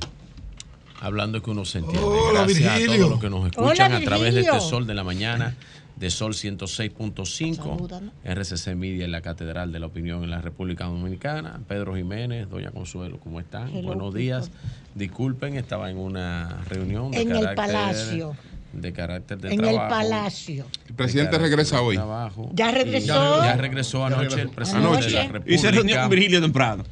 Hablando 1.01 1.43
que 1.43 1.51
uno 1.51 1.65
se 1.65 1.79
entiende. 1.79 2.07
Hola, 2.07 2.45
Gracias 2.45 2.83
a 2.83 2.87
todos 2.87 3.11
los 3.11 3.21
que 3.21 3.29
nos 3.29 3.47
escuchan 3.47 3.93
Hola, 3.93 3.97
a 3.97 4.05
través 4.05 4.35
de 4.35 4.41
este. 4.43 4.61
Sol 4.61 4.87
de 4.87 4.95
la 4.95 5.03
Mañana, 5.03 5.57
de 5.97 6.11
Sol 6.11 6.35
106.5, 6.35 8.13
RCC 8.25 8.77
Media 8.77 9.05
en 9.05 9.13
la 9.13 9.21
Catedral 9.21 9.73
de 9.73 9.81
la 9.81 9.87
Opinión 9.87 10.23
en 10.23 10.31
la 10.31 10.41
República 10.41 10.85
Dominicana. 10.85 11.61
Pedro 11.67 11.97
Jiménez, 11.97 12.49
Doña 12.49 12.71
Consuelo, 12.71 13.19
¿cómo 13.19 13.41
están? 13.41 13.69
Hello, 13.69 13.89
Buenos 13.89 14.15
días. 14.15 14.51
Disculpen, 14.97 15.57
estaba 15.57 15.91
en 15.91 15.99
una 15.99 16.62
reunión 16.70 17.10
de 17.10 17.20
En 17.20 17.28
el 17.33 17.41
carácter- 17.44 17.55
Palacio. 17.57 18.36
De 18.73 18.92
carácter 18.92 19.39
de 19.39 19.49
En 19.55 19.60
el 19.65 19.70
trabajo. 19.75 19.89
palacio. 19.89 20.66
El 20.89 20.94
presidente 20.94 21.31
De 21.33 21.36
carácter 21.39 21.50
regresa 21.50 21.81
hoy. 21.83 21.97
trabajo. 21.97 22.50
¿Ya 22.55 22.70
Y- 22.70 22.75
regresó? 22.75 23.42
Ya, 23.44 23.57
regresó 23.57 23.99
Ya 24.00 24.07
anoche 24.07 24.20
regresó. 24.23 24.41
el 24.42 24.50
presidente 24.50 24.86
Anoche. 24.89 25.07
de 25.07 25.12
la 25.15 25.25
Y 25.25 25.28
República. 25.28 25.60
se 25.62 25.70
reunió 25.70 26.00
con 26.00 26.10
Virgilio 26.10 26.41
temprano. 26.42 26.84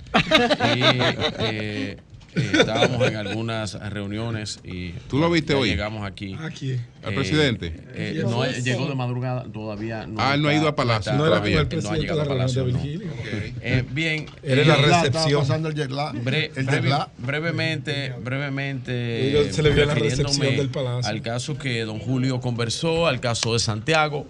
Y 0.75 0.81
eh, 1.41 1.97
eh, 2.37 2.51
estábamos 2.61 3.07
en 3.09 3.17
algunas 3.17 3.75
reuniones 3.91 4.61
y 4.65 4.91
¿Tú 5.09 5.19
lo 5.19 5.31
viste 5.31 5.55
hoy? 5.55 5.69
Llegamos 5.71 6.07
aquí. 6.07 6.37
Aquí. 6.41 6.77
¿Al 7.03 7.15
presidente? 7.15 7.73
eh, 7.95 8.23
no, 8.25 8.45
llegó 8.47 8.87
de 8.89 8.95
madrugada, 8.95 9.45
todavía 9.53 10.07
no. 10.07 10.15
Ah, 10.21 10.35
él 10.35 10.43
no 10.43 10.49
ha 10.49 10.55
ido 10.55 10.69
a 10.69 10.75
Palacio 10.75 11.13
No 11.13 11.27
era 11.27 11.41
con 11.41 11.49
el 11.49 11.83
no 11.83 11.91
ha 11.91 11.97
llegado 11.97 12.21
a 12.23 12.25
la 12.25 12.29
Palacio. 12.31 12.65
no. 12.67 12.79
Eh, 12.83 13.85
bien. 13.91 14.27
Era 14.43 14.63
eh, 14.63 14.65
la 14.65 14.77
recepción. 14.77 15.41
pasando 15.43 15.69
el 15.69 15.75
jet 15.75 15.91
lag. 15.91 16.15
Bre- 16.17 16.51
El 16.57 16.65
breve- 16.67 16.83
jet 16.83 16.91
lag. 16.91 17.09
brevemente, 17.19 18.15
brevemente. 18.23 19.53
Se 19.53 19.63
le 19.63 19.71
vio 19.71 19.85
la 19.85 19.95
recepción 19.95 20.57
del 20.57 20.69
Palacio. 20.71 21.11
Al 21.11 21.21
caso 21.23 21.59
que 21.59 21.83
don 21.85 21.99
Julio 21.99 22.41
conversó, 22.41 23.07
al 23.07 23.21
caso 23.21 23.53
de 23.53 23.59
Santiago. 23.59 24.27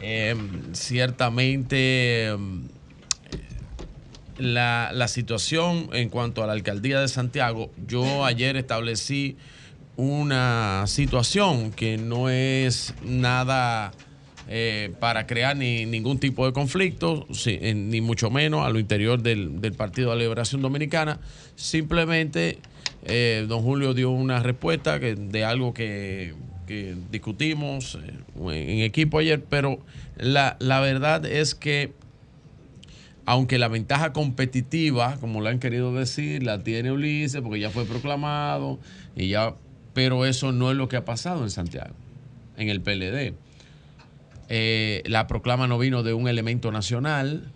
eh, 0.00 0.34
ciertamente. 0.72 2.36
La, 4.42 4.90
la 4.92 5.08
situación 5.08 5.88
en 5.92 6.08
cuanto 6.08 6.42
a 6.42 6.46
la 6.46 6.52
alcaldía 6.52 7.00
de 7.00 7.08
Santiago, 7.08 7.70
yo 7.86 8.24
ayer 8.24 8.56
establecí 8.56 9.36
una 9.96 10.84
situación 10.86 11.70
que 11.70 11.96
no 11.96 12.28
es 12.28 12.94
nada 13.04 13.92
eh, 14.48 14.92
para 14.98 15.26
crear 15.26 15.56
ni 15.56 15.86
ningún 15.86 16.18
tipo 16.18 16.44
de 16.44 16.52
conflicto, 16.52 17.26
eh, 17.46 17.74
ni 17.74 18.00
mucho 18.00 18.30
menos 18.30 18.66
a 18.66 18.70
lo 18.70 18.80
interior 18.80 19.22
del, 19.22 19.60
del 19.60 19.74
Partido 19.74 20.10
de 20.10 20.16
la 20.16 20.22
Liberación 20.22 20.60
Dominicana. 20.60 21.20
Simplemente 21.54 22.58
eh, 23.04 23.46
don 23.48 23.62
Julio 23.62 23.94
dio 23.94 24.10
una 24.10 24.42
respuesta 24.42 24.98
que, 24.98 25.14
de 25.14 25.44
algo 25.44 25.72
que, 25.72 26.34
que 26.66 26.96
discutimos 27.10 27.96
en 28.36 28.80
equipo 28.80 29.18
ayer, 29.18 29.44
pero 29.48 29.78
la, 30.16 30.56
la 30.58 30.80
verdad 30.80 31.24
es 31.26 31.54
que 31.54 31.92
aunque 33.24 33.58
la 33.58 33.68
ventaja 33.68 34.12
competitiva, 34.12 35.16
como 35.20 35.40
lo 35.40 35.48
han 35.48 35.58
querido 35.58 35.94
decir, 35.94 36.42
la 36.42 36.62
tiene 36.62 36.90
Ulises 36.90 37.40
porque 37.40 37.60
ya 37.60 37.70
fue 37.70 37.84
proclamado 37.84 38.78
y 39.14 39.28
ya, 39.28 39.54
pero 39.94 40.26
eso 40.26 40.52
no 40.52 40.70
es 40.70 40.76
lo 40.76 40.88
que 40.88 40.96
ha 40.96 41.04
pasado 41.04 41.44
en 41.44 41.50
Santiago, 41.50 41.94
en 42.56 42.68
el 42.68 42.80
PLD. 42.80 43.34
Eh, 44.48 45.02
la 45.06 45.26
proclama 45.28 45.66
no 45.66 45.78
vino 45.78 46.02
de 46.02 46.14
un 46.14 46.28
elemento 46.28 46.72
nacional. 46.72 47.50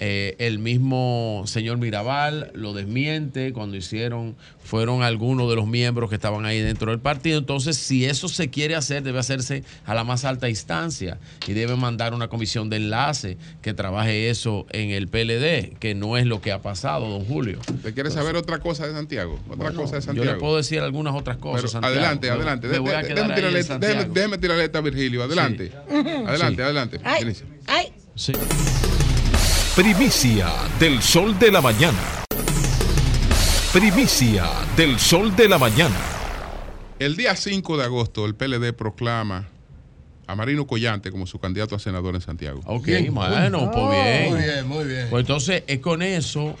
Eh, 0.00 0.36
el 0.38 0.58
mismo 0.58 1.42
señor 1.46 1.78
Mirabal 1.78 2.50
lo 2.54 2.72
desmiente 2.72 3.52
cuando 3.52 3.76
hicieron, 3.76 4.36
fueron 4.62 5.02
algunos 5.02 5.48
de 5.50 5.56
los 5.56 5.66
miembros 5.66 6.08
que 6.08 6.14
estaban 6.16 6.44
ahí 6.44 6.60
dentro 6.60 6.90
del 6.92 7.00
partido. 7.00 7.38
Entonces, 7.38 7.76
si 7.76 8.04
eso 8.04 8.28
se 8.28 8.48
quiere 8.50 8.74
hacer, 8.76 9.02
debe 9.02 9.18
hacerse 9.18 9.64
a 9.86 9.94
la 9.94 10.04
más 10.04 10.24
alta 10.24 10.48
instancia 10.48 11.18
y 11.46 11.52
debe 11.52 11.74
mandar 11.76 12.14
una 12.14 12.28
comisión 12.28 12.70
de 12.70 12.76
enlace 12.76 13.38
que 13.62 13.74
trabaje 13.74 14.30
eso 14.30 14.66
en 14.70 14.90
el 14.90 15.08
PLD, 15.08 15.76
que 15.78 15.94
no 15.96 16.16
es 16.16 16.26
lo 16.26 16.40
que 16.40 16.52
ha 16.52 16.62
pasado, 16.62 17.08
don 17.08 17.24
Julio. 17.24 17.58
¿Te 17.82 17.92
quieres 17.94 18.12
saber 18.14 18.36
otra 18.36 18.58
cosa 18.60 18.86
de 18.86 18.92
Santiago? 18.92 19.40
Otra 19.46 19.56
Bueno, 19.56 19.80
cosa 19.82 19.96
de 19.96 20.00
yo 20.02 20.06
Santiago. 20.06 20.32
le 20.32 20.38
puedo 20.38 20.56
decir 20.58 20.80
algunas 20.80 21.14
otras 21.14 21.38
cosas. 21.38 21.62
Pero 21.62 21.68
Santiago. 21.72 21.94
adelante, 21.96 22.26
Me- 22.28 22.32
adelante. 22.34 22.66
me 22.68 22.72
De- 22.74 22.78
voy 22.78 22.90
a 22.92 23.02
quedar 23.02 23.30
en 23.30 23.34
tirarle, 23.34 23.58
esta 24.64 24.78
a 24.78 24.80
Virgilio. 24.82 25.22
Adelante. 25.22 25.72
Adelante, 26.26 26.56
Sí. 26.56 26.62
adelante. 26.62 27.00
Ay, 27.04 27.32
ay. 27.66 27.92
Sí. 28.14 28.32
Primicia 29.78 30.48
del 30.80 31.00
sol 31.00 31.38
de 31.38 31.52
la 31.52 31.60
mañana. 31.60 32.24
Primicia 33.72 34.44
del 34.76 34.98
sol 34.98 35.36
de 35.36 35.48
la 35.48 35.56
mañana. 35.56 35.94
El 36.98 37.14
día 37.14 37.36
5 37.36 37.76
de 37.76 37.84
agosto, 37.84 38.26
el 38.26 38.34
PLD 38.34 38.72
proclama 38.72 39.46
a 40.26 40.34
Marino 40.34 40.66
Collante 40.66 41.12
como 41.12 41.28
su 41.28 41.38
candidato 41.38 41.76
a 41.76 41.78
senador 41.78 42.16
en 42.16 42.20
Santiago. 42.20 42.60
Ok, 42.64 42.88
bueno, 43.12 43.70
pues 43.70 43.90
bien. 43.92 44.30
Muy 44.32 44.42
bien, 44.42 44.66
muy 44.66 44.84
bien. 44.84 45.06
Pues 45.10 45.20
entonces 45.20 45.62
es 45.68 45.78
con 45.78 46.02
eso, 46.02 46.56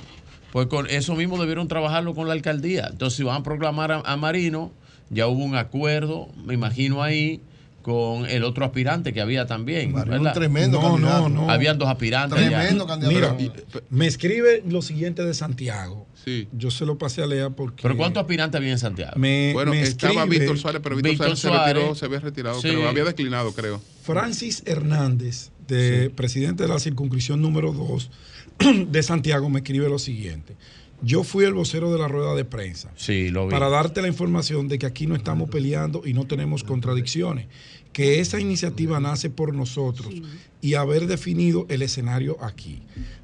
pues 0.52 0.68
con 0.68 0.88
eso 0.88 1.16
mismo 1.16 1.38
debieron 1.38 1.66
trabajarlo 1.66 2.14
con 2.14 2.28
la 2.28 2.34
alcaldía. 2.34 2.86
Entonces 2.88 3.16
si 3.16 3.24
van 3.24 3.40
a 3.40 3.42
proclamar 3.42 3.90
a, 3.90 4.02
a 4.04 4.16
Marino, 4.16 4.70
ya 5.10 5.26
hubo 5.26 5.42
un 5.42 5.56
acuerdo, 5.56 6.28
me 6.44 6.54
imagino 6.54 7.02
ahí, 7.02 7.40
con 7.88 8.26
el 8.26 8.44
otro 8.44 8.64
aspirante 8.66 9.12
que 9.14 9.20
había 9.22 9.46
también. 9.46 9.94
Un 9.94 10.32
tremendo 10.34 10.80
No, 10.80 10.90
candidato. 10.92 11.28
no, 11.30 11.46
no. 11.46 11.50
Habían 11.50 11.78
dos 11.78 11.88
aspirantes. 11.88 12.38
ya. 12.38 12.58
Tremendo 12.60 12.86
candidato. 12.86 13.36
Mira, 13.38 13.52
me 13.88 14.06
escribe 14.06 14.62
lo 14.68 14.82
siguiente 14.82 15.24
de 15.24 15.32
Santiago. 15.34 16.06
Yo 16.52 16.70
se 16.70 16.84
lo 16.84 16.98
pasé 16.98 17.22
a 17.22 17.26
leer 17.26 17.52
porque. 17.52 17.80
Pero 17.82 17.96
¿cuántos 17.96 18.20
aspirantes 18.20 18.58
había 18.58 18.72
en 18.72 18.78
Santiago? 18.78 19.12
Me- 19.16 19.52
Bueno, 19.54 19.70
me 19.70 19.80
estaba 19.80 20.12
escribe- 20.24 20.38
Víctor 20.40 20.58
Suárez, 20.58 20.80
pero 20.84 20.96
Víctor, 20.96 21.12
Víctor 21.12 21.36
Suárez, 21.38 21.62
se 21.64 21.74
retiró, 21.74 21.94
se 21.94 22.04
había 22.04 22.20
retirado, 22.20 22.60
Sí. 22.60 22.68
creo. 22.68 22.86
Había 22.88 23.04
declinado, 23.04 23.52
creo. 23.54 23.80
Francis 24.02 24.62
Hernández, 24.66 25.50
de 25.66 26.10
presidente 26.10 26.64
de 26.64 26.68
la 26.68 26.78
circunscripción 26.80 27.40
número 27.40 27.72
2 27.72 28.10
de 28.88 29.02
Santiago, 29.02 29.48
me 29.48 29.60
escribe 29.60 29.88
lo 29.88 29.98
siguiente. 29.98 30.54
Yo 31.00 31.22
fui 31.22 31.44
el 31.44 31.54
vocero 31.54 31.92
de 31.92 31.98
la 31.98 32.08
rueda 32.08 32.34
de 32.34 32.44
prensa. 32.44 32.90
Sí, 32.96 33.28
lo 33.30 33.46
vi. 33.46 33.52
Para 33.52 33.68
darte 33.68 34.02
la 34.02 34.08
información 34.08 34.66
de 34.66 34.78
que 34.80 34.86
aquí 34.86 35.06
no 35.06 35.14
estamos 35.14 35.48
peleando 35.48 36.02
y 36.04 36.12
no 36.12 36.26
tenemos 36.26 36.64
contradicciones. 36.64 37.46
Que 37.98 38.20
esa 38.20 38.38
iniciativa 38.38 39.00
nace 39.00 39.28
por 39.28 39.52
nosotros 39.52 40.14
y 40.62 40.74
haber 40.74 41.08
definido 41.08 41.66
el 41.68 41.82
escenario 41.82 42.36
aquí. 42.40 42.78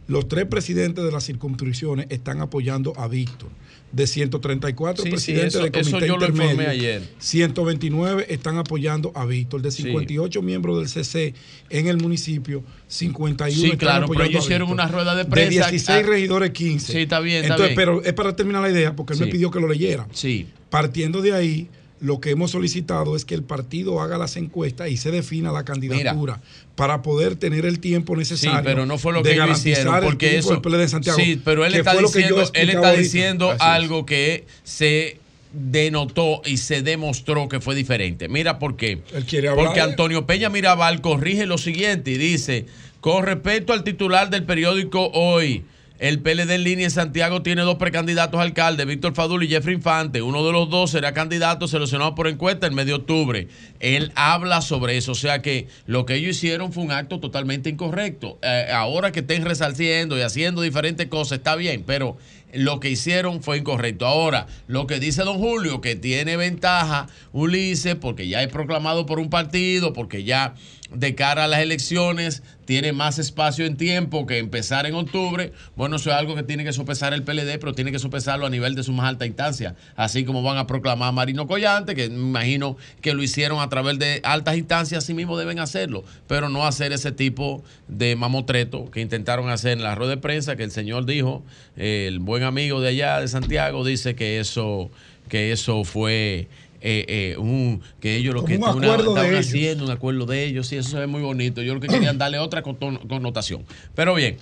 Los 0.09 0.27
tres 0.27 0.47
presidentes 0.47 1.05
de 1.05 1.13
las 1.13 1.25
circunscripciones 1.25 2.07
están 2.11 2.41
apoyando 2.41 2.93
a 2.97 3.07
Víctor. 3.07 3.51
De 3.93 4.09
134 4.09 5.05
Sí, 5.05 5.11
sí, 5.11 5.11
presidentes 5.13 5.55
eso- 5.55 5.63
del 5.63 5.71
comité 5.71 5.91
eso 5.91 6.01
yo 6.01 6.17
lo 6.17 6.27
informé 6.27 6.45
intermedio, 6.51 6.71
ayer. 6.73 7.03
129 7.21 8.27
están 8.31 8.57
apoyando 8.59 9.13
a 9.15 9.25
Víctor. 9.27 9.63
De 9.63 9.71
58 9.71 10.43
miembros 10.43 10.79
del 10.79 10.89
CC 10.89 11.35
en 11.71 11.87
el 11.87 11.99
municipio, 11.99 12.65
51 12.89 13.57
Sí, 13.61 13.65
están 13.67 13.79
claro, 13.79 14.07
pero 14.09 14.15
apoyando 14.25 14.31
ellos 14.31 14.43
a 14.43 14.47
hicieron 14.47 14.69
Víctor. 14.71 14.87
una 14.87 14.93
rueda 14.93 15.15
de 15.15 15.25
prensa. 15.25 15.45
De 15.45 15.51
16 15.71 16.05
Ah, 16.05 16.09
regidores, 16.09 16.51
15. 16.51 16.93
Sí, 16.95 16.99
está 16.99 17.21
bien, 17.21 17.43
está 17.45 17.55
Entonces, 17.55 17.77
bien. 17.77 17.77
Pero 17.77 18.03
es 18.03 18.13
para 18.15 18.35
terminar 18.35 18.61
la 18.63 18.71
idea, 18.71 18.97
porque 18.97 19.13
él 19.13 19.21
Sí. 19.21 19.25
me 19.27 19.31
pidió 19.31 19.53
que 19.53 19.61
lo 19.61 19.69
leyera. 19.69 20.09
Sí. 20.13 20.49
Partiendo 20.69 21.23
de 21.23 21.33
ahí, 21.33 21.69
lo 22.01 22.21
que 22.21 22.31
hemos 22.31 22.51
solicitado 22.51 23.17
es 23.17 23.25
que 23.25 23.35
el 23.35 23.43
partido 23.43 24.01
haga 24.01 24.19
las 24.19 24.37
encuestas 24.37 24.91
y 24.91 24.97
se 24.97 25.11
defina 25.11 25.53
la 25.53 25.65
candidatura 25.65 26.41
para 26.77 27.03
poder 27.03 27.37
tener 27.37 27.65
el 27.67 27.79
tiempo 27.79 28.15
Sí, 28.15 28.19
necesario. 28.19 28.61
pero 28.65 28.85
no 28.85 28.99
fue 28.99 29.13
lo 29.13 29.23
que 29.23 29.33
ellos 29.33 29.59
hicieron, 29.59 30.01
porque 30.03 30.37
eso. 30.39 30.61
Santiago, 30.89 31.19
sí, 31.19 31.41
pero 31.45 31.65
él 31.65 31.75
está 31.75 31.95
diciendo, 31.97 32.43
él 32.53 32.69
está 32.71 32.89
ahorita. 32.89 33.01
diciendo 33.03 33.51
Así 33.51 33.57
es. 33.57 33.63
algo 33.63 34.05
que 34.07 34.45
se 34.65 35.19
denotó 35.53 36.43
y 36.45 36.57
se 36.57 36.83
demostró 36.83 37.49
que 37.49 37.61
fue 37.61 37.75
diferente. 37.75 38.29
Mira 38.29 38.59
por 38.59 38.77
qué. 38.77 39.03
hablar 39.15 39.55
Porque 39.55 39.75
de- 39.81 39.81
Antonio 39.83 40.27
Peña 40.27 40.51
Mirabal 40.51 41.01
corrige 41.01 41.47
lo 41.47 41.59
siguiente 41.59 42.11
y 42.11 42.19
dice, 42.19 42.67
con 43.01 43.25
respecto 43.25 43.73
al 43.73 43.85
titular 43.85 44.31
del 44.31 44.45
periódico 44.45 45.11
Hoy, 45.15 45.65
el 46.01 46.19
PLD 46.21 46.51
en 46.51 46.65
línea 46.65 46.87
en 46.87 46.91
Santiago 46.91 47.43
tiene 47.43 47.63
dos 47.63 47.77
precandidatos 47.77 48.41
a 48.41 48.43
alcalde, 48.43 48.85
Víctor 48.85 49.15
Fadul 49.15 49.45
y 49.45 49.49
Jeffrey 49.49 49.77
Infante. 49.77 50.23
Uno 50.23 50.45
de 50.45 50.53
los 50.53 50.69
dos 50.69 50.91
será 50.91 51.15
candidato 51.15 51.69
seleccionado 51.69 52.17
por 52.17 52.27
encuesta 52.27 52.67
en 52.67 52.75
medio 52.75 52.97
de 52.97 53.03
octubre. 53.03 53.49
Él 53.79 54.11
habla 54.17 54.61
sobre 54.61 54.97
eso, 54.97 55.13
o 55.13 55.15
sea 55.15 55.41
que 55.41 55.69
lo 55.87 56.05
que 56.05 56.17
ellos 56.17 56.37
hicieron 56.37 56.73
fue 56.73 56.83
un 56.83 56.91
acto 56.91 57.21
totalmente 57.21 57.71
incorrecto. 57.71 58.39
Eh, 58.43 58.71
ahora 58.73 59.13
que 59.13 59.21
estén 59.21 59.45
resalciendo 59.45 60.19
y 60.19 60.23
haciendo 60.23 60.63
diferentes 60.63 61.07
cosas 61.07 61.39
está 61.39 61.55
bien, 61.55 61.85
pero 61.87 62.17
lo 62.55 62.81
que 62.81 62.91
hicieron 62.91 63.43
fue 63.43 63.59
incorrecto. 63.59 64.07
Ahora, 64.07 64.47
lo 64.67 64.87
que 64.87 65.01
dice 65.01 65.23
don 65.23 65.39
Julio, 65.39 65.81
que 65.81 65.97
tiene 65.97 66.37
ventaja 66.37 67.09
Ulises, 67.33 67.95
porque 67.97 68.29
ya 68.29 68.43
es 68.43 68.49
proclamado 68.49 69.07
por 69.07 69.19
un 69.19 69.31
partido, 69.31 69.93
porque 69.93 70.25
ya 70.25 70.55
de 70.95 71.15
cara 71.15 71.45
a 71.45 71.49
las 71.49 71.61
elecciones 71.61 72.43
tiene 72.65 72.93
más 72.93 73.19
espacio 73.19 73.67
en 73.67 73.77
tiempo 73.77 74.27
que 74.27 74.39
empezar 74.39 74.87
en 74.87 74.95
octubre, 74.95 75.53
bueno, 75.77 75.97
eso 75.97 76.11
es 76.11 76.17
algo 76.17 76.35
que 76.35 76.43
tiene 76.43 76.65
que 76.65 76.73
sopesar 76.73 77.13
el 77.13 77.23
PLD, 77.23 77.59
pero 77.59 77.75
tiene 77.75 77.93
que 77.93 77.99
sopesarlo 77.99 78.47
a 78.47 78.51
nivel 78.51 78.75
de 78.75 78.83
su 78.83 78.93
más 78.93 79.07
alta 79.07 79.27
instancia, 79.27 79.75
así 79.97 80.25
como 80.25 80.43
van 80.43 80.57
a 80.57 80.67
proclamar 80.67 81.13
Marino 81.13 81.47
Collante, 81.47 81.95
que 81.95 82.09
me 82.09 82.17
imagino 82.17 82.77
que 83.03 83.13
lo 83.13 83.23
hicieron 83.23 83.61
a 83.61 83.69
través 83.69 83.99
de 83.99 84.21
altas 84.25 84.57
instancias, 84.57 85.05
así 85.05 85.15
mismo 85.15 85.37
deben 85.37 85.59
hacerlo, 85.59 86.05
pero 86.27 86.49
no 86.49 86.67
hacer 86.67 86.93
ese 86.93 87.13
tipo 87.13 87.63
de 87.89 88.17
mamotreto 88.17 88.91
que 88.91 89.01
intentaron 89.01 89.51
hacer 89.51 89.73
en 89.73 89.83
la 89.83 89.95
rueda 89.95 90.13
de 90.13 90.19
prensa, 90.19 90.57
que 90.57 90.65
el 90.65 90.71
señor 90.71 91.05
dijo, 91.05 91.43
eh, 91.77 92.07
el 92.09 92.19
buen 92.19 92.44
amigo 92.45 92.81
de 92.81 92.89
allá 92.89 93.21
de 93.21 93.29
Santiago 93.29 93.85
dice 93.85 94.15
que 94.15 94.39
eso, 94.41 94.91
que 95.29 95.53
eso 95.53 95.85
fue 95.85 96.49
eh, 96.81 97.05
eh, 97.09 97.37
un, 97.39 97.81
que 98.01 98.17
ellos 98.17 98.35
lo 98.35 98.45
que 98.45 98.57
un 98.57 98.61
estaban- 98.61 98.83
ellos. 99.31 99.47
haciendo, 99.47 99.85
un 99.85 99.91
acuerdo 99.91 100.27
de 100.27 100.45
ellos, 100.45 100.67
sí, 100.67 100.77
eso 100.77 100.91
se 100.91 100.99
ve 100.99 101.07
muy 101.07 101.23
bonito. 101.23 101.63
Yo 101.63 101.75
lo 101.75 101.81
que 101.81 101.89
querían 101.89 102.19
darle 102.19 102.39
otra 102.39 102.63
connotación. 102.63 103.65
Pero 103.95 104.15
bien, 104.15 104.37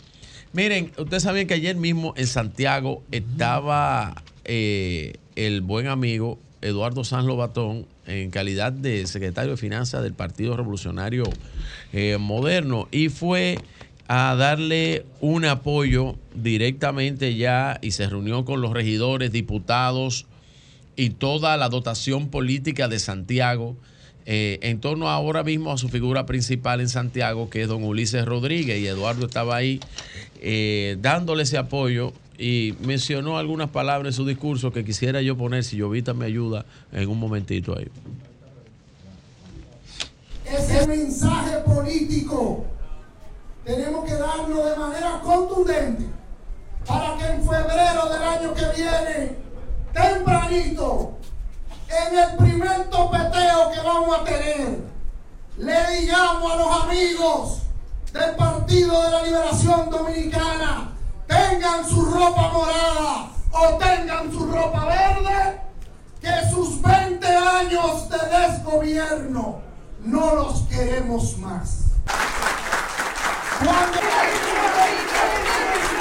miren, 0.53 0.91
ustedes 0.99 1.23
saben 1.23 1.47
que 1.47 1.55
ayer 1.55 1.77
mismo 1.77 2.15
en 2.17 2.27
Santiago 2.27 3.03
estaba 3.13 4.23
eh, 4.45 5.15
el 5.37 5.61
buen 5.61 5.87
amigo 5.87 6.39
Eduardo 6.63 7.05
San 7.05 7.27
Lobatón 7.27 7.87
en 8.07 8.31
calidad 8.31 8.73
de 8.73 9.07
secretario 9.07 9.53
de 9.53 9.57
Finanzas 9.57 10.03
del 10.03 10.13
Partido 10.15 10.57
Revolucionario 10.57 11.25
Moderno 12.19 12.89
y 12.91 13.09
fue 13.09 13.59
a 14.15 14.37
darle 14.37 15.07
un 15.23 15.47
apoyo 15.47 16.17
directamente 16.35 17.35
ya 17.35 17.79
y 17.81 17.93
se 17.93 18.07
reunió 18.07 18.45
con 18.45 18.61
los 18.61 18.75
regidores, 18.75 19.33
diputados 19.33 20.27
y 20.97 21.11
toda 21.11 21.57
la 21.57 21.71
dotación 21.71 22.29
política 22.29 22.89
de 22.89 22.99
Santiago 22.99 23.75
eh, 24.27 24.59
en 24.61 24.81
torno 24.81 25.09
ahora 25.09 25.45
mismo 25.45 25.73
a 25.73 25.79
su 25.79 25.89
figura 25.89 26.27
principal 26.27 26.83
en 26.83 26.91
Santiago, 26.91 27.49
que 27.49 27.63
es 27.63 27.69
don 27.69 27.83
Ulises 27.85 28.27
Rodríguez, 28.27 28.83
y 28.83 28.87
Eduardo 28.87 29.25
estaba 29.25 29.57
ahí 29.57 29.81
eh, 30.43 30.99
dándole 31.01 31.45
ese 31.45 31.57
apoyo 31.57 32.13
y 32.37 32.75
mencionó 32.83 33.39
algunas 33.39 33.71
palabras 33.71 34.13
en 34.13 34.13
su 34.13 34.27
discurso 34.27 34.73
que 34.73 34.85
quisiera 34.85 35.23
yo 35.23 35.39
poner, 35.39 35.65
si 35.65 35.79
Llovita 35.79 36.13
me 36.13 36.27
ayuda, 36.27 36.67
en 36.93 37.09
un 37.09 37.19
momentito 37.19 37.79
ahí. 37.79 37.89
ese 40.45 40.87
mensaje 40.87 41.61
político 41.65 42.67
tenemos 43.65 44.05
que 44.05 44.15
darlo 44.15 44.65
de 44.65 44.77
manera 44.77 45.21
contundente 45.23 46.07
para 46.87 47.17
que 47.17 47.27
en 47.27 47.49
febrero 47.49 48.09
del 48.09 48.23
año 48.23 48.55
que 48.55 48.67
viene, 48.77 49.37
tempranito, 49.93 51.13
en 51.89 52.19
el 52.19 52.37
primer 52.37 52.91
topeteo 52.91 53.71
que 53.71 53.81
vamos 53.81 54.19
a 54.19 54.25
tener, 54.25 54.79
le 55.59 56.01
digamos 56.01 56.53
a 56.53 56.57
los 56.57 56.85
amigos 56.85 57.59
del 58.13 58.35
Partido 58.35 59.03
de 59.03 59.11
la 59.11 59.23
Liberación 59.23 59.91
Dominicana, 59.91 60.93
tengan 61.27 61.89
su 61.89 62.05
ropa 62.05 62.49
morada 62.49 63.31
o 63.53 63.79
tengan 63.79 64.33
su 64.33 64.47
ropa 64.47 64.87
verde, 64.87 65.61
que 66.21 66.51
sus 66.51 66.83
20 66.83 67.27
años 67.27 68.09
de 68.09 68.19
desgobierno 68.19 69.61
no 70.01 70.35
los 70.35 70.63
queremos 70.63 71.39
más. 71.39 71.83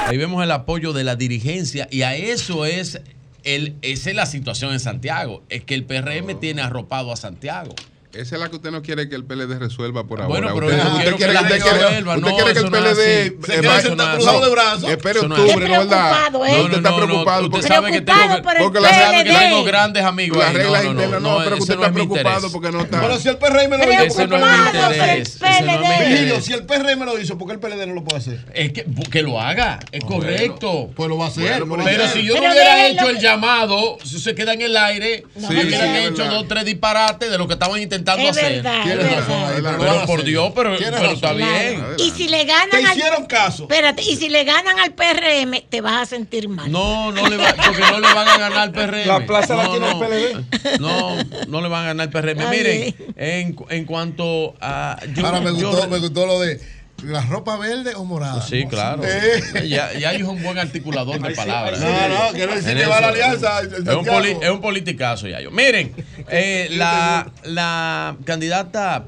Ahí 0.06 0.16
vemos 0.18 0.42
el 0.44 0.50
apoyo 0.50 0.92
de 0.92 1.04
la 1.04 1.16
dirigencia 1.16 1.88
y 1.90 2.02
a 2.02 2.14
eso 2.14 2.66
es 2.66 3.00
el, 3.44 3.76
esa 3.82 4.10
es 4.10 4.16
la 4.16 4.26
situación 4.26 4.72
en 4.72 4.80
Santiago. 4.80 5.42
Es 5.48 5.64
que 5.64 5.74
el 5.74 5.84
PRM 5.84 6.38
tiene 6.38 6.62
arropado 6.62 7.12
a 7.12 7.16
Santiago. 7.16 7.74
Esa 8.14 8.34
es 8.36 8.40
la 8.42 8.50
que 8.50 8.56
usted 8.56 8.70
no 8.70 8.82
quiere 8.82 9.08
que 9.08 9.14
el 9.16 9.24
PLD 9.24 9.58
resuelva 9.58 10.04
por 10.04 10.22
Bueno, 10.26 10.50
ahora. 10.50 10.66
pero 10.66 10.76
usted, 10.82 10.92
usted 10.92 11.16
quiere, 11.16 11.32
que 11.32 11.38
usted 11.38 11.62
quiere- 11.62 11.78
resuelva, 11.78 12.14
usted 12.16 12.28
no, 12.28 12.36
quiere 12.36 12.52
que 12.52 12.58
el 12.58 12.64
no 12.66 12.70
PLD 12.70 12.90
así. 12.90 13.00
eh, 13.00 13.36
Se 13.46 13.60
vaya- 13.62 13.80
sentado 13.80 14.14
cruzado 14.16 14.40
de 14.44 14.50
brazos. 14.50 14.90
Espere 14.90 15.22
no 15.22 15.34
octubre, 15.34 15.68
no 15.68 15.78
verdad. 15.78 16.30
No, 16.30 16.38
usted 16.40 16.52
está 16.76 16.90
No, 16.90 16.90
no, 16.90 16.90
no, 17.00 17.06
preocupado. 17.06 17.38
usted 17.40 17.50
porque- 17.52 17.66
sabe 17.68 17.90
que 17.92 18.00
tengo 18.02 18.36
que- 18.36 18.42
porque 18.62 18.80
la- 18.80 18.88
sabe 18.90 19.24
que 19.24 19.30
tengo 19.30 19.64
grandes 19.64 20.04
amigos 20.04 20.38
Las 20.38 20.52
reglas 20.52 20.84
No, 20.84 20.88
no, 20.88 20.94
no, 20.94 21.02
internas, 21.04 21.22
no, 21.22 21.38
no, 21.38 21.44
pero 21.44 21.56
usted 21.56 21.74
no 21.76 21.80
está 21.80 21.92
preocupado 21.94 22.52
porque 22.52 22.70
no 22.70 22.80
está. 22.82 23.00
Pero 23.00 23.18
si 23.18 23.28
el 23.30 23.38
PRM 23.38 23.78
lo 23.78 23.84
hizo, 24.04 24.26
no 24.26 24.36
es 24.36 24.42
no 24.42 24.82
interés. 24.82 26.44
si 26.44 26.52
el 26.52 26.64
PRM 26.66 27.04
lo 27.06 27.18
hizo, 27.18 27.38
¿por 27.38 27.48
qué 27.48 27.54
el 27.54 27.60
PLD 27.60 27.86
no 27.86 27.94
lo 27.94 28.04
puede 28.04 28.18
hacer? 28.18 28.44
Es 28.52 28.72
que, 28.74 28.84
que 29.10 29.22
lo 29.22 29.40
haga, 29.40 29.78
es 29.90 30.04
correcto. 30.04 30.90
Pues 30.94 31.08
lo 31.08 31.16
va 31.16 31.26
a 31.26 31.28
hacer. 31.28 31.62
Pero 31.82 32.08
si 32.08 32.24
yo 32.24 32.34
no 32.34 32.50
hubiera 32.52 32.86
hecho 32.88 33.08
el 33.08 33.18
llamado, 33.20 33.96
si 34.04 34.18
se 34.20 34.34
queda 34.34 34.52
en 34.52 34.60
el 34.60 34.76
aire, 34.76 35.24
No, 35.36 35.48
hubieran 35.48 35.96
hecho 35.96 36.26
dos, 36.26 36.46
tres 36.46 36.66
disparates 36.66 37.30
de 37.30 37.38
lo 37.38 37.46
que 37.46 37.54
estaban 37.54 37.80
intentando 37.80 38.01
Es 38.02 38.30
hacer. 38.30 38.52
verdad, 38.54 38.78
es 38.78 38.84
Tienes 38.84 39.04
verdad. 39.04 39.18
razón, 39.28 39.78
Pero 39.80 40.06
por. 40.06 40.24
Dios, 40.24 40.52
pero, 40.54 40.74
está 40.74 41.32
bien. 41.32 41.84
Y 41.98 42.10
si 42.10 42.28
le 42.28 42.44
ganan 42.44 42.70
Te 42.70 42.76
al- 42.84 42.96
hicieron 42.96 43.26
caso. 43.26 43.62
Espérate, 43.64 44.02
y 44.02 44.16
si 44.16 44.28
le 44.28 44.44
ganan 44.44 44.78
al 44.78 44.92
PRM, 44.92 45.62
te 45.68 45.80
vas 45.80 46.02
a 46.02 46.06
sentir 46.06 46.48
mal. 46.48 46.70
No, 46.70 47.12
no 47.12 47.28
le 47.28 47.36
va, 47.36 47.54
porque 47.54 47.80
no 47.80 48.00
le 48.00 48.14
van 48.14 48.28
a 48.28 48.38
ganar 48.38 48.58
al 48.58 48.72
PRM. 48.72 49.06
La 49.06 49.26
plaza 49.26 49.54
la 49.56 49.64
no, 49.64 49.70
tiene 49.70 49.86
el 49.86 49.92
no. 49.92 49.98
PLD. 50.00 50.78
No, 50.80 51.16
no 51.48 51.60
le 51.60 51.68
van 51.68 51.84
a 51.84 51.86
ganar 51.88 52.06
al 52.06 52.10
PRM. 52.10 52.50
Miren, 52.50 52.94
en, 53.16 53.56
en 53.68 53.84
cuanto 53.84 54.54
a. 54.60 54.98
yo- 55.14 55.26
Ahora 55.26 55.40
me 55.40 55.58
yo- 55.58 55.70
gustó, 55.70 55.88
me 55.88 55.98
gustó 55.98 56.26
lo 56.26 56.40
de 56.40 56.60
la 57.02 57.20
ropa 57.22 57.56
verde 57.58 57.94
o 57.94 58.04
morada. 58.04 58.40
Sí, 58.42 58.64
claro. 58.66 59.02
Eh. 59.04 59.68
Ya, 59.68 59.92
ya 59.98 60.12
es 60.12 60.22
un 60.22 60.42
buen 60.42 60.58
articulador 60.58 61.20
de 61.20 61.34
palabras. 61.34 61.80
No, 61.80 62.08
no, 62.08 62.32
quiero 62.32 62.54
decir 62.54 62.76
que 62.76 62.86
va 62.86 62.98
a 62.98 63.00
la 63.00 63.08
alianza, 63.08 63.60
Es 63.60 63.66
un, 63.66 63.84
Santiago. 63.86 64.04
poli- 64.18 64.36
es 64.40 64.50
un 64.50 64.60
politicazo, 64.60 65.28
ya 65.28 65.40
yo. 65.40 65.50
Miren, 65.50 65.92
eh, 66.28 66.68
la, 66.72 67.30
la 67.44 68.16
candidata, 68.24 69.04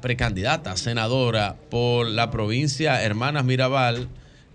precandidata, 0.00 0.76
senadora 0.76 1.56
por 1.70 2.06
la 2.06 2.30
provincia 2.30 3.02
Hermanas 3.02 3.44
Mirabal, 3.44 4.08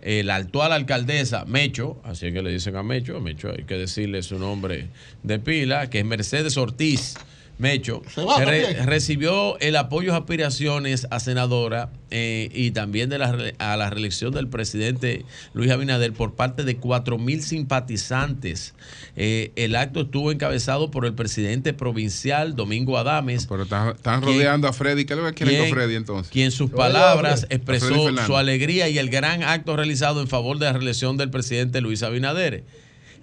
eh, 0.03 0.23
la 0.23 0.35
actual 0.35 0.73
alcaldesa, 0.73 1.45
Mecho, 1.45 1.99
así 2.03 2.27
es 2.27 2.33
que 2.33 2.41
le 2.41 2.51
dicen 2.51 2.75
a 2.75 2.83
Mecho, 2.83 3.19
Mecho 3.19 3.49
hay 3.51 3.64
que 3.65 3.75
decirle 3.77 4.23
su 4.23 4.40
nombre 4.40 4.88
de 5.23 5.40
pila, 5.40 5.90
que 5.90 5.99
es 5.99 6.06
Mercedes 6.06 6.57
Ortiz. 6.57 7.15
Mecho 7.61 8.01
Se 8.14 8.23
va 8.23 8.43
re- 8.43 8.64
también. 8.64 8.88
recibió 8.88 9.57
el 9.59 9.75
apoyo 9.77 10.11
y 10.14 10.15
aspiraciones 10.17 11.07
a 11.11 11.19
senadora 11.19 11.90
eh, 12.09 12.49
y 12.53 12.72
también 12.72 13.09
de 13.09 13.19
la, 13.19 13.35
a 13.59 13.77
la 13.77 13.90
reelección 13.90 14.33
del 14.33 14.48
presidente 14.49 15.23
Luis 15.53 15.72
Abinader 15.72 16.11
por 16.11 16.33
parte 16.33 16.64
de 16.64 16.75
4 16.77 17.17
mil 17.17 17.41
simpatizantes. 17.41 18.73
Eh, 19.15 19.51
el 19.56 19.75
acto 19.75 20.01
estuvo 20.01 20.31
encabezado 20.31 20.91
por 20.91 21.06
el 21.06 21.14
presidente 21.14 21.73
provincial 21.73 22.56
Domingo 22.56 22.98
Adames. 22.98 23.45
Pero 23.48 23.64
están, 23.64 23.90
están 23.95 24.22
quien- 24.22 24.33
rodeando 24.35 24.67
a 24.67 24.73
Freddy. 24.73 25.06
¿Qué 25.06 25.15
le 25.15 25.33
quieren 25.33 25.59
con 25.59 25.69
Freddy 25.69 25.95
entonces? 25.95 26.31
Quien 26.31 26.51
sus 26.51 26.72
va 26.72 26.85
a 26.85 26.90
a 26.90 26.91
palabras. 26.93 27.43
A 27.49 27.53
expresó 27.53 28.09
su 28.25 28.38
alegría 28.38 28.90
y 28.90 28.98
el 28.98 29.09
gran 29.09 29.43
acto 29.43 29.75
realizado 29.75 30.22
en 30.22 30.27
favor 30.27 30.57
de 30.59 30.65
la 30.65 30.73
reelección 30.73 31.17
del 31.17 31.30
presidente 31.30 31.81
Luis 31.81 32.03
Abinader. 32.03 32.64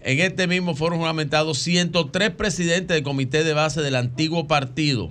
En 0.02 0.20
este 0.20 0.46
mismo 0.46 0.74
fueron 0.74 0.98
juramentados 1.00 1.58
103 1.58 2.30
presidentes 2.30 2.94
del 2.94 3.02
comité 3.02 3.44
de 3.44 3.52
base 3.52 3.80
del 3.82 3.96
antiguo 3.96 4.46
partido. 4.46 5.10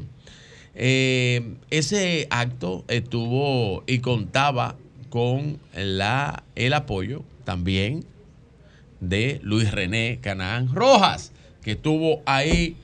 Eh, 0.76 1.56
ese 1.70 2.28
acto 2.30 2.86
estuvo 2.88 3.84
y 3.88 4.00
contaba 4.00 4.76
con 5.10 5.60
la, 5.76 6.44
el 6.56 6.74
apoyo 6.74 7.24
también 7.44 8.06
de 9.00 9.40
Luis 9.44 9.72
René 9.72 10.20
Canaán 10.22 10.74
Rojas, 10.74 11.32
que 11.64 11.72
estuvo 11.72 12.22
ahí 12.26 12.76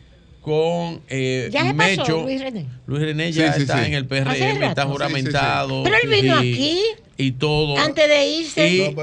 con 0.42 1.02
eh, 1.08 1.50
Ya 1.52 1.64
se 1.66 1.74
Mecho. 1.74 2.02
pasó, 2.02 2.24
Luis 2.24 2.42
René. 2.42 2.66
Luis 2.86 3.02
René 3.02 3.32
Sí, 3.32 3.40
ya 3.40 3.54
sí, 3.54 3.62
está 3.62 3.80
sí. 3.80 3.86
en 3.88 3.94
el 3.94 4.06
PRM, 4.08 4.64
está 4.64 4.86
juramentado. 4.86 5.84
Pero 5.84 5.96
él 6.04 6.10
vino 6.10 6.44
y- 6.44 6.54
aquí 6.54 6.82
Y 7.18 7.32
todo. 7.34 7.78
antes 7.78 8.08
de 8.08 8.28
irse. 8.28 8.68
Y- 8.70 8.96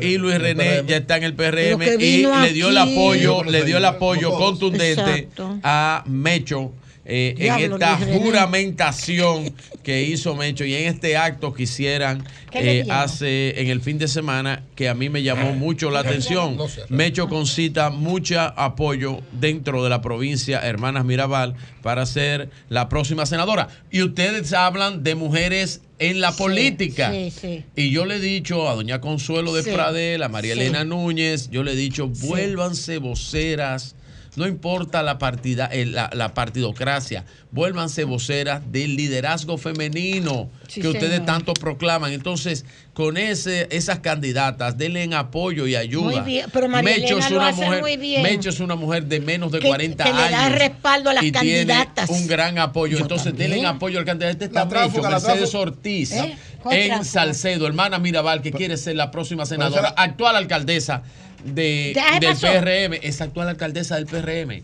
y 0.00 0.16
Luis 0.18 0.38
René 0.38 0.82
ya 0.86 0.96
está 0.96 1.18
en 1.18 1.24
el 1.24 1.34
PRM 1.34 1.82
y 2.00 2.22
le 2.24 2.52
dio 2.52 2.70
el 2.70 2.78
apoyo, 2.78 3.44
le 3.44 3.64
dio 3.64 3.76
el 3.76 3.84
apoyo 3.84 4.32
contundente 4.38 5.00
Exacto. 5.14 5.58
a 5.62 6.02
Mecho 6.06 6.72
eh, 7.08 7.34
en 7.38 7.72
esta 7.72 7.96
juramentación 7.98 9.54
que 9.82 10.02
hizo 10.02 10.34
Mecho 10.34 10.64
y 10.64 10.74
en 10.74 10.88
este 10.88 11.16
acto 11.16 11.54
que 11.54 11.62
hicieran 11.62 12.24
¿Qué 12.50 12.62
le 12.62 12.78
eh, 12.80 12.86
hace 12.90 13.60
en 13.60 13.68
el 13.68 13.80
fin 13.80 13.98
de 13.98 14.08
semana 14.08 14.64
que 14.74 14.88
a 14.88 14.94
mí 14.94 15.08
me 15.08 15.22
llamó 15.22 15.52
mucho 15.52 15.90
la 15.90 16.00
atención. 16.00 16.58
Mecho 16.88 17.28
concita 17.28 17.90
mucho 17.90 18.40
apoyo 18.40 19.20
dentro 19.32 19.84
de 19.84 19.90
la 19.90 20.02
provincia 20.02 20.60
Hermanas 20.60 21.04
Mirabal 21.04 21.54
para 21.82 22.04
ser 22.06 22.50
la 22.68 22.88
próxima 22.88 23.26
senadora. 23.26 23.68
Y 23.90 24.02
ustedes 24.02 24.52
hablan 24.52 25.04
de 25.04 25.14
mujeres 25.14 25.82
en 25.98 26.20
la 26.20 26.32
política. 26.32 27.10
Sí, 27.12 27.30
sí. 27.30 27.64
Y 27.76 27.90
yo 27.90 28.04
le 28.04 28.16
he 28.16 28.20
dicho 28.20 28.68
a 28.68 28.74
doña 28.74 29.00
Consuelo 29.00 29.54
de 29.54 29.62
Sí. 29.62 29.70
Pradel, 29.70 30.22
a 30.22 30.28
María 30.28 30.54
Sí. 30.54 30.60
Elena 30.60 30.84
Núñez, 30.84 31.50
yo 31.50 31.62
le 31.62 31.72
he 31.72 31.76
dicho, 31.76 32.08
vuélvanse 32.08 32.98
voceras, 32.98 33.94
no 34.36 34.46
importa 34.46 35.02
la, 35.02 35.18
partida, 35.18 35.68
eh, 35.72 35.86
la, 35.86 36.10
la 36.12 36.34
partidocracia, 36.34 37.24
vuélvanse 37.50 38.04
voceras 38.04 38.60
del 38.70 38.94
liderazgo 38.96 39.56
femenino 39.58 40.50
Sí, 40.68 40.80
que 40.80 40.88
ustedes 40.88 41.10
señor. 41.12 41.26
tanto 41.26 41.54
proclaman. 41.54 42.12
Entonces, 42.12 42.64
con 42.92 43.16
ese, 43.16 43.68
esas 43.70 44.00
candidatas, 44.00 44.76
denle 44.76 45.02
en 45.04 45.14
apoyo 45.14 45.66
y 45.66 45.76
ayuda. 45.76 46.20
Muy 46.20 46.20
bien, 46.20 46.46
pero 46.52 46.68
María 46.68 46.96
Mecho 46.98 47.18
es 47.18 47.30
lo 47.30 47.36
una 47.38 47.48
hace 47.48 47.64
mujer, 47.64 47.80
muy 47.80 47.96
bien. 47.96 48.22
Mecho 48.22 48.50
es 48.50 48.60
una 48.60 48.74
mujer 48.74 49.06
de 49.06 49.20
menos 49.20 49.52
de 49.52 49.60
Que- 49.60 49.68
40 49.68 50.04
que 50.04 50.12
le 50.12 50.18
años. 50.18 50.30
da 50.32 50.48
respaldo 50.50 51.10
a 51.10 51.14
las 51.14 51.24
y 51.24 51.32
tiene 51.32 51.66
candidatas. 51.66 52.10
un 52.10 52.26
gran 52.26 52.58
apoyo. 52.58 52.96
Yo 52.98 53.02
Entonces, 53.04 53.28
también. 53.28 53.50
denle 53.50 53.62
en 53.68 53.74
apoyo 53.74 53.98
al 53.98 54.04
candidato. 54.04 54.32
Este 54.32 54.44
está 54.46 54.64
Mecho, 54.64 55.02
Mercedes. 55.02 55.54
Ortiz 55.54 56.12
¿Eh? 56.12 56.36
¿Cuál 56.62 56.76
en? 56.76 57.04
Salcedo, 57.04 57.66
hermana 57.66 57.98
Mirabal, 57.98 58.42
que 58.42 58.50
quiere 58.52 58.76
ser 58.76 58.96
la 58.96 59.10
próxima 59.10 59.46
senadora, 59.46 59.94
actual 59.96 60.36
alcaldesa 60.36 61.02
de, 61.44 61.94
del 62.20 62.30
pasó. 62.30 62.46
PRM, 62.48 62.94
es 63.02 63.20
actual 63.20 63.48
alcalesa 63.48 63.96
del 63.96 64.06
PRM. 64.06 64.62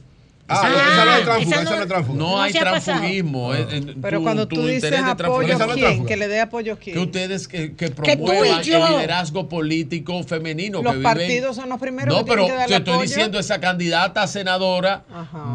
Ah, 0.48 0.68
Esa- 0.68 0.68
esa 0.92 1.04
no 1.04 1.12
es 1.16 1.24
tránsfuga, 1.24 1.56
no- 1.56 1.62
esa 1.62 1.76
no 1.76 1.82
es 1.82 1.88
tránsfuga. 1.88 2.18
no, 2.18 2.30
no 2.36 2.42
hay 2.42 2.52
transfugismo. 2.52 3.54
eh, 3.54 3.66
eh, 3.70 3.94
Pero 4.02 4.18
tu- 4.18 4.22
cuando 4.24 4.48
tú 4.48 4.60
dices 4.66 4.74
interés 4.84 5.04
de 5.04 5.10
apoyo 5.12 5.56
a 5.56 5.74
quién, 5.74 6.04
que 6.04 6.16
le 6.16 6.28
dé 6.28 6.40
apoyo 6.40 6.72
a 6.74 6.76
quién. 6.76 6.94
Que 6.96 7.00
ustedes 7.02 7.48
que, 7.48 7.70
promuevan 7.70 8.60
el 8.60 8.66
liderazgo 8.66 9.48
político 9.48 10.22
femenino. 10.24 10.82
Los 10.82 10.92
que 10.94 10.98
viven- 10.98 11.02
partidos 11.14 11.56
son 11.56 11.68
los 11.70 11.78
primeros 11.80 12.12
No, 12.14 12.24
que 12.24 12.32
tienen 12.32 12.44
pero 12.46 12.54
que 12.54 12.58
dar 12.60 12.68
te 12.68 12.74
estoy 12.76 12.94
apoyo. 12.94 13.08
diciendo 13.08 13.38
esa 13.38 13.60
candidata 13.60 14.24
a 14.24 14.26
senadora 14.26 15.04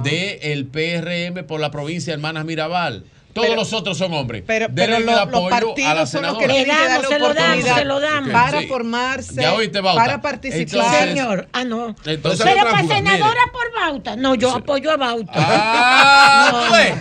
del 0.03 0.65
PRM 0.65 1.43
por 1.43 1.59
la 1.59 1.69
provincia 1.69 2.11
de 2.13 2.15
Hermanas 2.15 2.45
Mirabal. 2.45 3.03
Todos 3.37 3.49
Pero- 3.49 3.61
los 3.61 3.73
otros 3.73 3.97
son 3.97 4.13
hombres. 4.13 4.43
Pero, 4.47 4.67
pero 4.73 4.99
lo- 4.99 5.05
los 5.05 5.19
apoyo 5.19 5.47
a 5.47 5.49
partidos 5.51 5.93
la 5.95 6.05
son 6.07 6.21
los 6.23 6.37
que 6.39 6.47
que 6.47 6.65
dar 6.65 6.77
la 6.77 6.97
Le 6.97 7.07
se 7.07 7.19
lo 7.19 7.33
damos, 7.33 7.37
oportunidad 7.37 7.75
se 7.77 7.85
lo 7.85 7.99
damos. 7.99 8.31
para 8.31 8.59
Sí. 8.61 8.67
formarse, 8.67 9.41
Ya 9.41 9.53
oíste, 9.53 9.79
Bauta. 9.81 10.01
para 10.03 10.21
participar. 10.21 10.61
Entonces- 10.85 10.99
Señor, 11.09 11.47
ah, 11.53 11.63
no. 11.63 11.95
Entonces- 12.05 12.45
Pero 12.45 12.63
para 12.69 12.81
Mire. 12.83 12.95
senadora 12.95 13.41
por 13.53 13.79
Bauta. 13.79 14.15
No, 14.15 14.33
yo 14.35 14.55
apoyo 14.55 14.91
a 14.91 14.97
Bauta. 14.97 15.31
Ah, 15.35 16.49
No, 16.51 16.59
tú 16.65 16.73
ves. 16.73 16.93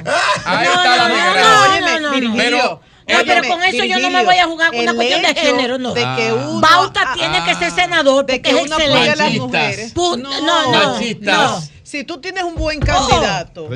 Ahí 0.45 0.67
no, 0.67 0.73
está 0.75 0.97
la 0.97 1.09
no, 1.09 1.15
no, 1.15 1.81
no, 1.81 1.81
no, 1.81 2.01
no. 2.01 2.11
Virgilio, 2.11 2.37
Pero- 2.37 2.81
No, 3.09 3.19
pero 3.25 3.33
óyeme, 3.33 3.49
con 3.49 3.63
eso 3.63 3.85
yo 3.85 3.85
no 3.85 3.87
me 3.95 4.01
Virgilio, 4.01 4.25
voy 4.25 4.37
a 4.39 4.45
jugar 4.47 4.71
con 4.73 4.81
una 4.81 4.95
cuestión 4.95 5.23
de 5.23 5.35
género, 5.35 5.79
no. 5.79 5.95
De 5.95 6.01
que 6.01 6.29
Ah. 6.29 6.35
uno, 6.35 6.61
Bauta 6.61 7.03
ah, 7.07 7.15
tiene 7.15 7.45
que 7.45 7.55
ser 7.55 7.71
senador 7.71 8.27
de 8.27 8.35
porque 8.41 8.43
que 8.43 8.61
es 8.61 8.73
a 8.73 8.79
las 8.79 9.07
excelente. 9.07 9.39
mujeres. 9.39 9.95
Pu- 9.95 10.19
no, 10.21 10.41
no, 10.43 10.93
Machistas. 10.93 11.71
Si 11.87 12.03
tú 12.03 12.21
tienes 12.21 12.43
un 12.43 12.57
buen 12.57 12.81
candidato, 12.81 13.69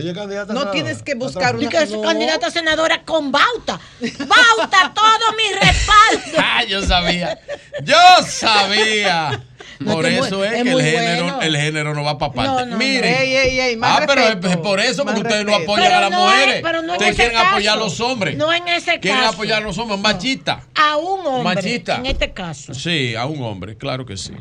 no 0.52 0.70
tienes 0.72 1.00
que 1.00 1.14
buscar 1.14 1.54
una 1.54 1.68
que 1.68 1.76
es 1.76 1.92
no. 1.92 2.02
candidata 2.02 2.48
a 2.48 2.50
senadora 2.50 3.04
con 3.04 3.30
Bauta. 3.30 3.78
Bauta, 4.00 4.92
todo 4.94 5.36
mi 5.36 5.44
respaldo. 5.54 6.36
Ah, 6.42 6.64
yo 6.64 6.82
sabía. 6.82 7.38
Yo 7.84 7.96
sabía. 8.26 9.44
No, 9.78 9.94
Por 9.94 10.06
es 10.06 10.26
eso 10.26 10.44
es, 10.44 10.52
es 10.52 10.62
que 10.64 10.70
el 10.72 10.80
género, 10.82 11.22
bueno. 11.24 11.40
el 11.42 11.56
género 11.56 11.94
no 11.94 12.04
va 12.04 12.18
para 12.18 12.32
parte. 12.32 12.50
No, 12.50 12.60
no, 12.60 12.66
no. 12.66 12.76
Miren. 12.76 13.04
Ey, 13.14 13.34
ey, 13.34 13.60
ey, 13.60 13.76
más 13.76 14.00
ah, 14.00 14.04
pero 14.06 14.20
es- 14.20 14.26
respeto, 14.28 14.48
es 14.50 14.56
por 14.58 14.80
eso, 14.80 15.04
porque 15.04 15.20
ustedes 15.20 15.44
no 15.46 15.54
apoyan 15.54 15.84
Pero 15.86 15.96
a 15.96 16.00
las 16.02 16.10
no 16.10 16.18
mujeres. 16.24 16.54
es- 16.56 16.62
pero 16.62 16.82
no 16.82 16.88
en 16.88 16.90
ustedes 16.90 17.12
ese 17.12 17.16
quieren 17.22 17.38
caso. 17.38 17.48
apoyar 17.50 17.74
a 17.74 17.80
los 17.80 18.00
hombres. 18.00 18.36
No 18.36 18.52
en 18.52 18.68
ese 18.68 19.00
Quieren 19.00 19.20
caso. 19.20 19.32
apoyar 19.34 19.62
a 19.62 19.64
los 19.64 19.78
hombres 19.78 20.00
machistas. 20.00 20.64
A 20.74 20.96
un 20.98 21.26
hombre. 21.26 21.54
Machista. 21.54 21.96
En 21.96 22.06
este 22.06 22.30
caso. 22.32 22.74
Sí, 22.74 23.14
a 23.14 23.24
un 23.24 23.42
hombre, 23.42 23.76
claro 23.78 24.04
que 24.04 24.16
sí. 24.18 24.34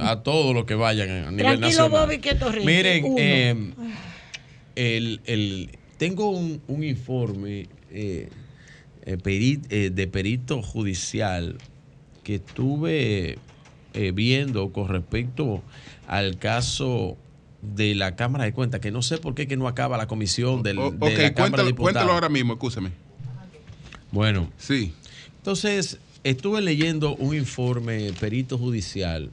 A 0.00 0.22
todos 0.22 0.54
los 0.54 0.64
que 0.64 0.74
vayan 0.74 1.10
a 1.10 1.30
nivel 1.30 1.58
Tranquilo, 1.58 1.88
nacional. 1.88 1.90
Bobby, 1.90 2.16
rinde. 2.52 2.64
Miren, 2.64 3.15
Uno. 3.16 3.24
eh, 3.24 3.72
el, 4.76 5.20
el- 5.24 5.70
tengo 5.98 6.30
un, 6.30 6.60
un 6.66 6.84
informe 6.84 7.68
eh, 7.90 8.28
eh, 9.02 9.16
eh, 9.70 9.90
de 9.92 10.06
perito 10.08 10.60
judicial 10.62 11.56
que 12.22 12.34
estuve 12.36 13.38
eh, 13.94 14.12
viendo 14.12 14.72
con 14.72 14.88
respecto 14.88 15.62
al 16.06 16.38
caso 16.38 17.16
de 17.62 17.94
la 17.94 18.14
Cámara 18.16 18.44
de 18.44 18.52
Cuentas, 18.52 18.80
que 18.80 18.90
no 18.90 19.00
sé 19.02 19.16
por 19.18 19.34
qué 19.34 19.46
que 19.48 19.56
no 19.56 19.68
acaba 19.68 19.96
la 19.96 20.06
comisión 20.06 20.62
del, 20.62 20.78
O- 20.78 20.90
de 20.90 20.98
la 20.98 20.98
Cámara 20.98 21.24
de 21.24 21.32
cuéntalo, 21.34 21.66
Diputados. 21.66 21.76
cuéntalo 21.94 22.12
ahora 22.12 22.28
mismo, 22.28 22.52
escúchame. 22.52 22.90
Bueno, 24.12 24.50
Sí. 24.58 24.92
entonces, 25.38 25.98
estuve 26.24 26.60
leyendo 26.60 27.16
un 27.16 27.34
informe 27.34 28.12
perito 28.20 28.58
judicial 28.58 29.30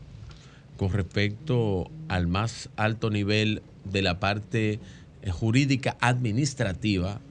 con 0.83 0.91
respecto 0.91 1.89
al 2.09 2.27
más 2.27 2.67
alto 2.75 3.09
nivel 3.09 3.61
de 3.85 4.01
la 4.01 4.19
parte 4.19 4.81
eh, 5.21 5.31
jurídica 5.31 5.95
administrativa 6.01 7.21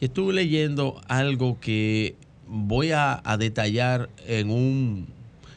y 0.00 0.04
estuve 0.04 0.34
leyendo 0.34 1.00
algo 1.08 1.58
que 1.58 2.14
voy 2.46 2.92
a, 2.92 3.22
detallar 3.40 4.08
en 4.28 4.50
un, 4.50 5.08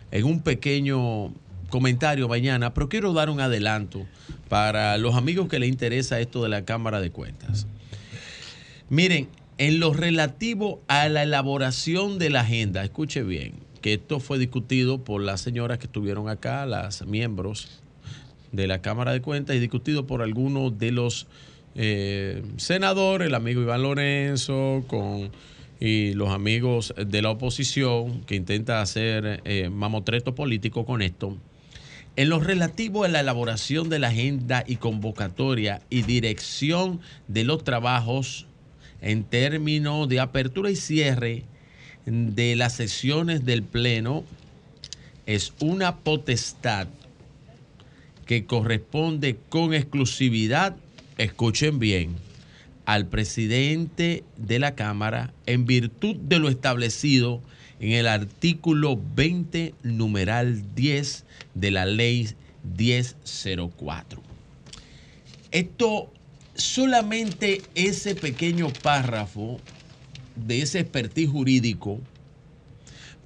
en 0.10 0.24
un 0.24 0.42
pequeño 0.42 1.32
comentario 1.70 2.28
mañana, 2.28 2.74
pero 2.74 2.90
quiero 2.90 3.14
dar 3.14 3.30
un 3.30 3.40
adelanto 3.40 4.08
para 4.50 4.98
los 4.98 5.14
amigos 5.14 5.48
que 5.48 5.60
les 5.60 5.70
interesa 5.70 6.20
esto 6.20 6.42
de 6.42 6.50
la 6.50 6.66
Cámara 6.66 7.00
de 7.00 7.12
Cuentas. 7.12 7.68
Miren, 8.90 9.30
en 9.60 9.80
lo 9.80 9.94
relativo 9.94 10.82
a 10.88 11.08
la 11.10 11.22
elaboración 11.22 12.18
de 12.18 12.32
la 12.32 12.42
agenda, 12.42 12.84
escuche 12.84 13.22
bien, 13.22 13.54
que 13.84 13.96
esto 13.96 14.22
fue 14.22 14.40
discutido 14.40 15.04
por 15.04 15.22
las 15.22 15.42
señoras 15.42 15.78
que 15.78 15.88
estuvieron 15.88 16.30
acá, 16.30 16.66
las 16.66 17.06
miembros 17.06 17.68
de 18.54 18.66
la 18.66 18.82
Cámara 18.82 19.12
de 19.12 19.22
Cuentas, 19.22 19.58
y 19.58 19.60
discutido 19.60 20.08
por 20.08 20.22
algunos 20.22 20.80
de 20.80 20.92
los 20.94 21.28
eh, 21.76 22.44
senadores, 22.56 23.28
el 23.28 23.36
amigo 23.36 23.62
Iván 23.62 23.84
Lorenzo, 23.84 24.86
con 24.88 25.32
y 25.82 26.14
los 26.14 26.30
amigos 26.30 26.94
de 26.96 27.22
la 27.22 27.32
oposición 27.32 28.22
que 28.22 28.36
intenta 28.36 28.82
hacer 28.82 29.42
eh, 29.44 29.68
mamotreto 29.70 30.34
político 30.34 30.86
con 30.86 31.02
esto. 31.02 31.38
En 32.16 32.30
lo 32.30 32.40
relativo 32.40 33.04
a 33.04 33.10
la 33.10 33.20
elaboración 33.20 33.90
de 33.90 34.00
la 34.00 34.08
agenda 34.08 34.64
y 34.66 34.78
convocatoria 34.78 35.82
y 35.90 36.04
dirección 36.04 37.02
de 37.28 37.44
los 37.44 37.66
trabajos 37.66 38.48
en 39.02 39.26
términos 39.26 40.08
de 40.08 40.22
apertura 40.22 40.72
y 40.72 40.78
cierre 40.78 41.44
de 42.06 42.56
las 42.56 42.74
sesiones 42.74 43.46
del 43.46 43.64
Pleno, 43.64 44.24
es 45.26 45.54
una 45.60 45.98
potestad 45.98 46.88
que 48.26 48.46
corresponde 48.46 49.38
con 49.50 49.74
exclusividad, 49.74 50.76
escuchen 51.18 51.80
bien, 51.80 52.16
al 52.86 53.08
presidente 53.08 54.24
de 54.38 54.60
la 54.60 54.76
Cámara 54.76 55.34
en 55.46 55.66
virtud 55.66 56.16
de 56.16 56.40
lo 56.40 56.50
establecido 56.50 57.42
en 57.80 57.92
el 57.92 58.08
artículo 58.08 59.00
20, 59.16 59.74
numeral 59.84 60.76
10 60.76 61.26
de 61.54 61.72
la 61.72 61.86
ley 61.86 62.30
1004. 62.78 64.22
Esto, 65.52 66.12
solamente 66.56 67.62
ese 67.76 68.16
pequeño 68.16 68.70
párrafo 68.82 69.60
de 70.36 70.62
ese 70.62 70.80
expertise 70.80 71.30
jurídico 71.30 72.00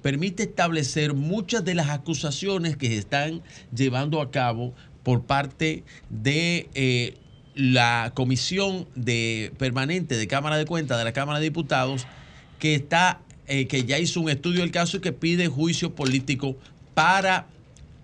permite 0.02 0.44
establecer 0.44 1.14
muchas 1.14 1.64
de 1.64 1.74
las 1.74 1.88
acusaciones 1.88 2.76
que 2.76 2.88
se 2.88 2.98
están 2.98 3.42
llevando 3.74 4.20
a 4.20 4.30
cabo 4.30 4.74
por 5.02 5.24
parte 5.24 5.84
de 6.10 6.68
eh, 6.74 7.14
la 7.54 8.12
comisión 8.14 8.86
de 8.94 9.52
permanente 9.58 10.16
de 10.16 10.28
Cámara 10.28 10.56
de 10.56 10.66
Cuentas 10.66 10.98
de 10.98 11.04
la 11.04 11.12
Cámara 11.12 11.40
de 11.40 11.46
Diputados 11.46 12.06
que 12.58 12.74
está 12.74 13.20
eh, 13.46 13.66
que 13.66 13.84
ya 13.84 13.98
hizo 13.98 14.20
un 14.20 14.28
estudio 14.28 14.60
del 14.60 14.70
caso 14.70 14.98
y 14.98 15.00
que 15.00 15.12
pide 15.12 15.48
juicio 15.48 15.94
político 15.94 16.56
para 16.94 17.46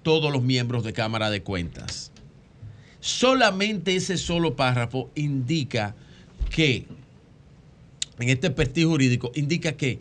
todos 0.02 0.32
los 0.32 0.42
miembros 0.42 0.84
de 0.84 0.92
Cámara 0.92 1.30
de 1.30 1.42
Cuentas. 1.42 2.10
Solamente 3.00 3.94
ese 3.94 4.16
solo 4.16 4.56
párrafo 4.56 5.10
indica 5.14 5.94
que 6.48 6.86
en 8.18 8.28
este 8.28 8.48
expertise 8.48 8.86
jurídico 8.86 9.32
indica 9.34 9.72
que 9.72 10.00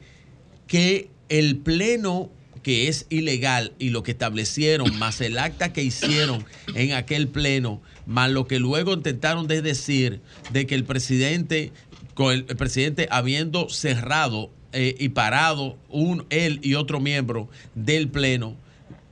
que 0.67 1.09
el 1.30 1.58
pleno 1.58 2.32
que 2.61 2.88
es 2.88 3.06
ilegal 3.09 3.74
y 3.77 3.90
lo 3.90 4.03
que 4.03 4.11
establecieron, 4.11 4.98
más 4.98 5.19
el 5.22 5.38
acta 5.38 5.74
que 5.74 5.83
hicieron 5.83 6.45
en 6.75 6.93
aquel 6.93 7.27
pleno, 7.27 7.82
más 8.06 8.32
lo 8.32 8.48
que 8.48 8.58
luego 8.58 8.93
intentaron 8.93 9.48
de 9.48 9.61
decir 9.61 10.22
de 10.51 10.66
que 10.66 10.75
el 10.75 10.85
presidente, 10.85 11.72
con 12.14 12.33
el, 12.33 12.45
el 12.48 12.56
presidente 12.56 13.08
habiendo 13.11 13.69
cerrado 13.69 14.50
eh, 14.72 14.95
y 14.98 15.09
parado 15.09 15.77
un, 15.90 16.25
él 16.30 16.59
y 16.64 16.75
otro 16.75 17.01
miembro 17.01 17.50
del 17.75 18.08
pleno, 18.08 18.56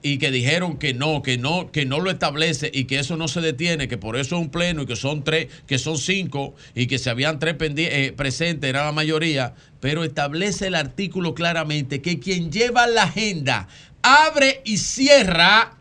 y 0.03 0.17
que 0.17 0.31
dijeron 0.31 0.77
que 0.77 0.93
no, 0.93 1.21
que 1.21 1.37
no, 1.37 1.71
que 1.71 1.85
no 1.85 1.99
lo 1.99 2.09
establece 2.09 2.71
y 2.73 2.85
que 2.85 2.99
eso 2.99 3.17
no 3.17 3.27
se 3.27 3.41
detiene, 3.41 3.87
que 3.87 3.97
por 3.97 4.15
eso 4.15 4.35
es 4.35 4.41
un 4.41 4.49
pleno 4.49 4.83
y 4.83 4.85
que 4.85 4.95
son 4.95 5.23
tres, 5.23 5.47
que 5.67 5.77
son 5.77 5.97
cinco 5.97 6.55
y 6.75 6.87
que 6.87 6.97
se 6.97 7.09
habían 7.09 7.39
tres 7.39 7.55
eh, 7.59 8.13
presentes, 8.15 8.69
era 8.69 8.85
la 8.85 8.91
mayoría, 8.91 9.53
pero 9.79 10.03
establece 10.03 10.67
el 10.67 10.75
artículo 10.75 11.33
claramente 11.33 12.01
que 12.01 12.19
quien 12.19 12.51
lleva 12.51 12.87
la 12.87 13.03
agenda 13.03 13.67
abre 14.01 14.61
y 14.65 14.77
cierra 14.77 15.77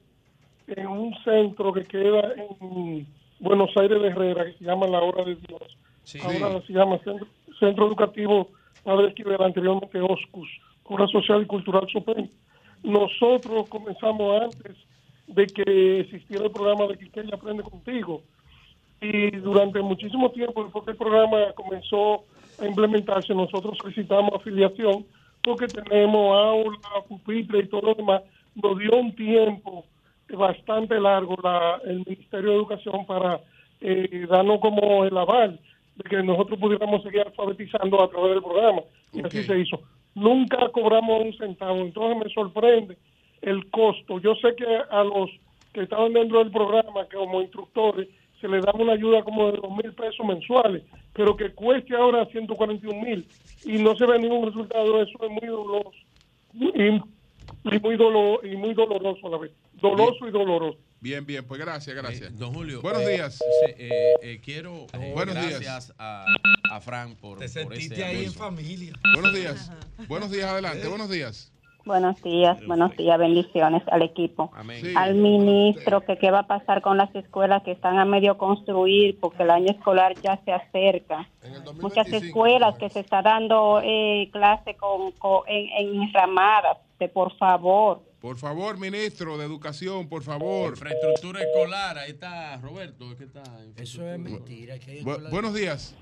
en 0.77 0.87
un 0.87 1.15
centro 1.23 1.73
que 1.73 1.83
queda 1.83 2.33
en 2.35 3.07
Buenos 3.39 3.69
Aires 3.77 4.01
de 4.01 4.07
Herrera, 4.07 4.45
que 4.45 4.53
se 4.53 4.65
llama 4.65 4.87
La 4.87 5.01
Hora 5.01 5.23
de 5.23 5.35
Dios. 5.35 5.77
Ahora 6.23 6.61
se 6.65 6.73
llama 6.73 6.97
Centro, 6.99 7.27
Centro 7.59 7.87
Educativo 7.87 8.49
Padre 8.83 9.09
Esquivel, 9.09 9.41
anteriormente 9.41 9.99
OSCUS, 9.99 10.49
Obra 10.85 11.07
Social 11.07 11.43
y 11.43 11.45
Cultural 11.45 11.87
Suprema. 11.91 12.27
Nosotros 12.83 13.69
comenzamos 13.69 14.41
antes 14.41 14.75
de 15.27 15.47
que 15.47 15.99
existiera 16.01 16.45
el 16.45 16.51
programa 16.51 16.87
de 16.87 16.97
Quiqueya 16.97 17.35
Aprende 17.35 17.63
Contigo. 17.63 18.23
Y 18.99 19.31
durante 19.37 19.81
muchísimo 19.81 20.31
tiempo, 20.31 20.63
después 20.63 20.85
que 20.85 20.91
el 20.91 20.97
programa 20.97 21.51
comenzó 21.55 22.23
a 22.59 22.65
implementarse, 22.65 23.33
nosotros 23.33 23.77
solicitamos 23.79 24.33
afiliación 24.35 25.05
porque 25.43 25.67
tenemos 25.67 26.35
aula, 26.35 26.77
pupitre 27.07 27.59
y 27.59 27.67
todo 27.67 27.81
lo 27.81 27.95
demás. 27.95 28.21
Nos 28.55 28.77
dio 28.77 28.95
un 28.95 29.15
tiempo 29.15 29.85
bastante 30.37 30.99
largo 30.99 31.35
la, 31.43 31.81
el 31.85 32.03
Ministerio 32.05 32.51
de 32.51 32.55
Educación 32.55 33.05
para 33.05 33.39
eh, 33.81 34.25
darnos 34.29 34.59
como 34.59 35.05
el 35.05 35.17
aval 35.17 35.59
de 35.95 36.09
que 36.09 36.23
nosotros 36.23 36.59
pudiéramos 36.59 37.03
seguir 37.03 37.21
alfabetizando 37.21 38.03
a 38.03 38.09
través 38.09 38.31
del 38.31 38.43
programa. 38.43 38.81
Y 39.13 39.25
así 39.25 39.43
se 39.43 39.59
hizo. 39.59 39.79
Nunca 40.15 40.69
cobramos 40.69 41.23
un 41.23 41.33
centavo. 41.37 41.79
Entonces 41.79 42.23
me 42.23 42.33
sorprende 42.33 42.97
el 43.41 43.69
costo. 43.69 44.19
Yo 44.19 44.35
sé 44.35 44.55
que 44.55 44.65
a 44.65 45.03
los 45.03 45.29
que 45.73 45.83
estaban 45.83 46.13
dentro 46.13 46.39
del 46.39 46.51
programa, 46.51 47.07
que 47.07 47.17
como 47.17 47.41
instructores, 47.41 48.07
se 48.39 48.47
les 48.47 48.63
da 48.65 48.73
una 48.73 48.93
ayuda 48.93 49.23
como 49.23 49.51
de 49.51 49.57
dos 49.57 49.71
mil 49.71 49.93
pesos 49.93 50.25
mensuales, 50.25 50.83
pero 51.13 51.35
que 51.37 51.51
cueste 51.51 51.95
ahora 51.95 52.25
141 52.25 53.01
mil 53.01 53.25
y 53.65 53.77
no 53.81 53.95
se 53.95 54.05
ve 54.05 54.17
ningún 54.17 54.47
resultado, 54.47 55.01
eso 55.01 55.17
es 55.21 55.29
muy 55.29 55.47
doloroso 55.47 55.91
y, 56.53 57.01
y 57.63 57.79
muy, 57.79 57.97
dolo, 57.97 58.45
y 58.45 58.55
muy 58.55 58.73
doloroso 58.73 59.27
a 59.27 59.29
la 59.29 59.37
vez. 59.37 59.51
Doloso 59.73 60.27
y 60.27 60.31
doloroso. 60.31 60.77
Bien, 60.99 61.25
bien, 61.25 61.45
pues 61.45 61.59
gracias, 61.59 61.95
gracias. 61.95 62.37
don 62.37 62.53
Julio. 62.53 62.81
Buenos 62.81 63.01
eh, 63.03 63.13
días. 63.15 63.39
eh, 63.75 64.13
eh, 64.21 64.41
quiero 64.43 64.85
eh, 64.93 65.11
Buenos 65.15 65.35
días. 65.35 65.59
gracias 65.59 65.93
a, 65.97 66.25
a 66.69 66.81
Fran 66.81 67.15
por, 67.15 67.39
Te 67.39 67.45
por 67.45 67.49
sentiste 67.49 67.95
ese 67.95 68.03
ahí 68.03 68.25
en 68.25 68.33
familia. 68.33 68.93
Buenos 69.13 69.33
días. 69.33 69.71
Buenos 70.07 70.31
días, 70.31 70.49
adelante. 70.49 70.87
Buenos 70.87 71.09
días. 71.09 71.50
Buenos 71.83 72.21
días, 72.21 72.63
buenos 72.67 72.95
días, 72.95 73.17
bendiciones 73.17 73.81
al 73.87 74.03
equipo. 74.03 74.51
Al 74.95 75.15
ministro, 75.15 76.01
que 76.01 76.17
qué 76.17 76.29
va 76.29 76.39
a 76.39 76.47
pasar 76.47 76.81
con 76.81 76.97
las 76.97 77.13
escuelas 77.15 77.63
que 77.63 77.71
están 77.71 77.97
a 77.97 78.05
medio 78.05 78.37
construir 78.37 79.17
porque 79.19 79.41
el 79.43 79.49
año 79.49 79.71
escolar 79.71 80.13
ya 80.21 80.39
se 80.45 80.51
acerca. 80.51 81.27
Muchas 81.81 82.07
escuelas 82.13 82.77
que 82.77 82.89
se 82.89 82.99
está 82.99 83.21
dando 83.23 83.81
eh, 83.83 84.29
clase 84.31 84.75
con, 84.75 85.11
con- 85.13 85.41
en, 85.47 85.69
en 86.03 86.13
ramadas, 86.13 86.77
de 86.99 87.09
por 87.09 87.35
favor, 87.37 88.01
Por 88.21 88.37
favor, 88.37 88.77
ministro 88.77 89.35
de 89.39 89.45
Educación, 89.45 90.07
por 90.07 90.21
favor. 90.21 90.69
Infraestructura 90.73 91.41
escolar, 91.41 91.97
ahí 91.97 92.11
está 92.11 92.57
Roberto. 92.57 93.09
es 93.11 93.17
que 93.17 93.23
está 93.23 93.41
Eso 93.77 94.07
es 94.07 94.19
mentira. 94.19 94.75
hay 94.75 95.01
Bu- 95.03 95.31
buenos 95.31 95.55
días. 95.55 95.95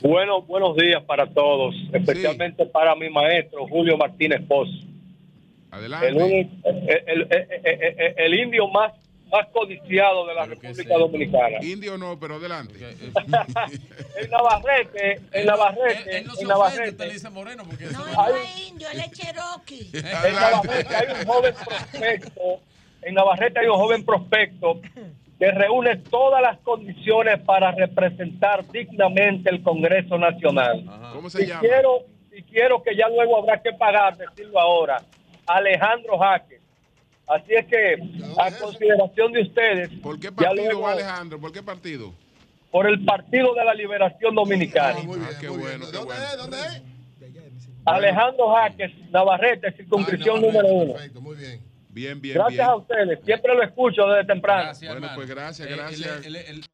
Bueno, 0.00 0.42
buenos 0.42 0.76
días 0.76 1.02
para 1.02 1.26
todos, 1.26 1.74
especialmente 1.92 2.64
para 2.66 2.94
mi 2.94 3.10
maestro 3.10 3.66
Julio 3.66 3.96
Martínez 3.96 4.40
Poz. 4.46 4.68
Adelante. 5.74 6.08
El, 6.08 6.16
uni- 6.16 6.60
el- 6.64 7.02
el- 7.06 7.28
el- 7.30 8.00
el- 8.00 8.14
el 8.16 8.34
indio 8.34 8.68
más, 8.68 8.92
más 9.30 9.46
codiciado 9.48 10.26
de 10.26 10.34
la 10.34 10.44
República 10.46 10.94
Dominicana. 10.96 11.58
Indio 11.64 11.98
no, 11.98 12.18
pero 12.18 12.36
adelante. 12.36 12.74
En 14.16 14.30
Navarrete, 14.30 15.20
en 15.32 15.46
Navarrete, 15.46 16.18
Él 16.18 16.26
no 16.26 16.32
en 16.40 16.48
Navarrete, 16.48 16.90
usted 16.90 17.06
le 17.06 17.12
dice 17.14 17.30
moreno 17.30 17.64
porque 17.66 17.86
No, 17.86 18.04
no 18.06 18.36
es 18.36 18.68
indio, 18.68 18.88
él 18.92 19.00
es 19.00 19.10
cherokee. 19.12 19.90
en 19.94 20.34
Navarrete 20.34 20.94
hay 20.96 21.06
un 21.20 21.26
joven 21.26 21.54
prospecto, 21.64 22.60
en 23.02 23.14
Navarrete 23.14 23.60
hay 23.60 23.66
un 23.66 23.76
joven 23.76 24.04
prospecto 24.04 24.80
que 25.38 25.50
reúne 25.50 25.96
todas 25.96 26.40
las 26.40 26.58
condiciones 26.60 27.40
para 27.40 27.72
representar 27.72 28.64
dignamente 28.70 29.50
el 29.50 29.62
Congreso 29.64 30.16
Nacional. 30.16 30.84
¿Cómo 31.12 31.28
se 31.28 31.42
y 31.42 31.46
llama? 31.46 31.60
Quiero, 31.60 32.04
y 32.32 32.42
quiero 32.44 32.82
que 32.84 32.94
ya 32.96 33.08
luego 33.08 33.38
habrá 33.38 33.60
que 33.60 33.72
pagar, 33.72 34.16
decirlo 34.16 34.60
ahora, 34.60 35.02
Alejandro 35.46 36.18
Jaque. 36.18 36.60
Así 37.26 37.54
es 37.54 37.66
que, 37.66 37.94
a 38.38 38.50
consideración 38.58 39.32
de 39.32 39.42
ustedes, 39.42 39.88
¿Por 40.02 40.20
qué 40.20 40.30
partido 40.30 40.64
luego- 40.64 40.88
Alejandro? 40.88 41.40
¿Por 41.40 41.52
qué 41.52 41.62
partido? 41.62 42.12
por 42.70 42.88
el 42.88 43.04
Partido 43.04 43.54
de 43.54 43.64
la 43.64 43.72
Liberación 43.72 44.34
Dominicana. 44.34 44.96
Ah, 44.98 45.00
qué 45.00 45.06
bueno, 45.06 45.26
qué 45.40 45.48
bueno. 45.48 45.86
¿Dónde 46.36 46.56
es? 46.58 46.82
Alejandro 47.86 48.52
Jaques, 48.52 48.90
Navarrete, 49.10 49.70
circunscripción 49.72 50.40
número 50.40 50.66
uno. 50.66 50.94
Bien, 51.90 52.20
bien, 52.20 52.34
Gracias 52.34 52.56
bien. 52.56 52.68
a 52.68 52.74
ustedes, 52.74 53.18
siempre 53.24 53.54
lo 53.54 53.62
escucho 53.62 54.04
desde 54.08 54.24
temprano. 54.26 54.72
Bueno, 54.88 55.08
pues 55.14 55.28
gracias, 55.28 55.68
Eh, 55.68 55.76
gracias. 55.76 56.26
el- 56.26 56.34
el- 56.34 56.46
el- 56.46 56.64